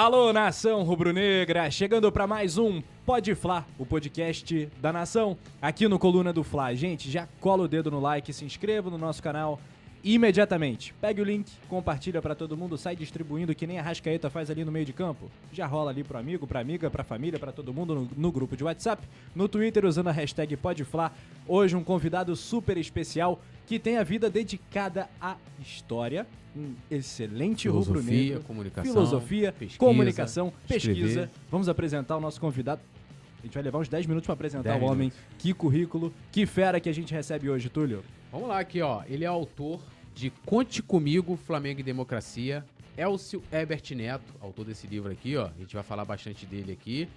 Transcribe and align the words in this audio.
Alô, 0.00 0.32
nação 0.32 0.82
rubro-negra, 0.82 1.70
chegando 1.70 2.10
para 2.10 2.26
mais 2.26 2.56
um 2.56 2.82
Pode 3.04 3.34
Fla, 3.34 3.66
o 3.78 3.84
podcast 3.84 4.66
da 4.80 4.90
nação, 4.90 5.36
aqui 5.60 5.86
no 5.86 5.98
Coluna 5.98 6.32
do 6.32 6.42
Fla. 6.42 6.74
Gente, 6.74 7.10
já 7.10 7.28
cola 7.38 7.64
o 7.64 7.68
dedo 7.68 7.90
no 7.90 8.00
like, 8.00 8.32
se 8.32 8.42
inscreva 8.42 8.88
no 8.88 8.96
nosso 8.96 9.22
canal 9.22 9.60
imediatamente. 10.02 10.94
Pegue 11.02 11.20
o 11.20 11.24
link, 11.24 11.52
compartilha 11.68 12.22
para 12.22 12.34
todo 12.34 12.56
mundo, 12.56 12.78
sai 12.78 12.96
distribuindo 12.96 13.54
que 13.54 13.66
nem 13.66 13.78
a 13.78 13.82
Rascaeta 13.82 14.30
faz 14.30 14.50
ali 14.50 14.64
no 14.64 14.72
meio 14.72 14.86
de 14.86 14.94
campo. 14.94 15.30
Já 15.52 15.66
rola 15.66 15.90
ali 15.90 16.02
pro 16.02 16.16
amigo, 16.16 16.46
pra 16.46 16.60
amiga, 16.60 16.90
pra 16.90 17.04
família, 17.04 17.38
para 17.38 17.52
todo 17.52 17.74
mundo 17.74 17.94
no, 17.94 18.08
no, 18.16 18.32
grupo 18.32 18.56
de 18.56 18.64
WhatsApp, 18.64 19.06
no 19.34 19.48
Twitter 19.48 19.84
usando 19.84 20.08
a 20.08 20.12
hashtag 20.12 20.56
PodFla. 20.56 21.12
Hoje 21.46 21.76
um 21.76 21.84
convidado 21.84 22.34
super 22.34 22.78
especial 22.78 23.38
que 23.70 23.78
tem 23.78 23.98
a 23.98 24.02
vida 24.02 24.28
dedicada 24.28 25.08
à 25.20 25.36
história, 25.60 26.26
um 26.56 26.74
excelente 26.90 27.68
rubro-negro, 27.68 28.40
comunicação, 28.40 28.92
filosofia, 28.92 29.52
pesquisa, 29.52 29.78
comunicação, 29.78 30.52
pesquisa. 30.66 30.90
escrever. 30.90 31.30
Vamos 31.48 31.68
apresentar 31.68 32.16
o 32.16 32.20
nosso 32.20 32.40
convidado. 32.40 32.80
A 33.38 33.42
gente 33.46 33.54
vai 33.54 33.62
levar 33.62 33.78
uns 33.78 33.88
10 33.88 34.06
minutos 34.06 34.26
para 34.26 34.34
apresentar 34.34 34.72
10 34.72 34.82
o 34.82 34.86
homem. 34.86 34.98
minutos. 34.98 35.20
Que 35.38 35.54
currículo, 35.54 36.12
que 36.32 36.46
fera 36.46 36.80
que 36.80 36.88
a 36.88 36.92
gente 36.92 37.14
recebe 37.14 37.48
hoje, 37.48 37.68
Túlio. 37.68 38.02
Vamos 38.32 38.48
lá 38.48 38.58
aqui, 38.58 38.82
ó. 38.82 39.04
Ele 39.08 39.22
é 39.22 39.28
autor 39.28 39.80
de 40.16 40.30
Conte 40.44 40.82
Comigo, 40.82 41.36
Flamengo 41.36 41.78
e 41.78 41.84
Democracia. 41.84 42.64
Elcio 42.96 43.40
Herbert 43.52 43.84
Neto, 43.94 44.34
autor 44.40 44.64
desse 44.64 44.88
livro 44.88 45.12
aqui, 45.12 45.36
ó. 45.36 45.44
A 45.44 45.60
gente 45.60 45.72
vai 45.74 45.84
falar 45.84 46.04
bastante 46.04 46.44
dele 46.44 46.72
aqui. 46.72 47.08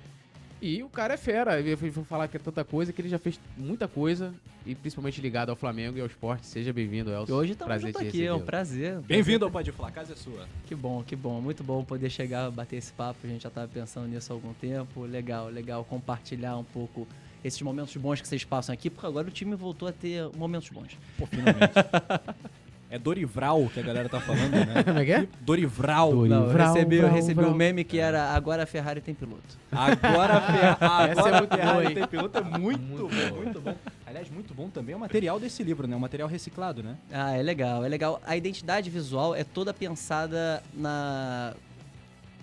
E 0.64 0.82
o 0.82 0.88
cara 0.88 1.16
é 1.16 1.18
fera. 1.18 1.60
Eu 1.60 1.76
vou 1.76 2.06
falar 2.06 2.26
que 2.30 2.38
é 2.38 2.40
tanta 2.40 2.64
coisa 2.64 2.94
que 2.94 3.02
ele 3.02 3.10
já 3.10 3.20
fez 3.20 3.38
muita 3.58 3.86
coisa. 3.86 4.34
E 4.66 4.74
principalmente 4.74 5.20
ligado 5.20 5.50
ao 5.50 5.58
Flamengo 5.58 5.98
e 5.98 6.00
ao 6.02 6.08
esporte. 6.08 6.48
Seja 6.48 6.72
bem-vindo, 6.72 7.10
E 7.10 7.14
Elcio. 7.14 7.36
hoje 7.36 7.52
estamos 7.52 7.68
Prazer 7.70 7.92
junto 7.92 8.08
aqui, 8.08 8.26
é 8.26 8.34
um 8.34 8.40
prazer. 8.40 9.02
Bem-vindo 9.02 9.44
ao 9.44 9.52
Pode 9.52 9.70
Falar, 9.74 9.90
a 9.90 9.92
casa 9.92 10.14
é 10.14 10.16
sua. 10.16 10.48
Que 10.66 10.74
bom, 10.74 11.04
que 11.04 11.18
bom. 11.18 11.42
Muito 11.42 11.66
bom 11.66 11.84
poder 11.84 12.10
chegar, 12.10 12.50
bater 12.50 12.78
esse 12.78 12.94
papo. 12.94 13.20
A 13.26 13.28
gente 13.28 13.44
já 13.44 13.50
estava 13.50 13.68
pensando 13.68 14.08
nisso 14.08 14.32
há 14.32 14.36
algum 14.38 14.54
tempo. 14.54 15.02
Legal, 15.02 15.50
legal 15.50 15.84
compartilhar 15.84 16.56
um 16.56 16.64
pouco 16.64 17.06
esses 17.44 17.62
momentos 17.62 17.94
bons 17.98 18.22
que 18.22 18.28
vocês 18.30 18.46
passam 18.46 18.72
aqui, 18.72 18.90
porque 18.90 19.06
agora 19.06 19.28
o 19.28 19.32
time 19.32 19.56
voltou 19.56 19.90
a 19.90 19.92
ter 19.92 20.30
momentos 20.38 20.70
bons. 20.70 20.98
Pô, 21.18 21.26
finalmente. 21.26 21.74
é 22.94 23.00
Dorival 23.00 23.68
que 23.74 23.80
a 23.80 23.84
galera 23.84 24.08
tá 24.08 24.20
falando, 24.22 24.52
né? 24.52 24.84
Como 24.86 25.00
é 25.00 25.06
que 25.06 25.12
é? 25.12 25.28
Dorival. 25.42 26.12
Dori- 26.14 26.30
Não, 26.30 26.44
eu 26.44 26.50
Vral, 26.52 26.74
recebi, 26.74 26.96
eu 26.98 27.02
vral, 27.02 27.14
recebi 27.16 27.34
vral. 27.34 27.50
um 27.52 27.56
meme 27.56 27.84
que 27.84 27.98
era 27.98 28.30
agora 28.32 28.64
a 28.64 28.66
Ferrari 28.68 29.02
tem 29.02 29.16
piloto. 29.16 29.58
Agora 29.72 30.34
a 30.36 30.42
Fer- 30.42 30.78
agora 30.80 31.12
Essa 31.12 31.30
é 31.30 31.34
a 31.34 31.38
muito 31.40 31.56
Ferrari 31.56 31.94
tem 31.96 32.08
piloto, 32.08 32.38
é 32.38 32.42
muito, 32.44 32.80
Muito 32.82 33.08
bom, 33.10 33.36
muito 33.38 33.62
bom. 33.62 33.76
Aliás, 34.06 34.30
muito 34.30 34.54
bom 34.54 34.70
também 34.70 34.94
é 34.94 34.96
o 34.96 35.00
material 35.00 35.40
desse 35.40 35.64
livro, 35.64 35.88
né? 35.88 35.96
O 35.96 36.00
material 36.00 36.30
reciclado, 36.30 36.84
né? 36.84 36.96
Ah, 37.12 37.36
é 37.36 37.42
legal, 37.42 37.84
é 37.84 37.90
legal. 37.90 38.22
A 38.28 38.38
identidade 38.38 38.92
visual 38.92 39.34
é 39.36 39.44
toda 39.44 39.74
pensada 39.74 40.62
na, 40.72 41.56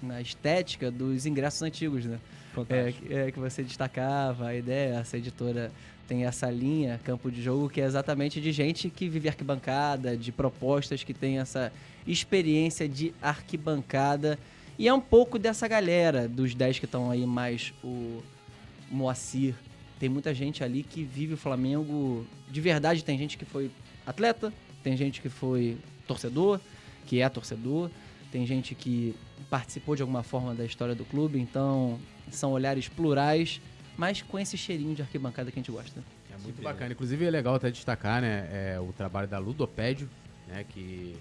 na 0.03 0.21
estética 0.21 0.91
dos 0.91 1.27
ingressos 1.27 1.63
antigos, 1.63 2.05
né? 2.07 2.19
É, 2.19 2.55
Fantástico. 2.57 3.07
é, 3.13 3.31
que 3.31 3.39
você 3.39 3.63
destacava, 3.63 4.47
a 4.49 4.55
ideia, 4.57 4.97
essa 4.97 5.17
editora 5.17 5.71
tem 6.11 6.25
essa 6.25 6.51
linha, 6.51 7.01
campo 7.05 7.31
de 7.31 7.41
jogo, 7.41 7.71
que 7.71 7.81
é 7.81 7.85
exatamente 7.85 8.41
de 8.41 8.51
gente 8.51 8.91
que 8.91 9.09
vive 9.09 9.29
arquibancada, 9.29 10.17
de 10.17 10.33
propostas 10.33 11.05
que 11.05 11.15
tem 11.15 11.39
essa 11.39 11.73
experiência 12.05 12.89
de 12.89 13.15
arquibancada. 13.23 14.37
E 14.77 14.89
é 14.89 14.93
um 14.93 15.01
pouco 15.01 15.39
dessa 15.39 15.69
galera, 15.69 16.27
dos 16.27 16.53
10 16.53 16.81
que 16.81 16.85
estão 16.85 17.13
aí, 17.13 17.25
mais 17.25 17.73
o 17.85 18.21
Moacir. 18.91 19.55
Tem 20.01 20.09
muita 20.09 20.35
gente 20.35 20.65
ali 20.65 20.83
que 20.83 21.05
vive 21.05 21.35
o 21.35 21.37
Flamengo 21.37 22.27
de 22.51 22.61
verdade. 22.61 23.05
Tem 23.05 23.17
gente 23.17 23.39
que 23.39 23.45
foi 23.45 23.71
atleta, 24.05 24.53
tem 24.83 24.97
gente 24.97 25.21
que 25.21 25.29
foi 25.29 25.79
torcedor, 26.09 26.59
que 27.07 27.21
é 27.21 27.29
torcedor, 27.29 27.89
tem 28.33 28.45
gente 28.45 28.75
que 28.75 29.15
participou 29.49 29.95
de 29.95 30.03
alguma 30.03 30.25
forma 30.25 30.57
da 30.57 30.65
história 30.65 30.97
do 30.97 31.05
clube, 31.05 31.39
então 31.39 32.01
são 32.33 32.51
olhares 32.51 32.89
plurais, 32.89 33.61
mas 34.01 34.23
com 34.23 34.39
esse 34.39 34.57
cheirinho 34.57 34.95
de 34.95 35.03
arquibancada 35.03 35.51
que 35.51 35.59
a 35.59 35.61
gente 35.61 35.71
gosta. 35.71 36.03
É 36.33 36.43
muito 36.43 36.63
bacana. 36.63 36.91
Inclusive 36.93 37.23
é 37.23 37.31
legal 37.31 37.55
até 37.55 37.71
destacar, 37.71 38.23
né, 38.23 38.49
é, 38.51 38.81
o 38.81 38.95
trabalho 38.95 39.29
da 39.29 39.39
Ludopédio, 39.39 40.09
né, 40.49 40.65
que, 40.67 41.15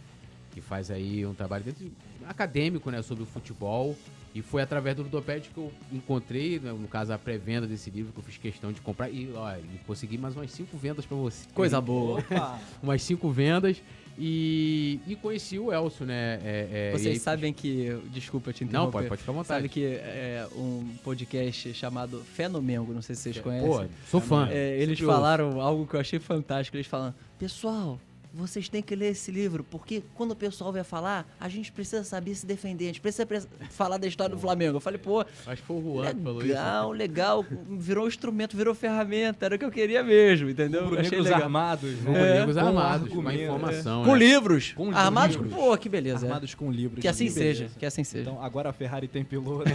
que 0.52 0.62
faz 0.62 0.90
aí 0.90 1.26
um 1.26 1.34
trabalho 1.34 1.66
dentro 1.66 1.84
de- 1.84 1.92
acadêmico, 2.26 2.90
né, 2.90 3.02
sobre 3.02 3.24
o 3.24 3.26
futebol. 3.28 3.98
E 4.34 4.42
foi 4.42 4.62
através 4.62 4.96
do 4.96 5.02
Ludopédio 5.04 5.52
que 5.52 5.58
eu 5.58 5.74
encontrei, 5.92 6.58
né, 6.58 6.72
no 6.72 6.88
caso, 6.88 7.12
a 7.12 7.18
pré-venda 7.18 7.68
desse 7.68 7.90
livro, 7.90 8.14
que 8.14 8.20
eu 8.20 8.24
fiz 8.24 8.38
questão 8.38 8.72
de 8.72 8.80
comprar. 8.80 9.10
E, 9.10 9.30
ó, 9.36 9.52
e 9.58 9.78
consegui 9.86 10.18
mais 10.18 10.34
umas 10.38 10.50
cinco 10.50 10.78
vendas 10.78 11.06
pra 11.06 11.18
você. 11.18 11.50
Coisa 11.54 11.82
boa. 11.82 12.24
Umas 12.82 13.02
cinco 13.02 13.30
vendas. 13.30 13.82
E, 14.22 15.00
e 15.08 15.16
conheci 15.16 15.58
o 15.58 15.72
Elcio, 15.72 16.06
né? 16.06 16.40
é, 16.44 16.68
é, 16.72 16.92
Vocês 16.92 17.14
aí- 17.14 17.20
sabem 17.20 17.54
que. 17.54 17.98
Desculpa 18.12 18.52
te 18.52 18.66
interromper. 18.66 18.86
Não, 18.86 18.92
pode, 18.92 19.08
pode 19.08 19.22
ficar 19.22 19.32
à 19.32 19.36
vontade. 19.36 19.60
Sabe 19.62 19.70
que 19.70 19.86
é 19.86 20.46
um 20.56 20.86
podcast 21.04 21.74
chamado 21.74 22.22
Fenomengo, 22.34 22.94
não 22.94 23.02
sei 23.02 23.16
se 23.16 23.22
vocês 23.24 23.40
conhecem. 23.40 23.70
Pô, 23.70 23.86
sou 24.12 24.20
fã. 24.20 24.50
É, 24.52 24.78
eles 24.78 25.00
falaram 25.00 25.62
algo 25.62 25.88
que 25.88 25.96
eu 25.96 26.00
achei 26.02 26.20
fantástico. 26.20 26.76
Eles 26.76 26.88
falam, 26.88 27.16
pessoal, 27.38 27.98
vocês 28.34 28.70
têm 28.70 28.82
que 28.82 28.96
ler 28.96 29.12
esse 29.12 29.32
livro, 29.32 29.64
porque 29.64 30.04
quando 30.14 30.32
o 30.32 30.36
pessoal 30.36 30.72
vai 30.72 30.84
falar, 30.84 31.28
a 31.40 31.50
gente 31.50 31.72
precisa 31.72 32.04
saber 32.04 32.36
se 32.36 32.46
defender, 32.46 32.86
a 32.86 32.88
gente 32.88 33.02
precisa 33.02 33.26
pre- 33.26 33.42
falar 33.72 33.98
da 33.98 34.06
história 34.08 34.36
do 34.36 34.40
Flamengo. 34.42 34.78
Eu 34.78 34.82
falei, 34.82 35.00
pô, 35.00 35.22
Acho 35.22 35.62
que 35.62 35.68
foi 35.68 35.78
o 35.78 35.82
Juan 35.82 36.14
que 36.14 36.22
falou 36.22 36.40
isso. 36.40 36.48
legal, 36.48 36.92
legal, 36.92 37.46
virou 37.72 38.08
instrumento, 38.08 38.56
virou 38.56 38.76
ferramenta, 38.76 39.46
era 39.46 39.56
o 39.56 39.60
que 39.60 39.66
eu 39.66 39.72
queria 39.72 40.04
mesmo, 40.04 40.50
entendeu? 40.50 40.82
Eu 40.94 41.00
achei 41.00 41.20
legal. 41.20 41.42
armados, 41.44 41.96
Com 42.06 42.12
né? 42.12 42.34
negros 42.40 42.56
Com 42.56 42.68
armados, 42.68 43.02
uma 43.12 43.20
argumento, 43.20 43.44
informação. 43.44 44.04
Com 44.04 44.14
né? 44.14 44.20
livros, 44.20 44.74
Com 44.74 44.92
armados, 44.92 45.36
livros. 45.36 45.54
pô, 45.54 45.78
que 45.78 45.90
beleza. 45.90 46.26
é. 46.26 46.30
Armados 46.30 46.54
com 46.54 46.72
livros. 46.72 47.02
Que 47.02 47.08
assim 47.08 47.28
Que 47.28 47.34
beleza. 47.34 47.60
seja, 47.60 47.72
que 47.80 47.86
assim 47.86 48.04
seja. 48.04 48.30
Então, 48.30 48.44
agora 48.44 48.70
a 48.70 48.74
Ferrari 48.74 49.08
tem 49.08 49.24
piloto. 49.24 49.66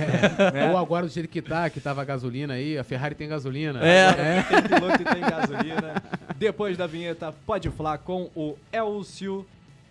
É. 0.54 0.70
Ou 0.70 0.76
agora 0.78 1.06
do 1.06 1.12
jeito 1.12 1.28
que 1.28 1.42
tá, 1.42 1.68
que 1.68 1.80
tava 1.80 2.02
a 2.02 2.04
gasolina 2.04 2.54
aí, 2.54 2.78
a 2.78 2.84
Ferrari 2.84 3.14
tem 3.14 3.28
gasolina. 3.28 3.80
É. 3.84 4.42
Tem 4.42 4.62
piloto 4.62 5.02
e 5.02 5.04
tem 5.04 5.20
gasolina. 5.20 6.02
Depois 6.36 6.76
da 6.76 6.86
vinheta, 6.86 7.32
pode 7.32 7.70
falar 7.70 7.98
com 7.98 8.28
o 8.34 8.56
Elcio 8.72 9.46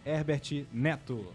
Herbert 0.06 0.66
Neto. 0.74 1.26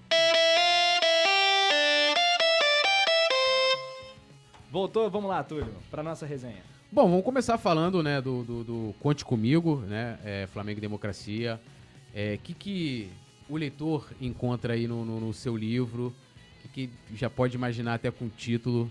Voltou, 4.70 5.08
vamos 5.08 5.30
lá, 5.30 5.42
Túlio, 5.42 5.72
pra 5.90 6.02
nossa 6.02 6.26
resenha. 6.26 6.62
Bom, 6.92 7.08
vamos 7.08 7.24
começar 7.24 7.56
falando, 7.56 8.02
né, 8.02 8.20
do, 8.20 8.42
do, 8.44 8.64
do 8.64 8.94
Conte 9.00 9.24
Comigo, 9.24 9.76
né, 9.76 10.18
é, 10.22 10.46
Flamengo 10.52 10.78
e 10.78 10.82
Democracia. 10.82 11.58
O 11.58 12.10
é, 12.14 12.36
que, 12.36 12.52
que 12.52 13.10
o 13.48 13.56
leitor 13.56 14.10
encontra 14.20 14.74
aí 14.74 14.86
no, 14.86 15.06
no, 15.06 15.20
no 15.20 15.32
seu 15.32 15.56
livro? 15.56 16.14
O 16.58 16.68
que, 16.68 16.86
que 16.86 17.16
já 17.16 17.30
pode 17.30 17.56
imaginar 17.56 17.94
até 17.94 18.10
com 18.10 18.26
o 18.26 18.30
título? 18.30 18.90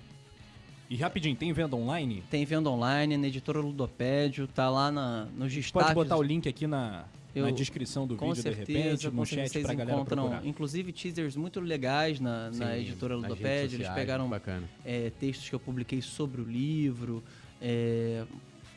E 0.90 0.96
rapidinho, 0.96 1.36
tem 1.36 1.52
venda 1.52 1.76
online? 1.76 2.24
Tem 2.30 2.46
venda 2.46 2.70
online, 2.70 3.18
na 3.18 3.28
editora 3.28 3.60
Ludopédio, 3.60 4.48
tá 4.48 4.70
lá 4.70 4.92
na, 4.92 5.26
nos 5.38 5.54
destaques. 5.54 5.94
Pode 5.94 5.94
botar 5.94 6.18
o 6.18 6.24
link 6.24 6.48
aqui 6.48 6.66
na, 6.66 7.04
Eu- 7.36 7.46
na 7.46 7.52
descrição 7.52 8.08
do 8.08 8.16
vídeo, 8.16 8.34
de 8.36 8.42
certeza, 8.42 8.80
repente, 8.80 9.10
com 9.10 9.16
no 9.18 9.26
chat 9.26 9.50
vocês 9.50 9.66
pra 9.66 9.74
galera 9.74 10.06
procurar. 10.06 10.46
inclusive, 10.46 10.94
teasers 10.94 11.36
muito 11.36 11.60
legais 11.60 12.20
na, 12.22 12.50
na 12.52 12.74
Sim, 12.74 12.80
editora 12.82 13.16
nas 13.16 13.24
redes 13.24 13.38
Ludopédio. 13.38 13.76
Eles 13.78 13.90
pegaram 13.90 14.32
é, 14.86 15.10
textos 15.20 15.50
que 15.50 15.56
eu 15.56 15.60
publiquei 15.60 16.02
sobre 16.02 16.42
o 16.42 16.46
livro. 16.46 17.22
é, 17.62 18.24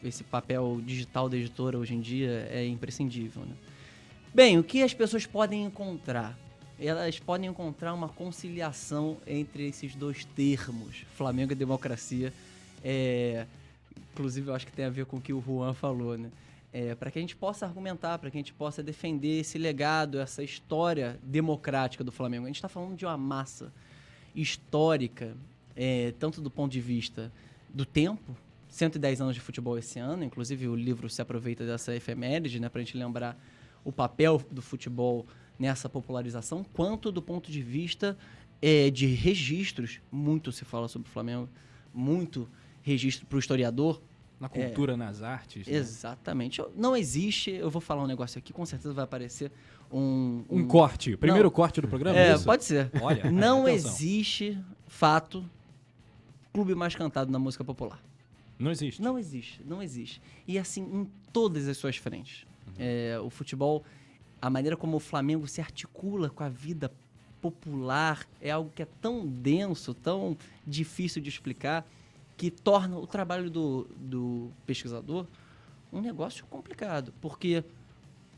esse 0.02 0.24
papel 0.24 0.80
digital 0.84 1.28
da 1.28 1.36
editora 1.36 1.78
hoje 1.78 1.94
em 1.94 2.00
dia 2.00 2.48
é 2.50 2.66
imprescindível. 2.66 3.42
Né? 3.42 3.52
Bem, 4.34 4.58
o 4.58 4.64
que 4.64 4.82
as 4.82 4.94
pessoas 4.94 5.26
podem 5.26 5.64
encontrar? 5.64 6.38
Elas 6.82 7.18
podem 7.18 7.50
encontrar 7.50 7.92
uma 7.92 8.08
conciliação 8.08 9.18
entre 9.26 9.68
esses 9.68 9.94
dois 9.94 10.24
termos, 10.24 11.04
Flamengo 11.14 11.52
e 11.52 11.54
democracia. 11.54 12.32
É, 12.82 13.46
inclusive, 14.12 14.48
eu 14.48 14.54
acho 14.54 14.66
que 14.66 14.72
tem 14.72 14.86
a 14.86 14.90
ver 14.90 15.04
com 15.04 15.18
o 15.18 15.20
que 15.20 15.30
o 15.30 15.42
Juan 15.46 15.74
falou, 15.74 16.16
né? 16.16 16.30
É, 16.72 16.94
para 16.94 17.10
que 17.10 17.18
a 17.18 17.20
gente 17.20 17.36
possa 17.36 17.66
argumentar, 17.66 18.16
para 18.18 18.30
que 18.30 18.38
a 18.38 18.40
gente 18.40 18.54
possa 18.54 18.82
defender 18.82 19.40
esse 19.40 19.58
legado, 19.58 20.18
essa 20.18 20.42
história 20.42 21.18
democrática 21.22 22.02
do 22.02 22.10
Flamengo. 22.10 22.44
A 22.44 22.46
gente 22.46 22.56
está 22.56 22.68
falando 22.68 22.96
de 22.96 23.04
uma 23.04 23.18
massa 23.18 23.70
histórica, 24.34 25.36
é, 25.76 26.14
tanto 26.18 26.40
do 26.40 26.50
ponto 26.50 26.72
de 26.72 26.80
vista 26.80 27.30
do 27.68 27.84
tempo, 27.84 28.34
110 28.70 29.20
anos 29.20 29.34
de 29.34 29.40
futebol 29.40 29.76
esse 29.76 29.98
ano, 29.98 30.24
inclusive 30.24 30.68
o 30.68 30.76
livro 30.76 31.10
se 31.10 31.20
aproveita 31.20 31.66
dessa 31.66 31.94
efeméride, 31.94 32.58
né, 32.58 32.68
para 32.68 32.80
a 32.80 32.84
gente 32.84 32.96
lembrar 32.96 33.36
o 33.84 33.92
papel 33.92 34.42
do 34.50 34.60
futebol 34.62 35.26
nessa 35.58 35.88
popularização, 35.88 36.64
quanto 36.72 37.10
do 37.12 37.20
ponto 37.20 37.50
de 37.50 37.60
vista 37.62 38.16
é, 38.62 38.90
de 38.90 39.06
registros, 39.06 40.00
muito 40.10 40.52
se 40.52 40.64
fala 40.64 40.88
sobre 40.88 41.08
o 41.08 41.12
Flamengo, 41.12 41.48
muito 41.92 42.48
registro 42.82 43.26
para 43.26 43.36
o 43.36 43.38
historiador, 43.38 44.00
Na 44.38 44.48
cultura, 44.48 44.96
nas 44.96 45.22
artes. 45.22 45.66
né? 45.66 45.74
Exatamente. 45.74 46.62
Não 46.76 46.96
existe, 46.96 47.50
eu 47.50 47.68
vou 47.70 47.80
falar 47.80 48.02
um 48.02 48.06
negócio 48.06 48.38
aqui, 48.38 48.52
com 48.52 48.64
certeza 48.64 48.94
vai 48.94 49.04
aparecer 49.04 49.50
um. 49.92 50.44
Um 50.48 50.66
corte. 50.66 51.16
Primeiro 51.16 51.50
corte 51.50 51.80
do 51.80 51.88
programa? 51.88 52.18
É, 52.18 52.34
isso? 52.34 52.44
pode 52.44 52.64
ser. 52.64 52.90
Olha, 53.02 53.30
Não 53.30 53.62
atenção. 53.66 53.90
existe 53.92 54.58
fato 54.86 55.44
clube 56.52 56.74
mais 56.74 56.94
cantado 56.94 57.30
na 57.30 57.38
música 57.38 57.62
popular. 57.64 58.02
Não 58.58 58.70
existe. 58.70 59.00
Não 59.02 59.18
existe, 59.18 59.60
não 59.64 59.82
existe. 59.82 60.20
E 60.46 60.58
assim, 60.58 60.82
em 60.82 61.10
todas 61.32 61.66
as 61.68 61.76
suas 61.76 61.96
frentes. 61.96 62.46
É, 62.82 63.20
o 63.20 63.28
futebol, 63.28 63.84
a 64.40 64.48
maneira 64.48 64.74
como 64.74 64.96
o 64.96 65.00
Flamengo 65.00 65.46
se 65.46 65.60
articula 65.60 66.30
com 66.30 66.42
a 66.42 66.48
vida 66.48 66.90
popular, 67.40 68.26
é 68.40 68.50
algo 68.50 68.70
que 68.74 68.82
é 68.82 68.88
tão 69.00 69.26
denso, 69.26 69.92
tão 69.92 70.36
difícil 70.66 71.20
de 71.20 71.28
explicar, 71.28 71.86
que 72.36 72.50
torna 72.50 72.96
o 72.96 73.06
trabalho 73.06 73.50
do, 73.50 73.86
do 73.96 74.50
pesquisador 74.64 75.26
um 75.92 76.00
negócio 76.00 76.46
complicado. 76.46 77.12
Porque 77.20 77.62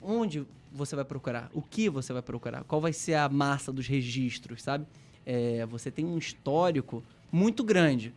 onde 0.00 0.44
você 0.72 0.96
vai 0.96 1.04
procurar? 1.04 1.50
O 1.52 1.62
que 1.62 1.88
você 1.88 2.12
vai 2.12 2.22
procurar? 2.22 2.64
Qual 2.64 2.80
vai 2.80 2.92
ser 2.92 3.14
a 3.14 3.28
massa 3.28 3.72
dos 3.72 3.86
registros, 3.86 4.62
sabe? 4.62 4.86
É, 5.24 5.64
você 5.66 5.90
tem 5.90 6.04
um 6.04 6.18
histórico 6.18 7.02
muito 7.30 7.62
grande. 7.62 8.12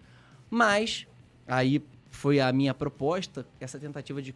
Mas, 0.50 1.06
aí 1.46 1.84
foi 2.10 2.40
a 2.40 2.52
minha 2.52 2.74
proposta, 2.74 3.46
essa 3.60 3.78
tentativa 3.78 4.22
de 4.22 4.34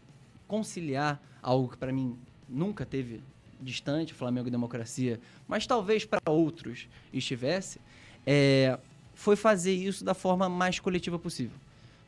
conciliar 0.49 1.21
algo 1.41 1.69
que 1.69 1.77
para 1.77 1.93
mim 1.93 2.17
nunca 2.49 2.85
teve 2.85 3.21
distante, 3.61 4.13
Flamengo 4.13 4.47
e 4.47 4.51
democracia, 4.51 5.19
mas 5.47 5.67
talvez 5.67 6.03
para 6.03 6.31
outros 6.31 6.89
estivesse, 7.13 7.79
é, 8.25 8.77
foi 9.13 9.35
fazer 9.35 9.73
isso 9.73 10.03
da 10.03 10.13
forma 10.13 10.49
mais 10.49 10.79
coletiva 10.79 11.19
possível. 11.19 11.55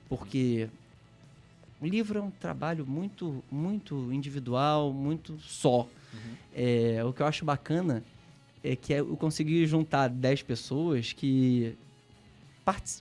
Porque 0.09 0.67
o 1.79 1.85
livro 1.85 2.19
é 2.19 2.21
um 2.21 2.31
trabalho 2.31 2.85
muito, 2.85 3.43
muito 3.51 4.11
individual, 4.11 4.91
muito 4.91 5.37
só. 5.39 5.87
Uhum. 6.13 6.35
É, 6.53 7.03
o 7.03 7.13
que 7.13 7.21
eu 7.21 7.27
acho 7.27 7.45
bacana 7.45 8.03
é 8.63 8.75
que 8.75 8.93
eu 8.93 9.15
consegui 9.17 9.65
juntar 9.65 10.07
10 10.07 10.43
pessoas 10.43 11.13
que 11.13 11.75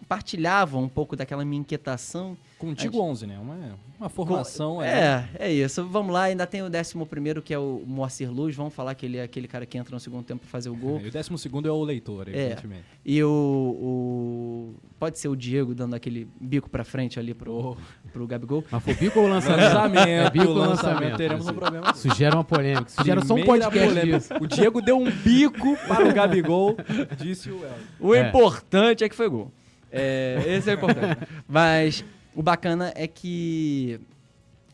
partilhavam 0.08 0.84
um 0.84 0.88
pouco 0.88 1.14
daquela 1.14 1.44
minha 1.44 1.60
inquietação. 1.60 2.36
Contigo 2.60 2.92
gente... 2.92 3.02
11, 3.02 3.26
né? 3.26 3.38
Uma, 3.38 3.56
uma 3.98 4.08
formação. 4.10 4.74
Com... 4.74 4.82
É, 4.82 5.26
é 5.38 5.50
isso. 5.50 5.82
Vamos 5.86 6.12
lá, 6.12 6.24
ainda 6.24 6.46
tem 6.46 6.60
o 6.60 6.66
11 6.66 7.40
que 7.42 7.54
é 7.54 7.58
o 7.58 7.82
Moacir 7.86 8.30
Luz. 8.30 8.54
Vamos 8.54 8.74
falar 8.74 8.94
que 8.94 9.06
ele 9.06 9.16
é 9.16 9.22
aquele 9.22 9.48
cara 9.48 9.64
que 9.64 9.78
entra 9.78 9.94
no 9.94 9.98
segundo 9.98 10.24
tempo 10.24 10.42
para 10.42 10.50
fazer 10.50 10.68
o 10.68 10.76
gol. 10.76 11.00
e 11.02 11.08
o 11.08 11.10
12 11.10 11.30
é 11.66 11.70
o 11.70 11.82
leitor, 11.82 12.28
é. 12.28 12.32
evidentemente. 12.32 12.82
É. 12.82 12.98
E 13.02 13.24
o, 13.24 13.30
o, 13.30 14.74
Pode 14.98 15.18
ser 15.18 15.28
o 15.28 15.34
Diego 15.34 15.74
dando 15.74 15.94
aquele 15.94 16.28
bico 16.38 16.68
para 16.68 16.84
frente 16.84 17.18
ali 17.18 17.32
pro, 17.32 17.50
oh. 17.50 17.76
pro 18.12 18.26
Gabigol. 18.26 18.62
Mas 18.70 18.84
foi 18.84 18.92
bico 18.92 19.20
ou 19.20 19.26
lançamento? 19.26 19.62
lançamento. 19.62 20.06
É 20.06 20.30
bico 20.30 20.48
ou 20.48 20.54
lançamento. 20.56 21.16
Teremos 21.16 21.48
um 21.48 21.54
problema. 21.54 21.92
Isso 21.92 22.14
gera 22.14 22.36
uma 22.36 22.44
polêmica. 22.44 22.90
Isso 22.90 23.02
gera 23.02 23.24
só 23.24 23.34
um 23.34 23.42
podcast. 23.42 24.34
O 24.38 24.46
Diego 24.46 24.82
deu 24.82 24.98
um 24.98 25.10
bico 25.10 25.78
para 25.88 26.06
o 26.06 26.12
Gabigol, 26.12 26.76
disse 27.16 27.50
o 27.50 27.64
El. 27.64 27.72
O 27.98 28.14
é. 28.14 28.28
importante 28.28 29.02
é 29.02 29.08
que 29.08 29.16
foi 29.16 29.30
gol. 29.30 29.50
É, 29.90 30.42
esse 30.46 30.68
é 30.68 30.74
importante. 30.74 31.26
Mas 31.48 32.04
o 32.40 32.42
bacana 32.42 32.90
é 32.96 33.06
que 33.06 34.00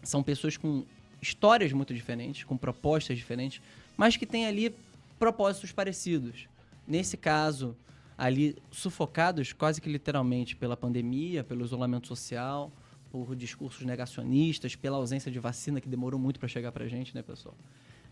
são 0.00 0.22
pessoas 0.22 0.56
com 0.56 0.84
histórias 1.20 1.72
muito 1.72 1.92
diferentes, 1.92 2.44
com 2.44 2.56
propostas 2.56 3.18
diferentes, 3.18 3.60
mas 3.96 4.16
que 4.16 4.24
têm 4.24 4.46
ali 4.46 4.72
propósitos 5.18 5.72
parecidos. 5.72 6.46
Nesse 6.86 7.16
caso, 7.16 7.76
ali 8.16 8.56
sufocados 8.70 9.52
quase 9.52 9.80
que 9.80 9.90
literalmente 9.90 10.54
pela 10.54 10.76
pandemia, 10.76 11.42
pelo 11.42 11.64
isolamento 11.64 12.06
social, 12.06 12.70
por 13.10 13.34
discursos 13.34 13.84
negacionistas, 13.84 14.76
pela 14.76 14.98
ausência 14.98 15.28
de 15.28 15.40
vacina 15.40 15.80
que 15.80 15.88
demorou 15.88 16.20
muito 16.20 16.38
para 16.38 16.48
chegar 16.48 16.70
para 16.70 16.84
a 16.84 16.88
gente, 16.88 17.16
né, 17.16 17.20
pessoal? 17.20 17.56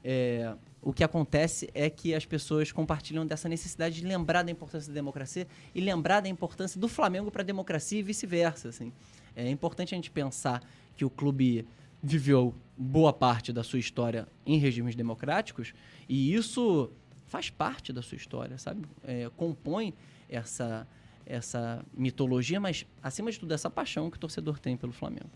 É, 0.02 0.52
o 0.82 0.92
que 0.92 1.04
acontece 1.04 1.70
é 1.72 1.88
que 1.88 2.12
as 2.12 2.26
pessoas 2.26 2.72
compartilham 2.72 3.24
dessa 3.24 3.48
necessidade 3.48 4.00
de 4.00 4.04
lembrar 4.04 4.42
da 4.42 4.50
importância 4.50 4.88
da 4.88 4.94
democracia 4.94 5.46
e 5.72 5.80
lembrar 5.80 6.20
da 6.20 6.28
importância 6.28 6.80
do 6.80 6.88
Flamengo 6.88 7.30
para 7.30 7.42
a 7.42 7.44
democracia 7.44 8.00
e 8.00 8.02
vice-versa. 8.02 8.68
Assim. 8.68 8.92
É 9.36 9.48
importante 9.48 9.94
a 9.94 9.96
gente 9.96 10.10
pensar 10.10 10.62
que 10.96 11.04
o 11.04 11.10
clube 11.10 11.66
viveu 12.02 12.54
boa 12.76 13.12
parte 13.12 13.52
da 13.52 13.62
sua 13.62 13.78
história 13.78 14.28
em 14.44 14.58
regimes 14.58 14.94
democráticos 14.94 15.72
e 16.08 16.34
isso 16.34 16.90
faz 17.26 17.50
parte 17.50 17.92
da 17.92 18.02
sua 18.02 18.16
história, 18.16 18.58
sabe? 18.58 18.86
É, 19.02 19.30
compõe 19.36 19.94
essa, 20.28 20.86
essa 21.24 21.84
mitologia, 21.96 22.60
mas 22.60 22.86
acima 23.02 23.30
de 23.30 23.38
tudo 23.38 23.52
essa 23.52 23.70
paixão 23.70 24.10
que 24.10 24.16
o 24.16 24.20
torcedor 24.20 24.58
tem 24.58 24.76
pelo 24.76 24.92
Flamengo. 24.92 25.30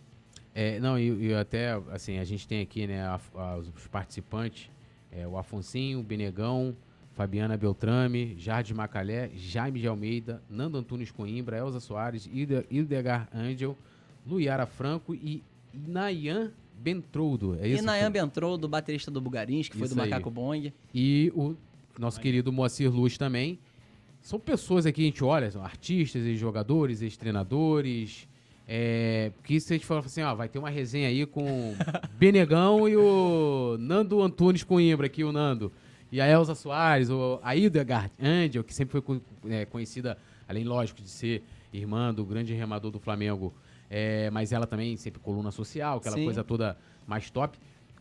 É, 0.55 0.81
não, 0.81 0.99
e, 0.99 1.33
até, 1.35 1.73
assim, 1.91 2.19
a 2.19 2.25
gente 2.25 2.47
tem 2.47 2.61
aqui, 2.61 2.87
né, 2.87 3.03
a, 3.03 3.21
a, 3.35 3.56
os 3.56 3.87
participantes, 3.87 4.71
é, 5.11 5.27
o 5.27 5.39
Afonsinho, 5.39 6.01
o 6.01 6.03
Benegão, 6.03 6.77
Fabiana 7.19 7.56
Beltrame, 7.56 8.37
Jardim 8.38 8.75
Macalé, 8.75 9.32
Jaime 9.35 9.81
de 9.81 9.88
Almeida, 9.88 10.41
Nando 10.49 10.79
Antunes 10.79 11.11
Coimbra, 11.11 11.59
Elza 11.59 11.81
Soares, 11.81 12.31
Ildegar 12.70 13.29
Angel, 13.35 13.76
Luiara 14.25 14.67
Franco 14.67 15.17
e 15.17 15.43
Nayan 15.75 16.53
Bentroudo. 16.79 17.59
É 17.61 17.67
isso? 17.67 17.82
E 17.82 17.85
Nayan 17.85 18.12
Bentroudo, 18.12 18.69
baterista 18.69 19.11
do 19.11 19.20
Bugarins, 19.20 19.69
que 19.69 19.75
isso 19.75 19.85
foi 19.85 19.97
do 19.97 20.00
aí. 20.00 20.11
Macaco 20.11 20.31
Bong. 20.31 20.73
E 20.94 21.32
o 21.35 21.56
nosso 21.99 22.20
querido 22.20 22.53
Moacir 22.53 22.88
Luz 22.88 23.19
também. 23.19 23.59
São 24.23 24.38
pessoas 24.38 24.87
aqui, 24.87 25.03
a 25.03 25.06
gente 25.06 25.25
olha, 25.25 25.50
são 25.50 25.65
artistas, 25.65 26.25
ex-jogadores, 26.25 27.03
ex-treinadores, 27.03 28.29
é, 28.69 29.32
que 29.43 29.59
se 29.59 29.73
a 29.73 29.76
gente 29.76 29.87
falar 29.87 30.03
assim, 30.03 30.23
ó, 30.23 30.37
vai 30.37 30.49
ter 30.49 30.61
uma 30.61 30.70
resenha 30.70 31.09
aí 31.09 31.26
com 31.26 31.75
Benegão 32.17 32.88
e 32.88 32.97
o 32.97 33.76
Nando 33.76 34.23
Antunes 34.23 34.62
Coimbra, 34.62 35.06
aqui 35.06 35.25
o 35.25 35.32
Nando. 35.32 35.73
E 36.10 36.20
a 36.20 36.26
Elza 36.26 36.55
Soares, 36.55 37.10
ou 37.10 37.38
a 37.43 37.55
Ida 37.55 37.87
Angel, 38.20 38.64
que 38.64 38.75
sempre 38.75 39.00
foi 39.00 39.20
é, 39.49 39.64
conhecida, 39.66 40.16
além, 40.49 40.64
lógico, 40.64 41.02
de 41.02 41.08
ser 41.08 41.44
irmã 41.72 42.12
do 42.14 42.25
grande 42.25 42.55
remador 42.55 42.90
do 42.90 42.99
Flamengo, 42.99 43.52
é, 43.90 44.31
mas 44.31 44.52
ela 44.52 44.66
também 44.66 44.96
sempre 44.96 45.20
coluna 45.20 45.50
social, 45.50 45.99
aquela 45.99 46.16
Sim. 46.16 46.25
coisa 46.25 46.43
toda 46.43 46.76
mais 47.06 47.31
top. 47.31 47.58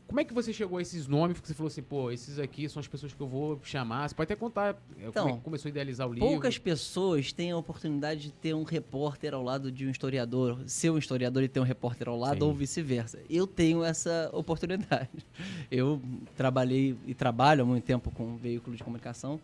Como 0.08 0.22
é 0.22 0.24
que 0.24 0.34
você 0.34 0.54
chegou 0.54 0.78
a 0.78 0.82
esses 0.82 1.06
nomes? 1.06 1.36
Porque 1.36 1.50
você 1.50 1.54
falou 1.54 1.68
assim, 1.68 1.82
pô, 1.82 2.10
esses 2.10 2.40
aqui 2.40 2.70
são 2.70 2.80
as 2.80 2.88
pessoas 2.88 3.14
que 3.14 3.20
eu 3.20 3.28
vou 3.28 3.60
chamar. 3.64 4.08
Você 4.08 4.16
pode 4.16 4.32
até 4.32 4.40
contar 4.40 4.82
então, 4.98 5.24
como 5.24 5.30
é 5.36 5.38
que 5.38 5.44
começou 5.44 5.68
a 5.68 5.72
idealizar 5.72 6.08
o 6.08 6.14
livro. 6.14 6.30
Poucas 6.30 6.58
pessoas 6.58 7.34
têm 7.34 7.52
a 7.52 7.58
oportunidade 7.58 8.22
de 8.22 8.32
ter 8.32 8.54
um 8.54 8.64
repórter 8.64 9.34
ao 9.34 9.44
lado 9.44 9.70
de 9.70 9.86
um 9.86 9.90
historiador, 9.90 10.62
ser 10.66 10.92
um 10.92 10.98
historiador 10.98 11.44
e 11.44 11.50
ter 11.50 11.60
um 11.60 11.64
repórter 11.64 12.08
ao 12.08 12.18
lado, 12.18 12.40
Sim. 12.40 12.46
ou 12.46 12.54
vice-versa. 12.54 13.20
Eu 13.30 13.46
tenho 13.46 13.84
essa 13.84 14.30
oportunidade. 14.32 15.10
Eu 15.70 16.02
trabalhei 16.38 16.96
e 17.06 17.14
trabalho 17.14 17.64
há 17.64 17.66
muito 17.66 17.84
tempo 17.84 18.10
com 18.12 18.38
veículo 18.38 18.78
de 18.78 18.84
comunicação. 18.84 19.40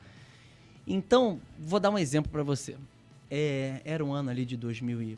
Então, 0.88 1.42
vou 1.60 1.80
dar 1.80 1.90
um 1.90 1.98
exemplo 1.98 2.32
para 2.32 2.44
você. 2.44 2.78
É, 3.30 3.82
era 3.84 4.04
um 4.04 4.14
ano 4.14 4.30
ali 4.30 4.46
de 4.46 4.56
2000 4.56 5.18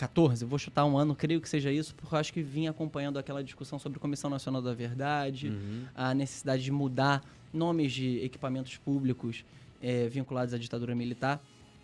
14, 0.00 0.46
vou 0.46 0.58
chutar 0.58 0.86
um 0.86 0.96
ano, 0.96 1.14
creio 1.14 1.42
que 1.42 1.48
seja 1.48 1.70
isso, 1.70 1.94
porque 1.94 2.14
eu 2.14 2.18
acho 2.18 2.32
que 2.32 2.40
vim 2.40 2.66
acompanhando 2.66 3.18
aquela 3.18 3.44
discussão 3.44 3.78
sobre 3.78 3.98
Comissão 3.98 4.30
Nacional 4.30 4.62
da 4.62 4.72
Verdade, 4.72 5.48
uhum. 5.48 5.84
a 5.94 6.14
necessidade 6.14 6.62
de 6.62 6.72
mudar 6.72 7.22
nomes 7.52 7.92
de 7.92 8.18
equipamentos 8.24 8.78
públicos 8.78 9.44
é, 9.82 10.08
vinculados 10.08 10.54
à 10.54 10.58
ditadura 10.58 10.94
militar. 10.94 11.38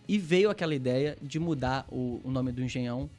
E 0.09 0.17
veio 0.17 0.49
aquela 0.49 0.75
ideia 0.75 1.19
de 1.21 1.39
mudar 1.39 1.85
o, 1.91 2.23
o 2.25 2.31
nome 2.31 2.53
do 2.53 2.63
engenhão 2.63 3.11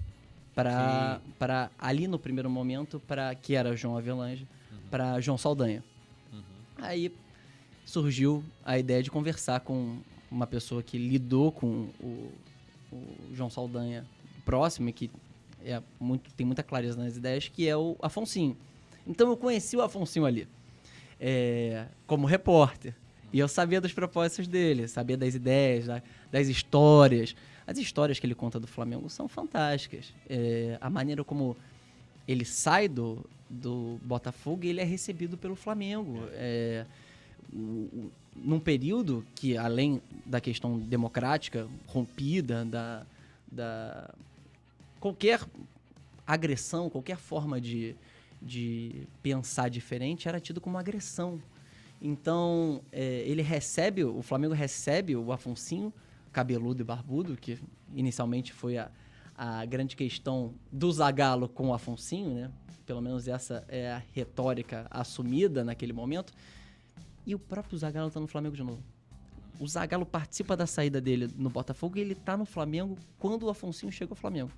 para 0.55 1.69
ali 1.77 2.07
no 2.07 2.17
primeiro 2.17 2.49
momento, 2.49 2.99
para 3.07 3.35
que 3.35 3.53
era 3.53 3.75
João 3.75 3.97
Avelange, 3.97 4.47
uhum. 4.71 4.79
para 4.89 5.21
João 5.21 5.37
Saldanha. 5.37 5.83
Uhum. 6.33 6.41
Aí 6.79 7.13
surgiu 7.85 8.43
a 8.65 8.79
ideia 8.79 9.03
de 9.03 9.11
conversar 9.11 9.59
com 9.59 9.99
uma 10.31 10.47
pessoa 10.47 10.81
que 10.81 10.97
lidou 10.97 11.51
com 11.51 11.87
o, 12.01 12.31
o 12.91 13.15
João 13.35 13.51
Saldanha 13.51 14.03
próximo 14.47 14.87
e 14.87 14.93
que 14.93 15.11
é 15.65 15.83
muito, 15.99 16.33
tem 16.33 16.45
muita 16.45 16.63
clareza 16.63 16.97
nas 16.97 17.17
ideias, 17.17 17.49
que 17.49 17.67
é 17.67 17.75
o 17.75 17.97
Afonsinho. 18.01 18.55
Então 19.05 19.29
eu 19.29 19.35
conheci 19.35 19.75
o 19.75 19.81
Afonsinho 19.81 20.25
ali, 20.25 20.47
é, 21.19 21.85
como 22.07 22.25
repórter. 22.25 22.95
E 23.33 23.39
eu 23.39 23.47
sabia 23.49 23.81
dos 23.81 23.91
propósitos 23.91 24.47
dele, 24.47 24.87
sabia 24.87 25.17
das 25.17 25.35
ideias, 25.35 25.85
das 26.31 26.47
histórias. 26.47 27.35
As 27.67 27.77
histórias 27.77 28.17
que 28.17 28.25
ele 28.25 28.33
conta 28.33 28.57
do 28.57 28.67
Flamengo 28.67 29.09
são 29.09 29.27
fantásticas. 29.27 30.13
É, 30.29 30.77
a 30.79 30.89
maneira 30.89 31.25
como 31.25 31.57
ele 32.25 32.45
sai 32.45 32.87
do, 32.87 33.25
do 33.49 33.99
Botafogo 34.01 34.63
e 34.63 34.69
ele 34.69 34.79
é 34.79 34.85
recebido 34.85 35.37
pelo 35.37 35.57
Flamengo. 35.57 36.19
É, 36.31 36.85
num 38.33 38.59
período 38.61 39.25
que, 39.35 39.57
além 39.57 40.01
da 40.25 40.39
questão 40.39 40.79
democrática 40.79 41.67
rompida, 41.87 42.63
da, 42.63 43.05
da 43.51 44.13
qualquer 44.99 45.41
agressão, 46.25 46.89
qualquer 46.89 47.17
forma 47.17 47.59
de, 47.61 47.95
de 48.41 49.07
pensar 49.23 49.69
diferente 49.69 50.27
era 50.27 50.39
tido 50.39 50.59
como 50.59 50.77
agressão. 50.77 51.41
Então, 52.01 52.81
é, 52.91 53.23
ele 53.25 53.41
recebe, 53.41 54.03
o 54.03 54.21
Flamengo 54.21 54.53
recebe 54.53 55.15
o 55.15 55.31
Afonsinho, 55.31 55.91
cabeludo 56.31 56.81
e 56.81 56.85
barbudo, 56.85 57.35
que 57.35 57.57
inicialmente 57.95 58.53
foi 58.53 58.77
a, 58.77 58.91
a 59.35 59.65
grande 59.65 59.95
questão 59.95 60.53
do 60.71 60.91
Zagallo 60.91 61.49
com 61.49 61.69
o 61.69 61.73
Afonsinho, 61.73 62.33
né? 62.33 62.51
Pelo 62.85 63.01
menos 63.01 63.27
essa 63.27 63.65
é 63.67 63.91
a 63.91 64.03
retórica 64.13 64.87
assumida 64.89 65.63
naquele 65.63 65.91
momento. 65.91 66.33
E 67.25 67.35
o 67.35 67.39
próprio 67.39 67.77
Zagallo 67.77 68.07
está 68.07 68.19
no 68.19 68.27
Flamengo 68.27 68.55
de 68.55 68.63
novo. 68.63 68.81
O 69.59 69.67
Zagallo 69.67 70.05
participa 70.05 70.55
da 70.55 70.67
saída 70.67 71.01
dele 71.01 71.29
no 71.35 71.49
Botafogo 71.49 71.97
e 71.97 72.01
ele 72.01 72.13
está 72.13 72.37
no 72.37 72.45
Flamengo 72.45 72.97
quando 73.19 73.43
o 73.43 73.49
Afonsinho 73.49 73.91
chega 73.91 74.13
ao 74.13 74.15
Flamengo. 74.15 74.51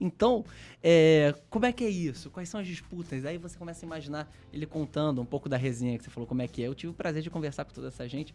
Então, 0.00 0.44
é, 0.82 1.34
como 1.50 1.66
é 1.66 1.72
que 1.72 1.84
é 1.84 1.88
isso? 1.88 2.30
Quais 2.30 2.48
são 2.48 2.60
as 2.60 2.66
disputas? 2.66 3.24
Aí 3.24 3.36
você 3.36 3.58
começa 3.58 3.84
a 3.84 3.86
imaginar 3.86 4.32
ele 4.52 4.66
contando 4.66 5.20
um 5.20 5.24
pouco 5.24 5.48
da 5.48 5.56
resenha 5.56 5.98
que 5.98 6.04
você 6.04 6.10
falou, 6.10 6.26
como 6.26 6.42
é 6.42 6.48
que 6.48 6.62
é. 6.62 6.68
Eu 6.68 6.74
tive 6.74 6.90
o 6.90 6.94
prazer 6.94 7.22
de 7.22 7.30
conversar 7.30 7.64
com 7.64 7.72
toda 7.72 7.88
essa 7.88 8.08
gente. 8.08 8.34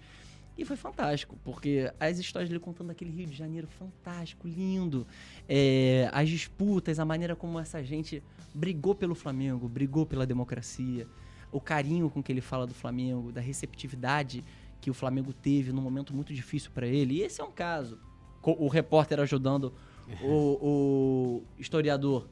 E 0.56 0.64
foi 0.64 0.76
fantástico, 0.76 1.36
porque 1.44 1.92
as 2.00 2.20
histórias 2.20 2.48
dele 2.48 2.60
contando 2.60 2.92
aquele 2.92 3.10
Rio 3.10 3.26
de 3.26 3.36
Janeiro 3.36 3.68
fantástico, 3.68 4.48
lindo. 4.48 5.08
É, 5.50 6.10
as 6.14 6.30
disputas, 6.30 7.00
a 7.00 7.06
maneira 7.06 7.36
como 7.36 7.60
essa 7.60 7.84
gente 7.84 8.22
brigou 8.54 8.94
pelo 8.94 9.16
Flamengo, 9.16 9.68
brigou 9.68 10.06
pela 10.06 10.28
democracia, 10.28 11.08
o 11.52 11.60
carinho 11.60 12.08
com 12.10 12.22
que 12.22 12.32
ele 12.32 12.42
fala 12.42 12.68
do 12.68 12.74
Flamengo, 12.74 13.32
da 13.32 13.42
receptividade 13.42 14.44
que 14.80 14.92
o 14.92 14.94
Flamengo 14.94 15.34
teve 15.34 15.72
num 15.72 15.82
momento 15.82 16.14
muito 16.14 16.34
difícil 16.34 16.70
para 16.72 16.86
ele. 16.86 17.16
E 17.16 17.22
esse 17.22 17.42
é 17.42 17.44
um 17.44 17.52
caso. 17.52 17.98
O 18.44 18.68
repórter 18.68 19.20
ajudando 19.22 19.74
o, 20.24 20.58
o 20.62 21.44
historiador. 21.60 22.28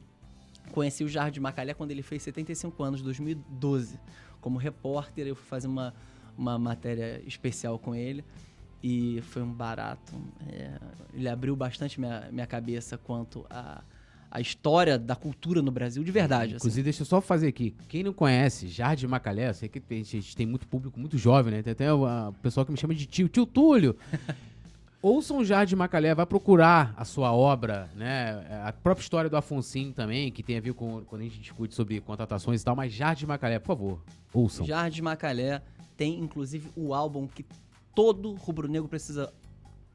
Conheci 0.72 1.04
o 1.04 1.08
Jardim 1.08 1.34
de 1.34 1.40
Macalé 1.40 1.74
quando 1.74 1.90
ele 1.90 2.02
fez 2.02 2.22
75 2.22 2.82
anos, 2.82 3.02
2012. 3.02 3.98
Como 4.40 4.58
repórter, 4.58 5.26
eu 5.26 5.36
fui 5.36 5.46
fazer 5.46 5.66
uma, 5.68 5.92
uma 6.36 6.58
matéria 6.58 7.20
especial 7.26 7.78
com 7.78 7.94
ele 7.94 8.24
e 8.82 9.20
foi 9.22 9.42
um 9.42 9.52
barato. 9.52 10.12
É, 10.48 10.78
ele 11.14 11.28
abriu 11.28 11.54
bastante 11.54 12.00
minha, 12.00 12.28
minha 12.32 12.46
cabeça 12.46 12.96
quanto 12.96 13.44
a, 13.50 13.82
a 14.30 14.40
história 14.40 14.98
da 14.98 15.14
cultura 15.14 15.60
no 15.60 15.70
Brasil, 15.70 16.02
de 16.02 16.10
verdade. 16.10 16.54
assim. 16.54 16.56
Inclusive, 16.56 16.82
deixa 16.84 17.02
eu 17.02 17.06
só 17.06 17.20
fazer 17.20 17.48
aqui. 17.48 17.74
Quem 17.88 18.02
não 18.02 18.12
conhece 18.12 18.66
Jardim 18.68 19.06
Macalé, 19.06 19.50
eu 19.50 19.54
sei 19.54 19.68
que 19.68 19.78
tem- 19.78 20.00
a 20.00 20.04
gente 20.04 20.34
tem 20.34 20.46
muito 20.46 20.66
público 20.66 20.98
muito 20.98 21.18
jovem, 21.18 21.52
né? 21.52 21.62
Tem 21.62 21.72
até 21.72 21.88
a- 21.88 21.94
o 22.30 22.32
pessoal 22.40 22.64
que 22.64 22.72
me 22.72 22.78
chama 22.78 22.94
de 22.94 23.04
tio, 23.06 23.28
tio 23.28 23.44
Túlio. 23.46 23.96
Ouçam 25.02 25.38
o 25.38 25.44
Jardim 25.44 25.74
Macalé, 25.74 26.14
vai 26.14 26.24
procurar 26.24 26.94
a 26.96 27.04
sua 27.04 27.32
obra, 27.32 27.90
né? 27.96 28.62
A 28.64 28.72
própria 28.72 29.02
história 29.02 29.28
do 29.28 29.36
Afonso 29.36 29.92
também, 29.92 30.30
que 30.30 30.44
tem 30.44 30.56
a 30.56 30.60
ver 30.60 30.74
com 30.74 31.02
quando 31.04 31.22
a 31.22 31.24
gente 31.24 31.40
discute 31.40 31.74
sobre 31.74 32.00
contratações 32.00 32.62
e 32.62 32.64
tal, 32.64 32.76
mas 32.76 32.92
Jardim 32.92 33.26
Macalé, 33.26 33.58
por 33.58 33.66
favor, 33.66 34.04
ouçam. 34.32 34.64
Jardim 34.64 35.02
Macalé 35.02 35.60
tem 35.96 36.20
inclusive 36.20 36.70
o 36.76 36.94
álbum 36.94 37.26
que 37.26 37.44
todo 37.96 38.32
rubro-negro 38.34 38.88
precisa, 38.88 39.32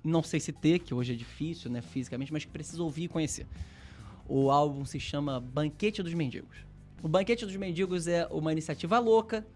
não 0.03 0.21
sei 0.21 0.41
se 0.41 0.51
ter, 0.51 0.79
que 0.79 0.93
hoje 0.93 1.13
é 1.13 1.15
difícil, 1.15 1.71
né, 1.71 1.81
fisicamente, 1.81 2.33
mas 2.33 2.43
que 2.43 2.51
precisa 2.51 2.83
ouvir 2.83 3.05
e 3.05 3.07
conhecer. 3.07 3.47
O 4.27 4.51
álbum 4.51 4.83
se 4.83 4.99
chama 4.99 5.39
Banquete 5.39 6.03
dos 6.03 6.13
Mendigos. 6.13 6.57
O 7.01 7.07
Banquete 7.07 7.45
dos 7.45 7.55
Mendigos 7.55 8.07
é 8.07 8.27
uma 8.27 8.51
iniciativa 8.51 8.99
louca, 8.99 9.47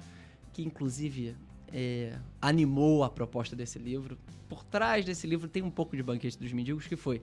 que 0.54 0.64
inclusive 0.64 1.36
é, 1.74 2.18
animou 2.42 3.04
a 3.04 3.10
proposta 3.10 3.56
desse 3.56 3.80
livro. 3.80 4.18
Por 4.50 4.64
trás 4.64 5.06
desse 5.06 5.26
livro 5.28 5.48
tem 5.48 5.64
um 5.64 5.72
pouco 5.72 5.96
de 5.96 6.04
Banquete 6.04 6.38
dos 6.38 6.52
Mendigos, 6.52 6.88
que 6.88 6.96
foi... 6.96 7.22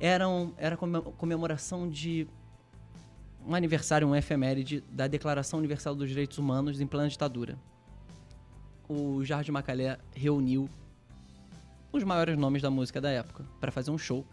Era, 0.00 0.28
um, 0.28 0.52
era 0.56 0.76
come- 0.76 1.00
comemoração 1.00 1.88
de 1.88 2.26
um 3.46 3.54
aniversário, 3.54 4.08
um 4.08 4.16
efeméride 4.16 4.82
da 4.90 5.06
Declaração 5.06 5.58
Universal 5.58 5.94
dos 5.94 6.08
Direitos 6.08 6.38
Humanos 6.38 6.80
em 6.80 6.86
plena 6.86 7.08
ditadura. 7.08 7.56
O 8.88 9.24
Jardim 9.24 9.52
Macalé 9.52 9.98
reuniu 10.14 10.68
os 11.92 12.02
maiores 12.02 12.36
nomes 12.36 12.62
da 12.62 12.70
música 12.70 13.00
da 13.00 13.10
época 13.10 13.44
para 13.60 13.70
fazer 13.70 13.90
um 13.90 13.98
show. 13.98 14.26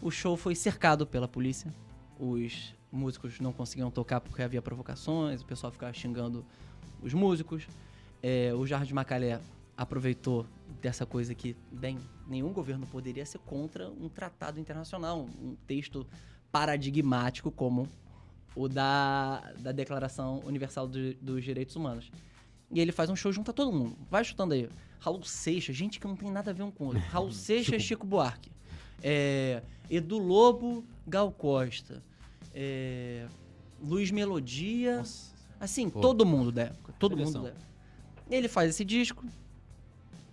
O 0.00 0.10
show 0.10 0.36
foi 0.36 0.54
cercado 0.54 1.06
pela 1.06 1.28
polícia. 1.28 1.72
Os 2.18 2.74
músicos 2.90 3.40
não 3.40 3.52
conseguiam 3.52 3.90
tocar 3.90 4.20
porque 4.20 4.42
havia 4.42 4.62
provocações, 4.62 5.42
o 5.42 5.44
pessoal 5.44 5.72
ficava 5.72 5.92
xingando 5.92 6.44
os 7.02 7.12
músicos. 7.12 7.66
É, 8.26 8.54
o 8.54 8.66
Jardim 8.66 8.94
Macalé 8.94 9.38
aproveitou 9.76 10.46
dessa 10.80 11.04
coisa 11.04 11.34
que, 11.34 11.54
bem, 11.70 11.98
nenhum 12.26 12.54
governo 12.54 12.86
poderia 12.86 13.26
ser 13.26 13.36
contra 13.40 13.90
um 13.90 14.08
tratado 14.08 14.58
internacional, 14.58 15.28
um 15.42 15.54
texto 15.66 16.06
paradigmático 16.50 17.50
como 17.50 17.86
o 18.56 18.66
da, 18.66 19.52
da 19.58 19.72
Declaração 19.72 20.40
Universal 20.46 20.88
do- 20.88 21.12
dos 21.16 21.44
Direitos 21.44 21.76
Humanos. 21.76 22.10
E 22.70 22.80
ele 22.80 22.92
faz 22.92 23.10
um 23.10 23.16
show 23.16 23.30
junto 23.30 23.50
a 23.50 23.54
todo 23.54 23.70
mundo. 23.70 23.94
Vai 24.10 24.24
chutando 24.24 24.54
aí. 24.54 24.70
Raul 25.00 25.22
Seixas, 25.22 25.76
gente 25.76 26.00
que 26.00 26.06
não 26.06 26.16
tem 26.16 26.30
nada 26.30 26.50
a 26.50 26.54
ver 26.54 26.62
um 26.62 26.70
com 26.70 26.84
o 26.84 26.86
outro. 26.88 27.02
Raul 27.10 27.30
Seixas, 27.34 27.82
Chico 27.82 28.06
Buarque. 28.06 28.50
É, 29.02 29.62
Edu 29.90 30.16
Lobo, 30.16 30.82
Gal 31.06 31.30
Costa. 31.30 32.02
É, 32.54 33.26
Luiz 33.82 34.10
Melodia. 34.10 34.96
Nossa. 34.98 35.34
Assim, 35.60 35.90
Pô. 35.90 36.00
todo 36.00 36.24
mundo 36.24 36.50
da 36.50 36.62
época. 36.62 36.94
Todo 36.98 37.16
Seleção. 37.16 37.42
mundo 37.42 37.50
da 37.50 37.56
época. 37.56 37.73
Ele 38.30 38.48
faz 38.48 38.70
esse 38.70 38.84
disco, 38.84 39.24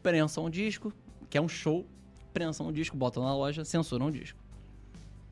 prensam 0.01 0.45
um 0.45 0.49
disco, 0.49 0.93
que 1.29 1.37
é 1.37 1.41
um 1.41 1.49
show, 1.49 1.85
prensam 2.33 2.67
um 2.67 2.71
disco, 2.71 2.95
botam 2.95 3.23
na 3.23 3.35
loja, 3.35 3.65
censuram 3.65 4.07
o 4.07 4.11
disco. 4.11 4.39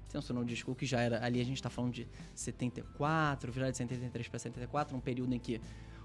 Censuram 0.10 0.42
o 0.42 0.46
disco, 0.46 0.76
que 0.76 0.86
já 0.86 1.00
era. 1.02 1.24
Ali 1.24 1.40
a 1.40 1.46
gente 1.46 1.62
tá 1.62 1.70
falando 1.70 1.94
de 1.94 2.08
74, 2.36 3.52
virada 3.52 3.72
de 3.72 3.78
73 3.78 4.28
para 4.28 4.40
74, 4.40 4.98
um 4.98 5.00
período 5.00 5.34
em 5.34 5.40
que 5.40 5.62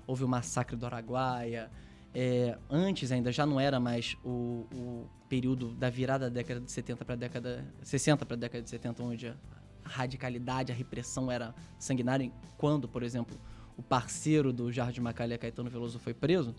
houve 0.07 0.25
o 0.25 0.29
massacre 0.29 0.77
do 0.77 0.87
Araguaia. 0.87 1.71
É, 2.15 2.57
antes 2.71 3.11
ainda 3.11 3.33
já 3.33 3.45
não 3.45 3.59
era 3.59 3.81
mais 3.81 4.17
o, 4.25 4.67
o 4.73 5.09
período 5.29 5.75
da 5.75 5.91
virada 5.91 6.31
da 6.31 6.35
década 6.35 6.61
de 6.61 6.71
70 6.71 7.05
para 7.05 7.17
década 7.17 7.65
60 7.83 8.25
para 8.25 8.37
década 8.37 8.63
de 8.63 8.71
70 8.71 9.03
onde 9.03 9.29
a 9.29 9.37
radicalidade, 9.83 10.71
a 10.71 10.75
repressão 10.75 11.31
era 11.31 11.53
sanguinária 11.77 12.31
quando, 12.57 12.89
por 12.89 13.03
exemplo, 13.03 13.37
o 13.77 13.83
parceiro 13.83 14.53
do 14.53 14.71
Jardim 14.73 15.01
Macalé, 15.01 15.37
Caetano 15.39 15.69
Veloso, 15.71 15.99
foi 15.99 16.15
preso. 16.15 16.55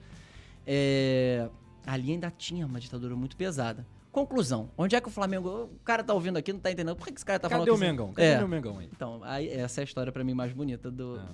É, 0.65 1.49
ali 1.85 2.11
ainda 2.11 2.31
tinha 2.31 2.65
uma 2.65 2.79
ditadura 2.79 3.15
muito 3.15 3.35
pesada. 3.37 3.85
Conclusão, 4.11 4.69
onde 4.77 4.95
é 4.95 5.01
que 5.01 5.07
o 5.09 5.11
Flamengo, 5.11 5.65
o 5.65 5.79
cara 5.83 6.01
tá 6.03 6.13
ouvindo 6.13 6.37
aqui, 6.37 6.53
não 6.53 6.59
tá 6.59 6.71
entendendo, 6.71 6.95
por 6.95 7.05
que, 7.05 7.11
que 7.13 7.19
esse 7.19 7.25
cara 7.25 7.37
tá 7.37 7.49
falando 7.49 7.65
Cadê 7.65 7.71
o 7.71 7.79
que 7.79 7.85
Mengão? 7.85 8.13
Cadê 8.13 8.27
É. 8.29 8.37
meu 8.37 8.47
Mengão 8.47 8.79
aí? 8.79 8.89
então, 8.91 9.21
aí, 9.23 9.49
essa 9.49 9.81
é 9.81 9.83
a 9.83 9.83
história 9.83 10.11
pra 10.11 10.23
mim 10.23 10.33
mais 10.33 10.53
bonita 10.53 10.89
do, 10.89 11.17
Ah. 11.19 11.33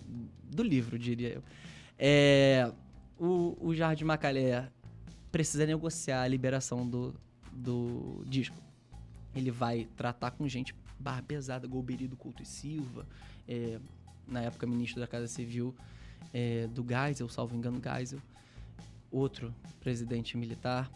do 0.49 0.63
livro, 0.63 0.97
diria 0.97 1.29
eu. 1.35 1.43
É, 1.97 2.71
o, 3.19 3.55
o 3.61 3.75
Jardim 3.75 4.03
Macalé 4.03 4.67
precisa 5.31 5.63
negociar 5.67 6.23
a 6.23 6.27
liberação 6.27 6.87
do, 6.87 7.13
do 7.51 8.23
disco. 8.25 8.57
Ele 9.35 9.51
vai 9.51 9.87
tratar 9.95 10.31
com 10.31 10.47
gente 10.47 10.73
barra 10.99 11.21
pesada, 11.21 11.67
Golbery 11.67 12.07
do 12.07 12.17
Couto 12.17 12.41
e 12.41 12.45
Silva, 12.47 13.05
é, 13.47 13.79
na 14.27 14.41
época 14.41 14.65
ministro 14.65 14.99
da 14.99 15.07
Casa 15.07 15.27
Civil 15.27 15.75
é, 16.33 16.67
do 16.67 16.85
Geisel, 16.87 17.27
salvo 17.29 17.55
engano, 17.55 17.81
Geisel, 17.81 18.19
outro 19.11 19.53
presidente 19.79 20.37
militar, 20.37 20.89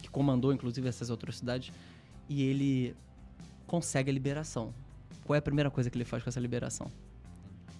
que 0.00 0.08
comandou 0.08 0.52
inclusive 0.52 0.88
essas 0.88 1.10
atrocidades, 1.10 1.72
e 2.28 2.42
ele 2.42 2.94
consegue 3.66 4.10
a 4.10 4.12
liberação. 4.12 4.74
Qual 5.24 5.34
é 5.34 5.38
a 5.38 5.42
primeira 5.42 5.70
coisa 5.70 5.88
que 5.88 5.96
ele 5.96 6.04
faz 6.04 6.22
com 6.22 6.28
essa 6.28 6.40
liberação? 6.40 6.90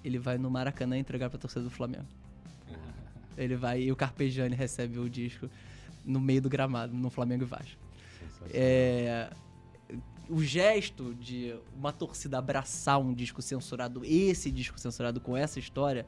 Ele 0.05 0.19
vai 0.19 0.39
no 0.39 0.51
Maracanã 0.51 0.97
entregar 0.97 1.31
pra 1.31 1.39
torcida 1.39 1.63
do 1.63 1.71
Flamengo. 1.71 2.07
Ele 3.37 3.57
vai 3.57 3.83
e 3.83 3.93
o 3.93 3.97
Carpegiani 3.97 4.55
recebe 4.55 4.99
o 4.99 5.09
disco 5.09 5.49
no 6.05 6.21
meio 6.21 6.43
do 6.43 6.49
gramado, 6.49 6.93
no 6.93 7.11
Flamengo 7.11 7.45
e 7.45 7.47
Vasco. 7.47 7.79
É, 8.51 9.31
o 10.33 10.43
gesto 10.43 11.15
de 11.15 11.55
uma 11.77 11.93
torcida 11.93 12.39
abraçar 12.39 12.99
um 12.99 13.13
disco 13.13 13.43
censurado, 13.43 14.03
esse 14.03 14.51
disco 14.51 14.81
censurado 14.81 15.21
com 15.21 15.37
essa 15.37 15.59
história, 15.59 16.07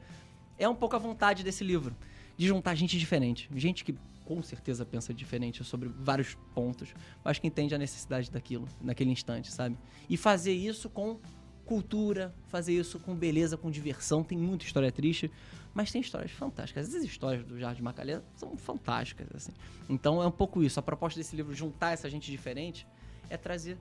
é 0.57 0.67
um 0.67 0.73
pouco 0.73 0.95
a 0.95 0.99
vontade 0.99 1.43
desse 1.43 1.63
livro. 1.63 1.95
De 2.35 2.47
juntar 2.47 2.73
gente 2.73 2.97
diferente. 2.97 3.47
Gente 3.55 3.85
que 3.85 3.95
com 4.25 4.41
certeza 4.41 4.83
pensa 4.83 5.13
diferente 5.13 5.63
sobre 5.63 5.89
vários 5.89 6.35
pontos, 6.55 6.93
mas 7.23 7.37
que 7.37 7.45
entende 7.45 7.75
a 7.75 7.77
necessidade 7.77 8.31
daquilo, 8.31 8.67
naquele 8.81 9.11
instante, 9.11 9.51
sabe? 9.51 9.77
E 10.09 10.17
fazer 10.17 10.53
isso 10.53 10.89
com 10.89 11.19
cultura, 11.63 12.33
fazer 12.47 12.73
isso 12.73 12.99
com 12.99 13.13
beleza, 13.13 13.55
com 13.55 13.69
diversão. 13.69 14.23
Tem 14.23 14.39
muita 14.39 14.65
história 14.65 14.91
triste, 14.91 15.31
mas 15.71 15.91
tem 15.91 16.01
histórias 16.01 16.31
fantásticas. 16.31 16.95
As 16.95 17.03
histórias 17.03 17.45
do 17.45 17.59
Jardim 17.59 17.83
Macalé 17.83 18.23
são 18.35 18.57
fantásticas, 18.57 19.27
assim. 19.35 19.51
Então 19.87 20.21
é 20.21 20.25
um 20.25 20.31
pouco 20.31 20.63
isso. 20.63 20.79
A 20.79 20.83
proposta 20.83 21.19
desse 21.19 21.35
livro, 21.35 21.53
juntar 21.53 21.91
essa 21.91 22.09
gente 22.09 22.31
diferente, 22.31 22.87
é 23.29 23.37
trazer 23.37 23.77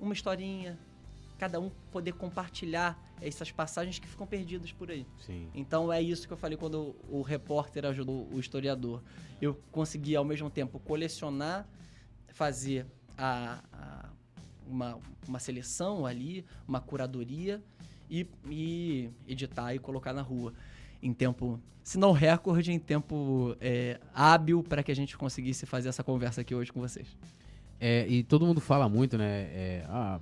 uma 0.00 0.12
historinha, 0.12 0.78
cada 1.38 1.60
um 1.60 1.70
poder 1.90 2.12
compartilhar 2.12 2.98
essas 3.20 3.50
passagens 3.50 3.98
que 3.98 4.06
ficam 4.08 4.26
perdidas 4.26 4.72
por 4.72 4.90
aí. 4.90 5.06
Sim. 5.26 5.48
Então 5.54 5.92
é 5.92 6.00
isso 6.00 6.26
que 6.26 6.32
eu 6.32 6.36
falei 6.36 6.56
quando 6.56 6.94
o 7.08 7.22
repórter 7.22 7.84
ajudou 7.86 8.26
o 8.32 8.40
historiador. 8.40 9.02
Eu 9.40 9.58
consegui 9.70 10.16
ao 10.16 10.24
mesmo 10.24 10.48
tempo 10.50 10.78
colecionar, 10.80 11.66
fazer 12.28 12.86
a, 13.16 13.62
a- 13.72 14.08
uma, 14.66 14.98
uma 15.26 15.38
seleção 15.38 16.06
ali, 16.06 16.44
uma 16.66 16.80
curadoria 16.80 17.62
e, 18.08 18.26
e 18.48 19.10
editar 19.26 19.74
e 19.74 19.78
colocar 19.78 20.12
na 20.12 20.22
rua 20.22 20.52
em 21.02 21.12
tempo, 21.12 21.58
se 21.82 21.98
não 21.98 22.12
recorde, 22.12 22.70
em 22.72 22.78
tempo 22.78 23.56
é, 23.60 23.98
hábil 24.14 24.62
para 24.62 24.82
que 24.82 24.92
a 24.92 24.94
gente 24.94 25.16
conseguisse 25.18 25.66
fazer 25.66 25.88
essa 25.88 26.04
conversa 26.04 26.42
aqui 26.42 26.54
hoje 26.54 26.72
com 26.72 26.80
vocês. 26.80 27.08
É, 27.80 28.06
e 28.08 28.22
todo 28.22 28.44
mundo 28.46 28.60
fala 28.60 28.88
muito, 28.88 29.16
né? 29.16 29.24
É, 29.52 29.84
ah, 29.88 30.20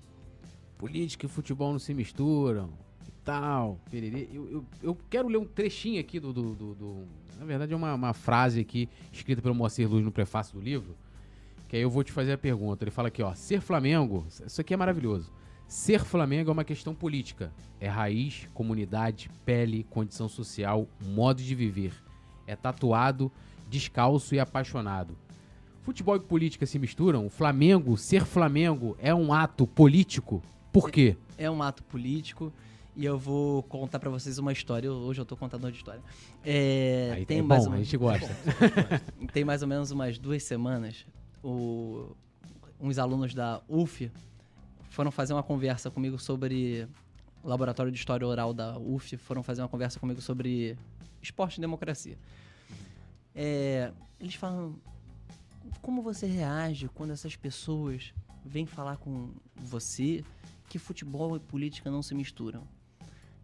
política 0.77 1.27
e 1.27 1.29
futebol 1.29 1.73
não 1.73 1.79
se 1.79 1.93
misturam 1.93 2.71
e 3.07 3.11
tal. 3.25 3.79
Eu, 3.93 4.49
eu, 4.49 4.65
eu 4.83 4.99
quero 5.11 5.29
ler 5.29 5.39
um 5.39 5.45
trechinho 5.45 6.01
aqui 6.01 6.21
do. 6.21 6.33
do- 6.33 6.55
do- 6.55 6.75
do- 6.75 7.05
na 7.39 7.45
verdade, 7.45 7.73
é 7.73 7.77
uma, 7.77 7.95
uma 7.95 8.13
frase 8.13 8.61
aqui 8.61 8.89
escrita 9.13 9.41
pelo 9.41 9.55
Moacir 9.55 9.89
Luz 9.89 10.05
no 10.05 10.11
prefácio 10.11 10.55
do 10.59 10.61
livro. 10.61 10.97
Que 11.69 11.77
aí 11.77 11.83
eu 11.83 11.91
vou 11.91 12.03
te 12.03 12.11
fazer 12.11 12.33
a 12.33 12.39
pergunta. 12.39 12.83
Ele 12.83 12.91
fala 12.91 13.09
aqui, 13.09 13.23
ó. 13.23 13.33
Ser 13.35 13.61
Flamengo, 13.61 14.25
isso 14.29 14.61
aqui 14.61 14.75
é 14.75 14.77
maravilhoso. 14.77 15.31
Ser 15.69 16.01
Flamengo 16.03 16.51
é 16.51 16.53
uma 16.53 16.65
questão 16.65 16.95
política. 16.95 17.53
É 17.81 17.87
raiz, 17.89 18.49
comunidade, 18.55 19.31
pele, 19.45 19.85
condição 19.91 20.29
social, 20.29 20.89
modo 21.01 21.41
de 21.43 21.55
viver. 21.55 21.93
É 22.47 22.57
tatuado, 22.57 23.31
descalço 23.69 24.35
e 24.35 24.41
apaixonado. 24.41 25.17
Futebol 25.89 26.17
e 26.17 26.21
política 26.21 26.67
se 26.67 26.79
misturam? 26.79 27.25
O 27.25 27.31
Flamengo, 27.31 27.97
ser 27.97 28.27
Flamengo, 28.27 28.95
é 29.01 29.15
um 29.15 29.33
ato 29.33 29.67
político? 29.67 30.43
Por 30.71 30.91
quê? 30.91 31.17
É 31.39 31.51
um 31.51 31.63
ato 31.63 31.83
político 31.83 32.53
e 32.95 33.07
eu 33.07 33.19
vou 33.19 33.63
contar 33.63 33.99
pra 33.99 34.11
vocês 34.11 34.37
uma 34.39 34.53
história. 34.53 34.93
Hoje 34.93 35.19
eu 35.19 35.25
tô 35.25 35.35
contando 35.35 35.71
de 35.73 35.79
história. 35.79 36.03
É, 36.45 37.13
Aí 37.15 37.25
tem 37.25 37.39
é 37.39 37.43
mais 37.43 37.63
bom, 37.63 37.69
ou 37.69 37.73
a 37.73 37.77
menos- 37.77 37.89
gente 37.89 37.97
gosta. 37.97 38.29
tem 39.33 39.47
mais 39.47 39.63
ou 39.63 39.69
menos 39.69 39.91
umas 39.91 40.19
duas 40.19 40.43
semanas, 40.43 41.07
o- 41.43 42.11
uns 42.79 42.99
alunos 42.99 43.33
da 43.33 43.63
UF 43.67 44.11
foram 44.91 45.11
fazer 45.11 45.33
uma 45.33 45.43
conversa 45.43 45.91
comigo 45.91 46.19
sobre 46.19 46.87
laboratório 47.43 47.91
de 47.91 47.97
história 47.99 48.27
oral 48.27 48.53
da 48.53 48.77
UF, 48.79 49.17
foram 49.17 49.43
fazer 49.43 49.63
uma 49.63 49.69
conversa 49.69 49.99
comigo 49.99 50.21
sobre 50.21 50.77
esporte 51.23 51.57
e 51.57 51.61
democracia. 51.63 52.19
É, 53.35 53.91
eles 54.21 54.35
falam 54.35 54.75
como 55.83 56.03
você 56.03 56.27
reage 56.27 56.89
quando 56.89 57.13
essas 57.13 57.37
pessoas 57.37 58.13
vêm 58.45 58.67
falar 58.67 58.97
com 58.97 59.31
você 59.57 60.25
que 60.69 60.79
futebol 60.79 61.37
e 61.37 61.41
política 61.41 61.91
não 61.91 62.03
se 62.03 62.15
misturam. 62.15 62.67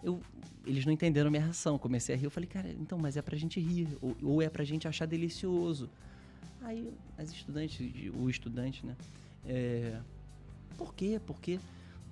Eu, 0.02 0.20
eles 0.66 0.84
não 0.84 0.92
entenderam 0.92 1.30
minha 1.30 1.42
reação. 1.42 1.78
Comecei 1.78 2.14
a 2.14 2.18
rir. 2.18 2.24
Eu 2.24 2.30
falei, 2.30 2.48
cara, 2.48 2.70
então, 2.72 2.98
mas 2.98 3.16
é 3.16 3.22
pra 3.22 3.36
gente 3.36 3.58
rir. 3.58 3.88
Ou, 4.00 4.16
ou 4.22 4.42
é 4.42 4.50
pra 4.50 4.64
gente 4.64 4.86
achar 4.86 5.06
delicioso. 5.06 5.88
Aí 6.60 6.92
as 7.16 7.30
estudantes, 7.30 7.80
o 8.14 8.28
estudante, 8.28 8.84
né? 8.84 8.96
É, 9.46 10.00
por 10.76 10.94
quê? 10.94 11.20
Por 11.24 11.40
quê? 11.40 11.58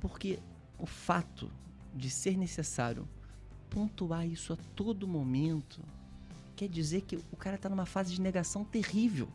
Porque 0.00 0.38
o 0.78 0.87
fato 0.87 1.50
de 1.95 2.09
ser 2.09 2.37
necessário 2.37 3.07
pontuar 3.69 4.26
isso 4.26 4.52
a 4.52 4.57
todo 4.75 5.07
momento 5.07 5.81
quer 6.54 6.69
dizer 6.69 7.02
que 7.02 7.16
o 7.31 7.37
cara 7.37 7.57
tá 7.57 7.69
numa 7.69 7.87
fase 7.87 8.14
de 8.14 8.21
negação 8.21 8.64
terrível. 8.64 9.28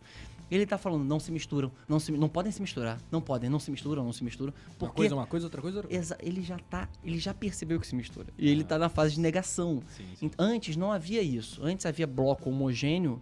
Ele 0.50 0.66
tá 0.66 0.78
falando, 0.78 1.04
não 1.04 1.20
se 1.20 1.32
misturam, 1.32 1.72
não, 1.88 2.00
se, 2.00 2.12
não 2.12 2.30
podem 2.30 2.52
se 2.52 2.62
misturar, 2.62 3.02
não 3.12 3.22
podem, 3.22 3.50
não 3.50 3.60
se 3.60 3.70
misturam, 3.70 4.04
não 4.04 4.14
se 4.14 4.24
misturam. 4.24 4.54
Uma 4.68 4.76
Porque 4.78 4.96
coisa, 4.96 5.16
uma 5.16 5.28
coisa, 5.28 5.46
outra 5.46 5.62
coisa, 5.62 5.78
outra 5.80 5.90
coisa. 5.90 6.18
Ele 6.22 6.42
já 6.42 6.58
tá, 6.58 6.88
ele 7.04 7.20
já 7.20 7.34
percebeu 7.34 7.80
que 7.80 7.88
se 7.88 7.96
mistura. 7.96 8.28
E 8.38 8.50
ele 8.50 8.64
tá 8.64 8.78
na 8.78 8.88
fase 8.88 9.16
de 9.16 9.20
negação. 9.20 9.84
Sim, 9.90 10.06
sim. 10.16 10.32
Antes 10.38 10.78
não 10.78 10.92
havia 10.92 11.22
isso. 11.22 11.62
Antes 11.64 11.86
havia 11.86 12.08
bloco 12.08 12.50
homogêneo 12.50 13.22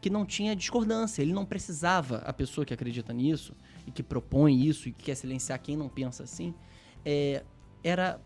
que 0.00 0.08
não 0.08 0.24
tinha 0.24 0.54
discordância. 0.54 1.22
Ele 1.22 1.32
não 1.32 1.44
precisava, 1.44 2.18
a 2.18 2.32
pessoa 2.32 2.64
que 2.64 2.72
acredita 2.72 3.12
nisso 3.12 3.54
e 3.86 3.90
que 3.90 4.02
propõe 4.02 4.64
isso 4.64 4.88
e 4.88 4.92
que 4.92 5.04
quer 5.04 5.14
silenciar 5.14 5.58
quem 5.60 5.76
não 5.76 5.88
pensa 5.88 6.22
assim, 6.22 6.54
é, 7.04 7.42
era 7.82 8.20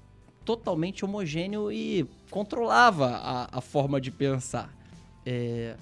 totalmente 0.44 1.04
homogêneo 1.04 1.72
e 1.72 2.06
controlava 2.30 3.06
a, 3.16 3.58
a 3.58 3.60
forma 3.60 4.00
de 4.00 4.10
pensar. 4.10 4.72
É, 5.24 5.76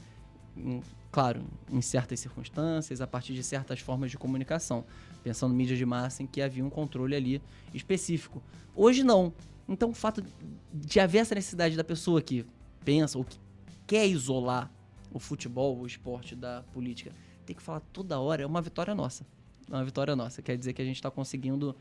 claro, 1.12 1.44
em 1.70 1.82
certas 1.82 2.18
circunstâncias, 2.18 3.02
a 3.02 3.06
partir 3.06 3.34
de 3.34 3.42
certas 3.42 3.78
formas 3.80 4.10
de 4.10 4.16
comunicação. 4.16 4.82
Pensando 5.22 5.54
mídia 5.54 5.76
de 5.76 5.84
massa 5.84 6.22
em 6.22 6.26
que 6.26 6.40
havia 6.40 6.64
um 6.64 6.70
controle 6.70 7.14
ali 7.14 7.42
específico. 7.74 8.42
Hoje 8.74 9.04
não. 9.04 9.32
Então 9.68 9.90
o 9.90 9.94
fato 9.94 10.24
de 10.72 10.98
haver 10.98 11.18
essa 11.18 11.34
necessidade 11.34 11.76
da 11.76 11.84
pessoa 11.84 12.20
que 12.22 12.46
pensa 12.82 13.18
ou 13.18 13.24
que 13.24 13.38
quer 13.86 14.06
isolar 14.06 14.72
o 15.12 15.18
futebol, 15.18 15.78
o 15.78 15.86
esporte 15.86 16.34
da 16.34 16.64
política, 16.72 17.12
ter 17.44 17.54
que 17.54 17.62
falar 17.62 17.80
toda 17.92 18.18
hora 18.18 18.42
é 18.42 18.46
uma 18.46 18.62
vitória 18.62 18.94
nossa. 18.94 19.26
É 19.70 19.74
uma 19.74 19.84
vitória 19.84 20.16
nossa. 20.16 20.40
Quer 20.40 20.56
dizer 20.56 20.72
que 20.72 20.80
a 20.80 20.84
gente 20.84 20.96
está 20.96 21.10
conseguindo 21.10 21.76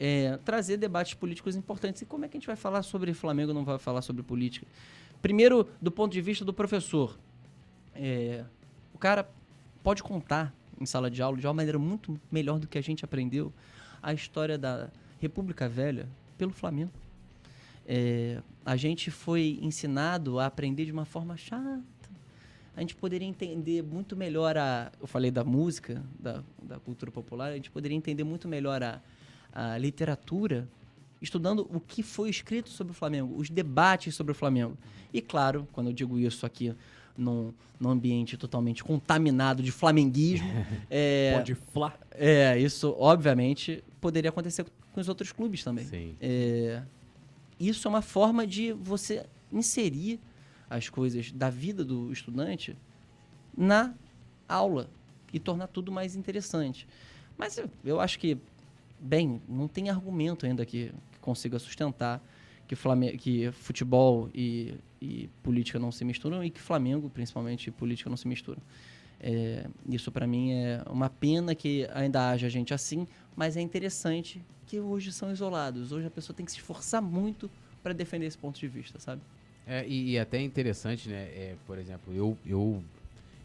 é, 0.00 0.38
trazer 0.38 0.78
debates 0.78 1.12
políticos 1.12 1.54
importantes. 1.54 2.00
E 2.00 2.06
como 2.06 2.24
é 2.24 2.28
que 2.28 2.38
a 2.38 2.40
gente 2.40 2.46
vai 2.46 2.56
falar 2.56 2.82
sobre 2.82 3.12
Flamengo 3.12 3.52
não 3.52 3.66
vai 3.66 3.78
falar 3.78 4.00
sobre 4.00 4.22
política? 4.22 4.66
Primeiro, 5.20 5.68
do 5.80 5.92
ponto 5.92 6.10
de 6.10 6.22
vista 6.22 6.42
do 6.42 6.54
professor. 6.54 7.18
É, 7.94 8.44
cara 9.02 9.28
pode 9.82 10.00
contar 10.00 10.54
em 10.80 10.86
sala 10.86 11.10
de 11.10 11.20
aula 11.20 11.36
de 11.36 11.44
uma 11.44 11.52
maneira 11.52 11.76
muito 11.76 12.20
melhor 12.30 12.60
do 12.60 12.68
que 12.68 12.78
a 12.78 12.80
gente 12.80 13.04
aprendeu 13.04 13.52
a 14.00 14.14
história 14.14 14.56
da 14.56 14.90
República 15.20 15.68
Velha 15.68 16.08
pelo 16.38 16.52
Flamengo. 16.52 16.92
É, 17.84 18.40
a 18.64 18.76
gente 18.76 19.10
foi 19.10 19.58
ensinado 19.60 20.38
a 20.38 20.46
aprender 20.46 20.84
de 20.84 20.92
uma 20.92 21.04
forma 21.04 21.36
chata. 21.36 21.82
A 22.76 22.80
gente 22.80 22.94
poderia 22.94 23.26
entender 23.26 23.82
muito 23.82 24.16
melhor 24.16 24.56
a. 24.56 24.92
Eu 25.00 25.08
falei 25.08 25.32
da 25.32 25.42
música, 25.42 26.00
da, 26.16 26.44
da 26.62 26.78
cultura 26.78 27.10
popular, 27.10 27.50
a 27.50 27.56
gente 27.56 27.72
poderia 27.72 27.96
entender 27.96 28.22
muito 28.22 28.46
melhor 28.46 28.84
a, 28.84 29.00
a 29.52 29.78
literatura 29.78 30.68
estudando 31.20 31.68
o 31.72 31.80
que 31.80 32.04
foi 32.04 32.30
escrito 32.30 32.68
sobre 32.68 32.92
o 32.92 32.94
Flamengo, 32.94 33.36
os 33.36 33.50
debates 33.50 34.14
sobre 34.14 34.30
o 34.30 34.34
Flamengo. 34.34 34.78
E 35.12 35.20
claro, 35.20 35.66
quando 35.72 35.88
eu 35.88 35.92
digo 35.92 36.20
isso 36.20 36.46
aqui 36.46 36.72
num, 37.16 37.52
num 37.78 37.90
ambiente 37.90 38.36
totalmente 38.36 38.82
contaminado 38.82 39.62
de 39.62 39.70
flamenguismo, 39.72 40.48
é, 40.90 41.34
Pode 41.36 41.54
flá. 41.54 41.94
é, 42.12 42.58
isso 42.58 42.94
obviamente 42.98 43.82
poderia 44.00 44.30
acontecer 44.30 44.64
com 44.92 45.00
os 45.00 45.08
outros 45.08 45.32
clubes 45.32 45.62
também. 45.62 45.84
Sim. 45.84 46.16
É, 46.20 46.82
isso 47.58 47.86
é 47.86 47.88
uma 47.88 48.02
forma 48.02 48.46
de 48.46 48.72
você 48.72 49.24
inserir 49.52 50.18
as 50.68 50.88
coisas 50.88 51.30
da 51.30 51.50
vida 51.50 51.84
do 51.84 52.10
estudante 52.12 52.76
na 53.56 53.94
aula 54.48 54.88
e 55.32 55.38
tornar 55.38 55.66
tudo 55.66 55.92
mais 55.92 56.16
interessante. 56.16 56.86
Mas 57.36 57.58
eu, 57.58 57.70
eu 57.84 58.00
acho 58.00 58.18
que, 58.18 58.38
bem, 58.98 59.40
não 59.48 59.68
tem 59.68 59.90
argumento 59.90 60.46
ainda 60.46 60.64
que, 60.64 60.92
que 61.12 61.18
consiga 61.20 61.58
sustentar 61.58 62.22
que, 62.76 63.18
que 63.18 63.52
futebol 63.52 64.28
e, 64.34 64.74
e 65.00 65.28
política 65.42 65.78
não 65.78 65.92
se 65.92 66.04
misturam 66.04 66.42
e 66.44 66.50
que 66.50 66.60
Flamengo, 66.60 67.10
principalmente, 67.10 67.68
e 67.68 67.70
política 67.70 68.08
não 68.10 68.16
se 68.16 68.26
misturam. 68.28 68.60
É, 69.20 69.66
isso 69.88 70.10
para 70.10 70.26
mim 70.26 70.52
é 70.52 70.82
uma 70.90 71.08
pena 71.08 71.54
que 71.54 71.86
ainda 71.94 72.30
haja 72.30 72.48
gente 72.48 72.74
assim, 72.74 73.06
mas 73.36 73.56
é 73.56 73.60
interessante 73.60 74.42
que 74.66 74.80
hoje 74.80 75.12
são 75.12 75.30
isolados. 75.30 75.92
Hoje 75.92 76.06
a 76.06 76.10
pessoa 76.10 76.34
tem 76.34 76.44
que 76.44 76.50
se 76.52 76.58
esforçar 76.58 77.00
muito 77.00 77.50
para 77.82 77.92
defender 77.92 78.26
esse 78.26 78.38
ponto 78.38 78.58
de 78.58 78.66
vista, 78.66 78.98
sabe? 78.98 79.20
É, 79.66 79.86
e, 79.86 80.12
e 80.12 80.18
até 80.18 80.40
interessante, 80.40 81.08
né? 81.08 81.22
é, 81.34 81.54
por 81.66 81.78
exemplo, 81.78 82.12
eu, 82.12 82.36
eu, 82.44 82.82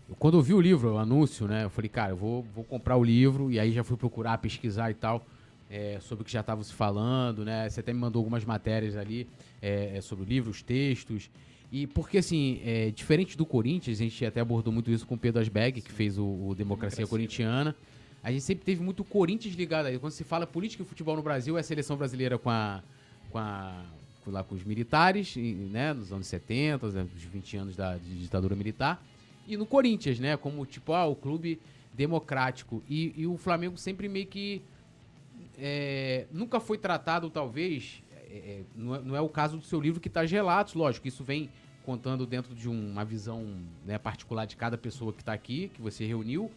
eu- 0.10 0.16
Quando 0.16 0.38
eu 0.38 0.42
vi 0.42 0.54
o 0.54 0.62
livro, 0.62 0.94
o 0.94 0.98
anúncio, 0.98 1.48
né? 1.48 1.66
Eu 1.66 1.70
falei, 1.70 1.90
cara, 1.90 2.12
eu 2.12 2.18
vou, 2.18 2.44
vou 2.56 2.64
comprar 2.64 2.98
o 2.98 3.04
livro. 3.04 3.52
E 3.52 3.60
aí 3.60 3.72
já 3.72 3.84
fui 3.84 3.98
procurar, 3.98 4.38
pesquisar 4.40 4.90
e 4.90 4.96
tal. 4.96 5.24
É, 5.70 6.00
sobre 6.00 6.22
o 6.22 6.26
que 6.26 6.32
já 6.32 6.40
estava 6.40 6.64
se 6.64 6.74
falando, 6.74 7.44
né? 7.44 7.70
Você 7.70 7.80
até 7.80 7.94
me 7.94 8.00
mandou 8.00 8.20
algumas 8.20 8.46
matérias 8.46 8.96
ali 8.96 9.28
é, 9.62 9.98
é, 9.98 10.02
sobre 10.02 10.26
o 10.26 10.28
livro, 10.28 10.50
os 10.50 10.62
textos. 10.62 11.30
E 11.72 11.86
porque, 11.88 12.20
assim, 12.20 12.62
é, 12.64 12.92
diferente 12.92 13.38
do 13.38 13.46
Corinthians, 13.46 14.00
a 14.00 14.04
gente 14.04 14.26
até 14.26 14.40
abordou 14.40 14.72
muito 14.72 14.90
isso 14.90 15.06
com 15.06 15.16
o 15.16 15.18
Pedro 15.18 15.42
Asberg, 15.42 15.82
que 15.82 15.92
fez 15.92 16.18
o, 16.18 16.24
o 16.24 16.56
Democracia, 16.56 16.58
Democracia. 16.58 17.08
Corintiana. 17.08 17.76
A 18.24 18.32
gente 18.32 18.44
sempre 18.44 18.66
teve 18.66 18.82
muito 18.82 19.04
Corinthians 19.04 19.56
ligado 19.56 19.88
aí. 19.88 20.00
Quando 20.00 20.14
se 20.14 20.24
fala 20.24 20.48
política 20.48 20.84
e 20.84 20.86
futebol 20.86 21.16
no 21.16 21.22
Brasil, 21.22 21.58
é 21.58 21.60
a 21.60 21.64
seleção 21.64 21.98
brasileira 21.98 22.38
com 22.38 22.50
a. 22.50 22.82
Com 23.30 23.38
a 23.38 23.84
com 24.28 24.32
lá 24.32 24.44
com 24.44 24.56
os 24.56 24.64
militares, 24.64 25.38
e, 25.38 25.54
né, 25.72 25.94
nos 25.94 26.12
anos 26.12 26.28
70, 26.28 26.90
né, 26.90 27.08
nos 27.14 27.24
20 27.24 27.58
anos 27.58 27.76
da 27.78 27.96
de 27.96 28.20
ditadura 28.20 28.56
militar, 28.56 29.02
e 29.48 29.56
no 29.56 29.66
Corinthians, 29.66 30.20
né, 30.20 30.36
como 30.36 30.66
tipo, 30.66 30.92
ah, 30.92 31.06
o 31.06 31.16
clube 31.16 31.60
democrático. 31.94 32.84
E, 32.90 33.14
e 33.16 33.26
o 33.26 33.38
Flamengo 33.38 33.78
sempre 33.78 34.10
meio 34.10 34.28
que 34.28 34.62
é, 35.58 36.28
nunca 36.32 36.60
foi 36.60 36.78
tratado, 36.78 37.30
talvez, 37.30 38.04
é, 38.12 38.36
é, 38.38 38.62
não, 38.76 38.96
é, 38.96 39.02
não 39.02 39.16
é 39.16 39.22
o 39.22 39.30
caso 39.30 39.58
do 39.58 39.64
seu 39.64 39.80
livro 39.80 40.00
que 40.00 40.08
está 40.08 40.24
relatos, 40.24 40.74
lógico, 40.74 41.08
isso 41.08 41.24
vem 41.24 41.50
contando 41.84 42.26
dentro 42.26 42.54
de 42.54 42.68
um- 42.70 42.92
uma 42.92 43.06
visão 43.06 43.46
né, 43.86 43.98
particular 43.98 44.46
de 44.46 44.56
cada 44.58 44.78
pessoa 44.78 45.14
que 45.14 45.22
está 45.22 45.34
aqui, 45.34 45.70
que 45.74 45.82
você 45.82 46.06
reuniu, 46.06 46.52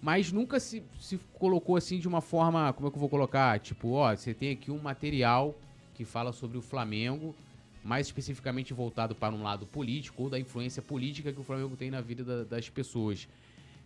mas 0.00 0.30
nunca 0.30 0.60
se, 0.60 0.82
se 1.00 1.18
colocou 1.34 1.74
assim 1.76 1.98
de 1.98 2.06
uma 2.06 2.20
forma, 2.20 2.72
como 2.74 2.86
é 2.86 2.90
que 2.90 2.96
eu 2.96 3.00
vou 3.00 3.08
colocar? 3.08 3.58
Tipo, 3.58 3.92
ó, 3.92 4.14
você 4.14 4.32
tem 4.34 4.52
aqui 4.52 4.70
um 4.70 4.78
material 4.78 5.58
que 5.94 6.04
fala 6.04 6.32
sobre 6.32 6.56
o 6.58 6.62
Flamengo, 6.62 7.34
mais 7.82 8.06
especificamente 8.06 8.72
voltado 8.74 9.14
para 9.14 9.34
um 9.34 9.42
lado 9.42 9.66
político 9.66 10.24
ou 10.24 10.30
da 10.30 10.38
influência 10.38 10.82
política 10.82 11.32
que 11.32 11.40
o 11.40 11.42
Flamengo 11.42 11.74
tem 11.76 11.90
na 11.90 12.00
vida 12.00 12.22
da- 12.22 12.44
das 12.44 12.68
pessoas. 12.68 13.26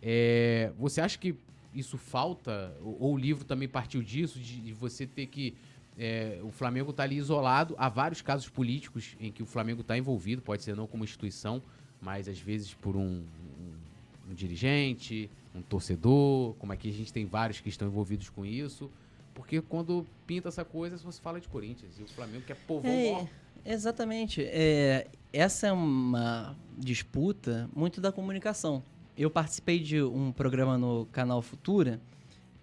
É, 0.01 0.71
você 0.77 0.99
acha 0.99 1.17
que 1.17 1.33
isso 1.73 1.97
falta? 1.97 2.75
Ou, 2.81 2.97
ou 2.99 3.13
o 3.13 3.17
livro 3.17 3.43
também 3.45 3.67
partiu 3.67 4.01
disso, 4.03 4.39
de, 4.39 4.61
de 4.61 4.73
você 4.73 5.05
ter 5.07 5.27
que. 5.27 5.55
é, 5.97 6.39
o 6.43 6.49
Flamengo 6.51 6.91
está 6.91 7.03
ali 7.03 7.17
isolado. 7.17 7.75
Há 7.77 7.89
vários 7.89 8.21
casos 8.21 8.49
políticos 8.49 9.15
em 9.19 9.31
que 9.31 9.43
o 9.43 9.45
Flamengo 9.45 9.81
está 9.81 9.97
envolvido, 9.97 10.41
pode 10.41 10.63
ser 10.63 10.75
não 10.75 10.87
como 10.87 11.03
instituição, 11.03 11.61
mas 12.01 12.27
às 12.27 12.39
vezes 12.39 12.73
por 12.73 12.95
um, 12.95 13.01
um- 13.23 14.31
um 14.31 14.33
dirigente, 14.33 15.29
um 15.53 15.61
torcedor, 15.61 16.53
como 16.55 16.71
aqui 16.71 16.89
a 16.89 16.93
gente 16.93 17.11
tem 17.11 17.25
vários 17.25 17.59
que 17.59 17.69
estão 17.69 17.87
envolvidos 17.87 18.29
com 18.29 18.45
isso. 18.45 18.89
Porque 19.33 19.61
quando 19.61 20.05
pinta 20.27 20.47
essa 20.49 20.63
coisa, 20.63 20.97
você 20.97 21.19
fala 21.21 21.39
de 21.41 21.47
Corinthians. 21.47 21.99
E 21.99 22.03
o 22.03 22.07
Flamengo 22.07 22.43
que 22.45 22.51
é 22.51 22.55
povão 22.55 22.91
É, 22.91 23.27
exatamente. 23.73 24.43
É, 24.43 25.07
essa 25.31 25.67
é 25.67 25.71
uma 25.71 26.55
disputa 26.77 27.69
muito 27.75 27.99
da 27.99 28.11
comunicação. 28.11 28.83
Eu 29.15 29.29
participei 29.29 29.79
de 29.79 30.01
um 30.01 30.31
programa 30.31 30.75
no 30.75 31.05
canal 31.11 31.41
Futura 31.41 32.01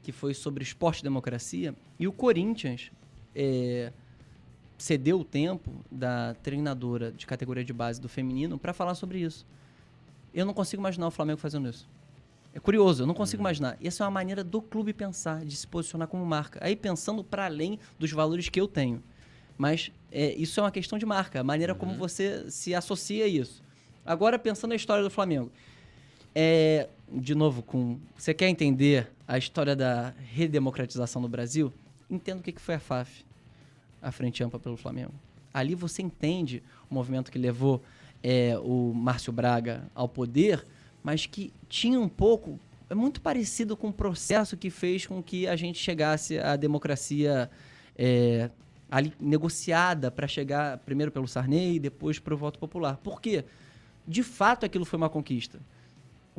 que 0.02 0.10
foi 0.10 0.34
sobre 0.34 0.64
esporte 0.64 1.00
e 1.00 1.02
democracia 1.04 1.74
e 1.98 2.08
o 2.08 2.12
Corinthians 2.12 2.90
é, 3.34 3.92
cedeu 4.76 5.20
o 5.20 5.24
tempo 5.24 5.70
da 5.90 6.34
treinadora 6.42 7.12
de 7.12 7.24
categoria 7.24 7.62
de 7.62 7.72
base 7.72 8.00
do 8.00 8.08
feminino 8.08 8.58
para 8.58 8.72
falar 8.72 8.96
sobre 8.96 9.20
isso. 9.20 9.46
Eu 10.34 10.44
não 10.44 10.52
consigo 10.52 10.82
imaginar 10.82 11.06
o 11.06 11.10
Flamengo 11.10 11.38
fazendo 11.38 11.68
isso. 11.68 11.88
É 12.52 12.58
curioso, 12.58 13.04
eu 13.04 13.06
não 13.06 13.14
consigo 13.14 13.40
imaginar. 13.40 13.76
Essa 13.80 14.02
é 14.02 14.04
uma 14.06 14.10
maneira 14.10 14.42
do 14.42 14.60
clube 14.60 14.92
pensar, 14.92 15.44
de 15.44 15.54
se 15.54 15.66
posicionar 15.66 16.08
como 16.08 16.26
marca. 16.26 16.58
Aí 16.60 16.74
pensando 16.74 17.22
para 17.22 17.44
além 17.44 17.78
dos 17.96 18.10
valores 18.10 18.48
que 18.48 18.60
eu 18.60 18.66
tenho. 18.66 19.00
Mas 19.56 19.92
é, 20.10 20.34
isso 20.34 20.58
é 20.58 20.64
uma 20.64 20.72
questão 20.72 20.98
de 20.98 21.06
marca, 21.06 21.40
a 21.40 21.44
maneira 21.44 21.76
como 21.76 21.94
você 21.94 22.50
se 22.50 22.74
associa 22.74 23.26
a 23.26 23.28
isso. 23.28 23.62
Agora, 24.04 24.38
pensando 24.38 24.70
na 24.70 24.76
história 24.76 25.04
do 25.04 25.10
Flamengo. 25.10 25.52
É, 26.34 26.88
de 27.12 27.34
novo, 27.34 27.62
com 27.62 27.98
você 28.16 28.32
quer 28.32 28.48
entender 28.48 29.10
a 29.26 29.36
história 29.36 29.74
da 29.74 30.14
redemocratização 30.32 31.20
no 31.20 31.28
Brasil? 31.28 31.72
Entenda 32.08 32.40
o 32.40 32.42
que 32.42 32.60
foi 32.60 32.76
a 32.76 32.80
FAF, 32.80 33.24
a 34.00 34.12
Frente 34.12 34.42
Ampla 34.42 34.58
pelo 34.58 34.76
Flamengo. 34.76 35.12
Ali 35.52 35.74
você 35.74 36.02
entende 36.02 36.62
o 36.88 36.94
movimento 36.94 37.30
que 37.30 37.38
levou 37.38 37.82
é, 38.22 38.56
o 38.58 38.92
Márcio 38.94 39.32
Braga 39.32 39.90
ao 39.94 40.08
poder, 40.08 40.64
mas 41.02 41.26
que 41.26 41.52
tinha 41.68 41.98
um 41.98 42.08
pouco, 42.08 42.58
é 42.88 42.94
muito 42.94 43.20
parecido 43.20 43.76
com 43.76 43.88
o 43.88 43.92
processo 43.92 44.56
que 44.56 44.70
fez 44.70 45.06
com 45.06 45.22
que 45.22 45.48
a 45.48 45.56
gente 45.56 45.78
chegasse 45.78 46.38
à 46.38 46.56
democracia 46.56 47.50
é, 47.96 48.50
ali 48.90 49.12
negociada 49.20 50.10
para 50.10 50.28
chegar 50.28 50.78
primeiro 50.78 51.10
pelo 51.10 51.26
Sarney 51.26 51.76
e 51.76 51.80
depois 51.80 52.18
para 52.18 52.34
o 52.34 52.36
voto 52.36 52.58
popular. 52.58 52.96
Por 52.98 53.20
quê? 53.20 53.44
De 54.06 54.22
fato, 54.22 54.66
aquilo 54.66 54.84
foi 54.84 54.96
uma 54.96 55.08
conquista. 55.08 55.60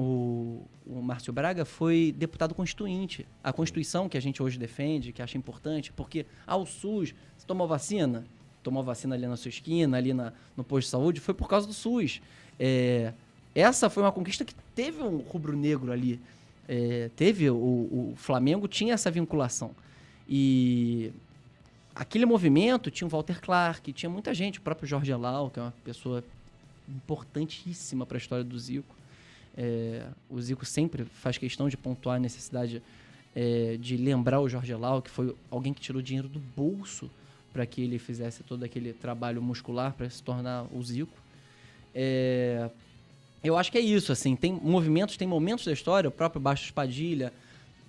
O, 0.02 0.66
o 0.88 1.00
Márcio 1.00 1.32
Braga 1.32 1.64
foi 1.64 2.14
deputado 2.18 2.56
constituinte. 2.56 3.28
A 3.44 3.54
Constituição 3.54 4.10
que 4.10 4.18
a 4.18 4.22
gente 4.22 4.42
hoje 4.42 4.58
defende, 4.58 5.14
que 5.14 5.22
acha 5.22 5.38
importante, 5.38 5.94
porque 5.94 6.26
ao 6.48 6.66
SUS, 6.66 7.14
você 7.38 7.46
tomou 7.46 7.68
vacina? 7.68 8.26
Tomou 8.64 8.82
vacina 8.82 9.14
ali 9.14 9.28
na 9.28 9.38
sua 9.38 9.50
esquina, 9.50 9.98
ali 9.98 10.12
na, 10.12 10.34
no 10.58 10.64
posto 10.64 10.88
de 10.88 10.92
saúde, 10.92 11.20
foi 11.20 11.36
por 11.36 11.48
causa 11.48 11.68
do 11.68 11.74
SUS. 11.74 12.20
É, 12.60 13.14
essa 13.54 13.92
foi 13.92 14.02
uma 14.02 14.12
conquista 14.12 14.44
que 14.44 14.56
teve 14.74 15.04
um 15.04 15.18
rubro-negro 15.18 15.92
ali. 15.92 16.20
É, 16.68 17.12
teve, 17.16 17.48
o, 17.50 17.56
o 17.56 18.14
Flamengo 18.16 18.68
tinha 18.68 18.96
essa 18.96 19.12
vinculação. 19.12 19.76
E 20.28 21.14
aquele 21.94 22.26
movimento 22.26 22.90
tinha 22.90 23.08
o 23.08 23.10
Walter 23.10 23.40
Clark, 23.40 23.94
tinha 23.94 24.10
muita 24.10 24.34
gente, 24.34 24.58
o 24.58 24.62
próprio 24.64 24.88
Jorge 24.88 25.12
Elau, 25.12 25.52
que 25.52 25.60
é 25.60 25.62
uma 25.62 25.74
pessoa 25.84 26.24
importantíssima 26.90 28.04
para 28.04 28.18
a 28.18 28.20
história 28.20 28.44
do 28.44 28.58
Zico. 28.58 29.01
É, 29.58 30.06
o 30.30 30.40
Zico 30.42 30.66
sempre 30.66 31.06
faz 31.06 31.38
questão 31.38 31.68
de 31.68 31.76
pontuar 31.76 32.16
a 32.16 32.20
necessidade 32.20 32.82
é, 33.36 33.78
de 33.80 33.98
lembrar 33.98 34.40
o 34.40 34.50
Jorge 34.50 34.72
Elau, 34.72 35.02
que 35.02 35.10
foi 35.10 35.36
alguém 35.50 35.74
que 35.74 35.82
tirou 35.82 36.02
dinheiro 36.02 36.28
do 36.28 36.40
bolso 36.40 37.10
para 37.52 37.66
que 37.66 37.82
ele 37.82 38.00
fizesse 38.00 38.44
todo 38.44 38.64
aquele 38.64 38.94
trabalho 38.94 39.42
muscular 39.42 39.94
para 39.94 40.10
se 40.10 40.24
tornar 40.24 40.66
o 40.74 40.82
Zico. 40.82 41.18
É, 41.94 42.70
eu 43.44 43.58
acho 43.58 43.72
que 43.72 43.78
é 43.78 43.82
isso, 43.82 44.12
assim, 44.12 44.36
tem 44.36 44.54
movimentos, 44.54 45.18
tem 45.18 45.28
momentos 45.28 45.66
da 45.66 45.74
história, 45.74 46.08
o 46.08 46.12
próprio 46.12 46.40
Baixo 46.40 46.66
Espadilha, 46.66 47.34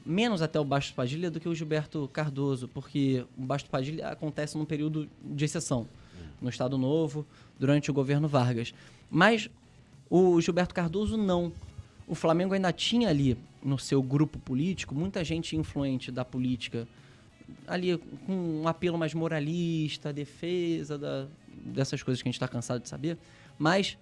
menos 0.04 0.42
até 0.42 0.58
o 0.58 0.64
Baixo 0.64 0.88
Espadilha 0.88 1.30
do 1.30 1.38
que 1.38 1.48
o 1.48 1.54
Gilberto 1.54 2.08
Cardoso, 2.12 2.68
porque 2.68 3.24
o 3.38 3.42
Baixo 3.42 3.66
Espadilha 3.66 4.08
acontece 4.08 4.56
num 4.58 4.64
período 4.64 5.08
de 5.22 5.44
exceção, 5.44 5.86
no 6.40 6.48
Estado 6.48 6.76
Novo, 6.76 7.24
durante 7.58 7.90
o 7.90 7.94
governo 7.94 8.26
Vargas. 8.26 8.74
Mas 9.10 9.48
o 10.14 10.38
Gilberto 10.42 10.74
Cardoso 10.74 11.16
não. 11.16 11.50
O 12.06 12.14
Flamengo 12.14 12.52
ainda 12.52 12.70
tinha 12.70 13.08
ali 13.08 13.38
no 13.62 13.78
seu 13.78 14.02
grupo 14.02 14.38
político 14.38 14.94
muita 14.94 15.24
gente 15.24 15.56
influente 15.56 16.12
da 16.12 16.22
política, 16.22 16.86
ali 17.66 17.96
com 18.26 18.60
um 18.60 18.68
apelo 18.68 18.98
mais 18.98 19.14
moralista, 19.14 20.12
defesa 20.12 20.98
da, 20.98 21.26
dessas 21.48 22.02
coisas 22.02 22.20
que 22.20 22.28
a 22.28 22.30
gente 22.30 22.36
está 22.36 22.46
cansado 22.46 22.82
de 22.82 22.90
saber, 22.90 23.16
mas 23.58 23.96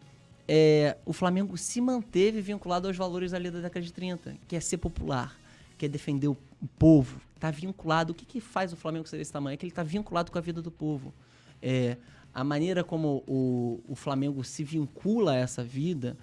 é, 0.48 0.96
o 1.06 1.12
Flamengo 1.12 1.56
se 1.56 1.80
manteve 1.80 2.40
vinculado 2.40 2.88
aos 2.88 2.96
valores 2.96 3.32
ali 3.32 3.48
da 3.48 3.60
década 3.60 3.86
de 3.86 3.92
30, 3.92 4.36
que 4.48 4.56
é 4.56 4.60
ser 4.60 4.78
popular, 4.78 5.38
que 5.78 5.86
é 5.86 5.88
defender 5.88 6.26
o, 6.26 6.36
povo. 6.76 7.20
Está 7.36 7.52
vinculado. 7.52 8.12
O 8.12 8.14
que, 8.14 8.26
que 8.26 8.40
faz 8.40 8.72
o 8.72 8.76
Flamengo 8.76 9.06
ser 9.06 9.16
desse 9.16 9.32
tamanho? 9.32 9.54
É 9.54 9.56
que 9.56 9.64
ele 9.64 9.70
está 9.70 9.84
vinculado 9.84 10.30
com 10.32 10.36
a 10.36 10.40
vida 10.40 10.60
do 10.60 10.70
povo. 10.70 11.14
É, 11.62 11.96
a 12.32 12.44
maneira 12.44 12.84
como 12.84 13.22
o, 13.26 13.80
o 13.88 13.94
Flamengo 13.94 14.42
se 14.44 14.62
vincula 14.64 15.32
a 15.32 15.36
essa 15.36 15.62
vida 15.62 16.16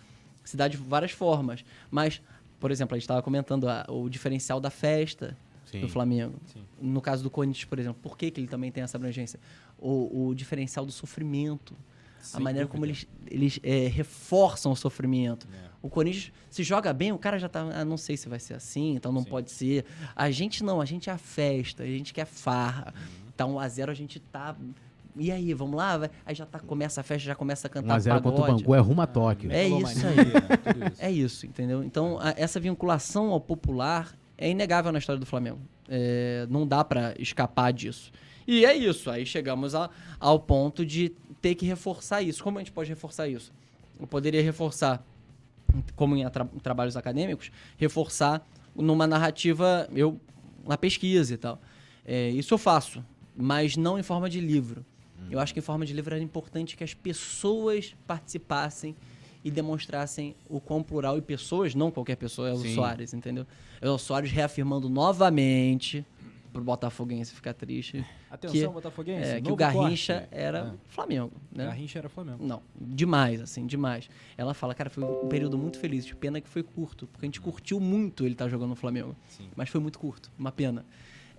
se 0.48 0.56
dá 0.56 0.67
de 0.67 0.78
várias 0.78 1.12
formas. 1.12 1.63
Mas, 1.91 2.22
por 2.60 2.72
exemplo, 2.72 2.96
a 2.96 2.98
gente 2.98 3.04
estava 3.04 3.22
comentando 3.22 3.67
a, 3.67 3.86
o 3.89 4.10
diferencial 4.10 4.60
da 4.60 4.70
festa 4.70 5.38
Sim. 5.65 5.82
do 5.82 5.89
Flamengo. 5.89 6.39
Sim. 6.46 6.63
No 6.82 7.02
caso 7.02 7.22
do 7.22 7.30
Corinthians, 7.30 7.65
por 7.65 7.78
exemplo, 7.78 8.00
por 8.02 8.17
que, 8.17 8.32
que 8.32 8.39
ele 8.39 8.48
também 8.48 8.72
tem 8.72 8.84
essa 8.84 8.98
abrangência? 8.98 9.39
O, 9.78 10.28
o 10.30 10.36
diferencial 10.36 10.86
do 10.86 10.91
sofrimento. 10.91 11.76
a 12.34 12.39
maneira 12.39 12.67
como 12.67 12.86
eles, 12.86 13.06
eles 13.30 13.60
é, 13.62 13.88
reforçam 13.88 14.72
o 14.72 14.76
sofrimento. 14.76 15.48
É. 15.54 15.67
O 15.82 15.89
Corinthians 15.89 16.32
se 16.50 16.63
joga 16.63 16.93
bem, 16.93 17.12
o 17.12 17.17
cara 17.17 17.38
já 17.38 17.50
tá. 17.50 17.62
Ah, 17.74 17.86
não 17.86 17.98
sei 17.98 18.15
se 18.15 18.30
vai 18.30 18.39
ser 18.39 18.54
assim, 18.54 18.96
então 18.96 19.12
não 19.12 19.24
Sim. 19.24 19.30
pode 19.30 19.52
ser. 19.52 19.86
A 20.15 20.32
gente 20.32 20.63
não, 20.63 20.80
a 20.80 20.86
gente 20.86 21.10
é 21.10 21.13
a 21.13 21.17
festa, 21.17 21.84
a 21.84 21.88
gente 21.88 22.13
quer 22.13 22.26
farra. 22.26 22.93
Uhum. 22.96 23.32
Tá 23.36 23.46
1x0, 23.46 23.89
a 23.89 23.93
gente 23.93 24.20
tá. 24.20 24.56
E 25.19 25.32
aí, 25.32 25.53
vamos 25.53 25.75
lá? 25.75 25.97
Vai- 25.97 26.10
Aí 26.25 26.36
já 26.36 26.45
tá, 26.45 26.60
começa 26.60 27.01
a 27.01 27.03
festa, 27.03 27.25
já 27.27 27.36
começa 27.36 27.67
a 27.67 27.69
cantar 27.69 27.97
1x0 27.99 28.21
contra 28.21 28.30
o 28.30 28.41
pagode. 28.41 28.63
Bangu 28.63 28.75
é 28.75 28.80
rumo 28.80 29.01
a 29.01 29.08
Tóquio. 29.08 29.51
É 29.51 29.63
Megalomania, 29.63 29.93
isso 29.93 30.08
aí. 30.08 30.15
né? 30.15 30.23
Tudo 30.73 30.88
isso. 30.93 31.01
É 31.03 31.12
isso, 31.12 31.45
entendeu? 31.45 31.84
Então, 31.84 32.19
a- 32.19 32.34
essa 32.38 32.60
vinculação 32.60 33.32
ao 33.32 33.39
popular 33.41 34.15
é 34.38 34.49
inegável 34.49 34.91
na 34.91 34.99
história 34.99 35.19
do 35.19 35.25
Flamengo. 35.25 35.60
É, 35.89 36.45
não 36.49 36.67
dá 36.67 36.84
pra 36.84 37.13
escapar 37.17 37.71
disso. 37.73 38.12
E 38.47 38.65
é 38.65 38.75
isso. 38.75 39.10
Aí 39.10 39.25
chegamos 39.25 39.73
a- 39.75 39.89
ao 40.19 40.39
ponto 40.39 40.86
de 40.86 41.12
ter 41.41 41.56
que 41.56 41.65
reforçar 41.65 42.21
isso. 42.21 42.43
Como 42.43 42.58
a 42.58 42.62
gente 42.62 42.71
pode 42.71 42.89
reforçar 42.89 43.27
isso? 43.27 43.51
Eu 43.99 44.06
poderia 44.08 44.41
reforçar, 44.43 45.03
como 45.95 46.15
em 46.15 46.23
atra- 46.25 46.47
trabalhos 46.62 46.95
acadêmicos, 46.95 47.51
reforçar 47.77 48.45
numa 48.75 49.08
narrativa, 49.08 49.88
eu 49.93 50.19
na 50.67 50.77
pesquisa 50.77 51.34
e 51.34 51.38
tal. 51.38 51.60
É, 52.06 52.30
isso 52.30 52.53
eu 52.53 52.58
faço, 52.58 53.03
mas 53.36 53.75
não 53.75 53.97
em 53.97 54.03
forma 54.03 54.30
de 54.30 54.39
livro. 54.39 54.86
Eu 55.30 55.39
acho 55.39 55.53
que 55.53 55.60
em 55.60 55.63
forma 55.63 55.86
de 55.86 55.93
livro 55.93 56.13
era 56.13 56.23
importante 56.23 56.77
que 56.77 56.84
as 56.84 56.93
pessoas 56.93 57.95
participassem 58.06 58.95
e 59.43 59.51
demonstrassem 59.51 60.36
o 60.49 60.60
quão 60.60 60.84
plural 60.84 61.17
e 61.17 61.21
pessoas, 61.21 61.73
não 61.75 61.91
qualquer 61.91 62.15
pessoa, 62.15 62.49
é 62.49 62.53
o 62.53 62.58
Sim. 62.58 62.75
Soares, 62.75 63.13
entendeu? 63.13 63.45
É 63.80 63.89
o 63.89 63.97
Soares 63.97 64.32
reafirmando 64.32 64.89
novamente 64.89 66.06
pro 66.51 66.63
Botafoguense 66.63 67.34
ficar 67.34 67.53
triste. 67.53 68.03
Atenção, 68.32 68.60
que, 68.60 68.67
Botafoguense. 68.67 69.30
é, 69.30 69.41
que 69.41 69.51
o 69.51 69.56
Garrincha 69.56 70.21
corte. 70.21 70.30
era 70.32 70.73
É. 70.73 70.73
Flamengo, 70.88 71.32
né? 71.51 71.65
Garrincha 71.65 71.99
era 71.99 72.10
Flamengo. 72.10 72.43
Não, 72.43 72.62
demais, 72.75 73.41
assim, 73.41 73.65
demais. 73.65 74.10
Ela 74.38 74.53
fala, 74.53 74.73
cara, 74.73 74.89
foi 74.89 75.03
um 75.03 75.27
período 75.27 75.58
muito 75.58 75.77
feliz. 75.77 76.06
De 76.06 76.15
pena 76.15 76.41
que 76.41 76.49
foi 76.49 76.63
curto, 76.63 77.08
porque 77.08 77.25
a 77.25 77.27
gente 77.27 77.39
curtiu 77.39 77.80
muito 77.80 78.25
ele 78.25 78.34
estar 78.34 78.49
jogando 78.49 78.69
no 78.69 78.75
Flamengo. 78.75 79.15
Sim. 79.30 79.49
Mas 79.56 79.69
foi 79.69 79.80
muito 79.80 79.99
curto, 79.99 80.32
uma 80.38 80.51
pena. 80.51 80.86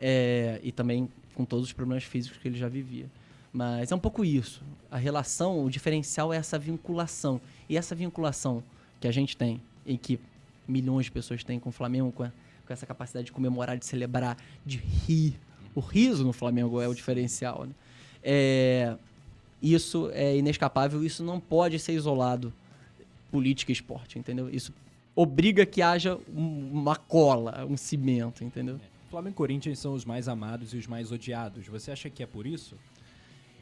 É, 0.01 0.61
e 0.63 0.71
também 0.71 1.09
com 1.35 1.45
todos 1.45 1.67
os 1.67 1.73
problemas 1.73 2.05
físicos 2.05 2.39
que 2.39 2.47
ele 2.47 2.57
já 2.59 2.69
vivia. 2.69 3.11
Mas 3.53 3.91
é 3.91 3.95
um 3.95 3.99
pouco 3.99 4.25
isso. 4.25 4.63
A 4.91 4.97
relação, 4.99 5.65
o 5.65 5.71
diferencial 5.71 6.33
é 6.33 6.37
essa 6.37 6.59
vinculação. 6.59 7.41
E 7.69 7.77
essa 7.77 7.95
vinculação 7.95 8.63
que 9.01 9.09
a 9.09 9.13
gente 9.13 9.37
tem, 9.37 9.61
e 9.87 9.97
que 9.97 10.19
milhões 10.67 11.07
de 11.07 11.13
pessoas 11.13 11.43
têm 11.43 11.59
com 11.59 11.71
o 11.71 11.73
Flamengo, 11.73 12.13
com, 12.13 12.25
a- 12.25 12.33
com 12.67 12.73
essa 12.73 12.85
capacidade 12.87 13.27
de 13.27 13.33
comemorar, 13.33 13.79
de 13.79 13.87
celebrar, 13.87 14.37
de 14.67 14.77
rir. 14.79 15.35
O 15.75 15.81
riso 15.81 16.25
no 16.25 16.33
Flamengo 16.33 16.81
é 16.81 16.89
o 16.89 16.95
diferencial. 16.95 17.65
Né? 17.65 17.73
É, 18.23 18.97
isso 19.63 20.11
é 20.13 20.37
inescapável, 20.37 21.03
isso 21.05 21.25
não 21.25 21.41
pode 21.41 21.79
ser 21.79 21.93
isolado 21.95 22.53
política 23.31 23.73
e 23.73 23.75
esporte, 23.75 24.19
entendeu? 24.19 24.49
Isso 24.51 24.73
obriga 25.15 25.65
que 25.67 25.83
haja 25.83 26.19
um- 26.35 26.71
uma 26.73 26.97
cola, 26.97 27.65
um 27.69 27.77
cimento, 27.77 28.45
entendeu? 28.45 28.79
Flamengo 29.11 29.35
e 29.35 29.37
Corinthians 29.37 29.79
são 29.79 29.95
os 29.95 30.05
mais 30.05 30.29
amados 30.29 30.75
e 30.75 30.77
os 30.77 30.87
mais 30.87 31.11
odiados. 31.11 31.67
Você 31.67 31.91
acha 31.91 32.09
que 32.11 32.23
é 32.23 32.27
por 32.27 32.47
isso? 32.47 32.77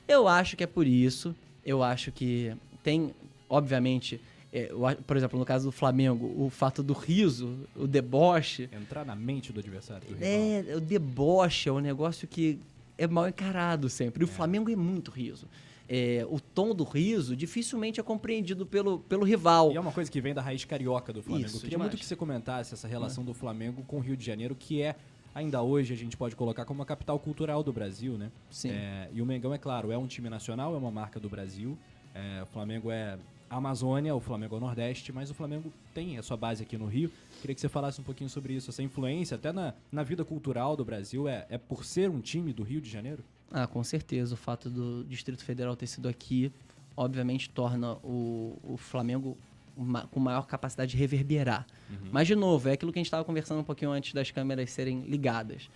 Eu 0.09 0.29
acho 0.29 0.57
que 0.57 0.65
é 0.65 0.67
por 0.67 0.87
isso. 0.87 1.35
Eu 1.65 1.83
acho 1.83 2.13
que 2.13 2.55
tem, 2.83 3.13
obviamente, 3.49 4.21
é, 4.53 4.71
por 5.07 5.17
exemplo, 5.17 5.39
no 5.39 5.45
caso 5.45 5.67
do 5.67 5.73
Flamengo, 5.73 6.33
o 6.39 6.49
fato 6.49 6.83
do 6.83 6.93
riso, 6.93 7.59
o 7.75 7.87
deboche. 7.87 8.69
Entrar 8.73 9.05
na 9.05 9.17
mente 9.17 9.53
do 9.53 9.61
adversário 9.61 10.07
do. 10.09 10.17
É, 10.21 10.77
o 10.77 10.81
deboche 10.81 11.69
é 11.69 11.73
um 11.73 11.81
negócio 11.81 12.27
que 12.29 12.59
é 12.97 13.07
mal 13.07 13.29
encarado 13.29 13.89
sempre. 13.89 14.23
E 14.23 14.25
o 14.25 14.29
Flamengo 14.29 14.71
é 14.71 14.77
muito 14.77 15.11
riso. 15.11 15.47
É, 15.89 16.27
o 16.29 16.41
tom 16.41 16.75
do 16.75 16.83
riso 16.83 17.37
dificilmente 17.37 18.01
é 18.01 18.03
compreendido 18.03 18.67
pelo, 18.67 18.99
pelo 19.01 19.25
rival. 19.25 19.71
E 19.73 19.77
é 19.77 19.81
uma 19.81 19.93
coisa 19.93 20.11
que 20.11 20.21
vem 20.21 20.35
da 20.35 20.43
raiz 20.43 20.65
carioca 20.65 21.13
do 21.13 21.23
Flamengo. 21.23 21.47
Isso, 21.47 21.57
Eu 21.57 21.61
queria 21.61 21.71
demais. 21.77 21.91
muito 21.91 22.01
que 22.01 22.07
você 22.07 22.17
comentasse 22.17 22.75
essa 22.75 22.89
relação 22.89 23.25
do 23.25 23.33
Flamengo 23.33 23.85
com 23.87 23.99
o 23.99 24.01
Rio 24.01 24.17
de 24.17 24.25
Janeiro, 24.25 24.57
que 24.59 24.83
é, 24.83 24.97
ainda 25.37 25.63
hoje, 25.63 25.93
a 25.93 25.97
gente 25.97 26.17
pode 26.17 26.35
colocar 26.35 26.65
como 26.65 26.83
a 26.83 26.87
capital 26.87 27.19
cultural 27.19 27.63
do 27.63 27.71
Brasil, 27.71 28.17
né? 28.17 28.33
Sim. 28.51 28.71
É, 28.71 29.11
e 29.13 29.21
o 29.21 29.27
Mengão, 29.27 29.53
é 29.53 29.59
claro, 29.59 29.93
é 29.93 29.99
um 29.99 30.07
time 30.07 30.31
nacional, 30.31 30.75
é 30.75 30.79
uma 30.79 30.91
marca 30.91 31.21
do 31.21 31.29
Brasil. 31.29 31.77
É, 32.15 32.43
o 32.43 32.47
Flamengo 32.47 32.91
é 32.91 33.19
Amazônia, 33.51 34.15
o 34.15 34.21
Flamengo 34.21 34.55
é 34.55 34.59
o 34.59 34.61
Nordeste, 34.61 35.13
mas 35.13 35.31
o 35.31 35.35
Flamengo 35.35 35.71
tem 35.93 36.17
a 36.17 36.23
sua 36.23 36.39
base 36.39 36.63
aqui 36.63 36.79
no 36.79 36.87
Rio. 36.87 37.13
Queria 37.43 37.55
que 37.55 37.61
você 37.61 37.69
falasse 37.69 38.01
um 38.01 38.05
pouquinho 38.05 38.31
sobre 38.31 38.55
isso, 38.55 38.71
essa 38.71 38.83
influência 38.83 39.35
até 39.35 39.53
na, 39.53 39.75
na 39.93 40.03
vida 40.03 40.25
cultural 40.25 40.75
do 40.75 40.85
Brasil. 40.87 41.29
É, 41.29 41.47
é 41.51 41.59
por 41.59 41.85
ser 41.85 42.09
um 42.09 42.21
time 42.21 42.55
do 42.55 42.63
Rio 42.63 42.81
de 42.81 42.89
Janeiro? 42.89 43.23
Ah, 43.53 43.67
com 43.67 43.85
certeza. 43.85 44.33
O 44.33 44.39
fato 44.39 44.71
do 44.71 45.05
Distrito 45.05 45.45
Federal 45.45 45.77
ter 45.77 45.87
sido 45.87 46.09
aqui, 46.09 46.51
obviamente, 46.97 47.51
torna 47.51 47.93
o, 48.03 48.59
o 48.65 48.79
Flamengo 48.79 49.37
ma- 49.77 50.07
com 50.07 50.19
maior 50.21 50.47
capacidade 50.47 50.91
de 50.93 50.97
reverberar. 50.97 51.67
Mas, 52.11 52.27
de 52.27 52.35
novo, 52.35 52.69
é 52.69 52.73
aquilo 52.73 52.93
que 52.93 52.99
a 52.99 53.01
gente 53.01 53.07
estava 53.07 53.25
conversando 53.25 53.61
um 53.61 53.65
pouquinho 53.65 53.91
antes 53.91 54.13
das 54.13 54.31
câmeras 54.31 54.71
serem 54.71 55.03
ligadas. 55.03 55.69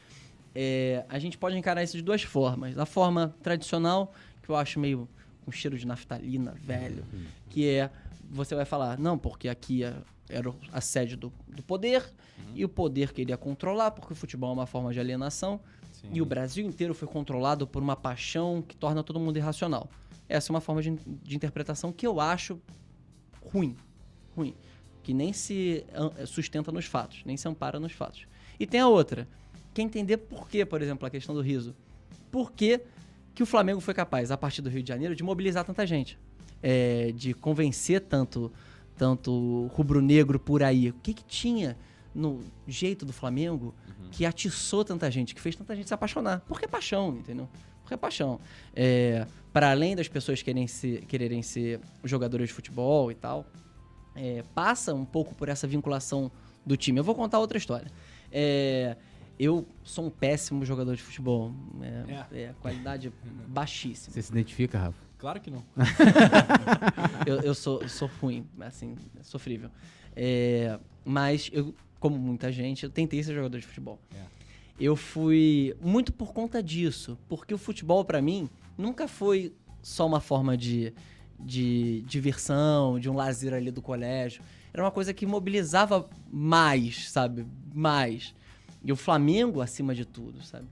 É, 0.54 1.04
a 1.08 1.18
gente 1.18 1.38
pode 1.38 1.56
encarar 1.56 1.82
isso 1.82 1.96
de 1.96 2.02
duas 2.02 2.22
formas. 2.22 2.76
A 2.78 2.86
forma 2.86 3.34
tradicional, 3.42 4.12
que 4.42 4.48
eu 4.50 4.56
acho 4.56 4.80
meio 4.80 5.08
com 5.44 5.52
cheiro 5.52 5.78
de 5.78 5.86
naftalina, 5.86 6.54
velho, 6.64 7.04
que 7.48 7.68
é 7.68 7.90
você 8.32 8.54
vai 8.54 8.64
falar, 8.64 8.98
não, 8.98 9.18
porque 9.18 9.48
aqui 9.48 9.82
é- 9.84 9.94
era 10.28 10.52
a 10.72 10.80
sede 10.80 11.16
do, 11.16 11.32
do 11.48 11.62
poder 11.62 12.08
e 12.54 12.64
o 12.64 12.68
poder 12.68 13.12
queria 13.12 13.36
controlar, 13.36 13.90
porque 13.90 14.12
o 14.12 14.16
futebol 14.16 14.50
é 14.50 14.52
uma 14.54 14.66
forma 14.66 14.92
de 14.92 15.00
alienação. 15.00 15.60
E 16.12 16.22
o 16.22 16.24
Brasil 16.24 16.64
inteiro 16.64 16.94
foi 16.94 17.06
controlado 17.08 17.66
por 17.66 17.82
uma 17.82 17.94
paixão 17.96 18.62
que 18.62 18.74
torna 18.76 19.02
todo 19.02 19.18
mundo 19.20 19.36
irracional. 19.36 19.90
Essa 20.28 20.50
é 20.50 20.54
uma 20.54 20.60
forma 20.60 20.80
de, 20.80 20.90
de 20.90 21.36
interpretação 21.36 21.92
que 21.92 22.06
eu 22.06 22.20
acho 22.20 22.58
ruim. 23.52 23.76
Ruim. 24.36 24.54
Que 25.02 25.14
nem 25.14 25.32
se 25.32 25.84
an- 25.94 26.26
sustenta 26.26 26.70
nos 26.70 26.84
fatos, 26.84 27.22
nem 27.24 27.36
se 27.36 27.48
ampara 27.48 27.80
nos 27.80 27.92
fatos. 27.92 28.26
E 28.58 28.66
tem 28.66 28.80
a 28.80 28.88
outra. 28.88 29.26
Quer 29.72 29.82
entender 29.82 30.16
por 30.18 30.48
que, 30.48 30.64
por 30.64 30.82
exemplo, 30.82 31.06
a 31.06 31.10
questão 31.10 31.34
do 31.34 31.40
riso. 31.40 31.74
Por 32.30 32.52
que, 32.52 32.80
que 33.34 33.42
o 33.42 33.46
Flamengo 33.46 33.80
foi 33.80 33.94
capaz, 33.94 34.30
a 34.30 34.36
partir 34.36 34.60
do 34.62 34.68
Rio 34.68 34.82
de 34.82 34.88
Janeiro, 34.88 35.14
de 35.16 35.22
mobilizar 35.22 35.64
tanta 35.64 35.86
gente? 35.86 36.18
É, 36.62 37.12
de 37.12 37.32
convencer 37.32 38.02
tanto, 38.02 38.52
tanto 38.96 39.66
rubro-negro 39.72 40.38
por 40.38 40.62
aí. 40.62 40.90
O 40.90 40.94
que, 40.94 41.14
que 41.14 41.24
tinha 41.24 41.76
no 42.14 42.40
jeito 42.68 43.06
do 43.06 43.12
Flamengo 43.12 43.74
que 44.12 44.26
atiçou 44.26 44.84
tanta 44.84 45.10
gente, 45.10 45.34
que 45.34 45.40
fez 45.40 45.56
tanta 45.56 45.74
gente 45.74 45.88
se 45.88 45.94
apaixonar? 45.94 46.40
Porque 46.46 46.66
é 46.66 46.68
paixão, 46.68 47.16
entendeu? 47.16 47.48
Porque 47.82 47.94
é 47.94 47.96
paixão. 47.96 48.38
É, 48.74 49.26
para 49.52 49.70
além 49.70 49.96
das 49.96 50.08
pessoas 50.08 50.42
querem 50.42 50.66
ser, 50.66 51.06
quererem 51.06 51.40
ser 51.42 51.80
jogadores 52.04 52.48
de 52.48 52.52
futebol 52.54 53.10
e 53.10 53.14
tal, 53.14 53.46
é, 54.14 54.42
passa 54.54 54.94
um 54.94 55.04
pouco 55.04 55.34
por 55.34 55.48
essa 55.48 55.66
vinculação 55.66 56.30
do 56.64 56.76
time. 56.76 56.98
Eu 56.98 57.04
vou 57.04 57.14
contar 57.14 57.38
outra 57.38 57.58
história. 57.58 57.90
É, 58.30 58.96
eu 59.38 59.66
sou 59.82 60.06
um 60.06 60.10
péssimo 60.10 60.64
jogador 60.64 60.94
de 60.94 61.02
futebol. 61.02 61.52
É, 61.80 62.26
é, 62.32 62.54
qualidade 62.60 63.12
baixíssima. 63.48 64.12
Você 64.12 64.22
se 64.22 64.30
identifica, 64.30 64.78
Rafa? 64.78 65.10
Claro 65.18 65.40
que 65.40 65.50
não. 65.50 65.62
Eu, 67.26 67.40
eu 67.40 67.54
sou, 67.54 67.86
sou 67.86 68.08
ruim, 68.20 68.46
assim, 68.60 68.96
sofrível. 69.20 69.70
É, 70.16 70.80
mas 71.04 71.50
eu, 71.52 71.74
como 71.98 72.18
muita 72.18 72.50
gente, 72.50 72.84
eu 72.84 72.90
tentei 72.90 73.22
ser 73.22 73.34
jogador 73.34 73.58
de 73.58 73.66
futebol. 73.66 74.00
É. 74.14 74.22
Eu 74.80 74.96
fui 74.96 75.76
muito 75.80 76.10
por 76.10 76.32
conta 76.32 76.62
disso, 76.62 77.18
porque 77.28 77.52
o 77.52 77.58
futebol 77.58 78.02
pra 78.02 78.22
mim 78.22 78.48
nunca 78.78 79.06
foi 79.06 79.54
só 79.82 80.06
uma 80.06 80.20
forma 80.20 80.56
de, 80.56 80.94
de 81.44 82.02
diversão, 82.02 82.98
de 82.98 83.08
um 83.08 83.14
lazer 83.14 83.52
ali 83.54 83.70
do 83.70 83.82
colégio. 83.82 84.42
Era 84.72 84.82
uma 84.82 84.90
coisa 84.90 85.12
que 85.12 85.26
mobilizava 85.26 86.08
mais, 86.30 87.10
sabe? 87.10 87.46
Mais. 87.74 88.34
E 88.82 88.92
o 88.92 88.96
Flamengo 88.96 89.60
acima 89.60 89.94
de 89.94 90.04
tudo, 90.04 90.42
sabe? 90.42 90.66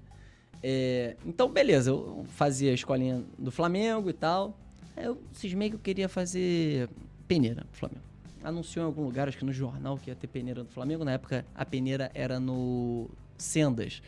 É, 0.62 1.16
então, 1.24 1.48
beleza, 1.48 1.90
eu 1.90 2.24
fazia 2.30 2.70
a 2.70 2.74
escolinha 2.74 3.22
do 3.38 3.50
Flamengo 3.50 4.08
e 4.10 4.12
tal. 4.12 4.56
Aí 4.96 5.04
eu 5.04 5.20
cismei 5.32 5.70
que 5.70 5.76
eu 5.76 5.80
queria 5.80 6.08
fazer 6.08 6.88
peneira 7.26 7.64
pro 7.70 7.78
Flamengo. 7.78 8.02
Anunciou 8.42 8.84
em 8.84 8.86
algum 8.86 9.04
lugar, 9.04 9.28
acho 9.28 9.38
que 9.38 9.44
no 9.44 9.52
jornal, 9.52 9.98
que 9.98 10.10
ia 10.10 10.16
ter 10.16 10.26
peneira 10.26 10.62
do 10.64 10.70
Flamengo. 10.70 11.04
Na 11.04 11.12
época, 11.12 11.44
a 11.54 11.64
peneira 11.64 12.10
era 12.14 12.40
no 12.40 13.08
Sendas, 13.36 14.00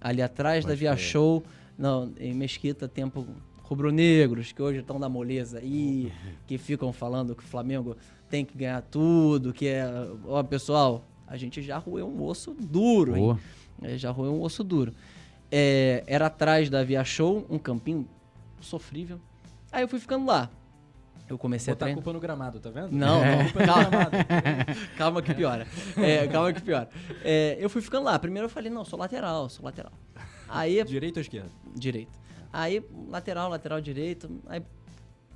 ali 0.00 0.22
atrás 0.22 0.64
da 0.64 0.70
Pode 0.70 0.80
Via. 0.80 0.96
Show, 0.96 1.42
não, 1.78 2.12
em 2.18 2.34
Mesquita, 2.34 2.88
tempo 2.88 3.26
rubro-negros, 3.68 4.52
que 4.52 4.62
hoje 4.62 4.80
estão 4.80 4.98
da 5.00 5.08
moleza 5.08 5.58
aí, 5.58 6.12
que 6.46 6.56
ficam 6.58 6.92
falando 6.92 7.34
que 7.34 7.42
o 7.42 7.46
Flamengo 7.46 7.96
tem 8.30 8.44
que 8.44 8.56
ganhar 8.56 8.80
tudo, 8.82 9.52
que 9.52 9.66
é... 9.68 9.84
Ó, 10.26 10.42
pessoal, 10.42 11.04
a 11.26 11.36
gente 11.36 11.60
já 11.62 11.76
roeu 11.78 12.06
um 12.08 12.22
osso 12.24 12.54
duro, 12.58 13.16
hein? 13.16 13.22
Boa. 13.22 13.38
É, 13.82 13.98
já 13.98 14.10
roeu 14.10 14.32
um 14.34 14.40
osso 14.42 14.62
duro. 14.64 14.92
É, 15.50 16.02
era 16.06 16.26
atrás 16.26 16.70
da 16.70 16.82
Via 16.84 17.04
Show, 17.04 17.44
um 17.50 17.58
campinho 17.58 18.06
sofrível. 18.60 19.20
Aí 19.70 19.82
eu 19.82 19.88
fui 19.88 19.98
ficando 20.00 20.26
lá. 20.26 20.48
Eu 21.28 21.36
comecei 21.36 21.72
a 21.72 21.74
Botar 21.74 21.86
a 21.86 21.88
treinar. 21.88 22.02
culpa 22.04 22.12
no 22.14 22.20
gramado, 22.20 22.60
tá 22.60 22.70
vendo? 22.70 22.92
Não, 22.92 23.22
É. 23.22 23.42
não, 23.44 23.52
calma, 23.66 24.10
calma 24.96 25.22
que 25.22 25.34
piora. 25.34 25.66
É, 25.96 26.26
calma 26.28 26.52
que 26.52 26.62
piora. 26.62 26.88
É, 27.24 27.56
eu 27.60 27.68
fui 27.68 27.82
ficando 27.82 28.04
lá. 28.04 28.16
Primeiro 28.16 28.46
eu 28.46 28.50
falei, 28.50 28.70
não, 28.70 28.84
sou 28.84 28.96
lateral, 28.98 29.48
sou 29.48 29.64
lateral. 29.64 29.92
Aí, 30.48 30.82
Direita 30.84 31.18
ou 31.18 31.22
esquerda? 31.22 31.50
direito. 31.74 32.16
Aí, 32.56 32.82
lateral, 33.10 33.50
lateral 33.50 33.82
direito. 33.82 34.40
Aí, 34.46 34.62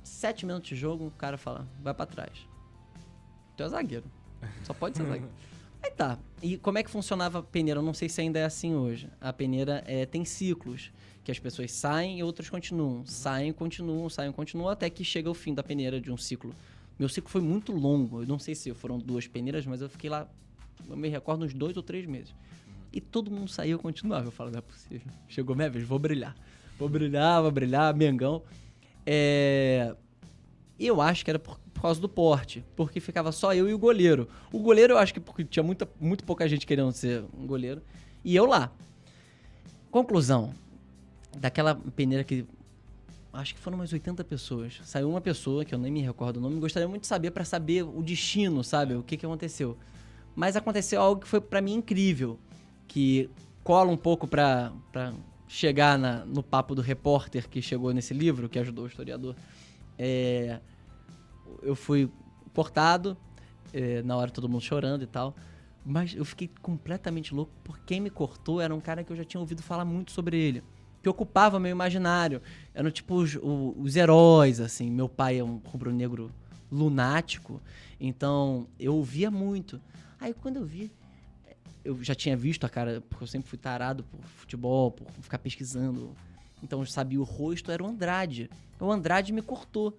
sete 0.03 0.43
minutos 0.43 0.69
de 0.69 0.75
jogo, 0.75 1.05
o 1.05 1.11
cara 1.11 1.37
fala, 1.37 1.67
vai 1.79 1.93
pra 1.93 2.07
trás. 2.07 2.47
Tu 3.55 3.61
é 3.61 3.69
zagueiro. 3.69 4.05
Só 4.63 4.73
pode 4.73 4.97
ser 4.97 5.03
zagueiro. 5.03 5.29
Aí 5.83 5.91
tá. 5.91 6.17
E 6.41 6.57
como 6.57 6.79
é 6.79 6.83
que 6.83 6.89
funcionava 6.89 7.37
a 7.37 7.43
peneira? 7.43 7.79
Eu 7.79 7.83
não 7.83 7.93
sei 7.93 8.09
se 8.09 8.21
ainda 8.21 8.39
é 8.39 8.43
assim 8.43 8.73
hoje. 8.73 9.07
A 9.21 9.31
peneira 9.31 9.83
é, 9.85 10.03
tem 10.03 10.25
ciclos. 10.25 10.91
Que 11.23 11.29
as 11.29 11.37
pessoas 11.37 11.71
saem 11.71 12.17
e 12.17 12.23
outras 12.23 12.49
continuam. 12.49 13.05
Saem, 13.05 13.53
continuam, 13.53 14.09
saem, 14.09 14.31
continuam, 14.31 14.69
até 14.69 14.89
que 14.89 15.03
chega 15.03 15.29
o 15.29 15.35
fim 15.35 15.53
da 15.53 15.61
peneira 15.61 16.01
de 16.01 16.11
um 16.11 16.17
ciclo. 16.17 16.55
Meu 16.97 17.07
ciclo 17.07 17.29
foi 17.29 17.41
muito 17.41 17.71
longo. 17.71 18.23
Eu 18.23 18.27
não 18.27 18.39
sei 18.39 18.55
se 18.55 18.73
foram 18.73 18.97
duas 18.97 19.27
peneiras, 19.27 19.63
mas 19.67 19.79
eu 19.79 19.89
fiquei 19.89 20.09
lá, 20.09 20.27
eu 20.89 20.97
me 20.97 21.07
recordo, 21.07 21.45
uns 21.45 21.53
dois 21.53 21.77
ou 21.77 21.83
três 21.83 22.07
meses. 22.07 22.33
E 22.91 22.99
todo 22.99 23.29
mundo 23.29 23.47
saiu 23.47 23.69
e 23.69 23.71
eu 23.73 23.79
continuava. 23.79 24.25
Eu 24.25 24.31
falo, 24.31 24.49
não 24.49 24.57
é 24.57 24.61
possível. 24.63 25.11
Chegou 25.27 25.55
minha 25.55 25.69
vez, 25.69 25.85
vou 25.85 25.99
brilhar. 25.99 26.35
Vou 26.81 26.89
brilhar, 26.89 27.43
vou 27.43 27.51
brilhar, 27.51 27.95
Mengão. 27.95 28.41
É... 29.05 29.95
Eu 30.79 30.99
acho 30.99 31.23
que 31.23 31.29
era 31.29 31.37
por, 31.37 31.59
por 31.71 31.79
causa 31.79 32.01
do 32.01 32.09
porte, 32.09 32.65
porque 32.75 32.99
ficava 32.99 33.31
só 33.31 33.53
eu 33.53 33.69
e 33.69 33.73
o 33.75 33.77
goleiro. 33.77 34.27
O 34.51 34.57
goleiro 34.57 34.93
eu 34.93 34.97
acho 34.97 35.13
que 35.13 35.19
porque 35.19 35.43
tinha 35.43 35.61
muita, 35.61 35.87
muito 35.99 36.23
pouca 36.23 36.49
gente 36.49 36.65
querendo 36.65 36.91
ser 36.91 37.23
um 37.37 37.45
goleiro. 37.45 37.83
E 38.25 38.35
eu 38.35 38.47
lá. 38.47 38.71
Conclusão. 39.91 40.55
Daquela 41.37 41.75
peneira 41.95 42.23
que. 42.23 42.47
Acho 43.31 43.53
que 43.53 43.61
foram 43.61 43.77
umas 43.77 43.93
80 43.93 44.23
pessoas. 44.23 44.81
Saiu 44.83 45.07
uma 45.07 45.21
pessoa, 45.21 45.63
que 45.63 45.75
eu 45.75 45.77
nem 45.77 45.91
me 45.91 46.01
recordo 46.01 46.37
o 46.37 46.41
nome, 46.41 46.59
gostaria 46.59 46.87
muito 46.87 47.01
de 47.01 47.07
saber 47.07 47.29
pra 47.29 47.45
saber 47.45 47.83
o 47.83 48.01
destino, 48.01 48.63
sabe? 48.63 48.95
O 48.95 49.03
que, 49.03 49.17
que 49.17 49.25
aconteceu. 49.25 49.77
Mas 50.35 50.55
aconteceu 50.55 50.99
algo 50.99 51.21
que 51.21 51.27
foi 51.27 51.39
pra 51.39 51.61
mim 51.61 51.75
incrível. 51.75 52.39
Que 52.87 53.29
cola 53.63 53.91
um 53.91 53.97
pouco 53.97 54.27
pra, 54.27 54.73
pra 54.91 55.13
chegar 55.53 55.99
na- 55.99 56.23
no 56.25 56.41
papo 56.41 56.73
do 56.73 56.81
repórter 56.81 57.49
que 57.49 57.61
chegou 57.61 57.91
nesse 57.93 58.13
livro, 58.13 58.47
que 58.47 58.57
ajudou 58.57 58.85
o 58.85 58.87
historiador. 58.87 59.35
É, 59.99 60.59
eu 61.61 61.75
fui 61.75 62.09
portado, 62.53 63.17
é, 63.73 64.01
na 64.01 64.15
hora 64.15 64.31
todo 64.31 64.47
mundo 64.47 64.61
chorando 64.61 65.03
e 65.03 65.07
tal. 65.07 65.35
Mas 65.85 66.15
eu 66.15 66.23
fiquei 66.23 66.49
completamente 66.61 67.33
louco 67.33 67.51
porque 67.65 67.81
quem 67.85 67.99
me 67.99 68.09
cortou 68.09 68.61
era 68.61 68.73
um 68.73 68.79
cara 68.79 69.03
que 69.03 69.11
eu 69.11 69.15
já 69.17 69.25
tinha 69.25 69.41
ouvido 69.41 69.61
falar 69.61 69.83
muito 69.83 70.11
sobre 70.13 70.37
ele. 70.37 70.63
Que 71.03 71.09
ocupava 71.09 71.59
meu 71.59 71.71
imaginário. 71.71 72.41
Eram 72.73 72.89
tipo 72.89 73.15
os, 73.15 73.35
o- 73.35 73.75
os 73.77 73.95
heróis, 73.97 74.61
assim. 74.61 74.89
Meu 74.89 75.09
pai 75.09 75.39
é 75.39 75.43
um 75.43 75.57
rubro-negro 75.65 76.31
lunático. 76.71 77.59
Então 77.99 78.67
eu 78.79 78.95
ouvia 78.95 79.29
muito. 79.29 79.81
Aí 80.19 80.33
quando 80.33 80.57
eu 80.57 80.65
vi. 80.65 80.91
Eu 81.83 82.01
já 82.03 82.13
tinha 82.13 82.37
visto 82.37 82.65
a 82.65 82.69
cara, 82.69 83.01
porque 83.09 83.23
eu 83.23 83.27
sempre 83.27 83.49
fui 83.49 83.57
tarado 83.57 84.03
por 84.03 84.21
futebol, 84.23 84.91
por 84.91 85.09
ficar 85.21 85.39
pesquisando. 85.39 86.15
Então 86.63 86.79
eu 86.79 86.85
sabia 86.85 87.19
o 87.19 87.23
rosto, 87.23 87.71
era 87.71 87.83
o 87.83 87.87
Andrade. 87.87 88.49
O 88.79 88.91
Andrade 88.91 89.33
me 89.33 89.41
cortou. 89.41 89.97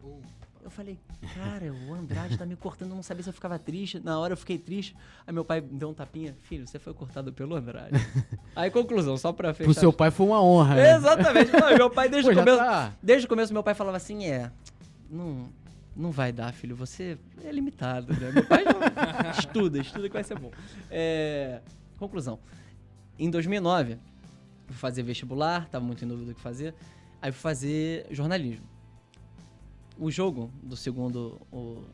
Eu 0.64 0.70
falei, 0.70 0.96
cara, 1.34 1.74
o 1.88 1.92
Andrade 1.92 2.38
tá 2.38 2.46
me 2.46 2.54
cortando, 2.54 2.90
eu 2.90 2.94
não 2.94 3.02
sabia 3.02 3.24
se 3.24 3.28
eu 3.28 3.32
ficava 3.32 3.58
triste. 3.58 3.98
Na 3.98 4.16
hora 4.20 4.34
eu 4.34 4.36
fiquei 4.36 4.56
triste. 4.56 4.94
Aí 5.26 5.34
meu 5.34 5.44
pai 5.44 5.60
me 5.60 5.76
deu 5.76 5.88
um 5.90 5.94
tapinha. 5.94 6.36
Filho, 6.42 6.68
você 6.68 6.78
foi 6.78 6.94
cortado 6.94 7.32
pelo 7.32 7.56
Andrade. 7.56 7.94
Aí 8.54 8.70
conclusão, 8.70 9.16
só 9.16 9.32
pra 9.32 9.52
fechar. 9.52 9.72
Pro 9.72 9.80
seu 9.80 9.92
pai 9.92 10.12
foi 10.12 10.26
uma 10.26 10.40
honra. 10.40 10.76
né? 10.76 10.94
Exatamente. 10.94 11.50
Não, 11.52 11.76
meu 11.76 11.90
pai 11.90 12.08
desde 12.08 12.30
Pô, 12.30 12.36
o 12.36 12.44
começo. 12.44 12.58
tá. 12.58 12.92
Desde 13.02 13.26
o 13.26 13.28
começo 13.28 13.52
meu 13.52 13.62
pai 13.64 13.74
falava 13.74 13.96
assim, 13.96 14.24
é. 14.24 14.52
Não, 15.10 15.48
não 15.94 16.11
vai 16.11 16.33
dar, 16.33 16.52
filho. 16.52 16.74
Você 16.76 17.18
é 17.44 17.52
limitado, 17.52 18.12
né? 18.14 18.31
Meu 18.33 18.46
pai 18.46 18.64
estuda, 19.38 19.78
estuda 19.78 20.09
que 20.09 20.14
vai 20.14 20.24
ser 20.24 20.38
bom. 20.38 20.50
É, 20.90 21.61
conclusão. 21.98 22.38
Em 23.18 23.31
2009, 23.31 23.98
fui 24.66 24.76
fazer 24.76 25.02
vestibular, 25.02 25.68
tava 25.68 25.85
muito 25.85 26.05
em 26.05 26.09
dúvida 26.09 26.33
do 26.33 26.35
que 26.35 26.40
fazer. 26.40 26.74
Aí 27.20 27.31
fui 27.31 27.40
fazer 27.40 28.07
jornalismo. 28.11 28.66
O 29.98 30.11
jogo 30.11 30.50
do 30.62 30.76
segundo. 30.76 31.40
O, 31.50 31.85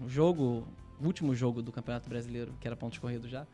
o 0.00 0.08
jogo. 0.08 0.66
O 1.00 1.04
último 1.04 1.34
jogo 1.34 1.60
do 1.60 1.70
Campeonato 1.70 2.08
Brasileiro, 2.08 2.54
que 2.58 2.66
era 2.66 2.74
pontos 2.74 2.98
corridos 2.98 3.30
já, 3.30 3.46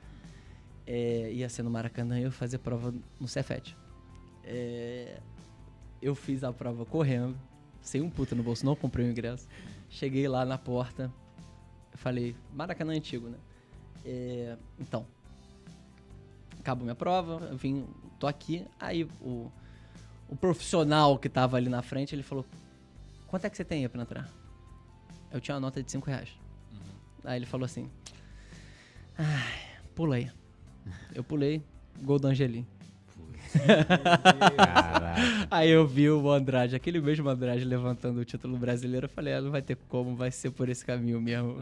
é, 0.86 1.32
ia 1.32 1.48
ser 1.48 1.64
no 1.64 1.70
Maracanã 1.70 2.20
e 2.20 2.22
eu 2.22 2.30
fazer 2.30 2.58
prova 2.58 2.94
no 3.20 3.26
Cefet. 3.26 3.76
É, 4.44 5.18
eu 6.00 6.14
fiz 6.14 6.44
a 6.44 6.52
prova 6.52 6.84
correndo, 6.84 7.36
sem 7.80 8.00
um 8.00 8.08
puta 8.08 8.36
no 8.36 8.44
bolso, 8.44 8.64
não 8.64 8.76
comprei 8.76 9.06
o 9.06 9.10
ingresso. 9.10 9.48
Cheguei 9.92 10.26
lá 10.26 10.44
na 10.44 10.56
porta, 10.56 11.12
falei, 11.92 12.34
Maracanã 12.52 12.94
é 12.94 12.96
antigo, 12.96 13.28
né? 13.28 13.38
É, 14.04 14.56
então, 14.80 15.06
acabou 16.58 16.84
minha 16.84 16.94
prova, 16.94 17.46
eu 17.46 17.56
vim, 17.58 17.86
tô 18.18 18.26
aqui. 18.26 18.66
Aí 18.80 19.04
o, 19.20 19.52
o 20.30 20.34
profissional 20.34 21.18
que 21.18 21.28
tava 21.28 21.58
ali 21.58 21.68
na 21.68 21.82
frente, 21.82 22.14
ele 22.14 22.22
falou, 22.22 22.44
quanto 23.26 23.44
é 23.44 23.50
que 23.50 23.56
você 23.56 23.64
tem 23.64 23.82
aí 23.82 23.88
pra 23.88 24.00
entrar? 24.00 24.28
Eu 25.30 25.40
tinha 25.42 25.54
uma 25.54 25.60
nota 25.60 25.82
de 25.82 25.92
5 25.92 26.06
reais. 26.06 26.30
Aí 27.22 27.38
ele 27.38 27.46
falou 27.46 27.66
assim: 27.66 27.90
pula 29.94 30.16
aí. 30.16 30.30
Eu 31.14 31.22
pulei, 31.22 31.62
gol 32.02 32.18
do 32.18 32.28
Angelim. 32.28 32.66
Aí 35.50 35.70
eu 35.70 35.86
vi 35.86 36.08
o 36.10 36.30
Andrade, 36.30 36.74
aquele 36.74 37.00
mesmo 37.00 37.28
Andrade 37.28 37.64
levantando 37.64 38.20
o 38.20 38.24
título 38.24 38.56
brasileiro. 38.56 39.06
Eu 39.06 39.10
falei, 39.10 39.34
ah, 39.34 39.40
não 39.40 39.50
vai 39.50 39.62
ter 39.62 39.76
como, 39.88 40.14
vai 40.16 40.30
ser 40.30 40.50
por 40.50 40.68
esse 40.68 40.84
caminho 40.84 41.20
mesmo. 41.20 41.60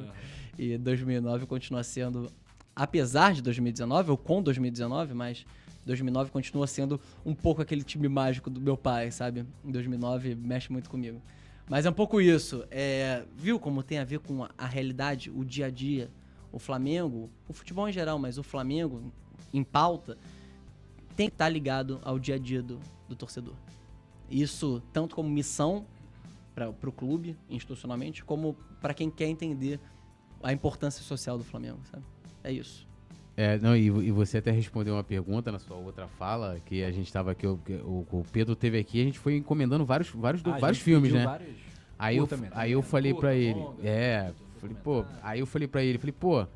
E 0.59 0.77
2009 0.79 1.47
continua 1.47 1.83
sendo, 1.83 2.31
apesar 2.75 3.33
de 3.33 3.43
2019, 3.43 4.11
ou 4.11 4.17
com 4.17 4.43
2019, 4.43 5.15
mas 5.15 5.45
2009 5.87 6.31
continua 6.31 6.67
sendo 6.67 7.01
um 7.25 7.35
pouco 7.35 7.63
aquele 7.63 7.83
time 7.83 8.09
mágico 8.09 8.51
do 8.51 8.61
meu 8.61 8.77
pai, 8.77 9.11
sabe? 9.11 9.45
Em 9.65 9.71
2009 9.71 10.35
mexe 10.35 10.71
muito 10.71 10.89
comigo. 10.89 11.21
Mas 11.69 11.87
é 11.87 11.91
um 11.91 11.95
pouco 11.95 12.21
isso. 12.21 12.65
É, 12.71 13.23
viu 13.37 13.59
como 13.59 13.83
tem 13.83 13.99
a 13.99 14.05
ver 14.05 14.19
com 14.19 14.45
a 14.59 14.67
realidade, 14.67 15.31
o 15.31 15.45
dia 15.45 15.67
a 15.67 15.71
dia? 15.71 16.11
O 16.53 16.59
Flamengo, 16.59 17.31
o 17.49 17.53
futebol 17.53 17.89
em 17.89 17.93
geral, 17.93 18.19
mas 18.19 18.39
o 18.39 18.43
Flamengo 18.43 19.13
em 19.55 19.63
pauta, 19.63 20.19
tem 21.17 21.29
que 21.29 21.35
estar 21.35 21.49
ligado 21.49 22.01
ao 22.03 22.19
dia 22.19 22.37
a 22.37 22.39
dia 22.39 22.63
do, 22.63 22.79
do 23.09 23.17
torcedor. 23.17 23.55
Isso 24.31 24.83
tanto 24.93 25.15
como 25.15 25.29
missão 25.29 25.85
para 26.55 26.69
o 26.69 26.93
clube, 26.93 27.37
institucionalmente, 27.49 28.25
como 28.25 28.55
para 28.81 28.93
quem 28.95 29.11
quer 29.11 29.27
entender 29.27 29.81
a 30.43 30.53
importância 30.53 31.03
social 31.03 31.39
do 31.39 31.45
Flamengo, 31.45 31.79
sabe? 31.91 32.05
É 32.45 32.53
isso. 32.53 32.87
É, 33.37 33.59
não, 33.59 33.75
e, 33.75 33.87
e 33.87 34.11
você 34.11 34.39
até 34.39 34.51
respondeu 34.51 34.95
uma 34.95 35.05
pergunta 35.05 35.51
na 35.51 35.59
sua 35.59 35.77
outra 35.77 36.07
fala, 36.07 36.61
que 36.67 36.83
a 36.83 36.91
gente 36.91 37.07
estava 37.07 37.31
aqui, 37.31 37.47
o, 37.47 37.59
o, 37.87 38.25
Pedro 38.31 38.55
teve 38.55 38.79
aqui, 38.79 39.01
a 39.01 39.05
gente 39.05 39.19
foi 39.19 39.37
encomendando 39.37 39.85
vários, 39.85 40.11
vários, 40.11 40.43
Ah, 40.45 40.59
vários 40.59 40.81
filmes, 40.81 41.13
né? 41.13 41.25
vários 41.25 41.57
Aí 41.99 42.17
eu, 42.17 42.27
aí 42.53 42.73
eu 42.73 42.83
falei 42.83 43.13
pra 43.13 43.35
ele, 43.35 43.61
longa, 43.61 43.87
é, 43.87 44.33
falei, 44.59 44.77
pô, 44.83 45.05
aí 45.23 45.41
eu 45.41 45.47
falei 45.47 45.69
pra 45.69 45.85
ele, 45.85 45.99
falei, 45.99 46.15
pô, 46.19 46.47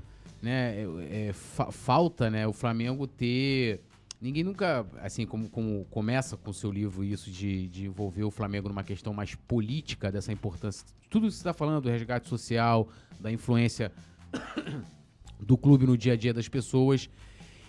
né, 0.40 0.80
é, 0.80 1.28
é, 1.28 1.32
fa- 1.34 1.70
falta, 1.70 2.30
né, 2.30 2.46
o 2.46 2.52
Flamengo 2.52 3.06
ter, 3.06 3.82
ninguém 4.24 4.42
nunca, 4.42 4.86
assim, 5.02 5.26
como, 5.26 5.50
como 5.50 5.84
começa 5.90 6.34
com 6.34 6.50
o 6.50 6.54
seu 6.54 6.72
livro 6.72 7.04
isso 7.04 7.30
de, 7.30 7.68
de 7.68 7.84
envolver 7.84 8.24
o 8.24 8.30
Flamengo 8.30 8.70
numa 8.70 8.82
questão 8.82 9.12
mais 9.12 9.34
política, 9.34 10.10
dessa 10.10 10.32
importância, 10.32 10.86
tudo 11.10 11.26
isso 11.26 11.36
que 11.36 11.42
você 11.42 11.48
tá 11.50 11.52
falando, 11.52 11.82
do 11.82 11.90
resgate 11.90 12.26
social, 12.26 12.88
da 13.20 13.30
influência 13.30 13.92
do 15.38 15.58
clube 15.58 15.86
no 15.86 15.94
dia 15.94 16.14
a 16.14 16.16
dia 16.16 16.32
das 16.32 16.48
pessoas, 16.48 17.10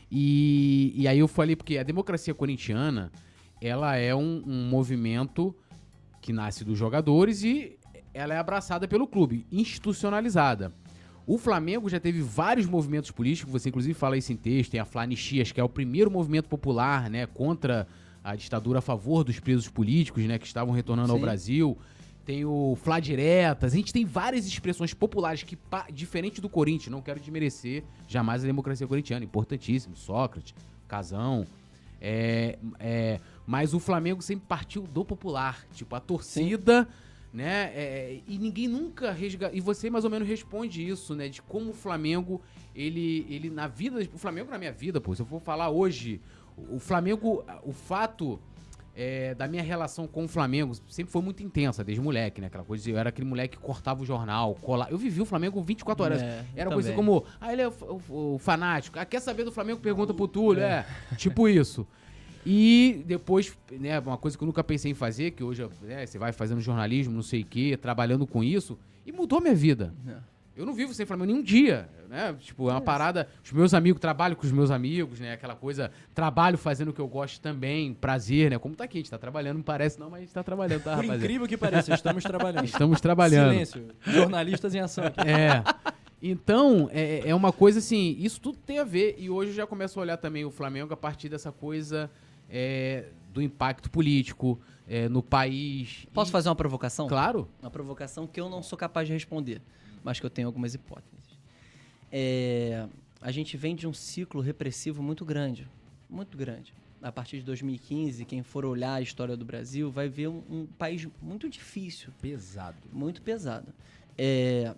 e, 0.10 0.94
e 0.96 1.10
aí 1.10 1.20
eu 1.20 1.28
falei, 1.28 1.58
porque 1.58 1.78
a 1.78 1.84
democracia 1.84 2.34
corintiana, 2.34 3.12
ela 3.62 3.98
é 3.98 4.16
um, 4.16 4.42
um 4.48 4.70
movimento 4.70 5.54
que 6.22 6.32
nasce 6.32 6.64
dos 6.64 6.78
jogadores 6.78 7.44
e 7.44 7.78
ela 8.14 8.34
é 8.34 8.38
abraçada 8.38 8.88
pelo 8.88 9.08
clube, 9.08 9.46
institucionalizada. 9.52 10.72
O 11.28 11.38
Flamengo 11.38 11.90
já 11.90 12.00
teve 12.00 12.22
vários 12.22 12.68
movimentos 12.68 13.10
políticos, 13.10 13.52
você 13.52 13.70
inclusive 13.70 13.94
fala 13.94 14.18
isso 14.18 14.32
em 14.32 14.38
texto, 14.38 14.72
tem 14.72 14.80
a 14.80 14.86
Flanichias, 14.86 15.52
que 15.52 15.60
é 15.60 15.64
o 15.64 15.70
primeiro 15.70 16.12
movimento 16.12 16.48
popular, 16.48 17.10
né, 17.10 17.26
contra 17.26 17.88
a 18.24 18.36
ditadura 18.36 18.80
a 18.80 18.82
favor 18.82 19.24
dos 19.24 19.40
presos 19.40 19.68
políticos, 19.68 20.24
né, 20.24 20.38
que 20.38 20.46
estavam 20.46 20.74
retornando 20.74 21.12
ao 21.12 21.18
Sim. 21.18 21.24
Brasil. 21.24 21.78
Tem 22.26 22.44
o 22.44 22.76
Flá 22.82 23.00
Diretas, 23.00 23.74
a 23.74 23.76
gente 23.76 23.94
tem 23.94 24.04
várias 24.04 24.48
expressões 24.48 24.94
populares 24.94 25.44
que, 25.44 25.58
diferente 25.94 26.42
do 26.42 26.50
Corinthians, 26.50 26.92
não 26.92 27.02
quero 27.02 27.20
desmerecer 27.20 27.84
jamais 28.08 28.44
a 28.44 28.48
democracia 28.48 28.88
corintiana, 28.88 29.24
importantíssimo, 29.24 29.96
Sócrates, 29.96 30.56
Casão, 30.88 31.46
é, 32.02 32.58
é, 32.80 33.20
mas 33.46 33.74
o 33.74 33.80
Flamengo 33.80 34.22
sempre 34.22 34.46
partiu 34.48 34.84
do 34.84 35.04
popular. 35.06 35.66
Tipo, 35.74 35.96
a 35.96 36.00
torcida, 36.00 36.88
né? 37.36 37.72
é, 37.76 38.20
e 38.28 38.38
ninguém 38.40 38.68
nunca 38.68 39.12
resgata. 39.12 39.56
E 39.56 39.60
você 39.60 39.90
mais 39.90 40.04
ou 40.06 40.10
menos 40.10 40.28
responde 40.28 40.88
isso, 40.88 41.14
né? 41.16 41.28
De 41.28 41.42
como 41.42 41.72
o 41.72 41.74
Flamengo, 41.74 42.42
ele, 42.74 43.26
ele 43.30 43.50
na 43.50 43.68
vida. 43.68 44.00
O 44.14 44.18
Flamengo 44.18 44.50
na 44.50 44.58
minha 44.58 44.72
vida, 44.72 45.02
pô. 45.02 45.14
Se 45.14 45.22
eu 45.22 45.26
for 45.26 45.42
falar 45.42 45.70
hoje, 45.70 46.22
o 46.58 46.80
Flamengo, 46.80 47.44
o 47.64 47.72
fato. 47.74 48.40
é, 48.98 49.36
da 49.36 49.46
minha 49.46 49.62
relação 49.62 50.08
com 50.08 50.24
o 50.24 50.28
Flamengo 50.28 50.72
sempre 50.88 51.12
foi 51.12 51.22
muito 51.22 51.44
intensa, 51.44 51.84
desde 51.84 52.02
moleque, 52.02 52.40
né? 52.40 52.48
Aquela 52.48 52.64
coisa, 52.64 52.90
eu 52.90 52.98
era 52.98 53.10
aquele 53.10 53.28
moleque 53.28 53.58
que 53.58 53.62
cortava 53.62 54.02
o 54.02 54.06
jornal, 54.06 54.56
cola... 54.62 54.88
Eu 54.90 54.98
vivi 54.98 55.20
o 55.22 55.26
Flamengo 55.26 55.62
24 55.62 56.02
horas. 56.06 56.22
É, 56.24 56.46
Era 56.56 56.70
coisa 56.72 56.94
como, 56.96 57.26
ah, 57.42 57.52
ele 57.52 57.62
é 57.64 57.68
o, 57.68 57.74
o- 58.10 58.36
o 58.36 58.40
fanático. 58.40 58.98
Ah, 58.98 59.04
quer 59.04 59.20
saber 59.20 59.44
do 59.44 59.52
Flamengo? 59.52 59.82
Pergunta 59.82 60.14
pro 60.14 60.30
Túlio. 60.30 60.64
É. 60.64 60.86
tipo 61.18 61.50
isso. 61.50 61.86
E 62.46 63.04
depois, 63.08 63.58
né, 63.72 64.00
uma 64.00 64.18
coisa 64.18 64.38
que 64.38 64.44
eu 64.44 64.46
nunca 64.46 64.64
pensei 64.64 64.92
em 64.92 64.94
fazer, 64.94 65.32
que 65.32 65.44
hoje 65.44 65.68
né, 65.82 66.06
você 66.06 66.20
vai 66.20 66.32
fazendo 66.32 66.62
jornalismo, 66.62 67.14
não 67.14 67.24
sei 67.24 67.42
o 67.42 67.46
quê, 67.46 67.78
trabalhando 67.82 68.28
com 68.28 68.44
isso, 68.44 68.78
e 69.06 69.12
mudou 69.12 69.42
minha 69.42 69.56
vida. 69.56 69.94
É. 70.08 70.36
Eu 70.56 70.66
não 70.66 70.74
vivo 70.74 70.94
sem 70.94 71.06
Flamengo 71.06 71.34
nenhum 71.34 71.44
dia, 71.44 71.90
né? 72.10 72.34
Tipo, 72.40 72.70
é 72.70 72.72
uma 72.72 72.80
parada. 72.80 73.28
Os 73.44 73.52
meus 73.52 73.74
amigos, 73.74 74.00
trabalho 74.00 74.38
com 74.38 74.46
os 74.46 74.54
meus 74.54 74.72
amigos, 74.72 75.20
né? 75.20 75.34
Aquela 75.34 75.54
coisa, 75.54 75.92
trabalho 76.14 76.58
fazendo 76.58 76.90
o 76.90 76.94
que 76.94 77.02
eu 77.02 77.08
gosto 77.10 77.42
também, 77.42 77.94
prazer, 77.94 78.52
né? 78.52 78.58
Como 78.58 78.74
tá 78.74 78.86
aqui, 78.86 79.00
a 79.00 79.02
gente 79.02 79.12
tá 79.12 79.18
trabalhando, 79.18 79.58
não 79.58 79.64
parece 79.64 80.00
não, 80.00 80.10
mas 80.10 80.20
a 80.20 80.22
gente 80.22 80.34
tá 80.34 80.44
trabalhando, 80.44 80.82
tá, 80.82 80.92
Por 80.92 81.02
rapaziada? 81.02 81.18
incrível 81.18 81.46
que 81.46 81.58
pareça, 81.58 81.94
estamos 81.94 82.24
trabalhando. 82.24 82.64
Estamos 82.64 83.02
trabalhando. 83.02 83.52
Silêncio. 83.52 83.88
Jornalistas 84.08 84.74
em 84.74 84.80
ação 84.80 85.04
aqui. 85.04 85.28
É. 85.28 85.62
Então, 86.22 86.90
é, 86.94 87.30
é 87.30 87.36
uma 87.36 87.52
coisa 87.52 87.80
assim, 87.80 88.16
isso 88.18 88.40
tudo 88.40 88.58
tem 88.66 88.80
a 88.80 88.86
ver. 88.86 89.16
E 89.18 89.30
hoje 89.30 89.52
eu 89.52 89.56
já 89.56 89.68
começo 89.68 90.00
a 90.00 90.02
olhar 90.02 90.16
também 90.16 90.46
o 90.46 90.52
Flamengo 90.52 90.94
a 90.94 90.98
partir 90.98 91.28
dessa 91.28 91.52
coisa 91.52 92.10
é, 92.50 93.10
do 93.34 93.42
impacto 93.42 93.90
político 93.90 94.60
é, 94.88 95.10
no 95.10 95.22
país. 95.24 96.06
Posso 96.14 96.30
E- 96.30 96.34
fazer 96.34 96.50
uma 96.50 96.56
provocação? 96.56 97.08
Claro. 97.08 97.48
Uma 97.62 97.72
provocação 97.72 98.26
que 98.28 98.40
eu 98.40 98.50
não 98.50 98.62
sou 98.64 98.78
capaz 98.78 99.08
de 99.08 99.14
responder, 99.14 99.62
mas 100.04 100.20
que 100.20 100.26
eu 100.26 100.30
tenho 100.30 100.48
algumas 100.48 100.74
hipóteses. 100.74 101.38
É, 102.12 102.88
a 103.22 103.32
gente 103.32 103.58
vem 103.58 103.76
de 103.76 103.88
um 103.88 103.94
ciclo 103.94 104.42
repressivo 104.42 105.02
muito 105.04 105.26
grande, 105.26 105.68
muito 106.10 106.38
grande. 106.38 106.74
A 107.02 107.12
partir 107.12 107.38
de 107.38 107.44
2015, 107.44 108.26
quem 108.26 108.42
for 108.42 108.66
olhar 108.66 108.94
a 108.96 109.02
história 109.02 109.36
do 109.38 109.46
Brasil 109.46 109.92
vai 109.92 110.08
ver 110.08 110.28
um, 110.28 110.42
um 110.50 110.66
país 110.66 111.08
muito 111.22 111.48
difícil, 111.50 112.10
Pesado. 112.22 112.78
muito 112.92 113.22
pesado. 113.22 113.68
É, 114.18 114.74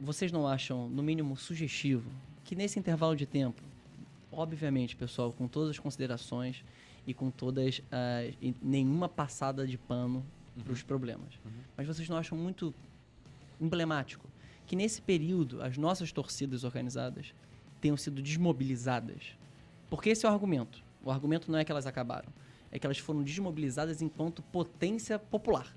vocês 0.00 0.32
não 0.32 0.46
acham, 0.48 0.88
no 0.88 1.02
mínimo, 1.02 1.36
sugestivo 1.36 2.10
que 2.44 2.56
nesse 2.56 2.78
intervalo 2.78 3.14
de 3.14 3.24
tempo, 3.26 3.62
obviamente, 4.32 4.96
pessoal, 4.96 5.32
com 5.32 5.46
todas 5.46 5.70
as 5.70 5.78
considerações 5.78 6.64
e 7.06 7.12
com 7.12 7.30
todas 7.30 7.82
as. 7.90 8.34
e 8.40 8.54
nenhuma 8.62 9.08
passada 9.08 9.66
de 9.66 9.76
pano 9.78 10.24
para 10.62 10.72
os 10.72 10.82
problemas, 10.82 11.38
mas 11.76 11.86
vocês 11.86 12.08
não 12.08 12.16
acham 12.16 12.36
muito 12.36 12.74
emblemático 13.60 14.28
que 14.66 14.76
nesse 14.76 15.00
período 15.00 15.62
as 15.62 15.76
nossas 15.76 16.12
torcidas 16.12 16.64
organizadas 16.64 17.34
tenham 17.80 17.96
sido 17.96 18.22
desmobilizadas? 18.22 19.36
Porque 19.88 20.10
esse 20.10 20.24
é 20.24 20.28
o 20.28 20.32
argumento. 20.32 20.82
O 21.02 21.10
argumento 21.10 21.50
não 21.50 21.58
é 21.58 21.64
que 21.64 21.72
elas 21.72 21.86
acabaram, 21.86 22.32
é 22.70 22.78
que 22.78 22.86
elas 22.86 22.98
foram 22.98 23.22
desmobilizadas 23.22 24.00
enquanto 24.00 24.42
potência 24.42 25.18
popular 25.18 25.74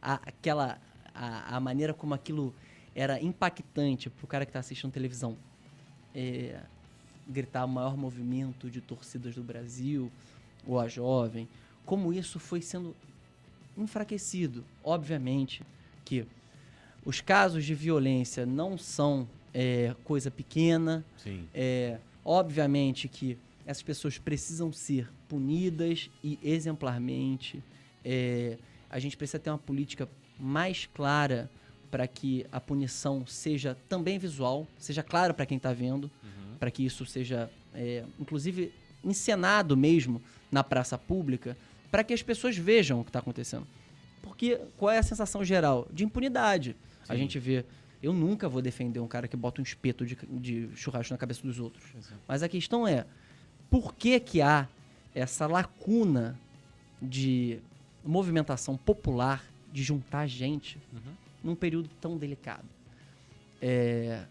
a, 0.00 0.14
aquela 0.14 0.80
a, 1.14 1.56
a 1.56 1.60
maneira 1.60 1.92
como 1.92 2.14
aquilo 2.14 2.54
era 2.94 3.22
impactante 3.22 4.10
pro 4.10 4.26
cara 4.26 4.46
que 4.46 4.52
tá 4.52 4.58
assistindo 4.58 4.90
televisão 4.90 5.36
é, 6.14 6.60
gritar 7.30 7.64
o 7.64 7.68
maior 7.68 7.96
movimento 7.96 8.70
de 8.70 8.80
torcidas 8.80 9.34
do 9.34 9.42
Brasil 9.42 10.10
ou 10.66 10.78
a 10.78 10.88
jovem 10.88 11.48
como 11.86 12.12
isso 12.12 12.38
foi 12.38 12.60
sendo 12.60 12.94
enfraquecido 13.76 14.64
obviamente 14.82 15.62
que 16.04 16.26
os 17.04 17.20
casos 17.20 17.64
de 17.64 17.74
violência 17.74 18.44
não 18.44 18.76
são 18.76 19.28
é, 19.54 19.94
coisa 20.04 20.30
pequena 20.30 21.04
Sim. 21.16 21.48
é, 21.54 21.98
obviamente 22.24 23.08
que 23.08 23.38
essas 23.66 23.82
pessoas 23.82 24.18
precisam 24.18 24.72
ser 24.72 25.08
punidas 25.28 26.10
e 26.24 26.38
exemplarmente. 26.42 27.62
É, 28.04 28.58
a 28.90 28.98
gente 28.98 29.16
precisa 29.16 29.38
ter 29.38 29.50
uma 29.50 29.58
política 29.58 30.08
mais 30.38 30.86
clara 30.86 31.48
para 31.88 32.06
que 32.08 32.44
a 32.50 32.60
punição 32.60 33.24
seja 33.26 33.76
também 33.88 34.18
visual, 34.18 34.66
seja 34.78 35.02
clara 35.02 35.32
para 35.32 35.46
quem 35.46 35.56
está 35.56 35.72
vendo, 35.72 36.10
para 36.60 36.70
que 36.70 36.84
isso 36.84 37.06
seja, 37.06 37.50
é, 37.74 38.04
inclusive, 38.20 38.70
encenado 39.02 39.76
mesmo 39.76 40.22
na 40.52 40.62
praça 40.62 40.98
pública, 40.98 41.56
para 41.90 42.04
que 42.04 42.12
as 42.12 42.22
pessoas 42.22 42.56
vejam 42.56 43.00
o 43.00 43.04
que 43.04 43.08
está 43.08 43.18
acontecendo. 43.18 43.66
Porque 44.22 44.60
qual 44.76 44.92
é 44.92 44.98
a 44.98 45.02
sensação 45.02 45.42
geral? 45.42 45.88
De 45.90 46.04
impunidade. 46.04 46.76
A 47.08 47.14
Sim. 47.14 47.20
gente 47.20 47.38
vê. 47.38 47.64
Eu 48.02 48.12
nunca 48.12 48.48
vou 48.48 48.62
defender 48.62 49.00
um 49.00 49.08
cara 49.08 49.26
que 49.26 49.36
bota 49.36 49.60
um 49.60 49.64
espeto 49.64 50.06
de, 50.06 50.16
de 50.16 50.68
churrasco 50.74 51.12
na 51.12 51.18
cabeça 51.18 51.42
dos 51.42 51.58
outros. 51.58 51.84
Mas 52.28 52.42
a 52.42 52.48
questão 52.48 52.86
é, 52.86 53.06
por 53.70 53.94
que 53.94 54.18
que 54.20 54.40
há 54.40 54.68
essa 55.14 55.46
lacuna 55.46 56.38
de 57.00 57.58
movimentação 58.04 58.76
popular, 58.76 59.44
de 59.72 59.82
juntar 59.82 60.26
gente, 60.26 60.78
num 61.42 61.54
período 61.54 61.90
tão 62.00 62.16
delicado? 62.16 62.64
É, 63.60 64.24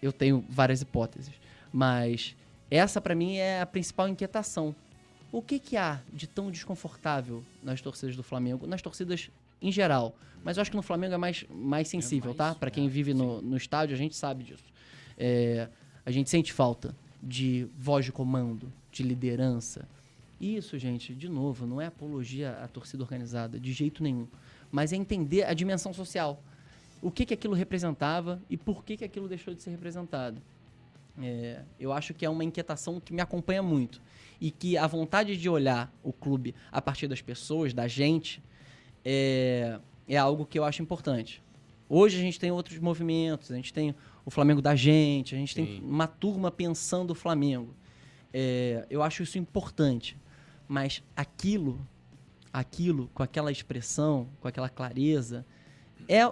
eu 0.00 0.12
tenho 0.12 0.44
várias 0.48 0.80
hipóteses, 0.80 1.32
mas 1.72 2.36
essa 2.70 3.00
para 3.00 3.14
mim 3.14 3.36
é 3.36 3.60
a 3.60 3.66
principal 3.66 4.08
inquietação. 4.08 4.74
O 5.30 5.40
que 5.40 5.58
que 5.58 5.76
há 5.76 6.00
de 6.12 6.26
tão 6.26 6.50
desconfortável 6.50 7.42
nas 7.62 7.80
torcidas 7.80 8.16
do 8.16 8.22
Flamengo, 8.22 8.66
nas 8.66 8.82
torcidas 8.82 9.30
em 9.62 9.70
geral. 9.70 10.14
Mas 10.44 10.56
eu 10.56 10.62
acho 10.62 10.70
que 10.70 10.76
no 10.76 10.82
Flamengo 10.82 11.14
é 11.14 11.16
mais, 11.16 11.44
mais 11.48 11.88
sensível, 11.88 12.30
mais, 12.30 12.36
tá? 12.36 12.54
Pra 12.54 12.70
quem 12.70 12.86
é, 12.86 12.88
vive 12.88 13.14
no, 13.14 13.40
no 13.40 13.56
estádio, 13.56 13.94
a 13.94 13.98
gente 13.98 14.16
sabe 14.16 14.42
disso. 14.42 14.64
É, 15.16 15.68
a 16.04 16.10
gente 16.10 16.28
sente 16.28 16.52
falta 16.52 16.94
de 17.22 17.68
voz 17.78 18.04
de 18.04 18.10
comando, 18.10 18.70
de 18.90 19.04
liderança. 19.04 19.88
Isso, 20.40 20.76
gente, 20.76 21.14
de 21.14 21.28
novo, 21.28 21.64
não 21.64 21.80
é 21.80 21.86
apologia 21.86 22.58
à 22.60 22.66
torcida 22.66 23.04
organizada, 23.04 23.60
de 23.60 23.72
jeito 23.72 24.02
nenhum. 24.02 24.26
Mas 24.72 24.92
é 24.92 24.96
entender 24.96 25.44
a 25.44 25.54
dimensão 25.54 25.94
social. 25.94 26.42
O 27.00 27.10
que, 27.10 27.24
que 27.24 27.34
aquilo 27.34 27.54
representava 27.54 28.42
e 28.50 28.56
por 28.56 28.84
que, 28.84 28.96
que 28.96 29.04
aquilo 29.04 29.28
deixou 29.28 29.54
de 29.54 29.62
ser 29.62 29.70
representado. 29.70 30.42
É, 31.20 31.62
eu 31.78 31.92
acho 31.92 32.14
que 32.14 32.24
é 32.24 32.30
uma 32.30 32.44
inquietação 32.44 33.00
que 33.00 33.12
me 33.12 33.20
acompanha 33.20 33.62
muito. 33.62 34.00
E 34.40 34.50
que 34.50 34.76
a 34.76 34.86
vontade 34.86 35.36
de 35.36 35.48
olhar 35.48 35.92
o 36.02 36.12
clube 36.12 36.54
a 36.70 36.80
partir 36.80 37.06
das 37.06 37.20
pessoas, 37.20 37.72
da 37.72 37.86
gente, 37.86 38.42
é, 39.04 39.78
é 40.08 40.16
algo 40.16 40.46
que 40.46 40.58
eu 40.58 40.64
acho 40.64 40.82
importante. 40.82 41.42
Hoje 41.88 42.18
a 42.18 42.20
gente 42.20 42.40
tem 42.40 42.50
outros 42.50 42.78
movimentos, 42.78 43.50
a 43.50 43.56
gente 43.56 43.72
tem 43.72 43.94
o 44.24 44.30
Flamengo 44.30 44.62
da 44.62 44.74
gente, 44.74 45.34
a 45.34 45.38
gente 45.38 45.54
tem 45.54 45.66
Sim. 45.66 45.80
uma 45.82 46.06
turma 46.06 46.50
pensando 46.50 47.10
o 47.10 47.14
Flamengo. 47.14 47.74
É, 48.32 48.86
eu 48.88 49.02
acho 49.02 49.22
isso 49.22 49.38
importante. 49.38 50.16
Mas 50.66 51.02
aquilo, 51.14 51.86
aquilo, 52.52 53.10
com 53.12 53.22
aquela 53.22 53.52
expressão, 53.52 54.28
com 54.40 54.48
aquela 54.48 54.70
clareza, 54.70 55.44
é 56.08 56.22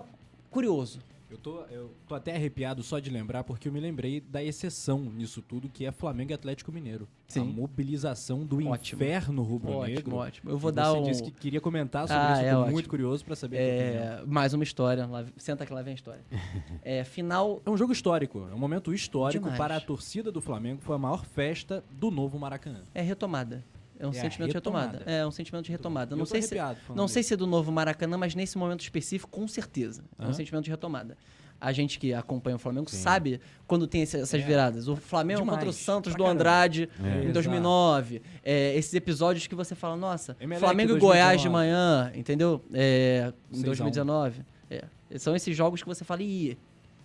curioso. 0.50 1.00
Eu 1.30 1.38
tô, 1.38 1.60
eu 1.70 1.94
tô 2.08 2.14
até 2.16 2.34
arrepiado 2.34 2.82
só 2.82 2.98
de 2.98 3.08
lembrar, 3.08 3.44
porque 3.44 3.68
eu 3.68 3.72
me 3.72 3.78
lembrei 3.78 4.20
da 4.20 4.42
exceção 4.42 4.98
nisso 4.98 5.40
tudo, 5.40 5.68
que 5.68 5.86
é 5.86 5.92
Flamengo 5.92 6.32
e 6.32 6.34
Atlético 6.34 6.72
Mineiro. 6.72 7.06
Sim. 7.28 7.40
A 7.40 7.44
mobilização 7.44 8.44
do 8.44 8.56
Ótimo. 8.68 9.00
inferno 9.00 9.42
rubro-negro. 9.42 10.00
Ótimo, 10.00 10.16
ótimo. 10.16 10.50
Eu 10.50 10.58
vou 10.58 10.72
dar 10.72 10.90
você 10.90 10.98
um. 10.98 11.02
disse 11.04 11.22
que 11.22 11.30
queria 11.30 11.60
comentar 11.60 12.08
sobre 12.08 12.20
Ah, 12.22 12.32
isso, 12.32 12.42
é 12.42 12.48
eu 12.48 12.54
tô 12.54 12.60
ótimo. 12.62 12.72
muito 12.72 12.88
curioso 12.88 13.24
pra 13.24 13.36
saber. 13.36 13.58
É, 13.58 14.22
mais 14.26 14.52
uma 14.52 14.64
história. 14.64 15.06
Lá- 15.06 15.24
senta 15.36 15.64
que 15.64 15.72
lá 15.72 15.82
vem 15.82 15.92
a 15.92 15.94
história. 15.94 16.20
É, 16.82 17.04
final. 17.04 17.62
É 17.64 17.70
um 17.70 17.76
jogo 17.76 17.92
histórico, 17.92 18.48
é 18.50 18.54
um 18.54 18.58
momento 18.58 18.92
histórico 18.92 19.44
Demais. 19.44 19.58
para 19.58 19.76
a 19.76 19.80
torcida 19.80 20.32
do 20.32 20.40
Flamengo. 20.40 20.80
Foi 20.80 20.96
a 20.96 20.98
maior 20.98 21.24
festa 21.24 21.84
do 21.92 22.10
novo 22.10 22.38
Maracanã. 22.38 22.80
É 22.94 23.02
retomada. 23.02 23.62
É 24.00 24.06
um 24.06 24.10
É 24.10 24.12
sentimento 24.14 24.48
de 24.48 24.54
retomada. 24.54 24.92
retomada. 24.98 25.10
É 25.12 25.26
um 25.26 25.30
sentimento 25.30 25.64
de 25.66 25.70
retomada. 25.72 26.14
Eu 26.14 26.18
Não 26.18 26.24
sei, 26.26 26.40
se, 26.42 26.54
não 26.96 27.06
sei 27.06 27.22
se 27.22 27.34
é 27.34 27.36
do 27.36 27.46
novo 27.46 27.70
Maracanã, 27.70 28.16
mas 28.16 28.34
nesse 28.34 28.56
momento 28.56 28.80
específico, 28.80 29.30
com 29.30 29.46
certeza. 29.46 30.02
É 30.18 30.22
um 30.22 30.24
Aham. 30.26 30.32
sentimento 30.32 30.64
de 30.64 30.70
retomada. 30.70 31.16
A 31.60 31.70
gente 31.72 31.98
que 31.98 32.14
acompanha 32.14 32.56
o 32.56 32.58
Flamengo 32.58 32.88
Sim. 32.88 32.96
sabe 32.96 33.38
quando 33.66 33.86
tem 33.86 34.00
esse- 34.00 34.16
essas 34.16 34.40
É. 34.40 34.44
viradas. 34.46 34.88
O 34.88 34.96
Flamengo 34.96 35.40
Demais. 35.40 35.58
contra 35.58 35.68
o 35.68 35.72
Santos 35.74 36.12
Pra 36.14 36.18
do 36.18 36.24
caramba. 36.24 36.40
Andrade 36.40 36.88
É. 36.98 37.06
em 37.06 37.16
Exato. 37.18 37.32
2009. 37.34 38.22
É, 38.42 38.74
esses 38.74 38.94
episódios 38.94 39.46
que 39.46 39.54
você 39.54 39.74
fala, 39.74 39.94
nossa, 39.94 40.34
Emelec 40.40 40.60
Flamengo 40.60 40.92
e 40.92 40.98
2019. 40.98 41.06
Goiás 41.18 41.40
de 41.42 41.48
manhã, 41.50 42.10
entendeu? 42.14 42.64
É, 42.72 43.30
em 43.50 43.56
6 43.56 43.64
a 43.64 43.84
1. 43.84 43.90
2019. 43.90 44.42
É. 44.70 44.84
São 45.18 45.36
esses 45.36 45.54
jogos 45.54 45.82
que 45.82 45.88
você 45.88 46.02
fala, 46.02 46.22
ih, 46.22 46.56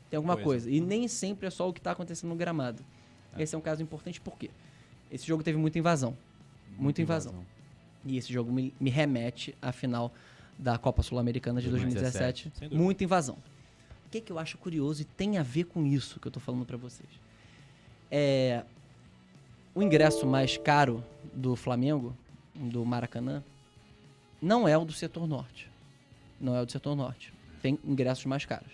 tem 0.09 0.15
alguma 0.15 0.35
Coisa. 0.35 0.45
coisa. 0.67 0.71
E 0.71 0.79
nem 0.79 1.09
sempre 1.09 1.47
é 1.47 1.49
só 1.49 1.67
o 1.67 1.73
que 1.73 1.81
está 1.81 1.91
acontecendo 1.91 2.29
no 2.29 2.35
gramado. 2.37 2.81
Esse 3.37 3.53
é 3.53 3.57
um 3.57 3.61
caso 3.61 3.83
importante 3.83 4.21
por 4.21 4.37
quê? 4.37 4.49
Esse 5.11 5.27
jogo 5.27 5.43
teve 5.43 5.57
muita 5.57 5.77
invasão. 5.77 6.15
Muita 6.77 7.01
invasão. 7.01 7.33
E 8.05 8.17
esse 8.17 8.31
jogo 8.31 8.51
me, 8.51 8.73
me 8.79 8.89
remete 8.89 9.55
à 9.61 9.71
final 9.71 10.13
da 10.57 10.77
Copa 10.77 11.01
Sul-Americana 11.01 11.61
de 11.61 11.69
2017. 11.69 12.11
2017, 12.11 12.59
sem 12.59 12.69
dúvida. 12.69 12.83
Muita 12.83 13.03
invasão. 13.03 13.37
O 14.05 14.09
que, 14.09 14.21
que 14.21 14.31
eu 14.31 14.39
acho 14.39 14.57
curioso 14.57 15.01
e 15.01 15.05
tem 15.05 15.37
a 15.37 15.43
ver 15.43 15.65
com 15.65 15.85
isso 15.85 16.19
que 16.19 16.27
eu 16.27 16.31
tô 16.31 16.39
falando 16.39 16.65
pra 16.65 16.77
vocês? 16.77 17.09
É, 18.09 18.63
o 19.73 19.81
ingresso 19.81 20.25
mais 20.25 20.57
caro 20.57 21.03
do 21.33 21.55
Flamengo, 21.55 22.15
do 22.53 22.85
Maracanã, 22.85 23.43
não 24.41 24.67
é 24.67 24.77
o 24.77 24.85
do 24.85 24.93
setor 24.93 25.27
norte. 25.27 25.69
Não 26.39 26.55
é 26.55 26.61
o 26.61 26.65
do 26.65 26.71
setor 26.71 26.95
norte. 26.95 27.33
Tem 27.61 27.79
ingressos 27.83 28.25
mais 28.25 28.45
caros. 28.45 28.71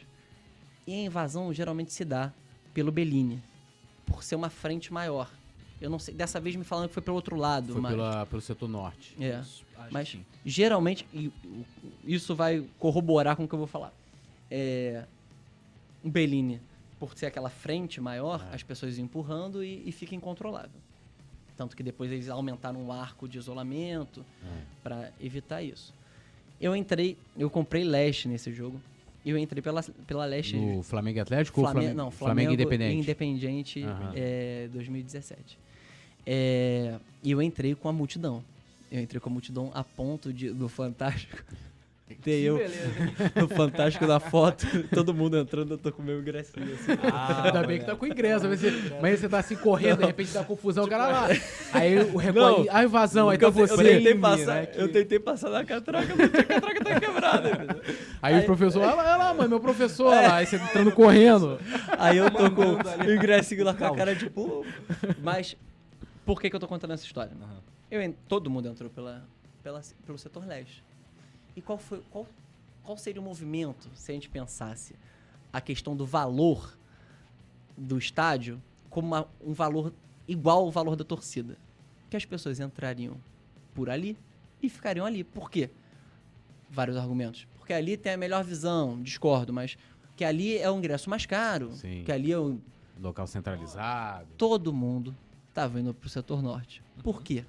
E 0.86 0.94
a 0.94 1.04
invasão 1.04 1.54
geralmente 1.54 1.94
se 1.94 2.04
dá 2.04 2.32
pelo 2.74 2.92
Bellini, 2.92 3.42
por 4.06 4.24
ser 4.24 4.36
uma 4.36 4.50
frente 4.50 4.92
maior. 4.92 5.32
Eu 5.82 5.90
não 5.90 5.98
sei, 6.00 6.14
dessa 6.14 6.40
vez 6.40 6.56
me 6.56 6.64
falando 6.64 6.88
que 6.90 6.94
foi 6.94 7.02
pelo 7.04 7.16
outro 7.16 7.36
lado, 7.36 7.74
Foi 7.74 7.82
mas 7.82 7.92
pela, 7.92 8.26
pelo 8.28 8.42
setor 8.42 8.70
norte. 8.70 9.16
é. 9.20 9.40
Isso, 9.40 9.66
Mas 9.90 10.10
sim. 10.10 10.24
geralmente, 10.46 11.08
e 11.12 11.28
o- 11.28 11.34
isso 12.06 12.36
vai 12.36 12.64
corroborar 12.78 13.36
com 13.36 13.44
o 13.46 13.48
que 13.48 13.54
eu 13.56 13.58
vou 13.60 13.68
falar. 13.68 13.92
É, 14.50 15.06
o 16.04 16.10
Bellini, 16.10 16.62
por 17.00 17.18
ser 17.18 17.26
aquela 17.26 17.50
frente 17.50 18.00
maior, 18.00 18.46
É. 18.52 18.56
as 18.56 18.62
pessoas 18.62 19.00
empurrando 19.00 19.64
e, 19.64 19.82
e 19.88 19.92
fica 19.92 20.14
incontrolável. 20.14 20.80
Tanto 21.58 21.76
que 21.76 21.82
depois 21.84 22.12
eles 22.12 22.30
aumentaram 22.30 22.86
o 22.86 22.92
arco 22.92 23.28
de 23.28 23.38
isolamento 23.40 24.24
É. 24.44 24.62
pra 24.84 25.10
evitar 25.20 25.64
isso. 25.64 25.94
Eu 26.60 26.76
entrei, 26.76 27.18
eu 27.36 27.50
comprei 27.50 27.84
leste 27.84 28.28
nesse 28.28 28.52
jogo. 28.54 28.80
E 29.26 29.30
eu 29.30 29.38
entrei 29.38 29.62
pela, 29.62 29.84
pela 30.08 30.26
leste. 30.26 30.56
No 30.56 30.82
Flamengo 30.82 31.22
Atlético 31.22 31.62
ou 31.62 31.66
Flamengo, 31.66 31.82
Flamengo, 31.86 31.98
não, 32.04 32.12
Flamengo 32.12 32.50
Flamengo 32.50 32.54
Independente? 32.54 32.98
Independiente 32.98 33.84
Aham. 33.84 34.14
é, 34.16 34.68
2017. 34.74 35.60
É, 36.26 36.96
e 37.24 37.32
eu 37.32 37.42
entrei 37.42 37.76
com 37.76 37.90
a 37.90 37.94
multidão. 37.94 38.44
Eu 38.92 39.00
entrei 39.02 39.20
com 39.20 39.30
a 39.30 39.32
multidão 39.32 39.72
a 39.74 39.84
ponto 39.84 40.34
de, 40.34 40.50
do 40.52 40.68
Fantástico. 40.68 41.38
Ter 42.22 42.42
eu 42.42 42.60
no 43.36 43.48
Fantástico 43.48 44.06
da 44.06 44.20
foto, 44.20 44.66
todo 44.94 45.14
mundo 45.14 45.38
entrando, 45.38 45.76
eu 45.76 45.78
tô 45.78 45.94
com 45.94 46.02
o 46.02 46.06
meu 46.06 46.20
ingressinho 46.20 46.74
assim. 46.74 46.92
Ah, 47.12 47.44
Ainda 47.46 47.64
bem 47.66 47.80
que 47.80 47.86
tá 47.86 47.96
com 47.96 48.06
ingresso. 48.06 48.48
Mas 48.50 48.60
você, 48.60 48.72
mas 49.02 49.20
você 49.20 49.30
tá 49.30 49.40
assim 49.40 49.56
correndo, 49.56 50.00
de 50.00 50.06
repente 50.08 50.34
dá 50.34 50.44
confusão, 50.44 50.84
o 50.84 50.88
cara 50.90 51.08
lá. 51.08 51.28
Aí 51.72 51.98
o 52.00 52.18
recolhe. 52.18 52.66
Não. 52.68 52.76
A 52.76 52.84
invasão, 52.84 53.30
aí 53.30 53.38
tá 53.38 53.46
eu, 53.46 53.52
você. 53.52 53.78
tentei 53.78 54.14
né, 54.14 54.20
passar, 54.20 54.68
que- 54.68 54.82
eu 54.82 54.92
tentei 54.92 55.20
passar 55.20 55.50
na 55.52 55.64
catraca, 55.64 56.14
mas 56.16 56.34
a 56.34 56.44
catraca 56.44 56.84
tá 56.84 57.00
quebrada. 57.00 57.50
entendeu? 57.64 57.82
Aí 58.22 58.40
o 58.40 58.44
professor, 58.46 58.82
olha 58.82 58.94
lá, 58.94 59.04
olha 59.04 59.16
lá, 59.16 59.34
mano, 59.34 59.50
meu 59.50 59.60
professor, 59.62 60.08
olha 60.08 60.28
lá. 60.28 60.36
Aí 60.36 60.46
você 60.46 60.58
entrando 60.58 60.92
correndo. 60.92 61.60
Aí 61.98 62.18
eu 62.18 62.30
tô 62.30 62.52
com 62.52 62.76
o 63.08 63.14
ingressinho 63.14 63.64
lá 63.64 63.74
com 63.74 63.86
a 63.86 63.96
cara 63.96 64.14
de 64.14 64.30
pô. 64.30 64.66
Mas 65.24 65.56
por 66.34 66.40
que, 66.42 66.50
que 66.50 66.56
eu 66.56 66.60
tô 66.62 66.68
contando 66.68 66.94
essa 66.94 67.04
história? 67.06 67.34
Aham. 67.42 67.60
Eu, 67.90 68.14
todo 68.26 68.50
mundo 68.50 68.70
entrou 68.70 68.90
pela, 68.90 69.28
pela- 69.62 69.82
pelo 70.06 70.18
setor 70.18 70.46
leste. 70.46 70.82
E 71.58 71.62
qual 71.62 71.78
foi 71.78 72.02
qual, 72.10 72.26
qual 72.84 72.98
seria 72.98 73.22
o 73.22 73.24
movimento 73.24 73.90
se 73.94 74.12
a 74.12 74.14
gente 74.14 74.30
pensasse 74.30 74.96
a 75.52 75.60
questão 75.60 75.94
do 75.94 76.06
valor 76.06 76.78
do 77.78 77.98
estádio 77.98 78.62
como 78.90 79.08
uma- 79.08 79.28
um 79.46 79.52
valor 79.52 79.94
igual 80.26 80.60
ao 80.60 80.72
valor 80.72 80.96
da 80.96 81.04
torcida? 81.04 81.58
Que 82.10 82.16
as 82.16 82.24
pessoas 82.24 82.62
entrariam 82.62 83.18
por 83.74 83.90
ali 83.90 84.18
e 84.62 84.70
ficariam 84.70 85.06
ali. 85.06 85.26
Por 85.26 85.52
quê? 85.52 85.70
Vários 86.70 86.96
argumentos. 86.96 87.46
Porque 87.58 87.74
ali 87.74 87.98
tem 87.98 88.14
a 88.14 88.18
melhor 88.18 88.42
visão, 88.46 89.02
discordo, 89.04 89.52
mas 89.52 89.78
que 90.16 90.24
ali 90.24 90.58
é 90.58 90.72
o 90.72 90.78
ingresso 90.78 91.10
mais 91.10 91.26
caro, 91.26 91.74
Sim. 91.74 92.04
que 92.06 92.12
ali 92.12 92.32
é 92.32 92.38
o, 92.40 92.58
Local 93.02 93.28
centralizado. 93.28 94.28
todo 94.38 94.72
mundo 94.72 95.14
tava 95.54 95.80
indo 95.80 95.94
pro 95.94 96.10
setor 96.10 96.42
norte. 96.42 96.82
Por 97.04 97.22
quê? 97.22 97.44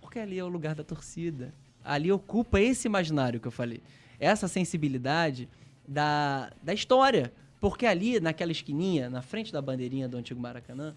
Porque 0.00 0.18
ali 0.18 0.38
é 0.38 0.44
o 0.44 0.48
lugar 0.48 0.74
da 0.74 0.84
torcida. 0.84 1.52
Ali 1.84 2.10
ocupa 2.10 2.60
esse 2.60 2.86
imaginário 2.86 3.40
que 3.40 3.46
eu 3.46 3.52
falei. 3.52 3.82
Essa 4.18 4.48
sensibilidade 4.48 5.48
da, 5.86 6.52
da 6.62 6.72
história. 6.74 7.32
Porque 7.60 7.86
ali, 7.86 8.20
naquela 8.20 8.52
esquininha, 8.52 9.10
na 9.10 9.22
frente 9.22 9.52
da 9.52 9.60
bandeirinha 9.60 10.08
do 10.08 10.16
antigo 10.16 10.40
Maracanã, 10.40 10.94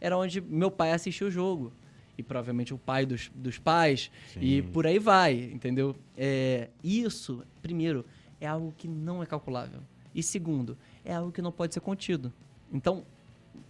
era 0.00 0.16
onde 0.16 0.40
meu 0.40 0.70
pai 0.70 0.92
assistiu 0.92 1.28
o 1.28 1.30
jogo. 1.30 1.72
E 2.16 2.22
provavelmente 2.22 2.72
o 2.72 2.78
pai 2.78 3.04
dos, 3.04 3.30
dos 3.34 3.58
pais. 3.58 4.10
E 4.36 4.62
Sim. 4.62 4.68
por 4.70 4.86
aí 4.86 4.98
vai, 4.98 5.34
entendeu? 5.34 5.96
É, 6.16 6.68
isso, 6.82 7.44
primeiro, 7.60 8.04
é 8.40 8.46
algo 8.46 8.72
que 8.76 8.86
não 8.86 9.22
é 9.22 9.26
calculável. 9.26 9.80
E 10.14 10.22
segundo, 10.22 10.78
é 11.04 11.12
algo 11.14 11.32
que 11.32 11.42
não 11.42 11.50
pode 11.50 11.74
ser 11.74 11.80
contido. 11.80 12.32
Então, 12.72 13.04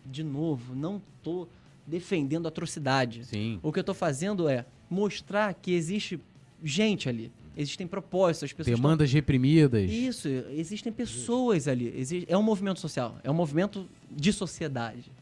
de 0.04 0.22
novo, 0.22 0.74
não 0.74 1.00
tô 1.22 1.48
defendendo 1.86 2.46
atrocidade. 2.48 3.24
Sim. 3.24 3.58
O 3.62 3.72
que 3.72 3.78
eu 3.80 3.84
tô 3.84 3.94
fazendo 3.94 4.48
é 4.48 4.64
mostrar 4.88 5.52
que 5.54 5.72
existe 5.72 6.18
gente 6.62 7.08
ali. 7.08 7.30
Existem 7.56 7.86
propósitos, 7.86 8.44
as 8.44 8.52
pessoas 8.52 8.74
tão- 8.76 8.82
Demandas 8.82 9.12
reprimidas. 9.12 9.88
Isso, 9.90 10.26
existem 10.50 10.92
pessoas 10.92 11.68
ali. 11.68 11.92
Exi- 11.96 12.24
É 12.28 12.36
um 12.36 12.42
movimento 12.42 12.80
social, 12.80 13.16
é 13.22 13.30
um 13.30 13.34
movimento 13.34 13.88
de 14.10 14.32
sociedade. 14.32 15.12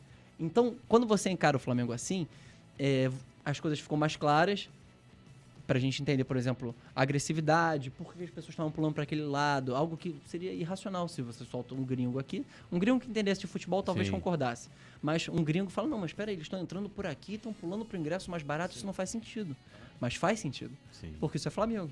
Então, 0.40 0.74
quando 0.88 1.06
você 1.06 1.28
encara 1.30 1.56
o 1.56 1.60
Flamengo 1.60 1.92
assim, 1.92 2.26
é, 2.78 3.10
as 3.44 3.60
coisas 3.60 3.78
ficam 3.80 3.98
mais 3.98 4.16
claras 4.16 4.68
pra 5.72 5.80
gente 5.80 6.02
entender, 6.02 6.24
por 6.24 6.36
exemplo, 6.36 6.74
a 6.94 7.00
agressividade, 7.00 7.88
por 7.88 8.12
que 8.12 8.22
as 8.22 8.28
pessoas 8.28 8.50
estavam 8.50 8.70
pulando 8.70 8.92
para 8.92 9.04
aquele 9.04 9.22
lado, 9.22 9.74
algo 9.74 9.96
que 9.96 10.14
seria 10.26 10.52
irracional 10.52 11.08
se 11.08 11.22
você 11.22 11.46
solta 11.46 11.74
um 11.74 11.82
gringo 11.82 12.18
aqui. 12.18 12.44
Um 12.70 12.78
gringo 12.78 13.00
que 13.00 13.08
entendesse 13.08 13.40
de 13.40 13.46
futebol 13.46 13.82
talvez 13.82 14.08
Sim. 14.08 14.12
concordasse. 14.12 14.68
Mas 15.00 15.30
um 15.30 15.42
gringo 15.42 15.70
fala, 15.70 15.88
não, 15.88 15.96
mas 15.96 16.10
espera 16.10 16.30
aí, 16.30 16.34
eles 16.34 16.44
estão 16.44 16.60
entrando 16.60 16.90
por 16.90 17.06
aqui, 17.06 17.36
estão 17.36 17.54
pulando 17.54 17.86
pro 17.86 17.96
ingresso 17.96 18.30
mais 18.30 18.42
barato, 18.42 18.76
isso 18.76 18.84
não 18.84 18.92
faz 18.92 19.08
sentido. 19.08 19.56
Mas 19.98 20.14
faz 20.14 20.40
sentido. 20.40 20.76
Sim. 20.92 21.14
Porque 21.18 21.38
isso 21.38 21.48
é 21.48 21.50
Flamengo, 21.50 21.90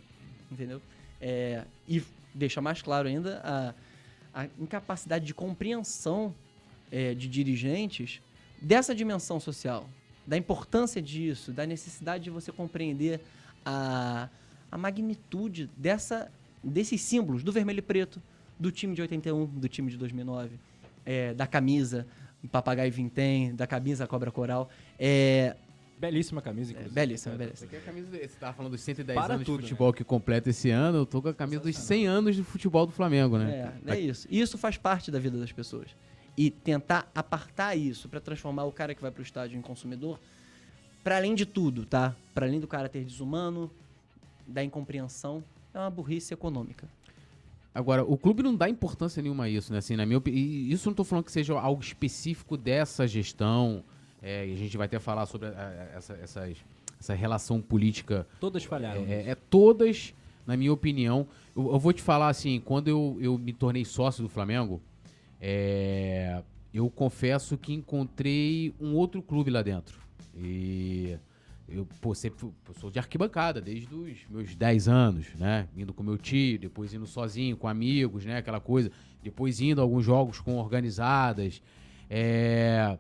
entendeu? 0.52 0.82
É, 1.18 1.64
e 1.88 2.02
deixa 2.34 2.60
mais 2.60 2.82
claro 2.82 3.08
ainda 3.08 3.40
a, 3.42 4.42
a 4.42 4.46
incapacidade 4.58 5.24
de 5.24 5.32
compreensão 5.32 6.34
é, 6.92 7.14
de 7.14 7.26
dirigentes 7.26 8.20
dessa 8.60 8.94
dimensão 8.94 9.40
social, 9.40 9.88
da 10.26 10.36
importância 10.36 11.00
disso, 11.00 11.50
da 11.50 11.64
necessidade 11.64 12.24
de 12.24 12.30
você 12.30 12.52
compreender 12.52 13.22
a, 13.64 14.28
a 14.70 14.78
magnitude 14.78 15.70
dessa 15.76 16.30
desses 16.62 17.00
símbolos 17.00 17.42
do 17.42 17.50
vermelho 17.50 17.78
e 17.78 17.82
preto, 17.82 18.20
do 18.58 18.70
time 18.70 18.94
de 18.94 19.00
81, 19.00 19.46
do 19.46 19.68
time 19.68 19.90
de 19.90 19.96
2009, 19.96 20.58
é, 21.06 21.32
da 21.32 21.46
camisa 21.46 22.06
papagaio 22.50 22.92
vintém, 22.92 23.54
da 23.54 23.66
camisa 23.66 24.06
cobra 24.06 24.30
coral. 24.30 24.68
É, 24.98 25.56
Belíssima 25.98 26.40
camisa, 26.40 26.70
é 26.70 26.72
inclusive. 26.72 26.94
belíssima, 26.94 27.34
Essa 27.34 27.44
belíssima. 27.44 27.66
aqui 27.66 27.76
é 27.76 27.78
a 27.78 27.82
camisa, 27.82 28.08
você 28.10 28.38
tava 28.40 28.52
falando 28.54 28.72
dos 28.72 28.80
110 28.80 29.18
Para 29.18 29.34
anos 29.34 29.44
tudo, 29.44 29.58
de 29.58 29.68
futebol 29.68 29.92
que 29.92 30.02
completa 30.02 30.48
esse 30.48 30.70
ano, 30.70 30.96
eu 30.98 31.04
tô 31.06 31.20
com 31.20 31.28
a 31.28 31.34
camisa 31.34 31.60
dos 31.62 31.76
100 31.76 32.06
anos 32.06 32.36
de 32.36 32.42
futebol 32.42 32.86
do 32.86 32.92
Flamengo, 32.92 33.36
né? 33.36 33.74
É, 33.86 33.92
é 33.92 34.00
isso. 34.00 34.26
Isso 34.30 34.56
faz 34.56 34.78
parte 34.78 35.10
da 35.10 35.18
vida 35.18 35.36
das 35.38 35.52
pessoas. 35.52 35.88
E 36.38 36.50
tentar 36.50 37.10
apartar 37.14 37.76
isso 37.76 38.08
pra 38.08 38.18
transformar 38.18 38.64
o 38.64 38.72
cara 38.72 38.94
que 38.94 39.02
vai 39.02 39.10
pro 39.10 39.22
estádio 39.22 39.58
em 39.58 39.60
consumidor, 39.60 40.18
pra 41.02 41.16
além 41.16 41.34
de 41.34 41.44
tudo, 41.46 41.84
tá? 41.84 42.14
Pra 42.34 42.46
além 42.46 42.60
do 42.60 42.66
caráter 42.66 43.04
desumano, 43.04 43.70
da 44.46 44.62
incompreensão, 44.64 45.42
é 45.74 45.78
uma 45.78 45.90
burrice 45.90 46.32
econômica. 46.34 46.88
Agora, 47.74 48.04
o 48.04 48.16
clube 48.18 48.42
não 48.42 48.54
dá 48.54 48.68
importância 48.68 49.22
nenhuma 49.22 49.44
a 49.44 49.48
isso, 49.48 49.72
né? 49.72 49.78
Assim, 49.78 49.94
na 49.96 50.04
minha 50.04 50.18
opinião, 50.18 50.42
e 50.42 50.72
isso 50.72 50.88
não 50.88 50.94
tô 50.94 51.04
falando 51.04 51.24
que 51.24 51.32
seja 51.32 51.58
algo 51.58 51.80
específico 51.80 52.56
dessa 52.56 53.06
gestão, 53.06 53.84
é, 54.20 54.46
e 54.48 54.52
a 54.52 54.56
gente 54.56 54.76
vai 54.76 54.86
até 54.86 54.98
falar 54.98 55.24
sobre 55.26 55.48
a- 55.48 55.50
a- 55.52 55.96
essa, 55.96 56.14
essas- 56.14 56.56
essa 56.98 57.14
relação 57.14 57.60
política 57.60 58.26
Todas 58.40 58.64
falharam. 58.64 59.04
É, 59.08 59.30
é 59.30 59.34
todas, 59.36 60.12
na 60.46 60.56
minha 60.56 60.72
opinião. 60.72 61.26
Eu, 61.56 61.72
eu 61.72 61.78
vou 61.78 61.92
te 61.92 62.02
falar 62.02 62.28
assim, 62.28 62.60
quando 62.60 62.88
eu, 62.88 63.16
eu 63.20 63.38
me 63.38 63.52
tornei 63.52 63.84
sócio 63.84 64.22
do 64.22 64.28
Flamengo, 64.28 64.80
é, 65.40 66.42
eu 66.74 66.90
confesso 66.90 67.56
que 67.56 67.72
encontrei 67.72 68.74
um 68.80 68.94
outro 68.94 69.22
clube 69.22 69.50
lá 69.50 69.62
dentro. 69.62 69.98
E 70.34 71.18
eu 71.68 71.86
pô, 72.00 72.14
sempre 72.14 72.50
sou 72.78 72.90
de 72.90 72.98
arquibancada 72.98 73.60
desde 73.60 73.94
os 73.94 74.26
meus 74.28 74.54
10 74.54 74.88
anos, 74.88 75.34
né? 75.34 75.68
Indo 75.76 75.94
com 75.94 76.02
meu 76.02 76.18
tio, 76.18 76.58
depois 76.58 76.92
indo 76.92 77.06
sozinho, 77.06 77.56
com 77.56 77.68
amigos, 77.68 78.24
né? 78.24 78.38
Aquela 78.38 78.60
coisa. 78.60 78.90
Depois 79.22 79.60
indo 79.60 79.80
a 79.80 79.84
alguns 79.84 80.04
jogos 80.04 80.40
com 80.40 80.56
organizadas. 80.56 81.62
É, 82.08 82.98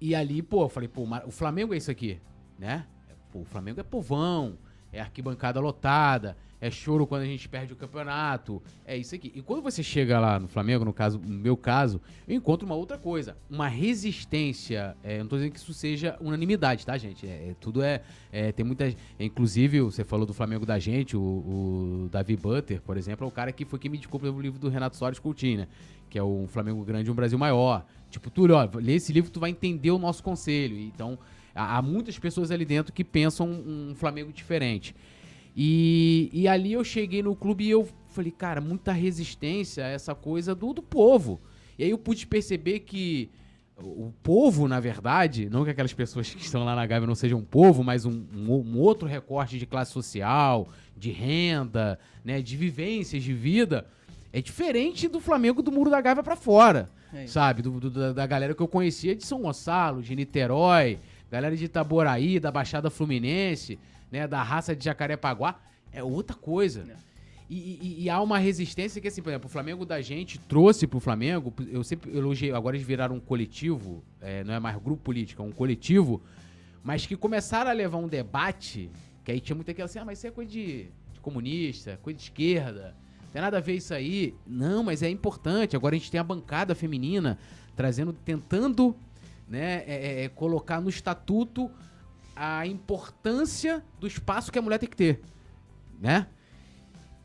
e 0.00 0.14
ali, 0.14 0.42
pô, 0.42 0.64
eu 0.64 0.68
falei, 0.68 0.88
pô, 0.88 1.06
o 1.26 1.30
Flamengo 1.30 1.72
é 1.72 1.76
isso 1.76 1.90
aqui, 1.90 2.20
né? 2.58 2.86
Pô, 3.32 3.40
o 3.40 3.44
Flamengo 3.44 3.80
é 3.80 3.82
povão, 3.82 4.58
é 4.92 5.00
arquibancada 5.00 5.58
lotada, 5.60 6.36
é 6.60 6.70
choro 6.70 7.06
quando 7.06 7.22
a 7.22 7.26
gente 7.26 7.48
perde 7.48 7.72
o 7.72 7.76
campeonato, 7.76 8.62
é 8.84 8.96
isso 8.96 9.14
aqui. 9.14 9.32
E 9.34 9.42
quando 9.42 9.62
você 9.62 9.82
chega 9.82 10.18
lá 10.18 10.40
no 10.40 10.48
Flamengo, 10.48 10.84
no 10.84 10.92
caso, 10.92 11.18
no 11.18 11.38
meu 11.38 11.56
caso, 11.56 12.00
eu 12.26 12.34
encontro 12.34 12.66
uma 12.66 12.74
outra 12.74 12.98
coisa, 12.98 13.36
uma 13.48 13.68
resistência. 13.68 14.96
é, 15.04 15.16
eu 15.16 15.20
não 15.20 15.28
tô 15.28 15.36
dizendo 15.36 15.52
que 15.52 15.58
isso 15.58 15.72
seja 15.72 16.16
unanimidade, 16.20 16.84
tá, 16.84 16.98
gente? 16.98 17.26
É, 17.26 17.50
é, 17.50 17.56
tudo 17.60 17.82
é, 17.82 18.02
é, 18.32 18.50
tem 18.52 18.64
muita, 18.64 18.92
inclusive 19.20 19.80
você 19.80 20.02
falou 20.02 20.26
do 20.26 20.34
Flamengo 20.34 20.66
da 20.66 20.78
gente, 20.78 21.16
o, 21.16 21.20
o 21.20 22.08
Davi 22.10 22.36
Butter, 22.36 22.80
por 22.82 22.96
exemplo, 22.96 23.24
é 23.24 23.28
o 23.28 23.32
cara 23.32 23.52
que 23.52 23.64
foi 23.64 23.78
quem 23.78 23.90
me 23.90 23.96
indicou 23.96 24.18
pelo 24.18 24.40
livro 24.40 24.58
do 24.58 24.68
Renato 24.68 24.96
Soares 24.96 25.18
Coutinho, 25.18 25.58
né? 25.58 25.68
Que 26.10 26.18
é 26.18 26.22
o 26.22 26.46
Flamengo 26.48 26.82
Grande 26.84 27.08
e 27.08 27.12
um 27.12 27.14
Brasil 27.14 27.38
Maior. 27.38 27.84
Tipo, 28.10 28.30
Túlio, 28.30 28.56
ó, 28.56 28.68
lê 28.76 28.94
esse 28.94 29.12
livro 29.12 29.30
tu 29.30 29.38
vai 29.38 29.50
entender 29.50 29.90
o 29.90 29.98
nosso 29.98 30.22
conselho. 30.22 30.78
Então, 30.78 31.18
há, 31.54 31.76
há 31.76 31.82
muitas 31.82 32.18
pessoas 32.18 32.50
ali 32.50 32.64
dentro 32.64 32.92
que 32.92 33.04
pensam 33.04 33.46
um 33.46 33.94
Flamengo 33.94 34.32
diferente. 34.32 34.94
E, 35.60 36.30
e 36.32 36.46
ali 36.46 36.72
eu 36.72 36.84
cheguei 36.84 37.20
no 37.20 37.34
clube 37.34 37.64
e 37.64 37.70
eu 37.70 37.88
falei, 38.10 38.30
cara, 38.30 38.60
muita 38.60 38.92
resistência 38.92 39.84
a 39.84 39.88
essa 39.88 40.14
coisa 40.14 40.54
do, 40.54 40.72
do 40.72 40.80
povo. 40.82 41.40
E 41.76 41.82
aí 41.82 41.90
eu 41.90 41.98
pude 41.98 42.28
perceber 42.28 42.78
que 42.80 43.28
o 43.76 44.12
povo, 44.22 44.68
na 44.68 44.78
verdade, 44.78 45.48
não 45.50 45.64
que 45.64 45.70
aquelas 45.70 45.92
pessoas 45.92 46.32
que 46.32 46.40
estão 46.44 46.64
lá 46.64 46.76
na 46.76 46.86
Gávea 46.86 47.06
não 47.08 47.14
sejam 47.16 47.40
um 47.40 47.44
povo, 47.44 47.82
mas 47.82 48.04
um, 48.04 48.24
um, 48.36 48.52
um 48.52 48.78
outro 48.78 49.08
recorte 49.08 49.58
de 49.58 49.66
classe 49.66 49.92
social, 49.92 50.68
de 50.96 51.10
renda, 51.10 51.98
né, 52.24 52.40
de 52.40 52.56
vivências, 52.56 53.22
de 53.24 53.32
vida, 53.32 53.84
é 54.32 54.40
diferente 54.40 55.08
do 55.08 55.18
Flamengo 55.20 55.60
do 55.60 55.72
Muro 55.72 55.90
da 55.90 56.00
Gávea 56.00 56.22
pra 56.22 56.36
fora 56.36 56.88
É 57.12 57.26
sabe? 57.26 57.62
Do, 57.62 57.80
do- 57.80 57.90
da, 57.90 58.12
da 58.12 58.26
galera 58.26 58.54
que 58.54 58.62
eu 58.62 58.68
conhecia 58.68 59.14
de 59.16 59.24
São 59.26 59.42
Gonçalo, 59.42 60.02
de 60.02 60.14
Niterói, 60.14 60.98
galera 61.30 61.56
de 61.56 61.64
Itaboraí, 61.64 62.38
da 62.38 62.50
Baixada 62.52 62.90
Fluminense, 62.90 63.78
né? 64.10 64.26
Da 64.26 64.42
raça 64.42 64.74
de 64.74 64.84
Jacarepaguá. 64.84 65.58
É 65.92 66.02
outra 66.02 66.36
coisa. 66.36 66.84
É. 66.88 67.08
E, 67.50 67.56
e- 67.56 68.02
e 68.04 68.10
há 68.10 68.20
uma 68.20 68.38
resistência 68.38 69.00
que, 69.00 69.08
assim, 69.08 69.22
por 69.22 69.30
exemplo, 69.30 69.46
o 69.46 69.50
Flamengo 69.50 69.86
da 69.86 70.02
gente 70.02 70.38
trouxe 70.38 70.86
pro 70.86 71.00
Flamengo, 71.00 71.52
eu 71.70 71.82
sempre 71.82 72.14
elogiei, 72.14 72.52
agora 72.52 72.76
eles 72.76 72.86
viraram 72.86 73.16
um 73.16 73.20
coletivo, 73.20 74.04
é, 74.20 74.44
não 74.44 74.52
é 74.52 74.60
mais 74.60 74.76
grupo 74.76 75.02
político, 75.02 75.42
é 75.42 75.44
um 75.46 75.50
coletivo, 75.50 76.20
mas 76.84 77.06
que 77.06 77.16
começaram 77.16 77.70
a 77.70 77.72
levar 77.72 77.96
um 77.96 78.06
debate, 78.06 78.90
que 79.24 79.32
aí 79.32 79.40
tinha 79.40 79.56
muita 79.56 79.70
aquela 79.72 79.86
assim, 79.86 79.98
ah, 79.98 80.04
mas 80.04 80.18
isso 80.18 80.26
é 80.26 80.30
coisa 80.30 80.50
de, 80.50 80.88
de 81.12 81.20
comunista, 81.22 81.98
coisa 82.02 82.18
de 82.18 82.24
esquerda, 82.24 82.94
não 83.22 83.28
tem 83.32 83.40
nada 83.40 83.56
a 83.56 83.60
ver 83.60 83.76
isso 83.76 83.94
aí. 83.94 84.34
Não, 84.46 84.82
mas 84.82 85.02
é 85.02 85.08
importante. 85.10 85.74
Agora 85.76 85.94
a 85.94 85.98
gente 85.98 86.10
tem 86.10 86.18
a 86.20 86.24
bancada 86.24 86.74
feminina 86.74 87.38
trazendo, 87.76 88.12
tentando 88.12 88.94
né, 89.48 89.84
é, 89.86 89.94
é, 90.20 90.24
é, 90.24 90.28
colocar 90.28 90.80
no 90.80 90.88
estatuto 90.88 91.70
a 92.38 92.66
importância 92.66 93.82
do 93.98 94.06
espaço 94.06 94.52
que 94.52 94.58
a 94.58 94.62
mulher 94.62 94.78
tem 94.78 94.88
que 94.88 94.96
ter, 94.96 95.20
né? 96.00 96.26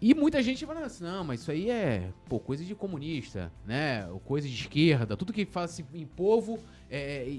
E 0.01 0.13
muita 0.13 0.43
gente 0.43 0.65
fala 0.65 0.81
assim, 0.85 1.05
não, 1.05 1.23
mas 1.23 1.39
isso 1.39 1.49
aí 1.49 1.69
é 1.69 2.11
pô, 2.27 2.37
coisa 2.37 2.61
de 2.65 2.75
comunista, 2.75 3.49
né? 3.65 4.05
Coisa 4.25 4.45
de 4.49 4.53
esquerda, 4.53 5.15
tudo 5.15 5.31
que 5.31 5.45
fala 5.45 5.65
assim, 5.65 5.85
em 5.93 6.05
povo, 6.05 6.59
é, 6.89 7.25
e, 7.25 7.31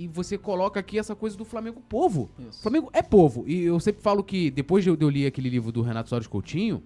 e- 0.00 0.04
e 0.04 0.08
você 0.08 0.36
coloca 0.36 0.78
aqui 0.78 0.98
essa 0.98 1.16
coisa 1.16 1.34
do 1.34 1.46
Flamengo 1.46 1.80
povo. 1.88 2.28
Isso. 2.38 2.60
Flamengo 2.60 2.90
é 2.92 3.00
povo. 3.02 3.44
E 3.48 3.62
eu 3.62 3.80
sempre 3.80 4.02
falo 4.02 4.22
que, 4.22 4.50
depois 4.50 4.84
de 4.84 4.90
eu, 4.90 4.96
de 4.96 5.04
eu 5.04 5.08
ler 5.08 5.26
aquele 5.28 5.48
livro 5.48 5.72
do 5.72 5.80
Renato 5.80 6.10
Soares 6.10 6.26
Coutinho, 6.26 6.82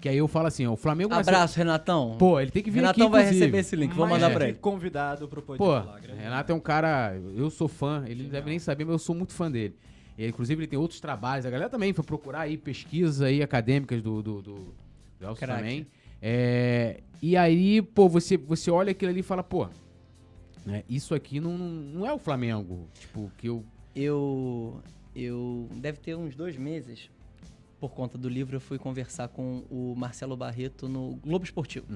que 0.00 0.08
aí 0.08 0.16
eu 0.16 0.28
falo 0.28 0.46
assim, 0.46 0.66
ó, 0.66 0.72
o 0.72 0.76
Flamengo... 0.76 1.12
Abraço, 1.12 1.56
Renatão. 1.56 2.16
Pô, 2.18 2.38
ele 2.40 2.50
tem 2.50 2.62
que 2.62 2.70
vir 2.70 2.80
Renatão 2.80 3.06
aqui, 3.06 3.12
vai 3.12 3.20
inclusive. 3.22 3.44
receber 3.44 3.58
esse 3.58 3.76
link, 3.76 3.92
vou 3.92 4.06
Mais 4.06 4.20
mandar 4.20 4.32
do 4.32 4.38
pra 4.38 4.48
ele. 4.48 4.58
convidado 4.58 5.28
pro 5.28 5.42
Pô, 5.42 5.54
grande 5.56 6.20
Renato 6.20 6.52
é 6.52 6.54
um 6.54 6.60
cara. 6.60 7.16
Eu 7.34 7.50
sou 7.50 7.66
fã, 7.68 8.04
ele 8.06 8.24
não 8.24 8.30
deve 8.30 8.48
nem 8.48 8.58
saber, 8.58 8.84
mas 8.84 8.92
eu 8.92 8.98
sou 8.98 9.14
muito 9.14 9.32
fã 9.32 9.50
dele. 9.50 9.74
E, 10.16 10.26
inclusive, 10.26 10.60
ele 10.60 10.68
tem 10.68 10.78
outros 10.78 11.00
trabalhos. 11.00 11.46
A 11.46 11.50
galera 11.50 11.70
também 11.70 11.92
foi 11.92 12.04
procurar 12.04 12.40
aí 12.40 12.56
pesquisas 12.56 13.22
aí 13.22 13.42
acadêmicas 13.42 14.02
do, 14.02 14.22
do, 14.22 14.42
do, 14.42 14.54
do 15.18 15.26
Elcio 15.26 15.46
também. 15.46 15.86
É, 16.20 17.00
e 17.22 17.36
aí, 17.36 17.80
pô, 17.82 18.08
você, 18.08 18.36
você 18.36 18.70
olha 18.70 18.90
aquilo 18.90 19.10
ali 19.10 19.20
e 19.20 19.22
fala, 19.22 19.42
pô, 19.42 19.68
né, 20.66 20.82
isso 20.88 21.14
aqui 21.14 21.40
não, 21.40 21.56
não, 21.56 21.68
não 21.68 22.06
é 22.06 22.12
o 22.12 22.18
Flamengo. 22.18 22.88
Tipo, 22.94 23.30
que 23.36 23.48
eu. 23.48 23.64
Eu, 23.96 24.80
eu 25.14 25.68
deve 25.72 25.98
ter 25.98 26.14
uns 26.14 26.36
dois 26.36 26.56
meses, 26.56 27.10
por 27.80 27.90
conta 27.92 28.18
do 28.18 28.28
livro, 28.28 28.56
eu 28.56 28.60
fui 28.60 28.78
conversar 28.78 29.28
com 29.28 29.64
o 29.70 29.94
Marcelo 29.96 30.36
Barreto 30.36 30.88
no 30.88 31.18
Globo 31.24 31.44
Esportivo. 31.44 31.86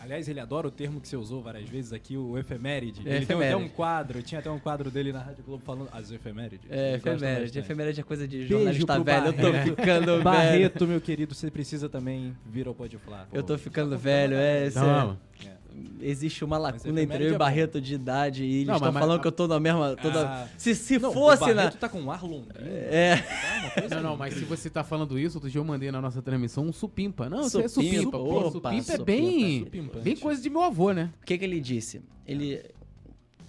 Aliás, 0.00 0.28
ele 0.28 0.38
adora 0.38 0.68
o 0.68 0.70
termo 0.70 1.00
que 1.00 1.08
você 1.08 1.16
usou 1.16 1.42
várias 1.42 1.68
vezes 1.68 1.92
aqui, 1.92 2.16
o 2.16 2.38
efeméride. 2.38 3.00
É, 3.00 3.16
ele 3.16 3.26
tem 3.26 3.36
até 3.36 3.46
efeméride. 3.46 3.64
um 3.64 3.68
quadro, 3.68 4.22
tinha 4.22 4.38
até 4.38 4.48
um 4.48 4.58
quadro 4.60 4.92
dele 4.92 5.12
na 5.12 5.20
Rádio 5.20 5.42
Globo 5.44 5.64
falando 5.64 5.88
as 5.92 6.12
efemérides. 6.12 6.70
É, 6.70 6.94
efeméride. 6.94 7.58
Efeméride 7.58 8.00
é 8.00 8.02
coisa 8.04 8.28
de 8.28 8.46
jornalista 8.46 9.00
velho. 9.02 9.26
Eu 9.26 9.32
tô 9.32 9.42
Barreto. 9.52 9.76
ficando 9.76 10.06
velho. 10.12 10.22
Barreto, 10.22 10.86
meu 10.86 11.00
querido, 11.00 11.34
você 11.34 11.50
precisa 11.50 11.88
também 11.88 12.36
vir 12.46 12.68
ao 12.68 12.74
Pode 12.74 12.96
Falar. 12.98 13.26
Eu 13.32 13.42
tô 13.42 13.58
ficando 13.58 13.98
velho, 13.98 14.36
é, 14.36 14.70
Não, 14.70 15.18
É. 15.44 15.56
Existe 16.00 16.44
uma 16.44 16.56
lacuna 16.58 17.02
entre 17.02 17.24
eu 17.24 17.28
e 17.28 17.32
é 17.32 17.34
o. 17.34 17.38
Barreto 17.38 17.80
de 17.80 17.94
idade 17.94 18.44
e 18.44 18.62
eles 18.62 18.74
estão 18.74 18.92
falando 18.92 19.10
mas- 19.10 19.20
que 19.22 19.26
eu 19.28 19.32
tô 19.32 19.46
na 19.48 19.58
mesma. 19.60 19.96
Toda... 19.96 20.28
Ah. 20.28 20.48
Se, 20.56 20.74
se 20.74 20.98
Não, 20.98 21.12
fosse 21.12 21.44
o 21.44 21.46
na. 21.48 21.54
Barreto 21.54 21.78
tá 21.78 21.88
com 21.88 22.00
um 22.00 22.10
ar 22.10 22.22
londrino. 22.22 22.68
É. 22.68 23.16
Tá 23.16 23.60
uma 23.60 23.70
coisa 23.70 23.94
Não, 23.96 24.02
não, 24.02 24.16
mas 24.16 24.34
se 24.34 24.44
você 24.44 24.70
tá 24.70 24.84
falando 24.84 25.18
isso, 25.18 25.36
outro 25.38 25.50
dia 25.50 25.60
eu 25.60 25.64
mandei 25.64 25.90
na 25.90 26.00
nossa 26.00 26.20
transmissão 26.22 26.64
um 26.64 26.72
supimpa. 26.72 27.28
Não, 27.28 27.46
isso 27.46 27.60
é 27.60 27.68
Supimpa, 27.68 27.96
supimpa. 27.96 28.18
Pô, 28.18 28.38
opa, 28.40 28.50
supimpa 28.50 28.76
é 28.76 28.96
supimpa, 28.96 29.04
bem, 29.04 29.58
supimpante. 29.64 30.04
bem 30.04 30.16
coisa 30.16 30.40
de 30.42 30.50
meu 30.50 30.62
avô, 30.62 30.92
né? 30.92 31.12
O 31.22 31.24
que, 31.26 31.36
que 31.38 31.44
ele 31.44 31.60
disse? 31.60 32.02
Ele. 32.26 32.62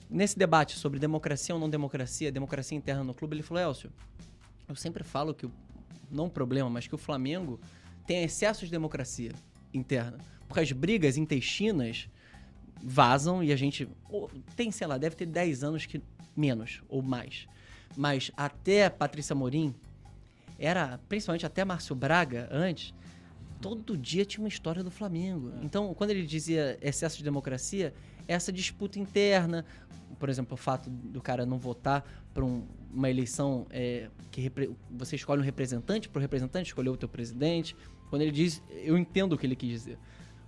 Nesse 0.09 0.37
debate 0.37 0.75
sobre 0.75 0.97
democracia 0.99 1.53
ou 1.53 1.61
não 1.61 1.69
democracia, 1.69 2.31
democracia 2.31 2.75
interna 2.77 3.03
no 3.03 3.13
clube, 3.13 3.35
ele 3.35 3.43
falou: 3.43 3.61
Elcio, 3.63 3.91
eu 4.67 4.75
sempre 4.75 5.03
falo 5.03 5.33
que, 5.35 5.45
o, 5.45 5.51
não 6.11 6.25
um 6.25 6.29
problema, 6.29 6.67
mas 6.69 6.87
que 6.87 6.95
o 6.95 6.97
Flamengo 6.97 7.59
tem 8.07 8.23
excesso 8.23 8.65
de 8.65 8.71
democracia 8.71 9.31
interna. 9.71 10.17
Porque 10.47 10.61
as 10.61 10.71
brigas 10.71 11.15
intestinas 11.15 12.09
vazam 12.81 13.43
e 13.43 13.51
a 13.51 13.55
gente. 13.55 13.87
Tem, 14.55 14.71
sei 14.71 14.87
lá, 14.87 14.97
deve 14.97 15.15
ter 15.15 15.25
10 15.25 15.63
anos 15.63 15.85
que 15.85 16.01
menos 16.35 16.81
ou 16.87 17.01
mais. 17.01 17.47
Mas 17.95 18.31
até 18.37 18.89
Patrícia 18.89 19.35
Morim, 19.35 19.73
era, 20.57 20.99
principalmente 21.09 21.45
até 21.45 21.63
Márcio 21.65 21.95
Braga 21.95 22.47
antes, 22.51 22.93
todo 23.61 23.97
dia 23.97 24.25
tinha 24.25 24.43
uma 24.43 24.49
história 24.49 24.83
do 24.83 24.91
Flamengo. 24.91 25.51
Então, 25.61 25.93
quando 25.93 26.11
ele 26.11 26.25
dizia 26.25 26.77
excesso 26.81 27.17
de 27.17 27.23
democracia, 27.23 27.93
essa 28.27 28.51
disputa 28.51 28.99
interna, 28.99 29.65
por 30.19 30.29
exemplo, 30.29 30.53
o 30.53 30.57
fato 30.57 30.89
do 30.89 31.21
cara 31.21 31.45
não 31.45 31.57
votar 31.57 32.05
para 32.33 32.43
uma 32.43 33.09
eleição 33.09 33.65
é, 33.69 34.09
que 34.31 34.51
você 34.91 35.15
escolhe 35.15 35.41
um 35.41 35.45
representante, 35.45 36.09
para 36.09 36.19
o 36.19 36.21
representante 36.21 36.67
escolher 36.67 36.89
o 36.89 36.97
teu 36.97 37.09
presidente. 37.09 37.75
Quando 38.09 38.21
ele 38.21 38.31
diz, 38.31 38.61
eu 38.69 38.97
entendo 38.97 39.33
o 39.33 39.37
que 39.37 39.45
ele 39.45 39.55
quis 39.55 39.69
dizer. 39.69 39.97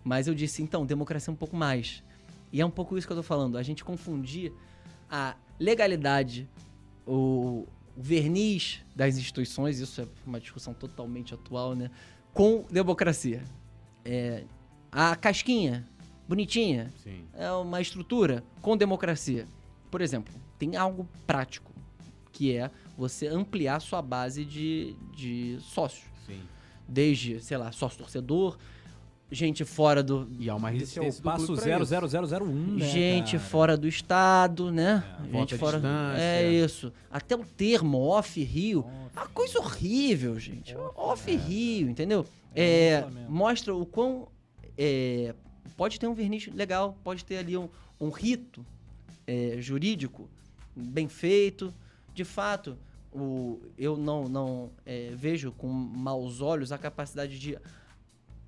Mas 0.03 0.27
eu 0.27 0.34
disse, 0.34 0.61
então, 0.61 0.86
democracia 0.86 1.32
é 1.32 1.34
um 1.34 1.38
pouco 1.38 1.55
mais. 1.55 2.03
E 2.51 2.59
é 2.59 2.65
um 2.65 2.69
pouco 2.69 2.97
isso 2.97 3.07
que 3.07 3.13
eu 3.13 3.17
tô 3.17 3.23
falando. 3.23 3.57
A 3.57 3.63
gente 3.63 3.83
confundir 3.83 4.51
a 5.09 5.35
legalidade, 5.59 6.49
o, 7.05 7.67
o 7.95 8.01
verniz 8.01 8.81
das 8.95 9.17
instituições, 9.17 9.79
isso 9.79 10.01
é 10.01 10.07
uma 10.25 10.39
discussão 10.39 10.73
totalmente 10.73 11.33
atual, 11.33 11.75
né? 11.75 11.89
Com 12.33 12.65
democracia. 12.69 13.43
É, 14.03 14.43
a 14.91 15.15
casquinha, 15.15 15.87
bonitinha, 16.27 16.91
Sim. 17.03 17.25
é 17.33 17.51
uma 17.51 17.81
estrutura 17.81 18.43
com 18.61 18.75
democracia. 18.75 19.45
Por 19.89 20.01
exemplo, 20.01 20.33
tem 20.57 20.75
algo 20.75 21.07
prático, 21.27 21.71
que 22.31 22.55
é 22.55 22.71
você 22.97 23.27
ampliar 23.27 23.79
sua 23.81 24.01
base 24.01 24.45
de, 24.45 24.95
de 25.15 25.57
sócios. 25.61 26.05
Sim. 26.25 26.41
Desde, 26.87 27.39
sei 27.39 27.57
lá, 27.57 27.71
sócio 27.71 27.97
torcedor, 27.97 28.57
gente 29.32 29.63
fora 29.63 30.03
do. 30.03 30.27
E 30.38 30.49
há 30.49 30.55
uma 30.55 30.73
Esse 30.73 30.99
é 30.99 31.01
o 31.01 31.05
resistência 31.05 31.23
passo 31.23 31.45
clube 31.47 31.61
pra 31.61 31.79
isso. 31.79 32.17
00001, 32.17 32.45
né, 32.77 32.86
gente 32.86 33.32
cara? 33.38 33.43
fora 33.49 33.77
do 33.77 33.88
estado, 33.88 34.71
né? 34.71 35.03
volta 35.32 35.55
gente 35.55 35.57
fora. 35.57 35.79
distância. 35.79 36.21
É 36.21 36.51
isso. 36.51 36.93
Até 37.09 37.36
o 37.36 37.45
termo 37.45 37.99
off 37.99 38.43
Rio. 38.43 38.79
Off. 38.79 38.91
Uma 39.13 39.27
coisa 39.27 39.59
horrível, 39.59 40.39
gente. 40.39 40.75
Off, 40.75 40.93
Off 40.95 41.32
é. 41.32 41.36
Rio, 41.36 41.89
entendeu? 41.89 42.25
É, 42.53 42.63
É, 42.63 43.07
mostra 43.29 43.73
o 43.73 43.86
quão. 43.86 44.27
é, 44.77 45.34
pode 45.77 45.99
ter 45.99 46.07
um 46.07 46.13
verniz 46.13 46.47
legal, 46.47 46.97
pode 47.03 47.23
ter 47.23 47.38
ali 47.38 47.57
um, 47.57 47.69
um 47.99 48.09
rito 48.09 48.65
é, 49.25 49.55
jurídico 49.59 50.29
bem 50.75 51.07
feito. 51.07 51.73
De 52.13 52.25
fato, 52.25 52.77
o, 53.13 53.61
eu 53.77 53.95
não, 53.95 54.27
não 54.27 54.69
é, 54.86 55.11
vejo 55.15 55.51
com 55.53 55.67
maus 55.67 56.41
olhos 56.41 56.71
a 56.71 56.77
capacidade 56.77 57.39
de 57.39 57.57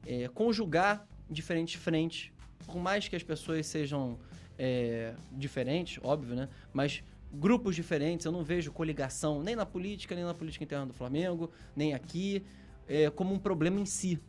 é, 0.06 0.28
conjugar 0.28 1.08
diferentes 1.30 1.82
frentes. 1.82 2.32
Por 2.66 2.78
mais 2.78 3.08
que 3.08 3.16
as 3.16 3.24
pessoas 3.24 3.66
sejam 3.66 4.18
é, 4.58 5.14
diferentes, 5.32 6.00
óbvio, 6.04 6.36
né? 6.36 6.50
Mas 6.72 7.04
grupos 7.34 7.76
diferentes, 7.76 8.26
eu 8.26 8.32
não 8.32 8.44
vejo 8.44 8.72
coligação 8.72 9.42
nem 9.42 9.56
na 9.56 9.66
política, 9.66 10.16
nem 10.16 10.24
na 10.24 10.34
política 10.34 10.64
interna 10.64 10.86
do 10.86 10.94
Flamengo, 10.94 11.50
nem 11.76 11.94
aqui, 11.94 12.44
é, 12.88 13.10
como 13.10 13.34
um 13.34 13.40
problema 13.40 13.80
em 13.80 13.86
si. 13.86 14.20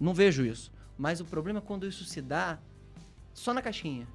Não 0.00 0.12
vejo 0.12 0.44
isso. 0.44 0.72
Mas 0.98 1.20
o 1.20 1.24
problema 1.24 1.58
é 1.60 1.62
quando 1.62 1.86
isso 1.86 2.04
se 2.04 2.20
dá 2.20 2.58
só 3.32 3.54
na 3.54 3.62
caixinha. 3.62 4.06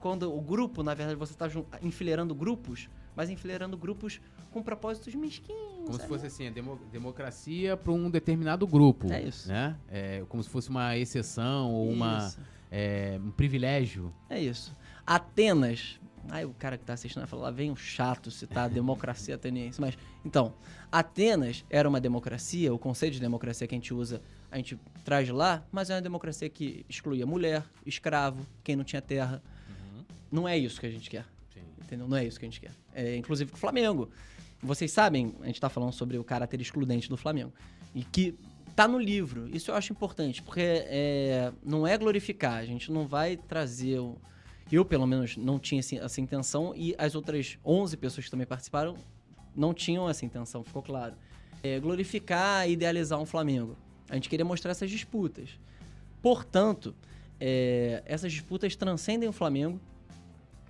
Quando 0.00 0.32
o 0.32 0.40
grupo, 0.40 0.82
na 0.82 0.94
verdade, 0.94 1.18
você 1.18 1.32
está 1.32 1.46
enfileirando 1.82 2.34
grupos, 2.34 2.88
mas 3.14 3.28
enfileirando 3.28 3.76
grupos 3.76 4.20
com 4.58 4.62
propósitos 4.62 5.14
mesquinhos. 5.14 5.86
Como 5.86 5.98
se 6.00 6.06
fosse 6.06 6.26
assim, 6.26 6.48
a 6.48 6.50
demo- 6.50 6.80
democracia 6.92 7.76
para 7.76 7.92
um 7.92 8.10
determinado 8.10 8.66
grupo. 8.66 9.10
É 9.12 9.22
isso. 9.22 9.48
Né? 9.48 9.76
É, 9.88 10.24
como 10.28 10.42
se 10.42 10.48
fosse 10.50 10.68
uma 10.68 10.96
exceção 10.96 11.72
ou 11.72 11.88
uma, 11.88 12.32
é, 12.70 13.18
um 13.22 13.30
privilégio. 13.30 14.12
É 14.28 14.40
isso. 14.40 14.76
Atenas. 15.06 15.98
Aí 16.30 16.44
o 16.44 16.52
cara 16.52 16.76
que 16.76 16.84
tá 16.84 16.92
assistindo 16.92 17.20
vai 17.22 17.28
falar, 17.28 17.42
lá 17.44 17.50
vem 17.50 17.70
um 17.70 17.76
chato 17.76 18.30
citar 18.30 18.64
a 18.66 18.68
democracia 18.68 19.36
ateniense. 19.36 19.80
Mas, 19.80 19.96
então, 20.24 20.52
Atenas 20.92 21.64
era 21.70 21.88
uma 21.88 22.00
democracia, 22.00 22.74
o 22.74 22.78
conceito 22.78 23.14
de 23.14 23.20
democracia 23.20 23.66
que 23.66 23.74
a 23.74 23.78
gente 23.78 23.94
usa, 23.94 24.20
a 24.50 24.56
gente 24.56 24.78
traz 25.04 25.26
de 25.26 25.32
lá, 25.32 25.64
mas 25.72 25.88
é 25.88 25.94
uma 25.94 26.02
democracia 26.02 26.50
que 26.50 26.84
excluía 26.86 27.24
mulher, 27.24 27.64
escravo, 27.86 28.46
quem 28.62 28.76
não 28.76 28.84
tinha 28.84 29.00
terra. 29.00 29.42
Não 30.30 30.46
é 30.46 30.58
isso 30.58 30.78
que 30.78 30.84
a 30.86 30.90
gente 30.90 31.08
quer. 31.08 31.24
Sim. 31.54 31.62
Entendeu? 31.82 32.06
Não 32.06 32.16
é 32.16 32.26
isso 32.26 32.38
que 32.38 32.44
a 32.44 32.48
gente 32.48 32.60
quer. 32.60 32.72
É, 32.92 33.16
inclusive 33.16 33.50
com 33.50 33.56
o 33.56 33.60
Flamengo. 33.60 34.10
Vocês 34.62 34.90
sabem, 34.90 35.34
a 35.40 35.46
gente 35.46 35.60
tá 35.60 35.68
falando 35.68 35.92
sobre 35.92 36.18
o 36.18 36.24
caráter 36.24 36.60
excludente 36.60 37.08
do 37.08 37.16
Flamengo. 37.16 37.52
E 37.94 38.02
que 38.02 38.34
tá 38.74 38.86
no 38.86 38.98
livro. 38.98 39.48
Isso 39.54 39.70
eu 39.70 39.74
acho 39.74 39.92
importante, 39.92 40.42
porque 40.42 40.60
é, 40.62 41.52
não 41.64 41.86
é 41.86 41.96
glorificar. 41.96 42.58
A 42.58 42.64
gente 42.64 42.92
não 42.92 43.06
vai 43.06 43.36
trazer. 43.36 43.98
O... 43.98 44.16
Eu, 44.70 44.84
pelo 44.84 45.06
menos, 45.06 45.36
não 45.36 45.58
tinha 45.58 45.80
essa 45.80 46.20
intenção. 46.20 46.72
E 46.76 46.94
as 46.98 47.14
outras 47.14 47.58
11 47.64 47.96
pessoas 47.96 48.26
que 48.26 48.30
também 48.30 48.46
participaram 48.46 48.96
não 49.54 49.74
tinham 49.74 50.08
essa 50.08 50.24
intenção, 50.24 50.62
ficou 50.62 50.82
claro. 50.82 51.14
É, 51.62 51.80
glorificar 51.80 52.68
e 52.68 52.72
idealizar 52.72 53.20
um 53.20 53.26
Flamengo. 53.26 53.76
A 54.08 54.14
gente 54.14 54.28
queria 54.28 54.44
mostrar 54.44 54.70
essas 54.70 54.90
disputas. 54.90 55.50
Portanto, 56.22 56.94
é, 57.40 58.02
essas 58.06 58.32
disputas 58.32 58.76
transcendem 58.76 59.28
o 59.28 59.32
Flamengo 59.32 59.80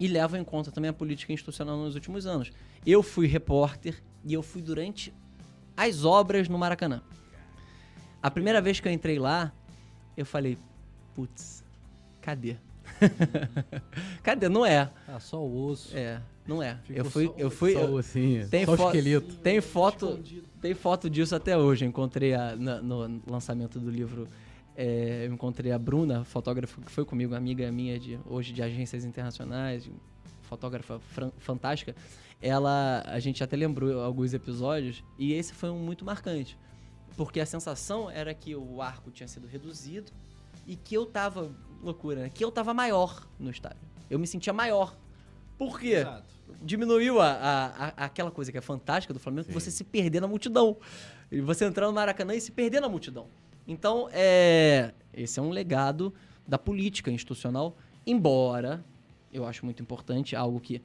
e 0.00 0.08
levam 0.08 0.40
em 0.40 0.44
conta 0.44 0.70
também 0.70 0.88
a 0.88 0.92
política 0.92 1.32
institucional 1.32 1.76
nos 1.76 1.94
últimos 1.94 2.26
anos. 2.26 2.52
Eu 2.86 3.02
fui 3.02 3.26
repórter 3.26 4.02
e 4.24 4.32
eu 4.32 4.42
fui 4.42 4.62
durante 4.62 5.12
as 5.76 6.04
obras 6.04 6.48
no 6.48 6.58
Maracanã. 6.58 7.02
A 8.22 8.30
primeira 8.30 8.60
vez 8.60 8.80
que 8.80 8.88
eu 8.88 8.92
entrei 8.92 9.18
lá, 9.18 9.52
eu 10.16 10.26
falei, 10.26 10.58
putz, 11.14 11.62
cadê? 12.20 12.56
cadê? 14.22 14.48
Não 14.48 14.64
é. 14.66 14.90
Ah, 15.06 15.20
só 15.20 15.40
o 15.40 15.66
osso. 15.66 15.96
É, 15.96 16.20
não 16.46 16.62
é. 16.62 16.76
Ficou 16.84 16.96
Eu 16.96 17.04
fui, 17.10 17.26
só- 17.26 17.34
eu 17.38 17.50
fui, 17.50 17.72
Só 17.74 17.80
eu- 17.80 17.92
o 17.92 17.98
assim, 17.98 18.46
tem, 18.50 18.64
só 18.66 18.72
o 18.72 18.76
fo- 18.76 18.86
esqueleto. 18.86 19.34
tem 19.36 19.60
foto, 19.60 20.06
Escondido. 20.08 20.48
tem 20.60 20.74
foto 20.74 21.08
disso 21.10 21.36
até 21.36 21.56
hoje. 21.56 21.84
Eu 21.84 21.88
encontrei 21.88 22.34
a- 22.34 22.56
na- 22.56 22.82
no 22.82 23.22
lançamento 23.26 23.78
do 23.78 23.90
livro, 23.90 24.26
é, 24.76 25.26
eu 25.28 25.32
encontrei 25.32 25.70
a 25.70 25.78
Bruna, 25.78 26.24
fotógrafa 26.24 26.80
que 26.80 26.90
foi 26.90 27.04
comigo, 27.04 27.34
amiga 27.34 27.70
minha 27.70 27.98
de 28.00 28.18
hoje 28.26 28.52
de 28.52 28.62
agências 28.62 29.04
internacionais, 29.04 29.88
fotógrafa 30.42 30.98
fantástica. 31.38 31.94
Ela, 32.40 33.02
a 33.06 33.18
gente 33.18 33.42
até 33.42 33.56
lembrou 33.56 34.00
alguns 34.00 34.32
episódios 34.32 35.02
e 35.18 35.32
esse 35.32 35.52
foi 35.52 35.70
um 35.70 35.78
muito 35.78 36.04
marcante, 36.04 36.56
porque 37.16 37.40
a 37.40 37.46
sensação 37.46 38.08
era 38.08 38.32
que 38.32 38.54
o 38.54 38.80
arco 38.80 39.10
tinha 39.10 39.26
sido 39.26 39.46
reduzido 39.48 40.12
e 40.66 40.76
que 40.76 40.94
eu 40.94 41.04
tava 41.04 41.50
loucura, 41.82 42.22
né? 42.22 42.28
Que 42.32 42.44
eu 42.44 42.52
tava 42.52 42.72
maior 42.72 43.26
no 43.40 43.50
estádio. 43.50 43.80
Eu 44.08 44.18
me 44.18 44.26
sentia 44.26 44.52
maior. 44.52 44.96
Por 45.56 45.80
quê? 45.80 45.94
Exato. 45.96 46.38
diminuiu 46.62 47.20
a, 47.20 47.26
a- 47.30 47.66
a- 47.88 48.04
aquela 48.06 48.30
coisa 48.30 48.50
que 48.52 48.56
é 48.56 48.60
fantástica 48.60 49.12
do 49.12 49.20
Flamengo, 49.20 49.46
que 49.46 49.52
Sim. 49.52 49.60
você 49.60 49.70
se 49.70 49.84
perder 49.84 50.20
na 50.20 50.26
multidão. 50.28 50.76
E 51.30 51.40
você 51.40 51.64
entrar 51.66 51.86
no 51.88 51.92
Maracanã 51.92 52.34
e 52.34 52.40
se 52.40 52.50
perder 52.52 52.80
na 52.80 52.88
multidão. 52.88 53.26
Então, 53.66 54.08
é, 54.12 54.94
esse 55.12 55.38
é 55.38 55.42
um 55.42 55.50
legado 55.50 56.14
da 56.46 56.56
política 56.58 57.10
institucional, 57.10 57.76
embora 58.06 58.82
eu 59.30 59.44
acho 59.44 59.64
muito 59.64 59.82
importante, 59.82 60.34
algo 60.34 60.58
que 60.58 60.80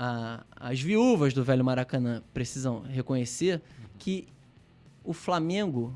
a- 0.00 0.44
as 0.54 0.80
viúvas 0.80 1.34
do 1.34 1.42
velho 1.42 1.64
Maracanã 1.64 2.22
precisam 2.32 2.82
reconhecer, 2.82 3.60
que 3.98 4.28
o 5.02 5.12
Flamengo 5.12 5.92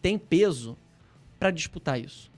tem 0.00 0.16
peso 0.16 0.76
para 1.38 1.50
disputar 1.50 2.00
isso. 2.00 2.30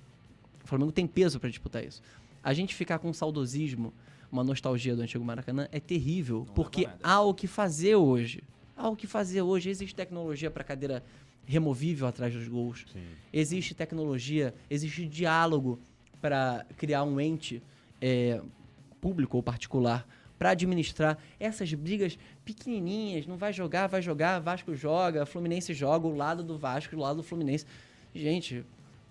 O 0.64 0.66
Flamengo 0.66 0.90
tem 0.90 1.06
peso 1.06 1.38
para 1.38 1.50
disputar 1.50 1.84
isso. 1.84 2.00
A 2.42 2.54
gente 2.54 2.74
ficar 2.74 2.98
com 2.98 3.10
um 3.10 3.12
saudosismo, 3.12 3.92
uma 4.32 4.42
nostalgia 4.42 4.96
do 4.96 5.02
antigo 5.02 5.22
Maracanã 5.22 5.68
é 5.70 5.78
terrível, 5.78 6.44
Não 6.46 6.54
porque 6.54 6.88
há 7.02 7.20
o 7.20 7.34
que 7.34 7.46
fazer 7.46 7.96
hoje. 7.96 8.42
Há 8.74 8.88
o 8.88 8.96
que 8.96 9.06
fazer 9.06 9.42
hoje. 9.42 9.68
Existe 9.68 9.94
tecnologia 9.94 10.50
para 10.50 10.64
cadeira 10.64 11.04
removível 11.44 12.06
atrás 12.08 12.32
dos 12.32 12.48
gols. 12.48 12.86
Sim. 12.92 13.04
Existe 13.32 13.74
tecnologia, 13.74 14.54
existe 14.70 15.06
diálogo 15.06 15.78
para 16.22 16.64
criar 16.76 17.04
um 17.04 17.20
ente 17.20 17.62
é, 18.00 18.40
público 19.00 19.36
ou 19.36 19.42
particular 19.42 20.06
para 20.38 20.50
administrar 20.50 21.18
essas 21.38 21.72
brigas 21.74 22.18
pequenininhas. 22.44 23.26
Não 23.26 23.36
vai 23.36 23.52
jogar, 23.52 23.86
vai 23.86 24.02
jogar, 24.02 24.38
Vasco 24.40 24.74
joga, 24.74 25.26
Fluminense 25.26 25.72
joga, 25.74 26.06
o 26.06 26.14
lado 26.14 26.42
do 26.42 26.58
Vasco, 26.58 26.94
o 26.94 26.98
lado 26.98 27.16
do 27.16 27.22
Fluminense. 27.22 27.66
Gente, 28.14 28.64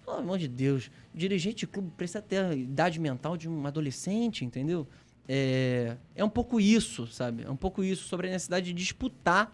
pelo 0.03 0.17
amor 0.17 0.37
de 0.37 0.47
Deus, 0.47 0.91
dirigente 1.13 1.57
de 1.57 1.67
clube 1.67 1.91
precisa 1.97 2.21
ter 2.21 2.43
a 2.43 2.53
idade 2.53 2.99
mental 2.99 3.35
de 3.35 3.49
um 3.49 3.65
adolescente, 3.65 4.45
entendeu? 4.45 4.87
É, 5.27 5.97
é 6.15 6.23
um 6.23 6.29
pouco 6.29 6.59
isso, 6.59 7.07
sabe? 7.07 7.43
É 7.43 7.49
um 7.49 7.55
pouco 7.55 7.83
isso 7.83 8.07
sobre 8.07 8.27
a 8.27 8.31
necessidade 8.31 8.67
de 8.67 8.73
disputar 8.73 9.51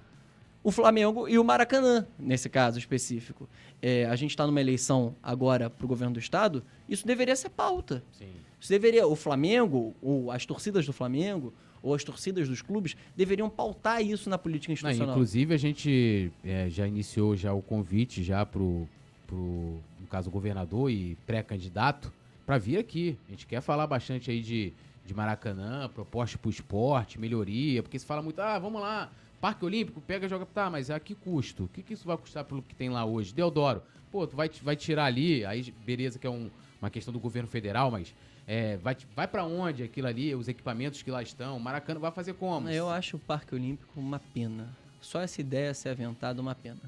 o 0.64 0.72
Flamengo 0.72 1.28
e 1.28 1.40
o 1.40 1.44
Maracanã, 1.44 2.06
nesse 2.20 2.50
caso 2.50 2.78
específico. 2.78 3.50
É, 3.82 4.06
a 4.06 4.16
gente 4.16 4.32
está 4.32 4.46
numa 4.46 4.62
eleição 4.62 5.16
agora 5.24 5.70
para 5.70 5.86
o 5.86 5.88
governo 5.88 6.14
do 6.14 6.20
estado, 6.20 6.64
isso 6.88 7.08
deveria 7.08 7.36
ser 7.36 7.50
pauta. 7.50 8.04
Sim. 8.12 8.32
Isso 8.62 8.70
deveria, 8.70 9.08
o 9.08 9.16
Flamengo, 9.16 9.96
ou 10.02 10.30
as 10.32 10.46
torcidas 10.46 10.86
do 10.86 10.94
Flamengo, 10.94 11.52
ou 11.82 11.96
as 11.96 12.04
torcidas 12.04 12.48
dos 12.48 12.62
clubes, 12.62 12.96
deveriam 13.18 13.50
pautar 13.50 14.04
isso 14.06 14.30
na 14.30 14.38
política 14.38 14.72
Não, 14.72 14.76
institucional. 14.76 15.16
inclusive, 15.16 15.54
a 15.56 15.58
gente 15.58 16.32
é, 16.46 16.70
já 16.70 16.88
iniciou 16.88 17.36
já 17.36 17.52
o 17.54 17.62
convite 17.62 18.24
já 18.24 18.46
pro, 18.46 18.88
pro 19.26 19.80
no 20.00 20.06
caso, 20.08 20.30
governador 20.30 20.92
e 20.92 21.18
pré-candidato 21.26 22.14
para 22.46 22.60
vir 22.60 22.78
aqui. 22.78 23.18
A 23.28 23.32
gente 23.32 23.48
quer 23.48 23.62
falar 23.62 23.88
bastante 23.88 24.30
aí 24.30 24.42
de, 24.42 24.72
de 25.04 25.14
Maracanã, 25.16 25.90
proposta 25.90 26.38
pro 26.38 26.52
esporte, 26.52 27.20
melhoria, 27.20 27.82
porque 27.82 27.98
se 27.98 28.06
fala 28.06 28.22
muito, 28.22 28.40
ah, 28.40 28.60
vamos 28.60 28.80
lá, 28.80 29.12
Parque 29.40 29.66
Olímpico, 29.66 30.00
pega 30.02 30.28
e 30.28 30.30
joga, 30.30 30.46
tá, 30.46 30.70
mas 30.70 30.92
a 30.92 31.00
que 31.00 31.16
custo? 31.16 31.64
O 31.64 31.68
que, 31.68 31.82
que 31.82 31.94
isso 31.94 32.06
vai 32.06 32.16
custar 32.16 32.46
pelo 32.46 32.62
que 32.62 32.76
tem 32.76 32.90
lá 32.90 33.04
hoje? 33.06 33.34
Deodoro, 33.34 33.82
pô, 34.12 34.28
tu 34.28 34.36
vai, 34.36 34.48
vai 34.62 34.76
tirar 34.76 35.06
ali, 35.06 35.44
aí 35.46 35.74
beleza 35.84 36.20
que 36.20 36.28
é 36.28 36.30
um- 36.30 36.52
uma 36.80 36.92
questão 36.92 37.12
do 37.12 37.20
governo 37.20 37.48
federal, 37.50 37.90
mas 37.90 38.14
é, 38.54 38.76
vai, 38.76 38.98
vai 39.16 39.26
para 39.30 39.46
onde 39.46 39.82
aquilo 39.82 40.08
ali, 40.08 40.36
os 40.36 40.50
equipamentos 40.50 41.02
que 41.02 41.10
lá 41.10 41.24
estão? 41.24 41.58
Maracanã 41.58 42.02
vai 42.02 42.12
fazer 42.12 42.34
como? 42.34 42.68
Eu 42.68 42.90
acho 42.90 43.16
o 43.16 43.20
Parque 43.20 43.56
Olímpico 43.56 43.98
uma 43.98 44.20
pena. 44.20 44.68
Só 45.00 45.22
essa 45.22 45.40
ideia 45.40 45.74
ser 45.74 45.88
aventada 45.88 46.42
uma 46.42 46.54
pena. 46.54 46.82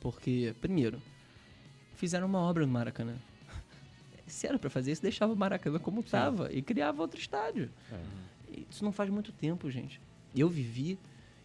Porque, 0.00 0.54
primeiro, 0.62 0.98
fizeram 1.94 2.26
uma 2.26 2.38
obra 2.38 2.64
no 2.64 2.72
Maracanã. 2.72 3.16
Se 4.26 4.46
era 4.46 4.58
pra 4.58 4.70
fazer 4.70 4.92
isso, 4.92 5.02
deixava 5.02 5.30
o 5.30 5.36
Maracanã 5.36 5.78
como 5.78 6.00
estava 6.00 6.50
e 6.50 6.62
criava 6.62 7.02
outro 7.02 7.20
estádio. 7.20 7.68
É. 7.92 8.60
Isso 8.70 8.82
não 8.82 8.90
faz 8.90 9.10
muito 9.10 9.30
tempo, 9.30 9.70
gente. 9.70 10.00
Eu 10.34 10.48
vivi 10.48 10.98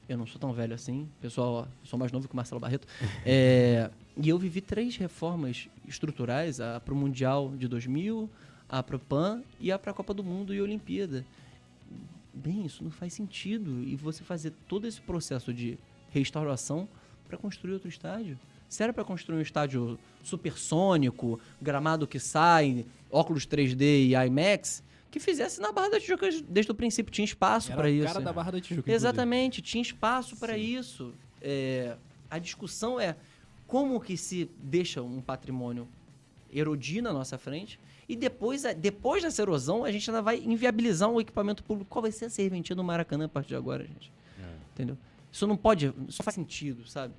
Eu 0.07 0.17
não 0.17 0.25
sou 0.25 0.39
tão 0.39 0.53
velho 0.53 0.73
assim, 0.73 1.09
pessoal, 1.19 1.51
ó, 1.51 1.67
sou 1.83 1.99
mais 1.99 2.13
novo 2.13 2.29
que 2.29 2.33
o 2.33 2.37
Marcelo 2.37 2.61
Barreto. 2.61 2.87
É, 3.25 3.91
e 4.15 4.29
eu 4.29 4.39
vivi 4.39 4.61
três 4.61 4.95
reformas 4.95 5.67
estruturais, 5.85 6.61
a 6.61 6.79
para 6.79 6.93
o 6.93 6.97
Mundial 6.97 7.51
de 7.57 7.67
2000, 7.67 8.29
a 8.69 8.81
para 8.81 8.95
o 8.95 8.99
PAN 8.99 9.43
e 9.59 9.71
a 9.71 9.79
para 9.79 9.91
a 9.91 9.93
Copa 9.93 10.13
do 10.13 10.23
Mundo 10.23 10.53
e 10.53 10.61
Olimpíada. 10.61 11.25
Bem, 12.33 12.65
isso 12.65 12.83
não 12.83 12.91
faz 12.91 13.13
sentido. 13.13 13.83
E 13.83 13.95
você 13.95 14.23
fazer 14.23 14.53
todo 14.67 14.87
esse 14.87 14.99
processo 15.01 15.53
de 15.53 15.77
restauração 16.11 16.87
para 17.27 17.37
construir 17.37 17.73
outro 17.73 17.89
estádio. 17.89 18.37
Se 18.67 18.83
era 18.83 18.91
para 18.91 19.03
construir 19.03 19.37
um 19.37 19.41
estádio 19.41 19.97
supersônico, 20.23 21.39
gramado 21.61 22.07
que 22.07 22.19
sai, 22.19 22.85
óculos 23.09 23.45
3D 23.45 23.81
e 23.81 24.15
IMAX, 24.15 24.83
que 25.11 25.19
fizesse 25.19 25.61
na 25.61 25.71
Barra 25.71 25.91
da 25.91 25.99
Tijuca 25.99 26.27
desde 26.49 26.71
o 26.71 26.75
princípio. 26.75 27.11
Tinha 27.11 27.23
espaço 27.23 27.71
para 27.73 27.89
isso. 27.89 28.07
cara 28.07 28.19
da 28.19 28.33
Barra 28.33 28.51
da 28.51 28.59
Tijuca. 28.59 28.91
Exatamente, 28.91 29.61
tinha 29.61 29.81
espaço 29.81 30.35
para 30.35 30.57
isso. 30.57 31.13
É, 31.41 31.95
a 32.29 32.37
discussão 32.37 32.99
é 32.99 33.15
como 33.67 33.99
que 34.01 34.17
se 34.17 34.49
deixa 34.59 35.01
um 35.01 35.21
patrimônio 35.21 35.87
erodir 36.51 37.01
na 37.01 37.13
nossa 37.13 37.37
frente 37.37 37.79
e 38.07 38.15
depois, 38.15 38.63
depois 38.77 39.23
dessa 39.23 39.41
erosão 39.41 39.83
a 39.83 39.91
gente 39.91 40.09
ainda 40.09 40.21
vai 40.21 40.37
inviabilizar 40.37 41.09
um 41.09 41.19
equipamento 41.19 41.63
público. 41.63 41.89
Qual 41.89 42.01
vai 42.01 42.11
ser 42.11 42.25
a 42.25 42.29
serventia 42.29 42.75
no 42.75 42.83
Maracanã 42.83 43.25
a 43.25 43.29
partir 43.29 43.49
de 43.49 43.55
agora, 43.55 43.85
gente? 43.85 44.11
Entendeu? 44.73 44.97
Isso 45.31 45.47
não 45.47 45.57
pode, 45.57 45.87
isso 46.07 46.19
não 46.19 46.23
faz 46.23 46.35
sentido, 46.35 46.85
sabe? 46.87 47.13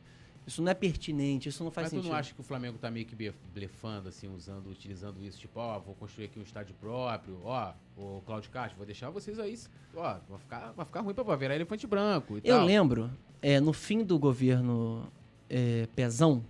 Isso 0.46 0.62
não 0.62 0.70
é 0.70 0.74
pertinente, 0.74 1.48
isso 1.48 1.64
não 1.64 1.70
faz 1.72 1.86
Mas 1.86 1.90
sentido. 1.90 2.06
tu 2.06 2.12
não 2.12 2.16
acha 2.16 2.32
que 2.32 2.40
o 2.40 2.44
Flamengo 2.44 2.78
tá 2.78 2.88
meio 2.88 3.04
que 3.04 3.16
blefando, 3.52 4.08
assim, 4.08 4.28
usando, 4.32 4.70
utilizando 4.70 5.24
isso, 5.24 5.38
tipo, 5.38 5.58
ó, 5.58 5.80
vou 5.80 5.94
construir 5.96 6.26
aqui 6.26 6.38
um 6.38 6.42
estádio 6.42 6.72
próprio, 6.80 7.40
ó, 7.42 7.72
o 7.96 8.22
Claudio 8.24 8.48
Castro, 8.50 8.76
vou 8.76 8.86
deixar 8.86 9.10
vocês 9.10 9.40
aí, 9.40 9.58
ó, 9.94 10.18
vai 10.28 10.38
ficar, 10.38 10.72
vai 10.72 10.86
ficar 10.86 11.00
ruim 11.00 11.14
pra 11.14 11.34
virar 11.34 11.56
elefante 11.56 11.84
branco 11.86 12.34
e 12.34 12.48
Eu 12.48 12.58
tal. 12.58 12.64
lembro, 12.64 13.10
é, 13.42 13.58
no 13.58 13.72
fim 13.72 14.04
do 14.04 14.18
governo 14.20 15.08
é, 15.50 15.88
Pezão, 15.96 16.44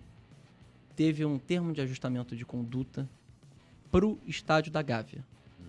teve 0.95 1.24
um 1.24 1.39
termo 1.39 1.72
de 1.72 1.80
ajustamento 1.80 2.37
de 2.37 2.45
conduta 2.45 3.09
pro 3.97 4.18
estádio 4.26 4.70
da 4.70 4.82
Gávea. 4.82 5.24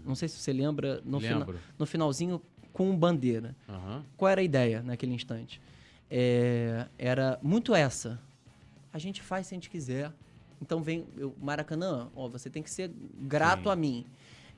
Não 0.06 0.14
sei 0.14 0.28
se 0.28 0.38
você 0.38 0.52
lembra, 0.52 1.02
no, 1.06 1.18
fina- 1.20 1.48
no 1.80 1.86
finalzinho 1.86 2.42
com 2.74 2.94
bandeira. 2.94 3.56
Aham. 3.70 4.04
Qual 4.18 4.30
era 4.30 4.42
a 4.42 4.44
ideia 4.44 4.82
naquele 4.84 5.14
instante? 5.14 5.62
É, 6.12 6.88
era 6.98 7.40
muito 7.42 7.74
essa. 7.74 8.20
A 8.92 9.00
gente 9.00 9.22
faz 9.22 9.48
se 9.48 9.54
a 9.54 9.56
gente 9.56 9.70
quiser. 9.70 10.12
Então 10.62 10.82
vem 10.82 11.06
eu, 11.16 11.34
Maracanã, 11.42 12.10
ó, 12.16 12.28
você 12.28 12.50
tem 12.50 12.62
que 12.62 12.70
ser 12.70 12.92
grato 13.22 13.64
Sim. 13.64 13.70
a 13.70 13.76
mim. 13.78 14.06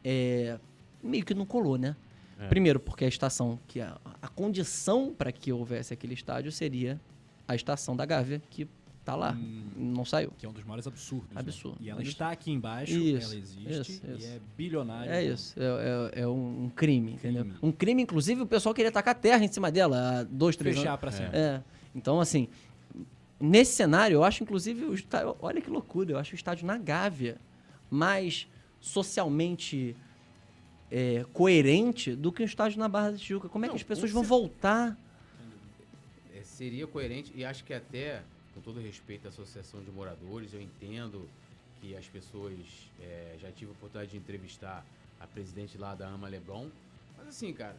É, 0.04 0.58
meio 1.04 1.24
que 1.24 1.36
não 1.36 1.46
colou, 1.46 1.78
né? 1.78 1.96
É. 2.40 2.48
Primeiro, 2.48 2.80
porque 2.80 3.06
a 3.06 3.08
estação, 3.08 3.60
que 3.68 3.80
a, 3.82 3.98
a 4.22 4.28
condição 4.30 5.14
para 5.16 5.32
que 5.32 5.52
houvesse 5.54 5.94
aquele 5.94 6.16
estádio 6.16 6.52
seria 6.52 7.00
a 7.48 7.54
estação 7.56 7.96
da 7.96 8.06
Gávea, 8.06 8.42
que 8.50 8.68
tá 9.12 9.16
lá, 9.16 9.32
Hum. 9.34 9.64
não 9.76 10.06
saiu. 10.06 10.32
Que 10.38 10.46
é 10.46 10.50
um 10.50 10.54
dos 10.54 10.64
maiores 10.64 10.86
absurdos. 10.86 11.30
né? 11.34 11.40
Absurdo. 11.40 11.78
E 11.82 11.90
ela 11.90 12.00
Absurdo. 12.00 12.12
está 12.12 12.32
aqui 12.32 12.52
embaixo, 12.52 12.94
Isso, 12.94 13.26
ela 13.32 13.36
existe 13.42 13.70
isso, 13.70 14.02
e 14.08 14.18
isso. 14.18 14.28
é 14.28 14.40
bilionária. 14.58 15.10
É 15.12 15.24
isso, 15.24 15.56
é, 15.60 15.64
é- 16.18 16.22
é 16.22 16.28
um, 16.28 16.66
um 16.66 16.70
crime, 16.70 17.14
entendeu? 17.14 17.44
Crime. 17.44 17.58
Um 17.64 17.72
crime, 17.72 18.02
inclusive, 18.04 18.42
o 18.42 18.46
pessoal 18.48 18.74
queria 18.76 18.92
tacar 18.92 19.16
terra 19.16 19.44
em 19.44 19.48
cima 19.52 19.72
dela 19.72 20.20
há 20.20 20.24
dois, 20.24 20.56
três 20.56 20.76
Fechar 20.78 20.90
anos. 20.90 21.00
pra 21.00 21.12
sempre. 21.12 21.38
É. 21.38 21.62
Então, 21.96 22.20
assim, 22.20 22.48
nesse 23.40 23.74
cenário, 23.74 24.16
eu 24.16 24.24
acho, 24.24 24.44
inclusive, 24.44 24.86
o 24.86 24.94
estádio, 24.94 25.36
olha 25.42 25.60
que 25.62 25.70
loucura, 25.70 26.12
eu 26.12 26.18
acho 26.18 26.34
o 26.34 26.36
estádio 26.36 26.66
na 26.68 26.78
Gávea 26.78 27.38
mais 27.90 28.48
socialmente 28.80 29.96
é, 30.92 31.24
coerente 31.34 32.16
do 32.16 32.32
que 32.32 32.42
o 32.42 32.46
estádio 32.46 32.80
na 32.80 32.88
Barra 32.90 33.12
da 33.12 33.18
Tijuca. 33.18 33.48
Como 33.48 33.64
é 33.64 33.68
Não, 33.68 33.76
que 33.76 33.82
as 33.82 33.84
pessoas 33.88 34.12
vão 34.12 34.24
voltar? 34.24 34.98
É, 36.36 36.42
seria 36.44 36.88
coerente 36.88 37.32
e 37.36 37.46
acho 37.46 37.64
que 37.64 37.74
até, 37.74 38.24
com 38.60 38.62
todo 38.62 38.82
respeito 38.82 39.26
à 39.26 39.30
associação 39.30 39.82
de 39.82 39.90
moradores, 39.90 40.54
eu 40.54 40.62
entendo 40.62 41.28
que 41.82 41.96
as 41.96 42.06
pessoas 42.08 42.54
é, 43.02 43.36
já 43.42 43.50
tive 43.52 43.72
a 43.72 43.74
oportunidade 43.74 44.12
de 44.12 44.18
entrevistar 44.18 44.86
a 45.20 45.26
presidente 45.26 45.78
lá 45.78 45.96
da 45.96 46.08
AMA 46.10 46.28
Leblon, 46.28 46.68
mas 47.18 47.28
assim, 47.30 47.54
cara, 47.54 47.76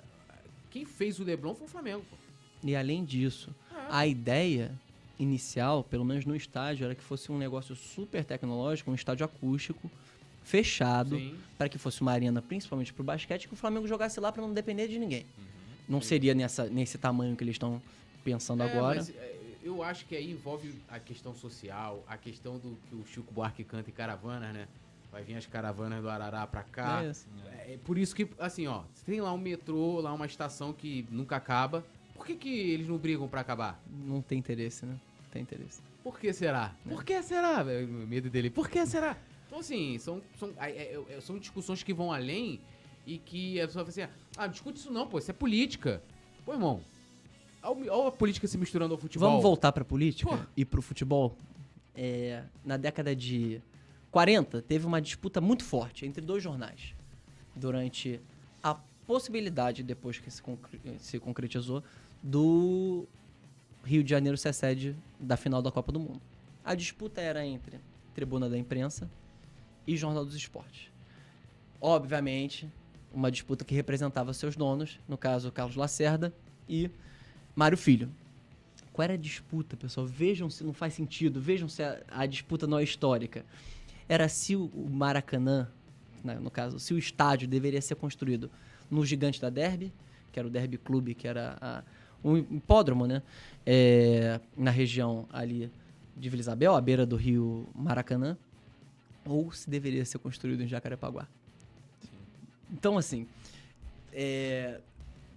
quem 0.70 0.87
fez 0.87 1.18
o 1.20 1.24
Leblon 1.24 1.55
foi 1.55 1.66
o 1.66 1.70
Flamengo, 1.70 2.03
pô. 2.09 2.16
E 2.64 2.74
além 2.74 3.05
disso, 3.05 3.55
É. 3.74 3.87
a 3.91 4.07
ideia 4.07 4.72
inicial, 5.18 5.85
pelo 5.85 6.05
menos 6.05 6.24
no 6.24 6.35
estádio, 6.35 6.85
era 6.87 6.95
que 6.95 7.03
fosse 7.03 7.31
um 7.31 7.37
negócio 7.37 7.76
super 7.76 8.24
tecnológico, 8.24 8.91
um 8.91 8.95
estádio 8.95 9.24
acústico, 9.26 9.91
fechado, 10.43 11.16
Sim. 11.18 11.37
para 11.59 11.68
que 11.68 11.76
fosse 11.76 12.01
uma 12.01 12.12
arena, 12.12 12.41
principalmente 12.41 12.91
para 12.93 13.03
o 13.03 13.05
basquete, 13.05 13.47
que 13.49 13.53
o 13.55 13.57
Flamengo 13.57 13.87
jogasse 13.87 14.18
lá 14.18 14.33
para 14.33 14.41
não 14.43 14.53
depender 14.55 14.89
de 14.89 14.99
ninguém. 14.99 15.26
Uhum. 15.37 15.45
Não 15.91 16.01
seria 16.01 16.35
nessa, 16.35 16.66
nesse 16.70 16.97
tamanho 16.97 17.37
que 17.37 17.45
eles 17.45 17.55
estão 17.57 17.83
pensando 18.24 18.62
É, 18.62 18.66
agora. 18.72 18.97
mas, 19.01 19.11
é, 19.11 19.30
eu 19.63 19.83
acho 19.83 20.07
que 20.07 20.17
aí 20.17 20.31
envolve 20.31 20.75
a 20.89 20.99
questão 20.99 21.35
social, 21.35 22.03
a 22.07 22.17
questão 22.17 22.59
do 22.59 22.77
que 22.89 22.95
o 22.95 23.05
Chico 23.07 23.33
Buarque 23.33 23.65
canta 23.65 23.91
em 23.91 23.93
caravanas, 23.93 24.55
né? 24.55 24.69
Vai 25.13 25.23
vir 25.23 25.37
as 25.37 25.47
caravanas 25.47 26.01
do 26.01 26.09
Arará 26.09 26.47
pra 26.47 26.63
cá. 26.63 27.03
É 27.03 27.11
isso. 27.11 27.27
É 27.67 27.79
por 27.85 27.99
isso 27.99 28.15
que, 28.15 28.29
assim, 28.39 28.67
ó, 28.67 28.85
tem 29.05 29.21
lá 29.21 29.33
um 29.33 29.39
metrô, 29.39 30.01
lá 30.01 30.13
uma 30.13 30.27
estação 30.27 30.73
que 30.73 31.07
nunca 31.11 31.37
acaba. 31.37 31.85
Por 32.15 32.25
que, 32.25 32.37
que 32.37 32.49
eles 32.49 32.87
não 32.87 32.97
brigam 32.97 33.27
pra 33.29 33.41
acabar? 33.41 33.83
Não 33.89 34.23
tem 34.23 34.39
interesse, 34.39 34.87
né? 34.87 34.93
Não 35.23 35.31
tem 35.31 35.43
interesse. 35.43 35.83
Por 36.03 36.19
que 36.19 36.33
será? 36.33 36.75
Por 36.89 37.05
que 37.05 37.21
será? 37.23 37.63
O 37.63 38.07
medo 38.07 38.31
dele. 38.31 38.51
Por 38.51 38.69
que 38.69 38.85
será? 38.87 39.17
Então, 39.47 39.59
assim, 39.59 39.99
são, 39.99 40.23
são, 40.39 40.53
é, 40.59 40.71
é, 40.71 41.05
é, 41.09 41.21
são 41.21 41.39
discussões 41.39 41.83
que 41.83 41.93
vão 41.93 42.13
além 42.13 42.61
e 43.05 43.19
que 43.19 43.61
a 43.61 43.67
pessoa 43.67 43.85
fala 43.85 44.07
assim: 44.07 44.15
ah, 44.37 44.47
discute 44.47 44.79
isso 44.79 44.93
não, 44.93 45.09
pô, 45.09 45.19
isso 45.19 45.31
é 45.31 45.35
política. 45.35 46.03
Pô, 46.45 46.53
irmão, 46.53 46.81
olha 47.63 48.09
a 48.09 48.13
política 48.13 48.47
se 48.47 48.57
misturando 48.59 48.95
ao 48.95 48.99
futebol. 49.01 49.29
Vamos 49.29 49.43
voltar 49.43 49.73
para 49.73 49.85
política 49.85 50.49
e 50.57 50.65
para 50.65 50.79
o 50.79 50.83
futebol. 50.83 51.37
É, 51.95 52.45
na 52.65 52.77
década 52.77 53.15
de 53.15 53.61
40, 54.11 54.63
teve 54.63 54.87
uma 54.87 55.01
disputa 55.01 55.41
muito 55.41 55.65
forte 55.65 56.07
entre 56.07 56.25
dois 56.25 56.43
jornais. 56.43 56.95
Durante 57.55 58.21
a 58.63 58.75
possibilidade, 59.07 59.83
depois 59.83 60.19
que 60.19 60.31
se, 60.31 60.41
concre- 60.43 60.81
se 60.99 61.19
concretizou, 61.19 61.83
do 62.23 63.07
Rio 63.85 64.05
de 64.05 64.11
Janeiro 64.11 64.37
ser 64.39 64.53
sede 64.53 64.97
da 65.19 65.37
final 65.37 65.61
da 65.61 65.71
Copa 65.71 65.91
do 65.93 65.99
Mundo. 66.01 66.21
A 66.65 66.75
disputa 66.75 67.21
era 67.21 67.45
entre 67.45 67.81
Tribuna 68.15 68.49
da 68.49 68.57
Imprensa 68.57 69.11
e 69.87 69.97
Jornal 69.97 70.25
dos 70.25 70.35
Esportes. 70.37 70.91
Obviamente, 71.81 72.71
uma 73.13 73.31
disputa 73.31 73.65
que 73.65 73.75
representava 73.75 74.33
seus 74.35 74.55
donos, 74.55 75.01
no 75.09 75.17
caso 75.17 75.51
Carlos 75.51 75.77
Lacerda 75.77 76.33
e 76.69 76.91
Mário 77.61 77.77
Filho. 77.77 78.09
Qual 78.91 79.05
era 79.05 79.13
a 79.13 79.19
disputa, 79.19 79.77
pessoal? 79.77 80.07
Vejam 80.07 80.49
se 80.49 80.65
não 80.65 80.73
faz 80.73 80.95
sentido, 80.95 81.39
vejam 81.39 81.69
se 81.69 81.83
a, 81.83 82.03
a 82.11 82.25
disputa 82.25 82.67
não 82.67 82.79
é 82.79 82.83
histórica. 82.83 83.45
Era 84.09 84.31
se 84.31 84.57
o 84.57 84.89
Maracanã, 84.91 85.69
né, 86.25 86.39
no 86.41 86.51
caso, 86.51 86.79
se 86.81 86.95
o 86.95 86.99
estádio 86.99 87.47
deveria 87.47 87.83
ser 87.83 87.97
construído 87.97 88.51
no 88.91 89.05
Gigante 89.05 89.39
da 89.39 89.51
Derby, 89.51 89.93
que 90.33 90.39
era 90.39 90.49
o 90.49 90.51
Derby 90.51 90.79
Clube, 90.79 91.15
que 91.15 91.29
era 91.29 91.59
a, 91.61 91.83
um 92.25 92.39
hipódromo, 92.39 93.07
né? 93.07 93.23
É, 93.67 94.41
na 94.57 94.71
região 94.71 95.29
ali 95.31 95.71
de 96.17 96.31
Vila 96.31 96.41
Isabel, 96.41 96.75
à 96.75 96.81
beira 96.81 97.05
do 97.05 97.15
rio 97.15 97.69
Maracanã, 97.75 98.39
ou 99.23 99.53
se 99.53 99.69
deveria 99.69 100.05
ser 100.07 100.19
construído 100.19 100.63
em 100.63 100.67
Jacarepaguá. 100.67 101.29
Então, 102.73 102.97
assim, 102.97 103.27
é, 104.15 104.81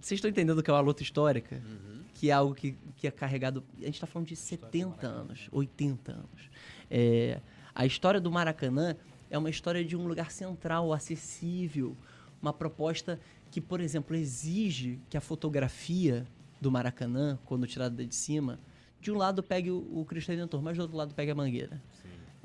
vocês 0.04 0.18
estão 0.18 0.30
entendendo 0.30 0.62
que 0.62 0.70
é 0.70 0.74
uma 0.74 0.80
luta 0.80 1.02
histórica? 1.02 1.56
Uhum. 1.56 2.02
que 2.12 2.28
é 2.28 2.32
algo 2.32 2.54
que, 2.54 2.76
que 2.96 3.06
é 3.06 3.10
carregado. 3.10 3.64
A 3.78 3.86
gente 3.86 3.94
está 3.94 4.06
falando 4.06 4.28
de 4.28 4.36
70 4.36 5.06
anos, 5.06 5.48
80 5.50 6.12
anos. 6.12 6.50
É, 6.90 7.40
a 7.74 7.86
história 7.86 8.20
do 8.20 8.30
Maracanã 8.30 8.96
é 9.30 9.38
uma 9.38 9.48
história 9.48 9.82
de 9.82 9.96
um 9.96 10.06
lugar 10.06 10.30
central, 10.30 10.92
acessível, 10.92 11.96
uma 12.40 12.52
proposta 12.52 13.18
que, 13.50 13.62
por 13.62 13.80
exemplo, 13.80 14.14
exige 14.14 15.00
que 15.08 15.16
a 15.16 15.22
fotografia 15.22 16.26
do 16.60 16.70
Maracanã, 16.70 17.38
quando 17.46 17.66
tirada 17.66 18.04
de 18.04 18.14
cima, 18.14 18.60
de 19.00 19.10
um 19.10 19.16
lado 19.16 19.42
pegue 19.42 19.70
o, 19.70 20.00
o 20.00 20.04
Cristo 20.04 20.28
Redentor, 20.28 20.60
mas 20.60 20.76
do 20.76 20.82
outro 20.82 20.98
lado 20.98 21.14
pegue 21.14 21.30
a 21.30 21.34
Mangueira. 21.34 21.82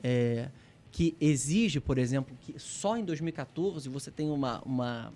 É, 0.02 0.50
que 0.92 1.14
exige, 1.20 1.82
por 1.82 1.98
exemplo, 1.98 2.38
que 2.40 2.58
só 2.58 2.98
em 2.98 3.04
2014 3.04 3.90
você 3.90 4.10
tem 4.10 4.30
uma, 4.30 4.62
uma 4.62 5.14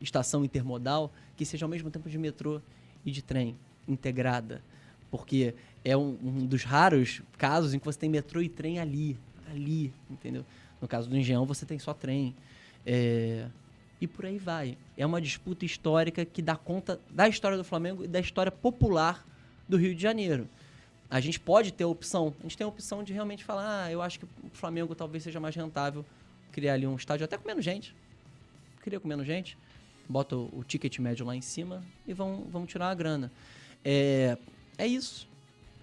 estação 0.00 0.44
intermodal 0.44 1.12
que 1.36 1.44
seja 1.44 1.64
ao 1.64 1.68
mesmo 1.68 1.90
tempo 1.90 2.08
de 2.08 2.18
metrô 2.18 2.60
e 3.04 3.10
de 3.10 3.22
trem 3.22 3.56
integrada. 3.86 4.62
Porque 5.10 5.54
é 5.84 5.96
um, 5.96 6.16
um 6.22 6.46
dos 6.46 6.64
raros 6.64 7.22
casos 7.36 7.74
em 7.74 7.78
que 7.78 7.84
você 7.84 7.98
tem 7.98 8.08
metrô 8.08 8.40
e 8.40 8.48
trem 8.48 8.78
ali, 8.78 9.18
ali, 9.50 9.92
entendeu? 10.08 10.44
No 10.80 10.88
caso 10.88 11.08
do 11.08 11.16
Engenhão, 11.16 11.44
você 11.44 11.66
tem 11.66 11.78
só 11.78 11.92
trem. 11.92 12.34
É, 12.86 13.46
e 14.00 14.06
por 14.06 14.24
aí 14.24 14.38
vai. 14.38 14.78
É 14.96 15.04
uma 15.04 15.20
disputa 15.20 15.64
histórica 15.64 16.24
que 16.24 16.40
dá 16.40 16.56
conta 16.56 17.00
da 17.10 17.28
história 17.28 17.56
do 17.56 17.64
Flamengo 17.64 18.04
e 18.04 18.08
da 18.08 18.20
história 18.20 18.50
popular 18.50 19.26
do 19.68 19.76
Rio 19.76 19.94
de 19.94 20.02
Janeiro. 20.02 20.48
A 21.10 21.20
gente 21.20 21.40
pode 21.40 21.72
ter 21.72 21.84
a 21.84 21.88
opção, 21.88 22.32
a 22.38 22.42
gente 22.44 22.56
tem 22.56 22.64
a 22.64 22.68
opção 22.68 23.02
de 23.02 23.12
realmente 23.12 23.44
falar, 23.44 23.84
ah, 23.84 23.92
eu 23.92 24.00
acho 24.00 24.20
que 24.20 24.24
o 24.24 24.50
Flamengo 24.52 24.94
talvez 24.94 25.24
seja 25.24 25.40
mais 25.40 25.54
rentável 25.54 26.04
criar 26.52 26.74
ali 26.74 26.86
um 26.86 26.96
estádio 26.96 27.24
até 27.24 27.36
com 27.36 27.46
menos 27.46 27.64
gente. 27.64 27.94
Queria 28.82 28.98
com 28.98 29.08
menos 29.08 29.26
gente. 29.26 29.58
Bota 30.10 30.34
o, 30.34 30.64
ticket 30.66 30.98
médio 30.98 31.24
lá 31.24 31.36
em 31.36 31.40
cima 31.40 31.84
e 32.04 32.12
vão, 32.12 32.44
vão 32.50 32.66
tirar 32.66 32.90
a 32.90 32.94
grana. 32.94 33.30
É, 33.84 34.36
é 34.76 34.84
isso. 34.84 35.28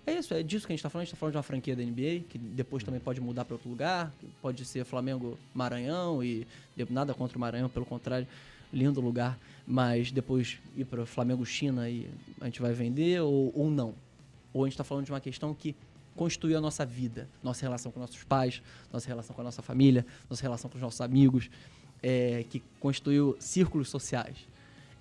É 0.06 0.20
isso, 0.20 0.34
é 0.34 0.44
disso 0.44 0.68
que 0.68 0.74
a 0.74 0.76
gente 0.76 0.84
tá 0.84 0.90
falando. 0.90 1.04
A 1.04 1.06
gente 1.06 1.14
tá 1.14 1.18
falando 1.18 1.32
de 1.32 1.38
uma 1.38 1.44
franquia 1.44 1.74
da 1.78 1.82
NBA, 1.82 2.26
que 2.28 2.38
depois 2.38 2.84
também 2.84 3.00
pode 3.00 3.22
mudar 3.22 3.46
para 3.46 3.56
outro 3.56 3.70
lugar. 3.70 4.12
Pode 4.42 4.66
ser 4.66 4.84
Flamengo 4.84 5.40
Maranhão 5.54 6.22
e 6.22 6.46
nada 6.90 7.14
contra 7.14 7.38
o 7.38 7.40
Maranhão, 7.40 7.70
pelo 7.70 7.86
contrário, 7.86 8.28
lindo 8.72 9.00
lugar. 9.00 9.40
Mas 9.66 10.12
depois 10.12 10.58
ir 10.76 10.84
para 10.84 11.06
Flamengo 11.06 11.46
China 11.46 11.90
e 11.90 12.10
a 12.42 12.46
gente 12.46 12.62
vai 12.62 12.74
vender 12.74 13.22
ou, 13.22 13.54
ou 13.56 13.72
não. 13.72 13.94
Ou 14.54 14.66
a 14.66 14.68
gente 14.68 14.78
tá 14.78 14.84
falando 14.84 15.06
de 15.06 15.12
uma 15.14 15.22
questão 15.22 15.54
que 15.54 15.74
construiu 16.18 16.58
a 16.58 16.62
nossa 16.62 16.86
vida, 16.86 17.30
nossa 17.42 17.62
relação 17.62 17.94
com 17.94 18.00
nossos 18.00 18.26
pais, 18.26 18.62
nossa 18.92 19.08
relação 19.08 19.34
com 19.34 19.42
a 19.42 19.46
nossa 19.46 19.62
família, 19.62 20.06
nossa 20.30 20.42
relação 20.42 20.70
com 20.70 20.76
os 20.76 20.82
nossos 20.82 21.00
amigos, 21.00 21.50
é, 22.08 22.46
que 22.50 22.64
constituiu 22.80 23.36
círculos 23.38 23.90
sociais. 23.90 24.38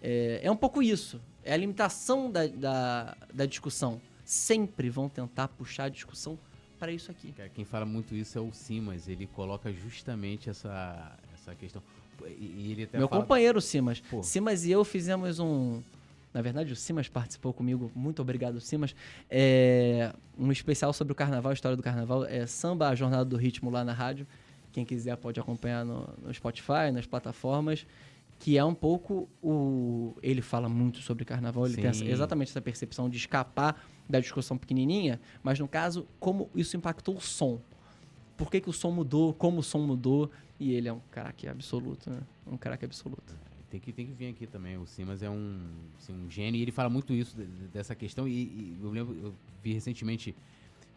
É, 0.02 0.40
é, 0.42 0.50
um 0.50 0.56
pouco 0.56 0.82
isso. 0.82 1.20
É 1.44 1.52
a 1.52 1.56
limitação 1.56 2.28
da, 2.28 2.48
da, 2.48 3.16
da 3.32 3.46
discussão 3.46 4.00
sempre 4.24 4.90
vão 4.90 5.08
tentar 5.08 5.46
puxar 5.46 5.84
a 5.84 5.88
discussão 5.88 6.36
para 6.80 6.90
isso 6.90 7.12
aqui. 7.12 7.32
Quem 7.54 7.64
fala 7.64 7.86
muito 7.86 8.12
isso 8.12 8.36
é 8.36 8.40
o 8.40 8.52
Simas. 8.52 9.06
Ele 9.06 9.28
coloca 9.28 9.72
justamente 9.72 10.50
essa, 10.50 11.16
essa 11.32 11.54
questão. 11.54 11.80
E 12.26 12.72
ele 12.72 12.82
até 12.82 12.98
Meu 12.98 13.08
fala... 13.08 13.22
companheiro 13.22 13.60
Simas. 13.60 14.00
Pô. 14.00 14.20
Simas 14.24 14.64
e 14.64 14.72
eu 14.72 14.84
fizemos 14.84 15.38
um. 15.38 15.80
Na 16.34 16.42
verdade, 16.42 16.72
o 16.72 16.76
Simas 16.76 17.08
participou 17.08 17.52
comigo. 17.52 17.90
Muito 17.94 18.20
obrigado, 18.20 18.60
Simas. 18.60 18.96
É 19.30 20.12
um 20.36 20.50
especial 20.50 20.92
sobre 20.92 21.12
o 21.12 21.14
carnaval, 21.14 21.50
a 21.50 21.54
história 21.54 21.76
do 21.76 21.82
carnaval. 21.84 22.24
É 22.24 22.46
Samba, 22.46 22.88
a 22.88 22.94
Jornada 22.96 23.24
do 23.24 23.36
Ritmo 23.36 23.70
lá 23.70 23.84
na 23.84 23.92
rádio. 23.92 24.26
Quem 24.76 24.84
quiser 24.84 25.16
pode 25.16 25.40
acompanhar 25.40 25.86
no, 25.86 26.06
no 26.22 26.34
Spotify, 26.34 26.92
nas 26.92 27.06
plataformas 27.06 27.86
que 28.38 28.58
é 28.58 28.62
um 28.62 28.74
pouco 28.74 29.26
o. 29.42 30.14
Ele 30.22 30.42
fala 30.42 30.68
muito 30.68 30.98
sobre 30.98 31.24
carnaval, 31.24 31.64
ele 31.64 31.76
Sim. 31.76 31.80
tem 31.80 31.88
essa, 31.88 32.04
exatamente 32.04 32.50
essa 32.50 32.60
percepção 32.60 33.08
de 33.08 33.16
escapar 33.16 33.82
da 34.06 34.20
discussão 34.20 34.58
pequenininha, 34.58 35.18
mas 35.42 35.58
no 35.58 35.66
caso, 35.66 36.06
como 36.20 36.50
isso 36.54 36.76
impactou 36.76 37.16
o 37.16 37.20
som. 37.22 37.58
Por 38.36 38.50
que, 38.50 38.60
que 38.60 38.68
o 38.68 38.74
som 38.74 38.90
mudou, 38.90 39.32
como 39.32 39.60
o 39.60 39.62
som 39.62 39.78
mudou, 39.78 40.30
e 40.60 40.74
ele 40.74 40.86
é 40.86 40.92
um 40.92 41.00
craque 41.10 41.48
absoluto, 41.48 42.10
né? 42.10 42.20
Um 42.46 42.58
craque 42.58 42.84
absoluto. 42.84 43.34
Tem 43.70 43.80
que, 43.80 43.90
tem 43.90 44.06
que 44.06 44.12
vir 44.12 44.28
aqui 44.28 44.46
também. 44.46 44.76
O 44.76 44.86
Simas 44.86 45.22
é 45.22 45.30
um, 45.30 45.58
assim, 45.98 46.12
um 46.12 46.30
gênio 46.30 46.58
e 46.58 46.62
ele 46.62 46.72
fala 46.72 46.90
muito 46.90 47.14
isso, 47.14 47.34
dessa 47.72 47.94
questão. 47.94 48.28
E, 48.28 48.32
e, 48.32 48.78
eu 48.82 48.90
lembro, 48.90 49.16
eu 49.18 49.34
vi 49.62 49.72
recentemente 49.72 50.36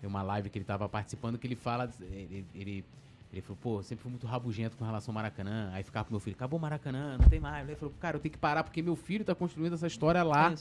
uma 0.03 0.21
live 0.21 0.49
que 0.49 0.57
ele 0.57 0.63
estava 0.63 0.89
participando 0.89 1.37
que 1.37 1.47
ele 1.47 1.55
fala. 1.55 1.89
Ele, 2.01 2.45
ele 2.53 2.85
ele 3.31 3.41
falou, 3.41 3.57
pô, 3.61 3.83
sempre 3.83 4.01
fui 4.01 4.09
muito 4.09 4.25
rabugento 4.25 4.75
com 4.75 4.83
relação 4.83 5.11
ao 5.11 5.15
Maracanã. 5.15 5.69
Aí 5.71 5.83
ficava 5.83 6.05
pro 6.05 6.13
meu 6.13 6.19
filho, 6.19 6.35
acabou 6.35 6.57
o 6.57 6.61
Maracanã, 6.61 7.17
não 7.17 7.29
tem 7.29 7.39
mais. 7.39 7.67
Ele 7.67 7.77
falou, 7.77 7.93
cara, 7.99 8.17
eu 8.17 8.19
tenho 8.19 8.31
que 8.31 8.39
parar 8.39 8.63
porque 8.63 8.81
meu 8.81 8.95
filho 8.95 9.23
tá 9.23 9.35
construindo 9.35 9.73
essa 9.73 9.85
história 9.85 10.23
lá, 10.23 10.51
é 10.51 10.55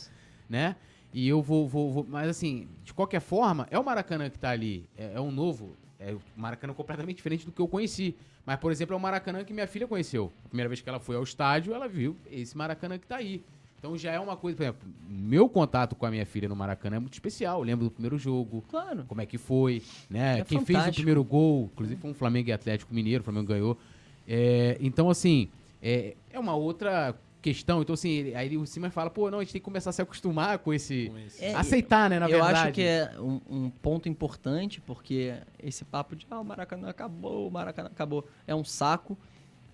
né? 0.49 0.77
E 1.13 1.27
eu 1.27 1.41
vou, 1.41 1.67
vou, 1.67 1.91
vou, 1.91 2.07
Mas 2.07 2.29
assim, 2.29 2.69
de 2.85 2.93
qualquer 2.93 3.21
forma, 3.21 3.67
é 3.71 3.79
o 3.79 3.85
Maracanã 3.85 4.29
que 4.29 4.39
tá 4.39 4.51
ali. 4.51 4.87
É, 4.97 5.15
é 5.15 5.21
um 5.21 5.31
novo. 5.31 5.75
É 5.99 6.13
o 6.13 6.21
Maracanã 6.37 6.75
completamente 6.75 7.17
diferente 7.17 7.47
do 7.47 7.53
que 7.53 7.61
eu 7.61 7.67
conheci. 7.67 8.15
Mas, 8.45 8.57
por 8.57 8.71
exemplo, 8.71 8.95
é 8.95 8.97
o 8.97 9.01
Maracanã 9.01 9.45
que 9.45 9.53
minha 9.53 9.67
filha 9.67 9.87
conheceu. 9.87 10.31
A 10.45 10.49
primeira 10.49 10.69
vez 10.69 10.81
que 10.81 10.89
ela 10.89 11.01
foi 11.01 11.17
ao 11.17 11.23
estádio, 11.23 11.75
ela 11.75 11.89
viu 11.89 12.17
esse 12.31 12.57
Maracanã 12.57 12.99
que 12.99 13.07
tá 13.07 13.17
aí. 13.17 13.43
Então 13.79 13.97
já 13.97 14.11
é 14.11 14.19
uma 14.19 14.37
coisa, 14.37 14.57
por 14.57 14.63
exemplo, 14.65 14.89
meu 15.09 15.49
contato 15.49 15.95
com 15.95 16.05
a 16.05 16.11
minha 16.11 16.27
filha 16.27 16.49
no 16.49 16.57
Maracanã 16.57 16.97
é 16.97 16.99
muito 16.99 17.13
especial. 17.13 17.61
Eu 17.61 17.65
lembro 17.65 17.85
do 17.85 17.91
primeiro 17.91 18.19
jogo. 18.19 18.65
Claro. 18.69 19.05
Como 19.07 19.21
é 19.21 19.27
que 19.27 19.39
foi, 19.39 19.83
né? 20.11 20.41
É 20.41 20.45
Quem 20.45 20.59
fantástico. 20.59 20.67
fez 20.67 20.89
o 20.89 20.93
primeiro 20.95 21.25
gol, 21.25 21.71
inclusive 21.73 22.01
foi 22.01 22.11
um 22.11 22.15
Flamengo 22.15 22.49
e 22.49 22.53
Atlético 22.53 22.93
Mineiro, 22.93 23.23
o 23.23 23.25
Flamengo 23.25 23.47
ganhou. 23.47 23.79
É, 24.27 24.77
então, 24.81 25.09
assim, 25.09 25.49
é, 25.81 26.17
é 26.31 26.39
uma 26.39 26.57
outra 26.57 27.15
questão. 27.41 27.81
Então, 27.81 27.95
assim, 27.95 28.35
aí 28.35 28.57
o 28.57 28.67
Simas 28.67 28.93
fala, 28.93 29.11
pô, 29.11 29.31
não, 29.31 29.39
a 29.39 29.43
gente 29.43 29.53
tem 29.53 29.61
que 29.61 29.65
começar 29.65 29.91
a 29.91 29.93
se 29.93 30.03
acostumar 30.03 30.59
com 30.59 30.75
esse. 30.75 31.13
É, 31.39 31.55
aceitar, 31.55 32.11
né, 32.11 32.19
na 32.19 32.27
eu 32.27 32.31
verdade. 32.31 32.53
Eu 32.53 32.63
acho 32.65 32.73
que 32.73 32.83
é 32.83 33.13
um, 33.21 33.41
um, 33.49 33.71
ponto 33.71 34.09
importante, 34.09 34.81
porque 34.81 35.35
esse 35.63 35.85
papo 35.85 36.17
de, 36.17 36.27
ah, 36.31 36.41
o 36.41 36.45
Maracanã 36.45 36.89
acabou, 36.89 37.47
o 37.47 37.51
Maracanã 37.51 37.89
acabou, 37.89 38.27
é 38.47 38.55
um 38.55 38.65
saco. 38.65 39.17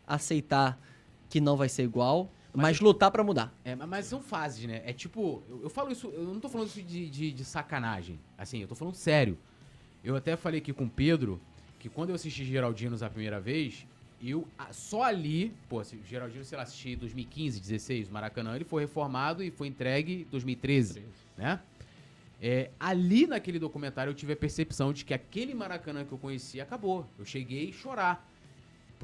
Aceitar 0.06 0.78
que 1.30 1.40
não 1.40 1.56
vai 1.56 1.70
ser 1.70 1.82
igual 1.82 2.30
mas, 2.54 2.80
lutar 2.80 3.10
para 3.10 3.24
mudar. 3.24 3.52
É, 3.64 3.74
mas 3.74 4.06
são 4.06 4.22
fases, 4.22 4.66
né? 4.66 4.82
É 4.84 4.92
tipo, 4.92 5.42
eu, 5.48 5.64
eu 5.64 5.70
falo 5.70 5.90
isso, 5.90 6.08
eu 6.08 6.24
não 6.24 6.40
tô 6.40 6.48
falando 6.48 6.68
isso 6.68 6.82
de, 6.82 7.10
de, 7.10 7.32
de, 7.32 7.44
sacanagem. 7.44 8.18
Assim, 8.38 8.60
eu 8.60 8.68
tô 8.68 8.74
falando 8.74 8.94
sério. 8.94 9.36
Eu 10.02 10.14
até 10.16 10.36
falei 10.36 10.60
aqui 10.60 10.72
com 10.72 10.84
o 10.84 10.90
Pedro 10.90 11.40
que 11.78 11.88
quando 11.88 12.10
eu 12.10 12.14
assisti 12.14 12.44
Geraldinos 12.44 13.02
a 13.02 13.10
primeira 13.10 13.40
vez, 13.40 13.86
eu 14.22 14.46
só 14.70 15.02
ali, 15.02 15.52
pô, 15.68 15.82
Geraldino, 16.08 16.44
sei 16.44 16.56
lá, 16.56 16.62
assisti 16.62 16.90
em 16.90 16.96
2015, 16.96 17.60
16, 17.60 18.08
Maracanã, 18.08 18.54
ele 18.54 18.64
foi 18.64 18.82
reformado 18.82 19.42
e 19.42 19.50
foi 19.50 19.68
entregue 19.68 20.22
em 20.22 20.30
2013, 20.30 20.94
13. 20.94 21.08
né? 21.36 21.60
É, 22.40 22.70
ali 22.78 23.26
naquele 23.26 23.58
documentário 23.58 24.10
eu 24.10 24.14
tive 24.14 24.32
a 24.32 24.36
percepção 24.36 24.92
de 24.92 25.04
que 25.04 25.14
aquele 25.14 25.54
Maracanã 25.54 26.04
que 26.04 26.12
eu 26.12 26.18
conhecia 26.18 26.62
acabou. 26.62 27.06
Eu 27.18 27.24
cheguei 27.24 27.70
a 27.70 27.72
chorar. 27.72 28.30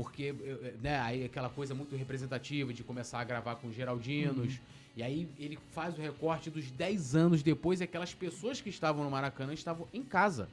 Porque, 0.02 0.34
né, 0.82 0.98
aí 1.00 1.24
aquela 1.24 1.48
coisa 1.48 1.74
muito 1.74 1.94
representativa 1.96 2.72
de 2.72 2.82
começar 2.82 3.20
a 3.20 3.24
gravar 3.24 3.56
com 3.56 3.70
Geraldinos. 3.70 4.54
Uhum. 4.54 4.60
E 4.96 5.02
aí 5.02 5.28
ele 5.38 5.58
faz 5.72 5.96
o 5.96 6.00
recorte 6.00 6.50
dos 6.50 6.70
10 6.70 7.14
anos 7.14 7.42
depois 7.42 7.80
e 7.80 7.84
aquelas 7.84 8.12
pessoas 8.12 8.60
que 8.60 8.68
estavam 8.68 9.04
no 9.04 9.10
Maracanã 9.10 9.52
estavam 9.52 9.86
em 9.92 10.02
casa. 10.02 10.48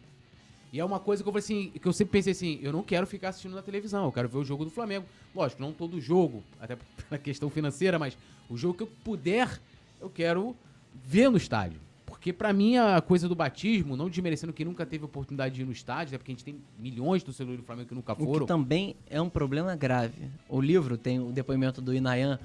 E 0.72 0.80
é 0.80 0.86
uma 0.86 1.00
coisa 1.00 1.24
que 1.24 1.30
eu 1.30 1.34
falei 1.34 1.44
assim, 1.44 1.72
que 1.72 1.88
eu 1.88 1.94
sempre 1.94 2.12
pensei 2.12 2.32
assim, 2.32 2.60
eu 2.62 2.74
não 2.74 2.84
quero 2.84 3.08
ficar 3.08 3.30
assistindo 3.30 3.56
na 3.56 3.62
televisão, 3.62 4.06
eu 4.06 4.12
quero 4.12 4.28
ver 4.28 4.38
o 4.38 4.44
jogo 4.44 4.66
do 4.66 4.72
Flamengo. 4.72 5.06
Lógico, 5.34 5.62
não 5.62 5.72
todo 5.72 6.00
jogo, 6.00 6.44
até 6.60 6.76
pela 7.10 7.20
questão 7.20 7.50
financeira, 7.50 7.98
mas 7.98 8.18
o 8.50 8.58
jogo 8.58 8.74
que 8.74 8.84
eu 8.84 8.92
puder, 9.04 9.60
eu 10.00 10.10
quero 10.10 10.56
ver 10.94 11.30
no 11.30 11.38
estádio. 11.38 11.80
Porque 12.18 12.34
para 12.34 12.52
mim 12.52 12.78
a 12.78 13.00
coisa 13.00 13.30
do 13.30 13.36
batismo, 13.36 13.96
não 13.96 14.10
desmerecendo 14.10 14.52
quem 14.52 14.66
nunca 14.66 14.88
teve 14.88 15.06
oportunidade 15.06 15.54
de 15.54 15.62
ir 15.62 15.66
no 15.66 15.72
estádio, 15.72 16.16
é 16.16 16.18
porque 16.18 16.32
a 16.32 16.34
gente 16.34 16.44
tem 16.44 16.60
milhões 16.78 17.22
de 17.22 17.26
torcedores 17.26 17.60
do 17.60 17.64
Flamengo 17.64 17.90
que 17.90 17.94
nunca 17.94 18.16
foram. 18.16 18.32
O 18.32 18.40
que 18.40 18.46
também 18.48 18.96
é 19.08 19.22
um 19.22 19.30
problema 19.30 19.76
grave. 19.76 20.28
O 20.50 20.60
livro 20.60 20.98
tem 20.98 21.20
o 21.20 21.32
depoimento 21.32 21.80
do 21.80 21.94
Inayan, 21.94 22.40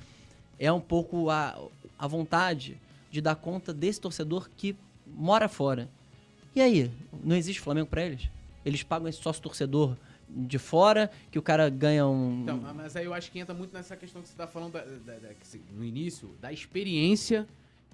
é 0.59 0.71
um 0.71 0.81
pouco 0.81 1.31
a, 1.31 1.59
a 1.99 2.07
vontade 2.07 2.79
de 3.11 3.23
dar 3.23 3.35
conta 3.35 3.73
desse 3.73 3.99
torcedor 3.99 4.51
que 4.55 4.77
mora 5.07 5.49
fora. 5.49 5.89
E 6.55 6.61
aí, 6.61 6.91
não 7.25 7.35
existe 7.35 7.59
Flamengo 7.59 7.89
para 7.89 8.05
eles? 8.05 8.29
Eles 8.67 8.83
pagam 8.83 9.09
esse 9.09 9.23
sócio 9.23 9.43
torcedor 9.43 9.97
de 10.29 10.59
fora, 10.59 11.11
que 11.31 11.39
o 11.39 11.43
cara 11.43 11.71
ganha 11.71 12.07
um. 12.07 12.43
Então, 12.43 12.61
mas 12.75 12.95
aí 12.95 13.07
eu 13.07 13.15
acho 13.15 13.33
que 13.33 13.39
entra 13.39 13.55
muito 13.55 13.73
nessa 13.73 13.97
questão 13.97 14.21
que 14.21 14.29
você 14.29 14.35
está 14.35 14.47
falando 14.47 14.73
da, 14.73 14.85
da, 14.85 15.19
da, 15.19 15.29
no 15.75 15.83
início, 15.83 16.31
da 16.43 16.53
experiência 16.53 17.49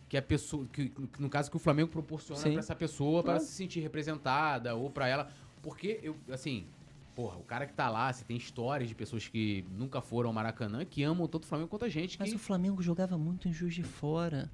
que 0.09 0.16
a 0.16 0.22
pessoa, 0.22 0.66
que, 0.72 0.92
no 1.18 1.28
caso 1.28 1.50
que 1.50 1.56
o 1.56 1.61
Flamengo 1.61 1.90
proporciona 1.90 2.40
para 2.40 2.59
essa 2.59 2.74
pessoa 2.74 3.22
para 3.22 3.38
se 3.40 3.52
sentir 3.52 3.80
representada 3.80 4.74
ou 4.74 4.90
para 4.90 5.06
ela, 5.06 5.30
porque 5.62 6.00
eu, 6.02 6.16
assim, 6.30 6.66
porra, 7.14 7.36
o 7.36 7.42
cara 7.42 7.66
que 7.66 7.72
tá 7.72 7.90
lá, 7.90 8.12
você 8.12 8.24
tem 8.24 8.36
histórias 8.36 8.88
de 8.88 8.94
pessoas 8.94 9.26
que 9.26 9.64
nunca 9.76 10.00
foram 10.00 10.30
ao 10.30 10.34
Maracanã 10.34 10.84
que 10.84 11.02
amam 11.02 11.26
tanto 11.26 11.44
o 11.44 11.46
Flamengo 11.46 11.68
quanto 11.68 11.84
a 11.84 11.88
gente. 11.88 12.18
Mas 12.18 12.30
que... 12.30 12.36
o 12.36 12.38
Flamengo 12.38 12.80
jogava 12.80 13.18
muito 13.18 13.48
em 13.48 13.52
Juiz 13.52 13.74
de 13.74 13.82
Fora. 13.82 14.50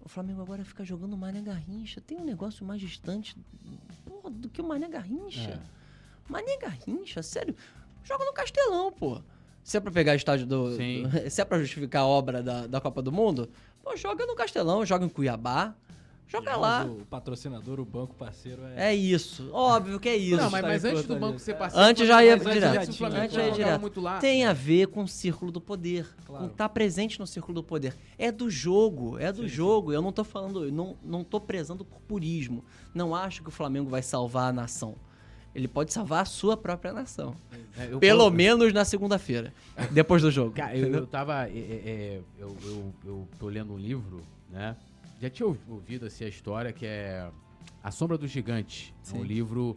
O 0.00 0.08
Flamengo 0.08 0.40
agora 0.40 0.64
fica 0.64 0.84
jogando 0.84 1.16
Mané 1.16 1.42
Garrincha. 1.42 2.00
Tem 2.00 2.16
um 2.16 2.24
negócio 2.24 2.64
mais 2.64 2.80
distante 2.80 3.36
porra, 4.06 4.30
do 4.30 4.48
que 4.48 4.60
o 4.60 4.66
Mané 4.66 4.88
Garrincha. 4.88 5.50
É. 5.50 5.60
Mané 6.28 6.56
Garrincha, 6.56 7.22
sério, 7.22 7.54
joga 8.02 8.24
no 8.24 8.32
Castelão, 8.32 8.90
pô. 8.90 9.20
Se 9.62 9.76
é 9.76 9.80
pra 9.80 9.90
pegar 9.90 10.14
estádio 10.14 10.46
do. 10.46 10.74
Sim. 10.76 11.02
do 11.02 11.10
se 11.30 11.42
é 11.42 11.44
pra 11.44 11.58
justificar 11.58 12.02
a 12.02 12.06
obra 12.06 12.42
da, 12.42 12.66
da 12.66 12.80
Copa 12.80 13.02
do 13.02 13.12
Mundo, 13.12 13.50
Pô, 13.88 13.96
joga 13.96 14.26
no 14.26 14.34
Castelão, 14.34 14.84
joga 14.84 15.06
em 15.06 15.08
Cuiabá. 15.08 15.74
Joga 16.26 16.54
lá. 16.56 16.84
O 16.84 17.06
patrocinador, 17.06 17.80
o 17.80 17.86
banco 17.86 18.14
parceiro 18.14 18.62
é. 18.76 18.90
É 18.90 18.94
isso. 18.94 19.48
Óbvio 19.50 19.98
que 19.98 20.10
é 20.10 20.14
isso. 20.14 20.36
Não, 20.36 20.50
mas, 20.50 20.60
mas 20.60 20.84
antes 20.84 21.04
do 21.04 21.16
banco 21.16 21.38
ser 21.38 21.54
parceiro. 21.54 21.86
Antes 21.86 22.06
já 22.06 22.22
ia 22.22 22.36
direto. 22.36 22.82
Antes 22.82 23.34
já 23.34 23.46
ia 23.46 23.50
direto. 23.50 23.90
Tem 24.20 24.44
a 24.44 24.52
ver 24.52 24.88
com 24.88 25.04
o 25.04 25.08
círculo 25.08 25.50
do 25.50 25.58
poder. 25.58 26.06
Claro. 26.26 26.44
Com 26.44 26.50
estar 26.50 26.64
tá 26.64 26.68
presente 26.68 27.18
no 27.18 27.26
círculo 27.26 27.54
do 27.54 27.62
poder. 27.62 27.96
É 28.18 28.30
do 28.30 28.50
jogo. 28.50 29.18
É 29.18 29.32
do 29.32 29.44
sim, 29.44 29.48
jogo. 29.48 29.88
Sim. 29.88 29.96
Eu 29.96 30.02
não 30.02 30.12
tô 30.12 30.22
falando. 30.22 30.66
Eu 30.66 30.72
não, 30.72 30.94
não 31.02 31.24
tô 31.24 31.40
prezando 31.40 31.82
por 31.82 31.98
purismo. 32.02 32.62
Não 32.92 33.14
acho 33.14 33.42
que 33.42 33.48
o 33.48 33.52
Flamengo 33.52 33.88
vai 33.88 34.02
salvar 34.02 34.50
a 34.50 34.52
nação. 34.52 34.96
Ele 35.58 35.66
pode 35.66 35.92
salvar 35.92 36.22
a 36.22 36.24
sua 36.24 36.56
própria 36.56 36.92
nação. 36.92 37.34
É, 37.76 37.86
Pelo 37.98 38.30
menos 38.30 38.72
na 38.72 38.84
segunda-feira, 38.84 39.52
depois 39.90 40.22
do 40.22 40.30
jogo. 40.30 40.52
Cara, 40.52 40.76
eu, 40.76 40.92
eu 40.92 41.06
tava. 41.06 41.48
É, 41.48 41.50
é, 41.50 41.82
é, 41.84 42.20
eu, 42.38 42.56
eu, 42.62 42.94
eu 43.04 43.28
tô 43.40 43.48
lendo 43.48 43.72
um 43.72 43.76
livro, 43.76 44.22
né? 44.48 44.76
Já 45.20 45.28
tinha 45.28 45.48
ouvido 45.68 46.06
assim, 46.06 46.24
a 46.24 46.28
história 46.28 46.72
que 46.72 46.86
é 46.86 47.28
A 47.82 47.90
Sombra 47.90 48.16
do 48.16 48.28
Gigante. 48.28 48.94
É 49.12 49.16
um 49.16 49.24
livro 49.24 49.76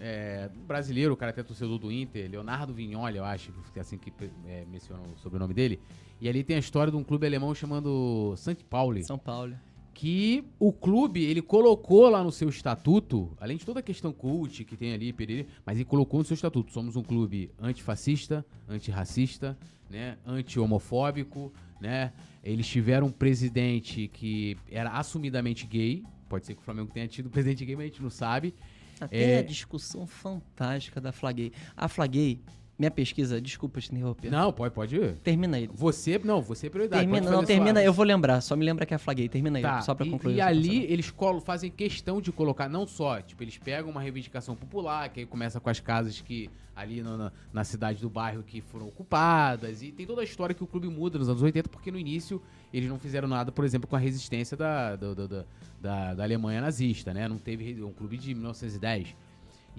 é, 0.00 0.50
brasileiro, 0.66 1.14
o 1.14 1.16
cara 1.16 1.30
até 1.30 1.44
torcedor 1.44 1.78
do 1.78 1.92
Inter, 1.92 2.28
Leonardo 2.28 2.74
Vignoli, 2.74 3.16
eu 3.16 3.24
acho, 3.24 3.52
que 3.72 3.78
é 3.78 3.82
assim 3.82 3.98
que 3.98 4.12
é, 4.48 4.64
menciona 4.68 5.00
o 5.02 5.16
sobrenome 5.18 5.54
dele. 5.54 5.80
E 6.20 6.28
ali 6.28 6.42
tem 6.42 6.56
a 6.56 6.58
história 6.58 6.90
de 6.90 6.96
um 6.96 7.04
clube 7.04 7.24
alemão 7.24 7.54
chamado 7.54 8.34
St. 8.36 8.64
Pauli. 8.64 9.04
São 9.04 9.18
Paulo 9.18 9.54
que 10.00 10.42
o 10.58 10.72
clube 10.72 11.22
ele 11.22 11.42
colocou 11.42 12.08
lá 12.08 12.24
no 12.24 12.32
seu 12.32 12.48
estatuto, 12.48 13.36
além 13.38 13.58
de 13.58 13.66
toda 13.66 13.80
a 13.80 13.82
questão 13.82 14.14
cult 14.14 14.64
que 14.64 14.74
tem 14.74 14.94
ali, 14.94 15.12
perere, 15.12 15.46
mas 15.62 15.76
ele 15.76 15.84
colocou 15.84 16.20
no 16.20 16.24
seu 16.24 16.34
estatuto, 16.34 16.72
somos 16.72 16.96
um 16.96 17.02
clube 17.02 17.50
antifascista, 17.60 18.42
antirracista, 18.66 19.58
né, 19.90 20.16
anti-homofóbico, 20.26 21.52
né? 21.78 22.14
Eles 22.42 22.66
tiveram 22.66 23.08
um 23.08 23.12
presidente 23.12 24.08
que 24.08 24.56
era 24.70 24.90
assumidamente 24.92 25.66
gay, 25.66 26.02
Pode 26.30 26.46
ser 26.46 26.54
que 26.54 26.60
o 26.62 26.64
Flamengo 26.64 26.90
tenha 26.94 27.06
tido 27.06 27.28
presente 27.28 27.62
game, 27.66 27.82
a 27.82 27.86
gente 27.86 28.00
não 28.00 28.08
sabe. 28.08 28.54
Até 28.98 29.32
É. 29.34 29.38
a 29.40 29.42
discussão 29.42 30.06
fantástica 30.06 30.98
da 30.98 31.12
Flaguei. 31.12 31.52
A 31.76 31.88
Flaguei, 31.88 32.40
minha 32.80 32.90
pesquisa, 32.90 33.38
desculpa 33.40 33.78
te 33.78 33.92
interromper. 33.92 34.30
Não, 34.30 34.50
pode, 34.52 34.74
pode 34.74 34.96
ir. 34.96 35.12
Termina 35.18 35.58
aí. 35.58 35.68
Você, 35.72 36.18
não, 36.24 36.40
você 36.40 36.66
é 36.66 36.70
prioridade. 36.70 37.02
Termina, 37.02 37.30
não, 37.30 37.44
termina, 37.44 37.82
eu 37.82 37.92
vou 37.92 38.04
lembrar, 38.06 38.40
só 38.40 38.56
me 38.56 38.64
lembra 38.64 38.86
que 38.86 38.94
é 38.94 38.98
Flaguei. 38.98 39.28
Termina 39.28 39.58
aí, 39.58 39.62
Tá, 39.62 39.82
só 39.82 39.94
pra 39.94 40.06
e- 40.06 40.10
concluir. 40.10 40.36
E, 40.36 40.40
ali 40.40 40.84
eles 40.90 41.10
colo- 41.10 41.40
fazem 41.42 41.70
questão 41.70 42.22
de 42.22 42.32
colocar, 42.32 42.68
não 42.70 42.86
só, 42.86 43.20
tipo, 43.20 43.42
eles 43.44 43.58
pegam 43.58 43.90
uma 43.90 44.00
reivindicação 44.00 44.56
popular, 44.56 45.10
que 45.10 45.20
aí 45.20 45.26
começa 45.26 45.60
com 45.60 45.68
as 45.68 45.78
casas 45.78 46.20
que 46.22 46.48
ali 46.74 47.02
no- 47.02 47.18
na, 47.18 47.32
na 47.52 47.64
cidade 47.64 48.00
do 48.00 48.08
bairro 48.08 48.42
que 48.42 48.62
foram 48.62 48.88
ocupadas, 48.88 49.82
e 49.82 49.92
tem 49.92 50.06
toda 50.06 50.22
a 50.22 50.24
história 50.24 50.54
que 50.54 50.64
o 50.64 50.66
clube 50.66 50.88
muda 50.88 51.18
nos 51.18 51.28
anos 51.28 51.42
80, 51.42 51.68
porque 51.68 51.90
no 51.90 51.98
início 51.98 52.40
eles 52.72 52.88
não 52.88 52.98
fizeram 52.98 53.28
nada, 53.28 53.52
por 53.52 53.64
exemplo, 53.66 53.86
com 53.86 53.96
a 53.96 53.98
resistência 53.98 54.56
da, 54.56 54.96
do- 54.96 55.14
do- 55.14 55.44
da, 55.80 56.14
da 56.14 56.22
Alemanha 56.22 56.62
nazista, 56.62 57.12
né? 57.12 57.28
Não 57.28 57.36
teve 57.36 57.82
um 57.82 57.92
clube 57.92 58.16
de 58.16 58.34
1910. 58.34 59.14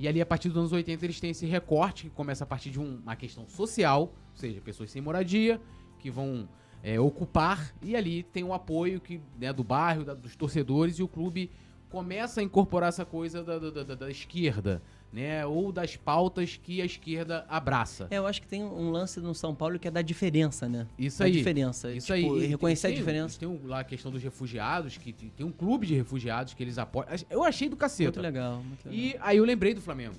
E 0.01 0.07
ali, 0.07 0.19
a 0.19 0.25
partir 0.25 0.49
dos 0.49 0.57
anos 0.57 0.71
80, 0.73 1.05
eles 1.05 1.19
têm 1.19 1.29
esse 1.29 1.45
recorte 1.45 2.05
que 2.05 2.09
começa 2.09 2.43
a 2.43 2.47
partir 2.47 2.71
de 2.71 2.79
um- 2.79 2.97
uma 3.03 3.15
questão 3.15 3.47
social, 3.47 4.01
ou 4.01 4.35
seja, 4.35 4.59
pessoas 4.59 4.89
sem 4.89 4.99
moradia, 4.99 5.61
que 5.99 6.09
vão 6.09 6.49
é, 6.83 6.99
ocupar, 6.99 7.71
e 7.83 7.95
ali 7.95 8.23
tem 8.23 8.43
o 8.43 8.51
apoio 8.55 8.99
que, 8.99 9.21
né, 9.39 9.53
do 9.53 9.63
bairro, 9.63 10.03
da- 10.03 10.15
dos 10.15 10.35
torcedores, 10.35 10.97
e 10.97 11.03
o 11.03 11.07
clube 11.07 11.51
começa 11.91 12.41
a 12.41 12.43
incorporar 12.43 12.89
essa 12.89 13.05
coisa 13.05 13.43
da, 13.43 13.59
da- 13.59 13.83
da- 13.83 13.93
da 13.95 14.09
esquerda, 14.09 14.81
né? 15.11 15.45
Ou 15.45 15.71
das 15.71 15.95
pautas 15.95 16.59
que 16.61 16.81
a 16.81 16.85
esquerda 16.85 17.45
abraça. 17.49 18.07
É, 18.09 18.17
eu 18.17 18.25
acho 18.27 18.41
que 18.41 18.47
tem 18.47 18.63
um 18.63 18.89
lance 18.91 19.19
no 19.19 19.33
São 19.35 19.53
Paulo 19.53 19.77
que 19.77 19.87
é 19.87 19.91
da 19.91 20.01
diferença, 20.01 20.67
né? 20.69 20.87
Isso 20.97 21.19
da 21.19 21.25
aí. 21.25 21.31
diferença. 21.31 21.91
Isso 21.91 22.13
tipo, 22.13 22.35
aí. 22.35 22.45
Reconhecer 22.47 22.87
tem- 22.87 22.95
a 22.95 22.99
diferença. 22.99 23.39
Tem 23.39 23.47
um- 23.47 23.59
lá 23.67 23.79
a 23.81 23.83
questão 23.83 24.11
dos 24.11 24.23
refugiados, 24.23 24.97
que 24.97 25.11
tem 25.11 25.29
tem 25.29 25.45
um 25.45 25.51
clube 25.51 25.85
de 25.87 25.95
refugiados 25.95 26.53
que 26.53 26.63
eles 26.63 26.77
apoiam. 26.77 27.07
Eu 27.29 27.43
achei 27.43 27.67
do 27.67 27.75
cacete. 27.75 28.03
Muito 28.03 28.21
legal, 28.21 28.63
muito 28.63 28.85
legal. 28.87 28.99
E 28.99 29.15
aí 29.19 29.37
eu 29.37 29.45
lembrei 29.45 29.73
do 29.73 29.81
Flamengo. 29.81 30.15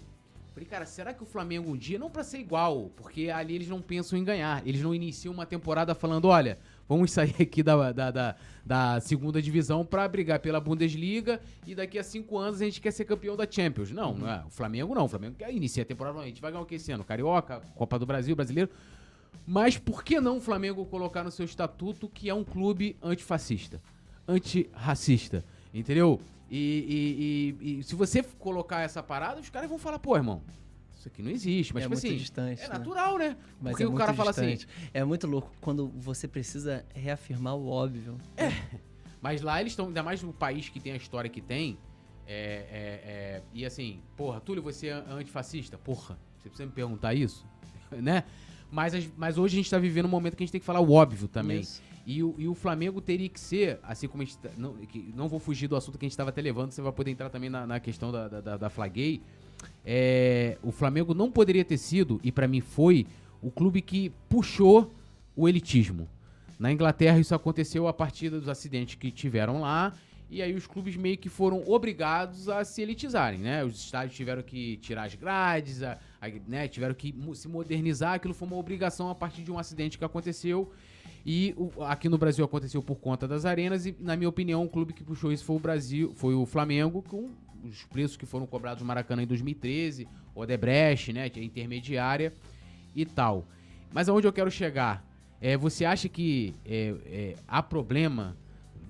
Falei, 0.53 0.69
cara, 0.69 0.85
será 0.85 1.15
que 1.15 1.23
o 1.23 1.27
Flamengo 1.27 1.71
um 1.71 1.77
dia, 1.77 1.99
não 1.99 2.11
pra 2.11 2.23
ser 2.23 2.39
igual, 2.39 2.91
porque 2.95 3.31
ali 3.31 3.55
eles 3.55 3.69
não 3.69 3.81
pensam 3.81 4.19
em 4.19 4.23
ganhar, 4.25 4.63
eles 4.67 4.83
não 4.83 4.95
iniciam 4.95 5.33
uma 5.33 5.47
temporada 5.47 5.95
falando, 5.95 6.27
olha, 6.29 6.59
vamos 6.89 7.11
sair 7.11 7.35
aqui 7.41 7.63
da, 7.63 7.93
da, 7.93 8.11
da, 8.11 8.37
da 8.65 9.01
segunda 9.01 9.41
divisão 9.41 9.85
pra 9.85 10.07
brigar 10.09 10.39
pela 10.41 10.61
Bundesliga 10.61 11.41
e 11.67 11.75
daqui 11.75 11.99
a 11.99 12.03
cinco 12.05 12.39
anos 12.39 12.61
a 12.61 12.65
gente 12.65 12.81
quer 12.81 12.91
ser 12.91 13.05
campeão 13.05 13.37
da 13.37 13.47
Champions. 13.51 13.91
Não, 13.91 14.15
não 14.15 14.29
é. 14.31 14.43
O 14.47 14.51
Flamengo 14.51 14.95
não. 14.95 15.05
O 15.05 15.09
Flamengo 15.09 15.37
quer 15.39 15.53
iniciar 15.53 15.83
a 15.83 15.87
temporada, 15.87 16.19
a 16.21 16.27
gente 16.27 16.41
vai 16.41 16.51
ganhar 16.53 16.63
o 16.63 16.67
que 16.67 16.75
esse 16.77 16.93
ano? 16.93 17.05
Carioca, 17.05 17.61
Copa 17.75 17.99
do 17.99 18.07
Brasil, 18.07 18.35
Brasileiro. 18.37 18.71
Mas 19.47 19.77
por 19.79 20.05
que 20.05 20.21
não 20.21 20.37
o 20.37 20.41
Flamengo 20.41 20.85
colocar 20.87 21.25
no 21.25 21.31
seu 21.31 21.45
estatuto 21.45 22.09
que 22.09 22.29
é 22.29 22.35
um 22.35 22.45
clube 22.45 22.97
antifascista, 23.03 23.81
antirracista, 24.29 25.45
entendeu? 25.73 26.21
E, 26.51 27.57
e- 27.61 27.67
e- 27.67 27.79
e 27.79 27.83
se 27.83 27.95
você 27.95 28.23
colocar 28.23 28.81
essa 28.83 29.03
parada, 29.03 29.41
os 29.41 29.49
caras 29.49 29.69
vão 29.71 29.79
falar, 29.79 29.99
pô, 29.99 30.15
irmão, 30.17 30.43
isso 31.03 31.09
aqui 31.09 31.23
não 31.23 31.31
existe. 31.31 31.75
Mas, 31.75 31.83
é 31.83 31.87
tipo 31.87 31.95
muito 31.95 32.07
assim, 32.07 32.17
distante. 32.17 32.63
é 32.63 32.69
né? 32.69 32.79
natural, 32.79 33.19
né? 33.19 33.37
Mas 33.61 33.73
Porque 33.73 33.83
é 33.83 33.87
o 33.87 33.91
muito 33.91 34.01
cara 34.01 34.15
fala 34.15 34.31
assim, 34.31 34.55
distante. 34.55 34.69
É 34.95 35.05
muito 35.05 35.27
louco 35.27 35.51
quando 35.61 35.89
você 35.89 36.29
precisa 36.29 36.85
reafirmar 36.95 37.57
o 37.57 37.69
óbvio. 37.69 38.17
Mas 39.21 39.43
lá 39.43 39.61
eles 39.61 39.73
estão, 39.73 39.87
ainda 39.87 40.03
mais 40.03 40.23
no 40.23 40.33
país 40.33 40.69
que 40.69 40.81
tem 40.81 40.93
a 40.93 40.97
história 40.97 41.29
que 41.29 41.41
tem. 41.41 41.79
É, 42.27 42.33
é, 42.35 43.11
é, 43.11 43.43
e 43.53 43.65
assim, 43.65 44.01
porra, 44.17 44.41
Túlio, 44.41 44.63
você 44.63 44.89
é 44.89 44.93
antifascista? 45.11 45.77
Porra, 45.77 46.19
você 46.39 46.49
precisa 46.49 46.67
me 46.67 46.73
perguntar 46.73 47.15
isso? 47.15 47.45
né? 47.91 48.25
Mas, 48.71 48.95
as- 48.95 49.11
mas 49.17 49.39
hoje 49.39 49.57
a 49.57 49.59
gente 49.59 49.71
tá 49.71 49.79
vivendo 49.79 50.07
um 50.07 50.09
momento 50.09 50.37
que 50.37 50.43
a 50.43 50.47
gente 50.47 50.53
tem 50.53 50.61
que 50.61 50.67
falar 50.67 50.81
o 50.81 50.93
óbvio 50.93 51.29
também. 51.29 51.61
Isso. 51.61 51.83
E 52.05 52.23
o, 52.23 52.35
e 52.37 52.49
o 52.49 52.55
Flamengo 52.55 53.01
teria 53.01 53.29
que 53.29 53.39
ser, 53.39 53.79
assim 53.83 54.09
como 54.09 54.23
a 54.23 54.27
gente. 54.27 54.39
tá- 54.39 54.51
Não, 54.57 54.77
não 55.15 55.29
vou 55.29 55.39
fugir 55.39 55.69
do 55.69 55.77
assunto 55.77 55.99
que 55.99 56.05
a 56.05 56.07
gente 56.07 56.13
estava 56.13 56.31
até 56.31 56.41
levando, 56.41 56.73
você 56.73 56.83
vai 56.83 56.93
poder 56.93 57.11
entrar 57.11 57.29
também 57.29 57.49
na, 57.51 57.67
na 57.67 57.79
questão 57.79 58.11
da, 58.11 58.29
da, 58.29 58.41
da, 58.41 58.57
da. 58.57 58.71
É, 59.85 60.57
o 60.63 60.71
Flamengo 60.71 61.13
não 61.15 61.31
poderia 61.31 61.65
ter 61.65 61.79
sido, 61.79 62.21
e 62.23 62.31
pra 62.31 62.47
mim 62.47 62.61
foi, 62.61 63.07
o 63.41 63.51
clube 63.51 63.81
que 63.83 64.11
puxou 64.29 64.93
o 65.35 65.49
elitismo. 65.49 66.09
Na 66.59 66.71
Inglaterra 66.73 67.19
isso 67.19 67.35
aconteceu 67.35 67.89
a 67.89 67.93
partir 67.93 68.31
dos 68.31 68.49
acidentes 68.49 68.95
que 68.95 69.11
tiveram 69.11 69.61
lá. 69.61 69.93
E 70.31 70.41
aí 70.41 70.55
os 70.55 70.67
clubes 70.67 70.97
meio 70.97 71.19
que 71.19 71.29
foram 71.29 71.63
obrigados 71.69 72.49
a 72.49 72.65
se 72.65 72.81
elitizarem, 72.81 73.41
né? 73.41 73.63
Os 73.65 73.77
estádios 73.85 74.17
tiveram 74.17 74.43
que 74.43 74.79
tirar 74.79 75.05
as 75.05 75.15
grades, 75.15 75.83
a- 75.83 75.99
a- 76.21 76.29
né? 76.49 76.67
tiveram 76.69 76.95
que 76.95 77.15
se 77.35 77.49
modernizar. 77.49 78.15
Aquilo 78.15 78.33
foi 78.33 78.49
uma 78.49 78.57
obrigação 78.57 79.11
a 79.11 79.15
partir 79.15 79.43
de 79.43 79.51
um 79.53 79.59
acidente 79.59 79.99
que 79.99 80.05
aconteceu. 80.05 80.73
E 81.27 81.55
o- 81.59 81.83
aqui 81.85 82.09
no 82.09 82.17
Brasil 82.17 82.43
aconteceu 82.45 82.83
por 82.83 82.97
conta 82.97 83.29
das 83.29 83.45
arenas. 83.45 83.85
E, 83.85 83.95
na 84.01 84.17
minha 84.17 84.29
opinião, 84.29 84.65
o 84.65 84.69
clube 84.71 84.95
que 84.95 85.05
puxou 85.05 85.31
isso 85.33 85.45
foi 85.45 85.57
o 85.57 85.59
Brasil, 85.59 86.13
foi 86.15 86.35
o 86.35 86.47
Flamengo, 86.47 87.03
com 87.03 87.29
os 87.65 87.85
preços 87.85 88.17
que 88.17 88.27
foram 88.27 88.47
cobrados 88.47 88.81
no 88.83 88.87
Maracanã 88.87 89.23
em 89.23 89.27
2013, 89.27 90.09
Odebrecht, 90.35 91.13
né? 91.13 91.29
Que 91.31 91.41
é 91.41 91.45
intermediária 91.45 92.33
e 92.95 93.05
tal. 93.07 93.47
Mas 93.93 94.09
aonde 94.09 94.27
eu 94.27 94.33
quero 94.33 94.51
chegar? 94.51 95.05
É, 95.41 95.57
você 95.57 95.85
acha 95.85 96.09
que 96.09 96.55
é, 96.65 96.95
é, 97.07 97.35
há 97.49 97.63
problema 97.63 98.37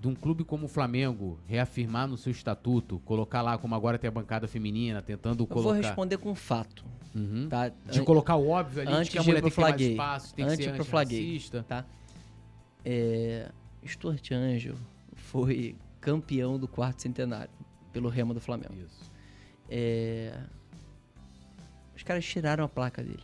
de 0.01 0.09
um 0.09 0.15
clube 0.15 0.43
como 0.45 0.67
o 0.67 0.69
Flamengo 0.69 1.39
reafirmar 1.47 2.07
no 2.09 2.17
seu 2.17 2.33
estatuto, 2.33 2.99
colocar 3.05 3.41
lá 3.41 3.57
como 3.57 3.75
agora 3.75 3.99
tem 3.99 4.09
a 4.09 4.11
bancada 4.11 4.49
feminina, 4.49 5.01
tentando 5.01 5.45
Eu 5.45 5.47
vou 5.47 5.63
colocar. 5.63 5.81
responder 5.87 6.19
com 6.19 6.35
fato, 6.35 6.85
Uhum. 7.15 7.47
tá? 7.49 7.69
De 7.69 8.03
colocar 8.03 8.37
o 8.37 8.49
óbvio 8.49 8.83
ali, 8.83 8.93
antes 8.93 9.07
de 9.07 9.11
que 9.13 9.19
a 9.19 9.23
mulher 9.23 9.41
tem 9.43 9.51
que 9.51 9.55
ter 9.57 9.61
mais 9.63 9.81
espaço, 9.81 10.35
tem 10.35 10.45
Antes 10.45 10.57
que 10.57 10.65
ser 10.65 10.71
antirracista. 10.71 11.63
tá? 11.69 11.85
É, 12.85 13.49
Stuart 13.87 14.31
Anjo 14.33 14.75
foi 15.15 15.77
campeão 16.01 16.59
do 16.59 16.67
quarto 16.67 17.01
centenário 17.03 17.51
pelo 17.93 18.09
Remo 18.09 18.35
do 18.35 18.41
Flamengo. 18.41 18.75
Isso. 18.75 19.11
É, 19.69 20.37
os 21.95 22.03
caras 22.03 22.25
tiraram 22.25 22.65
a 22.65 22.69
placa 22.69 23.03
dele. 23.03 23.23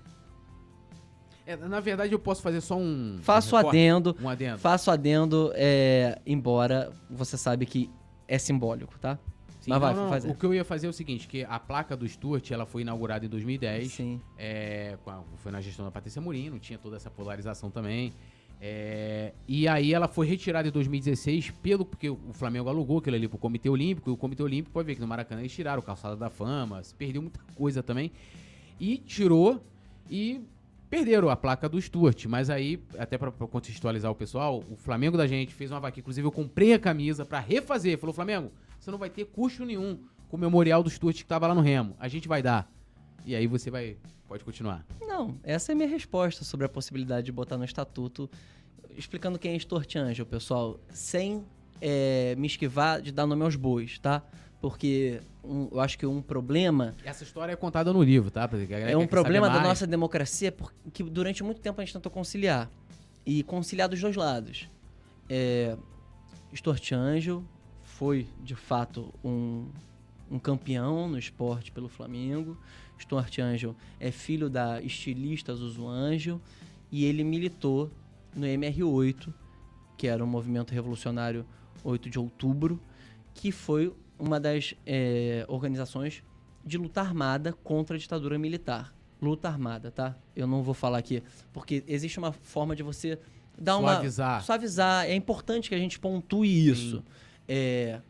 É, 1.46 1.56
na 1.56 1.80
verdade, 1.80 2.12
eu 2.12 2.18
posso 2.18 2.42
fazer 2.42 2.60
só 2.60 2.76
um. 2.76 3.18
Faço 3.22 3.56
um 3.56 3.58
adendo, 3.58 4.16
Um 4.20 4.28
adendo. 4.28 4.58
faço 4.58 4.90
adendo, 4.90 5.50
é, 5.54 6.20
embora 6.26 6.92
você 7.08 7.38
sabe 7.38 7.64
que 7.64 7.90
é 8.28 8.38
simbólico, 8.38 8.98
tá? 8.98 9.18
Sim, 9.60 9.70
Mas 9.70 9.80
vai, 9.80 9.94
não, 9.94 10.02
não, 10.02 10.08
fazer. 10.10 10.30
O 10.30 10.34
que 10.34 10.44
eu 10.44 10.52
ia 10.52 10.64
fazer 10.64 10.86
é 10.86 10.90
o 10.90 10.92
seguinte, 10.92 11.26
que 11.26 11.44
a 11.44 11.58
placa 11.58 11.96
do 11.96 12.06
Stuart, 12.06 12.50
ela 12.50 12.66
foi 12.66 12.82
inaugurada 12.82 13.24
em 13.24 13.28
2010. 13.28 13.90
Sim. 13.92 14.20
é, 14.36 14.98
foi 15.36 15.50
na 15.50 15.60
gestão 15.60 15.84
da 15.86 15.90
Patrícia 15.90 16.20
Mourinho, 16.20 16.52
não 16.52 16.58
tinha 16.58 16.78
toda 16.78 16.96
essa 16.96 17.10
polarização 17.10 17.70
também. 17.70 18.12
É, 18.60 19.32
e 19.46 19.68
aí 19.68 19.94
ela 19.94 20.08
foi 20.08 20.26
retirada 20.26 20.66
em 20.66 20.70
2016 20.72 21.52
pelo 21.62 21.84
porque 21.84 22.10
o 22.10 22.18
Flamengo 22.32 22.68
alugou 22.68 22.98
aquilo 22.98 23.14
ali 23.14 23.28
pro 23.28 23.38
Comitê 23.38 23.68
Olímpico, 23.68 24.10
e 24.10 24.12
o 24.12 24.16
Comitê 24.16 24.42
Olímpico 24.42 24.72
pode 24.72 24.86
ver 24.86 24.96
que 24.96 25.00
no 25.00 25.06
Maracanã 25.06 25.40
eles 25.40 25.52
tiraram 25.52 25.80
o 25.80 25.82
Calçada 25.82 26.16
da 26.16 26.28
Fama, 26.28 26.82
se 26.82 26.94
perdeu 26.94 27.22
muita 27.22 27.40
coisa 27.54 27.82
também. 27.82 28.10
E 28.80 28.96
tirou 28.96 29.62
e 30.10 30.40
perderam 30.88 31.28
a 31.28 31.36
placa 31.36 31.68
do 31.68 31.80
Stuart. 31.80 32.26
Mas 32.26 32.50
aí, 32.50 32.82
até 32.98 33.18
pra 33.18 33.30
contextualizar 33.30 34.10
o 34.10 34.14
pessoal, 34.14 34.62
o 34.70 34.76
Flamengo 34.76 35.16
da 35.16 35.26
gente 35.26 35.54
fez 35.54 35.70
uma 35.70 35.80
vaquinha. 35.80 36.00
Inclusive, 36.00 36.26
eu 36.26 36.32
comprei 36.32 36.72
a 36.72 36.78
camisa 36.78 37.24
pra 37.24 37.40
refazer. 37.40 37.98
Falou, 37.98 38.14
Flamengo, 38.14 38.50
você 38.78 38.90
não 38.90 38.98
vai 38.98 39.10
ter 39.10 39.26
custo 39.26 39.64
nenhum 39.64 39.98
com 40.28 40.36
o 40.36 40.40
memorial 40.40 40.82
do 40.82 40.90
Stuart 40.90 41.16
que 41.16 41.26
tava 41.26 41.46
lá 41.46 41.54
no 41.54 41.60
Remo. 41.60 41.94
A 41.98 42.08
gente 42.08 42.28
vai 42.28 42.42
dar. 42.42 42.70
E 43.24 43.34
aí 43.34 43.46
você 43.46 43.70
vai. 43.70 43.96
Pode 44.28 44.44
continuar. 44.44 44.84
Não, 45.00 45.36
essa 45.42 45.72
é 45.72 45.74
a 45.74 45.76
minha 45.76 45.88
resposta 45.88 46.44
sobre 46.44 46.66
a 46.66 46.68
possibilidade 46.68 47.24
de 47.26 47.32
botar 47.32 47.56
no 47.56 47.64
estatuto, 47.64 48.30
explicando 48.96 49.38
quem 49.38 49.54
é 49.54 49.58
Stuart 49.58 49.96
Angel, 49.96 50.26
pessoal, 50.26 50.78
sem 50.90 51.44
é, 51.80 52.34
me 52.36 52.46
esquivar 52.46 53.00
de 53.00 53.10
dar 53.10 53.26
nome 53.26 53.42
aos 53.42 53.56
bois, 53.56 53.98
tá? 53.98 54.22
Porque 54.60 55.20
um- 55.42 55.68
eu 55.72 55.80
acho 55.80 55.96
que 55.96 56.04
um 56.04 56.20
problema 56.20 56.94
Essa 57.04 57.22
história 57.24 57.52
é 57.52 57.56
contada 57.56 57.92
no 57.92 58.02
livro, 58.02 58.30
tá? 58.30 58.44
É 58.52 58.88
que 58.88 58.96
um 58.96 59.06
problema 59.06 59.48
da 59.48 59.60
nossa 59.62 59.86
democracia 59.86 60.50
porque 60.52 61.02
durante 61.04 61.42
muito 61.42 61.60
tempo 61.60 61.80
a 61.80 61.84
gente 61.84 61.94
tentou 61.94 62.10
conciliar. 62.12 62.68
E 63.24 63.42
conciliar 63.44 63.88
dos 63.88 64.00
dois 64.00 64.16
lados. 64.16 64.68
É, 65.28 65.76
Stuart 66.54 66.92
Angel 66.92 67.44
foi, 67.84 68.26
de 68.42 68.54
fato, 68.56 69.12
um, 69.22 69.68
um 70.30 70.38
campeão 70.38 71.08
no 71.08 71.18
esporte 71.18 71.70
pelo 71.70 71.88
Flamengo. 71.88 72.58
Stuart 72.98 73.38
Angel 73.38 73.74
é 74.00 74.10
filho 74.10 74.50
da 74.50 74.80
estilista 74.82 75.54
Zuzu 75.54 75.86
Angel 75.86 76.40
e 76.90 77.04
ele 77.04 77.22
militou 77.22 77.90
no 78.34 78.46
MR8, 78.46 79.32
que 79.96 80.06
era 80.06 80.22
o 80.22 80.26
Movimento 80.26 80.72
Revolucionário 80.72 81.44
8 81.84 82.10
de 82.10 82.18
Outubro, 82.18 82.80
que 83.34 83.52
foi 83.52 83.92
uma 84.18 84.40
das 84.40 84.74
é, 84.86 85.44
organizações 85.48 86.22
de 86.64 86.76
luta 86.76 87.00
armada 87.00 87.52
contra 87.52 87.96
a 87.96 87.98
ditadura 87.98 88.38
militar. 88.38 88.94
Luta 89.20 89.48
armada, 89.48 89.90
tá? 89.90 90.16
Eu 90.34 90.46
não 90.46 90.62
vou 90.62 90.74
falar 90.74 90.98
aqui, 90.98 91.22
porque 91.52 91.82
existe 91.86 92.18
uma 92.18 92.32
forma 92.32 92.76
de 92.76 92.82
você 92.82 93.18
dar 93.58 93.76
Suavizar. 93.76 94.34
uma. 94.36 94.40
Suavizar. 94.40 95.04
É 95.06 95.14
importante 95.14 95.68
que 95.68 95.74
a 95.74 95.78
gente 95.78 95.98
pontue 95.98 96.68
isso. 96.68 97.02
É, 97.48 98.00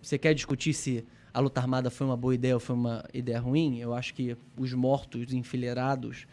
você 0.00 0.18
quer 0.18 0.34
discutir 0.34 0.72
se 0.72 1.04
a 1.32 1.40
luta 1.40 1.60
armada 1.60 1.90
foi 1.90 2.06
uma 2.06 2.16
boa 2.16 2.34
ideia 2.34 2.54
ou 2.54 2.60
foi 2.60 2.76
uma 2.76 3.04
ideia 3.12 3.40
ruim? 3.40 3.78
Eu 3.78 3.94
acho 3.94 4.12
que 4.14 4.36
os 4.56 4.72
mortos 4.72 5.32
enfileirados 5.32 6.26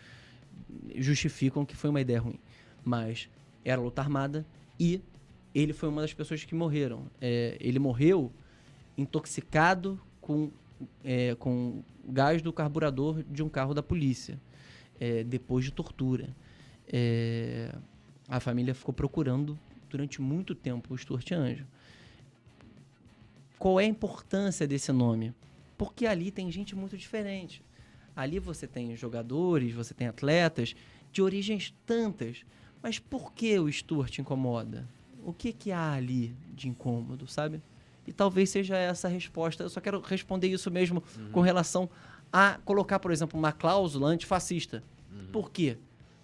justificam 0.95 1.65
que 1.65 1.75
foi 1.75 1.89
uma 1.89 2.01
ideia 2.01 2.19
ruim. 2.19 2.39
Mas 2.83 3.29
era 3.63 3.79
luta 3.79 4.01
armada 4.01 4.45
e 4.79 5.01
ele 5.53 5.73
foi 5.73 5.89
uma 5.89 6.01
das 6.01 6.13
pessoas 6.13 6.43
que 6.43 6.53
morreram. 6.53 7.07
É, 7.21 7.57
ele 7.59 7.79
morreu 7.79 8.31
intoxicado 8.97 9.99
com, 10.19 10.51
é, 11.03 11.35
com 11.35 11.81
gás 12.05 12.41
do 12.41 12.51
carburador 12.51 13.23
de 13.23 13.41
um 13.41 13.49
carro 13.49 13.73
da 13.73 13.81
polícia, 13.81 14.39
é, 14.99 15.23
depois 15.23 15.63
de 15.63 15.71
tortura. 15.71 16.35
É, 16.91 17.73
a 18.27 18.39
família 18.39 18.73
ficou 18.75 18.93
procurando 18.93 19.57
durante 19.89 20.21
muito 20.21 20.53
tempo 20.53 20.93
o 20.93 20.97
Stuart 20.97 21.31
Anjo. 21.31 21.65
Qual 23.59 23.77
é 23.79 23.83
a 23.83 23.87
importância 23.87 24.65
desse 24.65 24.91
nome? 24.93 25.33
Porque 25.77 26.05
ali 26.05 26.31
tem 26.31 26.49
gente 26.49 26.75
muito 26.75 26.97
diferente. 26.97 27.61
Ali 28.15 28.39
você 28.39 28.65
tem 28.65 28.95
jogadores, 28.95 29.73
você 29.73 29.93
tem 29.93 30.07
atletas 30.07 30.73
de 31.11 31.21
origens 31.21 31.73
tantas. 31.85 32.45
Mas 32.81 32.99
por 32.99 33.33
que 33.33 33.59
o 33.59 33.71
Stuart 33.71 34.17
incomoda? 34.17 34.87
O 35.25 35.33
que, 35.33 35.51
que 35.51 35.71
há 35.73 35.91
ali 35.91 36.33
de 36.55 36.69
incômodo, 36.69 37.27
sabe? 37.27 37.61
E 38.07 38.13
talvez 38.13 38.49
seja 38.49 38.77
essa 38.77 39.07
a 39.07 39.11
resposta. 39.11 39.63
Eu 39.63 39.69
só 39.69 39.81
quero 39.81 39.99
responder 39.99 40.47
isso 40.47 40.71
mesmo 40.71 41.03
com 41.31 41.41
relação 41.41 41.89
a 42.31 42.59
colocar, 42.63 42.99
por 42.99 43.11
exemplo, 43.11 43.37
uma 43.37 43.51
cláusula 43.51 44.07
antifascista. 44.07 44.81
Por 45.31 45.51
quê? 45.51 45.77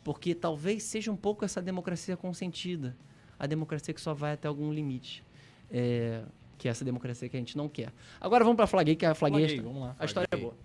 Porque 0.04 0.34
talvez 0.34 0.84
seja 0.84 1.12
um 1.12 1.16
pouco 1.18 1.44
essa 1.44 1.62
democracia 1.62 2.16
consentida. 2.16 2.96
A 3.38 3.46
democracia 3.46 3.94
que 3.94 4.00
só 4.00 4.14
vai 4.14 4.34
até 4.34 4.48
algum 4.48 4.72
limite. 4.72 5.24
É, 5.70 6.24
que 6.58 6.68
é 6.68 6.72
essa 6.72 6.86
democracia 6.86 7.28
que 7.30 7.36
a 7.36 7.40
gente 7.40 7.58
não 7.58 7.68
quer. 7.68 7.92
Agora 8.20 8.44
vamos 8.44 8.56
para 8.56 8.66
a 8.66 8.68
Flaguei, 8.68 8.96
que 8.96 9.06
a 9.06 9.14
Flaguei, 9.14 9.48
Flaguei, 9.48 9.62
vamos 9.62 9.82
lá. 9.82 9.96
a 10.00 10.06
história 10.06 10.28
é 10.32 10.38
Flaguei. 10.38 10.50
boa. 10.50 10.58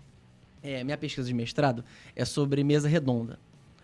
É, 0.62 0.84
minha 0.84 0.96
pesquisa 0.96 1.26
de 1.26 1.34
mestrado 1.34 1.84
é 2.14 2.24
sobre 2.24 2.62
mesa 2.62 2.88
redonda. 2.88 3.38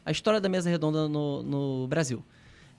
A 0.05 0.11
história 0.11 0.41
da 0.41 0.49
mesa 0.49 0.69
redonda 0.71 1.09
no, 1.09 1.43
no 1.43 1.87
Brasil. 1.89 2.23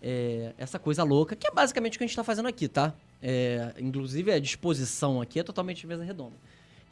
É, 0.01 0.53
essa 0.57 0.78
coisa 0.78 1.03
louca, 1.03 1.36
que 1.36 1.47
é 1.47 1.51
basicamente 1.51 1.95
o 1.95 1.97
que 1.97 2.03
a 2.03 2.07
gente 2.07 2.11
está 2.11 2.23
fazendo 2.23 2.47
aqui, 2.47 2.67
tá? 2.67 2.93
É, 3.21 3.73
inclusive 3.80 4.32
a 4.32 4.39
disposição 4.39 5.19
aqui 5.19 5.39
é 5.39 5.43
totalmente 5.43 5.82
de 5.82 5.88
mesa 5.88 6.03
redonda. 6.03 6.36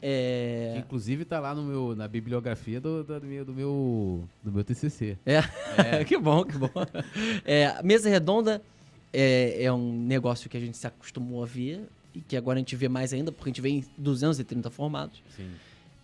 É, 0.02 0.72
Que, 0.74 0.80
inclusive 0.80 1.24
tá 1.24 1.40
lá 1.40 1.54
no 1.54 1.62
meu, 1.62 1.96
na 1.96 2.06
bibliografia 2.06 2.80
do, 2.80 3.02
do, 3.02 3.20
do 3.20 3.26
meu, 3.26 3.44
do, 3.44 3.54
meu, 3.54 4.28
do 4.42 4.52
meu 4.52 4.64
TCC. 4.64 5.16
É, 5.24 5.40
que 6.04 6.18
bom, 6.18 6.44
que 6.44 6.58
bom. 6.58 6.68
É, 7.44 7.82
mesa 7.82 8.08
redonda 8.10 8.60
é, 9.12 9.64
é 9.64 9.72
um 9.72 9.92
negócio 9.92 10.50
que 10.50 10.56
a 10.56 10.60
gente 10.60 10.76
se 10.76 10.86
acostumou 10.86 11.42
a 11.42 11.46
ver 11.46 11.88
que 12.22 12.36
agora 12.36 12.58
a 12.58 12.60
gente 12.60 12.76
vê 12.76 12.88
mais 12.88 13.12
ainda, 13.12 13.32
porque 13.32 13.48
a 13.48 13.52
gente 13.52 13.60
vê 13.60 13.68
em 13.68 13.84
230 13.98 14.70
formatos. 14.70 15.22
Sim. 15.36 15.50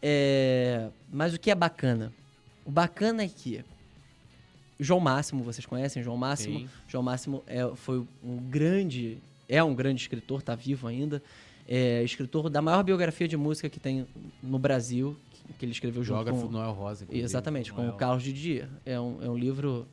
É, 0.00 0.88
mas 1.12 1.32
o 1.32 1.38
que 1.38 1.50
é 1.50 1.54
bacana? 1.54 2.12
O 2.64 2.70
bacana 2.70 3.22
é 3.22 3.28
que 3.28 3.64
João 4.78 5.00
Máximo, 5.00 5.44
vocês 5.44 5.64
conhecem 5.64 6.02
João 6.02 6.16
Máximo? 6.16 6.60
Sim. 6.60 6.68
João 6.88 7.02
Máximo 7.02 7.42
é, 7.46 7.70
foi 7.76 8.04
um 8.22 8.36
grande, 8.38 9.18
é 9.48 9.62
um 9.62 9.74
grande 9.74 10.02
escritor, 10.02 10.42
tá 10.42 10.54
vivo 10.54 10.88
ainda. 10.88 11.22
É 11.68 12.02
escritor 12.02 12.50
da 12.50 12.60
maior 12.60 12.82
biografia 12.82 13.28
de 13.28 13.36
música 13.36 13.68
que 13.68 13.78
tem 13.78 14.06
no 14.42 14.58
Brasil, 14.58 15.16
que, 15.30 15.52
que 15.54 15.64
ele 15.64 15.72
escreveu 15.72 16.02
junto 16.02 16.16
Geógrafo 16.16 16.46
com... 16.46 16.52
Noel 16.52 16.72
Rosa. 16.72 17.06
Exatamente, 17.10 17.72
com 17.72 17.82
Noel. 17.82 17.94
o 17.94 17.96
Carlos 17.96 18.24
Didier. 18.24 18.68
É 18.84 19.00
um, 19.00 19.22
é 19.22 19.30
um 19.30 19.36
livro... 19.36 19.86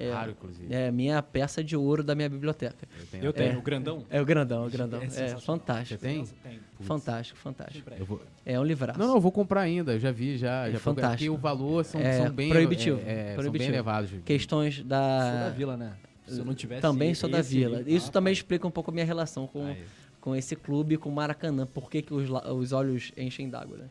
É, 0.00 0.12
Raro, 0.12 0.30
inclusive. 0.30 0.72
é 0.72 0.90
minha 0.90 1.20
peça 1.22 1.62
de 1.64 1.76
ouro 1.76 2.02
da 2.04 2.14
minha 2.14 2.28
biblioteca. 2.28 2.86
Eu 2.98 3.06
tenho 3.06 3.24
Eu 3.24 3.32
tenho, 3.32 3.58
o 3.58 3.62
grandão. 3.62 4.04
É 4.08 4.20
o 4.20 4.24
grandão, 4.24 4.66
o 4.66 4.70
grandão. 4.70 5.00
É, 5.02 5.08
sensacional. 5.08 5.40
fantástico. 5.40 6.00
Você 6.00 6.06
tem? 6.06 6.24
Tem. 6.42 6.60
Fantástico, 6.80 7.38
fantástico. 7.38 7.90
Eu 7.98 8.06
vou... 8.06 8.22
É 8.46 8.58
um 8.60 8.64
livraço. 8.64 8.98
Não, 8.98 9.08
não, 9.08 9.14
eu 9.16 9.20
vou 9.20 9.32
comprar 9.32 9.62
ainda. 9.62 9.92
Eu 9.94 9.98
já 9.98 10.12
vi, 10.12 10.38
já. 10.38 10.68
É 10.68 10.72
já 10.72 10.78
fantástico. 10.78 11.16
Porque 11.18 11.30
o 11.30 11.36
valor 11.36 11.84
são, 11.84 12.00
É 12.00 12.18
são 12.24 12.30
bem... 12.30 12.48
proibitivo, 12.48 13.00
É, 13.04 13.12
é, 13.12 13.26
São 13.26 13.34
proibitivo. 13.36 13.58
bem 13.58 13.68
elevados. 13.68 14.10
Questões 14.24 14.76
Sou 14.76 14.84
da... 14.84 15.44
da 15.44 15.50
vila, 15.50 15.76
né? 15.76 15.92
Se 16.26 16.38
eu 16.38 16.44
não 16.44 16.54
tivesse 16.54 16.82
Também 16.82 17.14
sou 17.14 17.28
da 17.28 17.40
Vila. 17.40 17.78
livro- 17.78 17.90
Isso 17.92 18.10
Ah, 18.10 18.12
também 18.12 18.32
explica 18.32 18.66
um 18.66 18.70
pouco 18.70 18.90
a 18.90 18.94
minha 18.94 19.06
relação 19.06 19.46
com, 19.46 19.64
Aí. 19.64 19.82
com 20.20 20.36
esse 20.36 20.54
clube, 20.54 20.98
com 20.98 21.08
o 21.08 21.12
Maracanã. 21.12 21.66
Por 21.66 21.90
que, 21.90 22.02
que 22.02 22.12
os, 22.12 22.28
os 22.30 22.72
olhos 22.72 23.10
enchem 23.16 23.48
d'água, 23.48 23.78
né? 23.78 23.84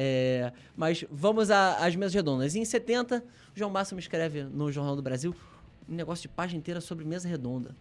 É, 0.00 0.52
mas 0.76 1.04
vamos 1.10 1.50
às 1.50 1.96
mesas 1.96 2.14
redondas. 2.14 2.54
Em 2.54 2.64
70, 2.64 3.18
o 3.18 3.58
João 3.58 3.68
Máximo 3.68 3.98
escreve 3.98 4.44
no 4.44 4.70
Jornal 4.70 4.94
do 4.94 5.02
Brasil 5.02 5.34
um 5.88 5.94
negócio 5.96 6.22
de 6.22 6.28
página 6.28 6.56
inteira 6.60 6.80
sobre 6.80 7.04
mesa 7.04 7.26
redonda. 7.26 7.74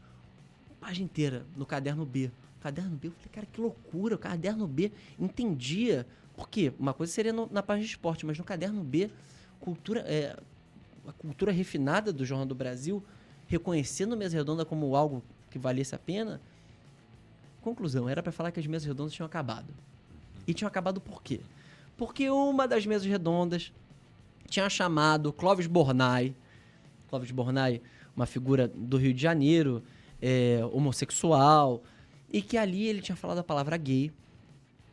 Página 0.82 1.05
inteira, 1.05 1.45
no 1.55 1.63
caderno 1.63 2.03
B. 2.07 2.32
Caderno 2.59 2.95
B, 2.97 3.09
eu 3.09 3.11
falei, 3.11 3.30
cara, 3.32 3.45
que 3.53 3.61
loucura. 3.61 4.15
O 4.15 4.18
caderno 4.18 4.65
B 4.65 4.91
entendia. 5.20 6.07
Por 6.36 6.49
quê? 6.49 6.74
Uma 6.80 6.91
coisa 6.91 7.13
seria 7.13 7.32
no- 7.32 7.47
na 7.51 7.61
página 7.61 7.86
de 7.86 7.91
esporte, 7.91 8.26
mas 8.26 8.36
no 8.36 8.43
caderno 8.43 8.84
B, 8.84 9.11
cultura, 9.59 9.99
é, 10.07 10.36
a 11.07 11.11
cultura 11.11 11.51
refinada 11.51 12.11
do 12.11 12.26
Jornal 12.26 12.47
do 12.47 12.55
Brasil, 12.55 13.03
reconhecendo 13.47 14.18
mesa 14.18 14.36
redonda 14.36 14.65
como 14.65 14.95
algo 14.95 15.24
que 15.51 15.59
valesse 15.59 15.93
a 15.93 15.99
pena. 15.99 16.41
Conclusão, 17.61 18.09
era 18.09 18.24
para 18.24 18.32
falar 18.32 18.51
que 18.51 18.59
as 18.59 18.65
mesas 18.65 18.88
redondas 18.88 19.13
tinham 19.13 19.28
acabado. 19.28 19.72
E 20.47 20.53
tinham 20.55 20.68
acabado 20.68 20.99
por 20.99 21.22
quê? 21.22 21.41
Porque 21.98 22.30
uma 22.30 22.68
das 22.68 22.86
mesas 22.86 23.08
redondas 23.08 23.74
tinha 24.48 24.70
chamado 24.70 25.34
Clóvis 25.34 25.68
Bornai, 25.68 26.34
Clóvis 27.10 27.32
Bornai, 27.32 27.82
uma 28.16 28.26
figura 28.26 28.68
do 28.68 28.98
Rio 28.98 29.14
de 29.14 29.22
Janeiro, 29.22 29.84
é, 30.22 30.60
homossexual, 30.72 31.84
e 32.32 32.41
que 32.41 32.58
ali 32.58 32.88
ele 32.88 33.02
tinha 33.02 33.16
falado 33.16 33.39
a 33.39 33.43
palavra 33.43 33.76
gay. 33.78 34.12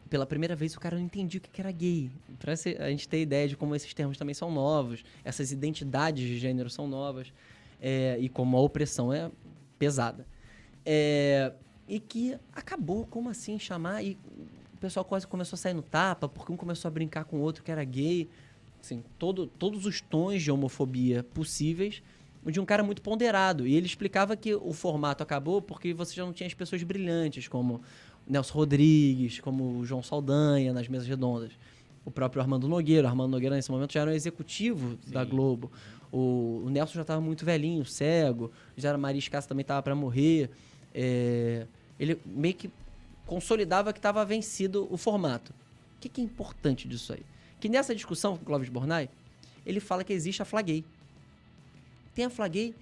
Pela 0.09 0.27
primeira 0.27 0.55
vez 0.55 0.75
o 0.75 0.81
cara 0.81 0.97
não 0.97 1.05
entendia 1.05 1.41
o 1.41 1.43
que 1.43 1.61
era 1.61 1.73
gay. 1.73 2.11
Pra 2.39 2.53
a 2.53 2.91
gente 2.91 3.09
ter 3.09 3.21
ideia 3.21 3.49
de 3.49 3.57
como 3.57 3.75
esses 3.75 3.93
termos 3.93 4.17
também 4.17 4.35
são 4.35 4.51
novos, 4.51 5.05
essas 5.25 5.53
identidades 5.53 6.27
de 6.27 6.39
gênero 6.39 6.71
são 6.71 6.87
novas, 6.87 7.33
é, 7.81 8.17
e 8.19 8.29
como 8.29 8.57
a 8.57 8.61
opressão 8.61 9.13
é 9.13 9.31
pesada. 9.79 10.27
É, 10.87 11.53
e 11.89 12.01
que 12.01 12.37
acabou, 12.53 13.07
como 13.07 13.29
assim, 13.29 13.59
chamar, 13.59 14.03
e 14.03 14.17
pessoal 14.85 15.05
quase 15.05 15.27
começou 15.27 15.57
a 15.57 15.59
sair 15.59 15.73
no 15.73 15.81
tapa, 15.81 16.29
porque 16.29 16.53
um 16.53 16.57
começou 16.57 16.89
a 16.89 16.91
brincar 16.91 17.25
com 17.25 17.39
o 17.39 17.41
outro 17.41 17.65
que 17.65 17.71
era 17.71 17.83
gay. 17.83 18.29
Assim, 18.83 19.03
todo, 19.19 19.47
todos 19.47 19.87
os 19.87 20.03
tons 20.03 20.43
de 20.43 20.51
homofobia 20.51 21.25
possíveis, 21.33 22.03
de 22.45 22.61
um 22.61 22.67
cara 22.67 22.83
muito 22.83 23.01
ponderado. 23.01 23.67
E 23.67 23.75
ele 23.75 23.87
explicava 23.87 24.37
que 24.37 24.55
o 24.55 24.75
formato 24.75 25.23
acabou 25.23 25.63
porque 25.63 25.95
você 25.95 26.15
já 26.15 26.23
não 26.23 26.35
tinha 26.35 26.47
as 26.47 26.53
pessoas 26.53 26.83
brilhantes, 26.83 27.49
como 27.49 27.81
Nelson 28.27 28.53
Rodrigues, 28.53 29.41
como 29.41 29.79
o 29.79 29.87
João 29.87 30.03
Saldanha 30.03 30.71
nas 30.75 30.87
mesas 30.87 31.09
redondas. 31.09 31.53
O 32.05 32.11
próprio 32.11 32.43
Armando 32.43 32.69
Nogueira. 32.69 33.07
O 33.07 33.11
Armando 33.11 33.31
Nogueira, 33.31 33.57
nesse 33.57 33.71
momento, 33.71 33.95
já 33.95 34.03
era 34.03 34.11
um 34.11 34.15
executivo 34.15 34.99
da 35.07 35.25
Sim. 35.25 35.31
Globo. 35.31 35.73
O, 36.13 36.65
o 36.67 36.69
Nelson 36.69 36.93
já 36.93 37.01
estava 37.01 37.23
muito 37.23 37.43
velhinho, 37.43 37.87
cego. 37.87 38.53
Já 38.77 38.91
era 38.91 38.99
Maria 38.99 39.19
Escassa 39.19 39.49
também 39.49 39.63
estava 39.63 39.83
para 39.83 39.95
morrer. 39.95 40.51
É, 40.95 41.67
ele 41.99 42.21
meio 42.27 42.55
que 42.55 42.71
consolidava 43.35 43.93
que 43.93 43.99
estava 43.99 44.25
vencido 44.25 44.87
o 44.93 44.97
formato. 44.97 45.53
O 45.97 46.01
que, 46.01 46.09
que 46.09 46.21
é 46.21 46.25
importante 46.25 46.87
disso 46.87 47.13
aí? 47.13 47.23
Que 47.59 47.69
nessa 47.69 47.93
discussão 47.93 48.37
com 48.37 48.43
o 48.45 48.47
Clóvis 48.47 48.69
Bornai, 48.69 49.09
ele 49.67 49.81
fala 49.81 50.05
que 50.05 50.13
existe 50.13 50.41
a 50.41 50.45
flaguei. 50.45 50.85
Tem 52.15 52.27
a 52.27 52.31
flaguei, 52.31 52.77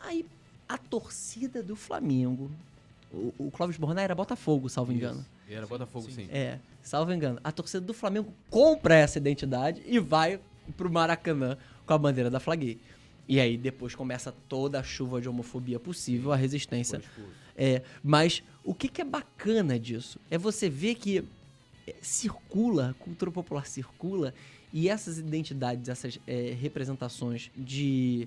aí 0.00 0.24
a 0.66 0.78
torcida 0.78 1.62
do 1.62 1.76
Flamengo, 1.76 2.50
o, 3.12 3.34
o 3.36 3.50
Clóvis 3.50 3.76
Bornai 3.76 4.04
era 4.04 4.14
Botafogo, 4.14 4.70
salvo 4.70 4.92
engano. 4.92 5.20
Isso. 5.20 5.30
Ele 5.46 5.56
era 5.56 5.66
Botafogo, 5.66 6.10
sim. 6.10 6.26
É, 6.30 6.58
salvo 6.82 7.12
engano. 7.12 7.38
A 7.44 7.52
torcida 7.52 7.84
do 7.84 7.92
Flamengo 7.92 8.32
compra 8.48 8.94
essa 8.94 9.18
identidade 9.18 9.82
e 9.84 9.98
vai 9.98 10.40
pro 10.74 10.90
Maracanã 10.90 11.58
com 11.84 11.92
a 11.92 11.98
bandeira 11.98 12.30
da 12.30 12.40
Flaguei. 12.40 12.80
E 13.28 13.38
aí 13.38 13.58
depois 13.58 13.94
começa 13.94 14.32
toda 14.48 14.80
a 14.80 14.82
chuva 14.82 15.20
de 15.20 15.28
homofobia 15.28 15.78
possível, 15.78 16.32
a 16.32 16.36
resistência. 16.36 17.00
Foi 17.00 17.08
expulso. 17.08 17.41
É, 17.56 17.82
mas 18.02 18.42
o 18.64 18.74
que, 18.74 18.88
que 18.88 19.00
é 19.02 19.04
bacana 19.04 19.78
disso? 19.78 20.18
É 20.30 20.38
você 20.38 20.68
ver 20.68 20.94
que 20.94 21.24
é, 21.86 21.94
circula, 22.00 22.90
a 22.90 22.94
cultura 22.94 23.30
popular 23.30 23.66
circula, 23.66 24.32
e 24.72 24.88
essas 24.88 25.18
identidades, 25.18 25.88
essas 25.88 26.18
é, 26.26 26.56
representações 26.58 27.50
de, 27.56 28.26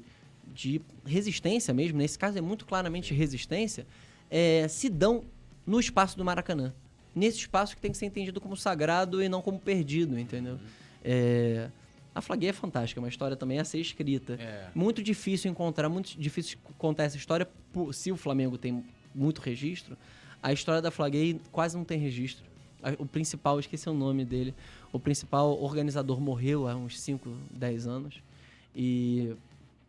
de 0.53 0.81
resistência 1.06 1.73
mesmo, 1.73 1.97
nesse 1.97 2.19
caso 2.19 2.38
é 2.38 2.41
muito 2.41 2.65
claramente 2.65 3.14
resistência, 3.14 3.85
é, 4.30 4.68
se 4.68 4.89
dão 4.89 5.23
no 5.65 5.80
espaço 5.80 6.18
do 6.18 6.23
Maracanã. 6.23 6.73
Nesse 7.15 7.39
espaço 7.39 7.76
que 7.76 7.81
tem 7.81 7.91
que 7.91 7.97
ser 7.97 8.06
entendido 8.06 8.39
como 8.41 8.56
sagrado 8.56 9.23
e 9.23 9.30
não 9.30 9.41
como 9.41 9.57
perdido, 9.57 10.19
entendeu? 10.19 10.60
É, 11.03 11.69
a 12.14 12.22
Flaguei 12.22 12.49
é 12.49 12.53
fantástica, 12.53 12.99
é 12.99 13.02
uma 13.02 13.10
história 13.10 13.35
também 13.35 13.60
a 13.60 13.64
ser 13.64 13.80
escrita. 13.80 14.34
É. 14.34 14.68
Muito 14.76 15.02
difícil 15.02 15.49
encontrar, 15.49 15.89
muito 15.89 16.19
difícil 16.19 16.57
contar 16.77 17.03
essa 17.03 17.18
história. 17.18 17.47
Se 17.93 18.11
o 18.11 18.18
Flamengo 18.18 18.57
tem 18.57 18.84
muito 19.15 19.39
registro, 19.39 19.97
a 20.43 20.53
história 20.53 20.81
da 20.81 20.91
Flaguei 20.91 21.39
quase 21.51 21.75
não 21.75 21.83
tem 21.83 21.97
registro. 21.97 22.45
O 22.99 23.05
principal, 23.05 23.59
esqueci 23.59 23.89
o 23.89 23.93
nome 23.93 24.23
dele, 24.23 24.53
o 24.91 24.99
principal 24.99 25.59
organizador 25.59 26.21
morreu 26.21 26.67
há 26.67 26.75
uns 26.75 26.99
5, 26.99 27.27
10 27.49 27.87
anos. 27.87 28.21
E 28.75 29.33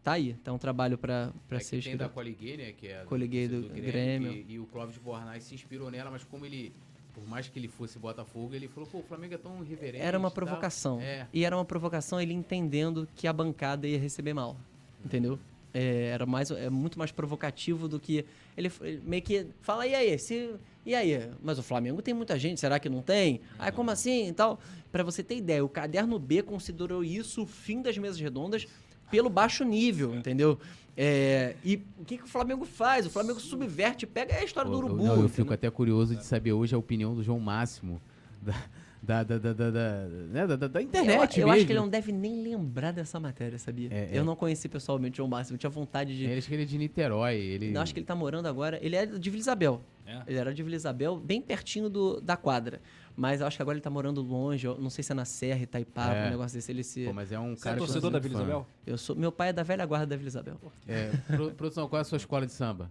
tá 0.03 0.13
aí, 0.13 0.35
tá 0.43 0.53
um 0.53 0.59
trabalho 0.59 0.97
pra 0.97 1.31
pra 1.49 1.59
É 1.59 1.61
ser 1.61 1.79
que 1.79 1.89
tem 1.89 1.97
da 1.97 2.07
escrito. 2.07 2.15
Coliguei, 2.15 2.57
né? 2.57 2.73
Que 2.73 2.87
é 2.89 3.05
Coliguei 3.05 3.49
do 3.49 3.69
Grêmio. 3.69 4.33
E, 4.33 4.55
e 4.55 4.59
o 4.59 4.65
Clóvis 4.67 4.97
Bornai 4.97 5.41
se 5.41 5.55
inspirou 5.55 5.91
nela, 5.91 6.11
mas 6.11 6.25
como 6.25 6.47
ele, 6.47 6.73
por 7.13 7.27
mais 7.29 7.49
que 7.49 7.59
ele 7.59 7.69
fosse 7.69 7.99
Botafogo, 7.99 8.55
ele 8.55 8.69
falou, 8.69 8.89
pô, 8.89 8.99
o 8.99 9.03
Flamengo 9.03 9.35
é 9.35 9.39
tão 9.39 9.63
irreverente. 9.63 10.03
Era 10.03 10.17
uma 10.19 10.31
tal. 10.31 10.35
provocação. 10.37 11.01
É. 11.01 11.27
E 11.35 11.45
era 11.45 11.55
uma 11.55 11.65
provocação 11.65 12.19
ele 12.19 12.33
entendendo 12.33 13.07
que 13.15 13.27
a 13.27 13.33
bancada 13.33 13.87
ia 13.87 13.99
receber 13.99 14.33
mal. 14.33 14.57
Entendeu? 15.05 15.39
É, 15.75 16.11
era 16.13 16.25
mais, 16.25 16.51
é 16.51 16.71
muito 16.71 16.99
mais 16.99 17.13
provocativo 17.13 17.87
do 17.89 18.01
que. 18.01 18.25
Ele, 18.57 18.71
ele 18.81 19.03
meio 19.05 19.23
que 19.23 19.47
fala, 19.61 19.87
e 19.87 19.95
aí? 19.95 20.19
Se, 20.19 20.55
e 20.85 20.95
aí? 20.95 21.29
Mas 21.43 21.59
o 21.59 21.63
Flamengo 21.63 22.01
tem 22.01 22.15
muita 22.15 22.39
gente, 22.39 22.61
será 22.61 22.79
que 22.79 22.89
não 22.89 23.03
tem? 23.03 23.41
Aí 23.59 23.71
como 23.73 23.91
assim 23.91 24.29
e 24.29 24.33
tal? 24.33 24.59
Pra 24.91 25.03
você 25.03 25.23
ter 25.23 25.37
ideia, 25.37 25.65
o 25.65 25.69
Caderno 25.69 26.19
B 26.19 26.43
considerou 26.43 27.05
isso 27.05 27.43
o 27.43 27.47
fim 27.47 27.83
das 27.83 27.99
mesas 27.99 28.19
redondas 28.19 28.67
pelo 29.11 29.29
baixo 29.29 29.65
nível, 29.65 30.15
entendeu? 30.15 30.59
É, 30.97 31.55
e 31.63 31.83
o 31.99 32.05
que, 32.07 32.17
que 32.17 32.25
o 32.25 32.29
Flamengo 32.29 32.65
faz? 32.65 33.05
O 33.05 33.11
Flamengo 33.11 33.39
subverte, 33.39 34.07
pega 34.07 34.35
a 34.35 34.43
história 34.45 34.71
do 34.71 34.79
Pô, 34.79 34.87
Urubu. 34.87 34.97
não, 34.97 35.07
eu 35.07 35.13
entendeu? 35.13 35.29
fico 35.29 35.53
até 35.53 35.71
curioso 35.71 36.17
de 36.17 36.25
saber 36.25 36.55
hoje 36.55 36.75
a 36.75 36.79
opinião 36.79 37.15
do 37.15 37.23
João 37.23 37.39
Máximo 37.39 38.01
da, 38.41 38.55
da, 39.03 39.23
da, 39.23 39.39
da, 39.39 39.53
da, 39.53 39.71
da- 39.71 40.07
né, 40.31 40.47
da- 40.47 40.57
da- 40.57 40.69
da 40.69 40.83
internet 40.83 41.39
eu, 41.39 41.43
eu 41.43 41.47
mesmo. 41.47 41.53
acho 41.53 41.67
que 41.67 41.73
ele 41.73 41.79
não 41.81 41.89
deve 41.89 42.13
nem 42.13 42.43
lembrar 42.43 42.93
dessa 42.93 43.21
matéria, 43.21 43.59
sabia? 43.59 43.89
É, 43.93 44.09
eu 44.13 44.23
é. 44.23 44.25
não 44.25 44.35
conheci 44.35 44.69
pessoalmente 44.69 45.15
o 45.15 45.17
João 45.19 45.29
Máximo, 45.29 45.55
eu 45.55 45.59
tinha 45.59 45.71
vontade 45.71 46.17
de. 46.17 46.25
Ele 46.25 46.39
acho 46.39 46.49
que 46.49 46.55
ele 46.55 46.63
é 46.63 46.67
de 46.67 46.79
Niterói. 46.79 47.37
Ele... 47.37 47.75
Eu 47.77 47.81
acho 47.81 47.93
que 47.95 48.01
ele 48.01 48.07
tá 48.07 48.15
morando 48.15 48.47
agora. 48.49 48.79
Ele 48.83 48.97
é 48.97 49.07
de 49.07 49.31
Vila 49.31 49.41
Isabel. 49.41 49.81
É. 50.07 50.23
Ele 50.27 50.39
era 50.39 50.55
de 50.55 50.63
Vila 50.63 50.77
Isabel, 50.77 51.17
bem 51.17 51.41
pertinho 51.41 51.89
do, 51.89 52.21
da 52.21 52.37
quadra. 52.37 52.81
Mas 53.17 53.41
eu 53.41 53.47
acho 53.47 53.57
que 53.57 53.63
agora 53.63 53.77
ele 53.77 53.83
tá 53.83 53.91
morando 53.91 54.21
longe. 54.23 54.67
Eu 54.67 54.77
não 54.79 54.91
sei 54.91 55.03
se 55.03 55.11
é 55.11 55.15
na 55.15 55.25
Serra, 55.25 55.63
Itaipava, 55.63 56.15
É. 56.15 56.27
um 56.27 56.31
negócio 56.31 56.57
desse. 56.57 56.71
Ele 56.71 56.83
se. 56.85 57.05
Pô, 57.07 57.13
mas 57.13 57.33
é 57.33 57.39
um 57.39 57.55
Você 57.57 57.61
é 57.61 57.65
cara 57.65 57.77
que 57.77 57.83
eu 57.83 57.87
torcedor 57.87 58.11
da 58.11 58.19
Vila. 58.19 58.35
Isabel? 58.41 58.67
Eu 58.87 58.99
sou, 58.99 59.17
meu 59.17 59.33
pai 59.33 59.49
é 59.49 59.53
da 59.53 59.63
velha 59.63 59.85
guarda 59.87 60.07
da 60.07 60.17
Vila 60.17 60.29
Isabel. 60.29 60.57
É, 60.87 61.11
pro- 61.35 61.51
produção, 61.53 61.89
qual 61.89 61.99
é 61.99 62.03
a 62.03 62.05
sua 62.05 62.17
escola 62.17 62.45
de 62.47 62.53
samba? 62.53 62.91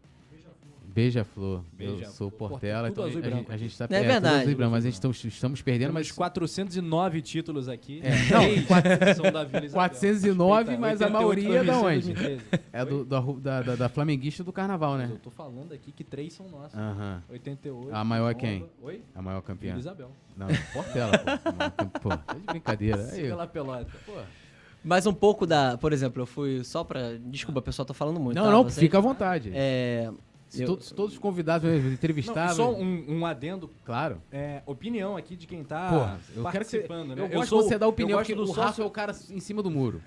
Beija-Flor. 0.95 1.57
Eu 1.57 1.63
Beija-Flor. 1.73 2.11
sou 2.13 2.31
Portela, 2.31 2.89
tudo 2.89 3.09
então 3.09 3.19
a 3.19 3.21
branco 3.21 3.51
a 3.51 3.57
gente 3.57 3.77
tá 3.77 3.83
É 3.83 3.87
tudo 3.99 4.07
verdade. 4.07 4.35
azul 4.39 4.51
e 4.51 4.55
branco, 4.55 4.71
mas 4.71 4.83
a 4.85 4.87
gente 4.87 4.93
estamos, 4.93 5.25
estamos 5.25 5.61
perdendo, 5.61 5.89
Temos 5.89 6.07
mas 6.07 6.11
409 6.13 7.21
títulos 7.21 7.67
aqui. 7.67 7.99
É, 8.01 8.11
não, 8.31 8.81
Três 8.97 9.17
são 9.17 9.29
da 9.31 9.43
Vila 9.43 9.65
Isabel. 9.65 9.71
409, 9.89 10.57
Respeita, 10.71 10.79
mas 10.81 11.01
a 11.01 11.05
88 11.05 11.11
maioria 11.13 11.59
é 11.59 11.63
da 11.65 11.77
onde? 11.79 12.13
2013. 12.13 12.41
é 12.71 12.85
do, 12.85 13.03
da, 13.05 13.19
ru- 13.19 13.39
da, 13.41 13.61
da, 13.61 13.75
da 13.75 13.89
flamenguista 13.89 14.41
do 14.43 14.53
carnaval, 14.53 14.93
Mas 14.93 15.09
né? 15.09 15.15
eu 15.15 15.19
tô 15.19 15.29
falando 15.29 15.73
aqui 15.73 15.91
que 15.91 16.03
três 16.05 16.31
são 16.31 16.47
nossos. 16.47 16.79
Aham. 16.79 17.21
88. 17.29 17.93
A 17.93 18.03
maior 18.05 18.29
é 18.29 18.33
Nova- 18.33 18.39
quem? 18.39 18.65
Oi? 18.81 19.01
A 19.13 19.21
maior 19.21 19.41
campeã. 19.41 19.71
Vila 19.71 19.79
Isabel. 19.81 20.11
Não, 20.37 20.47
Portela, 20.73 21.17
pô. 21.17 21.99
Pô, 22.09 22.09
tá 22.17 22.33
de 22.35 22.39
brincadeira. 22.45 22.97
Aí, 23.01 23.21
Siga 23.21 23.35
lá 23.35 23.45
pelota. 23.47 23.91
pô. 24.05 24.13
Mas 24.83 25.07
um 25.07 25.13
pouco 25.13 25.47
da. 25.47 25.77
Por 25.77 25.91
exemplo, 25.91 26.21
eu 26.21 26.25
fui 26.27 26.63
só 26.63 26.83
pra. 26.83 27.17
Desculpa, 27.17 27.59
pessoal, 27.61 27.85
tô 27.85 27.93
falando 27.93 28.19
muito. 28.19 28.35
Não, 28.37 28.45
tá? 28.45 28.51
não, 28.51 28.63
Vocês- 28.63 28.77
fica 28.77 28.97
à 28.99 29.01
vontade. 29.01 29.51
É. 29.53 30.11
Se, 30.47 30.63
eu- 30.63 30.77
to- 30.77 30.83
se 30.83 30.93
todos 30.93 31.13
os 31.13 31.19
convidados 31.19 31.67
eu 31.69 31.97
Não, 32.35 32.55
só 32.55 32.73
um, 32.73 33.05
um 33.19 33.25
adendo. 33.25 33.69
Claro. 33.83 34.21
é, 34.31 34.61
opinião 34.65 35.17
aqui 35.17 35.35
de 35.35 35.45
quem 35.47 35.63
tá 35.63 35.89
Porra, 35.89 36.19
eu 36.35 36.43
quero 36.51 36.63
que 36.65 36.71
você, 36.71 36.77
participando, 36.79 37.15
né? 37.15 37.21
eu 37.23 37.29
gosto 37.29 37.49
sou- 37.49 37.63
que 37.63 37.69
você 37.69 37.77
dá 37.77 37.87
opinião, 37.87 38.19
eu 38.19 38.25
porque 38.25 38.33
o 38.39 38.45
Rafa 38.51 38.67
sócio... 38.67 38.83
é 38.83 38.85
o 38.85 38.89
cara 38.91 39.11
em 39.31 39.39
cima 39.39 39.61
do 39.61 39.69
muro. 39.71 40.01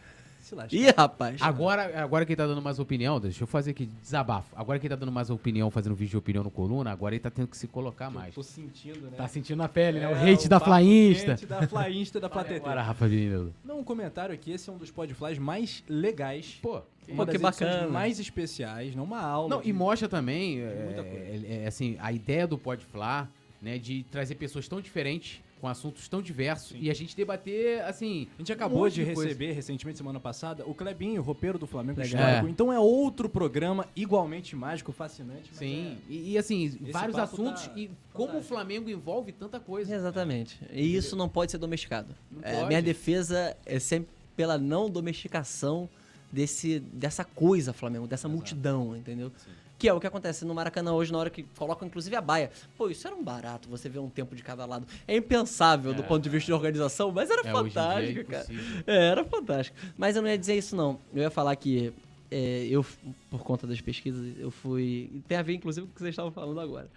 Ih, 0.72 0.90
rapaz. 0.96 1.42
Agora, 1.42 2.02
agora 2.02 2.24
quem 2.24 2.34
tá 2.34 2.46
dando 2.46 2.62
mais 2.62 2.78
opinião, 2.78 3.20
deixa 3.20 3.42
eu 3.42 3.46
fazer 3.46 3.72
aqui, 3.72 3.84
desabafo. 4.00 4.48
Agora 4.56 4.78
quem 4.78 4.88
tá 4.88 4.96
dando 4.96 5.12
mais 5.12 5.28
opinião, 5.28 5.70
fazendo 5.70 5.94
vídeo 5.94 6.12
de 6.12 6.16
opinião 6.16 6.42
no 6.42 6.50
coluna, 6.50 6.90
agora 6.90 7.14
ele 7.14 7.20
tá 7.20 7.28
tendo 7.28 7.48
que 7.48 7.56
se 7.56 7.66
colocar 7.66 8.06
Eu 8.06 8.10
mais. 8.12 8.34
tô 8.34 8.42
sentindo, 8.42 9.10
né? 9.10 9.16
Tá 9.16 9.28
sentindo 9.28 9.58
na 9.58 9.68
pele, 9.68 10.00
né? 10.00 10.08
O 10.08 10.12
É, 10.16 10.30
hate 10.32 10.48
da 10.48 10.56
papo 10.58 10.70
Flainsta. 10.70 11.34
quente 11.34 11.44
da 11.44 11.66
Flainsta 11.68 12.16
e 12.16 12.20
da 12.22 12.28
Agora, 12.28 12.44
Flatetê. 12.48 12.70
Rafa 12.80 13.06
Vinildo. 13.08 13.52
Não, 13.62 13.80
um 13.80 13.84
comentário 13.84 14.34
aqui, 14.34 14.50
esse 14.52 14.70
é 14.70 14.72
um 14.72 14.78
dos 14.78 14.90
podflies 14.90 15.38
mais 15.38 15.84
legais. 15.86 16.58
Pô, 16.62 16.80
que 17.08 17.16
das 17.16 17.34
edições 17.34 17.70
bacana. 17.70 17.88
mais 17.92 18.18
especiais, 18.18 18.94
não 18.94 19.04
uma 19.04 19.20
aula. 19.20 19.48
Não, 19.48 19.62
de- 19.62 19.68
e 19.68 19.72
mostra 19.72 20.08
também, 20.08 20.60
é, 20.60 20.64
é, 20.64 21.62
é, 21.62 21.66
assim, 21.66 21.96
a 22.00 22.12
ideia 22.12 22.46
do 22.46 22.56
Podflar, 22.58 23.28
né, 23.60 23.78
de 23.78 24.04
trazer 24.10 24.34
pessoas 24.36 24.68
tão 24.68 24.80
diferentes, 24.80 25.40
com 25.60 25.66
assuntos 25.66 26.06
tão 26.08 26.22
diversos, 26.22 26.68
Sim. 26.68 26.78
e 26.82 26.88
a 26.88 26.94
gente 26.94 27.16
debater, 27.16 27.80
assim... 27.82 28.28
A 28.36 28.38
gente 28.38 28.52
um 28.52 28.54
acabou 28.54 28.78
monte 28.84 28.94
de, 28.94 29.06
coisa. 29.06 29.24
receber 29.24 29.50
recentemente, 29.50 29.98
semana 29.98 30.20
passada, 30.20 30.64
o 30.64 30.72
Clebinho, 30.72 31.20
o 31.20 31.24
roupeiro 31.24 31.58
do 31.58 31.66
Flamengo 31.66 31.98
Legal. 31.98 32.20
Histórico. 32.20 32.46
É. 32.46 32.50
Então 32.50 32.72
é 32.72 32.78
outro 32.78 33.28
programa 33.28 33.84
igualmente 33.96 34.54
mágico, 34.54 34.92
fascinante. 34.92 35.50
Sim, 35.52 35.98
é- 36.08 36.12
e, 36.12 36.30
e, 36.34 36.38
assim, 36.38 36.78
vários 36.92 37.16
papo 37.16 37.34
assuntos, 37.34 37.66
tá 37.66 37.72
e 37.76 37.90
como 38.12 38.26
o 38.26 38.26
fantástico. 38.34 38.54
Flamengo 38.54 38.88
envolve 38.88 39.32
tanta 39.32 39.58
coisa. 39.58 39.92
Exatamente. 39.92 40.60
E 40.72 40.94
isso 40.94 41.16
não 41.16 41.28
pode 41.28 41.50
ser 41.50 41.58
domesticado. 41.58 42.14
É, 42.40 42.54
pode. 42.54 42.68
minha 42.68 42.80
defesa 42.82 43.56
é 43.66 43.80
sempre 43.80 44.10
pela 44.36 44.56
não 44.56 44.88
domesticação 44.88 45.88
desse, 46.30 46.80
dessa 46.80 47.24
coisa, 47.24 47.72
Flamengo, 47.72 48.06
dessa 48.06 48.28
multidão, 48.28 48.96
entendeu? 48.96 49.30
Sim. 49.36 49.50
Que 49.78 49.88
é 49.88 49.92
o 49.94 50.00
que 50.00 50.06
acontece 50.08 50.44
no 50.44 50.52
Maracanã 50.54 50.92
hoje, 50.92 51.12
na 51.12 51.18
hora 51.18 51.30
que 51.30 51.44
colocam 51.56 51.86
inclusive 51.86 52.14
a 52.16 52.20
baia. 52.20 52.50
Pô, 52.76 52.90
isso 52.90 53.06
era 53.06 53.14
um 53.14 53.22
barato, 53.22 53.68
você 53.68 53.88
vê 53.88 53.98
um 54.00 54.08
tempo 54.10 54.34
de 54.34 54.42
cada 54.42 54.66
lado. 54.66 54.86
É 55.06 55.16
impensável 55.16 55.94
do 55.94 56.02
ponto 56.02 56.20
de 56.22 56.28
vista 56.28 56.46
de 56.46 56.52
organização, 56.52 57.12
mas 57.12 57.30
era 57.30 57.42
É, 57.46 57.48
é 57.48 57.52
fantástico, 57.52 58.24
cara. 58.30 58.42
impossível. 58.44 58.82
É, 58.86 59.08
era 59.10 59.24
fantástico. 59.24 59.76
Mas 59.96 60.16
eu 60.16 60.22
não 60.22 60.28
ia 60.28 60.36
dizer 60.36 60.56
isso, 60.56 60.74
não. 60.74 60.98
Eu 61.14 61.22
ia 61.22 61.30
falar 61.30 61.54
que 61.54 61.92
é, 62.28 62.66
eu, 62.68 62.84
por 63.30 63.42
conta 63.44 63.68
das 63.68 63.80
pesquisas, 63.80 64.34
eu 64.38 64.50
fui. 64.50 65.22
Tem 65.28 65.38
a 65.38 65.42
ver, 65.42 65.54
inclusive, 65.54 65.86
com 65.86 65.92
o 65.92 65.94
que 65.94 66.00
vocês 66.00 66.12
estavam 66.12 66.32
falando 66.32 66.60
agora. 66.60 66.90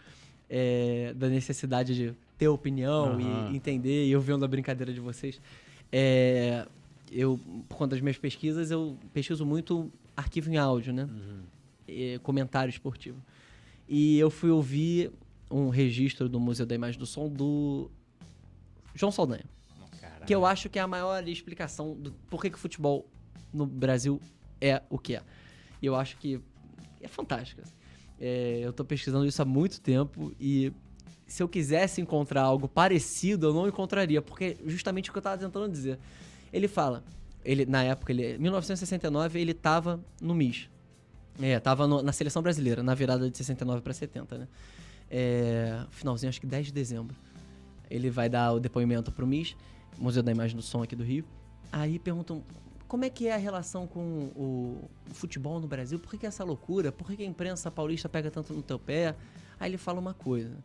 É, 0.49 1.13
da 1.15 1.29
necessidade 1.29 1.93
de 1.95 2.13
ter 2.37 2.47
opinião 2.47 3.13
Aham. 3.13 3.51
e 3.51 3.55
entender, 3.55 4.07
e 4.07 4.11
eu 4.11 4.19
vendo 4.19 4.43
a 4.43 4.47
brincadeira 4.47 4.91
de 4.91 4.99
vocês. 4.99 5.39
É, 5.91 6.65
eu, 7.11 7.39
por 7.67 7.77
conta 7.77 7.95
das 7.95 8.01
minhas 8.01 8.17
pesquisas, 8.17 8.71
eu 8.71 8.97
pesquiso 9.13 9.45
muito 9.45 9.91
arquivo 10.15 10.49
em 10.49 10.57
áudio, 10.57 10.93
né? 10.93 11.09
É, 11.87 12.19
comentário 12.19 12.69
esportivo. 12.69 13.21
E 13.87 14.17
eu 14.17 14.29
fui 14.29 14.49
ouvir 14.49 15.11
um 15.49 15.69
registro 15.69 16.29
do 16.29 16.39
Museu 16.39 16.65
da 16.65 16.73
Imagem 16.73 16.97
do 16.97 17.05
Som 17.05 17.27
do 17.27 17.91
João 18.95 19.11
Saldanha. 19.11 19.43
Que 20.25 20.33
eu 20.33 20.45
acho 20.45 20.69
que 20.69 20.79
é 20.79 20.81
a 20.81 20.87
maior 20.87 21.27
explicação 21.27 21.93
do 21.95 22.11
por 22.29 22.41
que, 22.41 22.49
que 22.49 22.55
o 22.55 22.59
futebol 22.59 23.05
no 23.53 23.65
Brasil 23.65 24.21
é 24.61 24.81
o 24.89 24.97
que 24.97 25.15
é. 25.15 25.23
E 25.81 25.85
eu 25.85 25.95
acho 25.95 26.15
que 26.17 26.39
é 27.01 27.07
fantástico. 27.07 27.61
É, 28.19 28.59
eu 28.63 28.71
tô 28.71 28.85
pesquisando 28.85 29.25
isso 29.25 29.41
há 29.41 29.45
muito 29.45 29.81
tempo 29.81 30.31
e 30.39 30.71
se 31.27 31.41
eu 31.41 31.49
quisesse 31.49 31.99
encontrar 32.01 32.43
algo 32.43 32.67
parecido, 32.67 33.47
eu 33.47 33.53
não 33.53 33.67
encontraria, 33.67 34.21
porque 34.21 34.57
justamente 34.65 35.09
o 35.09 35.13
que 35.13 35.17
eu 35.17 35.23
tava 35.23 35.37
tentando 35.37 35.69
dizer. 35.69 35.97
Ele 36.51 36.67
fala, 36.67 37.03
ele 37.43 37.65
na 37.65 37.83
época, 37.83 38.11
ele, 38.11 38.37
1969, 38.37 39.39
ele 39.39 39.53
tava 39.53 39.99
no 40.21 40.33
MIS. 40.35 40.69
É, 41.41 41.59
tava 41.59 41.87
no- 41.87 42.01
na 42.01 42.11
seleção 42.11 42.41
brasileira, 42.41 42.83
na 42.83 42.93
virada 42.93 43.29
de 43.29 43.37
69 43.37 43.81
para 43.81 43.93
70, 43.93 44.37
né? 44.37 44.47
É, 45.09 45.85
finalzinho, 45.91 46.29
acho 46.29 46.39
que 46.39 46.47
10 46.47 46.67
de 46.67 46.73
dezembro. 46.73 47.15
Ele 47.89 48.09
vai 48.09 48.29
dar 48.29 48.53
o 48.53 48.59
depoimento 48.59 49.11
pro 49.11 49.25
MIS, 49.27 49.55
Museu 49.97 50.23
da 50.23 50.31
Imagem 50.31 50.55
do 50.55 50.61
Som 50.61 50.83
aqui 50.83 50.95
do 50.95 51.03
Rio. 51.03 51.25
Aí 51.71 51.97
perguntam 51.99 52.43
como 52.87 53.05
é 53.05 53.09
que 53.09 53.27
é 53.27 53.33
a 53.33 53.37
relação 53.37 53.87
com 53.87 54.01
o, 54.35 54.89
o 55.09 55.13
futebol 55.13 55.59
no 55.59 55.67
Brasil? 55.67 55.97
Por 55.99 56.11
que, 56.11 56.17
que 56.17 56.25
é 56.25 56.29
essa 56.29 56.43
loucura? 56.43 56.91
Por 56.91 57.07
que, 57.07 57.15
que 57.17 57.23
a 57.23 57.25
imprensa 57.25 57.71
paulista 57.71 58.09
pega 58.09 58.29
tanto 58.29 58.53
no 58.53 58.61
teu 58.61 58.77
pé? 58.77 59.15
Aí 59.59 59.69
ele 59.71 59.77
fala 59.77 59.99
uma 59.99 60.13
coisa. 60.13 60.57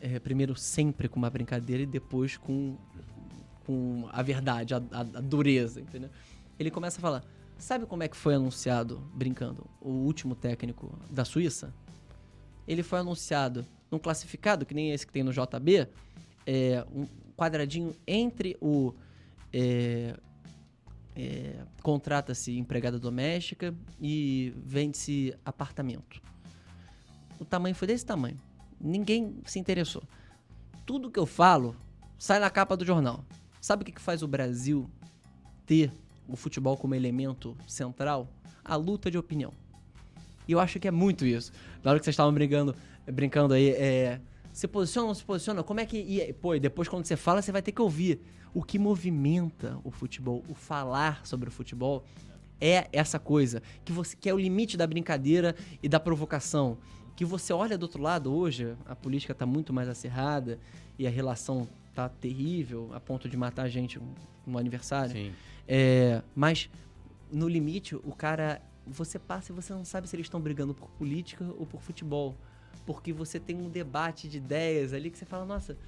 É, 0.00 0.18
primeiro 0.18 0.54
sempre 0.56 1.08
com 1.08 1.18
uma 1.18 1.30
brincadeira 1.30 1.82
e 1.82 1.86
depois 1.86 2.36
com, 2.36 2.76
com 3.66 4.08
a 4.12 4.22
verdade, 4.22 4.74
a, 4.74 4.78
a- 4.90 5.00
a 5.00 5.20
dureza, 5.20 5.80
entendeu? 5.80 6.10
Ele 6.58 6.70
começa 6.70 6.98
a 6.98 7.00
falar, 7.00 7.24
sabe 7.58 7.86
como 7.86 8.02
é 8.02 8.08
que 8.08 8.16
foi 8.16 8.34
anunciado, 8.34 9.02
brincando, 9.14 9.66
o 9.80 9.88
último 9.90 10.34
técnico 10.34 10.98
da 11.10 11.24
Suíça? 11.24 11.72
Ele 12.66 12.82
foi 12.82 12.98
anunciado 13.00 13.66
num 13.90 13.98
classificado, 13.98 14.64
que 14.64 14.74
nem 14.74 14.90
esse 14.92 15.06
que 15.06 15.12
tem 15.12 15.22
no 15.22 15.32
JB, 15.32 15.88
é, 16.46 16.84
um 16.94 17.06
quadradinho 17.36 17.94
entre 18.06 18.56
o 18.60 18.92
é, 19.52 20.16
é, 21.14 21.56
contrata-se 21.82 22.56
empregada 22.56 22.98
doméstica 22.98 23.74
e 24.00 24.52
vende-se 24.64 25.34
apartamento. 25.44 26.20
O 27.38 27.44
tamanho 27.44 27.74
foi 27.74 27.88
desse 27.88 28.06
tamanho. 28.06 28.40
Ninguém 28.80 29.36
se 29.44 29.58
interessou. 29.58 30.02
Tudo 30.86 31.10
que 31.10 31.18
eu 31.18 31.26
falo 31.26 31.76
sai 32.18 32.38
na 32.38 32.48
capa 32.50 32.76
do 32.76 32.84
jornal. 32.84 33.24
Sabe 33.62 33.82
o 33.82 33.86
que 33.86 33.92
que 33.92 34.00
faz 34.00 34.24
o 34.24 34.26
Brasil 34.26 34.90
ter 35.64 35.92
o 36.26 36.34
futebol 36.34 36.76
como 36.76 36.96
elemento 36.96 37.56
central? 37.64 38.28
A 38.64 38.74
luta 38.74 39.08
de 39.08 39.16
opinião. 39.16 39.52
E 40.48 40.52
eu 40.52 40.58
acho 40.58 40.80
que 40.80 40.88
é 40.88 40.90
muito 40.90 41.24
isso. 41.24 41.52
Na 41.80 41.92
hora 41.92 42.00
que 42.00 42.04
vocês 42.04 42.14
estavam 42.14 42.34
brincando, 42.34 42.74
brincando 43.06 43.54
aí, 43.54 43.68
é, 43.68 44.20
se 44.52 44.66
posiciona 44.66 45.04
ou 45.04 45.08
não 45.10 45.14
se 45.14 45.24
posiciona? 45.24 45.62
Como 45.62 45.78
é 45.78 45.86
que. 45.86 45.96
E, 45.96 46.32
pô, 46.32 46.58
depois 46.58 46.88
quando 46.88 47.06
você 47.06 47.14
fala, 47.14 47.40
você 47.40 47.52
vai 47.52 47.62
ter 47.62 47.70
que 47.70 47.80
ouvir. 47.80 48.20
O 48.52 48.64
que 48.64 48.80
movimenta 48.80 49.78
o 49.84 49.92
futebol, 49.92 50.42
o 50.48 50.54
falar 50.54 51.24
sobre 51.24 51.48
o 51.48 51.52
futebol, 51.52 52.04
é 52.60 52.88
essa 52.92 53.20
coisa. 53.20 53.62
Que, 53.84 53.92
você, 53.92 54.16
que 54.16 54.28
é 54.28 54.34
o 54.34 54.38
limite 54.40 54.76
da 54.76 54.88
brincadeira 54.88 55.54
e 55.80 55.88
da 55.88 56.00
provocação. 56.00 56.78
Que 57.14 57.24
você 57.24 57.52
olha 57.52 57.78
do 57.78 57.84
outro 57.84 58.02
lado 58.02 58.34
hoje, 58.34 58.74
a 58.86 58.96
política 58.96 59.32
tá 59.32 59.46
muito 59.46 59.72
mais 59.72 59.88
acirrada 59.88 60.58
e 60.98 61.06
a 61.06 61.10
relação 61.10 61.68
tá 61.94 62.08
terrível, 62.08 62.90
a 62.92 63.00
ponto 63.00 63.28
de 63.28 63.36
matar 63.36 63.68
gente 63.68 64.00
no 64.46 64.58
aniversário. 64.58 65.12
Sim. 65.12 65.32
É, 65.66 66.22
mas 66.34 66.70
no 67.30 67.48
limite, 67.48 67.94
o 67.96 68.14
cara. 68.14 68.60
Você 68.84 69.16
passa 69.16 69.52
e 69.52 69.54
você 69.54 69.72
não 69.72 69.84
sabe 69.84 70.08
se 70.08 70.16
eles 70.16 70.26
estão 70.26 70.40
brigando 70.40 70.74
por 70.74 70.90
política 70.90 71.44
ou 71.56 71.64
por 71.64 71.80
futebol. 71.80 72.36
Porque 72.84 73.12
você 73.12 73.38
tem 73.38 73.54
um 73.54 73.70
debate 73.70 74.28
de 74.28 74.38
ideias 74.38 74.92
ali 74.92 75.08
que 75.08 75.16
você 75.16 75.24
fala, 75.24 75.44
nossa, 75.44 75.78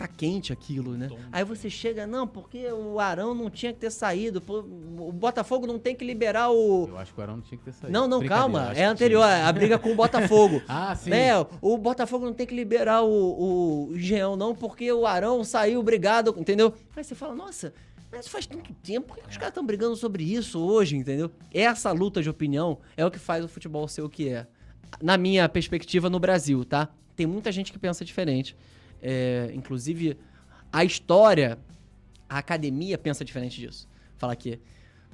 tá 0.00 0.08
quente 0.08 0.52
aquilo, 0.52 0.96
né? 0.96 1.08
Tom, 1.08 1.18
Aí 1.30 1.44
você 1.44 1.68
chega, 1.68 2.06
não, 2.06 2.26
porque 2.26 2.66
o 2.72 2.98
Arão 2.98 3.34
não 3.34 3.50
tinha 3.50 3.72
que 3.72 3.78
ter 3.78 3.90
saído, 3.90 4.40
pô, 4.40 4.60
o 4.60 5.12
Botafogo 5.12 5.66
não 5.66 5.78
tem 5.78 5.94
que 5.94 6.04
liberar 6.04 6.50
o. 6.50 6.88
Eu 6.88 6.98
acho 6.98 7.12
que 7.12 7.20
o 7.20 7.22
Arão 7.22 7.36
não 7.36 7.42
tinha 7.42 7.58
que 7.58 7.64
ter 7.64 7.72
saído. 7.72 7.92
Não, 7.92 8.08
não, 8.08 8.24
calma, 8.24 8.70
é 8.70 8.74
que 8.76 8.82
anterior, 8.82 9.24
é 9.24 9.42
a 9.42 9.52
briga 9.52 9.78
com 9.78 9.92
o 9.92 9.94
Botafogo. 9.94 10.62
Ah, 10.72 10.94
sim. 10.94 11.10
Né? 11.10 11.30
O 11.60 11.76
Botafogo 11.76 12.24
não 12.24 12.32
tem 12.32 12.46
que 12.46 12.54
liberar 12.54 13.02
o, 13.02 13.88
o 13.90 13.98
Jean, 13.98 14.36
não, 14.36 14.54
porque 14.54 14.90
o 14.92 15.04
Arão 15.04 15.42
saiu 15.42 15.82
brigado, 15.82 16.34
entendeu? 16.38 16.72
Aí 16.96 17.02
você 17.02 17.14
fala, 17.14 17.34
nossa, 17.34 17.74
mas 18.10 18.28
faz 18.28 18.46
tanto 18.46 18.72
tempo, 18.74 19.08
por 19.08 19.16
que 19.18 19.28
os 19.28 19.36
caras 19.36 19.50
estão 19.50 19.66
brigando 19.66 19.96
sobre 19.96 20.22
isso 20.22 20.60
hoje, 20.60 20.96
entendeu? 20.96 21.30
Essa 21.52 21.90
luta 21.92 22.22
de 22.22 22.30
opinião 22.30 22.78
é 22.96 23.04
o 23.04 23.10
que 23.10 23.18
faz 23.18 23.44
o 23.44 23.48
futebol 23.48 23.86
ser 23.88 24.02
o 24.02 24.08
que 24.08 24.28
é. 24.28 24.46
Na 25.02 25.16
minha 25.18 25.48
perspectiva 25.48 26.08
no 26.08 26.20
Brasil, 26.20 26.64
tá? 26.64 26.88
Tem 27.16 27.26
muita 27.26 27.52
gente 27.52 27.72
que 27.72 27.78
pensa 27.78 28.04
diferente. 28.04 28.56
É, 29.02 29.50
inclusive, 29.54 30.16
a 30.72 30.84
história, 30.84 31.58
a 32.28 32.38
academia 32.38 32.96
pensa 32.98 33.24
diferente 33.24 33.60
disso. 33.60 33.88
Fala 34.16 34.36
que 34.36 34.60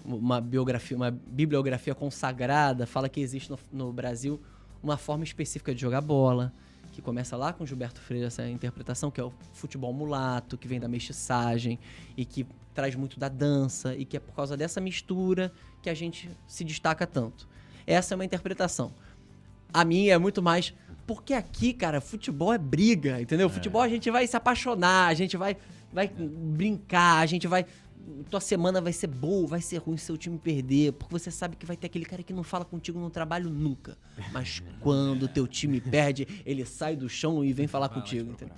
uma 0.04 0.40
biografia, 0.40 0.96
uma 0.96 1.10
bibliografia 1.10 1.94
consagrada 1.94 2.86
fala 2.86 3.08
que 3.08 3.20
existe 3.20 3.50
no, 3.50 3.58
no 3.72 3.92
Brasil 3.92 4.40
uma 4.82 4.96
forma 4.96 5.24
específica 5.24 5.74
de 5.74 5.80
jogar 5.80 6.00
bola, 6.00 6.52
que 6.92 7.02
começa 7.02 7.36
lá 7.36 7.52
com 7.52 7.66
Gilberto 7.66 8.00
Freire, 8.00 8.26
essa 8.26 8.48
interpretação, 8.48 9.10
que 9.10 9.20
é 9.20 9.24
o 9.24 9.32
futebol 9.52 9.92
mulato, 9.92 10.56
que 10.56 10.68
vem 10.68 10.78
da 10.78 10.88
mestiçagem 10.88 11.78
e 12.16 12.24
que 12.24 12.46
traz 12.72 12.94
muito 12.94 13.18
da 13.18 13.28
dança, 13.28 13.94
e 13.94 14.04
que 14.04 14.16
é 14.16 14.20
por 14.20 14.34
causa 14.34 14.56
dessa 14.56 14.80
mistura 14.80 15.52
que 15.82 15.90
a 15.90 15.94
gente 15.94 16.30
se 16.46 16.62
destaca 16.62 17.06
tanto. 17.06 17.48
Essa 17.86 18.14
é 18.14 18.16
uma 18.16 18.24
interpretação. 18.24 18.92
A 19.72 19.84
minha 19.84 20.14
é 20.14 20.18
muito 20.18 20.42
mais. 20.42 20.74
Porque 21.06 21.34
aqui, 21.34 21.72
cara, 21.72 22.00
futebol 22.00 22.52
é 22.52 22.58
briga, 22.58 23.20
entendeu? 23.20 23.48
Futebol 23.48 23.80
a 23.80 23.88
gente 23.88 24.10
vai 24.10 24.26
se 24.26 24.36
apaixonar, 24.36 25.06
a 25.06 25.14
gente 25.14 25.36
vai, 25.36 25.56
vai 25.92 26.08
brincar, 26.08 27.20
a 27.20 27.26
gente 27.26 27.46
vai. 27.46 27.64
Tua 28.30 28.40
semana 28.40 28.80
vai 28.80 28.92
ser 28.92 29.08
boa, 29.08 29.46
vai 29.46 29.60
ser 29.60 29.78
ruim 29.78 29.96
se 29.96 30.06
seu 30.06 30.16
time 30.16 30.38
perder, 30.38 30.92
porque 30.92 31.12
você 31.12 31.30
sabe 31.30 31.56
que 31.56 31.66
vai 31.66 31.76
ter 31.76 31.86
aquele 31.86 32.04
cara 32.04 32.22
que 32.22 32.32
não 32.32 32.42
fala 32.42 32.64
contigo 32.64 32.98
no 32.98 33.10
trabalho 33.10 33.50
nunca. 33.50 33.96
Mas 34.32 34.62
quando 34.80 35.28
teu 35.28 35.46
time 35.46 35.80
perde, 35.80 36.26
ele 36.44 36.64
sai 36.64 36.96
do 36.96 37.08
chão 37.08 37.44
e 37.44 37.52
vem 37.52 37.66
falar 37.66 37.88
contigo, 37.88 38.30
entendeu? 38.30 38.54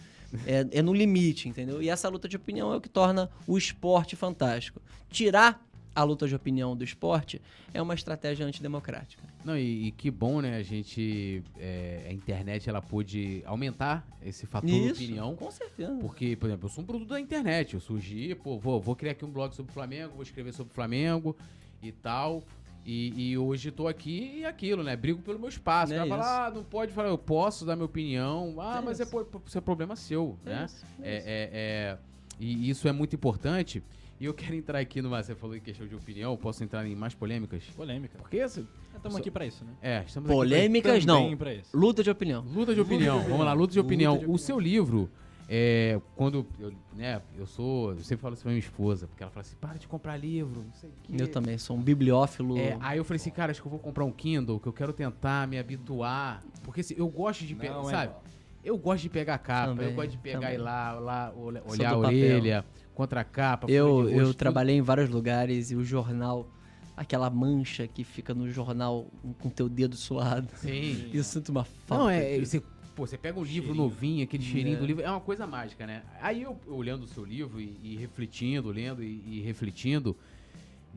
É, 0.47 0.79
é 0.79 0.83
no 0.83 0.93
limite, 0.93 1.49
entendeu? 1.49 1.83
E 1.83 1.89
essa 1.89 2.09
luta 2.09 2.29
de 2.29 2.37
opinião 2.37 2.73
é 2.73 2.77
o 2.77 2.81
que 2.81 2.89
torna 2.89 3.31
o 3.47 3.57
esporte 3.57 4.17
fantástico. 4.17 4.81
Tirar 5.11 5.67
a 5.95 6.03
luta 6.05 6.29
de 6.29 6.35
opinião 6.35 6.77
do 6.77 6.85
esporte 6.85 7.41
é 7.75 7.83
uma 7.83 7.95
estratégia 7.95 8.47
antidemocrática. 8.47 9.23
Não, 9.45 9.57
e, 9.57 9.89
e 9.89 9.91
que 9.93 10.11
bom, 10.11 10.41
né? 10.41 10.57
A 10.57 10.63
gente. 10.63 11.43
é, 11.59 12.07
a 12.09 12.13
internet 12.13 12.69
ela 12.69 12.81
pôde 12.81 13.43
aumentar 13.47 14.07
esse 14.23 14.47
fator 14.47 14.69
de 14.71 14.91
opinião. 14.93 15.35
com 15.37 15.51
certeza. 15.51 15.97
Porque, 16.01 16.37
por 16.37 16.47
exemplo, 16.47 16.67
eu 16.69 16.73
sou 16.73 16.85
um 16.85 16.87
produto 16.87 17.09
da 17.09 17.21
internet. 17.21 17.75
Eu 17.75 17.81
surgi, 17.81 18.35
pô, 18.37 18.59
vou, 18.59 18.81
vou 18.81 18.95
criar 18.95 19.13
aqui 19.13 19.25
um 19.25 19.31
blog 19.31 19.55
sobre 19.55 19.71
o 19.71 19.75
Flamengo, 19.75 20.15
vou 20.15 20.23
escrever 20.23 20.53
sobre 20.53 20.71
o 20.71 20.75
Flamengo 20.75 21.37
e 21.83 21.91
tal. 21.93 22.43
E, 22.87 23.31
e 23.33 23.37
hoje 23.39 23.71
tô 23.71 23.87
aqui 23.87 24.39
e 24.39 24.45
aquilo, 24.47 24.83
né? 24.83 24.97
Brigo 24.97 25.21
pelo 25.21 25.39
meu 25.39 25.49
espaço. 25.49 25.93
É 25.93 25.97
O 25.97 26.09
cara 26.09 26.21
isso. 26.23 26.29
fala, 26.31 26.47
ah, 26.47 26.51
não 26.51 26.65
pode 26.65 26.93
falar, 26.93 27.09
eu 27.09 27.19
posso 27.19 27.67
dar 27.67 27.77
minha 27.77 27.85
opinião. 27.87 28.55
Ah, 28.59 28.79
É 28.79 28.85
mas 28.85 28.99
é, 29.01 29.03
isso. 29.05 29.27
isso 29.47 29.59
é 29.59 29.61
problema 29.61 29.95
seu, 29.97 30.39
É 30.47 30.49
né? 30.51 30.65
isso, 30.67 30.87
é 31.03 31.11
É, 31.11 31.19
isso. 31.19 31.29
é- 31.29 31.51
é- 31.53 31.99
e 32.41 32.71
isso 32.71 32.87
é 32.89 32.93
muito 32.93 33.15
importante. 33.17 33.83
E 34.21 34.25
eu 34.25 34.35
quero 34.35 34.55
entrar 34.55 34.79
aqui 34.81 35.01
numa. 35.01 35.23
Você 35.23 35.35
falou 35.35 35.55
em 35.57 35.61
questão 35.61 35.87
de 35.87 35.95
opinião, 35.95 36.37
posso 36.37 36.63
entrar 36.65 36.85
em 36.87 36.95
mais 36.97 37.15
polêmicas? 37.15 37.63
Polêmica. 37.77 38.19
Porque 38.19 38.37
esse- 38.39 38.67
Estamos 38.97 39.17
aqui 39.17 39.31
pra 39.31 39.47
isso, 39.47 39.65
né? 39.65 39.73
É, 39.81 40.03
estamos 40.05 40.29
aqui 40.29 40.37
pra- 40.37 40.45
Polêmicas 40.45 41.05
não. 41.07 41.37
pra 41.37 41.55
isso. 41.55 41.77
Luta 41.77 42.03
de 42.03 42.11
opinião. 42.11 42.43
Luta 42.43 42.75
de 42.75 42.81
opinião. 42.81 43.21
Vamos 43.23 43.47
lá, 43.47 43.53
luta 43.53 43.73
de 43.73 43.79
Luta 43.79 43.87
opinião. 43.87 44.15
de 44.15 44.19
O 44.19 44.23
opinião. 44.23 44.39
seu 44.39 44.59
livro, 44.59 45.09
é, 45.49 46.01
quando 46.17 46.45
eu, 46.59 46.73
né, 46.97 47.23
eu 47.39 47.47
sou, 47.47 47.93
eu 47.93 47.99
sempre 48.01 48.23
falo 48.23 48.35
isso 48.35 48.43
pra 48.43 48.51
minha 48.51 48.59
esposa, 48.59 49.07
porque 49.07 49.23
ela 49.23 49.31
fala 49.31 49.43
assim, 49.43 49.55
para 49.61 49.79
de 49.79 49.87
comprar 49.87 50.17
livro, 50.17 50.65
não 50.67 50.75
sei 50.75 50.91
o 50.91 50.93
quê. 51.05 51.13
Eu 51.23 51.29
também 51.29 51.57
sou 51.57 51.77
um 51.77 51.81
bibliófilo. 51.81 52.59
É, 52.59 52.77
aí 52.81 52.99
eu 52.99 53.05
falei 53.05 53.21
assim, 53.21 53.31
cara, 53.31 53.53
acho 53.53 53.61
que 53.63 53.69
eu 53.69 53.71
vou 53.71 53.79
comprar 53.79 54.05
um 54.05 54.11
Kindle, 54.11 54.59
que 54.59 54.67
eu 54.67 54.73
quero 54.73 54.93
tentar 54.93 55.47
me 55.47 55.57
habituar, 55.61 56.43
porque 56.65 56.81
assim, 56.81 56.95
eu 56.99 57.07
gosto 57.09 57.45
de 57.47 57.55
pegar, 57.55 57.75
Não 57.75 57.89
é 57.89 57.93
sabe? 57.93 58.05
igual. 58.07 58.25
Eu 58.65 58.77
gosto 58.77 59.03
de 59.05 59.09
pegar 59.09 59.35
a 59.35 59.39
capa, 59.39 59.71
eu 59.71 59.77
Também, 59.77 59.95
gosto 59.95 60.11
de 60.11 60.19
pegar 60.19 60.41
também. 60.41 60.55
e 60.57 60.59
lá, 60.59 60.93
lá 60.95 61.33
olhar 61.37 61.93
a 61.95 62.01
papel. 62.01 62.65
Contra 62.99 63.21
a 63.21 63.25
capa. 63.25 63.71
Eu, 63.71 64.09
eu 64.11 64.35
trabalhei 64.35 64.75
em 64.77 64.83
vários 64.83 65.09
lugares 65.09 65.71
e 65.71 65.77
o 65.77 65.85
jornal, 65.85 66.51
aquela 66.97 67.31
mancha 67.31 67.87
que 67.87 68.03
fica 68.03 68.35
no 68.35 68.51
jornal 68.51 69.07
com 69.39 69.49
teu 69.49 69.69
dedo 69.69 69.95
suado. 69.95 70.49
Sim. 70.57 71.09
Eu 71.15 71.23
sinto 71.23 71.51
uma 71.51 71.63
falta. 71.63 72.03
Não, 72.03 72.11
é, 72.11 72.41
você, 72.41 72.61
pô, 72.97 73.07
você 73.07 73.17
pega 73.17 73.39
um 73.39 73.45
livro 73.45 73.69
Cheirinho. 73.69 73.77
novinho, 73.85 74.25
aquele 74.25 74.43
cheirinho 74.43 74.77
É. 74.77 74.81
do 74.81 74.85
livro, 74.85 75.03
é 75.05 75.09
uma 75.09 75.21
coisa 75.21 75.47
mágica, 75.47 75.87
né? 75.87 76.03
Aí 76.21 76.43
eu, 76.43 76.59
eu 76.67 76.75
olhando 76.75 77.05
o 77.05 77.07
seu 77.07 77.25
livro 77.25 77.61
e, 77.61 77.79
e 77.85 77.97
refletindo, 77.97 78.69
lendo 78.73 79.01
e, 79.01 79.23
e 79.29 79.41
refletindo, 79.43 80.17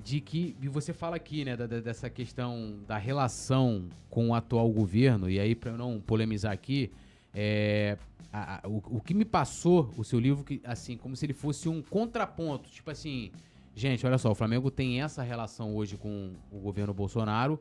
de 0.04 0.20
que, 0.20 0.56
e 0.60 0.68
você 0.68 0.94
fala 0.94 1.18
aqui, 1.18 1.46
né, 1.46 1.56
da- 1.56 1.68
da- 1.68 1.82
dessa 1.82 2.10
questão 2.10 2.80
da 2.88 2.98
relação 2.98 3.86
com 4.10 4.30
o 4.30 4.34
atual 4.34 4.68
governo, 4.72 5.30
e 5.30 5.40
aí 5.40 5.54
pra 5.54 5.70
eu 5.70 5.78
não 5.78 6.00
polemizar 6.02 6.52
aqui, 6.52 6.90
é, 7.32 7.96
a- 8.32 8.62
a- 8.64 8.68
o, 8.68 8.98
o 8.98 9.02
que 9.02 9.14
me 9.14 9.26
passou 9.26 9.92
o 9.98 10.04
seu 10.04 10.20
livro, 10.20 10.44
que, 10.44 10.62
assim, 10.64 10.98
como 10.98 11.16
se 11.16 11.26
ele 11.26 11.34
fosse 11.34 11.68
um 11.70 11.82
contraponto, 11.82 12.70
tipo 12.70 12.90
assim, 12.90 13.32
gente, 13.76 14.06
olha 14.06 14.18
só, 14.18 14.32
o 14.32 14.36
Flamengo 14.36 14.70
tem 14.72 15.02
essa 15.02 15.22
relação 15.24 15.76
hoje 15.76 15.98
com 15.98 16.32
o 16.52 16.60
governo 16.60 16.94
Bolsonaro, 16.94 17.60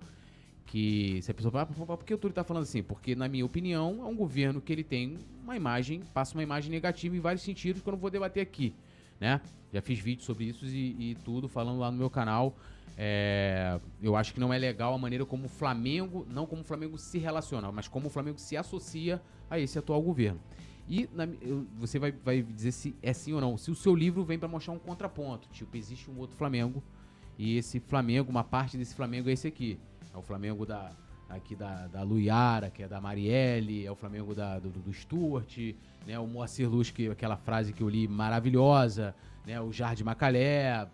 que 0.67 1.21
se 1.23 1.31
a 1.31 1.35
pessoa 1.35 1.51
fala, 1.51 1.65
"Ah, 1.65 1.97
por 1.97 2.05
que 2.05 2.15
o 2.15 2.19
Túlio 2.19 2.35
tá 2.35 2.45
falando 2.45 2.63
assim? 2.63 2.83
Porque, 2.83 3.17
na 3.17 3.29
minha 3.29 3.45
opinião, 3.45 4.01
é 4.03 4.05
um 4.07 4.15
governo 4.15 4.61
que 4.61 4.73
ele 4.73 4.85
tem 4.85 5.19
uma 5.43 5.57
imagem, 5.57 6.01
passa 6.15 6.35
uma 6.37 6.43
imagem 6.43 6.71
negativa 6.71 7.17
em 7.17 7.21
vários 7.21 7.43
sentidos 7.43 7.83
que 7.83 7.89
eu 7.89 7.93
não 7.93 7.99
vou 7.99 8.11
debater 8.11 8.41
aqui, 8.41 8.73
né? 9.19 9.41
Já 9.73 9.83
fiz 9.83 9.99
vídeo 9.99 10.23
sobre 10.25 10.45
isso 10.45 10.65
e, 10.67 11.11
e 11.11 11.15
tudo, 11.25 11.49
falando 11.49 11.79
lá 11.81 11.91
no 11.91 11.97
meu 11.99 12.09
canal. 12.11 12.57
É, 12.97 13.81
eu 14.03 14.15
acho 14.17 14.35
que 14.35 14.41
não 14.41 14.53
é 14.53 14.59
legal 14.59 14.95
a 14.95 14.99
maneira 14.99 15.25
como 15.25 15.47
o 15.47 15.49
Flamengo, 15.49 16.27
não 16.29 16.47
como 16.47 16.63
o 16.63 16.65
Flamengo 16.65 16.99
se 16.99 17.19
relaciona, 17.19 17.71
mas 17.73 17.89
como 17.89 18.09
o 18.09 18.11
Flamengo 18.11 18.39
se 18.39 18.57
associa 18.57 19.21
a 19.49 19.59
esse 19.59 19.79
atual 19.79 20.03
governo. 20.03 20.41
E 20.89 21.09
na 21.15 21.25
eu- 21.41 21.67
você 21.79 21.99
vai, 21.99 22.13
vai 22.13 22.43
dizer 22.43 22.73
se 22.73 22.95
é 23.03 23.13
sim 23.13 23.33
ou 23.33 23.41
não. 23.41 23.57
Se 23.57 23.71
o 23.71 23.75
seu 23.75 23.95
livro 23.95 24.25
vem 24.25 24.39
pra 24.39 24.49
mostrar 24.49 24.73
um 24.75 24.79
contraponto, 24.79 25.49
tipo, 25.51 25.77
existe 25.77 26.11
um 26.11 26.19
outro 26.19 26.37
Flamengo 26.37 26.83
e 27.39 27.57
esse 27.57 27.81
Flamengo, 27.81 28.31
uma 28.31 28.45
parte 28.45 28.77
desse 28.77 28.95
Flamengo 28.95 29.29
é 29.31 29.33
esse 29.33 29.47
aqui. 29.47 29.79
É 30.13 30.17
o 30.19 30.23
Flamengo 30.23 30.67
da 30.67 30.91
aqui 31.29 31.55
da, 31.55 31.87
da 31.87 32.03
Luiara, 32.03 32.71
que 32.71 32.83
é 32.83 32.89
da 32.89 33.01
Marielle, 33.01 33.87
é 33.87 33.91
o 33.91 33.95
Flamengo 33.95 34.35
da, 34.35 34.59
do, 34.59 34.69
do 34.69 34.93
Stuart, 34.93 35.59
né? 36.05 36.19
O 36.19 36.27
Moacir 36.27 36.69
Luz, 36.69 36.91
que 36.91 37.09
aquela 37.09 37.37
frase 37.37 37.73
que 37.73 37.85
eu 37.85 37.89
li 37.89 38.09
maravilhosa, 38.09 39.15
né? 39.47 39.61
O 39.61 39.73
Jardim 39.73 40.03
Macalé. 40.03 40.89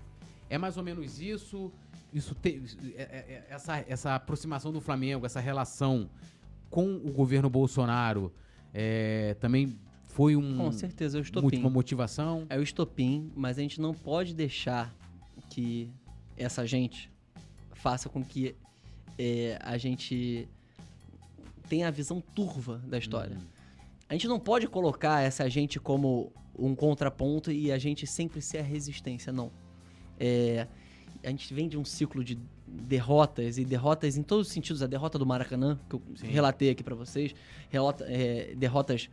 É 0.51 0.59
mais 0.59 0.77
ou 0.77 0.82
menos 0.85 1.18
isso. 1.23 1.73
Isso 2.16 2.34
te- 2.34 2.62
é- 2.97 3.02
é- 3.02 3.05
é- 3.05 3.47
essa, 3.51 3.84
essa 3.86 4.14
aproximação 4.14 4.72
do 4.72 4.80
Flamengo, 4.80 5.26
essa 5.26 5.38
relação 5.38 6.09
com 6.70 6.94
o 6.97 7.12
governo 7.12 7.51
Bolsonaro 7.51 8.32
é, 8.72 9.34
também 9.38 9.78
foi 10.05 10.34
um 10.34 10.56
Com 10.56 10.72
certeza, 10.72 11.18
eu 11.18 11.22
estou 11.22 11.43
muito 11.43 11.59
uma 11.59 11.68
motivação. 11.68 12.47
É 12.48 12.59
o 12.59 12.62
estopim, 12.62 13.30
mas 13.36 13.59
a 13.59 13.60
gente 13.60 13.78
não 13.78 13.93
pode 13.93 14.34
deixar 14.34 14.94
que 15.51 15.90
essa 16.38 16.66
gente 16.66 17.10
faça 17.74 18.09
com 18.09 18.24
que 18.24 18.56
é, 19.18 19.59
a 19.62 19.76
gente 19.76 20.48
tenha 21.68 21.88
a 21.88 21.90
visão 21.90 22.22
turva 22.34 22.78
da 22.86 22.97
história. 22.97 23.36
Uhum. 23.36 23.43
A 24.09 24.14
gente 24.14 24.26
não 24.26 24.40
pode 24.40 24.66
colocar 24.68 25.20
essa 25.20 25.51
gente 25.51 25.78
como 25.78 26.32
um 26.59 26.74
contraponto 26.74 27.52
e 27.52 27.70
a 27.70 27.76
gente 27.76 28.06
sempre 28.06 28.40
ser 28.40 28.59
a 28.59 28.62
resistência, 28.62 29.30
não. 29.32 29.51
É, 30.18 30.66
a 31.24 31.28
gente 31.30 31.52
vem 31.55 31.68
de 31.68 31.76
um 31.78 31.84
ciclo 31.84 32.22
de 32.24 32.38
derrotas 32.66 33.59
e 33.59 33.64
derrotas 33.64 34.16
em 34.16 34.22
todos 34.22 34.48
os 34.48 34.52
sentidos. 34.52 34.82
A 34.82 34.86
derrota 34.86 35.18
do 35.18 35.24
Maracanã, 35.26 35.78
que 35.88 35.97
eu 35.97 36.02
Sim. 36.16 36.26
relatei 36.28 36.70
aqui 36.70 36.82
pra 36.82 36.94
vocês, 36.94 37.34
relata- 37.70 38.05
é, 38.09 38.55
derrotas 38.56 39.09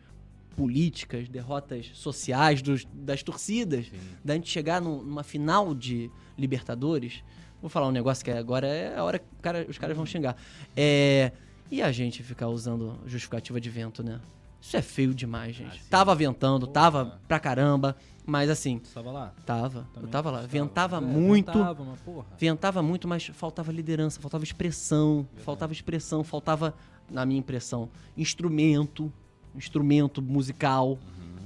políticas, 0.56 1.28
derrotas 1.30 1.90
sociais 1.94 2.62
dos- 2.62 2.86
das 2.94 3.24
torcidas, 3.24 3.88
Sim. 3.88 3.98
da 4.24 4.36
gente 4.36 4.50
chegar 4.50 4.82
num- 4.82 5.02
numa 5.02 5.24
final 5.24 5.74
de 5.74 6.12
Libertadores. 6.38 7.24
Vou 7.62 7.70
falar 7.70 7.88
um 7.88 7.92
negócio 7.92 8.24
que 8.24 8.32
agora 8.32 8.68
é 8.68 8.96
a 8.98 9.04
hora 9.04 9.20
que 9.20 9.26
cara- 9.42 9.66
os 9.70 9.78
caras 9.78 9.96
vão 9.96 10.06
xingar. 10.06 10.36
É, 10.76 11.32
e 11.72 11.82
a 11.82 11.92
gente 11.92 12.22
ficar 12.22 12.48
usando 12.50 13.00
justificativa 13.06 13.60
de 13.60 13.70
vento, 13.70 14.04
né? 14.04 14.20
Isso 14.62 14.78
é 14.78 14.82
feio 14.82 15.14
demais, 15.14 15.56
gente. 15.56 15.78
Ah, 15.78 15.86
tava 15.90 16.14
ventando, 16.16 16.62
Porra. 16.68 16.74
tava 16.74 17.22
pra 17.28 17.40
caramba, 17.40 17.96
mas 18.26 18.50
assim, 18.50 18.80
Você 18.84 18.94
tava 18.94 19.12
lá? 19.12 19.34
tava. 19.46 19.88
Também 19.94 20.08
eu 20.08 20.12
tava 20.12 20.32
lá. 20.32 20.42
Ventava 20.42 20.98
É, 20.98 21.02
muito. 21.02 21.52
Ventava, 21.52 21.84
mas 21.84 22.00
porra. 22.02 22.26
Ventava 22.38 22.82
muito, 22.82 23.08
mas 23.08 23.26
faltava 23.28 23.72
liderança, 23.72 24.20
faltava 24.22 24.44
expressão, 24.44 25.28
faltava 25.38 25.74
expressão, 25.74 26.24
faltava, 26.24 26.74
na 27.10 27.26
minha 27.26 27.40
impressão, 27.40 27.90
instrumento, 28.18 29.12
instrumento 29.56 30.22
musical, 30.22 30.98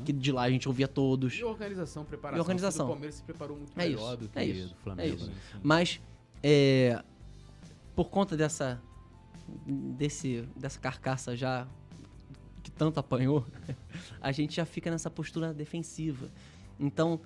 que 0.05 0.13
de 0.13 0.31
lá 0.31 0.43
a 0.43 0.49
gente 0.49 0.67
ouvia 0.67 0.87
todos. 0.87 1.33
E 1.33 1.43
organização, 1.43 2.05
preparação. 2.05 2.37
E 2.37 2.41
organização. 2.41 2.85
O 2.85 2.89
Palmeiras 2.89 3.15
se 3.15 3.23
preparou 3.23 3.57
muito 3.57 3.71
É 3.75 3.83
melhor 3.83 4.13
isso, 4.13 4.17
do 4.17 4.29
que 4.29 4.39
é 4.39 4.45
isso, 4.45 4.69
do 4.69 4.75
Flamengo. 4.75 5.09
é 5.09 5.15
isso. 5.15 5.27
né? 5.27 5.35
Mas, 5.63 5.99
é, 6.43 7.03
por 7.95 8.05
conta 8.09 8.37
dessa, 8.37 8.79
desse, 9.65 10.47
dessa 10.55 10.79
carcaça 10.79 11.35
já 11.35 11.67
que 12.63 12.71
tanto 12.71 12.99
apanhou, 12.99 13.45
a 14.21 14.31
gente 14.31 14.55
já 14.55 14.65
fica 14.65 14.91
nessa 14.91 15.09
postura 15.09 15.53
defensiva. 15.53 16.29
Então, 16.79 17.19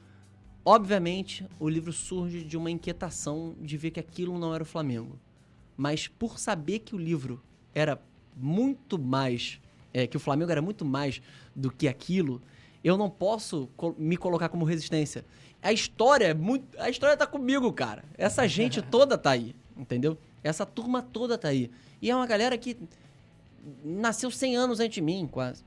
obviamente, 0.66 1.46
o 1.60 1.68
livro 1.68 1.92
surge 1.92 2.44
de 2.44 2.58
uma 2.58 2.72
inquietação 2.72 3.56
de 3.60 3.78
ver 3.78 3.92
que 3.92 4.00
aquilo 4.00 4.38
não 4.40 4.54
era 4.54 4.64
o 4.64 4.66
Flamengo. 4.66 5.20
Mas 5.76 6.08
por 6.08 6.38
saber 6.38 6.80
que 6.80 6.96
o 6.96 6.98
livro 6.98 7.42
era 7.74 8.02
muito 8.36 8.98
mais, 9.00 9.60
é, 9.94 10.08
que 10.08 10.18
o 10.18 10.20
Flamengo 10.20 10.52
era 10.52 10.62
muito 10.62 10.86
mais 10.86 11.22
do 11.56 11.72
que 11.72 11.88
aquilo, 11.88 12.42
eu 12.84 12.98
não 12.98 13.10
posso 13.10 13.70
me 13.98 14.18
colocar 14.18 14.50
como 14.50 14.66
resistência. 14.66 15.26
A 15.62 15.72
história 15.72 16.26
é 16.26 16.34
muito, 16.34 16.80
a 16.80 16.90
história 16.90 17.16
tá 17.16 17.28
comigo, 17.28 17.72
cara. 17.74 18.04
Essa 18.18 18.48
gente 18.48 18.82
toda 18.90 19.18
tá 19.18 19.32
aí, 19.32 19.56
entendeu? 19.78 20.18
Essa 20.44 20.66
turma 20.66 21.02
toda 21.02 21.38
tá 21.38 21.50
aí. 21.50 21.70
E 22.02 22.10
é 22.10 22.16
uma 22.16 22.26
galera 22.26 22.58
que 22.58 22.78
nasceu 23.84 24.32
100 24.32 24.56
anos 24.58 24.80
antes 24.80 24.96
de 24.96 25.02
mim, 25.02 25.28
quase. 25.32 25.64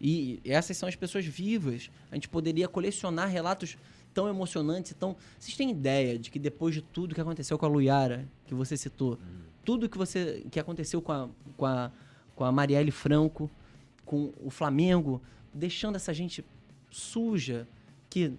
E 0.00 0.40
essas 0.44 0.76
são 0.76 0.88
as 0.88 0.94
pessoas 0.96 1.24
vivas. 1.26 1.90
A 2.10 2.14
gente 2.14 2.28
poderia 2.28 2.68
colecionar 2.68 3.28
relatos 3.28 3.76
tão 4.14 4.28
emocionantes. 4.28 4.94
Tão... 4.98 5.16
Vocês 5.38 5.56
têm 5.56 5.70
ideia 5.70 6.18
de 6.18 6.30
que 6.30 6.38
depois 6.38 6.74
de 6.74 6.82
tudo 6.82 7.14
que 7.14 7.20
aconteceu 7.20 7.58
com 7.58 7.66
a 7.66 7.68
Luiara, 7.68 8.28
que 8.46 8.54
você 8.54 8.76
citou, 8.76 9.18
tudo 9.64 9.88
que, 9.88 9.98
você, 9.98 10.44
que 10.50 10.58
aconteceu 10.60 11.02
com 11.02 11.12
a, 11.12 11.28
com, 11.56 11.66
a, 11.66 11.90
com 12.36 12.44
a 12.44 12.52
Marielle 12.52 12.90
Franco, 12.90 13.50
com 14.04 14.32
o 14.42 14.50
Flamengo, 14.50 15.20
deixando 15.52 15.96
essa 15.96 16.14
gente 16.14 16.44
suja, 16.90 17.66
que 18.08 18.32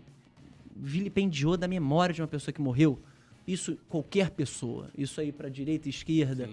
vilipendiou 0.76 1.57
da 1.57 1.68
memória 1.68 2.14
de 2.15 2.22
uma 2.22 2.27
pessoa 2.27 2.53
que 2.53 2.61
morreu. 2.61 2.99
Isso, 3.48 3.77
qualquer 3.90 4.30
pessoa. 4.31 4.90
Isso 4.98 5.19
aí 5.19 5.31
pra 5.31 5.49
direita 5.49 5.88
e 5.88 5.91
esquerda, 5.91 6.49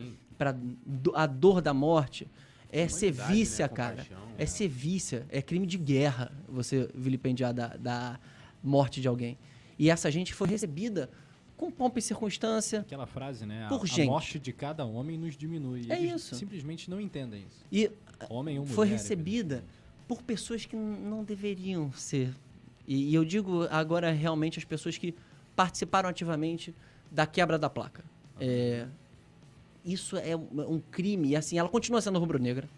do- 0.85 1.15
a 1.15 1.27
dor 1.27 1.61
da 1.61 1.73
morte. 1.73 2.27
É 2.73 2.85
Humanidade, 2.87 2.93
sevícia, 2.95 3.67
né? 3.67 3.73
cara. 3.75 3.97
Compaixão, 4.05 4.29
É 4.39 4.43
é. 4.43 4.47
sevícia. 4.47 5.27
É 5.31 5.41
crime 5.43 5.67
de 5.67 5.79
guerra 5.79 6.33
você 6.49 6.89
vilipendiar 6.95 7.53
da, 7.55 7.69
da 7.77 8.19
morte 8.63 9.01
de 9.01 9.09
alguém. 9.09 9.39
E 9.79 9.91
essa 9.91 10.11
gente 10.11 10.35
foi 10.35 10.49
recebida 10.49 11.11
com 11.57 11.71
pompa 11.71 11.99
e 11.99 12.03
circunstância. 12.03 12.81
Aquela 12.81 13.07
frase, 13.07 13.47
né? 13.47 13.65
A, 13.65 13.69
Por 13.69 13.83
a 13.83 13.87
gente. 13.87 14.07
morte 14.09 14.39
de 14.39 14.53
cada 14.53 14.85
homem 14.85 15.17
nos 15.17 15.37
diminui. 15.37 15.87
É 15.89 15.99
Eles 16.03 16.23
isso. 16.23 16.35
simplesmente 16.35 16.91
não 16.91 17.01
entendem 17.01 17.45
isso. 17.47 17.65
E 17.73 17.91
Homem 18.29 18.59
ou 18.59 18.65
mulher. 18.65 18.75
foi 18.75 18.87
recebida 18.89 19.65
por 20.09 20.23
pessoas 20.23 20.65
que 20.67 20.77
não 20.77 21.25
deveriam 21.25 21.93
ser. 21.93 22.35
E, 22.87 23.11
e 23.11 23.15
eu 23.15 23.25
digo 23.25 23.67
agora 23.71 24.11
realmente 24.13 24.59
as 24.59 24.65
pessoas 24.65 24.97
que 24.99 25.15
participaram 25.55 26.09
ativamente 26.09 26.75
da 27.11 27.27
quebra 27.27 27.59
da 27.59 27.69
placa. 27.71 28.05
É, 28.39 28.87
isso 29.87 30.17
é 30.17 30.37
um, 30.37 30.75
um 30.75 30.83
crime. 30.91 31.29
E 31.29 31.37
assim, 31.37 31.59
ela 31.59 31.69
continua 31.69 32.01
sendo 32.03 32.19
rubro-negra. 32.19 32.69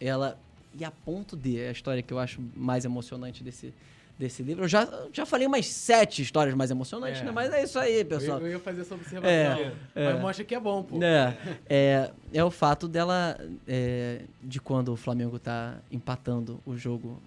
Ela. 0.00 0.38
E 0.78 0.84
a 0.84 0.90
ponto 0.90 1.36
de. 1.36 1.58
É 1.58 1.68
a 1.68 1.72
história 1.72 2.02
que 2.02 2.12
eu 2.12 2.18
acho 2.18 2.40
mais 2.54 2.84
emocionante 2.84 3.42
desse, 3.42 3.74
desse 4.18 4.42
livro. 4.42 4.64
Eu 4.64 4.68
já, 4.68 4.86
já 5.12 5.24
falei 5.26 5.46
umas 5.46 5.66
sete 5.66 6.22
histórias 6.22 6.54
mais 6.54 6.70
emocionantes, 6.70 7.22
É. 7.22 7.24
né? 7.24 7.30
Mas 7.32 7.52
é 7.52 7.62
isso 7.64 7.78
aí, 7.78 8.04
pessoal. 8.04 8.38
Eu, 8.38 8.46
eu 8.46 8.52
ia 8.52 8.58
fazer 8.60 8.82
essa 8.82 8.94
observação. 8.94 9.30
É, 9.30 9.72
é. 9.94 10.12
Mas 10.12 10.20
mostra 10.20 10.44
que 10.44 10.54
é 10.54 10.60
bom, 10.60 10.82
pô. 10.82 11.02
É, 11.02 11.36
é, 11.68 12.10
é 12.32 12.44
o 12.44 12.50
fato 12.50 12.86
dela, 12.86 13.36
é, 13.66 14.22
de 14.42 14.60
quando 14.60 14.92
o 14.92 14.96
Flamengo 14.96 15.38
tá 15.38 15.78
empatando 15.90 16.60
o 16.64 16.76
jogo 16.76 17.20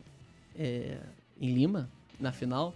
é, 0.57 0.97
em 1.41 1.53
Lima, 1.53 1.89
na 2.19 2.31
final, 2.31 2.73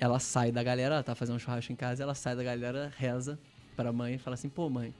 ela 0.00 0.18
sai 0.18 0.50
da 0.50 0.62
galera, 0.62 0.94
ela 0.96 1.02
tá 1.04 1.14
fazendo 1.14 1.36
um 1.36 1.38
churrasco 1.38 1.72
em 1.72 1.76
casa, 1.76 2.02
ela 2.02 2.14
sai 2.14 2.34
da 2.34 2.42
galera, 2.42 2.92
reza 2.96 3.38
pra 3.76 3.92
mãe 3.92 4.14
e 4.14 4.18
fala 4.18 4.34
assim, 4.34 4.48
pô 4.48 4.68
mãe, 4.68 4.92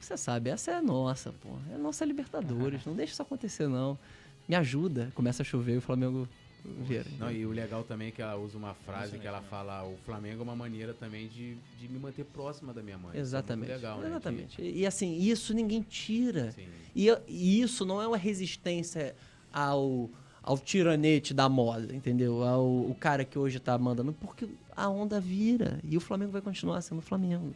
você 0.00 0.16
sabe, 0.16 0.50
essa 0.50 0.70
é 0.70 0.74
a 0.74 0.82
nossa, 0.82 1.32
pô, 1.32 1.50
é 1.70 1.74
a 1.74 1.78
nossa 1.78 2.04
Libertadores, 2.04 2.84
não 2.84 2.94
deixa 2.94 3.12
isso 3.12 3.22
acontecer 3.22 3.66
não, 3.68 3.98
me 4.48 4.54
ajuda. 4.54 5.10
Começa 5.14 5.42
a 5.42 5.44
chover 5.44 5.74
e 5.74 5.78
o 5.78 5.80
Flamengo 5.80 6.28
vira. 6.64 7.06
Não, 7.18 7.30
e 7.30 7.46
o 7.46 7.50
legal 7.50 7.84
também 7.84 8.08
é 8.08 8.10
que 8.10 8.22
ela 8.22 8.36
usa 8.36 8.56
uma 8.56 8.74
frase 8.74 9.18
que 9.18 9.26
ela 9.26 9.40
fala: 9.42 9.84
o 9.84 9.96
Flamengo 10.04 10.40
é 10.40 10.42
uma 10.42 10.56
maneira 10.56 10.94
também 10.94 11.28
de, 11.28 11.56
de 11.78 11.88
me 11.88 11.98
manter 11.98 12.24
próxima 12.24 12.72
da 12.72 12.82
minha 12.82 12.98
mãe. 12.98 13.10
Isso 13.10 13.16
é 13.16 13.20
muito 13.20 13.26
Exatamente. 13.26 13.72
legal, 13.72 13.98
né? 14.00 14.06
Exatamente. 14.08 14.62
E, 14.62 14.80
e, 14.80 14.86
assim, 14.86 15.16
isso 15.16 15.54
ninguém 15.54 15.82
tira. 15.82 16.52
Sim. 16.52 16.66
E, 16.94 17.08
e 17.28 17.60
isso 17.60 17.84
não 17.84 18.00
é 18.00 18.06
uma 18.06 18.16
resistência 18.16 19.14
ao, 19.52 20.10
ao 20.42 20.58
tiranete 20.58 21.32
da 21.32 21.48
moda, 21.48 21.94
entendeu? 21.94 22.42
Ao 22.42 22.66
o 22.66 22.94
cara 22.98 23.24
que 23.24 23.38
hoje 23.38 23.58
tá 23.58 23.76
mandando, 23.78 24.12
porque 24.12 24.48
a 24.74 24.88
onda 24.88 25.20
vira 25.20 25.80
e 25.84 25.96
o 25.96 26.00
Flamengo 26.00 26.32
vai 26.32 26.42
continuar 26.42 26.80
sendo 26.80 26.98
o 26.98 27.02
Flamengo. 27.02 27.54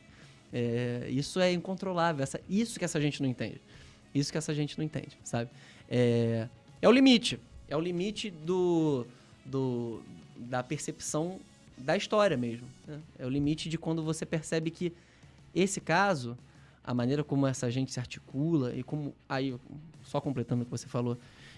É, 0.52 1.08
isso 1.10 1.40
é 1.40 1.52
incontrolável. 1.52 2.22
Essa, 2.22 2.40
isso 2.48 2.78
que 2.78 2.84
essa 2.84 3.00
gente 3.00 3.22
não 3.22 3.28
entende. 3.28 3.60
Isso 4.14 4.32
que 4.32 4.38
essa 4.38 4.54
gente 4.54 4.76
não 4.76 4.84
entende, 4.84 5.16
sabe? 5.22 5.50
É, 5.88 6.48
é 6.82 6.88
o 6.88 6.92
limite. 6.92 7.38
É 7.68 7.76
o 7.76 7.80
limite 7.80 8.30
do, 8.30 9.06
do, 9.44 10.02
da 10.36 10.62
percepção 10.62 11.38
da 11.78 11.96
história 11.96 12.36
mesmo. 12.36 12.66
né? 12.86 13.00
É 13.18 13.26
o 13.26 13.28
limite 13.28 13.68
de 13.68 13.78
quando 13.78 14.02
você 14.02 14.26
percebe 14.26 14.70
que 14.70 14.92
esse 15.54 15.80
caso, 15.80 16.36
a 16.84 16.92
maneira 16.92 17.22
como 17.24 17.46
essa 17.46 17.70
gente 17.70 17.92
se 17.92 18.00
articula 18.00 18.74
e 18.74 18.82
como. 18.82 19.14
Aí, 19.28 19.54
só 20.02 20.20
completando 20.20 20.62
o 20.62 20.64
que 20.64 20.70
você 20.70 20.86
falou, 20.86 21.16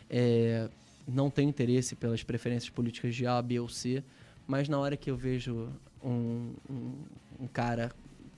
é, 0.08 0.68
não 1.06 1.30
tenho 1.30 1.48
interesse 1.48 1.94
pelas 1.94 2.22
preferências 2.22 2.70
políticas 2.70 3.14
de 3.14 3.26
A, 3.26 3.40
B 3.40 3.58
ou 3.58 3.68
C, 3.68 4.02
mas 4.46 4.68
na 4.68 4.78
hora 4.78 4.96
que 4.96 5.10
eu 5.10 5.16
vejo 5.16 5.68
um, 6.02 6.52
um, 6.68 6.92
um 7.40 7.46
cara 7.46 7.92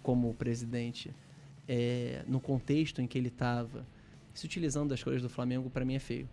como 0.05 0.35
presidente, 0.35 1.10
é, 1.66 2.22
no 2.28 2.39
contexto 2.39 3.01
em 3.01 3.06
que 3.06 3.16
ele 3.16 3.28
estava, 3.28 3.86
se 4.35 4.44
utilizando 4.44 4.90
das 4.90 5.02
cores 5.02 5.22
do 5.22 5.31
Flamengo, 5.31 5.70
para 5.70 5.85
mim 5.85 5.94
é 5.94 5.98
feio. 5.98 6.28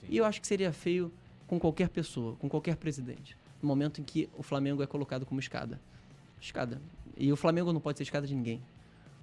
Sim. 0.00 0.06
E 0.08 0.16
eu 0.16 0.24
acho 0.24 0.40
que 0.40 0.46
seria 0.46 0.72
feio 0.72 1.12
com 1.46 1.60
qualquer 1.60 1.90
pessoa, 1.90 2.34
com 2.36 2.48
qualquer 2.48 2.76
presidente. 2.76 3.36
No 3.60 3.68
momento 3.68 4.00
em 4.00 4.04
que 4.04 4.28
o 4.38 4.42
Flamengo 4.42 4.82
é 4.82 4.86
colocado 4.86 5.26
como 5.26 5.38
escada. 5.38 5.78
Escada. 6.40 6.80
E 7.14 7.30
o 7.30 7.36
Flamengo 7.36 7.74
não 7.74 7.80
pode 7.80 7.98
ser 7.98 8.04
escada 8.04 8.26
de 8.26 8.34
ninguém. 8.34 8.62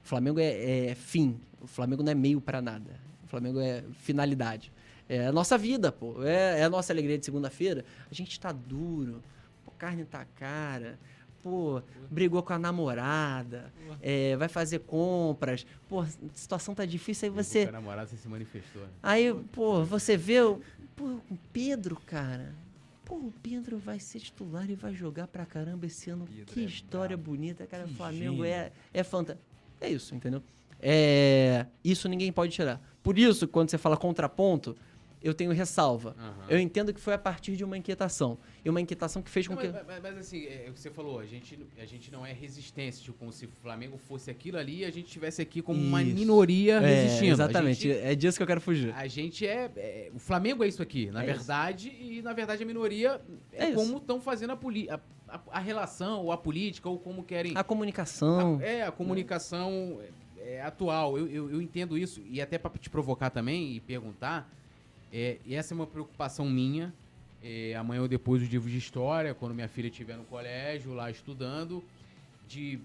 O 0.05 0.07
Flamengo 0.07 0.39
é, 0.39 0.89
é 0.89 0.95
fim. 0.95 1.39
O 1.59 1.65
Flamengo 1.65 2.03
não 2.03 2.11
é 2.11 2.15
meio 2.15 2.39
para 2.39 2.61
nada. 2.61 2.99
O 3.25 3.27
Flamengo 3.27 3.59
é 3.59 3.83
finalidade. 3.93 4.71
É 5.09 5.25
a 5.25 5.31
nossa 5.31 5.57
vida, 5.57 5.91
pô. 5.91 6.23
É, 6.23 6.59
é 6.59 6.63
a 6.63 6.69
nossa 6.69 6.93
alegria 6.93 7.17
de 7.17 7.25
segunda-feira. 7.25 7.83
A 8.11 8.13
gente 8.13 8.39
tá 8.39 8.51
duro. 8.51 9.23
Pô, 9.65 9.71
carne 9.71 10.05
tá 10.05 10.23
cara. 10.35 10.99
Pô, 11.43 11.81
brigou 12.09 12.41
com 12.43 12.53
a 12.53 12.59
namorada. 12.59 13.71
é, 14.01 14.35
vai 14.35 14.47
fazer 14.47 14.79
compras. 14.79 15.65
Pô, 15.87 16.01
a 16.01 16.07
situação 16.33 16.73
tá 16.75 16.85
difícil. 16.85 17.29
Aí 17.29 17.35
você. 17.35 17.65
O 17.65 17.71
namorado 17.71 18.09
você 18.09 18.17
se 18.17 18.27
manifestou. 18.27 18.81
né? 18.81 18.89
Aí, 19.01 19.33
pô, 19.51 19.83
você 19.83 20.17
vê 20.17 20.41
o. 20.41 20.59
Pô, 20.95 21.05
o 21.29 21.37
Pedro, 21.53 21.95
cara. 22.05 22.53
Pô, 23.05 23.15
o 23.15 23.33
Pedro 23.41 23.77
vai 23.77 23.99
ser 23.99 24.19
titular 24.19 24.69
e 24.69 24.75
vai 24.75 24.93
jogar 24.93 25.27
pra 25.27 25.45
caramba 25.45 25.85
esse 25.85 26.09
ano. 26.09 26.25
Pedro 26.27 26.45
que 26.53 26.59
é 26.59 26.63
história 26.63 27.15
bonita, 27.15 27.65
cara. 27.65 27.85
O 27.85 27.89
Flamengo 27.89 28.43
é, 28.43 28.71
é 28.93 29.03
fantástico. 29.03 29.47
É 29.79 29.89
isso, 29.89 30.13
entendeu? 30.13 30.41
É, 30.81 31.65
isso 31.83 32.09
ninguém 32.09 32.31
pode 32.31 32.51
tirar. 32.53 32.81
Por 33.01 33.17
isso, 33.17 33.47
quando 33.47 33.69
você 33.69 33.77
fala 33.77 33.95
contraponto, 33.95 34.75
eu 35.21 35.33
tenho 35.33 35.51
ressalva. 35.51 36.15
Aham. 36.19 36.45
Eu 36.49 36.59
entendo 36.59 36.93
que 36.93 36.99
foi 37.01 37.13
a 37.13 37.17
partir 37.17 37.55
de 37.55 37.63
uma 37.63 37.77
inquietação. 37.77 38.37
E 38.63 38.69
uma 38.69 38.79
inquietação 38.79 39.21
que 39.21 39.29
fez 39.29 39.47
com 39.47 39.55
Não, 39.55 39.61
que. 39.61 39.67
mas, 39.69 39.85
mas- 39.87 40.01
mas, 40.01 40.17
assim, 40.17 40.45
é 40.45 40.67
o 40.69 40.73
que 40.73 40.79
você 40.79 40.89
falou, 40.91 41.19
a 41.19 41.25
gente, 41.25 41.57
a 41.77 41.85
gente 41.85 42.11
não 42.11 42.25
é 42.25 42.31
resistência, 42.33 43.03
tipo, 43.03 43.17
como 43.17 43.31
se 43.31 43.45
o 43.45 43.49
Flamengo 43.61 43.97
fosse 43.97 44.29
aquilo 44.29 44.57
ali 44.57 44.79
e 44.79 44.85
a 44.85 44.91
gente 44.91 45.07
estivesse 45.07 45.41
aqui 45.41 45.61
como 45.61 45.79
uma 45.81 46.01
Isso. 46.03 46.15
minoria 46.15 46.75
É, 46.75 47.03
resistindo. 47.03 47.31
exatamente. 47.31 47.81
Gente, 47.89 47.97
É 47.99 48.13
disso 48.15 48.37
que 48.37 48.43
eu 48.43 48.47
quero 48.47 48.61
fugir. 48.61 48.93
a 48.95 49.07
gente 49.07 49.45
é, 49.47 49.71
é- 49.75 50.11
O 50.13 50.19
Flamengo 50.19 50.63
é 50.63 50.67
isso 50.67 50.81
aqui, 50.81 51.09
na 51.11 51.21
É 51.23 51.25
isso. 51.29 51.37
verdade, 51.37 51.89
e 51.89 52.21
na 52.21 52.33
verdade 52.33 52.63
a 52.63 52.65
minoria 52.65 53.19
é, 53.53 53.65
É 53.65 53.69
isso. 53.69 53.75
como 53.75 53.97
estão 53.97 54.21
fazendo 54.21 54.51
a, 54.51 54.55
poli 54.55 54.89
a, 54.89 54.99
a, 55.27 55.39
a 55.51 55.59
relação, 55.59 56.23
ou 56.23 56.31
a 56.31 56.37
política, 56.37 56.87
ou 56.87 56.97
como 56.99 57.23
querem. 57.23 57.53
A 57.55 57.63
comunicação. 57.63 58.59
A- 58.59 58.63
é, 58.63 58.83
a 58.83 58.91
comunicação 58.91 59.99
é, 60.37 60.55
é, 60.55 60.61
atual. 60.61 61.17
Eu, 61.17 61.27
eu, 61.27 61.51
eu 61.51 61.61
entendo 61.61 61.97
isso, 61.97 62.21
e 62.25 62.39
até 62.41 62.57
para 62.57 62.71
te 62.77 62.89
provocar 62.89 63.29
também 63.29 63.73
e 63.75 63.79
perguntar, 63.81 64.49
é, 65.11 65.37
e 65.45 65.55
essa 65.55 65.73
é 65.73 65.75
uma 65.75 65.87
preocupação 65.87 66.49
minha. 66.49 66.93
É, 67.43 67.75
amanhã 67.75 68.01
ou 68.01 68.07
depois 68.07 68.41
os 68.41 68.49
livros 68.49 68.71
de 68.71 68.77
história, 68.77 69.33
quando 69.33 69.53
minha 69.53 69.67
filha 69.67 69.87
estiver 69.87 70.17
no 70.17 70.23
colégio, 70.25 70.93
lá 70.93 71.09
estudando, 71.09 71.83
de, 72.47 72.79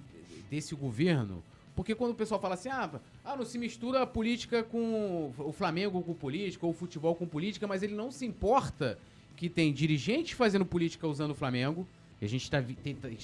desse 0.51 0.75
governo. 0.75 1.43
Porque 1.75 1.95
quando 1.95 2.13
o 2.13 2.15
pessoal 2.15 2.41
fala 2.41 2.55
assim, 2.55 2.69
ah, 2.69 3.01
ah, 3.25 3.37
não 3.37 3.45
se 3.45 3.59
mistura 3.59 4.03
a 4.03 4.07
política 4.07 4.63
com 4.63 5.33
o 5.39 5.53
Flamengo 5.53 6.03
com 6.03 6.13
política, 6.13 6.67
ou 6.67 6.73
o 6.73 6.75
futebol 6.75 7.15
com 7.15 7.27
política, 7.27 7.67
mas 7.67 7.83
ele 7.83 7.95
não 7.95 8.11
se 8.11 8.27
importa 8.27 8.99
que 9.37 9.49
tem 9.49 9.73
dirigentes 9.73 10.33
fazendo 10.33 10.67
política 10.67 11.07
usando 11.09 11.31
o 11.31 11.35
Flamengo. 11.35 11.87
E 12.21 12.25
a 12.25 12.29
gente 12.29 12.43
está 12.43 12.59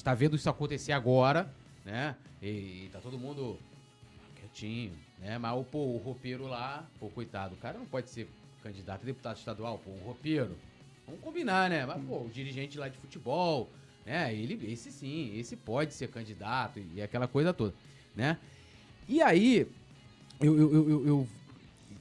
tá 0.02 0.14
vendo 0.14 0.34
isso 0.34 0.48
acontecer 0.48 0.92
agora, 0.92 1.52
né? 1.84 2.16
E, 2.42 2.86
e 2.86 2.90
tá 2.90 3.00
todo 3.00 3.18
mundo 3.18 3.58
quietinho, 4.34 4.92
né? 5.20 5.36
Mas 5.38 5.56
o, 5.56 5.62
pô, 5.62 5.78
o 5.78 5.98
roupeiro 5.98 6.46
lá, 6.46 6.88
pô, 6.98 7.08
coitado, 7.10 7.54
o 7.54 7.58
cara 7.58 7.78
não 7.78 7.86
pode 7.86 8.08
ser 8.08 8.28
candidato 8.62 9.02
a 9.02 9.06
deputado 9.06 9.36
estadual, 9.36 9.78
pô, 9.78 9.90
um 9.90 10.04
roupeiro. 10.04 10.56
Vamos 11.06 11.20
combinar, 11.22 11.70
né? 11.70 11.86
Mas, 11.86 12.02
pô, 12.04 12.22
o 12.24 12.30
dirigente 12.30 12.78
lá 12.78 12.88
de 12.88 12.98
futebol, 12.98 13.68
né? 14.04 14.34
Ele, 14.34 14.70
esse 14.70 14.92
sim, 14.92 15.32
esse 15.38 15.56
pode 15.56 15.94
ser 15.94 16.08
candidato 16.08 16.80
e 16.94 17.00
aquela 17.00 17.26
coisa 17.26 17.52
toda, 17.52 17.74
né? 18.14 18.36
E 19.08 19.22
aí, 19.22 19.66
eu, 20.40 20.56
eu, 20.58 20.74
eu, 20.74 20.90
eu- 20.90 21.06
eu 21.06 21.28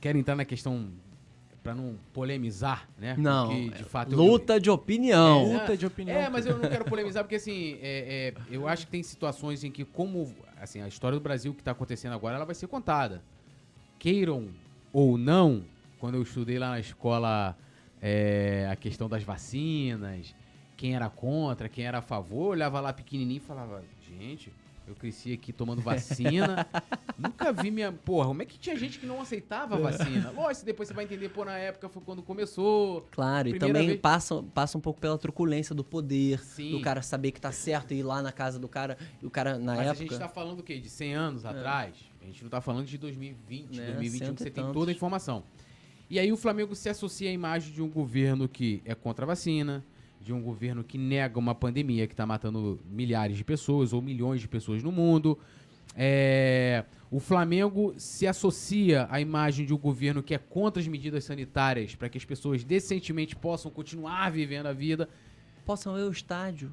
quero 0.01 0.17
entrar 0.17 0.35
na 0.35 0.43
questão 0.45 0.89
pra 1.63 1.73
não 1.73 1.95
polemizar, 2.13 2.87
né? 2.97 3.15
Não, 3.17 3.47
Porque, 3.47 3.69
de 3.69 3.83
fato, 3.83 4.11
eu- 4.13 4.17
luta 4.17 4.59
de 4.59 4.69
opinião. 4.69 5.51
É, 5.53 5.59
Luta 5.61 5.77
de 5.77 5.85
opinião. 5.85 6.17
É, 6.17 6.29
mas 6.29 6.45
eu 6.45 6.57
não 6.57 6.69
quero 6.69 6.85
polemizar 6.85 7.23
porque, 7.23 7.35
assim, 7.35 7.77
é- 7.81 8.33
é, 8.37 8.41
eu 8.49 8.67
acho 8.67 8.85
que 8.85 8.91
tem 8.91 9.03
situações 9.03 9.63
em 9.63 9.71
que, 9.71 9.83
como, 9.85 10.33
assim, 10.59 10.81
a 10.81 10.87
história 10.87 11.17
do 11.17 11.21
Brasil 11.23 11.53
que 11.53 11.63
tá 11.63 11.71
acontecendo 11.71 12.13
agora, 12.13 12.35
ela 12.35 12.45
vai 12.45 12.55
ser 12.55 12.67
contada. 12.67 13.21
Queiram 13.99 14.47
ou 14.93 15.17
não, 15.17 15.63
quando 15.99 16.15
eu 16.15 16.21
estudei 16.21 16.59
lá 16.59 16.69
na 16.71 16.79
escola 16.79 17.57
é, 18.01 18.67
a 18.71 18.75
questão 18.75 19.09
das 19.09 19.23
vacinas, 19.23 20.35
quem 20.75 20.95
era 20.95 21.09
contra, 21.09 21.67
quem 21.67 21.85
era 21.85 21.99
a 21.99 22.01
favor, 22.01 22.49
olhava 22.51 22.79
lá 22.79 22.93
pequenininho 22.93 23.37
e 23.37 23.41
falava, 23.41 23.83
gente, 24.07 24.53
eu 24.87 24.95
cresci 24.95 25.33
aqui 25.33 25.51
tomando 25.51 25.81
vacina, 25.81 26.65
nunca 27.17 27.51
vi 27.51 27.71
minha... 27.71 27.91
Porra, 27.91 28.27
como 28.27 28.41
é 28.41 28.45
que 28.45 28.57
tinha 28.57 28.75
gente 28.77 28.99
que 28.99 29.05
não 29.05 29.19
aceitava 29.19 29.75
a 29.75 29.79
vacina? 29.79 30.31
Lógico, 30.31 30.65
depois 30.65 30.87
você 30.87 30.93
vai 30.93 31.03
entender, 31.03 31.27
pô, 31.29 31.43
na 31.43 31.57
época 31.57 31.89
foi 31.89 32.01
quando 32.03 32.21
começou... 32.23 33.05
Claro, 33.11 33.49
e 33.49 33.59
também 33.59 33.87
vez- 33.87 33.99
passa, 33.99 34.41
passa 34.53 34.77
um 34.77 34.81
pouco 34.81 35.01
pela 35.01 35.17
truculência 35.17 35.75
do 35.75 35.83
poder, 35.83 36.39
Sim. 36.39 36.71
do 36.71 36.81
cara 36.81 37.01
saber 37.01 37.31
que 37.31 37.41
tá 37.41 37.51
certo 37.51 37.93
e 37.93 37.97
ir 37.97 38.03
lá 38.03 38.21
na 38.21 38.31
casa 38.31 38.59
do 38.59 38.67
cara, 38.67 38.97
e 39.21 39.25
o 39.25 39.29
cara, 39.31 39.57
na 39.57 39.75
Mas 39.75 39.87
época... 39.87 39.91
a 39.91 40.07
gente 40.07 40.19
tá 40.19 40.29
falando 40.29 40.59
o 40.59 40.63
quê? 40.63 40.79
De 40.79 40.89
100 40.89 41.13
anos 41.15 41.45
atrás? 41.45 41.95
A 42.21 42.25
gente 42.25 42.43
não 42.43 42.49
tá 42.49 42.61
falando 42.61 42.85
de 42.85 42.97
2020, 42.97 43.79
É, 43.79 43.85
2021, 43.93 44.25
cento 44.27 44.35
que 44.37 44.43
você 44.43 44.49
tem 44.51 44.71
toda 44.71 44.91
a 44.91 44.93
informação. 44.93 45.43
E 46.09 46.17
aí 46.19 46.31
o 46.31 46.37
Flamengo 46.37 46.73
se 46.75 46.87
associa 46.89 47.29
à 47.29 47.33
imagem 47.33 47.73
de 47.73 47.81
um 47.81 47.89
governo 47.89 48.47
que 48.47 48.81
é 48.85 48.95
contra 48.95 49.25
a 49.25 49.27
vacina, 49.27 49.83
de 50.21 50.31
um 50.33 50.41
governo 50.41 50.83
que 50.83 50.97
nega 50.97 51.37
uma 51.37 51.53
pandemia 51.53 52.07
que 52.07 52.15
tá 52.15 52.25
matando 52.25 52.79
milhares 52.89 53.37
de 53.37 53.43
pessoas 53.43 53.93
ou 53.93 54.01
milhões 54.01 54.39
de 54.41 54.47
pessoas 54.47 54.81
no 54.83 54.91
mundo. 54.91 55.37
É, 55.95 56.85
o 57.09 57.19
Flamengo 57.19 57.93
se 57.97 58.27
associa 58.27 59.07
à 59.09 59.19
imagem 59.19 59.65
de 59.65 59.73
um 59.73 59.77
governo 59.77 60.21
que 60.21 60.33
é 60.33 60.37
contra 60.37 60.81
as 60.81 60.87
medidas 60.87 61.23
sanitárias 61.23 61.95
para 61.95 62.09
que 62.09 62.17
as 62.17 62.25
pessoas 62.25 62.63
decentemente 62.63 63.35
possam 63.35 63.71
continuar 63.71 64.29
vivendo 64.31 64.67
a 64.67 64.73
vida. 64.73 65.09
Possam 65.65 65.97
ir 65.97 66.03
ao 66.03 66.11
estádio. 66.11 66.71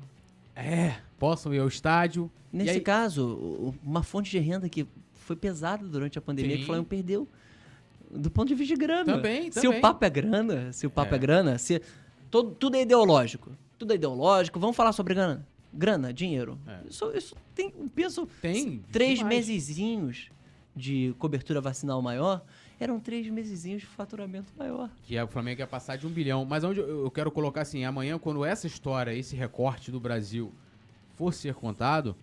É, 0.54 0.96
possam 1.18 1.52
ir 1.52 1.58
ao 1.58 1.66
estádio. 1.68 2.30
Nesse 2.52 2.70
aí- 2.70 2.80
caso, 2.80 3.74
uma 3.82 4.02
fonte 4.02 4.30
de 4.30 4.38
renda 4.38 4.68
que 4.68 4.86
foi 5.12 5.34
pesada 5.34 5.86
durante 5.86 6.18
a 6.18 6.22
pandemia, 6.22 6.52
Sim. 6.52 6.58
que 6.58 6.62
o 6.64 6.66
Flamengo 6.66 6.88
perdeu. 6.88 7.28
Do 8.14 8.30
ponto 8.30 8.48
de 8.48 8.54
vista 8.54 8.74
de 8.74 8.80
grana. 8.80 9.04
Também, 9.16 9.50
Se 9.50 9.60
também. 9.62 9.78
o 9.78 9.80
papo 9.80 10.04
é 10.04 10.10
grana, 10.10 10.72
se 10.72 10.86
o 10.86 10.90
papo 10.90 11.12
é, 11.14 11.16
É. 11.16 11.20
grana, 11.20 11.58
se 11.58 11.82
todo, 12.30 12.52
tudo 12.52 12.76
é 12.76 12.82
ideológico. 12.82 13.50
Tudo 13.78 13.92
é 13.92 13.96
ideológico. 13.96 14.58
Vamos 14.60 14.76
falar 14.76 14.92
sobre 14.92 15.14
grana. 15.14 15.46
Grana, 15.72 16.12
dinheiro. 16.12 16.56
É. 16.66 16.78
Isso, 16.88 17.10
isso 17.14 17.36
tem 17.54 17.72
um 17.78 17.88
peso. 17.88 18.28
Tem, 18.40 18.82
Três 18.92 19.18
demais. 19.18 19.36
mesezinhos 19.48 20.30
de 20.76 21.14
cobertura 21.18 21.60
vacinal 21.60 22.00
maior 22.00 22.42
eram 22.80 22.98
três 23.00 23.28
mesezinhos 23.28 23.80
de 23.82 23.86
faturamento 23.86 24.52
maior. 24.56 24.90
Que 25.04 25.16
é, 25.16 25.22
o 25.24 25.28
Flamengo 25.28 25.60
ia 25.60 25.66
passar 25.66 25.96
de 25.96 26.06
um 26.06 26.10
bilhão. 26.10 26.44
Mas 26.44 26.62
onde 26.64 26.80
eu 26.80 27.10
quero 27.10 27.30
colocar 27.30 27.62
assim, 27.62 27.84
amanhã, 27.84 28.18
quando 28.18 28.44
essa 28.44 28.66
história, 28.66 29.12
esse 29.14 29.34
recorte 29.36 29.90
do 29.90 29.98
Brasil 30.00 30.52
for 31.16 31.32
ser 31.32 31.54
contado, 31.54 32.14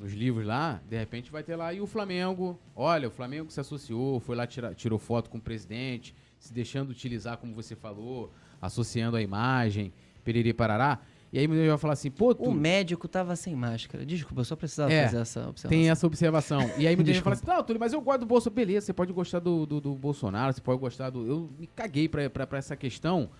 nos 0.00 0.14
livros 0.14 0.46
lá, 0.46 0.80
de 0.88 0.96
repente 0.96 1.30
vai 1.30 1.42
ter 1.42 1.54
lá. 1.56 1.72
E 1.74 1.80
o 1.80 1.86
Flamengo, 1.86 2.58
olha, 2.74 3.06
o 3.08 3.10
Flamengo 3.10 3.50
se 3.50 3.60
associou, 3.60 4.18
foi 4.18 4.34
lá, 4.34 4.46
tira, 4.46 4.74
tirou 4.74 4.98
foto 4.98 5.28
com 5.28 5.36
o 5.36 5.40
presidente, 5.40 6.14
se 6.38 6.52
deixando 6.54 6.88
utilizar, 6.90 7.36
como 7.36 7.54
você 7.54 7.76
falou, 7.76 8.32
associando 8.62 9.16
a 9.18 9.22
imagem, 9.22 9.92
periri 10.24 10.54
parará. 10.54 10.98
E 11.32 11.38
aí 11.38 11.46
vai 11.46 11.78
falar 11.78 11.92
assim, 11.92 12.10
pô, 12.10 12.30
O 12.30 12.34
tu 12.34 12.50
médico 12.50 13.06
tava 13.06 13.36
sem 13.36 13.54
máscara. 13.54 14.04
Desculpa, 14.04 14.40
eu 14.40 14.44
só 14.44 14.56
precisava 14.56 14.92
É, 14.92 15.04
fazer 15.04 15.18
essa 15.18 15.40
observação. 15.48 15.68
tem 15.68 15.88
essa 15.90 16.06
observação. 16.06 16.60
E 16.76 16.88
aí 16.88 16.96
muita 16.96 17.12
gente 17.12 17.22
fala 17.22 17.36
Desculpa. 17.36 17.52
assim, 17.52 17.60
não, 17.60 17.66
Túlio, 17.66 17.78
mas 17.78 17.92
eu 17.92 18.00
gosto 18.00 18.20
do 18.20 18.26
Bolsonaro. 18.26 18.56
Beleza, 18.56 18.86
você 18.86 18.92
pode 18.92 19.12
gostar 19.12 19.38
do, 19.38 19.64
do, 19.64 19.80
do 19.80 19.94
Bolsonaro, 19.94 20.52
você 20.52 20.60
pode 20.60 20.80
gostar 20.80 21.10
do... 21.10 21.24
Eu 21.24 21.48
me 21.56 21.68
caguei 21.68 22.08
pra, 22.08 22.28
pra, 22.28 22.46
pra 22.48 22.58
essa 22.58 22.74
questão. 22.74 23.30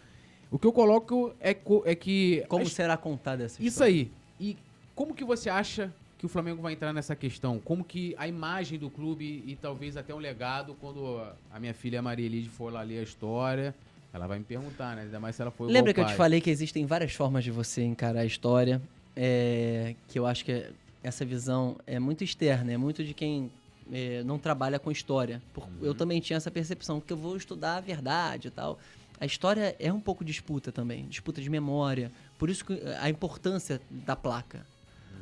O 0.53 0.59
que 0.59 0.67
eu 0.69 0.73
coloco 0.73 1.35
é, 1.41 1.57
é 1.85 1.95
que... 1.97 2.45
Como 2.49 2.69
será 2.69 2.97
contada 2.97 3.43
essa 3.45 3.61
história? 3.61 3.69
Isso 3.69 3.83
aí. 3.83 4.13
E 4.39 4.57
como 4.95 5.13
que 5.13 5.25
você 5.25 5.51
acha 5.51 5.93
que 6.21 6.27
o 6.27 6.29
Flamengo 6.29 6.61
vai 6.61 6.75
entrar 6.75 6.93
nessa 6.93 7.17
questão? 7.17 7.59
Como 7.59 7.83
que 7.83 8.15
a 8.19 8.29
imagem 8.29 8.79
do 8.79 8.91
clube 8.91 9.43
e 9.47 9.57
talvez 9.57 9.97
até 9.97 10.15
um 10.15 10.19
legado, 10.19 10.77
quando 10.79 11.19
a 11.51 11.59
minha 11.59 11.73
filha 11.73 12.03
Maria 12.03 12.27
Elide 12.27 12.51
for 12.51 12.71
lá 12.71 12.83
ler 12.83 12.99
a 12.99 13.03
história, 13.03 13.75
ela 14.13 14.27
vai 14.27 14.39
me 14.39 14.45
perguntar, 14.45 14.95
né? 14.97 15.03
Ainda 15.03 15.19
mais 15.19 15.35
se 15.35 15.41
ela 15.41 15.51
for 15.51 15.65
Lembra 15.71 15.95
que 15.95 16.01
eu 16.01 16.05
pai. 16.05 16.13
te 16.13 16.17
falei 16.19 16.41
que 16.43 16.51
existem 16.51 16.85
várias 16.85 17.13
formas 17.15 17.43
de 17.43 17.51
você 17.51 17.83
encarar 17.83 18.21
a 18.21 18.25
história, 18.27 18.83
é, 19.17 19.95
que 20.09 20.19
eu 20.19 20.27
acho 20.27 20.45
que 20.45 20.67
essa 21.03 21.25
visão 21.25 21.77
é 21.87 21.99
muito 21.99 22.23
externa, 22.23 22.71
é 22.71 22.77
muito 22.77 23.03
de 23.03 23.15
quem 23.15 23.51
é, 23.91 24.23
não 24.23 24.39
trabalha 24.39 24.79
com 24.79 24.91
história. 24.91 25.41
Por- 25.55 25.65
Uhum. 25.65 25.71
Eu 25.81 25.95
também 25.95 26.21
tinha 26.21 26.37
essa 26.37 26.51
percepção, 26.51 27.01
porque 27.01 27.15
eu 27.15 27.17
vou 27.17 27.35
estudar 27.35 27.77
a 27.77 27.81
verdade 27.81 28.49
e 28.49 28.51
tal. 28.51 28.79
A 29.19 29.25
história 29.25 29.75
é 29.79 29.91
um 29.91 30.01
pouco 30.01 30.23
disputa 30.23 30.71
também, 30.71 31.07
disputa 31.07 31.41
de 31.41 31.49
memória. 31.49 32.13
Por 32.39 32.51
isso 32.51 32.63
que 32.65 32.79
a 33.01 33.09
importância 33.09 33.81
da 33.91 34.15
placa 34.15 34.67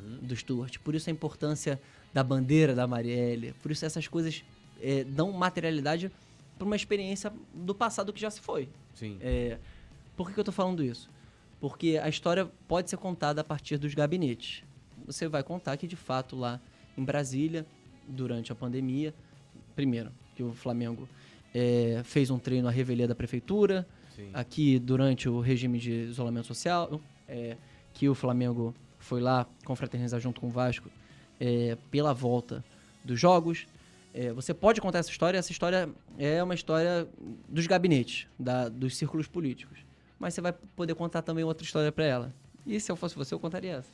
Uhum. 0.08 0.18
do 0.26 0.36
Stuart, 0.36 0.78
por 0.78 0.94
isso 0.94 1.10
a 1.10 1.12
importância 1.12 1.80
da 2.12 2.22
bandeira 2.22 2.74
da 2.74 2.86
Marielle, 2.86 3.54
por 3.62 3.70
isso 3.70 3.84
essas 3.84 4.08
coisas 4.08 4.44
é, 4.80 5.04
dão 5.04 5.30
materialidade 5.32 6.10
para 6.56 6.66
uma 6.66 6.76
experiência 6.76 7.32
do 7.54 7.74
passado 7.74 8.12
que 8.12 8.20
já 8.20 8.30
se 8.30 8.40
foi. 8.40 8.68
Sim. 8.94 9.18
É, 9.20 9.58
por 10.16 10.32
que, 10.32 10.38
eu 10.38 10.44
tô 10.44 10.50
falando 10.50 10.82
isso? 10.82 11.08
Porque 11.60 12.00
a 12.02 12.08
história 12.08 12.50
pode 12.66 12.90
ser 12.90 12.96
contada 12.96 13.40
a 13.40 13.44
partir 13.44 13.78
dos 13.78 13.94
gabinetes. 13.94 14.64
Você 15.06 15.28
vai 15.28 15.42
contar 15.42 15.76
que, 15.76 15.86
de 15.86 15.96
fato, 15.96 16.36
lá 16.36 16.60
em 16.96 17.04
Brasília, 17.04 17.64
durante 18.08 18.50
a 18.50 18.54
pandemia, 18.54 19.14
primeiro, 19.76 20.10
que 20.34 20.42
o 20.42 20.52
Flamengo 20.52 21.08
é, 21.54 22.02
fez 22.04 22.30
um 22.30 22.38
treino 22.38 22.66
à 22.66 22.70
revelia 22.70 23.06
da 23.06 23.14
prefeitura, 23.14 23.86
Sim. 24.14 24.30
aqui 24.34 24.78
durante 24.78 25.28
o 25.28 25.40
regime 25.40 25.78
de 25.78 25.92
isolamento 25.92 26.46
social, 26.46 27.00
é, 27.28 27.56
que 27.94 28.08
o 28.08 28.14
Flamengo 28.14 28.74
foi 29.08 29.20
lá 29.22 29.46
confraternizar 29.64 30.20
junto 30.20 30.38
com 30.40 30.48
o 30.48 30.50
Vasco 30.50 30.90
é, 31.40 31.78
pela 31.90 32.12
volta 32.12 32.62
dos 33.02 33.18
jogos. 33.18 33.66
É, 34.12 34.32
você 34.32 34.52
pode 34.52 34.80
contar 34.82 34.98
essa 34.98 35.10
história, 35.10 35.38
essa 35.38 35.50
história 35.50 35.88
é 36.18 36.42
uma 36.42 36.54
história 36.54 37.08
dos 37.48 37.66
gabinetes, 37.66 38.26
da- 38.38 38.68
dos 38.68 38.96
círculos 38.96 39.26
políticos. 39.26 39.78
Mas 40.18 40.34
você 40.34 40.40
vai 40.42 40.52
poder 40.52 40.94
contar 40.94 41.22
também 41.22 41.42
outra 41.42 41.64
história 41.64 41.90
para 41.90 42.04
ela. 42.04 42.34
E 42.66 42.78
se 42.78 42.92
eu 42.92 42.96
fosse 42.96 43.14
você, 43.16 43.32
eu 43.32 43.38
contaria 43.38 43.76
essa. 43.76 43.88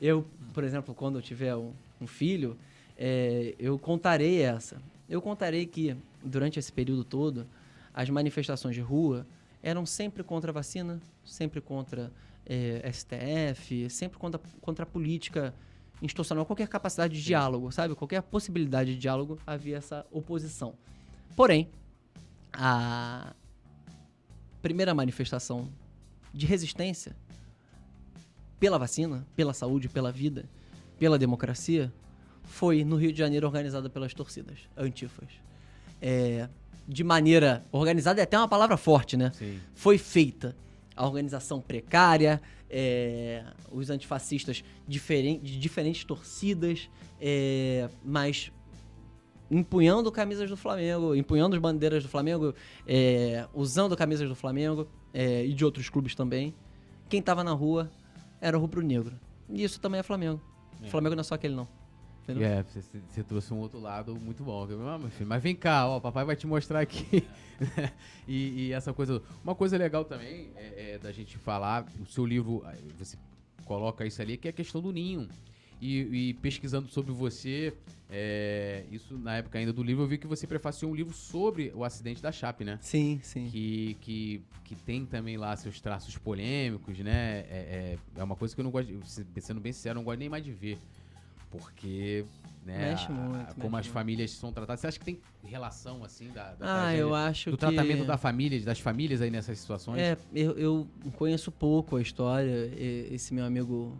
Eu, 0.00 0.24
por 0.54 0.62
exemplo, 0.62 0.94
quando 0.94 1.18
eu 1.18 1.22
tiver 1.22 1.56
um, 1.56 1.72
um 2.00 2.06
filho, 2.06 2.56
é, 2.96 3.54
eu 3.58 3.76
contarei 3.78 4.40
essa. 4.40 4.80
Eu 5.08 5.20
contarei 5.20 5.66
que, 5.66 5.96
durante 6.24 6.58
esse 6.60 6.72
período 6.72 7.02
todo, 7.02 7.44
as 7.92 8.08
manifestações 8.08 8.74
de 8.76 8.80
rua 8.80 9.26
eram 9.62 9.84
sempre 9.84 10.22
contra 10.22 10.52
a 10.52 10.54
vacina, 10.54 11.00
sempre 11.24 11.60
contra 11.60 12.10
é, 12.50 12.90
STF, 12.92 13.88
sempre 13.88 14.18
contra, 14.18 14.40
contra 14.60 14.82
a 14.82 14.86
política 14.86 15.54
institucional, 16.02 16.44
qualquer 16.44 16.66
capacidade 16.66 17.14
de 17.14 17.22
diálogo, 17.22 17.70
sabe? 17.70 17.94
Qualquer 17.94 18.20
possibilidade 18.22 18.94
de 18.94 18.98
diálogo, 18.98 19.38
havia 19.46 19.76
essa 19.76 20.04
oposição. 20.10 20.74
Porém, 21.36 21.70
a 22.52 23.34
primeira 24.60 24.92
manifestação 24.92 25.68
de 26.34 26.44
resistência 26.44 27.14
pela 28.58 28.78
vacina, 28.78 29.24
pela 29.36 29.54
saúde, 29.54 29.88
pela 29.88 30.10
vida, 30.10 30.44
pela 30.98 31.16
democracia, 31.16 31.92
foi 32.42 32.82
no 32.82 32.96
Rio 32.96 33.12
de 33.12 33.18
Janeiro 33.18 33.46
organizada 33.46 33.88
pelas 33.88 34.12
torcidas, 34.12 34.58
antifas. 34.76 35.28
É, 36.02 36.48
de 36.88 37.04
maneira 37.04 37.64
organizada 37.70 38.20
é 38.20 38.24
até 38.24 38.36
uma 38.36 38.48
palavra 38.48 38.76
forte, 38.76 39.16
né? 39.16 39.30
Sim. 39.34 39.60
foi 39.72 39.98
feita 39.98 40.56
a 41.00 41.06
organização 41.06 41.62
precária, 41.62 42.42
é, 42.68 43.42
os 43.72 43.88
antifascistas 43.88 44.62
diferen- 44.86 45.40
de 45.40 45.58
diferentes 45.58 46.04
torcidas, 46.04 46.90
é, 47.18 47.88
mas 48.04 48.52
empunhando 49.50 50.12
camisas 50.12 50.50
do 50.50 50.58
Flamengo, 50.58 51.14
empunhando 51.14 51.56
as 51.56 51.62
bandeiras 51.62 52.02
do 52.02 52.08
Flamengo, 52.08 52.54
é, 52.86 53.46
usando 53.54 53.96
camisas 53.96 54.28
do 54.28 54.34
Flamengo 54.34 54.86
é, 55.12 55.44
e 55.46 55.54
de 55.54 55.64
outros 55.64 55.88
clubes 55.88 56.14
também. 56.14 56.54
Quem 57.08 57.22
tava 57.22 57.42
na 57.42 57.52
rua 57.52 57.90
era 58.38 58.56
o 58.58 58.60
rubro-negro. 58.60 59.18
E 59.48 59.64
isso 59.64 59.80
também 59.80 60.00
é 60.00 60.02
Flamengo. 60.02 60.40
É. 60.82 60.88
Flamengo 60.88 61.16
não 61.16 61.22
é 61.22 61.24
só 61.24 61.34
aquele, 61.34 61.54
não. 61.54 61.66
Entendeu? 62.30 62.48
É, 62.48 62.62
você, 62.62 62.80
você 63.08 63.22
trouxe 63.22 63.52
um 63.52 63.58
outro 63.58 63.80
lado 63.80 64.14
muito 64.20 64.42
bom. 64.44 64.66
Ah, 64.88 64.98
meu 64.98 65.10
filho, 65.10 65.28
mas 65.28 65.42
vem 65.42 65.54
cá, 65.54 65.86
ó, 65.88 66.00
papai 66.00 66.24
vai 66.24 66.36
te 66.36 66.46
mostrar 66.46 66.80
aqui. 66.80 67.26
e, 68.26 68.66
e 68.68 68.72
essa 68.72 68.92
coisa. 68.92 69.22
Uma 69.42 69.54
coisa 69.54 69.76
legal 69.76 70.04
também 70.04 70.50
é, 70.56 70.92
é 70.94 70.98
da 70.98 71.12
gente 71.12 71.36
falar, 71.38 71.86
o 72.00 72.06
seu 72.06 72.24
livro, 72.24 72.64
você 72.98 73.16
coloca 73.64 74.04
isso 74.06 74.20
ali, 74.20 74.36
que 74.36 74.48
é 74.48 74.50
a 74.50 74.54
questão 74.54 74.80
do 74.80 74.92
ninho. 74.92 75.28
E, 75.80 76.28
e 76.28 76.34
pesquisando 76.34 76.88
sobre 76.88 77.10
você, 77.10 77.72
é, 78.10 78.84
isso 78.90 79.16
na 79.16 79.36
época 79.38 79.58
ainda 79.58 79.72
do 79.72 79.82
livro, 79.82 80.02
eu 80.02 80.06
vi 80.06 80.18
que 80.18 80.26
você 80.26 80.46
prefaciou 80.46 80.92
um 80.92 80.94
livro 80.94 81.14
sobre 81.14 81.72
o 81.74 81.82
acidente 81.84 82.20
da 82.20 82.30
Chape, 82.30 82.64
né? 82.64 82.78
Sim, 82.82 83.18
sim. 83.22 83.48
Que, 83.48 83.96
que, 84.02 84.42
que 84.62 84.74
tem 84.74 85.06
também 85.06 85.38
lá 85.38 85.56
seus 85.56 85.80
traços 85.80 86.18
polêmicos, 86.18 86.98
né? 86.98 87.46
É, 87.48 87.96
é, 87.96 87.98
é 88.14 88.22
uma 88.22 88.36
coisa 88.36 88.54
que 88.54 88.60
eu 88.60 88.64
não 88.64 88.70
gosto, 88.70 88.92
de- 88.92 89.40
sendo 89.40 89.58
bem 89.58 89.72
sincero, 89.72 89.94
eu 89.94 90.00
não 90.00 90.04
gosto 90.04 90.18
nem 90.18 90.28
mais 90.28 90.44
de 90.44 90.52
ver. 90.52 90.76
Porque, 91.50 92.24
né, 92.64 92.90
Mexe 92.90 93.10
a- 93.10 93.14
muito, 93.14 93.54
como 93.56 93.76
mexe 93.76 93.88
as 93.88 93.92
famílias 93.92 94.30
são 94.32 94.52
tratadas. 94.52 94.80
Você 94.80 94.86
acha 94.86 94.98
que 94.98 95.04
tem 95.04 95.20
relação, 95.42 96.04
assim, 96.04 96.28
da, 96.30 96.54
da 96.54 96.86
Ah, 96.86 96.94
eu 96.96 97.14
acho 97.14 97.50
do 97.50 97.56
que... 97.56 97.60
tratamento 97.60 98.04
da 98.04 98.16
família, 98.16 98.60
das 98.60 98.78
famílias 98.78 99.20
aí 99.20 99.30
nessas 99.30 99.58
situações? 99.58 100.00
É, 100.00 100.16
eu, 100.34 100.56
eu 100.56 100.88
conheço 101.16 101.50
pouco 101.50 101.96
a 101.96 102.02
história. 102.02 102.72
Esse 103.10 103.34
meu 103.34 103.44
amigo, 103.44 103.98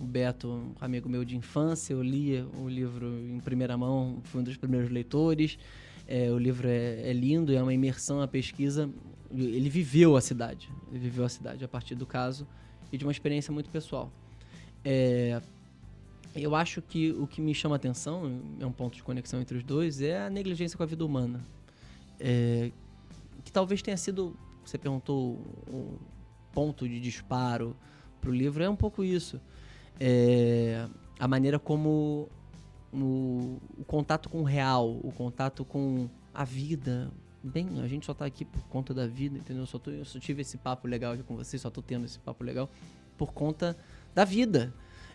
o 0.00 0.04
Beto, 0.04 0.48
um 0.48 0.72
amigo 0.80 1.08
meu 1.08 1.24
de 1.24 1.36
infância, 1.36 1.92
eu 1.92 2.02
lia 2.02 2.46
o 2.56 2.68
livro 2.68 3.06
em 3.20 3.40
primeira 3.40 3.76
mão, 3.76 4.20
fui 4.24 4.40
um 4.40 4.44
dos 4.44 4.56
primeiros 4.56 4.90
leitores. 4.90 5.58
É, 6.06 6.30
o 6.30 6.38
livro 6.38 6.68
é, 6.68 7.08
é 7.10 7.12
lindo, 7.12 7.52
é 7.52 7.60
uma 7.62 7.74
imersão, 7.74 8.18
uma 8.18 8.28
pesquisa. 8.28 8.88
Ele 9.34 9.70
viveu 9.70 10.14
a 10.16 10.20
cidade, 10.20 10.70
ele 10.90 10.98
viveu 11.00 11.24
a 11.24 11.28
cidade 11.28 11.64
a 11.64 11.68
partir 11.68 11.94
do 11.94 12.04
caso 12.06 12.46
e 12.92 12.98
de 12.98 13.04
uma 13.04 13.10
experiência 13.12 13.50
muito 13.52 13.70
pessoal. 13.70 14.12
É, 14.84 15.40
eu 16.34 16.54
acho 16.54 16.80
que 16.80 17.12
o 17.12 17.26
que 17.26 17.40
me 17.40 17.54
chama 17.54 17.76
atenção, 17.76 18.40
é 18.58 18.66
um 18.66 18.72
ponto 18.72 18.96
de 18.96 19.02
conexão 19.02 19.40
entre 19.40 19.58
os 19.58 19.64
dois, 19.64 20.00
é 20.00 20.26
a 20.26 20.30
negligência 20.30 20.76
com 20.76 20.82
a 20.82 20.86
vida 20.86 21.04
humana. 21.04 21.40
É, 22.18 22.70
que 23.44 23.52
talvez 23.52 23.82
tenha 23.82 23.96
sido, 23.96 24.36
você 24.64 24.78
perguntou, 24.78 25.34
o 25.68 25.98
ponto 26.52 26.88
de 26.88 27.00
disparo 27.00 27.76
para 28.20 28.30
o 28.30 28.34
livro, 28.34 28.62
é 28.62 28.68
um 28.68 28.76
pouco 28.76 29.04
isso. 29.04 29.40
É, 30.00 30.86
a 31.18 31.28
maneira 31.28 31.58
como 31.58 32.28
o, 32.92 33.58
contato 33.86 34.28
com 34.28 34.40
o 34.40 34.44
real, 34.44 34.90
o 35.02 35.12
contato 35.12 35.64
com 35.64 36.08
a 36.32 36.44
vida. 36.44 37.10
Bem, 37.42 37.80
a 37.82 37.88
gente 37.88 38.06
só 38.06 38.14
tá 38.14 38.24
aqui 38.24 38.44
por 38.44 38.62
conta 38.68 38.94
da 38.94 39.06
vida, 39.06 39.36
entendeu? 39.36 39.64
Eu 39.64 39.66
só, 39.66 39.78
tô, 39.78 39.90
eu 39.90 40.04
só 40.04 40.18
tive 40.18 40.42
esse 40.42 40.56
papo 40.56 40.86
legal 40.86 41.12
aqui 41.12 41.22
com 41.24 41.36
vocês, 41.36 41.60
só 41.60 41.70
tô 41.70 41.82
tendo 41.82 42.04
esse 42.04 42.18
papo 42.18 42.44
legal 42.44 42.70
por 43.18 43.32
conta 43.32 43.76
da 44.14 44.24
vida. 44.24 44.72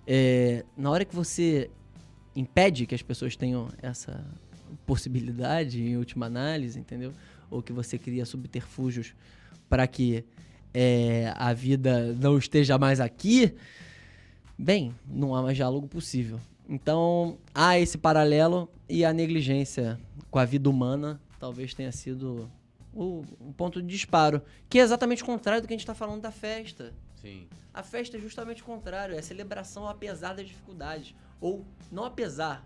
É, 0.07 0.63
na 0.77 0.89
hora 0.89 1.03
que 1.03 1.13
você 1.13 1.69
impede 2.33 2.85
que 2.85 2.95
as 2.95 3.01
pessoas 3.01 3.35
tenham 3.35 3.67
essa 3.81 4.25
possibilidade, 4.85 5.81
em 5.83 5.97
última 5.97 6.27
análise, 6.27 6.79
entendeu? 6.79 7.11
Ou 7.51 7.61
que 7.61 7.73
você 7.73 7.97
cria 7.97 8.25
subterfúgios 8.25 9.13
para 9.69 9.85
que 9.85 10.23
é, 10.73 11.33
a 11.35 11.51
vida 11.51 12.13
não 12.13 12.37
esteja 12.37 12.77
mais 12.77 13.01
aqui, 13.01 13.53
bem, 14.57 14.95
não 15.05 15.35
há 15.35 15.41
mais 15.41 15.57
diálogo 15.57 15.87
possível. 15.87 16.39
Então, 16.69 17.37
há 17.53 17.77
esse 17.77 17.97
paralelo 17.97 18.69
e 18.87 19.03
a 19.03 19.11
negligência 19.11 19.99
com 20.31 20.39
a 20.39 20.45
vida 20.45 20.69
humana 20.69 21.19
talvez 21.39 21.73
tenha 21.73 21.91
sido 21.91 22.49
o, 22.93 23.23
um 23.39 23.51
ponto 23.51 23.81
de 23.81 23.87
disparo, 23.87 24.41
que 24.69 24.79
é 24.79 24.81
exatamente 24.81 25.23
o 25.23 25.25
contrário 25.25 25.61
do 25.61 25.67
que 25.67 25.73
a 25.73 25.75
gente 25.75 25.83
está 25.83 25.93
falando 25.93 26.21
da 26.21 26.31
festa. 26.31 26.93
Sim. 27.21 27.47
A 27.73 27.83
festa 27.83 28.17
é 28.17 28.19
justamente 28.19 28.61
o 28.61 28.65
contrário, 28.65 29.15
é 29.15 29.19
a 29.19 29.23
celebração 29.23 29.87
apesar 29.87 30.33
das 30.33 30.47
dificuldades. 30.47 31.13
Ou 31.39 31.65
não 31.91 32.03
apesar, 32.05 32.63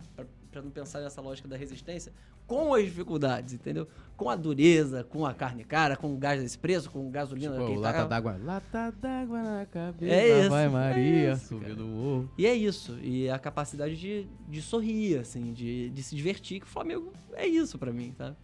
para 0.51 0.61
não 0.61 0.71
pensar 0.71 1.01
nessa 1.01 1.21
lógica 1.21 1.47
da 1.47 1.57
resistência, 1.57 2.11
com 2.47 2.73
as 2.73 2.83
dificuldades, 2.83 3.53
entendeu? 3.53 3.87
Com 4.17 4.29
a 4.29 4.35
dureza, 4.35 5.03
com 5.05 5.25
a 5.25 5.33
carne 5.33 5.63
cara, 5.63 5.95
com 5.95 6.13
o 6.13 6.17
gás 6.17 6.41
desse 6.41 6.57
preço, 6.57 6.89
com 6.91 7.09
gasolina 7.09 7.51
Tipo, 7.51 7.61
naquele 7.63 7.79
lata 7.79 7.97
carro. 7.97 8.09
d'água. 8.09 8.37
Lata 8.43 8.91
d'água 8.91 9.41
na 9.41 9.65
cabeça. 9.65 10.13
É 10.13 10.39
isso, 10.41 10.49
Vai 10.49 10.65
é 10.65 10.69
Maria, 10.69 11.33
isso, 11.33 11.45
subiu 11.47 11.75
do 11.75 11.85
morro. 11.85 12.31
E 12.37 12.45
é 12.45 12.53
isso. 12.53 12.97
E 12.99 13.29
a 13.29 13.39
capacidade 13.39 13.95
de, 13.97 14.27
de 14.49 14.61
sorrir, 14.61 15.19
assim, 15.19 15.53
de, 15.53 15.89
de 15.91 16.03
se 16.03 16.13
divertir, 16.15 16.59
que 16.59 16.65
o 16.65 16.69
Flamengo 16.69 17.13
é 17.33 17.47
isso 17.47 17.79
pra 17.79 17.91
mim, 17.93 18.13
tá? 18.17 18.35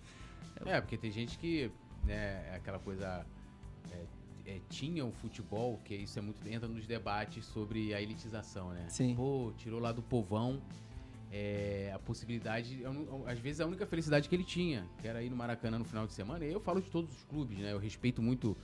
É, 0.65 0.79
porque 0.79 0.97
tem 0.97 1.11
gente 1.11 1.37
que, 1.37 1.69
né, 2.05 2.45
é 2.51 2.55
aquela 2.55 2.79
coisa. 2.79 3.25
é, 3.91 4.05
é, 4.47 4.59
tinha 4.69 5.05
o 5.05 5.11
futebol, 5.11 5.79
que 5.83 5.93
isso 5.93 6.17
é 6.17 6.21
muito. 6.21 6.47
entra 6.47 6.67
nos 6.67 6.87
debates 6.87 7.45
sobre 7.45 7.93
a 7.93 8.01
elitização, 8.01 8.69
né? 8.71 8.85
Sim. 8.87 9.13
Pô, 9.15 9.51
tirou 9.57 9.79
lá 9.79 9.91
do 9.91 10.01
povão 10.01 10.61
é, 11.31 11.91
a 11.93 11.99
possibilidade. 11.99 12.81
Às 13.25 13.39
vezes 13.39 13.59
a 13.59 13.65
única 13.65 13.85
felicidade 13.85 14.29
que 14.29 14.35
ele 14.35 14.45
tinha, 14.45 14.87
que 15.01 15.07
era 15.07 15.21
ir 15.21 15.29
no 15.29 15.35
Maracanã 15.35 15.77
no 15.77 15.85
final 15.85 16.07
de 16.07 16.13
semana. 16.13 16.45
E 16.45 16.51
eu 16.51 16.59
falo 16.59 16.81
de 16.81 16.89
todos 16.89 17.13
os 17.13 17.23
clubes, 17.25 17.57
né? 17.59 17.73
Eu 17.73 17.77
respeito 17.79 18.21
muito. 18.21 18.55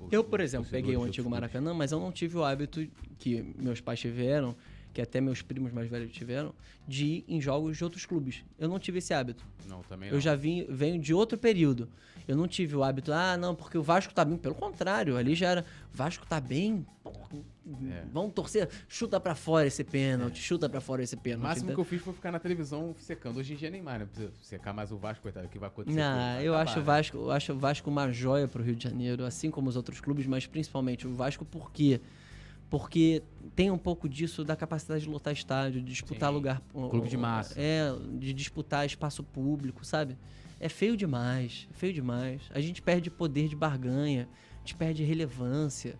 os- 0.00 0.12
Eu, 0.12 0.24
por 0.24 0.40
exemplo, 0.40 0.68
peguei 0.70 0.96
o 0.96 1.02
antigo. 1.02 1.28
Maracanã, 1.28 1.74
mas 1.74 1.92
eu 1.92 2.00
não 2.00 2.10
tive 2.10 2.36
o 2.38 2.44
hábito 2.44 2.86
que 3.18 3.42
meus 3.58 3.80
pais 3.80 4.00
tiveram, 4.00 4.56
que 4.96 5.02
até 5.02 5.20
meus 5.20 5.42
primos 5.42 5.72
mais 5.72 5.90
velhos 5.90 6.10
tiveram, 6.10 6.54
de 6.88 7.04
ir 7.04 7.24
em 7.28 7.38
jogos 7.38 7.76
de 7.76 7.84
outros 7.84 8.06
clubes. 8.06 8.42
Eu 8.58 8.66
não 8.66 8.78
tive 8.78 8.96
esse 8.96 9.12
hábito. 9.12 9.44
Não, 9.68 9.82
também 9.82 10.08
não. 10.08 10.16
Eu 10.16 10.20
já 10.22 10.34
vim, 10.34 10.64
venho 10.70 10.98
de 10.98 11.12
outro 11.12 11.36
período. 11.36 11.86
Eu 12.26 12.34
não 12.34 12.48
tive 12.48 12.74
o 12.74 12.82
hábito, 12.82 13.12
ah, 13.12 13.36
não, 13.36 13.54
porque 13.54 13.76
o 13.76 13.82
Vasco 13.82 14.14
tá 14.14 14.24
bem. 14.24 14.38
Pelo 14.38 14.54
contrário, 14.54 15.18
ali 15.18 15.34
já 15.34 15.48
era, 15.50 15.64
Vasco 15.92 16.26
tá 16.26 16.40
bem, 16.40 16.84
pô, 17.04 17.12
É. 17.90 18.04
vamos 18.10 18.32
torcer, 18.32 18.70
chuta 18.88 19.20
pra 19.20 19.34
fora 19.34 19.66
esse 19.66 19.84
pênalti, 19.84 20.38
chuta 20.40 20.66
pra 20.66 20.80
fora 20.80 21.02
esse 21.02 21.14
O 21.14 21.18
pênalti. 21.18 21.42
máximo 21.42 21.66
que 21.66 21.72
entendeu? 21.72 21.84
eu 21.84 21.88
fiz 21.90 22.00
foi 22.02 22.14
ficar 22.14 22.32
na 22.32 22.38
televisão 22.38 22.94
secando. 22.98 23.38
Hoje 23.38 23.52
em 23.52 23.56
dia 23.56 23.68
nem 23.70 23.82
mais, 23.82 24.00
né? 24.00 24.06
Precisa 24.06 24.32
secar 24.40 24.72
mais 24.72 24.90
o 24.90 24.96
Vasco, 24.96 25.22
coitado, 25.22 25.46
o 25.46 25.50
que 25.50 25.58
vai 25.58 25.68
acontecer. 25.68 25.94
Não, 25.98 26.40
eu 26.40 26.54
acabar, 26.54 26.62
acho, 26.70 26.74
o 26.74 26.78
né? 26.80 26.84
Vasco, 26.86 27.16
eu 27.18 27.30
acho 27.30 27.52
o 27.52 27.58
Vasco 27.58 27.90
uma 27.90 28.10
joia 28.10 28.48
pro 28.48 28.62
Rio 28.62 28.74
de 28.74 28.82
Janeiro, 28.84 29.26
assim 29.26 29.50
como 29.50 29.68
os 29.68 29.76
outros 29.76 30.00
clubes, 30.00 30.26
mas 30.26 30.46
principalmente 30.46 31.06
o 31.06 31.14
Vasco 31.14 31.44
por 31.44 31.70
quê? 31.70 32.00
Porque 32.68 33.22
tem 33.54 33.70
um 33.70 33.78
pouco 33.78 34.08
disso 34.08 34.44
da 34.44 34.56
capacidade 34.56 35.04
de 35.04 35.08
lotar 35.08 35.32
estádio, 35.32 35.80
de 35.80 35.86
disputar 35.86 36.30
Sim, 36.30 36.34
lugar. 36.34 36.62
clube 36.72 37.08
de 37.08 37.16
massa. 37.16 37.54
É, 37.56 37.92
de 38.18 38.32
disputar 38.32 38.84
espaço 38.84 39.22
público, 39.22 39.84
sabe? 39.84 40.18
É 40.58 40.68
feio 40.68 40.96
demais, 40.96 41.68
é 41.70 41.74
feio 41.74 41.92
demais. 41.92 42.42
A 42.50 42.60
gente 42.60 42.82
perde 42.82 43.10
poder 43.10 43.48
de 43.48 43.54
barganha, 43.54 44.28
a 44.56 44.58
gente 44.60 44.74
perde 44.74 45.04
relevância. 45.04 45.98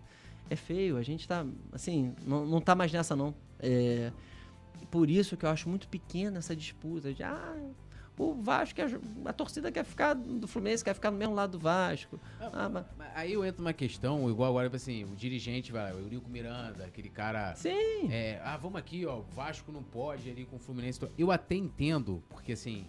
É 0.49 0.55
feio, 0.55 0.97
a 0.97 1.03
gente 1.03 1.27
tá, 1.27 1.45
assim, 1.71 2.13
não, 2.25 2.45
não 2.45 2.61
tá 2.61 2.73
mais 2.73 2.91
nessa 2.91 3.15
não. 3.15 3.35
É, 3.59 4.11
por 4.89 5.09
isso 5.09 5.35
que 5.35 5.45
eu 5.45 5.49
acho 5.49 5.67
muito 5.69 5.87
pequena 5.87 6.39
essa 6.39 6.55
disputa 6.55 7.13
de, 7.13 7.23
ah, 7.23 7.55
o 8.17 8.33
Vasco, 8.41 8.79
a 9.25 9.33
torcida 9.33 9.71
quer 9.71 9.83
ficar 9.85 10.13
do 10.13 10.47
Fluminense, 10.47 10.83
quer 10.83 10.93
ficar 10.93 11.11
no 11.11 11.17
mesmo 11.17 11.35
lado 11.35 11.51
do 11.51 11.59
Vasco. 11.59 12.19
Ah, 12.39 12.67
mas, 12.69 12.85
Aí 13.15 13.33
eu 13.33 13.43
entro 13.45 13.61
numa 13.63 13.73
questão, 13.73 14.29
igual 14.29 14.49
agora, 14.49 14.75
assim, 14.75 15.03
o 15.05 15.15
dirigente, 15.15 15.71
vai, 15.71 15.91
o 15.93 15.99
Eurico 15.99 16.29
Miranda, 16.29 16.85
aquele 16.85 17.09
cara. 17.09 17.55
sim, 17.55 18.07
É, 18.11 18.39
ah, 18.43 18.57
vamos 18.57 18.77
aqui, 18.79 19.05
ó, 19.05 19.19
o 19.19 19.23
Vasco 19.23 19.71
não 19.71 19.81
pode 19.83 20.29
ali 20.29 20.45
com 20.45 20.55
o 20.57 20.59
Fluminense. 20.59 20.99
Eu 21.17 21.31
até 21.31 21.55
entendo, 21.55 22.23
porque 22.29 22.51
assim, 22.53 22.85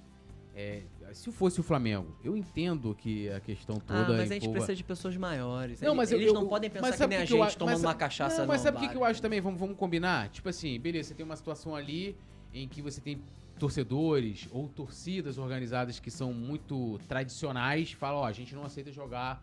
é, 0.54 0.82
se 1.12 1.30
fosse 1.30 1.60
o 1.60 1.62
Flamengo, 1.62 2.16
eu 2.24 2.36
entendo 2.36 2.94
que 2.94 3.30
a 3.30 3.38
questão 3.40 3.76
ah, 3.86 4.04
toda 4.04 4.18
mas 4.18 4.30
a 4.30 4.34
gente 4.34 4.48
precisa 4.48 4.74
de 4.74 4.82
pessoas 4.84 5.16
maiores. 5.16 5.80
Não, 5.80 5.94
mas 5.94 6.10
eu- 6.10 6.18
Eles 6.18 6.28
eu- 6.28 6.34
não 6.34 6.48
podem 6.48 6.68
pensar 6.68 6.96
que 6.96 7.06
nem 7.06 7.18
a 7.18 7.22
eu 7.22 7.26
gente 7.26 7.42
acho- 7.42 7.58
tomando 7.58 7.80
uma 7.80 7.94
cachaça 7.94 8.40
Não, 8.40 8.46
mas 8.48 8.60
sabe 8.62 8.76
o 8.76 8.80
que, 8.80 8.88
que 8.88 8.96
eu 8.96 9.04
acho 9.04 9.22
também? 9.22 9.40
Vamos, 9.40 9.58
vamos 9.60 9.76
combinar? 9.76 10.28
Tipo 10.30 10.48
assim, 10.48 10.78
beleza, 10.80 11.08
você 11.10 11.14
tem 11.14 11.24
uma 11.24 11.36
situação 11.36 11.74
ali 11.76 12.16
em 12.52 12.66
que 12.66 12.82
você 12.82 13.00
tem 13.00 13.20
torcedores 13.58 14.48
ou 14.50 14.68
torcidas 14.68 15.38
organizadas 15.38 15.98
que 15.98 16.10
são 16.10 16.32
muito 16.32 16.98
tradicionais, 17.08 17.92
falam, 17.92 18.20
ó, 18.20 18.26
a 18.26 18.32
gente 18.32 18.54
não 18.54 18.64
aceita 18.64 18.90
jogar 18.92 19.42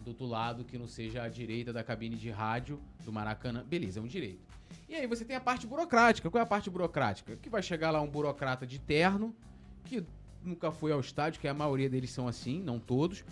do 0.00 0.08
outro 0.08 0.26
lado 0.26 0.64
que 0.64 0.78
não 0.78 0.86
seja 0.86 1.22
a 1.22 1.28
direita 1.28 1.72
da 1.72 1.82
cabine 1.82 2.16
de 2.16 2.30
rádio 2.30 2.80
do 3.04 3.12
Maracanã. 3.12 3.64
Beleza, 3.64 3.98
é 3.98 4.02
um 4.02 4.06
direito. 4.06 4.40
E 4.88 4.94
aí 4.94 5.06
você 5.06 5.24
tem 5.24 5.36
a 5.36 5.40
parte 5.40 5.66
burocrática. 5.66 6.30
Qual 6.30 6.40
é 6.40 6.44
a 6.44 6.48
parte 6.48 6.70
burocrática? 6.70 7.36
Que 7.36 7.50
vai 7.50 7.62
chegar 7.62 7.90
lá 7.90 8.00
um 8.00 8.06
burocrata 8.06 8.66
de 8.66 8.78
terno, 8.78 9.34
que 9.84 10.04
nunca 10.44 10.70
foi 10.70 10.92
ao 10.92 11.00
estádio, 11.00 11.40
que 11.40 11.48
a 11.48 11.54
maioria 11.54 11.90
deles 11.90 12.10
são 12.10 12.28
assim, 12.28 12.62
não 12.62 12.78
todos, 12.78 13.24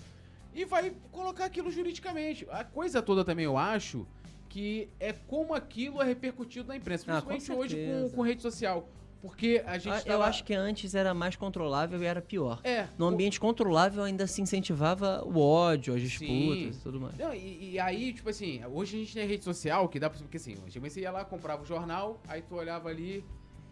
e 0.52 0.64
vai 0.64 0.92
colocar 1.12 1.44
aquilo 1.44 1.70
juridicamente. 1.70 2.46
A 2.50 2.64
coisa 2.64 3.00
toda 3.00 3.24
também, 3.24 3.44
eu 3.44 3.56
acho, 3.56 4.06
que 4.48 4.88
é 4.98 5.12
como 5.12 5.54
aquilo 5.54 6.02
é 6.02 6.04
repercutido 6.04 6.68
na 6.68 6.76
imprensa, 6.76 7.04
Ah, 7.08 7.22
com 7.22 7.28
principalmente 7.28 7.74
hoje 7.74 7.86
com, 7.86 8.16
com 8.16 8.22
rede 8.22 8.42
social. 8.42 8.88
Porque 9.24 9.62
a 9.64 9.78
gente 9.78 10.06
Eu 10.06 10.18
lá- 10.18 10.26
acho 10.26 10.44
que 10.44 10.52
antes 10.52 10.94
era 10.94 11.14
mais 11.14 11.34
controlável 11.34 11.98
e 12.02 12.04
era 12.04 12.20
pior. 12.20 12.60
É. 12.62 12.86
No 12.98 13.06
ambiente 13.06 13.40
controlável 13.40 14.02
ainda 14.04 14.26
se 14.26 14.42
incentivava 14.42 15.24
o 15.24 15.40
ódio, 15.40 15.94
as 15.94 16.02
Sim. 16.02 16.08
disputas 16.08 16.76
e 16.76 16.80
tudo 16.82 17.00
mais. 17.00 17.16
Não, 17.16 17.32
e, 17.32 17.70
e 17.72 17.80
aí, 17.80 18.12
tipo 18.12 18.28
assim, 18.28 18.62
hoje 18.66 18.96
a 18.96 19.00
gente 19.00 19.14
tem 19.14 19.26
rede 19.26 19.42
social 19.42 19.88
que 19.88 19.98
dá 19.98 20.10
pra. 20.10 20.18
Porque 20.18 20.36
assim, 20.36 20.52
antigamente 20.66 20.92
você 20.92 21.00
ia 21.00 21.10
lá, 21.10 21.24
comprava 21.24 21.62
o 21.62 21.64
jornal, 21.64 22.20
aí 22.28 22.42
tu 22.42 22.54
olhava 22.54 22.90
ali. 22.90 23.24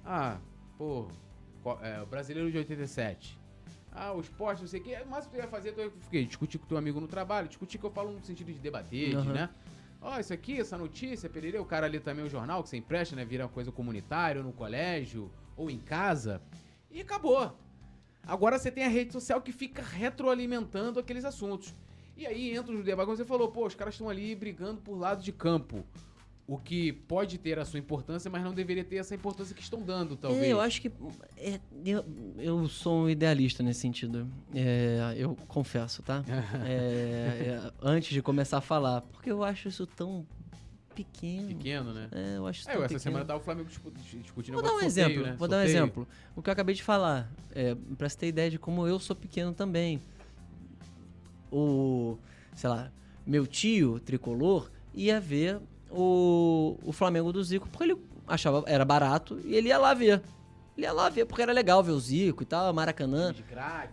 Ah, 0.03 0.39
pô, 0.79 1.07
é, 1.83 2.01
o 2.01 2.07
brasileiro 2.07 2.51
de 2.51 2.57
87. 2.57 3.39
Ah, 3.93 4.15
o 4.15 4.21
esporte, 4.23 4.61
não 4.63 4.69
sei 4.69 4.81
o 4.81 4.83
quê. 4.83 4.97
Mas 5.07 5.27
tu 5.27 5.37
ia 5.37 5.47
fazer, 5.49 5.73
tu 5.73 5.93
fiquei, 6.01 6.25
discutir 6.25 6.57
com 6.57 6.67
teu 6.67 6.79
amigo 6.79 6.99
no 6.99 7.07
trabalho, 7.07 7.47
discutir 7.47 7.77
que 7.77 7.85
eu 7.85 7.91
falo 7.91 8.11
no 8.11 8.25
sentido 8.25 8.51
de 8.51 8.59
debater, 8.59 9.11
de, 9.11 9.17
Aham. 9.17 9.33
né? 9.35 9.51
Ó, 10.01 10.19
isso 10.19 10.33
aqui, 10.33 10.59
essa 10.59 10.79
notícia, 10.79 11.29
pererê, 11.29 11.59
o 11.59 11.65
cara 11.67 11.85
ali 11.85 12.01
também 12.01 12.25
o 12.25 12.29
jornal 12.31 12.63
que 12.63 12.71
você 12.71 12.79
empresta, 12.79 13.15
né? 13.15 13.23
Vira 13.23 13.45
uma 13.45 13.51
coisa 13.51 13.71
comunitária, 13.71 14.43
no 14.43 14.51
colégio, 14.53 15.31
ou 15.57 15.71
em 15.71 15.79
casa. 15.79 16.41
E 16.91 17.01
acabou. 17.01 17.57
Agora 18.27 18.59
você 18.59 18.71
tem 18.71 18.85
a 18.85 18.89
rede 18.89 19.13
social 19.13 19.41
que 19.41 19.53
fica 19.53 19.83
retroalimentando 19.83 21.01
aqueles 21.01 21.25
assuntos. 21.25 21.75
E 22.17 22.27
aí 22.27 22.55
entra 22.55 22.73
o 22.75 22.83
debate, 22.83 23.07
como 23.07 23.17
você 23.17 23.25
falou, 23.25 23.49
pô, 23.49 23.67
os 23.67 23.75
caras 23.75 23.95
estão 23.95 24.09
ali 24.09 24.35
brigando 24.35 24.81
por 24.81 24.97
lado 24.97 25.23
de 25.23 25.33
campo. 25.33 25.85
O 26.47 26.59
que 26.59 26.93
pode 26.93 27.39
ter 27.39 27.59
a 27.59 27.65
sua 27.65 27.79
importância, 27.79 28.31
mas 28.31 28.43
não 28.43 28.53
deveria 28.53 28.85
ter 28.85 28.97
essa 28.97 29.15
importância 29.15 29.55
que 29.55 29.63
estão 29.63 29.81
dando, 29.81 30.17
talvez. 30.17 30.43
É, 30.43 30.53
eu 30.53 30.61
acho 30.61 30.83
que. 30.83 30.93
é, 31.37 31.61
eu, 31.85 32.05
eu 32.37 32.69
sou 32.69 33.05
um 33.05 33.09
idealista 33.09 33.63
nesse 33.63 33.81
sentido. 33.81 34.29
É, 34.55 35.15
eu 35.17 35.37
confesso, 35.49 36.03
tá? 36.03 36.23
É, 36.67 37.59
é, 37.59 37.73
antes 37.81 38.11
de 38.11 38.21
começar 38.21 38.59
a 38.59 38.61
falar. 38.61 39.01
Porque 39.03 39.31
eu 39.31 39.43
acho 39.43 39.69
isso 39.69 39.87
tão 39.87 40.27
pequeno. 40.93 41.49
Pequeno, 41.49 41.93
né? 41.93 42.09
É, 42.13 42.37
eu 42.37 42.47
acho 42.47 42.69
É, 42.69 42.73
essa 42.73 42.81
pequeno. 42.83 43.01
semana 43.01 43.25
tava 43.25 43.41
o 43.41 43.43
Flamengo 43.43 43.69
discutindo 43.69 44.55
Vou 44.55 44.63
dar 44.63 44.69
um 44.69 44.73
sorteio, 44.81 44.87
exemplo, 44.89 45.23
né? 45.23 45.37
vou 45.39 45.49
dar 45.49 45.57
um 45.57 45.61
Sorteio. 45.61 45.77
exemplo. 45.79 46.09
O 46.37 46.43
que 46.43 46.49
eu 46.49 46.53
acabei 46.53 46.75
de 46.75 46.83
falar, 46.83 47.31
é, 47.55 47.75
pra 47.97 48.09
você 48.09 48.17
ter 48.19 48.29
ideia 48.29 48.51
de 48.51 48.59
como 48.59 48.87
eu 48.87 48.99
sou 48.99 49.17
pequeno 49.17 49.53
também. 49.53 50.01
O, 51.51 52.17
sei 52.55 52.71
lá, 52.71 52.91
meu 53.27 53.47
tio 53.47 54.01
tricolor 54.01 54.71
ia 54.95 55.21
ver 55.21 55.61
o, 55.91 56.79
o 56.83 56.93
Flamengo 56.93 57.33
do 57.33 57.43
Zico 57.45 57.69
porque 57.69 57.85
ele 57.85 57.97
achava 58.27 58.63
era 58.67 58.85
barato 58.85 59.39
e 59.45 59.55
ele 59.55 59.69
ia 59.69 59.79
lá 59.79 59.93
ver. 59.95 60.23
Ele 60.77 60.87
ia 60.87 60.93
lá 60.93 61.11
ver 61.11 61.27
porque 61.27 61.43
era 61.43 61.53
legal 61.53 61.83
ver 61.83 61.93
o 61.93 62.01
Zico 62.01 62.43
e 62.43 62.47
tal, 62.47 62.73
Maracanã. 62.73 63.35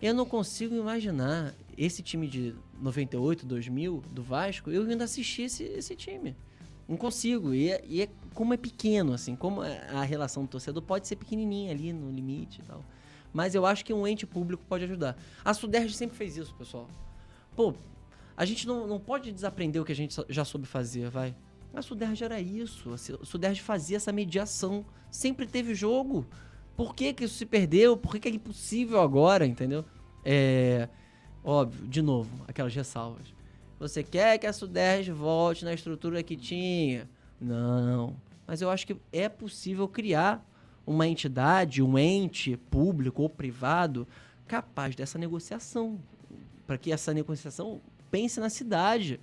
Eu 0.00 0.14
não 0.14 0.24
consigo 0.24 0.74
imaginar 0.74 1.54
esse 1.76 2.02
time 2.02 2.26
de 2.26 2.54
98, 2.80 3.44
2000, 3.44 4.02
do 4.10 4.22
Vasco, 4.22 4.70
eu 4.70 4.82
ainda 4.84 5.04
assisti 5.04 5.42
esse, 5.42 5.64
esse 5.64 5.94
time. 5.94 6.34
Não 6.90 6.96
consigo. 6.96 7.54
E 7.54 7.70
é, 7.70 7.84
e 7.86 8.02
é 8.02 8.08
como 8.34 8.52
é 8.52 8.56
pequeno, 8.56 9.12
assim, 9.12 9.36
como 9.36 9.62
a 9.62 10.02
relação 10.02 10.42
do 10.42 10.48
torcedor 10.48 10.82
pode 10.82 11.06
ser 11.06 11.14
pequenininha 11.14 11.70
ali 11.70 11.92
no 11.92 12.10
limite 12.10 12.60
e 12.60 12.64
tal. 12.64 12.84
Mas 13.32 13.54
eu 13.54 13.64
acho 13.64 13.84
que 13.84 13.94
um 13.94 14.04
ente 14.04 14.26
público 14.26 14.64
pode 14.68 14.82
ajudar. 14.82 15.16
A 15.44 15.54
Suderj 15.54 15.94
sempre 15.94 16.16
fez 16.16 16.36
isso, 16.36 16.52
pessoal. 16.56 16.88
Pô, 17.54 17.72
a 18.36 18.44
gente 18.44 18.66
não, 18.66 18.88
não 18.88 18.98
pode 18.98 19.30
desaprender 19.30 19.80
o 19.80 19.84
que 19.84 19.92
a 19.92 19.96
gente 19.96 20.16
já 20.28 20.44
soube 20.44 20.66
fazer, 20.66 21.08
vai. 21.08 21.32
A 21.72 21.80
Suderj 21.80 22.24
era 22.24 22.40
isso. 22.40 22.92
A 22.92 23.24
Suderj 23.24 23.60
fazia 23.60 23.96
essa 23.96 24.10
mediação. 24.10 24.84
Sempre 25.12 25.46
teve 25.46 25.76
jogo. 25.76 26.26
Por 26.76 26.92
que, 26.92 27.12
que 27.12 27.24
isso 27.24 27.36
se 27.36 27.46
perdeu? 27.46 27.96
Por 27.96 28.10
que, 28.10 28.18
que 28.18 28.28
é 28.28 28.32
impossível 28.32 29.00
agora, 29.00 29.46
entendeu? 29.46 29.84
É. 30.24 30.88
Óbvio, 31.44 31.86
de 31.86 32.02
novo, 32.02 32.30
aquelas 32.48 32.74
ressalvas. 32.74 33.39
Você 33.80 34.02
quer 34.02 34.36
que 34.36 34.46
a 34.46 34.52
Suderj 34.52 35.10
volte 35.10 35.64
na 35.64 35.72
estrutura 35.72 36.22
que 36.22 36.36
tinha? 36.36 37.08
Não. 37.40 38.14
Mas 38.46 38.60
eu 38.60 38.70
acho 38.70 38.86
que 38.86 38.94
é 39.10 39.26
possível 39.26 39.88
criar 39.88 40.46
uma 40.86 41.08
entidade, 41.08 41.82
um 41.82 41.98
ente 41.98 42.58
público 42.70 43.22
ou 43.22 43.30
privado 43.30 44.06
capaz 44.46 44.94
dessa 44.94 45.18
negociação. 45.18 45.98
Para 46.66 46.76
que 46.76 46.92
essa 46.92 47.14
negociação 47.14 47.80
pense 48.10 48.38
na 48.38 48.50
cidade. 48.50 49.18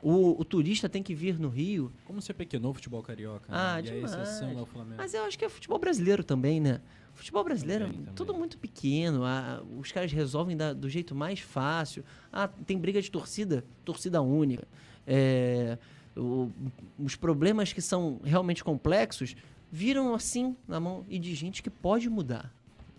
O, 0.00 0.40
o 0.40 0.44
turista 0.44 0.88
tem 0.88 1.02
que 1.02 1.14
vir 1.14 1.38
no 1.38 1.48
Rio. 1.48 1.92
Como 2.04 2.20
você 2.22 2.32
pequenou 2.32 2.70
o 2.70 2.74
futebol 2.74 3.02
carioca? 3.02 3.46
Ah, 3.48 3.80
né? 3.82 3.88
E 3.88 3.90
a 3.90 3.94
demais. 3.94 4.40
é 4.42 4.60
o 4.60 4.66
Flamengo. 4.66 4.94
Mas 4.96 5.12
eu 5.14 5.24
acho 5.24 5.36
que 5.38 5.44
é 5.44 5.48
futebol 5.48 5.78
brasileiro 5.78 6.22
também, 6.22 6.60
né? 6.60 6.80
Futebol 7.14 7.42
brasileiro 7.42 7.84
Também, 7.86 7.98
é 7.98 8.04
também. 8.04 8.14
tudo 8.14 8.32
muito 8.34 8.56
pequeno. 8.58 9.24
ah, 9.24 9.60
os 9.76 9.90
caras 9.90 10.12
resolvem 10.12 10.56
da- 10.56 10.72
do 10.72 10.88
jeito 10.88 11.16
mais 11.16 11.40
fácil. 11.40 12.04
Ah, 12.32 12.46
tem 12.46 12.78
briga 12.78 13.02
de 13.02 13.10
torcida, 13.10 13.64
torcida 13.84 14.22
única. 14.22 14.68
É, 15.04 15.76
o- 16.16 16.48
os 16.96 17.16
problemas 17.16 17.72
que 17.72 17.80
são 17.82 18.20
realmente 18.22 18.62
complexos 18.62 19.34
viram 19.72 20.14
assim 20.14 20.56
na 20.68 20.78
mão 20.78 21.04
e 21.08 21.18
de 21.18 21.34
gente 21.34 21.60
que 21.60 21.70
pode 21.70 22.08
mudar. 22.08 22.54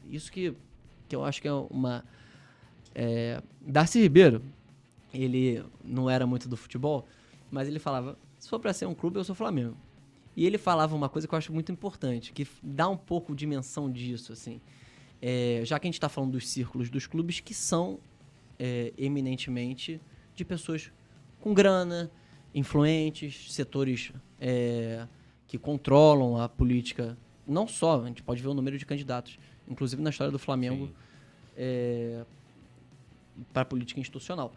Isso 0.10 0.30
que, 0.30 0.54
que 1.08 1.16
eu 1.16 1.24
acho 1.24 1.42
que 1.42 1.48
é 1.48 1.54
uma. 1.54 2.04
É, 2.94 3.42
Darcy 3.62 4.02
Ribeiro, 4.02 4.42
ele 5.14 5.64
não 5.84 6.10
era 6.10 6.26
muito 6.26 6.48
do 6.48 6.58
futebol, 6.58 7.08
mas 7.52 7.68
ele 7.68 7.80
falava: 7.80 8.18
se 8.38 8.50
for 8.50 8.60
pra 8.60 8.74
ser 8.74 8.86
um 8.86 8.94
clube, 8.94 9.18
eu 9.18 9.24
sou 9.24 9.36
Flamengo. 9.36 9.78
E 10.36 10.46
ele 10.46 10.58
falava 10.58 10.96
uma 10.96 11.10
coisa 11.10 11.28
que 11.28 11.34
eu 11.34 11.38
acho 11.38 11.52
muito 11.52 11.72
importante, 11.72 12.32
que 12.32 12.48
dá 12.64 12.88
um 12.88 12.96
pouco 12.96 13.36
dimensão 13.36 13.92
disso, 13.92 14.32
assim. 14.32 14.62
É, 15.22 15.62
já 15.66 15.78
que 15.78 15.86
a 15.86 15.90
gente 15.90 15.96
está 15.96 16.08
falando 16.08 16.32
dos 16.32 16.48
círculos 16.48 16.90
dos 16.90 17.06
clubes 17.06 17.42
que 17.42 17.54
são 17.54 18.00
é, 18.58 18.94
eminentemente 18.98 20.00
de 20.34 20.46
pessoas 20.46 20.92
com 21.42 21.54
grana, 21.54 22.10
influentes, 22.56 23.54
setores 23.54 24.14
é, 24.40 25.06
que 25.48 25.58
controlam 25.58 26.38
a 26.38 26.48
política. 26.48 27.18
Não 27.46 27.68
só, 27.68 28.02
a 28.02 28.08
gente 28.08 28.24
pode 28.24 28.42
ver 28.42 28.48
o 28.48 28.54
número 28.54 28.78
de 28.78 28.86
candidatos, 28.86 29.38
inclusive 29.68 30.02
na 30.02 30.10
história 30.10 30.32
do 30.32 30.40
Flamengo, 30.40 30.90
é, 31.58 32.24
para 33.52 33.64
a 33.64 33.66
política 33.66 34.00
institucional. 34.00 34.54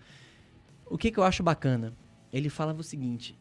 O 0.87 0.99
que, 0.99 1.11
que 1.11 1.19
eu 1.19 1.25
acho 1.25 1.43
bacana? 1.43 1.93
Ele 2.33 2.49
falava 2.49 2.81
o 2.81 2.85
seguinte: 2.85 3.35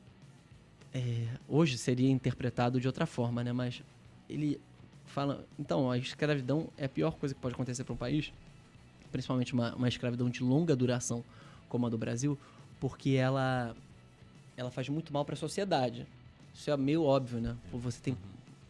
é, 0.93 1.27
hoje 1.47 1.77
seria 1.77 2.09
interpretado 2.09 2.79
de 2.79 2.87
outra 2.87 3.05
forma, 3.05 3.43
né? 3.43 3.51
Mas 3.53 3.81
ele 4.29 4.59
fala, 5.05 5.45
então 5.59 5.91
a 5.91 5.97
escravidão 5.97 6.69
é 6.77 6.85
a 6.85 6.89
pior 6.89 7.11
coisa 7.15 7.35
que 7.35 7.41
pode 7.41 7.53
acontecer 7.53 7.83
para 7.83 7.93
um 7.93 7.97
país, 7.97 8.31
principalmente 9.11 9.53
uma, 9.53 9.75
uma 9.75 9.87
escravidão 9.89 10.29
de 10.29 10.41
longa 10.43 10.75
duração 10.75 11.23
como 11.67 11.85
a 11.85 11.89
do 11.89 11.97
Brasil, 11.97 12.37
porque 12.79 13.11
ela 13.11 13.75
ela 14.57 14.69
faz 14.71 14.87
muito 14.89 15.11
mal 15.11 15.25
para 15.25 15.33
a 15.33 15.37
sociedade. 15.37 16.05
Isso 16.53 16.69
é 16.69 16.77
meio 16.77 17.03
óbvio, 17.03 17.39
né? 17.39 17.55
Você 17.73 17.99
tem 18.01 18.17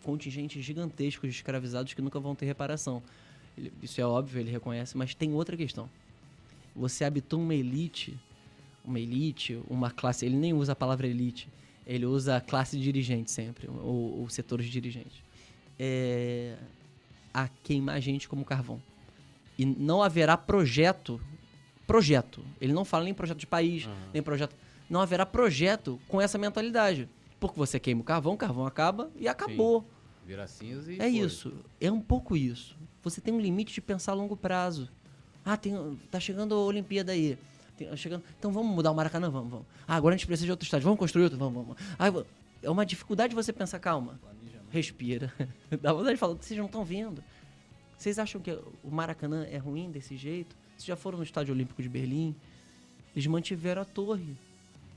contingentes 0.03 0.63
gigantescos 0.63 1.29
de 1.29 1.35
escravizados 1.35 1.93
que 1.93 2.01
nunca 2.01 2.19
vão 2.19 2.33
ter 2.35 2.45
reparação. 2.45 3.03
Ele- 3.57 3.73
isso 3.81 3.99
é 3.99 4.05
óbvio, 4.05 4.39
ele 4.39 4.49
reconhece, 4.51 4.95
mas 4.97 5.13
tem 5.13 5.33
outra 5.33 5.57
questão. 5.57 5.89
Você 6.75 7.03
habitou 7.03 7.41
uma 7.41 7.53
elite, 7.53 8.17
uma 8.83 8.99
elite, 8.99 9.59
uma 9.69 9.91
classe, 9.91 10.25
ele 10.25 10.35
nem 10.35 10.53
usa 10.53 10.73
a 10.73 10.75
palavra 10.75 11.07
elite, 11.07 11.47
ele 11.85 12.05
usa 12.05 12.37
a 12.37 12.41
classe 12.41 12.79
dirigente 12.79 13.31
sempre, 13.31 13.67
ou, 13.67 14.21
ou 14.21 14.29
setores 14.29 14.67
dirigentes. 14.67 15.23
É, 15.77 16.57
a 17.33 17.47
queimar 17.47 17.99
gente 18.01 18.27
como 18.27 18.45
carvão. 18.45 18.81
E 19.57 19.65
não 19.65 20.01
haverá 20.01 20.37
projeto, 20.37 21.19
projeto, 21.85 22.43
ele 22.59 22.73
não 22.73 22.85
fala 22.85 23.03
nem 23.03 23.13
projeto 23.13 23.37
de 23.37 23.47
país, 23.47 23.85
Aham. 23.85 23.95
nem 24.13 24.23
projeto, 24.23 24.55
não 24.89 25.01
haverá 25.01 25.25
projeto 25.25 25.99
com 26.07 26.19
essa 26.19 26.37
mentalidade. 26.37 27.07
Porque 27.39 27.57
você 27.57 27.79
queima 27.79 28.01
o 28.01 28.03
carvão, 28.03 28.33
o 28.33 28.37
carvão 28.37 28.65
acaba 28.65 29.09
e 29.15 29.27
acabou. 29.27 29.85
Vira 30.25 30.45
cinza 30.47 30.93
e. 30.93 30.95
É 30.95 30.99
foi. 30.99 31.09
isso. 31.09 31.53
É 31.79 31.91
um 31.91 31.99
pouco 31.99 32.37
isso. 32.37 32.77
Você 33.01 33.19
tem 33.19 33.33
um 33.33 33.39
limite 33.39 33.73
de 33.73 33.81
pensar 33.81 34.11
a 34.11 34.15
longo 34.15 34.37
prazo. 34.37 34.89
Ah, 35.43 35.57
tem, 35.57 35.73
tá 36.11 36.19
chegando 36.19 36.53
a 36.53 36.59
Olimpíada 36.59 37.11
aí. 37.11 37.37
Tem- 37.77 37.95
chegando, 37.97 38.23
então 38.37 38.51
vamos 38.51 38.75
mudar 38.75 38.91
o 38.91 38.95
Maracanã? 38.95 39.29
Vamos, 39.29 39.49
vamos. 39.49 39.65
Ah, 39.87 39.95
agora 39.95 40.15
a 40.15 40.17
gente 40.17 40.27
precisa 40.27 40.45
de 40.45 40.51
outro 40.51 40.65
estádio. 40.65 40.83
Vamos 40.85 40.99
construir 40.99 41.23
outro? 41.23 41.37
Vamos, 41.37 41.65
vamos. 41.65 41.81
Ah, 41.97 42.05
é 42.61 42.69
uma 42.69 42.85
dificuldade 42.85 43.33
você 43.35 43.51
pensar, 43.53 43.79
calma. 43.79 44.19
Respira. 44.69 45.33
Dá 45.81 45.91
vontade 45.93 46.13
de 46.15 46.19
falar, 46.19 46.35
vocês 46.35 46.57
não 46.57 46.65
estão 46.67 46.83
vendo. 46.85 47.23
Vocês 47.97 48.17
acham 48.17 48.39
que 48.41 48.51
o 48.51 48.89
Maracanã 48.89 49.45
é 49.45 49.57
ruim 49.57 49.91
desse 49.91 50.15
jeito? 50.17 50.55
Vocês 50.77 50.85
já 50.85 50.95
foram 50.95 51.17
no 51.17 51.23
Estádio 51.23 51.53
Olímpico 51.53 51.81
de 51.81 51.89
Berlim? 51.89 52.35
Eles 53.15 53.27
mantiveram 53.27 53.81
a 53.81 53.85
torre 53.85 54.35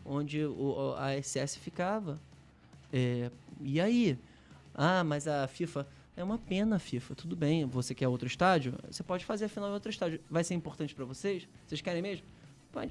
onde 0.05 0.45
o- 0.45 0.95
a 0.97 1.13
SS 1.15 1.59
ficava. 1.59 2.19
É, 2.93 3.31
e 3.61 3.81
aí? 3.81 4.19
Ah, 4.75 5.03
mas 5.05 5.27
a 5.27 5.47
FIFA. 5.49 5.87
É 6.17 6.23
uma 6.23 6.39
pena 6.39 6.79
FIFA, 6.79 7.15
tudo 7.17 7.35
bem. 7.35 7.65
Você 7.67 7.93
quer 7.93 8.07
outro 8.07 8.29
estádio? 8.29 8.75
Você 8.89 9.03
pode 9.03 9.25
fazer 9.25 9.47
a 9.47 9.49
final 9.49 9.69
em 9.71 9.73
outro 9.73 9.91
estádio. 9.91 10.21
Vai 10.31 10.45
ser 10.45 10.55
importante 10.55 10.95
pra 10.95 11.05
vocês? 11.05 11.49
Vocês 11.67 11.81
querem 11.81 12.01
mesmo? 12.01 12.25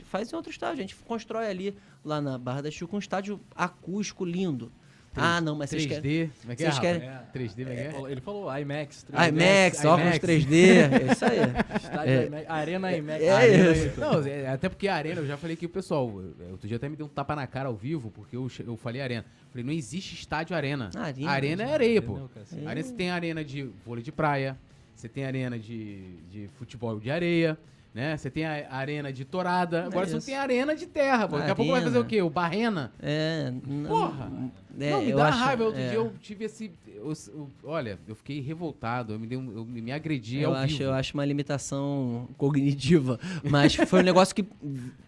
Faz 0.06 0.32
em 0.32 0.36
outro 0.36 0.52
estádio. 0.52 0.76
A 0.80 0.82
gente 0.82 0.96
constrói 0.96 1.48
ali, 1.48 1.76
lá 2.04 2.20
na 2.22 2.38
Barra 2.38 2.62
da 2.64 2.72
Chuca, 2.72 2.96
um 2.96 3.00
estádio 3.00 3.40
acústico 3.56 4.24
lindo. 4.26 4.72
ah, 5.16 5.40
não, 5.40 5.56
mas 5.56 5.70
vocês 5.70 5.86
querem. 5.86 6.02
3D. 6.02 6.30
Como 6.42 6.54
é 6.54 6.56
que 6.56 6.64
é? 6.64 6.66
Vocês 6.72 6.80
querem- 6.80 7.02
É. 7.08 7.22
3D, 7.32 7.64
como 7.66 7.70
é 7.70 7.76
que 7.76 7.96
é? 8.08 8.12
Ele 8.12 8.22
falou 8.22 8.58
IMAX. 8.58 9.04
3D. 9.04 9.28
IMAX, 9.30 9.86
óculos 9.86 10.02
IMAX. 10.08 10.20
3D, 10.20 10.56
é 10.58 11.12
isso 11.12 11.26
aí. 11.26 11.40
Estádio 11.84 12.14
É. 12.14 12.26
IMAX, 12.26 12.50
Arena 12.50 12.98
IMAX. 12.98 13.22
É 13.24 13.30
Arena 13.32 13.72
isso. 13.72 14.00
Não, 14.00 14.20
é, 14.26 14.48
até 14.48 14.70
porque 14.70 14.88
a 14.88 14.96
arena, 14.96 15.22
eu 15.22 15.28
já 15.28 15.38
falei 15.38 15.54
aqui 15.54 15.68
pro 15.68 15.76
pessoal, 15.82 16.12
outro 16.52 16.68
dia 16.68 16.78
até 16.78 16.90
me 16.90 16.96
deu 16.96 17.06
um 17.06 17.10
tapa 17.10 17.36
na 17.36 17.46
cara 17.46 17.70
ao 17.70 17.76
vivo, 17.76 18.10
porque 18.10 18.36
eu, 18.36 18.50
eu 18.66 18.76
falei 18.76 19.02
arena. 19.02 19.24
Falei, 19.52 19.64
não 19.64 19.72
existe 19.74 20.16
estádio 20.16 20.56
arena. 20.56 20.90
Arena, 20.96 21.30
arena 21.30 21.64
é 21.64 21.74
areia, 21.74 22.00
Arena 22.00 22.02
pô. 22.08 22.18
é 22.18 22.24
o 22.24 22.30
cacete. 22.30 22.66
Arena 22.68 22.88
você 22.88 22.94
tem 22.94 23.10
arena 23.12 23.44
de 23.46 23.70
vôlei 23.86 24.04
de 24.04 24.12
praia, 24.12 24.58
você 24.96 25.08
tem 25.08 25.26
arena 25.26 25.60
de, 25.60 26.16
de 26.32 26.48
futebol 26.56 27.00
de 27.00 27.12
areia, 27.12 27.56
né? 27.94 28.18
Você 28.18 28.30
tem 28.30 28.46
a 28.46 28.68
arena 28.74 29.14
de 29.14 29.24
torada. 29.26 29.86
Agora 29.86 30.06
você 30.08 30.14
não 30.14 30.22
tem 30.22 30.36
arena 30.36 30.76
de 30.76 30.86
terra, 30.88 31.28
pô. 31.28 31.38
Daqui 31.38 31.52
a 31.52 31.56
pouco 31.56 31.72
vai 31.72 31.82
fazer 31.82 32.00
o 32.00 32.06
quê? 32.06 32.22
O 32.22 32.30
Barrena? 32.30 32.92
É. 33.02 33.54
Porra! 33.88 34.32
é, 34.80 34.90
não, 34.92 35.02
me 35.04 35.14
dá 35.14 35.28
acho- 35.28 35.38
raiva. 35.38 35.64
Outro 35.66 35.80
é. 35.80 35.90
dia 35.90 35.98
eu 35.98 36.12
tive 36.20 36.46
esse. 36.46 36.72
eu- 36.88 37.14
eu- 37.34 37.50
olha, 37.64 38.00
eu 38.08 38.16
fiquei 38.16 38.40
revoltado. 38.42 39.14
Eu 39.14 39.20
me, 39.20 39.28
dei 39.28 39.38
um- 39.38 39.52
eu 39.56 39.66
me 39.66 39.92
agredi 39.92 40.40
Eu 40.40 40.54
acho, 40.54 40.78
vivo. 40.78 40.84
eu 40.84 40.94
acho 40.94 41.14
uma 41.14 41.26
limitação 41.26 42.28
cognitiva. 42.38 43.20
Mas 43.44 43.76
foi 43.76 44.00
um 44.00 44.04
negócio 44.04 44.34
que 44.36 44.46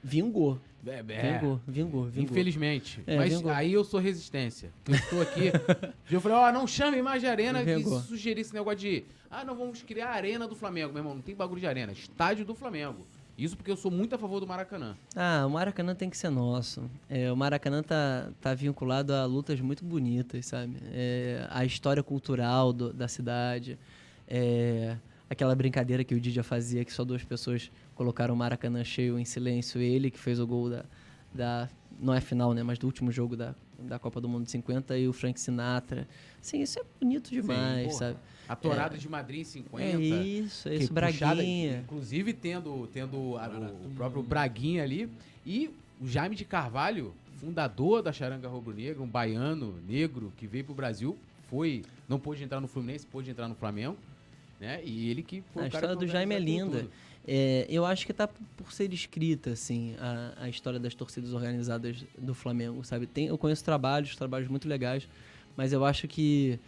vingou. 0.03 0.59
É, 0.87 0.99
é. 1.07 1.33
Vingou, 1.39 1.59
vingou, 1.67 2.03
vingou. 2.05 2.23
Infelizmente. 2.31 3.01
É, 3.07 3.17
Mas 3.17 3.33
vingou. 3.33 3.51
aí 3.51 3.73
eu 3.73 3.83
sou 3.83 3.99
resistência. 3.99 4.69
Eu 4.87 4.95
estou 4.95 5.21
aqui. 5.21 5.51
eu 6.11 6.21
falei, 6.21 6.37
ó, 6.37 6.51
não 6.51 6.67
chame 6.67 7.01
mais 7.01 7.21
de 7.21 7.27
arena 7.27 7.63
Vingou. 7.63 7.99
sugerir 8.01 8.41
esse 8.41 8.53
negócio 8.53 8.79
de. 8.79 9.03
Ah, 9.29 9.43
não 9.43 9.55
vamos 9.55 9.81
criar 9.81 10.09
a 10.09 10.13
arena 10.13 10.47
do 10.47 10.55
Flamengo, 10.55 10.93
meu 10.93 10.99
irmão. 11.01 11.15
Não 11.15 11.21
tem 11.21 11.35
bagulho 11.35 11.59
de 11.59 11.67
arena. 11.67 11.91
Estádio 11.91 12.45
do 12.45 12.53
Flamengo. 12.55 13.05
Isso 13.37 13.57
porque 13.57 13.69
eu 13.69 13.75
sou 13.75 13.91
muito 13.91 14.15
a 14.15 14.17
favor 14.17 14.39
do 14.39 14.47
Maracanã. 14.47 14.95
Ah, 15.13 15.43
o 15.45 15.49
Maracanã 15.49 15.93
tem 15.93 16.09
que 16.09 16.15
ser 16.17 16.29
nosso. 16.29 16.89
É, 17.09 17.29
o 17.29 17.35
Maracanã 17.35 17.83
tá, 17.83 18.29
tá 18.39 18.53
vinculado 18.53 19.13
a 19.13 19.25
lutas 19.25 19.59
muito 19.59 19.83
bonitas, 19.83 20.45
sabe? 20.45 20.77
É, 20.93 21.45
a 21.49 21.65
história 21.65 22.01
cultural 22.01 22.71
do- 22.71 22.93
da 22.93 23.09
cidade. 23.09 23.77
É, 24.25 24.95
aquela 25.29 25.53
brincadeira 25.53 26.01
que 26.03 26.15
o 26.15 26.19
Didia 26.19 26.43
fazia, 26.43 26.85
que 26.85 26.93
só 26.93 27.03
duas 27.03 27.23
pessoas 27.25 27.69
colocaram 27.95 28.33
o 28.33 28.37
Maracanã 28.37 28.83
cheio 28.83 29.17
em 29.17 29.25
silêncio. 29.25 29.81
Ele 29.81 30.11
que 30.11 30.19
fez 30.19 30.39
o 30.39 30.45
gol 30.45 30.69
da, 30.69 30.85
da, 31.33 31.69
não 31.99 32.13
é 32.13 32.21
final, 32.21 32.53
né? 32.53 32.61
Mas 32.61 32.77
do 32.77 32.85
último 32.85 33.11
jogo 33.11 33.35
da, 33.35 33.55
da 33.79 33.97
Copa 33.97 34.19
do 34.21 34.27
Mundo 34.29 34.45
de 34.45 34.51
50 34.51 34.97
e 34.97 35.07
o 35.07 35.13
Frank 35.13 35.39
Sinatra. 35.39 36.07
Sim, 36.41 36.61
isso 36.61 36.79
é 36.79 36.83
bonito 36.99 37.29
demais, 37.31 37.87
porra. 37.87 37.97
sabe? 37.97 38.19
A 38.47 38.55
Torada 38.55 38.97
de 38.97 39.09
Madrid 39.09 39.41
em 39.41 39.43
50. 39.43 39.83
É 39.83 39.95
isso, 39.99 40.69
é 40.69 40.75
isso, 40.75 40.93
puxada, 40.93 41.35
Braguinha. 41.35 41.79
inclusive 41.83 42.31
tendo, 42.33 42.87
tendo 42.93 43.37
a- 43.37 43.47
o, 43.49 43.87
o 43.87 43.89
próprio 43.95 44.21
Braguinha 44.21 44.83
ali. 44.83 45.09
E 45.45 45.71
o 45.99 46.07
Jaime 46.07 46.35
de 46.35 46.45
Carvalho, 46.45 47.13
fundador 47.37 48.03
da 48.03 48.11
Charanga 48.13 48.47
Rubro-Negra, 48.47 49.01
um 49.01 49.07
baiano 49.07 49.75
negro 49.87 50.31
que 50.37 50.45
veio 50.45 50.63
pro 50.65 50.73
Brasil, 50.75 51.17
foi. 51.49 51.83
Não 52.07 52.19
pôde 52.19 52.43
entrar 52.43 52.59
no 52.61 52.67
Fluminense, 52.67 53.05
pôde 53.07 53.31
entrar 53.31 53.47
no 53.47 53.55
Flamengo. 53.55 53.97
Né? 54.59 54.79
E 54.85 55.09
ele 55.09 55.23
que 55.23 55.43
foi 55.53 55.63
A 55.63 55.67
o 55.67 55.71
cara 55.71 55.85
história 55.85 55.99
que 55.99 56.05
do 56.05 56.11
Jaime 56.11 56.35
é 56.35 56.39
linda. 56.39 56.79
tudo. 56.81 56.91
É, 57.27 57.65
eu 57.67 57.85
acho 57.85 58.05
que 58.05 58.13
tá 58.13 58.27
por 58.27 58.71
ser 58.71 58.93
escrita, 58.93 59.51
assim, 59.51 59.95
a, 59.99 60.43
a 60.43 60.49
história 60.49 60.79
das 60.79 60.93
torcidas 60.93 61.33
organizadas 61.33 62.05
do 62.17 62.35
Flamengo, 62.35 62.83
sabe? 62.83 63.07
Tem, 63.07 63.27
eu 63.27 63.37
conheço 63.37 63.63
trabalhos, 63.63 64.15
trabalhos 64.15 64.47
muito 64.47 64.67
legais, 64.67 65.07
mas 65.57 65.73
eu 65.73 65.83
acho 65.83 66.07
que 66.07 66.59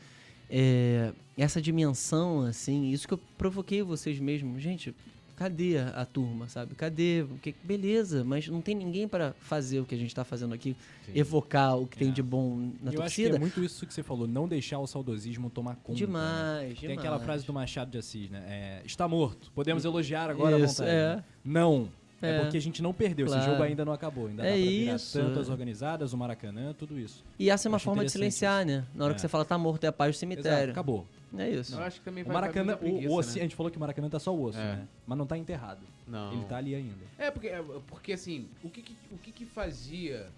é, 0.49 1.13
essa 1.37 1.61
dimensão, 1.61 2.41
assim, 2.41 2.89
isso 2.89 3.07
que 3.07 3.13
eu 3.13 3.19
provoquei 3.37 3.83
vocês 3.83 4.19
mesmos, 4.19 4.61
gente, 4.61 4.95
cadê 5.37 5.77
a, 5.77 5.89
a 5.89 6.05
turma, 6.05 6.49
sabe? 6.49 6.75
Cadê? 6.75 7.23
Que, 7.41 7.55
beleza, 7.63 8.23
mas 8.25 8.47
não 8.49 8.59
tem 8.59 8.75
ninguém 8.75 9.07
para 9.07 9.33
fazer 9.39 9.79
o 9.79 9.85
que 9.85 9.95
a 9.95 9.97
gente 9.97 10.13
tá 10.13 10.25
fazendo 10.25 10.53
aqui, 10.53 10.75
Sim. 11.05 11.11
evocar 11.15 11.77
o 11.77 11.87
que 11.87 11.95
tem 11.97 12.09
É. 12.09 12.11
de 12.11 12.21
bom 12.23 12.71
na 12.81 12.91
eu 12.91 13.01
acho 13.03 13.15
que 13.15 13.21
é 13.21 13.25
torcida. 13.27 13.39
muito 13.39 13.63
isso 13.63 13.85
que 13.85 13.93
você 13.93 14.03
falou, 14.03 14.27
não 14.27 14.47
deixar 14.47 14.79
o 14.79 14.87
saudosismo 14.87 15.49
tomar 15.49 15.75
conta. 15.75 15.91
né? 15.91 15.95
demais, 16.05 16.67
Tem 16.79 16.89
demais. 16.89 16.99
aquela 16.99 17.19
frase 17.19 17.45
do 17.45 17.53
Machado 17.53 17.91
de 17.91 17.97
Assis, 17.99 18.29
né? 18.29 18.43
É, 18.47 18.81
está 18.85 19.07
morto. 19.07 19.51
Podemos 19.53 19.85
elogiar 19.85 20.29
agora 20.29 20.57
Isso, 20.59 20.81
à 20.81 20.85
vontade. 20.85 20.89
é. 20.97 21.15
né? 21.17 21.23
Não. 21.45 21.89
É. 22.19 22.37
É. 22.37 22.39
porque 22.41 22.57
a 22.57 22.61
gente 22.61 22.81
não 22.81 22.91
perdeu. 22.95 23.27
Claro. 23.27 23.41
Esse 23.43 23.51
jogo 23.51 23.61
ainda 23.61 23.85
não 23.85 23.93
acabou. 23.93 24.25
Ainda 24.25 24.41
É 24.43 24.45
dá 24.49 24.55
pra 24.55 24.95
isso. 24.95 25.19
tanto 25.19 25.39
as 25.39 25.49
organizadas, 25.49 26.13
o 26.13 26.17
Maracanã, 26.17 26.73
tudo 26.73 26.99
isso. 26.99 27.23
E 27.37 27.47
essa 27.51 27.67
é 27.67 27.69
uma 27.69 27.75
Acho 27.75 27.85
forma 27.85 28.03
de 28.03 28.11
silenciar, 28.11 28.65
né? 28.65 28.83
Na 28.95 29.05
hora 29.05 29.13
É. 29.13 29.15
que 29.15 29.21
você 29.21 29.27
fala 29.27 29.45
tá 29.45 29.55
morto, 29.55 29.83
é 29.83 29.87
a 29.87 29.91
paz 29.91 30.15
do 30.15 30.17
Exato, 30.17 30.19
cemitério. 30.33 30.71
acabou. 30.71 31.05
É 31.37 31.49
isso. 31.49 31.75
Eu 31.75 31.83
acho 31.83 31.99
que 31.99 32.05
também 32.05 32.23
O 32.23 32.27
vai 32.27 32.33
Maracanã, 32.35 32.73
o, 32.73 32.75
o 32.75 32.79
preguiça, 32.79 33.13
ossi- 33.13 33.35
né? 33.35 33.41
a 33.41 33.43
gente 33.43 33.55
falou 33.55 33.71
que 33.71 33.77
o 33.77 33.79
Maracanã 33.79 34.09
tá 34.09 34.19
só 34.19 34.33
o 34.33 34.41
osso, 34.43 34.57
É. 34.59 34.75
né? 34.77 34.87
Mas 35.05 35.17
não 35.17 35.25
tá 35.27 35.37
enterrado. 35.37 35.81
Não. 36.07 36.31
Ele 36.33 36.45
tá 36.45 36.57
ali 36.57 36.73
ainda. 36.73 37.03
É, 37.17 37.29
porque, 37.29 37.47
é, 37.47 37.61
porque 37.87 38.13
assim, 38.13 38.47
o 38.63 38.69
que 38.69 38.81
que, 38.81 38.95
o 39.11 39.17
que, 39.17 39.31
que 39.31 39.45
fazia. 39.45 40.29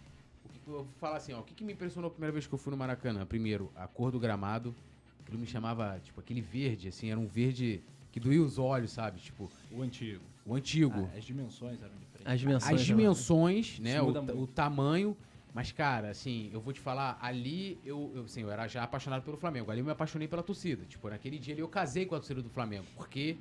O 0.45 0.49
que, 0.49 0.59
que 0.59 0.67
eu 0.67 0.73
vou 0.73 0.87
falar 0.99 1.17
assim, 1.17 1.33
ó, 1.33 1.39
o 1.39 1.43
que, 1.43 1.53
que 1.53 1.63
me 1.63 1.73
impressionou 1.73 2.07
a 2.07 2.11
primeira 2.11 2.31
vez 2.31 2.47
que 2.47 2.53
eu 2.53 2.57
fui 2.57 2.71
no 2.71 2.77
Maracanã? 2.77 3.25
Primeiro, 3.25 3.71
a 3.75 3.87
cor 3.87 4.11
do 4.11 4.19
gramado. 4.19 4.73
Aquilo 5.21 5.37
me 5.39 5.45
chamava, 5.45 5.99
tipo, 6.03 6.19
aquele 6.19 6.41
verde, 6.41 6.87
assim, 6.87 7.11
era 7.11 7.19
um 7.19 7.27
verde 7.27 7.83
que 8.11 8.19
doía 8.19 8.41
os 8.41 8.57
olhos, 8.57 8.91
sabe? 8.91 9.19
Tipo, 9.19 9.47
O 9.71 9.83
antigo. 9.83 10.23
o 10.43 10.55
antigo. 10.55 11.07
Ah, 11.13 11.17
as 11.19 11.23
dimensões 11.23 11.79
eram 11.83 11.93
diferentes. 11.99 12.33
As 12.33 12.39
dimensões. 12.39 12.73
As 12.73 12.79
né? 12.79 12.85
dimensões, 12.87 13.79
né? 13.79 14.01
O, 14.01 14.41
o 14.41 14.47
tamanho. 14.47 15.15
Mas, 15.53 15.71
cara, 15.71 16.09
assim, 16.09 16.49
eu 16.53 16.61
vou 16.61 16.71
te 16.71 16.79
falar, 16.79 17.17
ali 17.21 17.79
eu, 17.83 18.11
eu, 18.15 18.23
assim, 18.23 18.41
eu 18.41 18.51
era 18.51 18.67
já 18.67 18.83
apaixonado 18.83 19.23
pelo 19.23 19.35
Flamengo. 19.37 19.71
Ali 19.71 19.79
eu 19.81 19.85
me 19.85 19.91
apaixonei 19.91 20.27
pela 20.27 20.43
torcida. 20.43 20.85
Tipo, 20.85 21.09
naquele 21.09 21.39
dia 21.39 21.53
ali 21.55 21.61
eu 21.61 21.67
casei 21.67 22.05
com 22.05 22.13
a 22.15 22.19
torcida 22.19 22.41
do 22.41 22.49
Flamengo. 22.49 22.85
Porque 22.95 23.35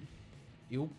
eu, 0.70 0.90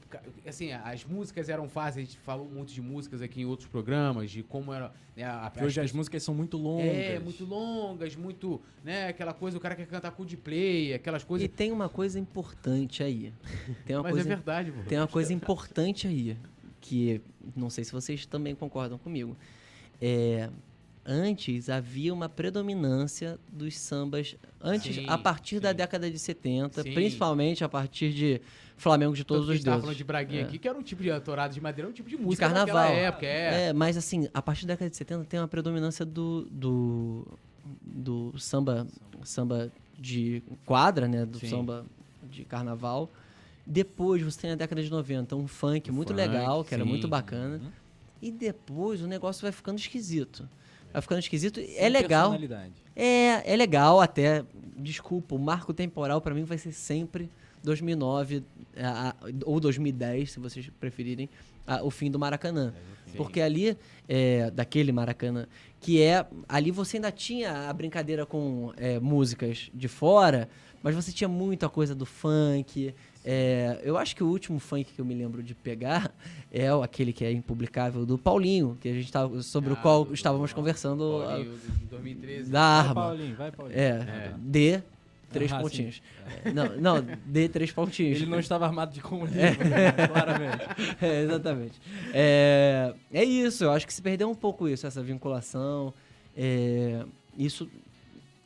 assim, 0.47 0.71
as 0.71 1.03
músicas 1.03 1.49
eram 1.49 1.67
fáceis. 1.67 2.07
A 2.07 2.11
gente 2.11 2.19
falou 2.19 2.47
muito 2.47 2.71
de 2.71 2.79
músicas 2.81 3.23
aqui 3.23 3.41
em 3.41 3.45
outros 3.45 3.67
programas, 3.67 4.29
de 4.29 4.43
como 4.43 4.71
era. 4.71 4.93
Né, 5.15 5.23
a, 5.23 5.51
hoje 5.55 5.65
as 5.65 5.73
pessoas- 5.73 5.91
músicas 5.93 6.23
são 6.23 6.35
muito 6.35 6.57
longas. 6.57 6.85
É, 6.87 7.19
muito 7.19 7.43
longas, 7.43 8.15
muito. 8.15 8.61
né, 8.83 9.07
aquela 9.07 9.33
coisa, 9.33 9.57
o 9.57 9.59
cara 9.59 9.75
quer 9.75 9.87
cantar 9.87 10.11
Coldplay, 10.11 10.93
aquelas 10.93 11.23
E 11.23 11.25
coisas. 11.25 11.49
tem 11.49 11.71
uma 11.71 11.89
coisa 11.89 12.19
importante 12.19 13.01
aí. 13.01 13.33
Tem 13.85 13.95
uma 13.95 14.03
Mas 14.03 14.11
coisa, 14.13 14.27
é 14.31 14.35
verdade, 14.35 14.71
pô. 14.71 14.83
tem 14.83 14.97
uma 14.99 15.07
coisa 15.07 15.33
importante 15.33 16.07
aí 16.07 16.37
que 16.79 17.19
não 17.55 17.69
sei 17.69 17.83
se 17.83 17.91
vocês 17.91 18.25
também 18.27 18.53
concordam 18.55 18.97
comigo. 18.99 19.35
É, 20.01 20.49
antes 21.11 21.69
havia 21.71 22.13
uma 22.13 22.29
predominância 22.29 23.39
dos 23.51 23.75
sambas 23.75 24.35
antes 24.61 24.95
Sim, 24.95 25.05
a 25.07 25.17
partir 25.17 25.59
da 25.59 25.69
sim. 25.69 25.75
década 25.75 26.09
de 26.11 26.19
70, 26.19 26.83
Sim. 26.83 26.93
principalmente 26.93 27.63
a 27.63 27.69
partir 27.69 28.13
de 28.13 28.39
Flamengo 28.77 29.15
de 29.15 29.23
todos 29.23 29.47
Tanto 29.47 29.57
os 29.57 29.63
deuses. 29.63 29.81
falando 29.81 29.97
de 29.97 30.03
Braguinha 30.03 30.41
É. 30.41 30.43
aqui, 30.43 30.59
que 30.59 30.67
era 30.67 30.77
um 30.77 30.83
tipo 30.83 31.01
de 31.01 31.19
torada 31.21 31.51
de 31.53 31.59
madeira, 31.59 31.89
um 31.89 31.91
tipo 31.93 32.07
de 32.07 32.15
de 32.15 32.21
música 32.21 32.45
carnaval. 32.45 32.75
daquela 32.75 32.95
época, 32.95 33.25
é. 33.25 33.69
É, 33.69 33.73
mas 33.73 33.97
assim, 33.97 34.29
a 34.33 34.41
partir 34.41 34.67
da 34.67 34.73
década 34.73 34.89
de 34.89 34.95
70 34.95 35.25
tem 35.25 35.39
uma 35.39 35.47
predominância 35.47 36.05
do, 36.05 36.47
do, 36.51 37.27
do 37.81 38.37
samba, 38.37 38.85
samba 39.23 39.71
de 39.97 40.43
quadra, 40.65 41.07
né? 41.07 41.25
Do 41.25 41.39
samba 41.39 41.85
de 42.29 42.45
carnaval. 42.45 43.09
Depois 43.65 44.21
você 44.21 44.41
tem 44.41 44.51
a 44.51 44.55
década 44.55 44.81
de 44.81 44.89
90, 44.89 45.35
um 45.35 45.47
funk 45.47 45.89
O 45.89 45.93
muito 45.93 46.09
funk, 46.09 46.17
legal, 46.21 46.63
que 46.63 46.73
era 46.73 46.85
muito 46.85 47.07
bacana. 47.07 47.57
Uhum. 47.57 47.69
E 48.21 48.31
depois 48.31 49.01
o 49.01 49.07
negócio 49.07 49.41
vai 49.41 49.51
ficando 49.51 49.77
esquisito. 49.79 50.47
Vai 50.91 51.01
ficando 51.01 51.19
esquisito. 51.19 51.59
Sem 51.59 51.77
é 51.77 51.89
legal. 51.89 52.31
personalidade. 52.31 52.73
É, 52.95 53.53
é 53.53 53.55
legal 53.55 54.01
até. 54.01 54.43
Desculpa, 54.77 55.35
o 55.35 55.39
marco 55.39 55.73
temporal 55.73 56.21
pra 56.21 56.33
mim 56.33 56.43
vai 56.43 56.57
ser 56.57 56.71
sempre 56.71 57.29
2009 57.63 58.43
a- 58.77 59.09
a- 59.09 59.15
ou 59.45 59.59
2010, 59.59 60.31
se 60.31 60.39
vocês 60.39 60.69
preferirem, 60.79 61.29
a- 61.67 61.83
o 61.83 61.89
fim 61.91 62.09
do 62.09 62.17
Maracanã. 62.17 62.73
Sim. 63.05 63.17
Porque 63.17 63.41
ali, 63.41 63.77
é, 64.07 64.49
daquele 64.51 64.91
Maracanã, 64.91 65.47
que 65.81 66.01
é. 66.01 66.25
Ali 66.47 66.71
você 66.71 66.97
ainda 66.97 67.11
tinha 67.11 67.69
a 67.69 67.73
brincadeira 67.73 68.25
com 68.25 68.71
é, 68.77 68.99
músicas 68.99 69.69
de 69.73 69.87
fora, 69.87 70.47
mas 70.83 70.95
você 70.95 71.11
tinha 71.11 71.27
muita 71.27 71.67
coisa 71.67 71.93
do 71.95 72.05
funk. 72.05 72.93
É, 73.31 73.79
eu 73.83 73.95
acho 73.95 74.15
que 74.15 74.23
o 74.23 74.27
último 74.27 74.57
funk 74.59 74.91
que 74.93 74.99
eu 74.99 75.05
me 75.05 75.13
lembro 75.13 75.43
de 75.43 75.53
pegar 75.53 76.11
é 76.51 76.67
aquele 76.83 77.13
que 77.13 77.23
é 77.23 77.31
impublicável 77.31 78.03
do 78.05 78.17
Paulinho, 78.17 78.75
que 78.81 78.89
a 78.89 78.93
gente 78.93 79.11
tava, 79.11 79.41
sobre 79.43 79.69
Ah, 79.71 79.73
o 79.73 79.77
qual 79.77 80.05
do- 80.05 80.13
estávamos 80.15 80.49
do- 80.51 80.55
conversando. 80.55 81.23
Paulinho, 81.25 81.57
de 81.57 81.85
2013. 81.85 82.49
da 82.51 82.59
Vai, 82.59 82.79
arma. 82.89 82.93
Paulinho, 82.95 83.35
vai, 83.35 83.51
Paulinho. 83.51 83.79
É, 83.79 83.87
É. 83.89 84.33
D, 84.37 84.81
três 85.31 85.51
Ah, 85.51 85.57
sim. 85.57 85.61
pontinhos. 85.61 86.01
Não, 86.55 86.75
não, 86.77 87.05
D, 87.25 87.47
três 87.49 87.71
pontinhos. 87.71 88.17
Ele 88.19 88.25
não 88.31 88.39
estava 88.39 88.65
armado 88.65 88.91
de 88.93 89.01
comunismo, 89.01 89.39
né? 89.63 89.91
claramente. 90.07 90.65
É, 91.01 91.21
exatamente. 91.21 91.79
É, 92.13 92.93
é 93.13 93.23
isso, 93.23 93.63
eu 93.63 93.71
acho 93.71 93.85
que 93.85 93.93
se 93.93 94.01
perdeu 94.01 94.27
um 94.29 94.35
pouco 94.35 94.67
isso, 94.67 94.87
essa 94.87 95.03
vinculação. 95.03 95.93
É, 96.35 97.03
isso 97.37 97.69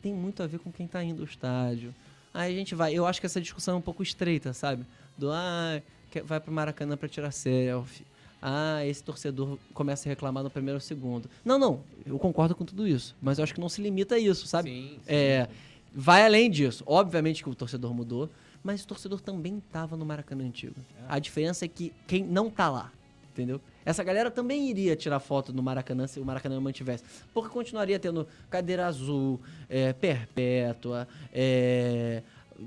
tem 0.02 0.14
muito 0.14 0.44
a 0.44 0.48
ver 0.48 0.60
com 0.60 0.70
quem 0.72 0.86
tá 0.88 1.02
indo 1.04 1.22
ao 1.22 1.28
estádio. 1.28 1.94
Aí 2.34 2.54
a 2.54 2.58
gente 2.58 2.74
vai. 2.74 2.94
Eu 2.94 3.06
acho 3.06 3.20
que 3.20 3.26
essa 3.26 3.40
discussão 3.40 3.76
é 3.76 3.78
um 3.78 3.82
pouco 3.82 4.02
estreita, 4.02 4.54
sabe? 4.54 4.86
Do 5.18 5.32
ah, 5.32 5.82
vai 6.26 6.40
pro 6.40 6.52
Maracanã 6.52 6.98
pra 6.98 7.08
tirar 7.08 7.32
selfie. 7.32 8.06
Ah, 8.42 8.86
esse 8.86 9.02
torcedor 9.02 9.58
começa 9.74 10.08
a 10.08 10.10
reclamar 10.10 10.44
no 10.44 10.50
primeiro 10.50 10.76
ou 10.76 10.82
segundo. 10.82 11.30
Não, 11.46 11.58
não, 11.58 11.82
eu 12.06 12.20
concordo 12.20 12.54
com 12.54 12.66
tudo 12.66 12.86
isso. 12.88 13.16
Mas 13.22 13.38
eu 13.38 13.44
acho 13.44 13.54
que 13.54 13.62
não 13.62 13.70
se 13.70 13.82
limita 13.82 14.16
a 14.16 14.20
isso, 14.20 14.48
sabe? 14.48 14.70
Sim, 14.70 14.90
sim. 14.90 15.02
É, 15.08 15.48
vai 15.94 16.26
além 16.26 16.52
disso. 16.52 16.84
Obviamente 16.86 17.42
que 17.42 17.50
o 17.50 17.56
torcedor 17.56 17.94
mudou, 17.94 18.30
mas 18.62 18.84
o 18.84 18.88
torcedor 18.88 19.22
também 19.22 19.60
estava 19.60 19.96
no 19.96 20.06
Maracanã 20.06 20.44
antigo. 20.44 20.76
A 21.08 21.20
diferença 21.20 21.64
é 21.64 21.68
que 21.70 21.94
quem 22.06 22.24
não 22.24 22.50
tá 22.50 22.70
lá, 22.70 22.92
entendeu? 23.32 23.62
Essa 23.86 24.04
galera 24.04 24.32
também 24.32 24.70
iria 24.70 24.96
tirar 24.96 25.20
foto 25.20 25.52
no 25.54 25.62
Maracanã 25.64 26.08
se 26.08 26.20
o 26.20 26.26
Maracanã 26.26 26.60
mantivesse. 26.60 27.04
Porque 27.34 27.50
continuaria 27.50 28.00
tendo 28.00 28.28
cadeira 28.50 28.88
azul, 28.88 29.40
é, 29.70 29.92
perpétua, 29.94 31.08
é, 31.34 32.22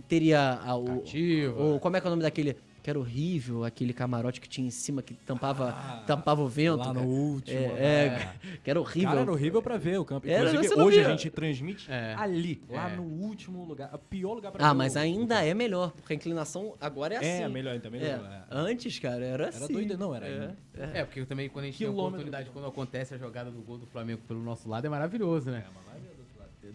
teria 0.08 0.60
a, 0.64 0.76
o, 0.76 0.84
Cativa. 0.84 1.62
o- 1.62 1.80
Como 1.80 1.96
é 1.96 2.00
que 2.00 2.06
é 2.06 2.08
o 2.08 2.10
nome 2.10 2.22
daquele. 2.22 2.56
Que 2.86 2.90
era 2.90 3.00
horrível, 3.00 3.64
aquele 3.64 3.92
camarote 3.92 4.40
que 4.40 4.48
tinha 4.48 4.64
em 4.64 4.70
cima 4.70 5.02
que 5.02 5.12
tampava, 5.12 5.70
Ah, 5.70 6.04
tampava 6.06 6.40
o 6.40 6.46
vento. 6.46 6.76
Lá 6.76 6.86
no 6.90 6.94
cara. 6.94 7.04
último. 7.04 7.58
É, 7.76 8.10
né? 8.10 8.34
que 8.62 8.70
era 8.70 8.80
horrível. 8.80 9.08
Cara, 9.08 9.20
era 9.22 9.32
horrível 9.32 9.60
pra 9.60 9.76
ver 9.76 9.98
o 9.98 10.04
campo. 10.04 10.28
Era, 10.28 10.50
hoje 10.50 10.98
via. 11.00 11.06
a 11.08 11.10
gente 11.10 11.28
transmite 11.30 11.90
É. 11.90 12.14
ali, 12.16 12.62
lá 12.70 12.88
É. 12.92 12.94
no 12.94 13.02
último 13.02 13.64
lugar. 13.64 13.92
O 13.92 13.98
pior 13.98 14.34
lugar 14.34 14.52
pra 14.52 14.64
Ah, 14.64 14.72
ver 14.72 14.78
mas 14.78 14.94
o- 14.94 15.00
ainda 15.00 15.44
é 15.44 15.52
melhor, 15.52 15.90
porque 15.96 16.12
a 16.12 16.16
inclinação 16.16 16.74
agora 16.80 17.14
é 17.14 17.18
assim. 17.18 17.42
É, 17.42 17.48
melhor, 17.48 17.74
então, 17.74 17.90
melhor. 17.90 18.06
É. 18.08 18.12
É. 18.36 18.42
Antes, 18.52 19.00
cara, 19.00 19.24
era 19.24 19.48
assim. 19.48 19.64
Era 19.64 19.72
doido, 19.72 19.98
não, 19.98 20.14
era. 20.14 20.24
É, 20.28 20.54
é. 20.78 21.00
É, 21.00 21.04
porque 21.04 21.24
também 21.26 21.48
quando 21.48 21.64
a 21.64 21.66
gente 21.66 21.78
tem 21.78 21.88
a 21.88 21.90
Quilômetro. 21.90 22.20
oportunidade, 22.20 22.50
quando 22.50 22.68
acontece 22.68 23.14
a 23.14 23.18
jogada 23.18 23.50
do 23.50 23.62
gol 23.62 23.78
do 23.78 23.86
Flamengo 23.86 24.20
pelo 24.28 24.40
nosso 24.44 24.68
lado, 24.68 24.86
é 24.86 24.88
maravilhoso, 24.88 25.50
né? 25.50 25.64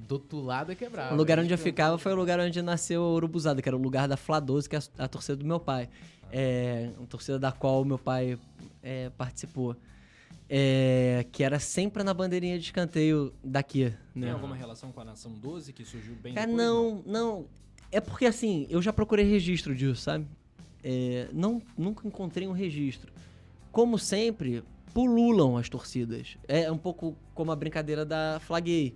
Do 0.07 0.13
outro 0.13 0.41
lado 0.41 0.71
é 0.71 0.75
quebrado. 0.75 1.13
O 1.13 1.17
lugar 1.17 1.39
onde 1.39 1.53
eu 1.53 1.57
ficava 1.57 1.97
foi 1.97 2.11
o 2.11 2.15
lugar 2.15 2.39
onde 2.39 2.61
nasceu 2.61 3.03
a 3.03 3.09
Urubuzada, 3.13 3.61
que 3.61 3.69
era 3.69 3.75
o 3.75 3.81
lugar 3.81 4.07
da 4.07 4.17
Fla 4.17 4.39
12, 4.39 4.67
que 4.69 4.75
é 4.75 4.79
a, 4.97 5.05
a 5.05 5.07
torcida 5.07 5.35
do 5.35 5.45
meu 5.45 5.59
pai. 5.59 5.89
É, 6.31 6.89
a 7.01 7.05
torcida 7.07 7.37
da 7.37 7.51
qual 7.51 7.81
o 7.81 7.85
meu 7.85 7.97
pai 7.99 8.37
é, 8.81 9.09
participou. 9.11 9.75
É, 10.49 11.25
que 11.31 11.43
era 11.43 11.59
sempre 11.59 12.03
na 12.03 12.13
bandeirinha 12.13 12.59
de 12.59 12.65
escanteio 12.65 13.33
daqui, 13.41 13.93
Tem 14.13 14.23
né? 14.23 14.31
alguma 14.31 14.53
relação 14.53 14.91
com 14.91 14.99
a 14.99 15.05
Nação 15.05 15.31
12 15.31 15.71
que 15.71 15.85
surgiu 15.85 16.13
bem 16.15 16.33
Cara, 16.33 16.45
depois? 16.45 16.67
não, 16.67 17.03
não. 17.05 17.45
É 17.89 18.01
porque 18.01 18.25
assim, 18.25 18.67
eu 18.69 18.81
já 18.81 18.91
procurei 18.91 19.25
registro 19.25 19.73
disso, 19.73 20.01
sabe? 20.01 20.27
É, 20.83 21.29
não, 21.31 21.61
nunca 21.77 22.05
encontrei 22.05 22.47
um 22.47 22.51
registro. 22.51 23.13
Como 23.71 23.97
sempre, 23.97 24.61
pululam 24.93 25.57
as 25.57 25.69
torcidas. 25.69 26.37
É 26.47 26.71
um 26.71 26.77
pouco 26.77 27.15
como 27.33 27.51
a 27.51 27.55
brincadeira 27.55 28.05
da 28.05 28.39
Flaguei. 28.41 28.95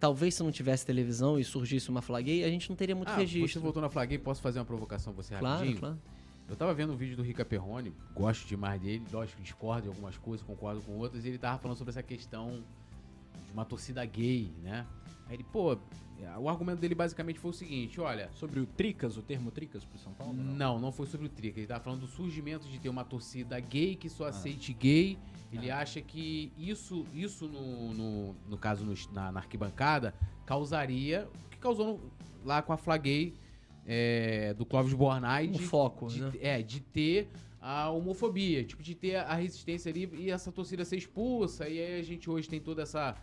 Talvez 0.00 0.34
se 0.34 0.42
não 0.42 0.52
tivesse 0.52 0.86
televisão 0.86 1.38
e 1.38 1.44
surgisse 1.44 1.88
uma 1.90 2.00
Flaguei, 2.00 2.44
a 2.44 2.48
gente 2.48 2.68
não 2.70 2.76
teria 2.76 2.94
muito 2.94 3.08
Ah, 3.08 3.16
registro. 3.16 3.48
você 3.48 3.58
voltou 3.58 3.82
na 3.82 3.88
Flaguei, 3.90 4.16
posso 4.18 4.40
fazer 4.40 4.58
uma 4.60 4.64
provocação 4.64 5.12
você 5.12 5.34
Claro, 5.36 5.56
rapidinho? 5.56 5.78
claro. 5.80 5.98
Eu 6.48 6.56
tava 6.56 6.72
vendo 6.72 6.92
um 6.92 6.96
vídeo 6.96 7.16
do 7.16 7.22
Rica 7.22 7.44
Perrone, 7.44 7.92
gosto 8.14 8.46
demais 8.46 8.80
dele, 8.80 9.02
lógico, 9.12 9.42
discordo 9.42 9.82
de 9.82 9.88
algumas 9.88 10.16
coisas, 10.16 10.46
concordo 10.46 10.80
com 10.82 10.92
outras, 10.92 11.24
e 11.24 11.28
ele 11.28 11.38
tava 11.38 11.58
falando 11.58 11.76
sobre 11.76 11.90
essa 11.90 12.02
questão 12.02 12.62
de 13.46 13.52
uma 13.52 13.64
torcida 13.64 14.02
gay, 14.06 14.50
né? 14.62 14.86
Aí 15.28 15.34
ele, 15.36 15.44
pô, 15.44 15.76
o 16.40 16.48
argumento 16.48 16.80
dele 16.80 16.94
basicamente 16.94 17.38
foi 17.38 17.50
o 17.50 17.54
seguinte, 17.54 18.00
olha, 18.00 18.30
Sobre 18.32 18.58
o 18.60 18.66
Tricas, 18.66 19.16
o 19.16 19.22
termo 19.22 19.50
Tricas 19.50 19.84
pro 19.84 19.98
São 19.98 20.12
Paulo? 20.14 20.32
não, 20.34 20.78
não 20.78 20.90
foi 20.90 21.06
sobre 21.06 21.26
o 21.26 21.30
Trica. 21.30 21.60
Ele 21.60 21.66
tava 21.66 21.84
falando 21.84 22.00
do 22.00 22.06
surgimento 22.06 22.66
de 22.68 22.78
ter 22.78 22.88
uma 22.88 23.04
torcida 23.04 23.58
gay 23.60 23.94
que 23.94 24.08
só 24.08 24.26
aceite 24.26 24.72
gay. 24.72 25.18
Ele 25.52 25.70
acha 25.70 26.00
que 26.02 26.52
isso, 26.58 27.06
isso 27.14 27.46
no, 27.48 27.94
no, 27.94 28.34
no 28.48 28.58
caso 28.58 28.84
no- 28.84 28.94
na, 29.12 29.30
na 29.32 29.40
arquibancada, 29.40 30.14
causaria 30.44 31.28
o 31.46 31.48
que 31.50 31.58
causou 31.58 31.86
no- 31.86 32.00
lá 32.44 32.60
com 32.62 32.72
a 32.72 32.76
Flaguei 32.76 33.34
é, 33.86 34.52
do 34.54 34.66
Clóvis 34.66 34.92
Bornai. 34.92 35.48
Um 35.48 35.52
de- 35.52 35.62
foco, 35.66 36.08
de, 36.08 36.20
né? 36.20 36.32
É, 36.40 36.62
de 36.62 36.80
ter 36.80 37.28
a 37.60 37.90
homofobia, 37.90 38.62
tipo, 38.64 38.82
de 38.82 38.94
ter 38.94 39.16
a 39.16 39.34
resistência 39.34 39.90
ali 39.90 40.08
e 40.18 40.30
essa 40.30 40.52
torcida 40.52 40.84
ser 40.84 40.96
expulsa. 40.96 41.68
E 41.68 41.78
aí 41.80 42.00
a 42.00 42.02
gente 42.02 42.28
hoje 42.28 42.48
tem 42.48 42.60
toda 42.60 42.82
essa, 42.82 43.16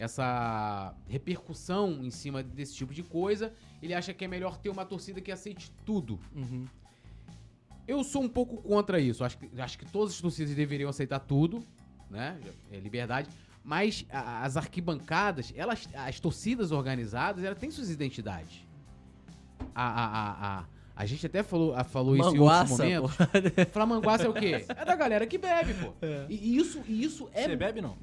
essa 0.00 0.94
repercussão 1.06 2.02
em 2.04 2.10
cima 2.10 2.42
desse 2.42 2.74
tipo 2.74 2.92
de 2.94 3.02
coisa. 3.02 3.52
Ele 3.82 3.92
acha 3.94 4.12
que 4.14 4.24
é 4.24 4.28
melhor 4.28 4.56
ter 4.58 4.68
uma 4.70 4.84
torcida 4.84 5.20
que 5.20 5.30
aceite 5.30 5.70
tudo. 5.84 6.18
Uhum. 6.34 6.64
Eu 7.86 8.02
sou 8.04 8.22
um 8.22 8.28
pouco 8.28 8.56
contra 8.62 8.98
isso. 9.00 9.22
Acho 9.24 9.36
que, 9.38 9.60
acho 9.60 9.78
que 9.78 9.84
todas 9.86 10.14
as 10.14 10.20
torcidas 10.20 10.54
deveriam 10.54 10.88
aceitar 10.88 11.18
tudo, 11.20 11.62
né? 12.10 12.38
É 12.72 12.78
liberdade. 12.78 13.28
Mas 13.64 14.06
a- 14.10 14.44
as 14.44 14.56
arquibancadas, 14.56 15.52
elas, 15.56 15.88
as 15.94 16.18
torcidas 16.18 16.72
organizadas, 16.72 17.44
elas 17.44 17.58
têm 17.58 17.70
suas 17.70 17.90
identidades. 17.90 18.66
A, 19.74 19.82
a, 19.84 20.04
a, 20.04 20.58
a, 20.60 20.64
a 20.96 21.06
gente 21.06 21.26
até 21.26 21.42
falou, 21.42 21.74
a- 21.74 21.84
falou 21.84 22.16
isso 22.16 22.36
em 22.36 22.38
outros 22.38 22.70
momentos. 22.70 23.16
Flamanguaça 23.72 24.24
é 24.24 24.28
o 24.28 24.32
quê? 24.32 24.64
É 24.68 24.84
da 24.84 24.96
galera 24.96 25.26
que 25.26 25.36
bebe, 25.36 25.74
pô. 25.74 25.92
E 26.28 26.56
isso, 26.56 26.80
e 26.86 27.02
isso 27.04 27.28
é. 27.34 27.44
Você 27.44 27.56
bebe, 27.56 27.80
não? 27.82 27.96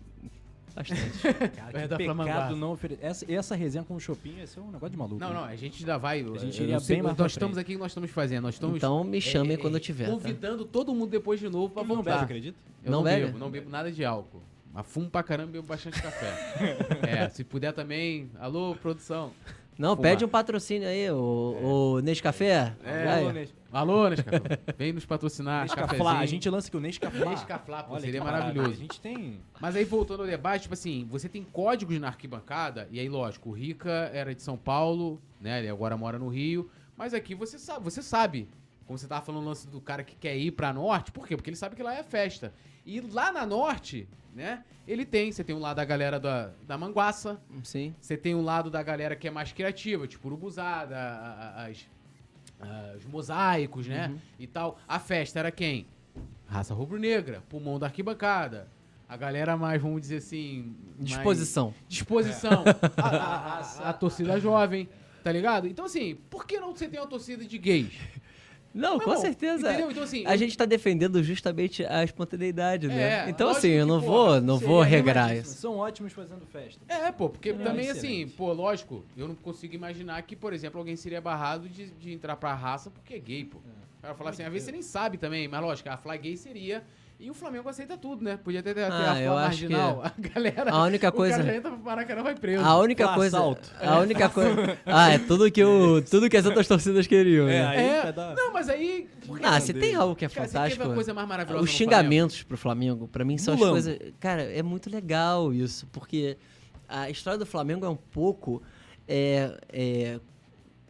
Bastante. 0.77 1.33
Cara, 1.55 1.79
É 1.79 1.81
que 1.81 1.87
da 1.87 1.97
pecado 1.97 2.55
não 2.55 2.73
oferecer. 2.73 3.03
Essa, 3.03 3.31
essa 3.31 3.55
resenha 3.55 3.83
com 3.83 3.95
o 3.95 3.99
Shopping 3.99 4.35
ia 4.37 4.45
ser 4.47 4.59
um 4.59 4.67
negócio 4.67 4.91
de 4.91 4.97
maluco. 4.97 5.19
Não, 5.19 5.33
não, 5.33 5.43
a 5.43 5.55
gente 5.55 5.79
ainda 5.79 5.97
vai. 5.97 6.21
A 6.21 6.37
gente 6.37 6.61
iria 6.61 6.79
bem 6.79 7.01
mais 7.01 7.17
Nós 7.17 7.31
estamos 7.31 7.57
aqui, 7.57 7.71
o 7.73 7.75
que 7.75 7.81
nós 7.81 7.91
estamos 7.91 8.11
fazendo. 8.11 8.43
Nós 8.43 8.53
estamos 8.55 8.77
Então 8.77 9.03
me 9.03 9.19
chame 9.19 9.55
é, 9.55 9.57
quando 9.57 9.73
é, 9.73 9.77
eu 9.77 9.81
tiver. 9.81 10.05
tá? 10.05 10.11
Convidando 10.11 10.65
todo 10.65 10.93
mundo 10.93 11.09
depois 11.09 11.39
de 11.39 11.49
novo 11.49 11.73
pra 11.73 11.81
Ele 11.81 11.89
não 11.89 11.95
voltar. 11.95 12.11
bebe, 12.11 12.23
acredita? 12.25 12.57
Eu 12.83 12.91
Não 12.91 12.99
não, 12.99 13.03
bebe? 13.03 13.25
bebo, 13.25 13.39
não 13.39 13.49
bebo 13.49 13.69
nada 13.69 13.91
de 13.91 14.05
álcool. 14.05 14.41
Mas 14.71 14.85
fumo 14.85 15.09
pra 15.09 15.23
caramba 15.23 15.49
e 15.49 15.53
bebo 15.53 15.67
bastante 15.67 15.99
café. 15.99 16.77
é, 17.01 17.29
se 17.29 17.43
puder 17.43 17.73
também. 17.73 18.29
Alô, 18.39 18.75
produção. 18.75 19.31
Não, 19.77 19.95
Fumar. 19.95 20.11
pede 20.11 20.25
um 20.25 20.27
patrocínio 20.27 20.87
aí, 20.87 21.09
o, 21.11 21.95
o 21.95 21.99
Nescafé. 21.99 22.73
É. 22.83 23.07
Alô, 23.19 23.31
Nes- 23.31 23.53
Alô, 23.71 24.09
Nescafé. 24.09 24.59
Vem 24.77 24.93
nos 24.93 25.05
patrocinar. 25.05 25.63
Nescaflá. 25.63 26.19
A 26.19 26.25
gente 26.25 26.49
lança 26.49 26.67
aqui 26.67 26.77
o 26.77 26.79
Nescaflá. 26.79 27.29
Nescaflá, 27.29 27.83
pô, 27.83 27.93
Olha 27.93 28.01
seria 28.01 28.23
maravilhoso. 28.23 28.71
A 28.71 28.75
gente 28.75 28.99
tem... 28.99 29.39
Mas 29.59 29.75
aí, 29.75 29.83
voltando 29.83 30.21
ao 30.23 30.27
debate, 30.27 30.63
tipo 30.63 30.73
assim, 30.73 31.05
você 31.09 31.29
tem 31.29 31.43
códigos 31.43 31.99
na 31.99 32.07
arquibancada, 32.07 32.87
e 32.91 32.99
aí, 32.99 33.07
lógico, 33.07 33.49
o 33.49 33.53
Rica 33.53 34.09
era 34.13 34.33
de 34.33 34.41
São 34.41 34.57
Paulo, 34.57 35.21
né? 35.39 35.59
Ele 35.59 35.69
agora 35.69 35.95
mora 35.95 36.17
no 36.17 36.27
Rio. 36.27 36.69
Mas 36.95 37.13
aqui 37.13 37.35
você 37.35 37.59
sabe, 37.59 37.83
você 37.83 38.01
sabe. 38.01 38.47
Como 38.87 38.97
você 38.97 39.05
tava 39.05 39.23
falando 39.23 39.43
o 39.43 39.47
lance 39.47 39.67
do 39.67 39.81
cara 39.81 40.01
que 40.03 40.15
quer 40.15 40.35
ir 40.37 40.51
pra 40.51 40.71
norte, 40.73 41.11
por 41.11 41.27
quê? 41.27 41.35
Porque 41.35 41.49
ele 41.49 41.57
sabe 41.57 41.75
que 41.75 41.83
lá 41.83 41.93
é 41.93 42.01
festa. 42.03 42.53
E 42.87 43.01
lá 43.01 43.31
na 43.31 43.45
norte, 43.45 44.07
né? 44.33 44.63
Ele 44.87 45.05
tem, 45.05 45.29
você 45.31 45.43
tem 45.43 45.53
um 45.53 45.59
lado 45.59 45.75
da 45.75 45.83
galera 45.85 46.17
da, 46.19 46.51
da 46.65 46.77
Manguaça, 46.77 47.39
Sim. 47.63 47.93
você 47.99 48.15
tem 48.15 48.33
um 48.33 48.41
lado 48.41 48.71
da 48.71 48.81
galera 48.81 49.15
que 49.17 49.27
é 49.27 49.31
mais 49.31 49.51
criativa, 49.51 50.07
tipo 50.07 50.27
Urubuzada, 50.29 50.95
as, 51.57 51.85
a- 52.61 52.95
os 52.97 53.05
mosaicos, 53.05 53.85
né? 53.85 54.07
Uhum. 54.07 54.17
E 54.39 54.47
tal. 54.47 54.79
A 54.87 54.97
festa 54.99 55.39
era 55.39 55.51
quem? 55.51 55.85
Raça 56.47 56.73
rubro-negra, 56.73 57.43
pulmão 57.49 57.77
da 57.77 57.87
arquibancada. 57.87 58.69
A 59.09 59.17
galera 59.17 59.57
mais, 59.57 59.81
vamos 59.81 59.99
dizer 60.01 60.17
assim. 60.17 60.73
mais- 60.97 61.09
Disposição. 61.09 61.73
Disposição. 61.89 62.63
A, 62.95 63.07
a- 63.07 63.59
a- 63.59 63.89
a 63.89 63.93
torcida 63.93 64.39
jovem, 64.39 64.87
tá 65.23 65.31
ligado? 65.33 65.67
Então, 65.67 65.83
assim, 65.83 66.15
por 66.29 66.45
que 66.47 66.59
não 66.61 66.73
você 66.73 66.87
tem 66.87 66.99
uma 66.99 67.07
torcida 67.07 67.43
de 67.43 67.57
gays? 67.57 67.91
Não, 68.73 68.91
Meu 68.97 68.99
com 68.99 69.11
irmão, 69.11 69.21
certeza. 69.21 69.69
Entendeu? 69.71 69.91
Então, 69.91 70.03
assim. 70.03 70.25
A 70.25 70.33
eu- 70.33 70.37
gente 70.37 70.55
tá 70.57 70.65
defendendo 70.65 71.23
justamente 71.23 71.83
a 71.85 72.03
espontaneidade, 72.03 72.87
né? 72.87 73.25
É, 73.25 73.29
então, 73.29 73.49
assim, 73.49 73.69
eu 73.69 73.85
que, 73.85 73.91
não 73.91 73.99
pô, 74.01 74.05
vou, 74.07 74.41
não 74.41 74.57
Seria 74.59 74.73
vou 74.73 74.81
regrar 74.83 75.35
isso. 75.35 75.53
São 75.55 75.77
ótimos 75.77 76.13
fazendo 76.13 76.45
festa. 76.45 76.79
É, 76.87 77.11
pô, 77.11 77.29
porque 77.29 77.53
Não, 77.53 77.63
também 77.63 77.87
excelente. 77.87 78.23
assim, 78.23 78.33
pô, 78.37 78.53
lógico, 78.53 79.03
eu 79.17 79.27
não 79.27 79.35
consigo 79.35 79.73
imaginar 79.73 80.21
que, 80.23 80.35
por 80.35 80.53
exemplo, 80.53 80.77
alguém 80.79 80.95
seria 80.95 81.19
barrado 81.19 81.67
de, 81.67 81.89
de 81.91 82.13
entrar 82.13 82.35
pra 82.35 82.53
raça 82.53 82.91
porque 82.91 83.15
é 83.15 83.19
gay, 83.19 83.45
pô. 83.45 83.57
O 83.57 84.01
cara 84.01 84.13
fala 84.13 84.29
assim, 84.29 84.43
às 84.43 84.51
vezes 84.51 84.65
você 84.65 84.71
nem 84.71 84.81
sabe 84.83 85.17
também, 85.17 85.47
mas 85.47 85.61
lógico, 85.61 85.89
a 85.89 85.97
fly 85.97 86.17
gay 86.17 86.37
seria. 86.37 86.83
E 87.19 87.31
o 87.31 87.33
Flamengo 87.33 87.67
aceita 87.67 87.97
tudo, 87.97 88.23
né? 88.23 88.37
Podia 88.37 88.61
ter, 88.61 88.75
ter 88.75 88.83
Ah, 88.91 89.13
a 89.13 89.19
eu 89.21 89.35
acho 89.35 89.57
que 89.65 89.69
marginal. 89.73 90.03
A 90.03 90.13
galera. 90.29 90.71
a 90.71 90.83
única 90.83 91.09
o 91.09 91.11
coisa- 91.11 91.37
cara 91.37 91.47
já 91.49 91.55
entra 91.57 91.71
pro 91.71 91.79
Maracanã 91.79 92.21
vai 92.21 92.35
preso. 92.35 92.63
A 92.63 92.77
única 92.77 93.07
coisa. 93.15 93.37
assalto. 93.37 93.71
A 93.81 93.99
única 93.99 94.29
coisa. 94.29 94.77
Ah, 94.85 95.09
é 95.13 95.17
tudo 95.17 95.51
que, 95.51 95.63
o, 95.63 95.99
tudo 96.07 96.29
que 96.29 96.37
as 96.37 96.45
outras 96.45 96.67
torcidas 96.67 97.07
queriam, 97.07 97.49
É, 97.49 97.51
né? 97.53 97.65
aí 97.67 97.79
É, 97.87 98.01
vai 98.03 98.13
dar... 98.13 98.35
Não, 98.35 98.53
mas 98.53 98.69
aí. 98.69 99.09
Ah, 99.41 99.59
se 99.59 99.73
tem 99.73 99.95
algo 99.95 100.15
que 100.15 100.25
é 100.25 100.29
Cara, 100.29 100.47
você 100.47 100.53
fantástico. 100.53 100.85
uma 100.85 100.93
coisa 100.93 101.11
mais 101.11 101.27
maravilhosa 101.27 101.63
Os 101.63 101.69
xingamentos 101.71 102.43
pro 102.43 102.55
Flamengo, 102.55 103.07
pra 103.07 103.25
mim, 103.25 103.37
são 103.39 103.55
as 103.55 103.59
coisas. 103.59 103.97
Cara, 104.19 104.43
é 104.43 104.61
muito 104.61 104.87
legal 104.87 105.51
isso, 105.51 105.87
porque 105.91 106.37
a 106.87 107.09
história 107.09 107.39
do 107.39 107.47
Flamengo 107.47 107.83
é 107.83 107.89
um 107.89 107.95
pouco. 107.97 108.61
É, 109.07 109.57
é, 109.69 110.19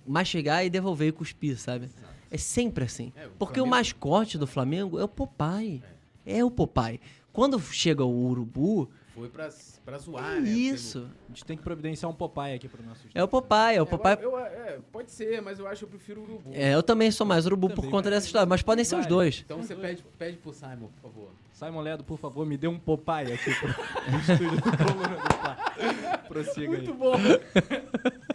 mastigar 0.05 0.65
e 0.65 0.69
devolver 0.69 1.07
e 1.09 1.11
cuspir, 1.13 1.57
sabe? 1.57 1.89
É 2.29 2.37
sempre 2.37 2.83
assim. 2.83 3.13
É, 3.15 3.27
o 3.27 3.29
Porque 3.39 3.59
o 3.61 3.63
Flamengo- 3.63 3.75
mascote 3.77 4.37
do 4.37 4.45
Flamengo 4.47 4.99
é 4.99 5.03
o 5.03 5.07
Popeye. 5.07 5.81
É 5.85 5.96
o 6.43 6.51
Popeye. 6.51 6.99
Quando 7.31 7.59
chega 7.59 8.03
o 8.03 8.25
Urubu, 8.29 8.89
Foi 9.13 9.29
pra, 9.29 9.49
pra 9.85 9.97
zoar, 9.99 10.37
é 10.37 10.39
né? 10.39 10.49
isso. 10.49 11.07
A 11.25 11.27
gente 11.29 11.45
tem 11.45 11.55
que 11.55 11.61
providenciar 11.63 12.11
um 12.11 12.15
Popeye 12.15 12.55
aqui 12.55 12.67
pro 12.67 12.81
nosso 12.83 13.07
É 13.13 13.23
o 13.23 13.27
Popeye, 13.27 13.75
é 13.77 13.79
o 13.79 13.83
Eu- 13.83 13.85
Popeye. 13.85 14.17
eu- 14.21 14.37
é, 14.39 14.79
pode 14.91 15.11
ser, 15.11 15.41
mas 15.41 15.59
eu 15.59 15.67
acho 15.67 15.79
que 15.79 15.85
eu 15.85 15.89
prefiro 15.89 16.21
o 16.21 16.23
Urubu. 16.23 16.49
É, 16.53 16.73
eu 16.73 16.81
também 16.83 17.11
sou 17.11 17.25
mais 17.27 17.45
Urubu 17.45 17.69
por 17.69 17.75
Também, 17.77 17.91
conta 17.91 18.09
vai. 18.09 18.17
dessa 18.17 18.25
história, 18.25 18.47
mas 18.47 18.61
podem 18.63 18.83
ser 18.83 18.95
os 18.95 19.05
dois. 19.05 19.41
Então 19.45 19.57
você 19.61 19.75
pede, 19.75 20.03
pede 20.17 20.37
pro 20.37 20.51
Simon, 20.53 20.87
por 21.01 21.01
favor. 21.11 21.29
Simon 21.53 21.81
Ledo, 21.81 22.03
por 22.03 22.17
favor, 22.17 22.45
me 22.45 22.57
dê 22.57 22.67
um 22.67 22.77
Popeye 22.79 23.33
aqui 23.33 23.51
pro 23.55 23.69
estúdio 24.19 24.51
do 24.57 24.61
Coluna 24.61 25.17
do. 25.17 26.27
Prossiga 26.27 26.67
Muito 26.69 26.91
aí. 26.91 26.97
bom. 26.97 27.13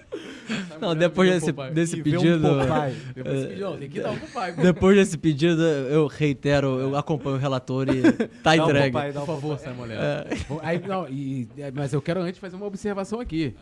Não, 0.81 0.95
depois 0.95 1.31
desse, 1.31 1.53
Popeye. 1.53 1.75
desse 1.75 1.97
E 1.97 2.01
um 2.01 2.03
pedido. 2.05 2.49
Depois 3.15 3.79
tem 3.79 3.89
que 3.89 4.01
dar 4.01 4.11
um. 4.11 4.63
Depois 4.63 4.97
desse 4.97 5.19
pedido, 5.19 5.63
eu 5.63 6.07
reitero, 6.07 6.79
eu 6.81 6.97
acompanho 6.97 7.37
o 7.37 7.39
relator 7.39 7.89
e 7.89 8.03
tá 8.43 8.57
Dá 8.57 8.65
um 8.65 8.69
entregue. 8.69 8.93
Popeye, 8.93 9.13
dá 9.13 9.21
Por 9.21 9.23
um 9.23 9.27
favor, 9.27 9.57
Popeye. 9.59 9.73
Simon 9.75 9.87
Leandro. 9.87 10.37
Bom, 10.49 10.61
Aí, 10.63 10.79
não, 10.87 11.09
e- 11.09 11.49
é, 11.59 11.71
mas 11.71 11.93
eu 11.93 12.03
quero 12.03 12.21
antes 12.21 12.41
fazer 12.41 12.57
uma 12.57 12.67
observação 12.67 13.21
aqui. 13.21 13.55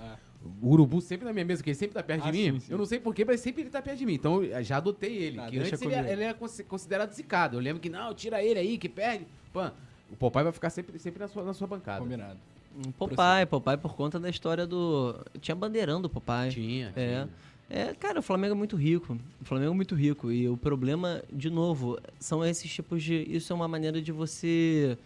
O 0.63 0.71
urubu 0.71 1.03
sempre 1.03 1.27
na 1.27 1.35
minha 1.35 1.45
mesa, 1.45 1.59
porque 1.59 1.71
ele 1.71 1.77
sempre 1.77 1.95
tá 1.95 2.03
perto 2.03 2.23
Ah, 2.27 2.31
de 2.31 2.39
mim. 2.39 2.53
sim, 2.55 2.61
sim. 2.61 2.73
Eu 2.73 2.79
não 2.79 2.87
sei 2.87 2.99
porquê, 2.99 3.27
mas 3.27 3.41
sempre 3.41 3.63
ele 3.63 3.69
tá 3.71 3.83
perto 3.83 3.99
de 3.99 4.07
mim. 4.07 4.15
Então 4.15 4.43
eu 4.43 4.63
já 4.65 4.79
adotei 4.79 5.15
ele. 5.15 5.37
Tá, 5.37 5.51
que 5.51 5.59
antes 5.59 5.83
ele, 5.83 5.95
ele 5.95 6.23
era 6.25 6.33
consi- 6.35 6.65
considerado 6.65 7.13
zicado. 7.13 7.57
Eu 7.59 7.61
lembro 7.61 7.79
que, 7.81 7.91
não, 7.91 8.15
tira 8.15 8.43
ele 8.43 8.59
aí, 8.59 8.79
que 8.79 8.89
perde. 8.89 9.27
Pô, 9.53 9.67
o 10.11 10.17
Popeye 10.17 10.45
vai 10.45 10.53
ficar 10.53 10.71
sempre, 10.71 10.99
sempre 10.99 11.21
na, 11.21 11.29
sua, 11.29 11.45
na 11.45 11.53
sua 11.53 11.67
bancada. 11.67 12.01
Combinado. 12.01 12.39
Um 12.77 12.93
Popeye, 12.93 13.47
Popeye 13.49 13.77
por 13.77 13.95
conta 13.95 14.19
da 14.21 14.29
história 14.31 14.67
do. 14.67 15.15
Tinha 15.41 15.55
bandeirão 15.55 16.01
do 16.01 16.09
Popeye. 16.09 16.51
Tinha, 16.53 16.93
É. 16.97 17.07
tinha. 17.09 17.29
É, 17.69 17.95
cara, 17.95 18.19
o 18.19 18.23
Flamengo 18.23 18.55
é 18.55 18.57
muito 18.57 18.75
rico. 18.77 19.17
O 19.41 19.45
Flamengo 19.45 19.73
é 19.73 19.75
muito 19.77 19.95
rico. 19.95 20.33
E 20.33 20.49
o 20.49 20.57
problema, 20.57 21.23
de 21.33 21.49
novo, 21.51 21.99
são 22.19 22.45
esses 22.45 22.71
tipos 22.73 23.03
de. 23.03 23.15
Isso 23.29 23.53
é 23.53 23.57
uma 23.57 23.69
maneira 23.69 24.01
de 24.03 24.11
você 24.13 24.97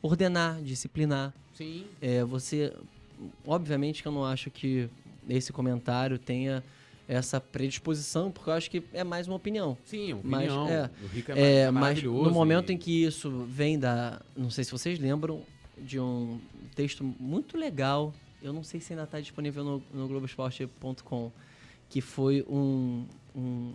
ordenar, 0.00 0.60
disciplinar. 0.62 1.32
Sim. 1.54 1.84
É, 2.00 2.22
você. 2.24 2.72
Obviamente 3.46 4.02
que 4.02 4.08
eu 4.08 4.12
não 4.12 4.24
acho 4.24 4.50
que 4.50 4.88
esse 5.28 5.52
comentário 5.52 6.18
tenha 6.18 6.62
essa 7.08 7.40
predisposição, 7.40 8.30
porque 8.30 8.48
eu 8.50 8.54
acho 8.54 8.70
que 8.70 8.82
é 8.92 9.04
mais 9.04 9.26
uma 9.28 9.36
opinião. 9.36 9.76
Sim, 9.84 10.14
Mas, 10.24 10.44
opinião. 10.50 10.68
é, 10.68 10.90
o 11.02 11.06
Rico 11.06 11.32
é, 11.32 11.52
É, 11.62 11.70
mas 11.70 11.80
maravilhoso. 11.82 12.24
no 12.24 12.30
momento 12.30 12.70
e- 12.70 12.74
em 12.74 12.78
que 12.78 13.04
isso 13.04 13.30
vem 13.48 13.78
da. 13.78 14.20
Não 14.36 14.50
sei 14.50 14.64
se 14.64 14.70
vocês 14.72 14.98
lembram 14.98 15.42
de 15.78 15.98
um 15.98 16.40
texto 16.74 17.04
muito 17.18 17.56
legal. 17.56 18.14
Eu 18.42 18.52
não 18.52 18.62
sei 18.62 18.80
se 18.80 18.92
ainda 18.92 19.04
está 19.04 19.20
disponível 19.20 19.64
no, 19.64 19.82
no 19.92 20.08
Globoesporte.com. 20.08 21.30
Que 21.88 22.00
foi 22.00 22.44
um, 22.48 23.06
um 23.36 23.74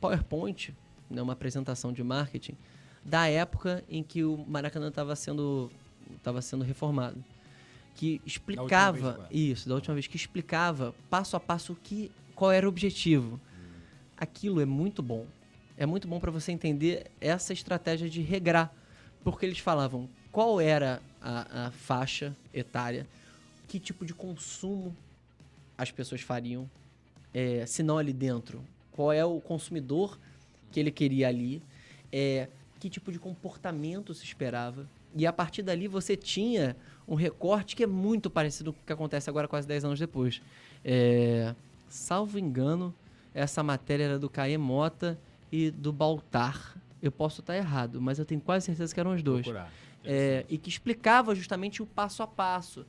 PowerPoint, 0.00 0.74
né, 1.10 1.20
uma 1.20 1.34
apresentação 1.34 1.92
de 1.92 2.02
marketing, 2.02 2.56
da 3.04 3.28
época 3.28 3.84
em 3.88 4.02
que 4.02 4.24
o 4.24 4.44
Maracanã 4.48 4.88
estava 4.88 5.14
sendo, 5.14 5.70
tava 6.22 6.40
sendo 6.40 6.64
reformado. 6.64 7.22
Que 7.94 8.20
explicava. 8.26 9.10
agora. 9.10 9.28
isso, 9.30 9.68
da 9.68 9.74
última 9.74 9.94
vez, 9.94 10.06
que 10.06 10.16
explicava 10.16 10.94
passo 11.08 11.36
a 11.36 11.40
passo 11.40 11.74
o 11.74 11.76
que, 11.76 12.10
qual 12.34 12.50
era 12.50 12.66
o 12.66 12.68
objetivo. 12.68 13.38
Aquilo 14.16 14.60
é 14.60 14.64
muito 14.64 15.02
bom. 15.02 15.26
É 15.76 15.86
muito 15.86 16.08
bom 16.08 16.18
para 16.18 16.30
você 16.30 16.50
entender 16.50 17.10
essa 17.20 17.52
estratégia 17.52 18.08
de 18.08 18.20
regrar. 18.20 18.72
Porque 19.22 19.46
eles 19.46 19.58
falavam 19.58 20.08
qual 20.34 20.60
era 20.60 21.00
a, 21.22 21.66
a 21.66 21.70
faixa 21.70 22.36
etária, 22.52 23.06
que 23.68 23.78
tipo 23.78 24.04
de 24.04 24.12
consumo 24.12 24.94
as 25.78 25.92
pessoas 25.92 26.22
fariam, 26.22 26.68
é, 27.32 27.64
se 27.66 27.84
não 27.84 27.98
ali 27.98 28.12
dentro. 28.12 28.60
Qual 28.90 29.12
é 29.12 29.24
o 29.24 29.40
consumidor 29.40 30.18
que 30.72 30.80
ele 30.80 30.90
queria 30.90 31.28
ali, 31.28 31.62
é, 32.12 32.48
que 32.80 32.90
tipo 32.90 33.12
de 33.12 33.18
comportamento 33.20 34.12
se 34.12 34.24
esperava. 34.24 34.88
E 35.14 35.24
a 35.24 35.32
partir 35.32 35.62
dali 35.62 35.86
você 35.86 36.16
tinha 36.16 36.76
um 37.06 37.14
recorte 37.14 37.76
que 37.76 37.84
é 37.84 37.86
muito 37.86 38.28
parecido 38.28 38.72
com 38.72 38.80
o 38.80 38.84
que 38.84 38.92
acontece 38.92 39.30
agora 39.30 39.46
quase 39.46 39.68
10 39.68 39.84
anos 39.84 40.00
depois. 40.00 40.42
É, 40.84 41.54
salvo 41.88 42.40
engano, 42.40 42.92
essa 43.32 43.62
matéria 43.62 44.02
era 44.02 44.18
do 44.18 44.28
Caê 44.28 44.58
Mota 44.58 45.16
e 45.52 45.70
do 45.70 45.92
Baltar. 45.92 46.76
Eu 47.00 47.12
posso 47.12 47.40
estar 47.40 47.56
errado, 47.56 48.00
mas 48.00 48.18
eu 48.18 48.24
tenho 48.24 48.40
quase 48.40 48.66
certeza 48.66 48.92
que 48.92 48.98
eram 48.98 49.14
os 49.14 49.22
dois. 49.22 49.42
Procurar. 49.42 49.70
É, 50.04 50.44
e 50.48 50.58
que 50.58 50.68
explicava 50.68 51.34
justamente 51.34 51.82
o 51.82 51.86
passo 51.86 52.22
a 52.22 52.26
passo. 52.26 52.86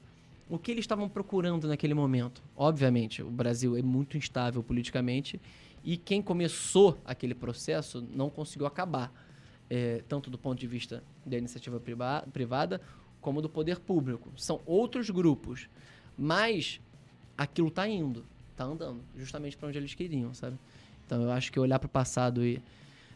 O 0.50 0.60
que 0.60 0.72
eles 0.72 0.84
estavam 0.84 1.10
procurando 1.10 1.68
naquele 1.68 1.94
momento. 1.94 2.44
Obviamente, 2.56 3.24
o 3.24 3.30
Brasil 3.30 3.76
é 3.76 3.82
muito 3.82 4.18
instável 4.18 4.62
politicamente 4.62 5.42
e 5.84 5.98
quem 5.98 6.22
começou 6.22 7.00
aquele 7.04 7.34
processo 7.34 8.06
não 8.14 8.30
conseguiu 8.30 8.68
acabar. 8.68 9.12
É, 9.68 10.04
tanto 10.08 10.30
do 10.30 10.38
ponto 10.38 10.60
de 10.60 10.68
vista 10.68 11.04
da 11.26 11.38
iniciativa 11.38 11.80
priva- 11.80 12.24
privada 12.32 12.80
como 13.20 13.42
do 13.42 13.50
poder 13.50 13.80
público. 13.80 14.32
São 14.38 14.62
outros 14.66 15.10
grupos. 15.10 15.68
Mas 16.16 16.80
aquilo 17.36 17.70
está 17.70 17.88
indo, 17.88 18.24
está 18.52 18.64
andando, 18.64 19.02
justamente 19.18 19.58
para 19.58 19.68
onde 19.68 19.78
eles 19.78 19.96
queriam, 19.96 20.34
sabe? 20.34 20.58
Então 21.06 21.22
eu 21.22 21.32
acho 21.32 21.52
que 21.52 21.60
olhar 21.60 21.80
para 21.80 21.88
o 21.88 21.90
passado 21.90 22.46
e 22.46 22.62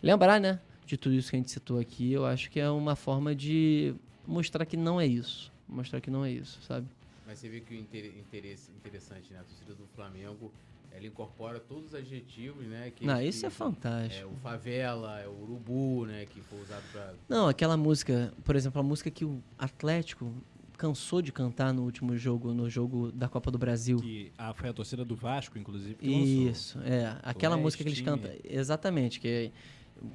lembrar, 0.01 0.39
né, 0.39 0.59
de 0.89 0.97
tudo 0.97 1.13
isso 1.15 1.29
que 1.29 1.35
a 1.35 1.39
gente 1.39 1.51
citou 1.51 1.79
aqui, 1.79 2.11
eu 2.11 2.25
acho 2.25 2.49
que 2.49 2.59
é 2.59 2.67
uma 2.69 2.95
forma 2.95 3.35
de 3.35 3.93
mostrar 4.25 4.65
que 4.65 4.75
não 4.75 4.99
é 4.99 5.05
isso. 5.05 5.51
Mostrar 5.67 6.01
que 6.01 6.09
não 6.09 6.25
é 6.25 6.31
isso, 6.31 6.59
sabe? 6.63 6.87
Mas 7.27 7.37
você 7.37 7.47
vê 7.47 7.59
que 7.59 7.75
o 7.75 7.77
inter- 7.77 8.11
interesse 8.17 8.71
interessante, 8.71 9.31
né? 9.31 9.39
A 9.39 9.43
torcida 9.43 9.75
do 9.75 9.85
Flamengo, 9.95 10.51
ela 10.91 11.05
incorpora 11.05 11.59
todos 11.59 11.89
os 11.89 11.93
adjetivos, 11.95 12.65
né? 12.65 12.91
Que, 12.95 13.05
Não, 13.05 13.21
isso 13.21 13.45
é 13.45 13.47
É, 13.47 13.51
fantástico. 13.51 14.29
o 14.33 14.35
favela, 14.37 15.19
é 15.19 15.27
o 15.27 15.43
urubu, 15.43 16.07
né? 16.07 16.25
Que 16.25 16.41
foi 16.41 16.59
usado 16.59 16.83
pra... 16.91 17.13
Não, 17.29 17.47
aquela 17.47 17.77
música, 17.77 18.33
por 18.43 18.55
exemplo, 18.55 18.79
a 18.81 18.83
música 18.83 19.11
que 19.11 19.23
o 19.23 19.39
Atlético 19.59 20.33
cansou 20.75 21.21
de 21.21 21.31
cantar 21.31 21.71
no 21.71 21.83
último 21.83 22.17
jogo, 22.17 22.51
no 22.51 22.67
jogo 22.67 23.11
da 23.11 23.29
Copa 23.29 23.51
do 23.51 23.59
Brasil. 23.59 23.99
Que 23.99 24.31
ah, 24.35 24.51
foi 24.55 24.69
a 24.69 24.73
torcida 24.73 25.05
do 25.05 25.15
Vasco, 25.15 25.59
inclusive, 25.59 25.93
que 25.95 26.07
lançou. 26.07 26.49
Isso, 26.49 26.79
é. 26.81 27.15
Aquela 27.21 27.57
música 27.57 27.83
que 27.83 27.89
eles 27.89 28.01
cantam. 28.01 28.31
Exatamente, 28.43 29.19
que 29.19 29.27
é 29.27 29.51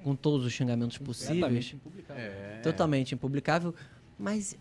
com 0.02 0.14
todos 0.14 0.46
os 0.46 0.52
xingamentos 0.52 0.98
possíveis. 0.98 1.72
Impublicável. 1.74 2.22
É, 2.22 2.60
Totalmente 2.62 3.14
impublicável, 3.14 3.74
mas 4.18 4.56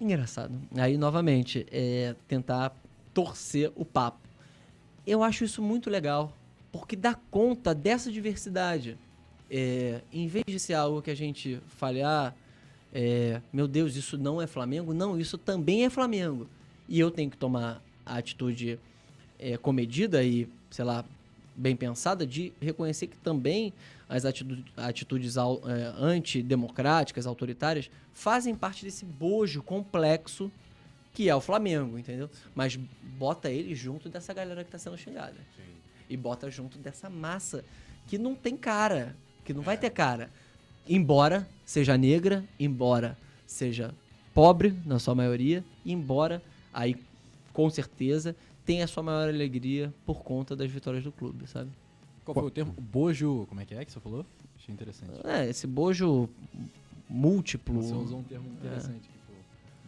engraçado. 0.00 0.58
Aí, 0.76 0.96
novamente, 0.96 1.66
é 1.70 2.14
tentar 2.26 2.74
torcer 3.14 3.72
o 3.74 3.84
papo. 3.84 4.20
Eu 5.06 5.22
acho 5.22 5.44
isso 5.44 5.62
muito 5.62 5.90
legal, 5.90 6.36
porque 6.70 6.96
dá 6.96 7.14
conta 7.30 7.74
dessa 7.74 8.10
diversidade. 8.10 8.96
É, 9.50 10.00
em 10.12 10.26
vez 10.26 10.44
de 10.46 10.58
ser 10.58 10.74
algo 10.74 11.02
que 11.02 11.10
a 11.10 11.16
gente 11.16 11.60
fale, 11.66 12.02
ah, 12.02 12.32
é, 12.92 13.40
meu 13.52 13.68
Deus, 13.68 13.96
isso 13.96 14.16
não 14.16 14.40
é 14.40 14.46
Flamengo, 14.46 14.94
não, 14.94 15.18
isso 15.18 15.36
também 15.36 15.84
é 15.84 15.90
Flamengo. 15.90 16.48
E 16.88 16.98
eu 16.98 17.10
tenho 17.10 17.30
que 17.30 17.36
tomar 17.36 17.82
a 18.04 18.16
atitude 18.16 18.78
é, 19.38 19.56
comedida 19.56 20.22
e, 20.22 20.48
sei 20.70 20.84
lá, 20.84 21.04
bem 21.62 21.76
pensada 21.76 22.26
de 22.26 22.52
reconhecer 22.60 23.06
que 23.06 23.16
também 23.16 23.72
as 24.08 24.24
atitu- 24.24 24.64
atitudes 24.76 25.36
é, 25.36 25.40
antidemocráticas, 25.96 27.24
autoritárias, 27.24 27.88
fazem 28.12 28.54
parte 28.54 28.84
desse 28.84 29.04
bojo 29.04 29.62
complexo 29.62 30.50
que 31.14 31.28
é 31.28 31.34
o 31.34 31.40
Flamengo, 31.40 31.98
entendeu? 31.98 32.28
Mas 32.54 32.74
bota 32.76 33.50
ele 33.50 33.74
junto 33.74 34.08
dessa 34.08 34.32
galera 34.32 34.64
que 34.64 34.70
tá 34.70 34.78
sendo 34.78 34.96
xingada. 34.96 35.36
Sim. 35.56 35.62
E 36.08 36.16
bota 36.16 36.50
junto 36.50 36.78
dessa 36.78 37.08
massa 37.08 37.62
que 38.06 38.16
não 38.18 38.34
tem 38.34 38.56
cara, 38.56 39.14
que 39.44 39.52
não 39.52 39.62
vai 39.62 39.76
ter 39.76 39.90
cara. 39.90 40.30
Embora 40.88 41.46
seja 41.64 41.96
negra, 41.96 42.44
embora 42.58 43.16
seja 43.46 43.94
pobre, 44.34 44.74
na 44.86 44.98
sua 44.98 45.14
maioria, 45.14 45.62
embora 45.84 46.42
aí 46.72 46.96
com 47.52 47.68
certeza 47.68 48.34
tenha 48.64 48.84
a 48.84 48.88
sua 48.88 49.02
maior 49.02 49.28
alegria 49.28 49.92
por 50.06 50.22
conta 50.22 50.54
das 50.54 50.70
vitórias 50.70 51.04
do 51.04 51.12
clube, 51.12 51.46
sabe? 51.46 51.70
Qual 52.24 52.34
foi 52.34 52.44
o 52.44 52.50
termo? 52.50 52.72
Bojo, 52.78 53.46
como 53.48 53.60
é 53.60 53.64
que 53.64 53.74
é 53.74 53.84
que 53.84 53.92
você 53.92 54.00
falou? 54.00 54.24
Achei 54.56 54.72
interessante. 54.72 55.12
É, 55.24 55.48
esse 55.48 55.66
bojo 55.66 56.28
múltiplo. 57.08 57.82
Você 57.82 57.94
usou 57.94 58.20
um 58.20 58.22
termo 58.22 58.48
interessante, 58.48 59.08
que, 59.08 59.18
pô, 59.26 59.32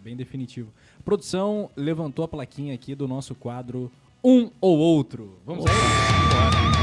bem 0.02 0.16
definitivo. 0.16 0.70
A 0.98 1.02
produção 1.02 1.70
levantou 1.76 2.24
a 2.24 2.28
plaquinha 2.28 2.74
aqui 2.74 2.94
do 2.94 3.06
nosso 3.06 3.34
quadro 3.34 3.90
Um 4.22 4.50
ou 4.60 4.78
Outro. 4.78 5.38
Vamos 5.46 5.64
aí? 5.66 5.72
Bora. 5.72 6.73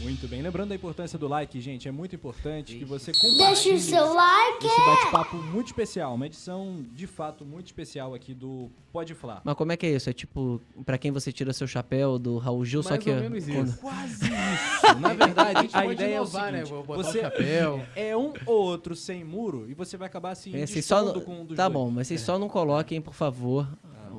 Muito 0.00 0.28
bem. 0.28 0.40
Lembrando 0.42 0.68
da 0.70 0.74
importância 0.74 1.18
do 1.18 1.26
like, 1.26 1.60
gente. 1.60 1.88
É 1.88 1.90
muito 1.90 2.14
importante 2.14 2.76
que 2.78 2.84
você 2.84 3.10
Deixa 3.12 3.26
compartilhe 3.26 3.74
o 3.74 3.80
seu 3.80 4.14
like. 4.14 4.66
esse 4.66 4.80
bate-papo 4.86 5.36
muito 5.36 5.66
especial. 5.66 6.14
Uma 6.14 6.26
edição, 6.26 6.84
de 6.92 7.06
fato, 7.06 7.44
muito 7.44 7.66
especial 7.66 8.14
aqui 8.14 8.32
do 8.32 8.70
Pode 8.92 9.14
Falar. 9.14 9.40
Mas 9.44 9.54
como 9.56 9.72
é 9.72 9.76
que 9.76 9.86
é 9.86 9.90
isso? 9.90 10.08
É 10.08 10.12
tipo, 10.12 10.60
pra 10.86 10.96
quem 10.96 11.10
você 11.10 11.32
tira 11.32 11.52
seu 11.52 11.66
chapéu 11.66 12.18
do 12.18 12.38
Raul 12.38 12.64
Gil, 12.64 12.82
só 12.82 12.90
Mais 12.90 13.02
que. 13.02 13.10
ou 13.10 13.16
menos 13.20 13.44
quando- 13.44 13.66
isso. 13.68 13.78
Quase 13.78 14.24
isso. 14.26 14.98
Na 15.00 15.12
verdade, 15.14 15.58
A 15.58 15.62
gente 15.62 15.76
a 15.76 15.82
pode 15.82 15.92
ideia 15.94 16.16
inovar, 16.16 16.44
é 16.44 16.48
o 16.48 16.52
né? 16.52 16.58
seguinte, 16.64 16.70
Vou 16.74 16.84
botar 16.84 17.02
você 17.02 17.18
um 17.18 17.22
chapéu. 17.22 17.86
é 17.96 18.16
um 18.16 18.32
ou 18.46 18.62
outro 18.64 18.94
sem 18.94 19.24
muro 19.24 19.66
e 19.68 19.74
você 19.74 19.96
vai 19.96 20.06
acabar 20.06 20.30
assim 20.30 20.54
É, 20.56 20.64
vocês 20.66 20.84
só 20.84 21.20
com 21.20 21.40
um 21.40 21.44
dos 21.44 21.56
Tá 21.56 21.68
dois. 21.68 21.72
bom, 21.74 21.90
mas 21.90 22.06
vocês 22.06 22.20
só 22.20 22.38
não 22.38 22.48
coloquem, 22.48 23.00
por 23.00 23.14
favor, 23.14 23.66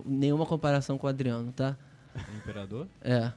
nenhuma 0.06 0.46
comparação 0.46 0.98
com 0.98 1.08
o 1.08 1.10
Adriano, 1.10 1.52
tá? 1.52 1.78
Imperador? 2.36 2.88
É. 3.02 3.32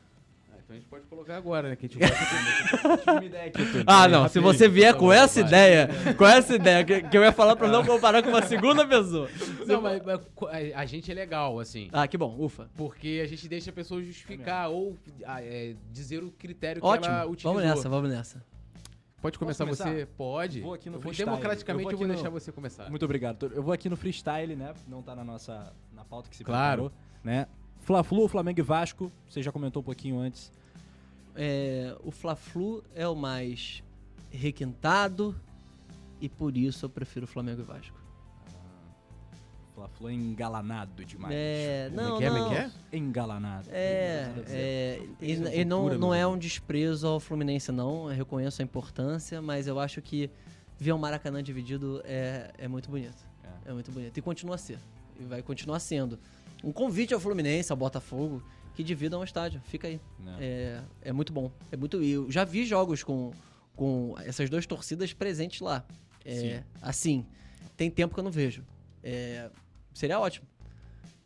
Ah, 0.72 0.76
então 0.76 0.76
a 0.76 0.80
gente 0.80 0.86
pode 0.88 1.04
colocar 1.06 1.36
agora, 1.36 1.68
né? 1.68 1.76
Que 1.76 1.86
a 1.86 1.88
gente 1.88 3.24
ideia 3.26 3.46
aqui. 3.46 3.62
Ah, 3.86 4.08
não. 4.08 4.28
Se 4.28 4.38
você 4.40 4.68
vier 4.68 4.92
tá 4.92 4.98
com 4.98 5.06
bom, 5.06 5.12
essa 5.12 5.40
ideia, 5.40 5.88
com 6.16 6.26
essa 6.26 6.54
ideia, 6.54 6.84
que, 6.84 7.02
que 7.02 7.16
eu 7.18 7.22
ia 7.22 7.32
falar 7.32 7.56
pra 7.56 7.68
não 7.68 7.84
comparar 7.84 8.22
com 8.22 8.28
uma 8.30 8.42
segunda 8.42 8.86
pessoa. 8.86 9.28
Não, 9.66 9.80
mas, 9.80 10.02
mas 10.04 10.20
co- 10.34 10.48
a- 10.48 10.86
gente 10.86 11.10
é 11.10 11.14
legal, 11.14 11.58
assim. 11.60 11.88
Ah, 11.92 12.06
que 12.06 12.16
bom, 12.16 12.36
ufa. 12.38 12.68
Porque 12.76 13.20
a 13.22 13.26
gente 13.28 13.48
deixa 13.48 13.70
a 13.70 13.72
pessoa 13.72 14.02
justificar 14.02 14.70
ou 14.70 14.96
ah, 15.24 15.42
é, 15.42 15.74
dizer 15.90 16.22
o 16.22 16.30
critério 16.30 16.80
que 16.82 16.86
Ótimo. 16.88 17.14
ela 17.14 17.26
utilizou. 17.26 17.52
Vamos 17.54 17.68
nessa, 17.68 17.88
vamos 17.88 18.10
nessa. 18.10 18.44
Pode 19.20 19.38
começar, 19.38 19.64
começar? 19.64 19.84
você? 19.88 20.04
Pode. 20.16 20.60
Vou 20.60 20.74
aqui 20.74 20.90
no 20.90 20.96
Eu 20.96 21.00
vou 21.00 21.12
freestyle. 21.12 21.30
democraticamente 21.30 21.84
Eu 21.86 21.90
eu 21.92 21.98
vou 21.98 21.98
vou, 21.98 22.04
aqui 22.04 22.08
no- 22.08 22.14
deixar 22.14 22.30
você 22.30 22.50
começar. 22.50 22.90
Muito 22.90 23.04
obrigado. 23.04 23.52
Eu 23.54 23.62
vou 23.62 23.72
aqui 23.72 23.88
no 23.88 23.96
freestyle, 23.96 24.56
né? 24.56 24.74
Não 24.88 25.00
tá 25.00 25.14
na 25.14 25.22
nossa 25.22 25.72
na 25.92 26.04
pauta 26.04 26.28
que 26.28 26.36
se 26.36 26.42
Claro. 26.42 26.90
preparou, 26.90 26.92
né? 27.22 27.46
Fla-Flu, 27.82 28.26
Flamengo 28.28 28.58
e 28.58 28.62
Vasco. 28.62 29.12
Você 29.28 29.40
já 29.42 29.52
comentou 29.52 29.80
um 29.80 29.84
pouquinho 29.84 30.18
antes. 30.18 30.52
É, 31.34 31.96
o 32.02 32.10
Fla-Flu 32.10 32.84
é 32.94 33.06
o 33.08 33.14
mais 33.14 33.82
requintado 34.30 35.34
e 36.20 36.28
por 36.28 36.56
isso 36.56 36.86
eu 36.86 36.90
prefiro 36.90 37.26
Flamengo 37.26 37.62
e 37.62 37.64
Vasco. 37.64 38.02
Fla-Flu 39.74 40.10
é 40.10 40.12
engalanado 40.12 41.04
demais. 41.04 41.34
É, 41.34 41.88
Como 41.90 42.00
é 42.00 42.04
não, 42.04 42.18
que 42.18 42.24
é, 42.24 42.26
é 42.26 42.30
não. 42.30 42.48
que 42.48 42.54
é? 42.54 42.70
Engalanado. 42.92 43.68
É, 43.70 44.32
é, 44.48 45.02
e, 45.20 45.32
é 45.32 45.60
e 45.60 45.64
não, 45.64 45.98
não 45.98 46.14
é 46.14 46.26
um 46.26 46.38
desprezo 46.38 47.06
ao 47.06 47.18
Fluminense, 47.18 47.72
não. 47.72 48.10
Eu 48.10 48.16
reconheço 48.16 48.60
a 48.60 48.64
importância, 48.64 49.40
mas 49.40 49.66
eu 49.66 49.80
acho 49.80 50.00
que 50.02 50.30
ver 50.78 50.92
o 50.92 50.98
Maracanã 50.98 51.42
dividido 51.42 52.02
é, 52.04 52.50
é 52.58 52.68
muito 52.68 52.90
bonito. 52.90 53.16
É. 53.64 53.70
É. 53.70 53.72
muito 53.72 53.90
bonito. 53.90 54.16
E 54.16 54.20
continua 54.20 54.56
a 54.56 54.58
ser. 54.58 54.78
E 55.18 55.24
vai 55.24 55.42
continuar 55.42 55.78
sendo. 55.80 56.18
Um 56.62 56.72
convite 56.72 57.14
ao 57.14 57.18
Fluminense, 57.18 57.72
ao 57.72 57.76
Botafogo, 57.76 58.42
que 58.74 58.82
dividam 58.82 59.20
o 59.20 59.24
estádio. 59.24 59.60
Fica 59.66 59.88
aí. 59.88 60.00
Né? 60.18 60.36
É, 60.40 60.82
é 61.02 61.12
muito 61.12 61.32
bom. 61.32 61.50
É 61.70 61.76
muito. 61.76 62.02
e 62.02 62.10
Eu 62.10 62.30
já 62.30 62.44
vi 62.44 62.64
jogos 62.64 63.02
com, 63.02 63.32
com 63.74 64.14
essas 64.24 64.48
duas 64.48 64.66
torcidas 64.66 65.12
presentes 65.12 65.60
lá. 65.60 65.84
É, 66.24 66.62
assim, 66.80 67.26
tem 67.76 67.90
tempo 67.90 68.14
que 68.14 68.20
eu 68.20 68.24
não 68.24 68.30
vejo. 68.30 68.64
É, 69.02 69.50
seria 69.92 70.18
ótimo. 70.20 70.46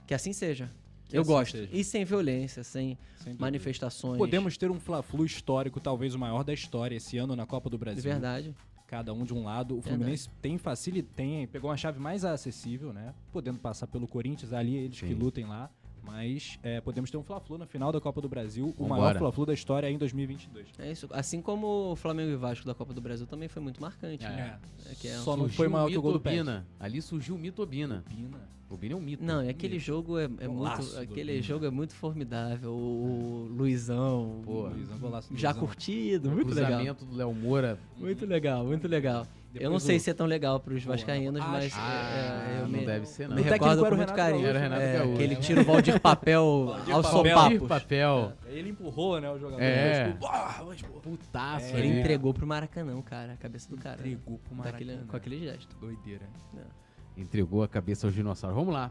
Que 0.06 0.14
assim 0.14 0.32
seja. 0.32 0.70
Que 1.08 1.16
eu 1.16 1.22
assim 1.22 1.30
gosto. 1.30 1.56
seja. 1.56 1.68
E 1.72 1.84
sem 1.84 2.04
violência, 2.04 2.64
sem 2.64 2.98
Sem 3.18 3.34
manifestações. 3.34 4.18
Podemos 4.18 4.56
ter 4.56 4.70
um 4.70 4.80
Fla-Flu 4.80 5.24
histórico, 5.24 5.78
talvez 5.80 6.14
o 6.14 6.18
maior 6.18 6.42
da 6.42 6.52
história, 6.52 6.96
esse 6.96 7.16
ano 7.18 7.36
na 7.36 7.46
Copa 7.46 7.68
do 7.68 7.76
De 7.76 7.80
Brasil. 7.84 8.02
verdade. 8.02 8.54
Cada 8.86 9.12
um 9.12 9.24
de 9.24 9.34
um 9.34 9.42
lado. 9.44 9.78
O 9.78 9.82
Fluminense 9.82 10.28
tem 10.40 10.56
facilidade, 10.58 11.12
tem, 11.16 11.46
pegou 11.48 11.70
uma 11.70 11.76
chave 11.76 11.98
mais 11.98 12.24
acessível, 12.24 12.92
né? 12.92 13.12
Podendo 13.32 13.58
passar 13.58 13.88
pelo 13.88 14.06
Corinthians 14.06 14.52
ali, 14.52 14.76
eles 14.76 15.00
que 15.00 15.08
Sim. 15.08 15.14
lutem 15.14 15.44
lá. 15.44 15.70
Mas 16.06 16.58
é, 16.62 16.80
podemos 16.80 17.10
ter 17.10 17.16
um 17.16 17.22
Fla-Flu 17.22 17.58
na 17.58 17.66
final 17.66 17.90
da 17.92 18.00
Copa 18.00 18.20
do 18.20 18.28
Brasil, 18.28 18.68
o 18.78 18.82
Vambora. 18.84 19.00
maior 19.00 19.18
Fla-Flu 19.18 19.46
da 19.46 19.52
história 19.54 19.90
em 19.90 19.98
2022. 19.98 20.66
É 20.78 20.90
isso. 20.90 21.08
Assim 21.10 21.42
como 21.42 21.92
o 21.92 21.96
Flamengo 21.96 22.30
e 22.30 22.36
Vasco 22.36 22.64
da 22.66 22.74
Copa 22.74 22.94
do 22.94 23.00
Brasil 23.00 23.26
também 23.26 23.48
foi 23.48 23.60
muito 23.60 23.80
marcante. 23.80 24.24
É. 24.24 24.28
né? 24.28 24.58
É 24.90 24.94
que 24.94 25.08
é- 25.08 25.16
Só 25.18 25.36
não 25.36 25.48
foi 25.48 25.68
maior 25.68 25.86
o 25.86 25.90
que 25.90 25.98
o 25.98 26.02
gol 26.02 26.12
do 26.12 26.20
Pet. 26.20 26.44
Ali 26.78 27.02
surgiu 27.02 27.34
o 27.34 27.38
Mitobina. 27.38 28.04
Pina. 28.08 28.56
O 28.68 28.76
Bina 28.76 28.94
é 28.94 28.96
um 28.96 29.00
mito. 29.00 29.22
Não, 29.24 29.44
e 29.44 29.48
aquele 29.48 29.78
jogo 29.78 30.18
é, 30.18 30.24
é 30.24 30.48
muito. 30.48 30.98
Aquele 30.98 31.40
jogo 31.40 31.64
é 31.66 31.70
muito 31.70 31.94
formidável. 31.94 32.72
O, 32.72 33.44
o 33.44 33.48
Luizão. 33.56 34.40
Pô, 34.44 34.66
Luizão, 34.66 34.98
golaço 34.98 35.32
do 35.32 35.38
já 35.38 35.50
Luizão. 35.50 35.66
curtido, 35.66 36.28
o 36.28 36.32
muito 36.32 36.48
legal. 36.52 36.66
cruzamento 36.72 37.04
do 37.04 37.16
Léo 37.16 37.32
Moura. 37.32 37.78
Muito 37.96 38.26
legal, 38.26 38.64
muito 38.64 38.88
legal. 38.88 39.24
Eu 39.60 39.70
não 39.70 39.78
sei 39.78 39.98
se 39.98 40.10
é 40.10 40.14
tão 40.14 40.26
legal 40.26 40.58
pros 40.60 40.82
vascaínos, 40.84 41.40
acho- 41.40 41.50
mas 41.50 41.72
Ah, 41.76 41.90
é, 41.90 42.56
é, 42.56 42.58
eu 42.58 42.62
não 42.62 42.68
me, 42.78 42.86
deve 42.86 43.06
ser, 43.06 43.28
não. 43.28 43.36
me 43.36 43.42
O 43.42 43.44
recordo 43.44 43.80
era 43.80 43.88
com 43.90 43.94
o 43.94 43.98
Renato 43.98 44.14
carinho. 44.14 44.42
Gaúcho, 44.42 44.48
Era 44.48 44.58
o 44.58 44.62
Renato 44.62 44.82
É, 44.82 44.98
Gaúcho. 44.98 45.16
que 45.16 45.22
ele 45.22 45.36
tira 45.36 45.60
o 45.60 45.64
Valdir 45.64 46.00
Papel 46.00 46.66
Valdir 46.66 46.94
aos 46.94 47.06
Papel. 47.10 47.66
papel. 47.66 48.32
Ele 48.46 48.70
empurrou, 48.70 49.20
né, 49.20 49.30
o 49.30 49.38
jogador. 49.38 49.62
É. 49.62 50.12
Tipo, 50.12 50.26
"Ah, 50.26 50.64
Putaço. 51.02 51.74
É, 51.74 51.78
Ele 51.78 52.00
entregou 52.00 52.32
pro 52.34 52.46
Maracanã, 52.46 53.00
cara, 53.02 53.32
a 53.34 53.36
cabeça 53.36 53.68
do 53.70 53.76
cara. 53.76 53.96
Entregou 54.00 54.38
pro 54.38 54.54
Daquele- 54.62 54.84
Maracanã. 54.92 55.10
com 55.10 55.16
aquele 55.16 55.38
gesto. 55.40 55.76
Doideira. 55.78 56.24
É. 56.56 57.20
entregou 57.20 57.62
a 57.62 57.68
cabeça 57.68 58.06
aos 58.06 58.14
dinossauros. 58.14 58.56
Vamos 58.58 58.74
lá. 58.74 58.90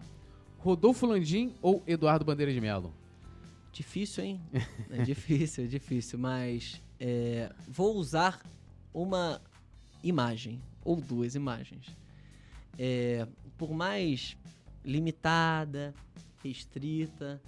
Rodolfo 0.57 1.05
Landim 1.05 1.53
ou 1.61 1.83
Eduardo 1.85 2.25
Bandeira 2.25 2.51
de 2.51 2.59
Melo? 2.59 2.91
Difícil, 3.71 4.23
hein? 4.23 4.41
É 4.89 5.03
difícil, 5.03 5.65
é 5.65 5.67
difícil, 5.67 6.17
mas 6.17 6.81
é, 6.99 7.51
vou 7.67 7.95
usar 7.95 8.39
uma 8.93 9.39
imagem, 10.10 10.61
ou 10.84 10.95
duas 11.02 11.36
imagens. 11.36 11.88
É, 12.77 13.27
por 13.57 13.72
mais 13.73 14.38
limitada, 14.84 15.94
restrita 16.44 17.41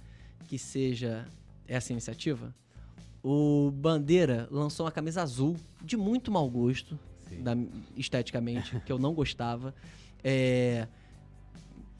que 0.48 0.58
seja 0.58 1.24
essa 1.66 1.92
iniciativa, 1.92 2.54
o 3.22 3.70
Bandeira 3.70 4.48
lançou 4.50 4.86
uma 4.86 4.92
camisa 4.92 5.22
azul 5.22 5.56
de 5.82 5.96
muito 5.96 6.30
mau 6.30 6.48
gosto, 6.48 6.98
da- 7.40 7.56
esteticamente, 7.96 8.80
que 8.80 8.90
eu 8.90 8.98
não 8.98 9.12
gostava. 9.14 9.74
É, 10.24 10.88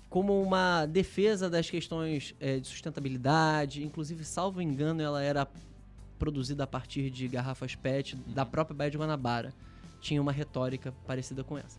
como 0.09 0.43
uma 0.43 0.87
defesa 0.87 1.51
das 1.51 1.69
questões 1.69 2.35
é, 2.41 2.59
de 2.59 2.67
sustentabilidade, 2.67 3.85
inclusive, 3.85 4.25
salvo 4.25 4.63
engano, 4.63 5.03
ela 5.03 5.23
era 5.23 5.47
produzida 6.19 6.65
a 6.65 6.67
partir 6.67 7.11
de 7.11 7.29
garrafas 7.29 7.75
PET 7.75 8.17
da 8.35 8.45
própria 8.47 8.75
Baía 8.75 8.91
de 8.91 8.97
Guanabara. 8.99 9.53
Tinha 10.01 10.21
uma 10.21 10.33
retórica 10.33 10.93
parecida 11.07 11.43
com 11.45 11.57
essa. 11.59 11.79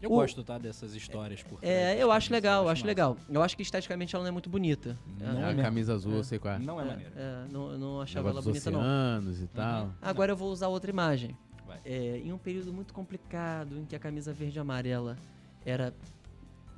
Eu 0.00 0.10
O- 0.12 0.14
gosto, 0.16 0.44
tá, 0.44 0.58
dessas 0.58 0.94
histórias 0.94 1.42
por 1.42 1.58
É, 1.62 2.00
eu 2.00 2.12
acho 2.12 2.30
legal, 2.30 2.64
eu 2.64 2.68
acho 2.68 2.80
massa. 2.80 2.86
legal. 2.86 3.16
Eu 3.28 3.42
acho 3.42 3.56
que 3.56 3.62
esteticamente 3.62 4.14
ela 4.14 4.22
não 4.24 4.28
é 4.28 4.32
muito 4.32 4.48
bonita. 4.50 4.96
Não 5.18 5.46
É, 5.46 5.52
é 5.56 5.60
a 5.60 5.62
camisa 5.62 5.94
azul, 5.94 6.12
É. 6.12 6.18
eu 6.18 6.24
sei 6.24 6.38
qual 6.38 6.54
é. 6.54 6.58
Não 6.58 6.80
é 6.80 6.84
maneiro. 6.84 7.12
é, 7.16 7.46
não, 7.50 7.70
eu 7.72 7.78
não 7.78 8.00
achava 8.00 8.28
ela 8.28 8.42
bonita, 8.42 8.70
não. 8.70 8.78
oceanos 8.80 9.40
e 9.40 9.46
tal. 9.48 9.92
Agora 10.02 10.32
eu 10.32 10.36
vou 10.36 10.52
usar 10.52 10.68
outra 10.68 10.90
imagem. 10.90 11.36
Vai. 11.66 11.80
É, 11.84 12.18
em 12.18 12.30
um 12.32 12.38
período 12.38 12.72
muito 12.72 12.92
complicado, 12.94 13.76
em 13.78 13.84
que 13.86 13.96
a 13.96 13.98
camisa 13.98 14.32
verde 14.32 14.58
e 14.58 14.60
amarela 14.60 15.16
era 15.64 15.92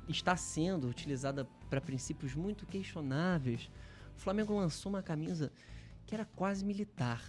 está 0.07 0.35
sendo 0.35 0.87
utilizada 0.87 1.45
para 1.69 1.79
princípios 1.79 2.33
muito 2.33 2.65
questionáveis, 2.65 3.69
o 4.17 4.19
Flamengo 4.19 4.57
lançou 4.57 4.91
uma 4.91 5.03
camisa 5.03 5.51
que 6.07 6.15
era 6.15 6.25
quase 6.35 6.65
militar. 6.65 7.21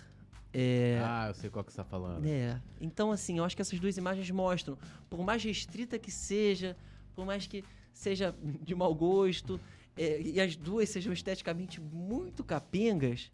É, 0.53 1.01
Ah, 1.05 1.27
eu 1.29 1.35
sei 1.35 1.49
qual 1.51 1.65
que 1.65 1.71
você 1.73 1.77
tá 1.77 1.85
falando. 1.85 2.27
é, 2.27 2.61
então 2.81 3.13
assim, 3.13 3.39
eu 3.39 3.45
acho 3.45 3.55
que 3.55 3.63
essas 3.63 3.79
duas 3.79 3.97
imagens 3.97 4.29
mostram, 4.31 4.77
por 5.09 5.25
mais 5.25 5.43
restrita 5.45 5.99
que 5.99 6.11
seja, 6.11 6.77
por 7.15 7.25
mais 7.25 7.47
que 7.47 7.65
seja 7.93 8.35
de 8.63 8.75
mau 8.75 8.93
gosto, 8.95 9.61
é, 9.97 10.21
e 10.21 10.41
as 10.41 10.57
duas 10.57 10.89
sejam 10.89 11.13
esteticamente 11.13 11.81
muito 11.81 12.43
capengas, 12.43 13.31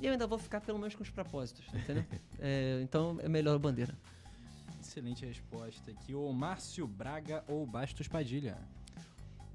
eu 0.00 0.12
ainda 0.12 0.26
vou 0.26 0.38
ficar 0.38 0.60
pelo 0.60 0.78
menos 0.78 0.94
com 0.94 1.02
os 1.02 1.10
propósitos, 1.10 1.64
entendeu? 1.74 2.04
É, 2.38 2.80
então 2.82 3.18
é 3.22 3.28
melhor 3.28 3.54
a 3.56 3.58
bandeira. 3.58 3.94
Excelente 4.80 5.24
resposta 5.24 5.90
aqui. 5.90 6.14
O 6.14 6.30
Márcio 6.32 6.86
Braga 6.86 7.42
ou 7.48 7.66
Bastos 7.66 8.06
Padilha? 8.06 8.58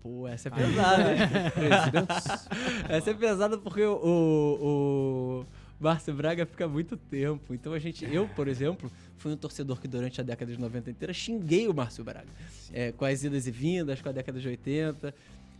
Pô, 0.01 0.27
essa 0.27 0.47
é 0.47 0.51
pesada. 0.51 1.03
essa 2.89 3.11
é 3.11 3.13
pesada 3.13 3.57
porque 3.57 3.83
o, 3.83 3.95
o, 3.95 5.41
o 5.41 5.45
Márcio 5.79 6.13
Braga 6.13 6.45
fica 6.45 6.67
muito 6.67 6.97
tempo. 6.97 7.53
Então 7.53 7.73
a 7.73 7.79
gente, 7.79 8.05
eu, 8.05 8.27
por 8.29 8.47
exemplo, 8.47 8.91
fui 9.17 9.31
um 9.31 9.37
torcedor 9.37 9.79
que 9.79 9.87
durante 9.87 10.19
a 10.19 10.23
década 10.23 10.51
de 10.51 10.59
90 10.59 10.91
inteira 10.91 11.13
xinguei 11.13 11.67
o 11.67 11.73
Márcio 11.73 12.03
Braga. 12.03 12.27
É, 12.71 12.91
com 12.91 13.05
as 13.05 13.23
idas 13.23 13.47
e 13.47 13.51
vindas, 13.51 14.01
com 14.01 14.09
a 14.09 14.11
década 14.11 14.39
de 14.39 14.47
80, 14.47 15.13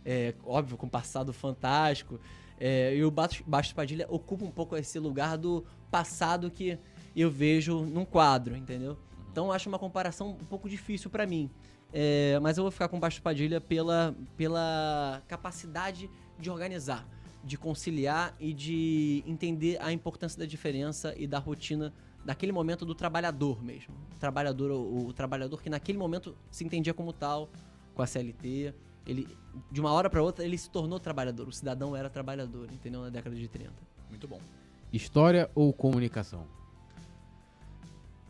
é, 0.04 0.34
óbvio, 0.44 0.76
com 0.76 0.86
um 0.86 0.90
passado 0.90 1.32
fantástico. 1.32 2.20
É, 2.58 2.94
e 2.94 3.02
o 3.02 3.10
Bastos, 3.10 3.42
Bastos 3.46 3.72
Padilha 3.72 4.06
ocupa 4.10 4.44
um 4.44 4.50
pouco 4.50 4.76
esse 4.76 4.98
lugar 4.98 5.38
do 5.38 5.64
passado 5.90 6.50
que 6.50 6.78
eu 7.16 7.30
vejo 7.30 7.84
num 7.84 8.04
quadro, 8.04 8.54
entendeu? 8.54 8.98
Então 9.32 9.46
eu 9.46 9.52
acho 9.52 9.68
uma 9.68 9.78
comparação 9.78 10.30
um 10.30 10.44
pouco 10.44 10.68
difícil 10.68 11.08
pra 11.08 11.26
mim. 11.26 11.50
É, 11.92 12.38
mas 12.40 12.58
eu 12.58 12.64
vou 12.64 12.70
ficar 12.70 12.88
com 12.88 12.98
o 12.98 13.00
Bastos 13.00 13.20
Padilha 13.20 13.60
pela, 13.60 14.14
pela 14.36 15.22
capacidade 15.26 16.08
de 16.38 16.50
organizar, 16.50 17.06
de 17.42 17.56
conciliar 17.56 18.34
e 18.38 18.52
de 18.52 19.24
entender 19.26 19.80
a 19.80 19.92
importância 19.92 20.38
da 20.38 20.46
diferença 20.46 21.14
e 21.16 21.26
da 21.26 21.38
rotina 21.38 21.92
daquele 22.24 22.52
momento 22.52 22.84
do 22.84 22.94
trabalhador 22.94 23.62
mesmo. 23.62 23.94
O 24.14 24.18
trabalhador, 24.18 24.70
o, 24.70 25.06
o 25.06 25.12
trabalhador 25.12 25.62
que 25.62 25.70
naquele 25.70 25.98
momento 25.98 26.36
se 26.50 26.64
entendia 26.64 26.92
como 26.92 27.12
tal, 27.12 27.48
com 27.94 28.02
a 28.02 28.06
CLT. 28.06 28.74
Ele, 29.06 29.26
de 29.70 29.80
uma 29.80 29.90
hora 29.92 30.10
para 30.10 30.22
outra, 30.22 30.44
ele 30.44 30.58
se 30.58 30.70
tornou 30.70 31.00
trabalhador. 31.00 31.48
O 31.48 31.52
cidadão 31.52 31.96
era 31.96 32.10
trabalhador, 32.10 32.68
entendeu? 32.70 33.00
Na 33.00 33.08
década 33.08 33.34
de 33.34 33.48
30. 33.48 33.72
Muito 34.08 34.28
bom. 34.28 34.40
História 34.92 35.50
ou 35.54 35.72
comunicação? 35.72 36.46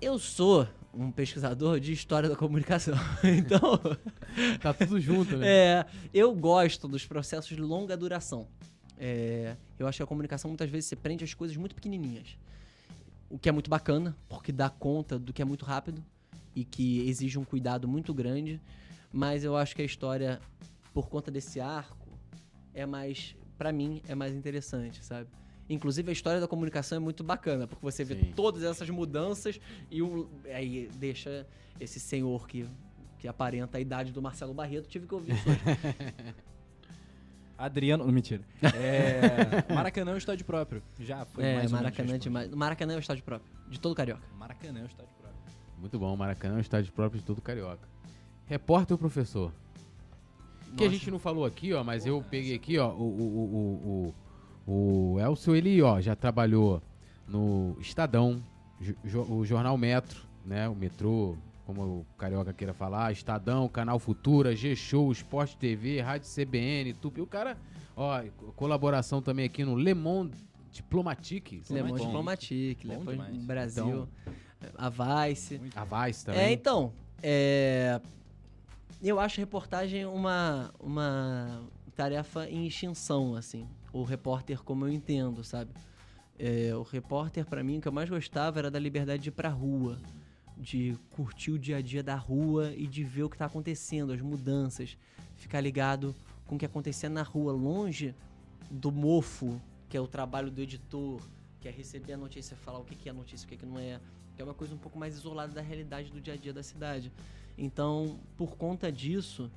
Eu 0.00 0.18
sou 0.18 0.66
um 0.94 1.10
pesquisador 1.10 1.78
de 1.78 1.92
história 1.92 2.28
da 2.28 2.36
comunicação. 2.36 2.94
então, 3.24 3.80
Tá 4.60 4.72
tudo 4.72 5.00
junto, 5.00 5.36
né? 5.36 5.48
É, 5.48 5.86
eu 6.12 6.34
gosto 6.34 6.88
dos 6.88 7.06
processos 7.06 7.56
de 7.56 7.62
longa 7.62 7.96
duração. 7.96 8.48
É, 9.00 9.56
eu 9.78 9.86
acho 9.86 9.96
que 9.96 10.02
a 10.02 10.06
comunicação 10.06 10.50
muitas 10.50 10.68
vezes 10.68 10.86
se 10.86 10.94
prende 10.94 11.24
às 11.24 11.32
coisas 11.32 11.56
muito 11.56 11.74
pequenininhas. 11.74 12.36
O 13.30 13.38
que 13.38 13.48
é 13.48 13.52
muito 13.52 13.70
bacana, 13.70 14.14
porque 14.28 14.52
dá 14.52 14.68
conta 14.68 15.18
do 15.18 15.32
que 15.32 15.40
é 15.40 15.44
muito 15.44 15.64
rápido 15.64 16.04
e 16.54 16.64
que 16.64 17.08
exige 17.08 17.38
um 17.38 17.44
cuidado 17.44 17.88
muito 17.88 18.12
grande. 18.12 18.60
Mas 19.10 19.42
eu 19.42 19.56
acho 19.56 19.74
que 19.74 19.80
a 19.80 19.84
história, 19.84 20.38
por 20.92 21.08
conta 21.08 21.30
desse 21.30 21.60
arco, 21.60 22.08
é 22.74 22.84
mais, 22.84 23.34
Pra 23.56 23.72
mim, 23.72 24.00
é 24.08 24.14
mais 24.14 24.34
interessante, 24.34 25.04
sabe? 25.04 25.28
Inclusive 25.68 26.08
a 26.08 26.12
história 26.12 26.40
da 26.40 26.48
comunicação 26.48 26.96
é 26.96 26.98
muito 26.98 27.22
bacana, 27.22 27.66
porque 27.66 27.84
você 27.84 28.02
vê 28.02 28.14
Sim. 28.14 28.32
todas 28.34 28.62
essas 28.62 28.88
mudanças 28.88 29.60
e 29.90 30.00
o, 30.00 30.30
aí 30.46 30.88
deixa 30.94 31.46
esse 31.78 32.00
senhor 32.00 32.48
que, 32.48 32.66
que 33.18 33.28
aparenta 33.28 33.76
a 33.76 33.80
idade 33.80 34.12
do 34.12 34.22
Marcelo 34.22 34.54
Barreto, 34.54 34.88
tive 34.88 35.06
que 35.06 35.14
ouvir 35.14 35.34
isso 35.34 35.48
hoje. 35.48 35.60
Adriano. 37.60 38.04
Não, 38.04 38.12
mentira. 38.12 38.42
É, 38.62 39.72
Maracanã 39.72 40.12
é 40.12 40.14
um 40.14 40.18
estádio 40.18 40.44
próprio. 40.46 40.82
Já 40.98 41.24
foi 41.26 41.44
é, 41.44 41.56
mais 41.56 41.70
Maracanã 41.70 42.12
respondido. 42.12 42.22
demais. 42.22 42.50
Maracanã 42.50 42.94
é 42.94 42.96
o 42.96 43.00
estádio 43.00 43.22
próprio, 43.22 43.50
de 43.68 43.78
todo 43.78 43.94
carioca. 43.94 44.22
Maracanã 44.38 44.80
é 44.80 44.82
um 44.82 44.86
estádio 44.86 45.12
próprio. 45.20 45.40
Muito 45.78 45.98
bom, 45.98 46.16
Maracanã 46.16 46.54
é 46.54 46.56
um 46.56 46.60
estádio 46.60 46.92
próprio 46.92 47.20
de 47.20 47.26
todo 47.26 47.40
carioca. 47.42 47.86
Repórter 48.46 48.94
ou 48.94 48.98
professor? 48.98 49.52
Que 50.76 50.84
a 50.84 50.86
Nossa. 50.86 50.90
gente 50.90 51.10
não 51.10 51.18
falou 51.18 51.44
aqui, 51.44 51.72
ó, 51.72 51.82
mas 51.84 52.06
eu 52.06 52.24
peguei 52.30 52.54
aqui, 52.54 52.78
ó, 52.78 52.90
o, 52.92 53.02
o, 53.02 54.14
o, 54.66 54.66
o, 54.66 55.14
o 55.14 55.20
Elcio, 55.20 55.54
ele, 55.54 55.82
ó, 55.82 56.00
já 56.00 56.14
trabalhou 56.14 56.80
no 57.26 57.76
Estadão, 57.80 58.42
o 59.28 59.44
Jornal 59.44 59.76
Metro, 59.76 60.22
né, 60.44 60.68
o 60.68 60.74
Metrô, 60.74 61.36
como 61.74 61.82
o 62.00 62.06
carioca 62.18 62.52
queira 62.52 62.74
falar, 62.74 63.12
Estadão, 63.12 63.68
Canal 63.68 63.98
Futura, 64.00 64.54
G-Show, 64.56 65.12
Sport 65.12 65.54
TV, 65.54 66.00
Rádio 66.00 66.28
CBN, 66.28 66.92
Tupi, 66.94 67.20
o 67.20 67.26
cara, 67.26 67.56
ó, 67.96 68.20
co- 68.36 68.52
colaboração 68.56 69.22
também 69.22 69.44
aqui 69.46 69.64
no 69.64 69.76
Le 69.76 69.94
Monde 69.94 70.36
Diplomatique, 70.72 71.62
Le 71.70 71.82
Monde. 71.84 72.02
Diplomatique, 72.02 72.86
Bom 72.88 72.98
depois 72.98 73.16
demais. 73.16 73.44
Brasil, 73.44 74.08
a 74.76 74.88
Vice. 75.28 75.60
A 75.76 75.84
Vice 76.06 76.24
também. 76.24 76.40
É, 76.40 76.52
então, 76.52 76.92
é, 77.22 78.00
eu 79.00 79.20
acho 79.20 79.40
a 79.40 79.42
reportagem 79.42 80.04
uma, 80.06 80.72
uma 80.80 81.62
tarefa 81.94 82.48
em 82.50 82.66
extinção, 82.66 83.36
assim. 83.36 83.64
O 83.92 84.02
repórter 84.02 84.60
como 84.62 84.86
eu 84.86 84.92
entendo, 84.92 85.44
sabe? 85.44 85.70
É, 86.38 86.74
o 86.74 86.82
repórter, 86.82 87.44
pra 87.44 87.62
mim, 87.62 87.78
o 87.78 87.80
que 87.80 87.86
eu 87.88 87.92
mais 87.92 88.08
gostava 88.10 88.58
era 88.58 88.70
da 88.70 88.78
liberdade 88.78 89.22
de 89.22 89.28
ir 89.28 89.32
pra 89.32 89.48
rua. 89.50 89.98
De 90.60 90.94
curtir 91.10 91.52
o 91.52 91.58
dia 91.58 91.78
a 91.78 91.80
dia 91.80 92.02
da 92.02 92.14
rua 92.16 92.72
e 92.76 92.86
de 92.86 93.02
ver 93.02 93.22
o 93.22 93.30
que 93.30 93.36
tá 93.38 93.46
acontecendo, 93.46 94.12
as 94.12 94.20
mudanças. 94.20 94.96
Ficar 95.36 95.60
ligado 95.60 96.14
com 96.46 96.56
o 96.56 96.58
que 96.58 96.66
acontecia 96.66 97.08
na 97.08 97.22
rua, 97.22 97.52
longe 97.52 98.14
do 98.70 98.92
mofo, 98.92 99.58
que 99.88 99.96
é 99.96 100.00
o 100.00 100.06
trabalho 100.06 100.50
do 100.50 100.60
editor, 100.60 101.20
que 101.60 101.66
é 101.68 101.70
receber 101.70 102.12
a 102.12 102.16
notícia 102.18 102.54
e 102.54 102.56
falar 102.58 102.78
o 102.78 102.84
que 102.84 103.08
é 103.08 103.12
notícia, 103.12 103.46
o 103.46 103.48
que 103.48 103.56
que 103.56 103.64
não 103.66 103.78
é. 103.78 103.98
Que 104.36 104.42
é 104.42 104.44
uma 104.44 104.52
coisa 104.54 104.74
um 104.74 104.78
pouco 104.78 104.98
mais 104.98 105.14
isolada 105.14 105.52
da 105.52 105.62
realidade 105.62 106.10
do 106.10 106.20
dia 106.20 106.34
a 106.34 106.36
dia 106.36 106.52
da 106.52 106.62
cidade. 106.62 107.10
Então, 107.56 108.18
por 108.36 108.56
conta 108.56 108.92
disso, 108.92 109.50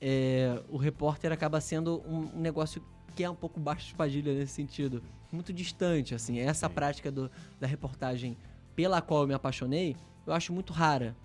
é, 0.00 0.60
o 0.68 0.76
repórter 0.76 1.30
acaba 1.32 1.60
sendo 1.60 2.00
um, 2.06 2.28
um 2.36 2.40
negócio 2.40 2.82
que 3.14 3.22
é 3.22 3.30
um 3.30 3.34
pouco 3.34 3.58
baixo 3.60 3.82
de 3.86 3.92
espadilha 3.92 4.34
nesse 4.34 4.52
sentido. 4.54 5.02
Muito 5.32 5.52
distante, 5.52 6.14
assim. 6.14 6.38
Essa 6.40 6.68
Sim. 6.68 6.74
prática 6.74 7.10
do- 7.10 7.30
da 7.60 7.66
reportagem 7.66 8.36
pela 8.74 9.00
qual 9.00 9.22
eu 9.22 9.28
me 9.28 9.34
apaixonei, 9.34 9.96
eu 10.30 10.34
acho 10.34 10.52
muito 10.52 10.72
rara. 10.72 11.16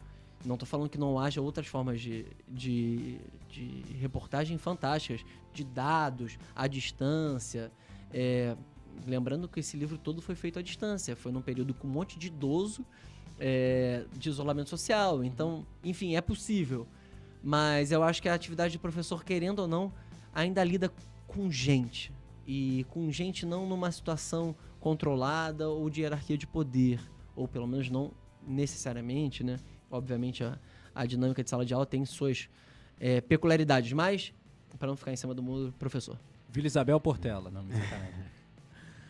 Não 0.44 0.58
tô 0.58 0.66
falando 0.66 0.90
que 0.90 0.98
não 0.98 1.20
haja 1.20 1.42
outras 1.42 1.68
formas 1.68 2.02
de, 2.02 2.26
de, 2.48 3.18
de 3.50 3.84
reportagem 4.00 4.58
fantásticas, 4.58 5.26
de 5.54 5.64
dados, 5.64 6.38
à 6.56 6.68
distância. 6.68 7.72
É, 8.14 8.56
lembrando 9.08 9.48
que 9.48 9.60
esse 9.60 9.78
livro 9.78 9.98
todo 9.98 10.22
foi 10.22 10.36
feito 10.36 10.60
à 10.60 10.62
distância. 10.62 11.16
Foi 11.16 11.32
num 11.32 11.42
período 11.42 11.74
com 11.74 11.88
um 11.88 11.92
monte 11.92 12.20
de 12.20 12.28
idoso, 12.28 12.86
é, 13.40 14.06
de 14.14 14.30
isolamento 14.30 14.70
social. 14.70 15.24
Então, 15.24 15.66
enfim, 15.84 16.16
é 16.16 16.22
possível. 16.22 16.88
Mas 17.44 17.92
eu 17.92 18.04
acho 18.04 18.22
que 18.22 18.30
a 18.30 18.34
atividade 18.34 18.74
de 18.74 18.80
professor, 18.80 19.24
querendo 19.24 19.60
ou 19.60 19.68
não, 19.68 19.94
ainda 20.34 20.64
lida 20.64 20.92
com 21.28 21.50
gente. 21.50 22.12
E 22.46 22.86
com 22.90 23.12
gente 23.12 23.46
não 23.46 23.68
numa 23.68 23.92
situação 23.92 24.56
controlada 24.80 25.68
ou 25.70 25.90
de 25.90 26.02
hierarquia 26.02 26.38
de 26.38 26.46
poder. 26.46 27.00
Ou 27.36 27.48
pelo 27.48 27.68
menos 27.68 27.90
não 27.90 28.12
necessariamente, 28.48 29.44
né? 29.44 29.60
Obviamente 29.90 30.44
a, 30.44 30.58
a 30.94 31.06
dinâmica 31.06 31.44
de 31.44 31.50
sala 31.50 31.66
de 31.66 31.74
aula 31.74 31.86
tem 31.86 32.06
suas 32.06 32.50
é, 33.00 33.22
peculiaridades, 33.22 33.92
mas, 33.94 34.34
para 34.78 34.88
não 34.88 34.96
ficar 34.96 35.12
em 35.12 35.16
cima 35.16 35.34
do 35.34 35.44
muro, 35.44 35.74
professor. 35.78 36.18
Vila 36.50 36.68
Isabel 36.68 37.00
Portela, 37.00 37.52
não, 37.52 37.64
me 37.64 37.74
sacanagem. 37.74 38.35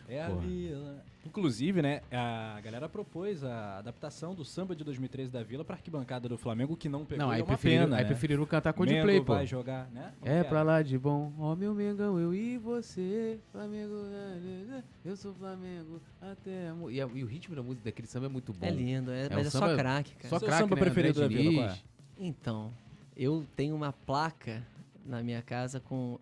É 0.08 0.22
a 0.22 0.26
Porra. 0.28 0.40
Vila. 0.42 1.04
Inclusive, 1.24 1.82
né, 1.82 2.02
a 2.12 2.60
galera 2.62 2.88
propôs 2.88 3.42
a 3.42 3.78
adaptação 3.78 4.32
do 4.32 4.44
samba 4.44 4.76
de 4.76 4.84
2013 4.84 5.32
da 5.32 5.42
Vila 5.42 5.64
pra 5.64 5.74
arquibancada 5.74 6.28
do 6.28 6.38
Flamengo, 6.38 6.76
que 6.76 6.88
não 6.88 7.04
pegou. 7.04 7.24
Não, 7.26 7.32
aí, 7.32 7.40
é 7.40 7.42
uma 7.42 7.48
preferiram, 7.48 7.84
pena, 7.86 7.96
aí 7.96 8.02
né? 8.04 8.08
preferiram 8.08 8.46
cantar 8.46 8.72
Coldplay, 8.72 9.04
Mengo 9.14 9.24
pô. 9.24 9.34
vai 9.34 9.44
jogar, 9.44 9.88
né? 9.90 10.12
Como 10.20 10.32
É 10.32 10.44
pra 10.44 10.62
lá 10.62 10.82
de 10.82 10.96
bom, 10.96 11.32
ó 11.36 11.56
meu 11.56 11.74
Mengão, 11.74 12.16
eu 12.20 12.32
e 12.32 12.56
você, 12.58 13.40
Flamengo, 13.50 13.94
eu 15.04 15.16
sou 15.16 15.34
Flamengo, 15.34 16.00
até... 16.22 16.68
a 16.70 16.90
E, 16.92 17.00
a- 17.00 17.08
e 17.12 17.24
o 17.24 17.26
ritmo 17.26 17.56
da 17.56 17.62
música 17.62 17.84
daquele 17.86 18.06
samba 18.06 18.26
é 18.26 18.28
muito 18.28 18.52
bom. 18.52 18.64
É 18.64 18.70
lindo, 18.70 19.10
é, 19.10 19.26
É 19.26 19.28
mas 19.30 19.46
um 19.46 19.48
é 19.48 19.50
só 19.50 19.58
samba- 19.60 19.76
craque, 19.76 20.14
cara. 20.14 20.28
Só 20.28 20.38
Seu 20.38 20.46
craque, 20.46 20.62
samba 20.62 20.76
né? 20.76 20.80
preferido 20.82 21.22
André 21.24 21.36
da 21.36 21.42
Vila, 21.42 21.50
Diniz. 21.52 21.66
qual 21.66 21.76
é? 21.76 22.26
Então, 22.28 22.72
eu 23.16 23.44
tenho 23.56 23.74
uma 23.74 23.92
placa 23.92 24.62
na 25.04 25.22
minha 25.24 25.42
casa 25.42 25.80
com. 25.80 26.20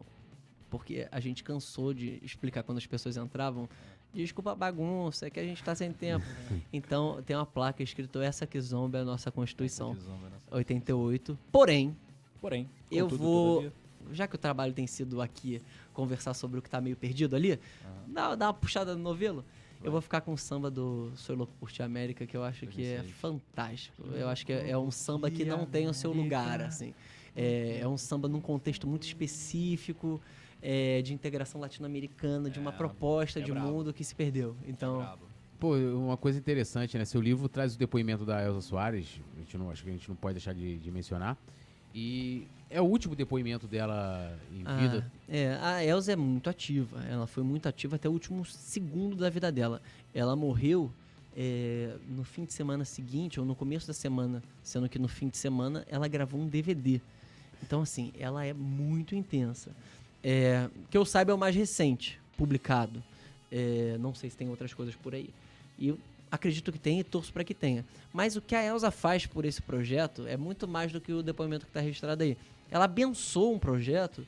Porque 0.77 1.07
a 1.13 1.21
gente 1.21 1.45
cansou 1.45 1.95
de 1.95 2.19
explicar 2.23 2.65
quando 2.65 2.79
as 2.79 2.87
pessoas 2.87 3.17
entravam. 3.17 3.69
Desculpa 4.13 4.51
a 4.53 4.55
bagunça, 4.57 5.27
é 5.27 5.31
que 5.31 5.39
a 5.39 5.45
gente 5.45 5.63
tá 5.63 5.73
sem 5.75 5.93
tempo. 5.93 6.25
Então, 6.73 7.23
tem 7.25 7.37
uma 7.37 7.47
placa 7.47 7.81
escrito 7.83 8.21
Essa 8.21 8.45
que 8.47 8.61
zomba 8.61 8.99
é 8.99 9.01
a 9.03 9.05
nossa 9.05 9.31
Constituição. 9.31 9.95
Que 9.95 10.01
zomba, 10.01 10.29
né? 10.29 10.37
88. 10.51 11.39
Porém, 11.53 11.97
Porém, 12.41 12.69
Eu 12.91 13.05
contudo, 13.07 13.23
vou- 13.23 13.55
todavia, 13.63 13.73
já 14.13 14.27
que 14.27 14.35
o 14.35 14.39
trabalho 14.39 14.73
tem 14.75 14.87
sido 14.87 15.23
aqui 15.23 15.63
conversar 15.93 16.35
sobre 16.35 16.59
o 16.59 16.63
que 16.63 16.69
tá 16.69 16.81
meio 16.81 16.97
perdido 16.97 17.35
ali, 17.37 17.59
dá, 18.09 18.35
dá 18.35 18.47
uma 18.49 18.55
puxada 18.55 18.95
no 18.97 19.03
novelo. 19.03 19.45
Eu 19.83 19.93
vou 19.93 20.01
ficar 20.01 20.21
com 20.23 20.33
o 20.33 20.39
samba 20.39 20.71
do 20.71 21.13
Sou 21.17 21.37
Louco 21.37 21.53
por 21.61 21.71
Ti 21.71 21.83
América, 21.83 22.27
que 22.27 22.37
eu 22.37 22.43
acho 22.43 22.67
que 22.67 22.83
é 22.85 22.97
2006. 22.97 23.11
fantástico. 23.21 24.03
Eu 24.15 24.29
acho 24.29 24.45
que 24.45 24.53
é, 24.53 24.71
é 24.71 24.79
um 24.79 24.91
samba 24.91 25.31
que 25.31 25.45
não 25.45 25.65
tem 25.67 25.87
o 25.89 25.95
seu 25.95 26.13
lugar, 26.13 26.61
assim. 26.61 26.93
É, 27.37 27.81
é 27.81 27.89
um 27.89 27.97
samba 27.99 28.29
num 28.29 28.41
contexto 28.41 28.87
muito 28.87 29.03
específico, 29.05 30.21
é, 30.66 31.03
de 31.03 31.12
integração 31.12 31.61
latino-americana, 31.61 32.49
de 32.49 32.59
uma 32.59 32.70
É, 32.70 32.74
proposta 32.74 33.39
é 33.39 33.43
de 33.43 33.53
brabo. 33.53 33.69
mundo 33.69 33.93
que 33.93 34.03
se 34.03 34.15
perdeu. 34.15 34.57
Então, 34.66 34.97
brabo. 34.99 35.27
Pô, 35.61 35.77
uma 35.77 36.16
coisa 36.16 36.39
interessante, 36.39 36.97
né? 36.99 37.05
Seu 37.05 37.20
livro 37.20 37.49
traz 37.49 37.74
o 37.74 37.78
depoimento 37.78 38.24
da 38.24 38.43
Elza 38.43 38.61
Soares, 38.62 39.20
a 39.36 39.41
gente 39.41 39.57
não, 39.59 39.70
acho 39.70 39.85
que 39.85 39.91
a 39.91 39.93
gente 39.93 40.09
não 40.09 40.16
pode 40.16 40.35
deixar 40.35 40.55
de, 40.55 40.78
de 40.78 40.91
mencionar. 40.91 41.36
E 41.95 42.49
é 42.69 42.81
o 42.81 42.85
último 42.85 43.15
depoimento 43.15 43.69
dela 43.69 44.36
em 44.53 44.62
Ah, 44.65 44.77
vida. 44.77 45.12
é, 45.28 45.57
a 45.62 45.85
Elza 45.85 46.12
é 46.12 46.16
muito 46.16 46.51
ativa. 46.51 47.05
Ela 47.05 47.27
foi 47.27 47.45
muito 47.45 47.69
ativa 47.69 47.97
até 47.97 48.09
o 48.09 48.12
último 48.12 48.45
segundo 48.45 49.15
da 49.16 49.31
vida 49.31 49.53
dela. 49.53 49.81
Ela 50.12 50.35
morreu 50.35 50.91
é, 51.36 51.95
no 52.09 52.24
fim 52.24 52.45
de 52.45 52.53
semana 52.53 52.85
seguinte, 52.85 53.39
ou 53.39 53.47
no 53.47 53.55
começo 53.55 53.86
da 53.86 53.93
semana, 53.95 54.43
sendo 54.62 54.89
que 54.89 54.99
no 54.99 55.07
fim 55.09 55.28
de 55.28 55.36
semana 55.36 55.85
ela 55.89 56.09
gravou 56.09 56.41
um 56.41 56.49
DVD. 56.49 57.01
Então, 57.62 57.81
assim, 57.82 58.12
ela 58.19 58.45
é 58.45 58.53
muito 58.53 59.15
intensa. 59.15 59.70
É, 60.25 60.69
que 60.91 60.97
eu 60.97 61.05
saiba 61.05 61.33
é 61.33 61.35
o 61.35 61.39
mais 61.39 61.55
recente, 61.55 62.19
publicado. 62.37 63.03
É, 63.53 63.97
não 64.01 64.15
sei 64.15 64.31
se 64.31 64.37
tem 64.37 64.49
outras 64.49 64.73
coisas 64.73 64.97
por 64.97 65.15
aí. 65.15 65.29
E 65.79 65.89
eu 65.89 65.99
acredito 66.31 66.73
que 66.73 66.79
tenha 66.79 67.01
e 67.01 67.05
torço 67.05 67.33
para 67.33 67.45
que 67.45 67.53
tenha. 67.55 67.85
Mas 68.13 68.35
o 68.35 68.41
que 68.41 68.55
a 68.55 68.65
Elsa 68.65 68.91
faz 68.91 69.27
por 69.27 69.45
esse 69.45 69.61
projeto 69.63 70.27
é 70.27 70.37
muito 70.37 70.67
mais 70.67 70.91
do 70.91 71.01
que 71.01 71.13
o 71.13 71.23
depoimento 71.23 71.67
que 71.67 71.71
está 71.71 71.81
registrado 71.81 72.23
aí. 72.23 72.37
Ela 72.71 72.87
abençoou 72.87 73.55
um 73.55 73.59
projeto 73.59 74.27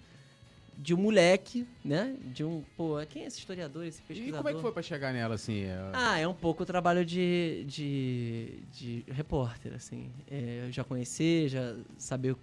de 0.78 0.92
um 0.92 0.98
moleque, 0.98 1.66
né? 1.82 2.14
De 2.34 2.44
um. 2.44 2.62
Pô, 2.76 2.96
quem 3.08 3.22
é 3.22 3.26
esse 3.26 3.38
historiador, 3.38 3.86
esse 3.86 4.00
E 4.00 4.02
pesquisador? 4.02 4.36
como 4.36 4.48
é 4.50 4.54
que 4.54 4.60
foi 4.60 4.72
pra 4.72 4.82
chegar 4.82 5.10
nela, 5.14 5.34
assim? 5.34 5.62
é- 5.62 5.90
Ah, 5.94 6.18
é 6.18 6.28
um 6.28 6.34
pouco 6.34 6.62
o 6.64 6.66
trabalho 6.66 7.02
de, 7.04 7.64
de, 7.66 8.58
de 8.74 9.04
repórter, 9.10 9.72
assim. 9.74 10.10
É, 10.30 10.64
eu 10.66 10.72
já 10.72 10.84
conhecer, 10.84 11.48
já 11.48 11.74
saber 11.96 12.36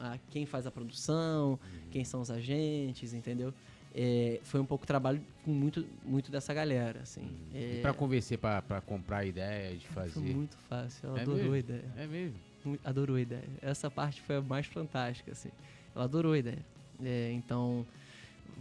a, 0.00 0.18
quem 0.30 0.46
faz 0.46 0.66
a 0.66 0.70
produção, 0.70 1.58
quem 1.90 2.04
são 2.04 2.20
os 2.20 2.30
agentes, 2.30 3.12
entendeu? 3.14 3.52
É, 3.94 4.38
foi 4.44 4.60
um 4.60 4.66
pouco 4.66 4.86
trabalho 4.86 5.20
com 5.44 5.50
muito, 5.50 5.84
muito 6.04 6.30
dessa 6.30 6.52
galera, 6.54 7.00
assim. 7.00 7.28
E 7.52 7.78
É, 7.78 7.80
pra 7.80 7.92
convencer, 7.92 8.38
pra, 8.38 8.60
pra 8.62 8.80
comprar 8.80 9.18
a 9.18 9.24
ideia 9.24 9.74
de 9.76 9.86
foi 9.88 10.04
fazer. 10.04 10.34
muito 10.34 10.56
fácil, 10.68 11.08
ela 11.08 11.18
É 11.18 11.22
adorou 11.22 11.38
mesmo? 11.40 11.54
a 11.54 11.58
ideia. 11.58 11.84
É 11.96 12.06
mesmo? 12.06 12.36
Adorou 12.84 13.16
a 13.16 13.20
ideia. 13.20 13.44
Essa 13.62 13.90
parte 13.90 14.20
foi 14.20 14.36
a 14.36 14.40
mais 14.42 14.66
fantástica, 14.66 15.32
assim. 15.32 15.50
Ela 15.94 16.04
adorou 16.04 16.32
a 16.34 16.38
ideia. 16.38 16.64
É, 17.02 17.32
então, 17.32 17.86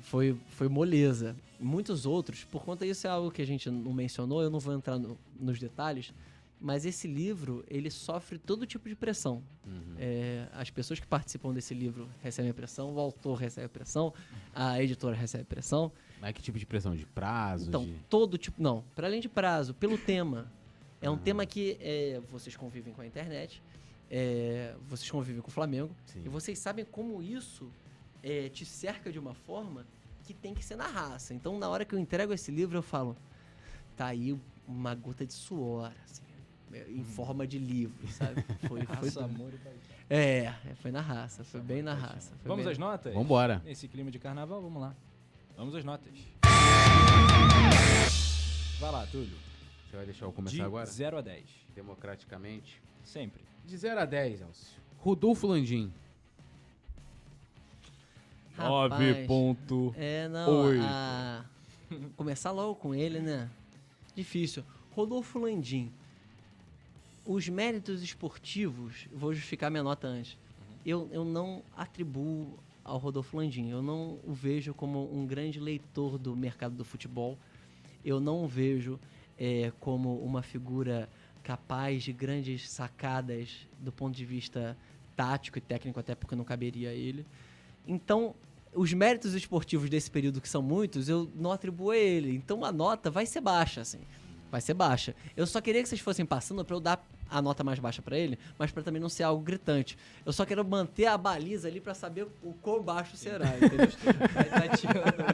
foi, 0.01 0.35
foi 0.49 0.68
moleza. 0.69 1.35
Muitos 1.59 2.05
outros, 2.05 2.43
por 2.45 2.64
conta 2.64 2.85
disso 2.85 3.05
é 3.07 3.09
algo 3.09 3.31
que 3.31 3.41
a 3.41 3.45
gente 3.45 3.69
não 3.69 3.91
mencionou, 3.93 4.41
eu 4.41 4.49
não 4.49 4.59
vou 4.59 4.73
entrar 4.73 4.97
no- 4.97 5.18
nos 5.39 5.59
detalhes, 5.59 6.14
mas 6.59 6.85
esse 6.85 7.07
livro, 7.07 7.63
ele 7.67 7.89
sofre 7.91 8.38
todo 8.38 8.65
tipo 8.65 8.89
de 8.89 8.95
pressão. 8.95 9.43
Uhum. 9.65 9.95
É, 9.97 10.47
as 10.53 10.69
pessoas 10.69 10.99
que 10.99 11.05
participam 11.05 11.53
desse 11.53 11.73
livro 11.73 12.09
recebem 12.21 12.51
pressão, 12.51 12.93
o 12.93 12.99
autor 12.99 13.35
recebe 13.35 13.67
pressão, 13.67 14.13
a 14.53 14.81
editora 14.81 15.15
recebe 15.15 15.43
pressão. 15.43 15.91
Mas 16.19 16.34
que 16.34 16.41
tipo 16.41 16.57
de 16.57 16.65
pressão? 16.65 16.95
De 16.95 17.05
prazo? 17.05 17.67
Então, 17.67 17.85
de... 17.85 17.93
todo 18.09 18.38
tipo. 18.38 18.61
Não, 18.61 18.84
para 18.95 19.07
além 19.07 19.21
de 19.21 19.29
prazo, 19.29 19.73
pelo 19.73 19.97
tema. 19.99 20.51
É 20.99 21.07
um 21.09 21.13
Aham. 21.13 21.21
tema 21.21 21.45
que 21.45 21.77
é, 21.79 22.19
vocês 22.27 22.55
convivem 22.55 22.91
com 22.91 23.01
a 23.01 23.05
internet, 23.05 23.61
é, 24.09 24.75
vocês 24.88 25.09
convivem 25.11 25.43
com 25.43 25.49
o 25.49 25.51
Flamengo, 25.51 25.95
Sim. 26.05 26.23
e 26.25 26.29
vocês 26.29 26.57
sabem 26.57 26.84
como 26.84 27.21
isso 27.21 27.71
é, 28.23 28.49
te 28.49 28.65
cerca 28.65 29.11
de 29.11 29.19
uma 29.19 29.35
forma 29.35 29.85
que 30.23 30.34
tem 30.34 30.55
que 30.55 30.65
ser 30.65 30.75
na 30.75 30.88
raça. 30.88 31.35
Então, 31.35 31.59
na 31.59 31.69
hora 31.69 31.85
que 31.85 31.93
eu 31.93 31.99
entrego 31.99 32.34
esse 32.34 32.49
livro, 32.51 32.79
eu 32.79 32.81
falo: 32.81 33.15
tá 33.95 34.07
aí 34.07 34.35
uma 34.67 34.95
gota 34.95 35.25
de 35.25 35.34
suor, 35.34 35.91
assim, 36.03 36.23
em 36.89 37.03
forma 37.03 37.45
de 37.48 37.57
livro, 37.57 38.07
sabe? 38.10 38.44
Foi, 38.68 38.84
foi, 38.85 38.95
Raça, 38.95 39.23
amor 39.26 39.53
e 39.53 39.57
paixão. 39.57 39.81
é, 40.10 40.38
é, 40.69 40.76
foi 40.81 40.91
na 40.91 41.02
raça, 41.02 41.44
foi 41.44 41.61
bem 41.61 41.81
na 41.81 41.94
raça. 41.94 42.31
foi 42.41 42.48
Vamos 42.49 42.65
bem- 42.65 42.72
às 42.73 42.77
notas? 42.77 43.14
Vambora. 43.14 43.61
Nesse 43.65 43.88
clima 43.88 44.11
de 44.11 44.19
carnaval, 44.19 44.61
vamos 44.61 44.81
lá. 44.81 44.95
Vamos 45.56 45.73
às 45.76 45.84
notas. 45.84 46.14
Vai 48.80 48.91
lá, 48.91 49.06
Túlio. 49.07 49.38
Você 49.89 49.95
vai 49.95 50.06
deixar 50.06 50.26
eu 50.26 50.31
começar 50.31 50.56
de 50.56 50.61
agora? 50.61 50.85
0 50.85 51.18
a 51.18 51.22
10. 51.22 51.45
Democraticamente. 51.73 52.81
Sempre. 53.03 53.41
De 53.65 53.76
0 53.77 53.99
a 54.02 54.06
10, 54.06 54.41
Elcio. 54.41 54.77
Rodolfo 54.99 55.48
Landim. 55.48 55.91
Rapaz, 58.56 59.27
ponto. 59.27 59.94
É, 59.98 60.27
não. 60.27 60.65
Oito. 60.65 60.84
a- 60.84 61.45
Começar 62.18 62.52
logo 62.52 62.76
com 62.76 62.94
ele, 62.94 63.19
né? 63.19 63.49
Difícil. 64.15 64.64
Rodolfo 64.91 65.39
Landim. 65.39 65.91
Os 67.30 67.49
méritos 67.49 68.02
esportivos, 68.02 69.06
vou 69.12 69.34
justificar 69.34 69.70
minha 69.70 69.84
nota 69.84 70.08
antes. 70.08 70.38
Eu, 70.86 71.10
eu 71.12 71.26
não 71.26 71.62
atribuo 71.76 72.58
ao 72.86 72.98
Rodolfo 72.98 73.36
Landim. 73.36 73.70
Eu 73.70 73.82
não 73.82 74.18
o 74.24 74.32
vejo 74.32 74.74
como 74.74 75.14
um 75.14 75.28
grande 75.28 75.60
leitor 75.60 76.18
do 76.18 76.34
mercado 76.38 76.74
do 76.74 76.86
futebol. 76.86 77.38
Eu 78.04 78.22
não 78.22 78.45
o 78.45 78.48
vejo 78.48 78.98
é, 79.38 79.74
como 79.82 80.18
uma 80.20 80.41
figura 80.41 81.10
capaz 81.44 82.02
de 82.04 82.14
grandes 82.14 82.70
sacadas 82.70 83.68
do 83.78 83.91
ponto 83.91 84.16
de 84.16 84.24
vista 84.24 84.78
tático 85.14 85.58
e 85.58 85.62
técnico, 85.62 85.99
até 85.99 86.16
porque 86.16 86.34
não 86.34 86.45
caberia 86.45 86.91
a 86.91 86.94
ele. 86.94 87.26
Então, 87.86 88.36
os 88.74 88.94
méritos 88.94 89.34
esportivos 89.34 89.90
desse 89.90 90.10
período, 90.10 90.40
que 90.40 90.48
são 90.48 90.62
muitos, 90.62 91.10
eu 91.10 91.30
não 91.36 91.52
atribuo 91.52 91.91
a 91.91 91.98
ele. 91.98 92.34
Então 92.34 92.64
a 92.64 92.72
nota 92.72 93.12
vai 93.12 93.26
ser 93.26 93.41
baixa, 93.41 93.82
assim. 93.82 93.99
Vai 94.49 94.62
ser 94.62 94.74
baixa. 94.74 95.14
Eu 95.36 95.45
só 95.45 95.60
queria 95.60 95.84
que 95.84 95.90
vocês 95.90 95.99
fossem 95.99 96.26
passando 96.26 96.64
pra 96.64 96.76
eu 96.76 96.80
dar 96.80 97.06
a 97.30 97.41
nota 97.41 97.64
mais 97.64 97.80
baixa 97.80 98.02
pra 98.02 98.18
ele, 98.18 98.38
mas 98.58 98.72
pra 98.72 98.82
também 98.84 99.02
não 99.02 99.10
ser 99.10 99.24
algo 99.24 99.41
gritante. 99.44 99.98
Eu 100.26 100.32
só 100.34 100.45
quero 100.45 100.64
manter 100.66 101.06
a 101.08 101.18
baliza 101.18 101.68
ali 101.68 101.80
pra 101.80 101.94
saber 101.94 102.28
o 102.44 102.54
quão 102.62 102.82
baixo 102.82 103.16
será, 103.18 103.45
entendeu? 103.58 103.88
Vai 104.34 104.70
tá 104.70 105.26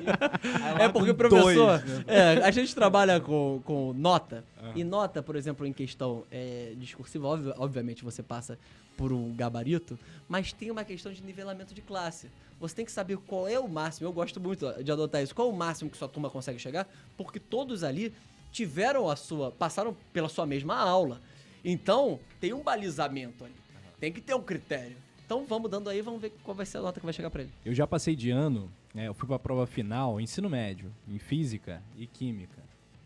aí. 0.80 0.86
É 0.86 0.90
porque 0.90 1.12
o 1.12 1.16
professor. 1.16 1.84
é, 2.08 2.44
a 2.44 2.52
gente 2.52 2.74
trabalha 2.74 3.20
com, 3.20 3.62
com 3.64 3.94
nota. 3.94 4.44
E 4.76 4.84
nota, 4.84 5.22
por 5.22 5.36
exemplo, 5.36 5.66
em 5.66 5.74
questão 5.74 6.24
é, 6.32 6.74
discursiva, 6.78 7.28
obvi- 7.28 7.54
obviamente 7.58 8.04
você 8.04 8.24
passa 8.24 8.58
por 8.98 9.12
um 9.12 9.34
gabarito, 9.36 9.98
mas 10.28 10.54
tem 10.54 10.72
uma 10.72 10.84
questão 10.84 11.12
de 11.12 11.22
nivelamento 11.22 11.74
de 11.74 11.82
classe. 11.82 12.30
Você 12.60 12.76
tem 12.76 12.86
que 12.86 12.92
saber 12.92 13.18
qual 13.18 13.48
é 13.48 13.60
o 13.60 13.68
máximo. 13.68 14.08
Eu 14.08 14.14
gosto 14.14 14.40
muito 14.40 14.72
de 14.84 14.92
adotar 14.92 15.22
isso. 15.22 15.36
Qual 15.36 15.50
é 15.50 15.52
o 15.52 15.56
máximo 15.56 15.90
que 15.90 15.98
sua 15.98 16.08
turma 16.08 16.30
consegue 16.30 16.58
chegar? 16.60 16.88
Porque 17.18 17.40
todos 17.40 17.84
ali 17.84 18.14
tiveram 18.52 19.10
a 19.10 19.16
sua. 19.16 19.52
passaram 19.52 19.96
pela 20.14 20.30
sua 20.30 20.46
mesma 20.46 20.76
aula. 20.78 21.20
Então, 21.64 22.20
tem 22.40 22.54
um 22.54 22.62
balizamento 22.62 23.46
ali. 23.46 23.54
Tem 24.00 24.12
que 24.12 24.20
ter 24.22 24.34
um 24.36 24.42
critério. 24.42 24.98
Então 25.26 25.46
vamos 25.46 25.72
dando 25.72 25.90
aí, 25.90 26.02
vamos 26.02 26.22
ver 26.22 26.32
qual 26.44 26.54
vai 26.54 26.66
ser 26.66 26.78
a 26.78 26.82
nota 26.82 27.00
que 27.00 27.06
vai 27.06 27.14
chegar 27.14 27.30
pra 27.30 27.42
ele. 27.42 27.52
Eu 27.64 27.74
já 27.74 27.88
passei 27.88 28.16
de 28.16 28.30
ano, 28.30 28.70
né, 28.94 29.08
eu 29.08 29.14
fui 29.14 29.28
pra 29.28 29.40
prova 29.40 29.66
final, 29.66 30.20
ensino 30.20 30.50
médio, 30.50 30.94
em 31.08 31.18
física 31.18 31.82
e 31.98 32.06
química. 32.06 32.62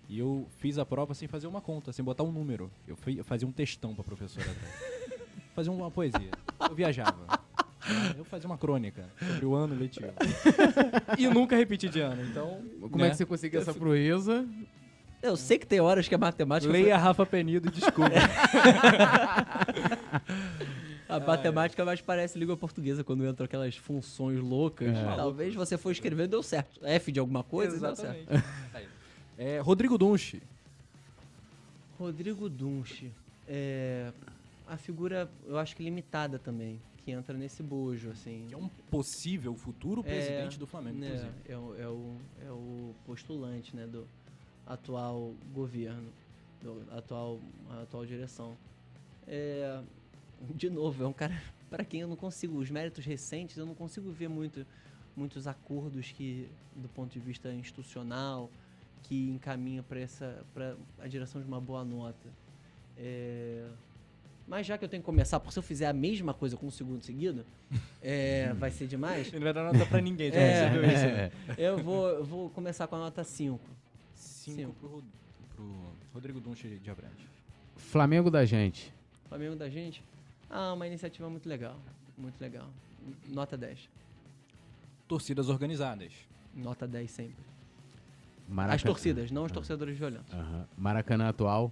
E 0.10 0.18
eu 0.20 0.48
fiz 0.58 0.78
a 0.78 0.86
prova 0.86 1.14
sem 1.14 1.28
fazer 1.28 1.48
uma 1.48 1.62
conta, 1.62 1.92
sem 1.94 2.04
botar 2.04 2.24
um 2.24 2.32
número. 2.32 2.72
Eu, 2.88 2.96
fui- 2.96 3.20
eu 3.20 3.24
fazia 3.24 3.48
um 3.48 3.52
textão 3.52 3.94
pra 3.94 4.04
professora 4.04 4.50
atrás. 4.50 4.74
fazia 5.54 5.72
uma 5.72 5.92
poesia. 5.92 6.32
Eu 6.68 6.76
viajava. 6.76 7.40
Eu 8.18 8.26
fazia 8.26 8.50
uma 8.50 8.58
crônica 8.58 9.10
sobre 9.20 9.46
o 9.46 9.54
ano 9.54 9.76
letivo. 9.76 10.08
e 11.18 11.28
nunca 11.28 11.56
repeti 11.56 11.88
de 11.88 12.00
ano, 12.00 12.24
então. 12.24 12.62
Como 12.82 12.98
né, 12.98 13.08
é 13.08 13.10
que 13.12 13.18
você 13.18 13.26
conseguiu 13.26 13.62
essa 13.62 13.74
proeza? 13.74 14.48
Eu 15.22 15.35
sei 15.35 15.57
que 15.57 15.65
tem 15.65 15.80
horas 15.80 16.07
que 16.07 16.15
a 16.15 16.18
matemática. 16.18 16.72
Leia 16.72 16.98
Rafa 16.98 17.26
Penido 17.26 17.68
e 17.68 17.72
desculpa. 17.72 18.11
A 21.10 21.19
matemática 21.22 21.85
mais 21.85 22.02
parece 22.02 22.38
língua 22.38 22.57
portuguesa 22.57 23.02
quando 23.02 23.26
entram 23.26 23.45
aquelas 23.45 23.77
funções 23.77 24.39
loucas. 24.41 24.89
É. 24.95 25.15
Talvez 25.15 25.56
você 25.56 25.77
for 25.77 25.91
escrevendo 25.91 26.31
deu 26.31 26.44
certo. 26.44 26.85
F 26.85 27.11
de 27.14 27.19
alguma 27.19 27.44
coisa 27.44 27.80
deu 27.80 27.95
certo. 27.95 28.27
É, 29.39 29.60
Rodrigo 29.60 29.99
Dunchi. 29.99 30.41
Rodrigo 31.99 32.49
Dunche. 32.49 33.11
É, 33.48 34.11
a 34.68 34.77
figura, 34.77 35.30
eu 35.45 35.60
acho 35.60 35.76
que 35.76 35.84
limitada 35.84 36.39
também, 36.39 36.81
que 37.06 37.11
entra 37.11 37.38
nesse 37.38 37.61
bojo, 37.61 38.10
assim. 38.10 38.45
Que 38.48 38.56
é 38.56 38.57
um 38.57 38.68
possível 38.89 39.53
futuro 39.53 40.02
É, 40.02 40.10
presidente 40.10 40.57
do 40.57 40.65
Flamengo, 40.65 40.98
né, 40.98 41.07
inclusive. 41.07 41.31
é, 41.48 41.56
o, 41.56 41.76
é, 41.80 41.88
o, 41.88 42.15
é 42.48 42.52
o 42.52 42.95
postulante 43.06 43.76
né, 43.76 43.85
do 43.85 44.07
atual 44.68 45.34
governo, 45.53 46.10
do 46.61 46.84
atual, 46.91 47.39
atual 47.81 48.06
direção. 48.06 48.57
É, 49.27 49.81
de 50.56 50.69
novo, 50.69 51.03
é 51.03 51.07
um 51.07 51.14
cara 51.14 51.34
para 51.69 51.84
quem 51.84 52.02
eu 52.02 52.07
não 52.07 52.15
consigo, 52.15 52.57
os 52.57 52.69
méritos 52.69 53.06
recentes, 53.06 53.57
eu 53.57 53.65
não 53.65 53.76
consigo 53.76 54.10
ver 54.11 54.27
muito, 54.30 54.65
muitos 55.15 55.48
acordos 55.48 56.11
que, 56.11 56.48
do 56.76 56.88
ponto 56.89 57.11
de 57.11 57.19
vista 57.19 57.52
institucional, 57.53 58.49
que 59.03 59.30
encaminha 59.30 59.81
para 59.84 59.99
essa 59.99 60.44
para 60.53 60.76
a 60.99 61.07
direção 61.07 61.41
de 61.41 61.48
uma 61.48 61.61
boa 61.61 61.84
nota. 61.85 62.30
É, 62.98 63.65
mas 64.48 64.65
já 64.65 64.77
que 64.77 64.85
eu 64.85 64.89
tenho 64.89 65.02
que 65.03 65.06
começar, 65.06 65.39
porque 65.39 65.52
se 65.53 65.60
eu 65.60 65.64
fizer 65.64 65.88
a 65.88 65.94
mesma 65.94 66.34
coisa 66.34 66.56
com 66.56 66.68
um 66.68 66.72
segundo 66.72 67.03
seguido, 67.03 67.45
é, 68.02 68.53
vai 68.57 68.72
ser 68.72 68.88
demais. 68.88 69.27
Ele 69.27 69.38
não 69.39 69.44
vai 69.44 69.53
dar 69.53 69.72
nota 69.73 69.85
pra 69.85 69.99
ninguém, 70.02 70.31
já 70.31 70.39
É. 70.39 70.69
percebeu 70.69 70.89
isso? 70.89 71.06
É. 71.06 71.31
Eu 71.57 71.77
vou, 71.80 72.07
eu 72.07 72.23
vou 72.23 72.49
começar 72.52 72.88
com 72.88 72.95
a 72.95 72.99
nota 72.99 73.23
5. 73.26 73.60
Cinco 74.52 74.72
Cinco. 74.72 74.74
pro, 74.80 74.90
Rod- 74.90 75.03
pro 75.56 75.94
Rodrigo 76.14 76.40
Dunchi 76.40 76.68
de 76.80 76.90
Abrantes. 76.90 77.26
Flamengo 77.76 78.30
da 78.32 78.45
gente. 78.45 78.94
Flamengo 79.28 79.56
da 79.56 79.69
gente. 79.69 80.03
Ah, 80.49 80.74
uma 80.74 80.88
iniciativa 80.88 81.30
muito 81.30 81.48
legal. 81.48 81.76
Muito 82.18 82.40
legal. 82.41 82.68
Nota 83.28 83.56
10. 83.57 83.90
Torcidas 85.07 85.49
organizadas. 85.49 86.14
Nota 86.53 86.88
10 86.88 87.10
sempre. 87.11 87.45
Maraca- 88.49 88.76
As 88.76 88.84
torcidas, 88.84 89.30
não 89.32 89.44
os 89.44 89.52
torcedores 89.52 89.98
violentos. 89.98 90.34
Aham. 90.34 90.68
Maracanã 90.78 91.30
atual. 91.30 91.72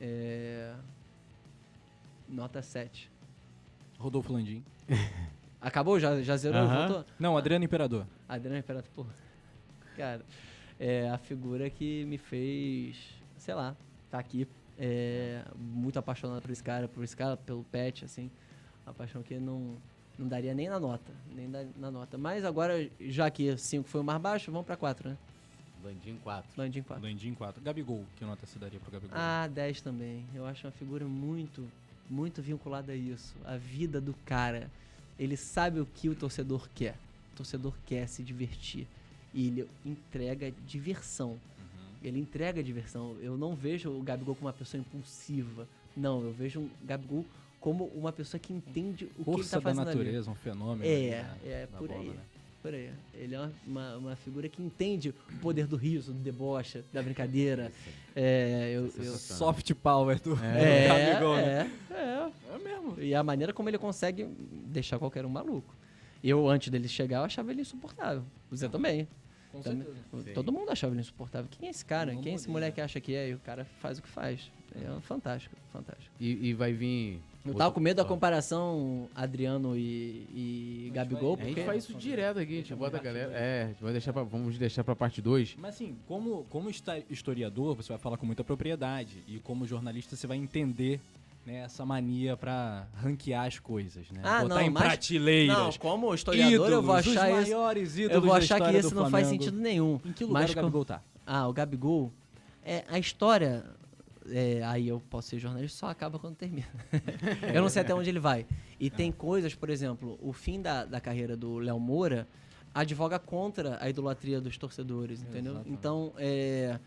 É... 0.00 0.74
Nota 2.28 2.62
7. 2.62 3.10
Rodolfo 3.98 4.32
Landim. 4.32 4.64
Acabou? 5.60 5.98
Já, 5.98 6.22
já 6.22 6.36
zerou? 6.36 6.66
Voltou? 6.68 7.04
Não, 7.18 7.36
Adriano 7.36 7.64
Imperador. 7.64 8.06
Adriano 8.28 8.58
Imperato, 8.58 8.88
pô. 8.94 9.04
Cara, 9.96 10.24
é 10.78 11.08
a 11.10 11.18
figura 11.18 11.68
que 11.70 12.04
me 12.04 12.18
fez, 12.18 12.96
sei 13.36 13.54
lá, 13.54 13.76
tá 14.10 14.18
aqui. 14.18 14.46
É, 14.78 15.42
muito 15.56 15.98
apaixonado 15.98 16.40
por 16.40 16.50
esse 16.50 16.62
cara, 16.62 16.86
por 16.86 17.02
esse 17.02 17.16
cara, 17.16 17.36
pelo 17.36 17.64
pet, 17.64 18.04
assim. 18.04 18.30
Uma 18.86 18.94
paixão 18.94 19.22
que 19.22 19.38
não, 19.38 19.76
não 20.18 20.28
daria 20.28 20.54
nem 20.54 20.68
na 20.68 20.78
nota. 20.78 21.12
Nem 21.34 21.50
da- 21.50 21.66
na 21.76 21.90
nota. 21.90 22.16
Mas 22.16 22.44
agora, 22.44 22.88
já 23.00 23.28
que 23.30 23.56
5 23.56 23.88
foi 23.88 24.00
o 24.00 24.04
mais 24.04 24.20
baixo, 24.20 24.52
vamos 24.52 24.66
pra 24.66 24.76
4, 24.76 25.08
né? 25.10 25.16
Landim 25.84 26.16
4. 26.22 26.50
Landim 26.56 26.82
4. 26.82 27.04
Landim 27.04 27.34
4. 27.34 27.62
Gabigol. 27.62 28.04
Que 28.16 28.24
nota 28.24 28.46
você 28.46 28.58
daria 28.58 28.78
pro 28.78 28.90
Gabigol? 28.90 29.16
Ah, 29.18 29.48
10 29.52 29.80
também. 29.80 30.24
Eu 30.34 30.46
acho 30.46 30.66
uma 30.66 30.72
figura 30.72 31.04
muito, 31.06 31.68
muito 32.08 32.40
vinculada 32.40 32.92
a 32.92 32.96
isso. 32.96 33.34
A 33.44 33.56
vida 33.56 34.00
do 34.00 34.14
cara. 34.24 34.70
Ele 35.18 35.36
sabe 35.36 35.80
o 35.80 35.86
que 35.86 36.08
o 36.08 36.14
torcedor 36.14 36.68
quer. 36.74 36.94
O 37.32 37.36
torcedor 37.36 37.74
quer 37.84 38.06
se 38.08 38.22
divertir. 38.22 38.86
E 39.38 39.46
ele 39.46 39.68
entrega 39.86 40.52
diversão. 40.66 41.30
Uhum. 41.30 41.38
Ele 42.02 42.18
entrega 42.18 42.60
diversão. 42.60 43.14
Eu 43.22 43.36
não 43.36 43.54
vejo 43.54 43.88
o 43.88 44.02
Gabigol 44.02 44.34
como 44.34 44.48
uma 44.48 44.52
pessoa 44.52 44.80
impulsiva. 44.80 45.68
Não, 45.96 46.20
eu 46.22 46.32
vejo 46.32 46.58
o 46.58 46.70
Gabigol 46.84 47.24
como 47.60 47.84
uma 47.94 48.10
pessoa 48.10 48.40
que 48.40 48.52
entende 48.52 49.04
o 49.04 49.08
que 49.08 49.30
ele 49.30 49.36
Força 49.36 49.50
tá 49.50 49.56
da 49.58 49.62
fazendo 49.62 49.88
ali. 49.90 49.98
natureza, 49.98 50.28
um 50.28 50.34
fenômeno. 50.34 50.84
É, 50.84 51.10
né, 51.10 51.36
é, 51.44 51.68
da 51.70 51.78
por 51.78 51.86
bola, 51.86 52.00
aí. 52.00 52.08
né? 52.08 52.20
Por 52.60 52.74
aí. 52.74 52.90
Ele 53.14 53.36
é 53.36 53.38
uma, 53.38 53.52
uma, 53.64 53.96
uma 53.96 54.16
figura 54.16 54.48
que 54.48 54.60
entende 54.60 55.10
o 55.10 55.38
poder 55.40 55.68
do 55.68 55.76
riso, 55.76 56.12
do 56.12 56.18
deboche, 56.18 56.82
da 56.92 57.00
brincadeira. 57.00 57.70
É, 58.16 58.72
eu, 58.74 58.92
eu, 58.96 59.14
Soft 59.14 59.72
power 59.74 60.20
do, 60.20 60.32
é, 60.42 60.82
do 60.82 60.88
Gabigol, 60.88 61.36
né? 61.36 61.70
é, 61.92 61.94
é. 61.94 62.32
É 62.54 62.58
mesmo. 62.58 63.00
E 63.00 63.14
a 63.14 63.22
maneira 63.22 63.52
como 63.52 63.68
ele 63.68 63.78
consegue 63.78 64.24
deixar 64.66 64.98
qualquer 64.98 65.24
um 65.24 65.28
maluco. 65.28 65.78
Eu, 66.24 66.48
antes 66.48 66.70
dele 66.70 66.88
chegar, 66.88 67.18
eu 67.18 67.24
achava 67.24 67.52
ele 67.52 67.60
insuportável. 67.60 68.24
Você 68.50 68.68
também. 68.68 69.06
Com 69.52 69.60
Também. 69.60 69.82
certeza. 69.82 70.22
Sim. 70.24 70.32
Todo 70.34 70.52
mundo 70.52 70.70
achava 70.70 70.92
ele 70.92 71.00
insuportável. 71.00 71.48
Quem 71.50 71.68
é 71.68 71.70
esse 71.70 71.84
cara? 71.84 72.12
Não 72.12 72.20
Quem 72.22 72.32
é 72.32 72.34
esse 72.36 72.46
muda, 72.48 72.58
moleque 72.60 72.78
né? 72.80 72.84
acha 72.84 73.00
que 73.00 73.14
é? 73.14 73.30
E 73.30 73.34
o 73.34 73.38
cara 73.38 73.64
faz 73.80 73.98
o 73.98 74.02
que 74.02 74.08
faz. 74.08 74.50
É 74.74 75.00
fantástico, 75.00 75.56
fantástico. 75.72 76.14
E, 76.20 76.48
e 76.48 76.54
vai 76.54 76.72
vir. 76.72 77.20
Eu 77.46 77.54
tava 77.54 77.72
com 77.72 77.80
medo 77.80 77.96
da 77.96 78.04
comparação 78.04 79.08
Adriano 79.14 79.74
e, 79.74 80.26
e 80.34 80.90
Gabigol, 80.92 81.34
vai- 81.36 81.44
A 81.44 81.48
gente 81.48 81.54
porque... 81.54 81.66
faz 81.66 81.84
isso 81.84 81.94
direto 81.94 82.38
aqui, 82.38 82.52
a 82.52 82.56
gente 82.56 82.74
bota 82.74 82.98
a 82.98 83.00
galera. 83.00 83.32
É, 83.32 83.62
a 83.64 83.66
gente 83.68 83.82
vai 83.82 83.92
deixar 83.92 84.12
pra, 84.12 84.22
vamos 84.22 84.58
deixar 84.58 84.84
pra 84.84 84.94
parte 84.94 85.22
2. 85.22 85.56
Mas 85.58 85.74
assim, 85.76 85.96
como, 86.06 86.44
como 86.50 86.68
historiador, 87.08 87.74
você 87.74 87.88
vai 87.88 87.98
falar 87.98 88.18
com 88.18 88.26
muita 88.26 88.44
propriedade. 88.44 89.22
E 89.26 89.38
como 89.38 89.66
jornalista, 89.66 90.14
você 90.14 90.26
vai 90.26 90.36
entender 90.36 91.00
né, 91.48 91.60
essa 91.64 91.84
mania 91.84 92.36
pra 92.36 92.86
ranquear 92.94 93.46
as 93.46 93.58
coisas, 93.58 94.10
né? 94.10 94.20
Ah, 94.22 94.42
Botar 94.42 94.54
não, 94.56 94.60
em 94.60 94.70
mas- 94.70 94.82
prateleiras. 94.84 95.56
Não, 95.56 95.72
como 95.72 96.14
historiador 96.14 96.70
eu 96.70 96.82
vou 96.82 96.98
ídolos, 96.98 97.16
achar 97.16 97.32
os 97.32 97.48
maiores 97.48 97.96
ídolos 97.96 98.14
Eu 98.14 98.22
vou 98.22 98.34
achar 98.34 98.60
que 98.60 98.80
do 98.82 98.94
não 98.94 99.10
faz 99.10 99.26
sentido 99.28 99.58
nenhum. 99.58 99.98
Em 100.04 100.12
que 100.12 100.24
lugar 100.24 100.42
Mas 100.42 100.50
o 100.50 100.54
Gabigol 100.54 100.84
tá? 100.84 101.02
Ah, 101.26 101.48
o 101.48 101.52
Gabigol. 101.52 102.12
É, 102.62 102.84
a 102.88 102.98
história. 102.98 103.64
é, 104.30 104.62
aí 104.62 104.88
eu 104.88 105.00
posso 105.08 105.28
ser 105.28 105.38
jornalista, 105.38 105.78
só 105.78 105.86
acaba 105.88 106.18
quando 106.18 106.36
termina. 106.36 106.68
eu 107.54 107.62
não 107.62 107.70
sei 107.70 107.80
até 107.80 107.94
onde 107.94 108.10
ele 108.10 108.20
vai. 108.20 108.46
E 108.78 108.90
tem 108.90 109.10
coisas, 109.10 109.54
por 109.54 109.70
exemplo, 109.70 110.18
o 110.20 110.34
fim 110.34 110.60
da, 110.60 110.84
da 110.84 111.00
carreira 111.00 111.34
do 111.34 111.58
Léo 111.58 111.80
Moura 111.80 112.28
advoga 112.74 113.18
contra 113.18 113.78
a 113.80 113.88
idolatria 113.88 114.38
dos 114.38 114.58
torcedores, 114.58 115.22
entendeu? 115.22 115.52
Exatamente. 115.54 115.72
Então, 115.78 116.12
é, 116.18 116.78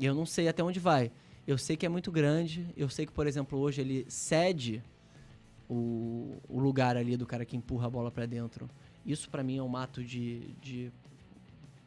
eu 0.00 0.14
não 0.14 0.24
sei 0.24 0.48
até 0.48 0.64
onde 0.64 0.80
vai. 0.80 1.12
Eu 1.46 1.58
sei 1.58 1.76
que 1.76 1.86
é 1.86 1.88
muito 1.88 2.10
grande. 2.10 2.66
Eu 2.76 2.88
sei 2.88 3.06
que, 3.06 3.12
por 3.12 3.26
exemplo, 3.26 3.58
hoje 3.58 3.80
ele 3.80 4.06
cede 4.08 4.82
o, 5.68 6.36
o 6.48 6.58
lugar 6.58 6.96
ali 6.96 7.16
do 7.16 7.26
cara 7.26 7.44
que 7.44 7.56
empurra 7.56 7.86
a 7.86 7.90
bola 7.90 8.10
pra 8.10 8.26
dentro. 8.26 8.68
Isso 9.04 9.30
pra 9.30 9.42
mim 9.42 9.58
é 9.58 9.62
um 9.62 9.76
ato 9.76 10.02
de, 10.02 10.54
de, 10.60 10.92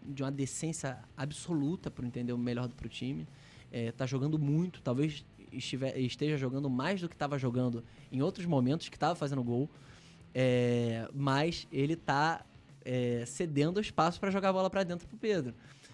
de 0.01 0.23
uma 0.23 0.31
decência 0.31 0.97
absoluta 1.15 1.91
para 1.91 2.05
entender 2.05 2.33
o 2.33 2.37
melhor 2.37 2.67
pro 2.69 2.89
time. 2.89 3.27
É, 3.71 3.91
tá 3.91 4.05
jogando 4.05 4.37
muito, 4.39 4.81
talvez 4.81 5.25
estiver, 5.51 5.97
esteja 5.97 6.37
jogando 6.37 6.69
mais 6.69 7.01
do 7.01 7.09
que 7.09 7.15
estava 7.15 7.37
jogando 7.37 7.83
em 8.11 8.21
outros 8.21 8.45
momentos 8.45 8.89
que 8.89 8.95
estava 8.95 9.15
fazendo 9.15 9.43
gol. 9.43 9.69
É, 10.33 11.07
mas 11.13 11.67
ele 11.71 11.95
tá 11.95 12.45
é, 12.83 13.23
cedendo 13.25 13.79
espaço 13.79 14.19
para 14.19 14.31
jogar 14.31 14.49
a 14.49 14.53
bola 14.53 14.69
para 14.69 14.83
dentro 14.83 15.07
pro 15.07 15.17
Pedro. 15.17 15.53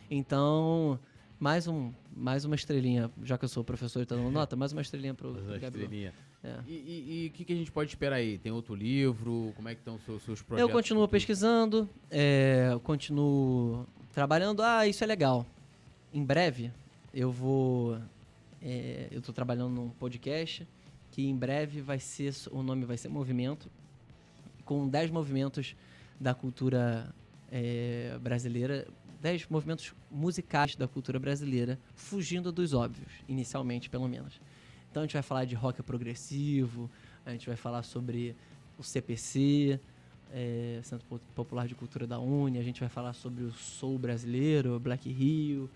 Então, 0.09 0.99
mais 1.39 1.67
um, 1.67 1.91
mais 2.19 2.43
uma 2.43 2.55
estrelinha, 2.55 3.09
já 3.23 3.37
que 3.37 3.45
eu 3.45 3.49
sou 3.49 3.63
professor 3.63 4.01
e 4.01 4.05
tô 4.05 4.15
dando 4.15 4.29
nota, 4.29 4.55
mais 4.55 4.73
uma 4.73 4.81
estrelinha 4.81 5.13
pro, 5.13 5.33
pro 5.33 5.41
Gabigol. 5.43 5.67
Estrelinha. 5.67 6.13
É. 6.43 6.57
E- 6.67 7.31
o 7.31 7.35
que, 7.35 7.45
que 7.45 7.53
a 7.53 7.55
gente 7.55 7.71
pode 7.71 7.89
esperar 7.89 8.17
aí? 8.17 8.37
Tem 8.37 8.51
outro 8.51 8.75
livro? 8.75 9.53
Como 9.55 9.69
é 9.69 9.73
que 9.73 9.81
estão 9.81 9.95
os 9.95 10.03
seus, 10.03 10.21
seus 10.23 10.41
projetos? 10.41 10.69
Eu 10.69 10.73
continuo 10.73 11.03
futuros? 11.03 11.11
pesquisando, 11.11 11.89
é, 12.11 12.69
eu 12.71 12.79
continuo 12.79 13.87
trabalhando. 14.13 14.61
Ah, 14.61 14.85
isso 14.85 15.03
é 15.03 15.07
legal. 15.07 15.45
Em 16.13 16.23
breve, 16.23 16.71
eu 17.13 17.31
vou. 17.31 17.97
é, 18.61 19.07
eu 19.11 19.21
tô 19.21 19.31
trabalhando 19.31 19.73
num 19.73 19.89
podcast 19.89 20.67
que 21.11 21.25
em 21.25 21.35
breve 21.35 21.81
vai 21.81 21.99
ser. 21.99 22.33
O 22.51 22.61
nome 22.61 22.85
vai 22.85 22.97
ser 22.97 23.07
Movimento, 23.07 23.69
com 24.65 24.87
10 24.87 25.09
movimentos 25.09 25.75
da 26.19 26.33
cultura 26.33 27.13
é, 27.51 28.17
brasileira. 28.21 28.87
10 29.21 29.47
movimentos 29.49 29.93
musicais 30.09 30.75
da 30.75 30.87
cultura 30.87 31.19
brasileira, 31.19 31.77
fugindo 31.95 32.51
dos 32.51 32.73
óbvios, 32.73 33.11
inicialmente, 33.27 33.89
pelo 33.89 34.07
menos. 34.07 34.39
Então 34.89 35.03
a 35.03 35.05
gente 35.05 35.13
vai 35.13 35.21
falar 35.21 35.45
de 35.45 35.55
rock 35.55 35.81
progressivo, 35.83 36.89
a 37.25 37.31
gente 37.31 37.45
vai 37.47 37.55
falar 37.55 37.83
sobre 37.83 38.35
o 38.77 38.83
CPC, 38.83 39.79
é, 40.31 40.79
Centro 40.83 41.05
Po- 41.07 41.19
Popular 41.35 41.67
de 41.67 41.75
Cultura 41.75 42.07
da 42.07 42.17
Uni, 42.19 42.57
a 42.59 42.63
gente 42.63 42.79
vai 42.79 42.89
falar 42.89 43.13
sobre 43.13 43.43
o 43.43 43.51
Soul 43.51 43.97
brasileiro, 43.99 44.79
Black 44.79 45.09
Rio. 45.11 45.69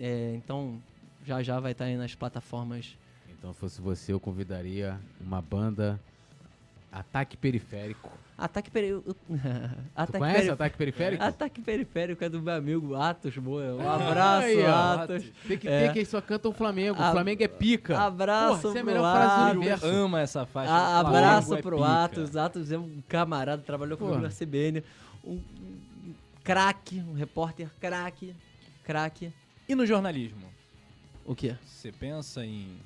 É, 0.00 0.34
então 0.36 0.80
já 1.26 1.42
já 1.42 1.60
vai 1.60 1.72
estar 1.72 1.84
aí 1.84 1.96
nas 1.96 2.14
plataformas. 2.14 2.96
Então, 3.28 3.52
se 3.52 3.58
fosse 3.60 3.80
você, 3.80 4.12
eu 4.12 4.18
convidaria 4.18 4.98
uma 5.20 5.40
banda 5.42 6.00
Ataque 6.90 7.36
Periférico. 7.36 8.10
Ataque 8.36 8.70
Periférico. 8.70 9.14
Ataque 9.94 10.18
conhece 10.18 10.38
Perif- 10.40 10.52
Ataque 10.52 10.76
Periférico? 10.78 11.22
Ataque 11.24 11.60
Periférico 11.60 12.24
é 12.24 12.28
do 12.28 12.40
meu 12.40 12.54
amigo 12.54 12.94
Atos 12.94 13.36
Boa. 13.36 13.74
Um 13.74 13.88
abraço, 13.90 14.46
ó. 14.66 15.02
Atos. 15.02 15.24
Tem 15.46 15.58
que 15.58 15.68
É. 15.68 15.86
ter 15.86 15.92
que 15.92 15.98
eles 15.98 16.08
só 16.08 16.20
cantam 16.20 16.52
Flamengo. 16.52 17.00
A- 17.02 17.08
O 17.10 17.12
Flamengo 17.12 17.42
é 17.42 17.48
pica. 17.48 17.98
Abraço 17.98 18.62
Porra, 18.62 18.68
essa 18.70 18.78
é 18.78 18.80
a 18.80 18.84
pro 18.84 18.86
melhor 18.92 19.16
frase 19.16 19.34
do 19.36 19.42
Atos. 19.42 19.56
universo. 19.56 19.86
ama 19.86 20.20
essa 20.20 20.46
faixa. 20.46 20.72
A- 20.72 21.00
Flamengo 21.00 21.08
abraço 21.16 21.54
é 21.54 21.62
pro 21.62 21.76
pica. 21.78 22.04
Atos. 22.04 22.36
Atos 22.36 22.72
é 22.72 22.78
um 22.78 23.02
camarada, 23.08 23.62
trabalhou 23.62 23.98
comigo 23.98 24.20
na 24.20 24.30
CBN. 24.30 24.82
Um, 25.24 25.32
um 25.32 26.14
craque, 26.44 27.00
um 27.00 27.12
repórter 27.14 27.68
craque. 27.80 28.34
Craque. 28.84 29.32
E 29.68 29.74
no 29.74 29.84
jornalismo? 29.84 30.46
O 31.26 31.34
quê? 31.34 31.54
Você 31.66 31.92
pensa 31.92 32.46
em 32.46 32.78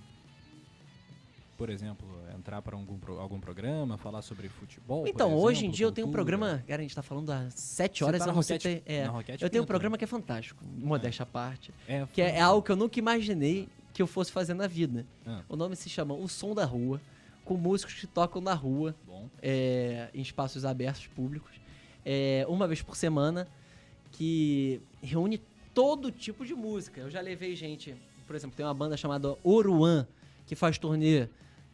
por 1.56 1.70
exemplo, 1.70 2.08
entrar 2.36 2.60
para 2.62 2.76
algum, 2.76 2.98
algum 3.20 3.38
programa, 3.40 3.96
falar 3.98 4.22
sobre 4.22 4.48
futebol? 4.48 5.06
Então, 5.06 5.34
hoje 5.34 5.66
em 5.66 5.70
dia 5.70 5.86
eu 5.86 5.92
tenho 5.92 6.06
um 6.06 6.10
cultura? 6.10 6.36
programa. 6.38 6.64
Cara, 6.66 6.80
a 6.80 6.82
gente 6.82 6.94
tá 6.94 7.02
falando 7.02 7.30
há 7.30 7.48
sete 7.50 8.02
horas 8.02 8.20
tá 8.22 8.28
eu 8.30 8.34
Roquete- 8.34 8.62
ter- 8.80 8.82
é, 8.86 9.06
Eu 9.06 9.10
tenho 9.12 9.34
um 9.34 9.50
Pinto, 9.50 9.66
programa 9.66 9.94
né? 9.94 9.98
que 9.98 10.04
é 10.04 10.06
fantástico, 10.06 10.64
modéstia 10.64 11.22
à 11.22 11.26
parte. 11.26 11.72
É, 11.86 12.06
Que 12.12 12.22
é 12.22 12.40
algo 12.40 12.62
que 12.62 12.72
eu 12.72 12.76
nunca 12.76 12.98
imaginei 12.98 13.68
que 13.92 14.00
eu 14.02 14.06
fosse 14.06 14.32
fazer 14.32 14.54
na 14.54 14.66
vida. 14.66 15.06
Ah. 15.26 15.42
O 15.48 15.54
nome 15.56 15.76
se 15.76 15.88
chama 15.88 16.14
O 16.14 16.26
Som 16.28 16.54
da 16.54 16.64
Rua, 16.64 17.00
com 17.44 17.54
músicos 17.56 17.94
que 17.94 18.06
tocam 18.06 18.40
na 18.40 18.54
rua, 18.54 18.94
é, 19.42 20.08
em 20.14 20.22
espaços 20.22 20.64
abertos 20.64 21.06
públicos, 21.08 21.52
é, 22.04 22.44
uma 22.48 22.66
vez 22.66 22.80
por 22.82 22.96
semana, 22.96 23.46
que 24.10 24.80
reúne 25.02 25.40
todo 25.74 26.10
tipo 26.10 26.44
de 26.44 26.54
música. 26.54 27.00
Eu 27.00 27.10
já 27.10 27.20
levei 27.20 27.54
gente, 27.54 27.94
por 28.26 28.34
exemplo, 28.36 28.56
tem 28.56 28.64
uma 28.64 28.74
banda 28.74 28.96
chamada 28.96 29.36
Oruan, 29.42 30.06
que 30.46 30.54
faz 30.54 30.78
turnê 30.78 31.28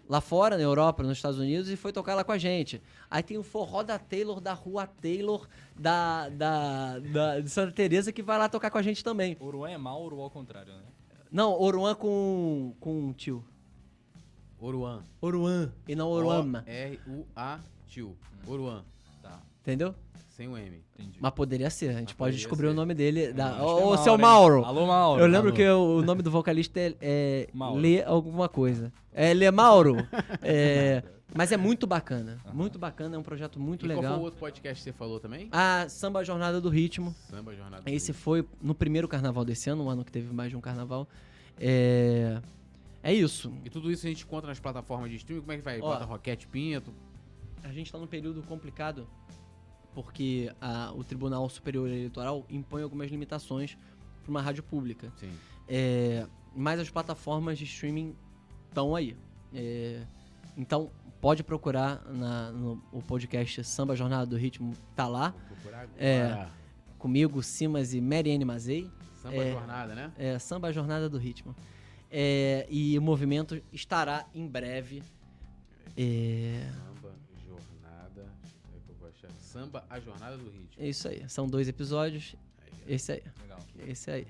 lá 0.09 0.21
fora, 0.23 0.57
na 0.57 0.63
Europa, 0.63 1.03
nos 1.03 1.19
Estados 1.19 1.39
Unidos, 1.39 1.69
e 1.69 1.77
foi 1.77 1.93
tocar 1.93 2.15
lá 2.15 2.25
com 2.25 2.33
a 2.33 2.39
gente. 2.39 2.81
Aí 3.11 3.23
tem 3.23 3.37
o 3.37 3.43
forró 3.43 3.83
da 3.83 3.99
Taylor, 3.99 4.41
da 4.41 4.55
Rua 4.55 4.87
Taylor, 4.87 5.47
da, 5.79 6.29
da, 6.31 6.99
da- 6.99 7.41
de 7.41 7.51
Santa 7.51 7.73
Teresa 7.73 8.11
que 8.11 8.23
vai 8.23 8.39
lá 8.39 8.49
tocar 8.49 8.71
com 8.71 8.79
a 8.79 8.83
gente 8.83 9.05
também. 9.05 9.37
Oruan 9.39 9.71
é 9.71 9.77
Mauro 9.77 10.17
ou 10.17 10.23
ao 10.23 10.31
contrário, 10.31 10.73
né? 10.73 10.81
Não, 11.31 11.53
Oruan 11.61 11.95
com, 11.95 12.75
com 12.81 13.13
tio. 13.13 13.45
Oruan. 14.59 15.03
Oruan, 15.21 15.73
e 15.87 15.95
não 15.95 16.09
Oruama. 16.09 16.65
R-U-A, 16.67 17.61
tio. 17.87 18.17
Oruan. 18.47 18.83
Tá, 19.69 19.73
Entendeu? 19.73 19.95
Sem 20.31 20.49
o 20.49 20.57
M. 20.57 20.83
entendi. 20.95 21.19
Mas 21.21 21.33
poderia 21.33 21.69
ser, 21.69 21.91
a 21.91 21.99
gente 21.99 22.09
Mas 22.11 22.17
pode 22.17 22.37
descobrir 22.37 22.69
ser. 22.69 22.73
o 22.73 22.75
nome 22.75 22.95
dele. 22.95 23.33
Da... 23.35 23.51
Acho 23.51 23.59
que 23.59 23.63
é 23.63 23.65
Ô, 23.65 23.81
Mauro, 23.81 24.03
seu 24.03 24.13
hein? 24.15 24.21
Mauro! 24.21 24.65
Alô, 24.65 24.87
Mauro. 24.87 25.21
Eu 25.21 25.27
lembro 25.27 25.49
Alô. 25.49 25.57
que 25.57 25.69
o, 25.69 25.99
o 25.99 26.03
nome 26.03 26.23
do 26.23 26.31
vocalista 26.31 26.81
é, 26.81 26.95
é 27.01 27.49
Mauro. 27.53 27.79
Lê 27.79 28.03
alguma 28.03 28.49
coisa. 28.49 28.91
É 29.13 29.35
Lê 29.35 29.51
Mauro. 29.51 29.97
É, 30.41 31.03
mas 31.35 31.53
é 31.53 31.57
muito 31.59 31.87
bacana. 31.87 32.39
Aham. 32.47 32.55
Muito 32.55 32.79
bacana, 32.79 33.17
é 33.17 33.19
um 33.19 33.23
projeto 33.23 33.61
muito 33.61 33.85
e 33.85 33.89
qual 33.89 33.97
foi 33.99 34.07
o 34.07 34.11
legal. 34.11 34.23
outro 34.23 34.41
podcast 34.41 34.83
que 34.83 34.91
você 34.91 34.97
falou 34.97 35.21
também? 35.21 35.49
A 35.53 35.87
Samba 35.89 36.25
Jornada 36.25 36.61
do 36.61 36.71
Ritmo. 36.71 37.15
Samba 37.29 37.55
Jornada. 37.55 37.83
Esse 37.91 38.15
foi 38.15 38.47
no 38.63 38.75
primeiro 38.75 39.07
carnaval 39.07 39.45
desse 39.45 39.69
ano, 39.69 39.85
um 39.85 39.91
ano 39.91 40.03
que 40.05 40.13
teve 40.13 40.33
mais 40.33 40.51
de 40.51 40.57
um 40.57 40.61
carnaval. 40.61 41.07
É, 41.61 42.41
é 43.03 43.13
isso. 43.13 43.53
E 43.65 43.69
tudo 43.69 43.91
isso 43.91 44.07
a 44.07 44.09
gente 44.09 44.25
encontra 44.25 44.49
nas 44.49 44.61
plataformas 44.61 45.11
de 45.11 45.17
streaming. 45.17 45.43
Como 45.43 45.53
é 45.53 45.57
que 45.57 45.63
vai? 45.63 45.79
Ó. 45.81 45.83
Bota 45.83 46.05
Roquete 46.05 46.47
Pinto. 46.47 46.95
A 47.63 47.73
gente 47.73 47.87
está 47.87 47.99
num 47.99 48.07
período 48.07 48.41
complicado 48.45 49.07
porque 49.95 50.53
a- 50.61 50.93
o 50.95 51.03
Tribunal 51.05 51.49
Superior 51.49 51.89
Eleitoral 51.89 52.45
impõe 52.49 52.83
algumas 52.83 53.11
limitações 53.11 53.77
para 54.23 54.31
uma 54.31 54.41
rádio 54.43 54.63
pública. 54.63 55.13
Sim. 55.17 55.31
É, 55.69 56.27
mas 56.55 56.79
as 56.81 56.89
plataformas 56.91 57.59
de 57.59 57.65
streaming 57.65 58.15
estão 58.69 58.95
aí. 58.95 59.17
É, 59.55 60.03
então, 60.57 60.91
pode 61.21 61.43
procurar 61.43 62.03
na- 62.07 62.51
no 62.53 62.83
o 62.93 63.03
podcast 63.03 63.65
Samba 63.65 63.97
Jornada 63.97 64.27
do 64.27 64.37
Ritmo, 64.37 64.75
tá 64.95 65.07
lá. 65.09 65.31
Vou 65.31 65.41
procurar 65.57 65.81
agora. 65.83 65.97
É. 66.05 66.49
Comigo, 66.99 67.43
Simas 67.43 67.95
e 67.95 68.01
Mariane 68.01 68.45
Mazei. 68.45 68.91
Samba 69.23 69.37
É. 69.37 69.53
Jornada, 69.53 69.95
né? 69.95 70.13
É, 70.17 70.39
Samba 70.39 70.73
Jornada 70.73 71.09
do 71.09 71.19
Ritmo. 71.19 71.55
É, 72.11 72.67
e 72.71 72.97
o 72.99 73.03
movimento 73.03 73.61
estará 73.73 74.27
em 74.35 74.47
breve. 74.47 75.03
É, 75.97 76.71
Samba 79.49 79.85
A 79.89 79.99
Jornada 79.99 80.37
do 80.37 80.45
Ritmo. 80.45 80.69
é 80.79 80.89
isso 80.89 81.09
aí. 81.09 81.23
São 81.29 81.47
dois 81.47 81.69
episódios. 81.69 82.35
Esse 82.87 83.13
aí. 83.13 83.23
Legal. 83.43 83.59
Esse 83.87 84.11
aí. 84.11 84.27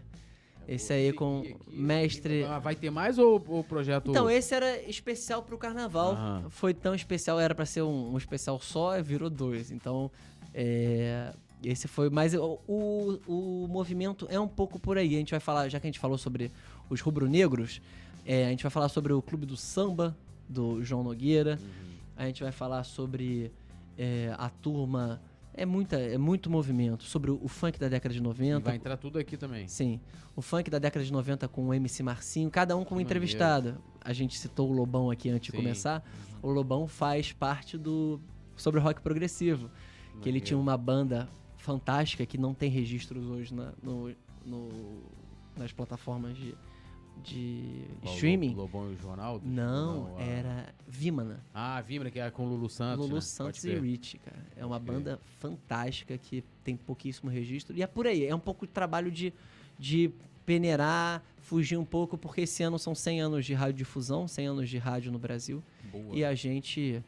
Eu 0.66 0.74
Esse 0.74 0.92
aí 0.92 1.12
com 1.14 1.40
aqui. 1.40 1.56
mestre- 1.68 2.44
Vai 2.62 2.74
ter 2.76 2.90
mais 2.90 3.18
ou 3.18 3.36
o 3.48 3.64
projeto. 3.64 4.10
Então, 4.10 4.28
esse 4.30 4.54
era 4.54 4.82
especial 4.82 5.42
pro 5.42 5.56
carnaval. 5.56 6.12
Aham. 6.12 6.50
Foi 6.50 6.74
tão 6.74 6.94
especial, 6.94 7.40
era 7.40 7.54
pra 7.54 7.64
ser 7.64 7.82
um, 7.82 8.12
um 8.12 8.18
especial 8.18 8.60
só, 8.60 9.00
virou 9.02 9.30
dois. 9.30 9.70
Então, 9.70 10.10
é, 10.54 11.32
esse 11.64 11.88
foi. 11.88 12.10
Mas 12.10 12.34
o, 12.34 12.58
o, 12.68 13.18
o 13.26 13.66
movimento 13.68 14.26
é 14.30 14.38
um 14.38 14.48
pouco 14.48 14.78
por 14.78 14.98
aí. 14.98 15.14
A 15.14 15.18
gente 15.18 15.30
vai 15.30 15.40
falar, 15.40 15.68
já 15.70 15.80
que 15.80 15.86
a 15.86 15.88
gente 15.88 15.98
falou 15.98 16.18
sobre 16.18 16.50
os 16.90 17.00
rubro-negros, 17.00 17.80
é, 18.26 18.46
a 18.46 18.50
gente 18.50 18.62
vai 18.62 18.70
falar 18.70 18.88
sobre 18.90 19.12
o 19.12 19.22
Clube 19.22 19.46
do 19.46 19.56
Samba, 19.56 20.14
do 20.48 20.84
João 20.84 21.02
Nogueira. 21.02 21.58
Uhum. 21.60 21.96
A 22.16 22.26
gente 22.26 22.42
vai 22.42 22.52
falar 22.52 22.84
sobre 22.84 23.50
é, 23.98 24.32
a 24.38 24.48
turma. 24.48 25.20
É, 25.52 25.66
muita, 25.66 25.96
é 25.98 26.16
muito 26.16 26.48
movimento. 26.48 27.02
Sobre 27.02 27.32
o, 27.32 27.40
o 27.42 27.48
funk 27.48 27.80
da 27.80 27.88
década 27.88 28.12
de 28.14 28.20
E 28.20 28.22
90. 28.22 28.60
vai 28.60 28.76
entrar 28.76 28.96
tudo 28.96 29.18
aqui 29.18 29.36
também. 29.36 29.66
Sim. 29.66 30.00
O 30.36 30.40
funk 30.40 30.70
da 30.70 30.78
década 30.78 31.04
de 31.04 31.12
90 31.12 31.48
com 31.48 31.66
o 31.66 31.74
MC 31.74 32.00
Marcinho, 32.04 32.48
cada 32.48 32.76
um 32.76 32.84
com 32.84 32.94
um 32.94 32.98
Que 32.98 33.02
entrevistado. 33.04 33.76
A 34.00 34.12
gente 34.12 34.38
citou 34.38 34.70
o 34.70 34.72
Lobão 34.72 35.10
aqui 35.10 35.28
antes 35.28 35.46
de 35.46 35.50
Sim. 35.50 35.56
começar. 35.56 36.04
O 36.40 36.48
Lobão 36.48 36.86
faz 36.86 37.32
parte 37.32 37.76
do 37.76 38.20
sobre 38.56 38.78
rock 38.80 39.00
progressivo, 39.02 39.68
que 40.22 40.28
ele 40.28 40.40
tinha 40.40 40.56
uma 40.58 40.76
banda 40.76 41.28
fantástica 41.56 42.24
que 42.24 42.38
não 42.38 42.54
tem 42.54 42.70
registros 42.70 43.26
hoje 43.26 43.52
na- 43.52 43.72
no, 43.82 44.14
no- 44.46 45.02
nas 45.56 45.72
plataformas 45.72 46.36
de, 46.36 46.54
de 47.22 47.84
Qual, 48.02 48.14
streaming. 48.14 48.54
O 48.54 48.56
Lobão 48.56 48.92
e 48.92 48.94
o 48.94 48.98
Ronaldo? 49.06 49.46
Não, 49.46 50.16
a- 50.16 50.22
era 50.22 50.74
Vimana. 50.86 51.40
Ah, 51.52 51.76
a 51.76 51.80
Vimra, 51.80 52.10
que 52.10 52.18
é 52.18 52.30
com 52.30 52.46
o 52.46 52.48
Lulu 52.48 52.68
Santos. 52.68 53.04
Lulu 53.04 53.16
né? 53.16 53.20
Santos 53.20 53.60
Pode 53.60 53.72
e. 53.74 53.78
Rich, 53.78 54.18
cara. 54.18 54.44
É 54.56 54.64
uma 54.64 54.80
Pode 54.80 54.92
banda 54.92 55.20
fantástica 55.38 56.16
que 56.16 56.42
tem 56.64 56.76
pouquíssimo 56.76 57.30
registro. 57.30 57.76
E 57.76 57.82
é 57.82 57.86
por 57.86 58.06
aí. 58.06 58.26
É 58.26 58.34
um 58.34 58.40
pouco 58.40 58.66
de 58.66 58.72
trabalho 58.72 59.10
de, 59.10 59.32
de 59.78 60.10
peneirar, 60.46 61.22
fugir 61.40 61.76
um 61.76 61.84
pouco, 61.84 62.16
porque 62.16 62.42
esse 62.42 62.62
ano 62.62 62.78
são 62.78 62.94
100 62.94 63.20
anos 63.20 63.44
de 63.46 63.52
radiodifusão, 63.54 64.26
100 64.26 64.46
anos 64.46 64.68
de 64.70 64.78
rádio 64.78 65.12
no 65.12 65.18
Brasil. 65.18 65.62
Boa. 65.92 66.16
E 66.16 66.24
a 66.24 66.34
gente 66.34 67.02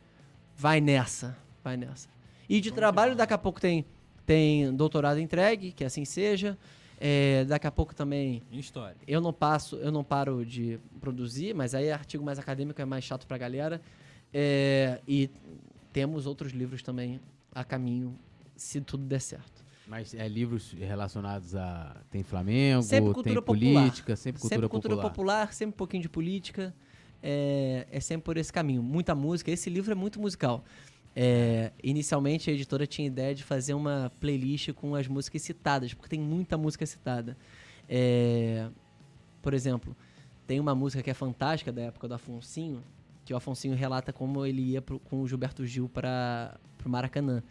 vai 0.56 0.80
nessa. 0.80 1.36
Vai 1.64 1.76
nessa. 1.76 2.08
E 2.48 2.60
de 2.60 2.68
Vamos 2.68 2.78
trabalho, 2.80 3.16
daqui 3.16 3.32
a 3.32 3.38
pouco 3.38 3.60
tem, 3.60 3.84
tem 4.26 4.74
doutorado 4.74 5.18
entregue, 5.20 5.72
que 5.72 5.84
assim 5.84 6.04
seja. 6.04 6.58
É, 7.02 7.44
daqui 7.46 7.66
a 7.66 7.70
pouco 7.70 7.94
também 7.94 8.42
Em 8.52 8.58
história. 8.58 8.94
eu 9.08 9.22
não 9.22 9.32
passo, 9.32 9.76
eu 9.76 9.90
não 9.90 10.04
paro 10.04 10.44
de 10.44 10.78
produzir, 11.00 11.54
mas 11.54 11.74
aí 11.74 11.86
é 11.86 11.92
artigo 11.94 12.22
mais 12.22 12.38
acadêmico, 12.38 12.80
é 12.80 12.84
mais 12.84 13.02
chato 13.04 13.26
pra 13.26 13.38
galera. 13.38 13.80
É, 14.34 15.00
e 15.08 15.30
temos 15.94 16.26
outros 16.26 16.52
livros 16.52 16.82
também 16.82 17.18
a 17.54 17.64
caminho, 17.64 18.14
se 18.54 18.80
tudo 18.82 19.04
der 19.04 19.20
certo. 19.20 19.64
Mas 19.86 20.14
é 20.14 20.28
livros 20.28 20.72
relacionados 20.72 21.56
a. 21.56 21.96
Tem 22.10 22.22
Flamengo, 22.22 22.82
Sempre 22.82 23.04
tem 23.06 23.12
cultura 23.14 23.42
popular. 23.42 23.72
política, 23.82 24.14
sempre 24.14 24.40
cultura 24.40 24.56
sempre 24.60 24.68
cultura 24.68 24.94
popular. 24.96 25.10
popular, 25.10 25.52
sempre 25.54 25.74
um 25.74 25.76
pouquinho 25.78 26.02
de 26.02 26.08
política. 26.08 26.72
É, 27.22 27.86
é 27.90 27.98
sempre 28.00 28.24
por 28.24 28.36
esse 28.36 28.52
caminho. 28.52 28.82
Muita 28.82 29.14
música. 29.16 29.50
Esse 29.50 29.68
livro 29.68 29.90
é 29.90 29.94
muito 29.94 30.20
musical. 30.20 30.64
É, 31.14 31.72
inicialmente 31.82 32.48
a 32.50 32.52
editora 32.52 32.86
tinha 32.86 33.06
ideia 33.08 33.34
de 33.34 33.42
fazer 33.42 33.74
uma 33.74 34.12
playlist 34.20 34.72
com 34.72 34.94
as 34.94 35.08
músicas 35.08 35.42
citadas, 35.42 35.92
porque 35.92 36.08
tem 36.08 36.20
muita 36.20 36.56
música 36.56 36.86
citada. 36.86 37.36
É, 37.88 38.68
por 39.42 39.52
exemplo, 39.54 39.96
tem 40.46 40.60
uma 40.60 40.74
música 40.74 41.02
que 41.02 41.10
é 41.10 41.14
fantástica 41.14 41.72
da 41.72 41.82
época 41.82 42.06
do 42.06 42.14
Afonsinho, 42.14 42.82
que 43.24 43.34
o 43.34 43.36
Afonsinho 43.36 43.74
relata 43.74 44.12
como 44.12 44.44
ele 44.46 44.62
ia 44.62 44.82
pro- 44.82 44.98
com 45.00 45.20
o 45.22 45.28
Gilberto 45.28 45.66
Gil 45.66 45.88
para 45.88 46.58
o 46.84 46.88
Maracanã. 46.88 47.42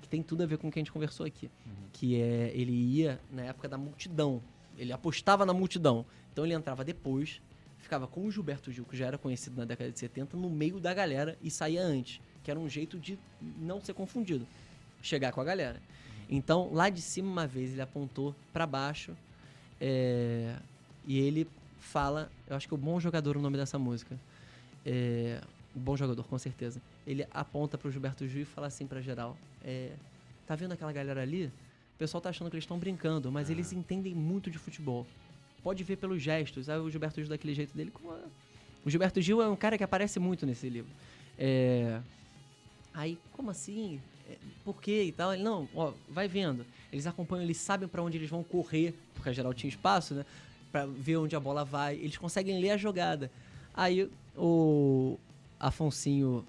Que 0.00 0.08
tem 0.08 0.22
tudo 0.22 0.42
a 0.42 0.46
ver 0.46 0.58
com 0.58 0.68
o 0.68 0.70
que 0.70 0.78
a 0.78 0.80
gente 0.80 0.92
conversou 0.92 1.26
aqui. 1.26 1.50
Que 1.92 2.20
é, 2.20 2.52
ele 2.54 2.72
ia 2.72 3.20
na 3.30 3.42
época 3.42 3.68
da 3.68 3.76
multidão. 3.76 4.40
Ele 4.78 4.92
apostava 4.92 5.44
na 5.44 5.52
multidão. 5.52 6.06
Então 6.32 6.44
ele 6.44 6.54
entrava 6.54 6.84
depois, 6.84 7.40
ficava 7.78 8.06
com 8.06 8.24
o 8.24 8.30
Gilberto 8.30 8.70
Gil, 8.72 8.84
que 8.84 8.96
já 8.96 9.06
era 9.06 9.18
conhecido 9.18 9.56
na 9.56 9.64
década 9.64 9.90
de 9.90 9.98
70, 9.98 10.36
no 10.36 10.48
meio 10.48 10.80
da 10.80 10.94
galera 10.94 11.36
e 11.42 11.50
saía 11.50 11.82
antes. 11.82 12.20
Que 12.44 12.50
era 12.50 12.58
um 12.58 12.68
jeito 12.68 12.98
de 12.98 13.18
não 13.58 13.80
ser 13.80 13.94
confundido. 13.94 14.46
Chegar 15.02 15.32
com 15.32 15.40
a 15.40 15.44
galera. 15.44 15.80
Então, 16.28 16.70
lá 16.72 16.88
de 16.88 17.00
cima, 17.02 17.28
uma 17.30 17.46
vez, 17.46 17.72
ele 17.72 17.82
apontou 17.82 18.34
para 18.52 18.66
baixo 18.66 19.16
é, 19.80 20.54
e 21.06 21.18
ele 21.18 21.46
fala, 21.78 22.30
eu 22.48 22.54
acho 22.56 22.68
que 22.68 22.74
o 22.74 22.76
Bom 22.76 23.00
Jogador 23.00 23.34
é 23.36 23.38
o 23.38 23.42
nome 23.42 23.56
dessa 23.56 23.78
música. 23.78 24.16
É, 24.84 25.40
o 25.74 25.78
Bom 25.80 25.96
Jogador, 25.96 26.22
com 26.24 26.38
certeza. 26.38 26.80
Ele 27.06 27.26
aponta 27.32 27.76
pro 27.78 27.90
Gilberto 27.90 28.26
Gil 28.28 28.42
e 28.42 28.44
fala 28.44 28.66
assim 28.66 28.86
pra 28.86 29.00
geral: 29.00 29.36
é, 29.64 29.90
Tá 30.46 30.54
vendo 30.54 30.72
aquela 30.72 30.92
galera 30.92 31.22
ali? 31.22 31.46
O 31.94 31.98
pessoal 31.98 32.20
tá 32.20 32.28
achando 32.30 32.48
que 32.50 32.56
eles 32.56 32.64
estão 32.64 32.78
brincando, 32.78 33.30
mas 33.30 33.50
eles 33.50 33.72
entendem 33.72 34.14
muito 34.14 34.50
de 34.50 34.58
futebol. 34.58 35.06
Pode 35.62 35.82
ver 35.84 35.96
pelos 35.96 36.22
gestos. 36.22 36.68
Aí 36.68 36.78
o 36.78 36.88
Gilberto 36.90 37.20
Gil 37.20 37.28
daquele 37.28 37.54
jeito 37.54 37.76
dele. 37.76 37.90
como 37.90 38.12
é- 38.14 38.18
O 38.84 38.90
Gilberto 38.90 39.20
Gil 39.20 39.42
é 39.42 39.48
um 39.48 39.56
cara 39.56 39.76
que 39.76 39.84
aparece 39.84 40.18
muito 40.18 40.46
nesse 40.46 40.68
livro. 40.68 40.90
É, 41.38 42.00
Aí, 42.92 43.18
como 43.32 43.50
assim? 43.50 44.00
É, 44.28 44.36
Por 44.64 44.80
quê 44.80 45.04
e 45.04 45.12
tal? 45.12 45.32
Ele, 45.32 45.42
não, 45.42 45.68
ó, 45.74 45.92
vai 46.08 46.28
vendo. 46.28 46.64
Eles 46.92 47.06
acompanham, 47.06 47.44
eles 47.44 47.56
sabem 47.56 47.88
pra 47.88 48.02
onde 48.02 48.18
eles 48.18 48.30
vão 48.30 48.42
correr, 48.42 48.94
porque 49.14 49.32
geral 49.32 49.54
tinha 49.54 49.68
espaço, 49.68 50.14
né? 50.14 50.26
Pra 50.72 50.86
ver 50.86 51.16
onde 51.16 51.34
a 51.36 51.40
bola 51.40 51.64
vai. 51.64 51.96
Eles 51.96 52.16
conseguem 52.16 52.60
ler 52.60 52.70
a 52.70 52.76
jogada. 52.76 53.30
Aí 53.74 54.10
o 54.36 55.18
Afonsinho, 55.58 56.44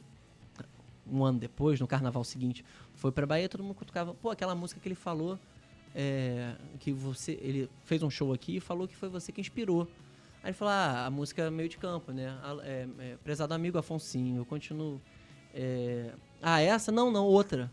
um 1.11 1.23
ano 1.23 1.39
depois, 1.39 1.79
no 1.79 1.87
carnaval 1.87 2.23
seguinte, 2.23 2.63
foi 2.95 3.11
pra 3.11 3.25
Bahia, 3.25 3.49
todo 3.49 3.63
mundo 3.63 3.75
cutucava, 3.75 4.13
pô, 4.13 4.29
aquela 4.29 4.55
música 4.55 4.79
que 4.79 4.87
ele 4.87 4.95
falou, 4.95 5.37
é, 5.95 6.55
que 6.79 6.91
você. 6.91 7.37
Ele 7.41 7.69
fez 7.85 8.01
um 8.03 8.09
show 8.09 8.33
aqui 8.33 8.57
e 8.57 8.59
falou 8.59 8.87
que 8.87 8.95
foi 8.95 9.09
você 9.09 9.31
que 9.31 9.41
inspirou 9.41 9.87
Aí 10.43 10.49
ele 10.49 10.53
falou, 10.53 10.73
ah, 10.73 11.05
a 11.05 11.09
música 11.09 11.43
é 11.43 11.49
meio 11.51 11.69
de 11.69 11.77
campo, 11.77 12.11
né? 12.11 12.35
É, 12.63 12.87
é, 12.99 13.17
prezado 13.23 13.53
amigo 13.53 13.77
Afonsinho, 13.77 14.37
eu 14.37 14.45
continuo. 14.45 14.99
É, 15.53 16.13
ah, 16.41 16.59
essa? 16.59 16.91
Não, 16.91 17.11
não, 17.11 17.25
outra. 17.25 17.71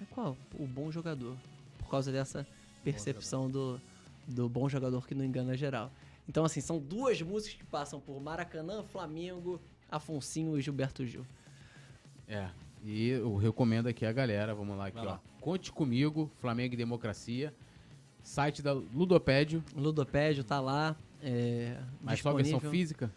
Aí 0.00 0.06
qual? 0.06 0.36
O 0.58 0.66
bom 0.66 0.90
jogador. 0.90 1.36
Por 1.78 1.88
causa 1.88 2.12
dessa 2.12 2.46
percepção 2.84 3.50
do, 3.50 3.80
do 4.26 4.48
bom 4.48 4.68
jogador 4.68 5.06
que 5.06 5.14
não 5.14 5.24
engana 5.24 5.56
geral. 5.56 5.90
Então, 6.28 6.44
assim, 6.44 6.60
são 6.60 6.78
duas 6.78 7.20
músicas 7.22 7.58
que 7.58 7.64
passam 7.64 8.00
por 8.00 8.20
Maracanã, 8.20 8.82
Flamengo, 8.84 9.60
Afonsinho 9.90 10.58
e 10.58 10.62
Gilberto 10.62 11.04
Gil. 11.06 11.24
É. 12.28 12.48
E 12.84 13.08
eu 13.08 13.36
recomendo 13.36 13.88
aqui 13.88 14.04
a 14.04 14.12
galera, 14.12 14.54
vamos 14.54 14.76
lá 14.76 14.86
aqui, 14.86 14.98
Vai 14.98 15.06
ó. 15.06 15.10
lá. 15.10 15.20
Conte 15.40 15.72
comigo, 15.72 16.30
Flamengo 16.40 16.74
e 16.74 16.76
Democracia. 16.76 17.54
Site 18.22 18.60
da 18.60 18.72
Ludopédio, 18.72 19.62
Ludopédio 19.76 20.42
tá 20.42 20.60
lá. 20.60 20.96
É, 21.22 21.78
mas 22.00 22.20
só 22.20 22.30
a 22.30 22.34
versão 22.34 22.54
disponível. 22.54 22.70
física. 22.70 23.10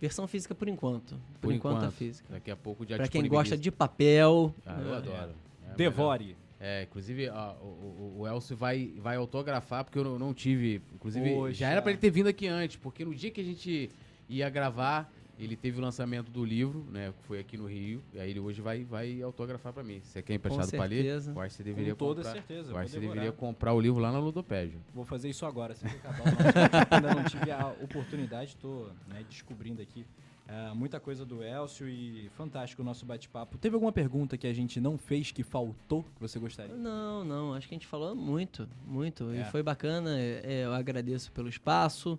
Versão 0.00 0.26
física 0.26 0.54
por 0.54 0.68
enquanto. 0.68 1.16
Por, 1.34 1.40
Por 1.40 1.52
enquanto, 1.52 1.76
enquanto. 1.76 1.88
a 1.88 1.92
física. 1.92 2.34
Daqui 2.34 2.50
a 2.50 2.56
pouco 2.56 2.84
já 2.86 2.96
Pra 2.96 3.08
quem 3.08 3.26
gosta 3.26 3.56
de 3.56 3.70
papel. 3.70 4.54
Ah, 4.64 4.78
eu 4.80 4.94
é, 4.94 4.96
adoro. 4.96 5.34
É, 5.70 5.74
Devore. 5.74 6.36
É, 6.58 6.82
inclusive 6.84 7.28
ó, 7.28 7.54
o, 7.54 7.66
o, 7.66 8.20
o 8.20 8.26
Elcio 8.26 8.56
vai, 8.56 8.92
vai 8.98 9.16
autografar, 9.16 9.84
porque 9.84 9.98
eu 9.98 10.04
não, 10.04 10.18
não 10.18 10.34
tive. 10.34 10.82
Inclusive, 10.94 11.34
Poxa. 11.34 11.54
já 11.54 11.68
era 11.68 11.82
pra 11.82 11.90
ele 11.90 12.00
ter 12.00 12.10
vindo 12.10 12.28
aqui 12.28 12.46
antes, 12.46 12.76
porque 12.76 13.04
no 13.04 13.14
dia 13.14 13.30
que 13.30 13.40
a 13.40 13.44
gente 13.44 13.90
ia 14.28 14.48
gravar, 14.50 15.12
ele 15.38 15.56
teve 15.56 15.78
o 15.78 15.82
lançamento 15.82 16.30
do 16.30 16.44
livro, 16.44 16.86
né? 16.90 17.12
Que 17.12 17.26
foi 17.26 17.38
aqui 17.38 17.56
no 17.56 17.66
Rio. 17.66 18.02
E 18.12 18.18
aí 18.18 18.30
ele 18.30 18.40
hoje 18.40 18.60
vai, 18.60 18.84
vai 18.84 19.20
autografar 19.22 19.72
pra 19.72 19.82
mim. 19.82 20.00
Você 20.02 20.22
quer 20.22 20.34
emprestado 20.34 20.70
ler? 20.70 20.78
certeza. 20.88 21.32
Eu 21.32 21.40
acho 21.40 21.50
que 21.50 21.56
você 21.56 21.62
deveria 21.62 21.94
Com 21.94 21.98
toda 21.98 22.22
comprar. 22.22 22.32
certeza, 22.32 22.72
Eu 22.72 22.76
acho 22.76 22.86
que 22.86 22.92
você 22.92 23.00
deveria 23.00 23.32
comprar 23.32 23.72
o 23.72 23.80
livro 23.80 24.00
lá 24.00 24.12
na 24.12 24.18
Ludopédio. 24.18 24.80
Vou 24.94 25.04
fazer 25.04 25.28
isso 25.28 25.44
agora, 25.44 25.72
assim 25.72 25.86
que 25.88 25.96
acabar 25.96 26.20
o 26.20 26.24
nosso 26.24 26.94
Ainda 26.94 27.14
não 27.14 27.24
tive 27.24 27.50
a 27.50 27.68
oportunidade, 27.82 28.50
estou 28.50 28.90
descobrindo 29.28 29.82
aqui 29.82 30.06
é, 30.48 30.72
muita 30.74 31.00
coisa 31.00 31.24
do 31.24 31.42
Elcio 31.42 31.88
e 31.88 32.30
fantástico 32.36 32.80
o 32.80 32.84
nosso 32.84 33.04
bate-papo. 33.04 33.58
Teve 33.58 33.74
alguma 33.74 33.90
pergunta 33.90 34.38
que 34.38 34.46
a 34.46 34.52
gente 34.52 34.80
não 34.80 34.96
fez 34.96 35.32
que 35.32 35.42
faltou 35.42 36.04
que 36.04 36.20
você 36.20 36.38
gostaria? 36.38 36.74
Não, 36.74 37.24
não, 37.24 37.52
acho 37.52 37.66
que 37.66 37.74
a 37.74 37.76
gente 37.76 37.86
falou 37.86 38.14
muito, 38.14 38.68
muito. 38.86 39.30
É. 39.32 39.40
E 39.40 39.44
foi 39.46 39.62
bacana. 39.62 40.18
é, 40.18 40.42
é, 40.44 40.64
eu 40.64 40.72
agradeço 40.72 41.32
pelo 41.32 41.48
espaço. 41.48 42.18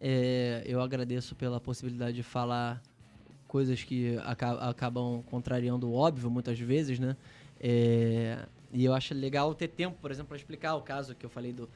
É, 0.00 0.62
eu 0.66 0.80
agradeço 0.80 1.34
pela 1.34 1.60
possibilidade 1.60 2.16
de 2.16 2.22
falar 2.22 2.80
coisas 3.46 3.82
que 3.82 4.16
aca- 4.24 4.68
acabam 4.68 5.22
contrariando 5.30 5.88
o 5.88 5.94
óbvio 5.94 6.30
muitas 6.30 6.58
vezes, 6.58 6.98
né? 6.98 7.16
É, 7.60 8.38
e 8.72 8.84
eu 8.84 8.94
acho 8.94 9.12
legal 9.14 9.54
ter 9.54 9.68
tempo, 9.68 9.96
por 10.00 10.10
exemplo, 10.10 10.28
para 10.28 10.36
explicar 10.36 10.74
o 10.76 10.80
caso 10.82 11.14
que 11.14 11.26
eu 11.26 11.30
falei 11.30 11.52
do, 11.52 11.68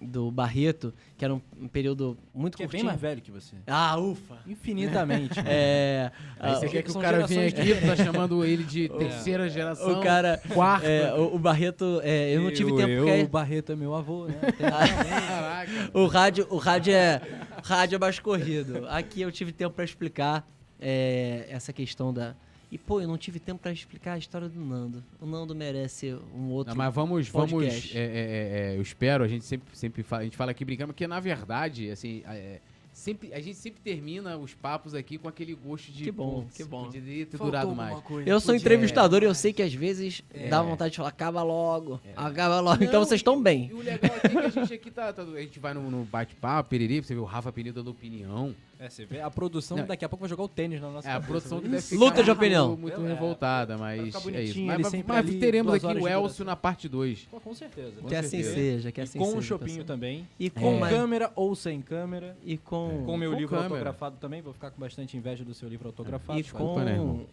do 0.00 0.30
Barreto, 0.30 0.92
que 1.16 1.24
era 1.24 1.34
um, 1.34 1.40
um 1.60 1.68
período 1.68 2.16
muito 2.34 2.56
Que 2.56 2.62
é 2.62 2.66
bem 2.66 2.70
curtinho. 2.70 2.86
mais 2.86 3.00
velho 3.00 3.20
que 3.20 3.30
você. 3.30 3.54
Ah, 3.66 3.96
ufa! 3.98 4.38
Infinitamente. 4.46 5.38
É, 5.46 6.10
Aí 6.40 6.52
ah, 6.52 6.54
você 6.56 6.66
o- 6.66 6.70
quer 6.70 6.82
que 6.82 6.88
o 6.88 6.92
são 6.94 7.02
cara 7.02 7.26
venha 7.26 7.46
aqui, 7.48 7.74
tá 7.86 7.94
chamando 7.94 8.44
ele 8.44 8.64
de 8.64 8.88
terceira 8.88 9.48
geração. 9.50 10.00
o 10.00 10.02
cara, 10.02 10.40
quarta. 10.54 10.86
é, 10.86 11.12
o, 11.14 11.34
o 11.34 11.38
Barreto, 11.38 12.00
é, 12.02 12.34
eu 12.34 12.40
não 12.42 12.50
tive 12.50 12.74
tempo 12.74 12.88
eu, 12.90 13.04
porque 13.04 13.22
O 13.22 13.28
Barreto 13.28 13.72
é 13.72 13.76
meu 13.76 13.94
avô, 13.94 14.26
né? 14.26 14.34
Caraca. 14.58 15.90
O 15.92 16.06
rádio, 16.06 16.46
o 16.50 16.56
rádio 16.56 16.94
é 16.94 17.20
rádio 17.62 17.96
é 17.96 17.98
mais 17.98 18.18
corrido. 18.18 18.86
Aqui 18.88 19.20
eu 19.20 19.32
tive 19.32 19.52
tempo 19.52 19.74
pra 19.74 19.84
explicar 19.84 20.46
é, 20.80 21.46
essa 21.48 21.72
questão 21.72 22.12
da. 22.12 22.34
E 22.70 22.76
pô, 22.76 23.00
eu 23.00 23.08
não 23.08 23.16
tive 23.16 23.40
tempo 23.40 23.60
pra 23.62 23.72
explicar 23.72 24.12
a 24.12 24.18
história 24.18 24.48
do 24.48 24.60
Nando. 24.60 25.02
O 25.20 25.26
Nando 25.26 25.54
merece 25.54 26.14
um 26.34 26.50
outro. 26.50 26.74
Não, 26.74 26.76
mas 26.76 26.94
vamos, 26.94 27.28
vamos. 27.28 27.50
podcast. 27.50 27.96
é, 27.96 28.00
é, 28.00 28.04
é, 28.04 28.72
é, 28.72 28.76
eu 28.76 28.82
espero, 28.82 29.24
a 29.24 29.28
gente 29.28 29.44
sempre, 29.44 29.76
sempre 29.76 30.02
fala, 30.02 30.22
a 30.22 30.24
gente 30.24 30.36
fala 30.36 30.50
aqui 30.50 30.64
brincando, 30.64 30.92
porque 30.92 31.06
na 31.06 31.18
verdade, 31.18 31.90
assim, 31.90 32.22
é, 32.26 32.60
sempre, 33.08 33.32
a 33.34 33.40
gente 33.40 33.56
sempre 33.56 33.80
termina 33.82 34.36
os 34.36 34.54
papos 34.54 34.94
aqui 34.94 35.16
com 35.18 35.28
aquele 35.28 35.54
gosto 35.54 35.90
de. 35.90 36.04
Que 36.04 36.12
bom, 36.12 36.42
putz, 36.42 36.56
que 36.56 36.64
bom. 36.64 36.84
Poderia 36.84 37.26
ter 37.26 37.36
durado 37.38 37.74
mais. 37.74 37.94
Eu 38.26 38.38
sou 38.40 38.52
Podia- 38.54 38.56
entrevistador 38.60 39.22
e 39.22 39.26
eu 39.26 39.34
sei 39.34 39.52
que 39.52 39.62
às 39.62 39.72
vezes 39.72 40.22
É. 40.32 40.48
dá 40.48 40.62
vontade 40.62 40.90
de 40.92 40.96
falar, 40.98 41.08
acaba 41.08 41.42
logo, 41.42 42.00
acaba 42.16 42.60
logo. 42.60 42.82
então 42.84 43.04
vocês 43.04 43.18
estão 43.20 43.42
bem. 43.42 43.68
E 43.70 43.74
o 43.74 43.78
legal 43.78 44.10
aqui 44.16 44.26
é 44.26 44.30
que 44.30 44.38
a 44.38 44.50
gente 44.50 44.74
aqui 44.74 44.90
tá. 44.90 45.12
tá- 45.12 45.22
a 45.22 45.40
gente 45.40 45.58
vai 45.58 45.72
no, 45.74 45.90
no 45.90 46.04
bate-papo, 46.04 46.68
periri, 46.70 47.00
você 47.02 47.14
vê 47.14 47.20
o 47.20 47.24
Rafa 47.24 47.50
Penido 47.52 47.76
dando 47.76 47.90
opinião. 47.90 48.54
É, 48.80 48.88
você 48.88 49.04
vê, 49.04 49.20
a 49.20 49.28
produção 49.28 49.76
Não. 49.76 49.86
daqui 49.86 50.04
a 50.04 50.08
pouco 50.08 50.20
vai 50.20 50.28
jogar 50.28 50.44
o 50.44 50.48
tênis 50.48 50.80
na 50.80 50.88
nossa 50.88 51.08
É, 51.08 51.10
a 51.10 51.14
cabeça. 51.14 51.30
produção 51.32 51.60
deve 51.60 51.80
ficar 51.82 51.96
Luta 51.98 52.10
de 52.22 52.28
muito- 52.28 52.32
opinião. 52.38 52.76
Muito 52.76 53.00
É, 53.00 53.08
revoltada, 53.08 53.76
mas 53.76 53.96
ficar 53.96 54.06
é 54.06 54.08
isso. 54.08 54.20
bonitinho, 54.30 54.66
Mas, 54.66 54.74
ele 54.74 54.82
mas- 54.84 54.92
sempre 54.92 55.08
mas 55.08 55.26
ali, 55.26 55.38
teremos 55.40 55.66
duas 55.72 55.76
aqui 55.78 55.86
horas 55.86 56.02
o 56.02 56.06
de 56.06 56.12
Elcio 56.12 56.22
duração. 56.28 56.46
na 56.46 56.56
parte 56.56 56.88
2. 56.88 57.26
Pô, 57.30 57.40
com 57.40 57.54
certeza. 57.54 58.00
Com 58.00 58.06
que 58.08 58.14
assim 58.14 58.28
certeza. 58.42 58.54
seja, 58.54 58.92
que 58.92 59.00
E 59.00 59.02
assim 59.02 59.18
com 59.18 59.24
seja. 59.26 59.38
o 59.38 59.42
chopinho 59.42 59.68
pessoal. 59.70 59.86
também. 59.86 60.28
E 60.38 60.48
Com 60.48 60.60
com, 60.78 60.80
câmera 60.88 61.32
ou 61.34 61.56
sem 61.56 61.82
câmera. 61.82 62.36
e 62.44 62.56
com, 62.56 63.02
Com 63.04 63.16
meu 63.16 63.32
Com 63.32 63.36
livro 63.38 63.56
câmera. 63.56 63.74
autografado 63.74 64.16
também. 64.20 64.40
Vou 64.42 64.52
ficar 64.52 64.70
com 64.70 64.80
bastante 64.80 65.16
inveja 65.16 65.44
do 65.44 65.54
seu 65.54 65.68
livro 65.68 65.88
autografado. 65.88 66.38
e 66.38 66.42
Desculpa, 66.42 66.84
né, 66.84 66.92
irmão? 66.92 67.26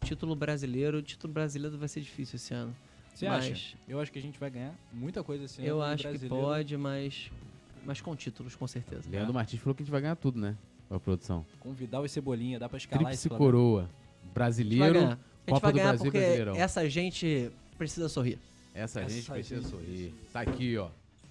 com 0.00 0.06
título 0.06 0.34
brasileiro. 0.36 0.98
O 0.98 1.02
título 1.02 1.32
brasileiro 1.32 1.78
vai 1.78 1.88
ser 1.88 2.00
difícil 2.02 2.36
esse 2.36 2.52
ano. 2.52 2.76
Você 3.14 3.26
Mas- 3.26 3.50
acha? 3.50 3.76
Eu 3.88 3.98
acho 4.00 4.12
que 4.12 4.18
a 4.18 4.22
gente 4.22 4.38
vai 4.38 4.50
ganhar 4.50 4.74
muita 4.92 5.22
coisa 5.24 5.44
esse 5.44 5.60
ano. 5.60 5.66
Eu 5.68 5.82
acho 5.82 6.02
que 6.04 6.08
brasileiro. 6.10 6.44
pode, 6.46 6.76
mas, 6.76 7.30
mas 7.86 8.00
com 8.02 8.14
títulos, 8.14 8.54
com 8.54 8.66
certeza. 8.66 9.08
Leandro 9.10 9.32
Martins 9.32 9.60
falou 9.60 9.74
que 9.74 9.82
a 9.82 9.84
gente 9.84 9.90
vai 9.92 10.02
ganhar 10.02 10.16
tudo, 10.16 10.38
né? 10.38 10.54
A 10.90 10.98
produção. 10.98 11.46
Com 11.60 11.72
Vidal 11.72 12.04
e 12.04 12.08
Cebolinha, 12.08 12.58
dá 12.58 12.68
pra 12.68 12.76
escalar 12.76 12.98
Tríplice 12.98 13.28
esse 13.28 13.28
coroa. 13.28 13.88
Brasileiro. 14.34 15.16
Copa 15.48 15.68
do 15.68 15.74
ganhar 15.74 15.88
Brasil 15.88 16.04
porque 16.04 16.18
Brasileirão. 16.18 16.54
essa 16.56 16.88
gente 16.88 17.50
precisa 17.78 18.08
sorrir. 18.08 18.38
Essa, 18.74 19.00
Essa 19.00 19.14
gente 19.14 19.30
precisa 19.30 19.60
gente 19.60 19.70
sorrir. 19.70 20.14
Tá 20.32 20.40
aqui, 20.40 20.76
ó. 20.76 20.88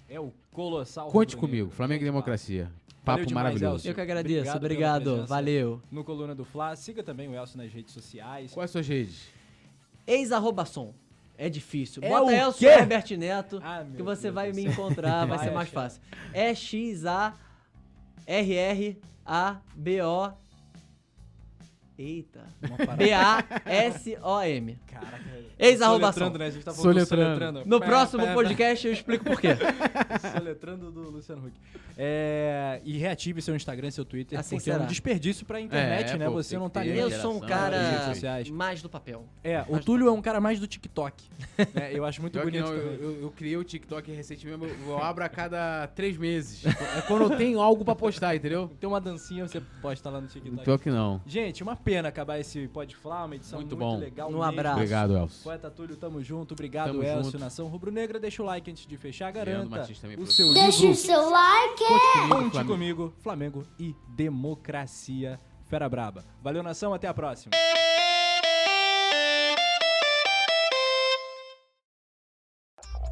É 0.08 0.18
o 0.18 0.32
colossal. 0.52 1.10
Conte 1.10 1.36
comigo. 1.36 1.70
Flamengo 1.70 2.02
e 2.02 2.04
Democracia. 2.04 2.70
Papo 3.04 3.24
demais, 3.24 3.44
maravilhoso. 3.44 3.76
Elcio. 3.76 3.90
Eu 3.90 3.94
que 3.94 4.00
agradeço. 4.00 4.56
Obrigado 4.56 5.02
Obrigado. 5.10 5.26
Valeu. 5.26 5.80
No 5.90 6.04
Coluna 6.04 6.34
do 6.34 6.44
Fla. 6.44 6.74
Siga 6.76 7.02
também 7.02 7.28
o 7.28 7.34
Elcio 7.34 7.56
nas 7.56 7.72
redes 7.72 7.94
sociais. 7.94 8.52
Quais 8.52 8.70
suas 8.70 8.86
redes? 8.86 9.28
Ex-arroba 10.06 10.64
som. 10.64 10.92
É 11.38 11.48
difícil. 11.48 12.02
É 12.04 12.08
Bota 12.08 12.32
Elcio 12.34 12.58
quê? 12.58 12.66
Herbert 12.74 13.16
Neto, 13.16 13.60
Ah, 13.64 13.86
que 13.96 14.02
você 14.02 14.24
Deus 14.24 14.34
vai 14.34 14.52
do 14.52 14.56
me 14.56 14.66
encontrar, 14.66 15.24
vai 15.26 15.38
Vai 15.38 15.46
ser 15.46 15.54
mais 15.54 15.68
fácil. 15.70 16.02
É 16.34 16.52
X-A-R-R-A-B-O. 19.30 20.49
Eita. 22.04 22.40
Uma 22.66 22.76
parada. 22.86 22.96
B-A-S-O-M. 22.96 24.78
Caraca. 24.86 25.40
Ex-arroba 25.58 26.10
Soletrando, 26.10 26.32
som. 26.32 26.38
né? 26.38 26.46
A 26.46 26.50
gente 26.50 26.64
tá 26.64 26.72
falando 26.72 26.82
Soletrando. 26.94 27.24
soletrando. 27.34 27.62
No 27.66 27.80
Pé, 27.80 27.86
próximo 27.86 28.22
pé, 28.22 28.28
pé. 28.28 28.34
podcast 28.34 28.86
eu 28.86 28.92
explico 28.94 29.24
por 29.26 29.38
quê. 29.38 29.48
Soletrando 30.34 30.90
do 30.90 31.10
Luciano 31.10 31.46
Huck. 31.46 31.52
É, 31.98 32.80
e 32.82 32.96
reative 32.96 33.42
seu 33.42 33.54
Instagram, 33.54 33.90
seu 33.90 34.06
Twitter, 34.06 34.38
Assim 34.38 34.56
porque 34.56 34.70
é 34.70 34.72
um 34.72 34.76
será. 34.78 34.88
desperdício 34.88 35.44
pra 35.44 35.60
internet, 35.60 36.12
É, 36.14 36.16
né? 36.16 36.24
pô, 36.26 36.32
Você 36.42 36.58
não 36.58 36.70
tá. 36.70 36.86
Eu 36.86 37.10
sou 37.10 37.36
um 37.36 37.40
cara 37.40 37.76
mais 38.50 38.80
do 38.80 38.88
papel. 38.88 39.26
É, 39.44 39.62
o 39.68 39.78
Túlio 39.78 40.08
é 40.08 40.10
um 40.12 40.22
cara 40.22 40.40
mais 40.40 40.58
do 40.58 40.66
TikTok. 40.66 41.22
né? 41.74 41.90
Eu 41.92 42.06
acho 42.06 42.22
muito 42.22 42.32
Pior 42.32 42.44
bonito 42.44 42.64
não, 42.64 42.72
eu, 42.72 42.94
eu- 43.02 43.20
eu 43.24 43.30
criei 43.30 43.58
o 43.58 43.62
TikTok 43.64 44.10
recentemente, 44.12 44.62
eu, 44.62 44.88
eu 44.88 44.98
abro 45.02 45.22
a 45.22 45.28
cada 45.28 45.86
três 45.88 46.16
meses. 46.16 46.64
É 46.64 47.02
quando 47.02 47.24
eu 47.30 47.36
tenho 47.36 47.60
algo 47.60 47.84
pra 47.84 47.94
postar, 47.94 48.34
entendeu? 48.34 48.70
Tem 48.80 48.88
uma 48.88 49.00
dancinha, 49.00 49.46
você 49.46 49.60
posta 49.82 50.08
lá 50.08 50.22
no 50.22 50.26
TikTok. 50.26 50.64
Pior 50.64 50.78
que 50.78 50.88
não. 50.90 51.20
Gente, 51.26 51.62
uma 51.62 51.76
pena 51.76 51.89
acabar 51.98 52.38
esse 52.38 52.68
Pode 52.68 52.94
Falar, 52.96 53.24
uma 53.24 53.34
edição 53.36 53.58
Muito 53.60 53.76
muito, 53.76 53.90
bom. 53.90 53.98
legal. 53.98 54.28
Um 54.28 54.32
mesmo. 54.32 54.44
abraço. 54.44 54.76
Obrigado, 54.76 55.16
Elcio. 55.16 55.42
Poeta 55.42 55.70
Túlio, 55.70 55.96
tamo 55.96 56.22
junto. 56.22 56.52
Obrigado, 56.54 56.88
Tamo 56.88 57.02
Elcio, 57.02 57.24
junto. 57.24 57.38
Nação 57.38 57.66
Rubro-Negra. 57.68 58.18
Deixa 58.20 58.42
o 58.42 58.46
like 58.46 58.70
antes 58.70 58.86
de 58.86 58.96
fechar. 58.96 59.30
Garanta 59.32 59.88
o 60.18 60.26
seu 60.26 60.52
Deixa 60.54 60.78
livro. 60.80 60.92
o 60.92 60.96
seu 60.96 61.30
like. 61.30 61.84
Conte 61.84 62.00
comigo, 62.12 62.34
Conte 62.34 62.50
Flamengo. 62.52 62.72
comigo, 62.72 63.14
Flamengo 63.22 63.66
e 63.78 63.94
Democracia 64.08 65.38
Fera 65.66 65.88
Braba. 65.88 66.24
Valeu, 66.42 66.62
Nação. 66.62 66.92
Até 66.92 67.06
a 67.08 67.14
próxima. 67.14 67.52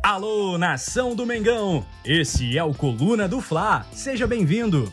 Alô, 0.03 0.57
nação 0.57 1.15
do 1.15 1.27
Mengão! 1.27 1.85
Esse 2.05 2.57
é 2.57 2.65
o 2.65 2.73
Coluna 2.73 3.29
do 3.29 3.41
Fla. 3.41 3.85
Seja 3.93 4.27
bem-vindo. 4.27 4.93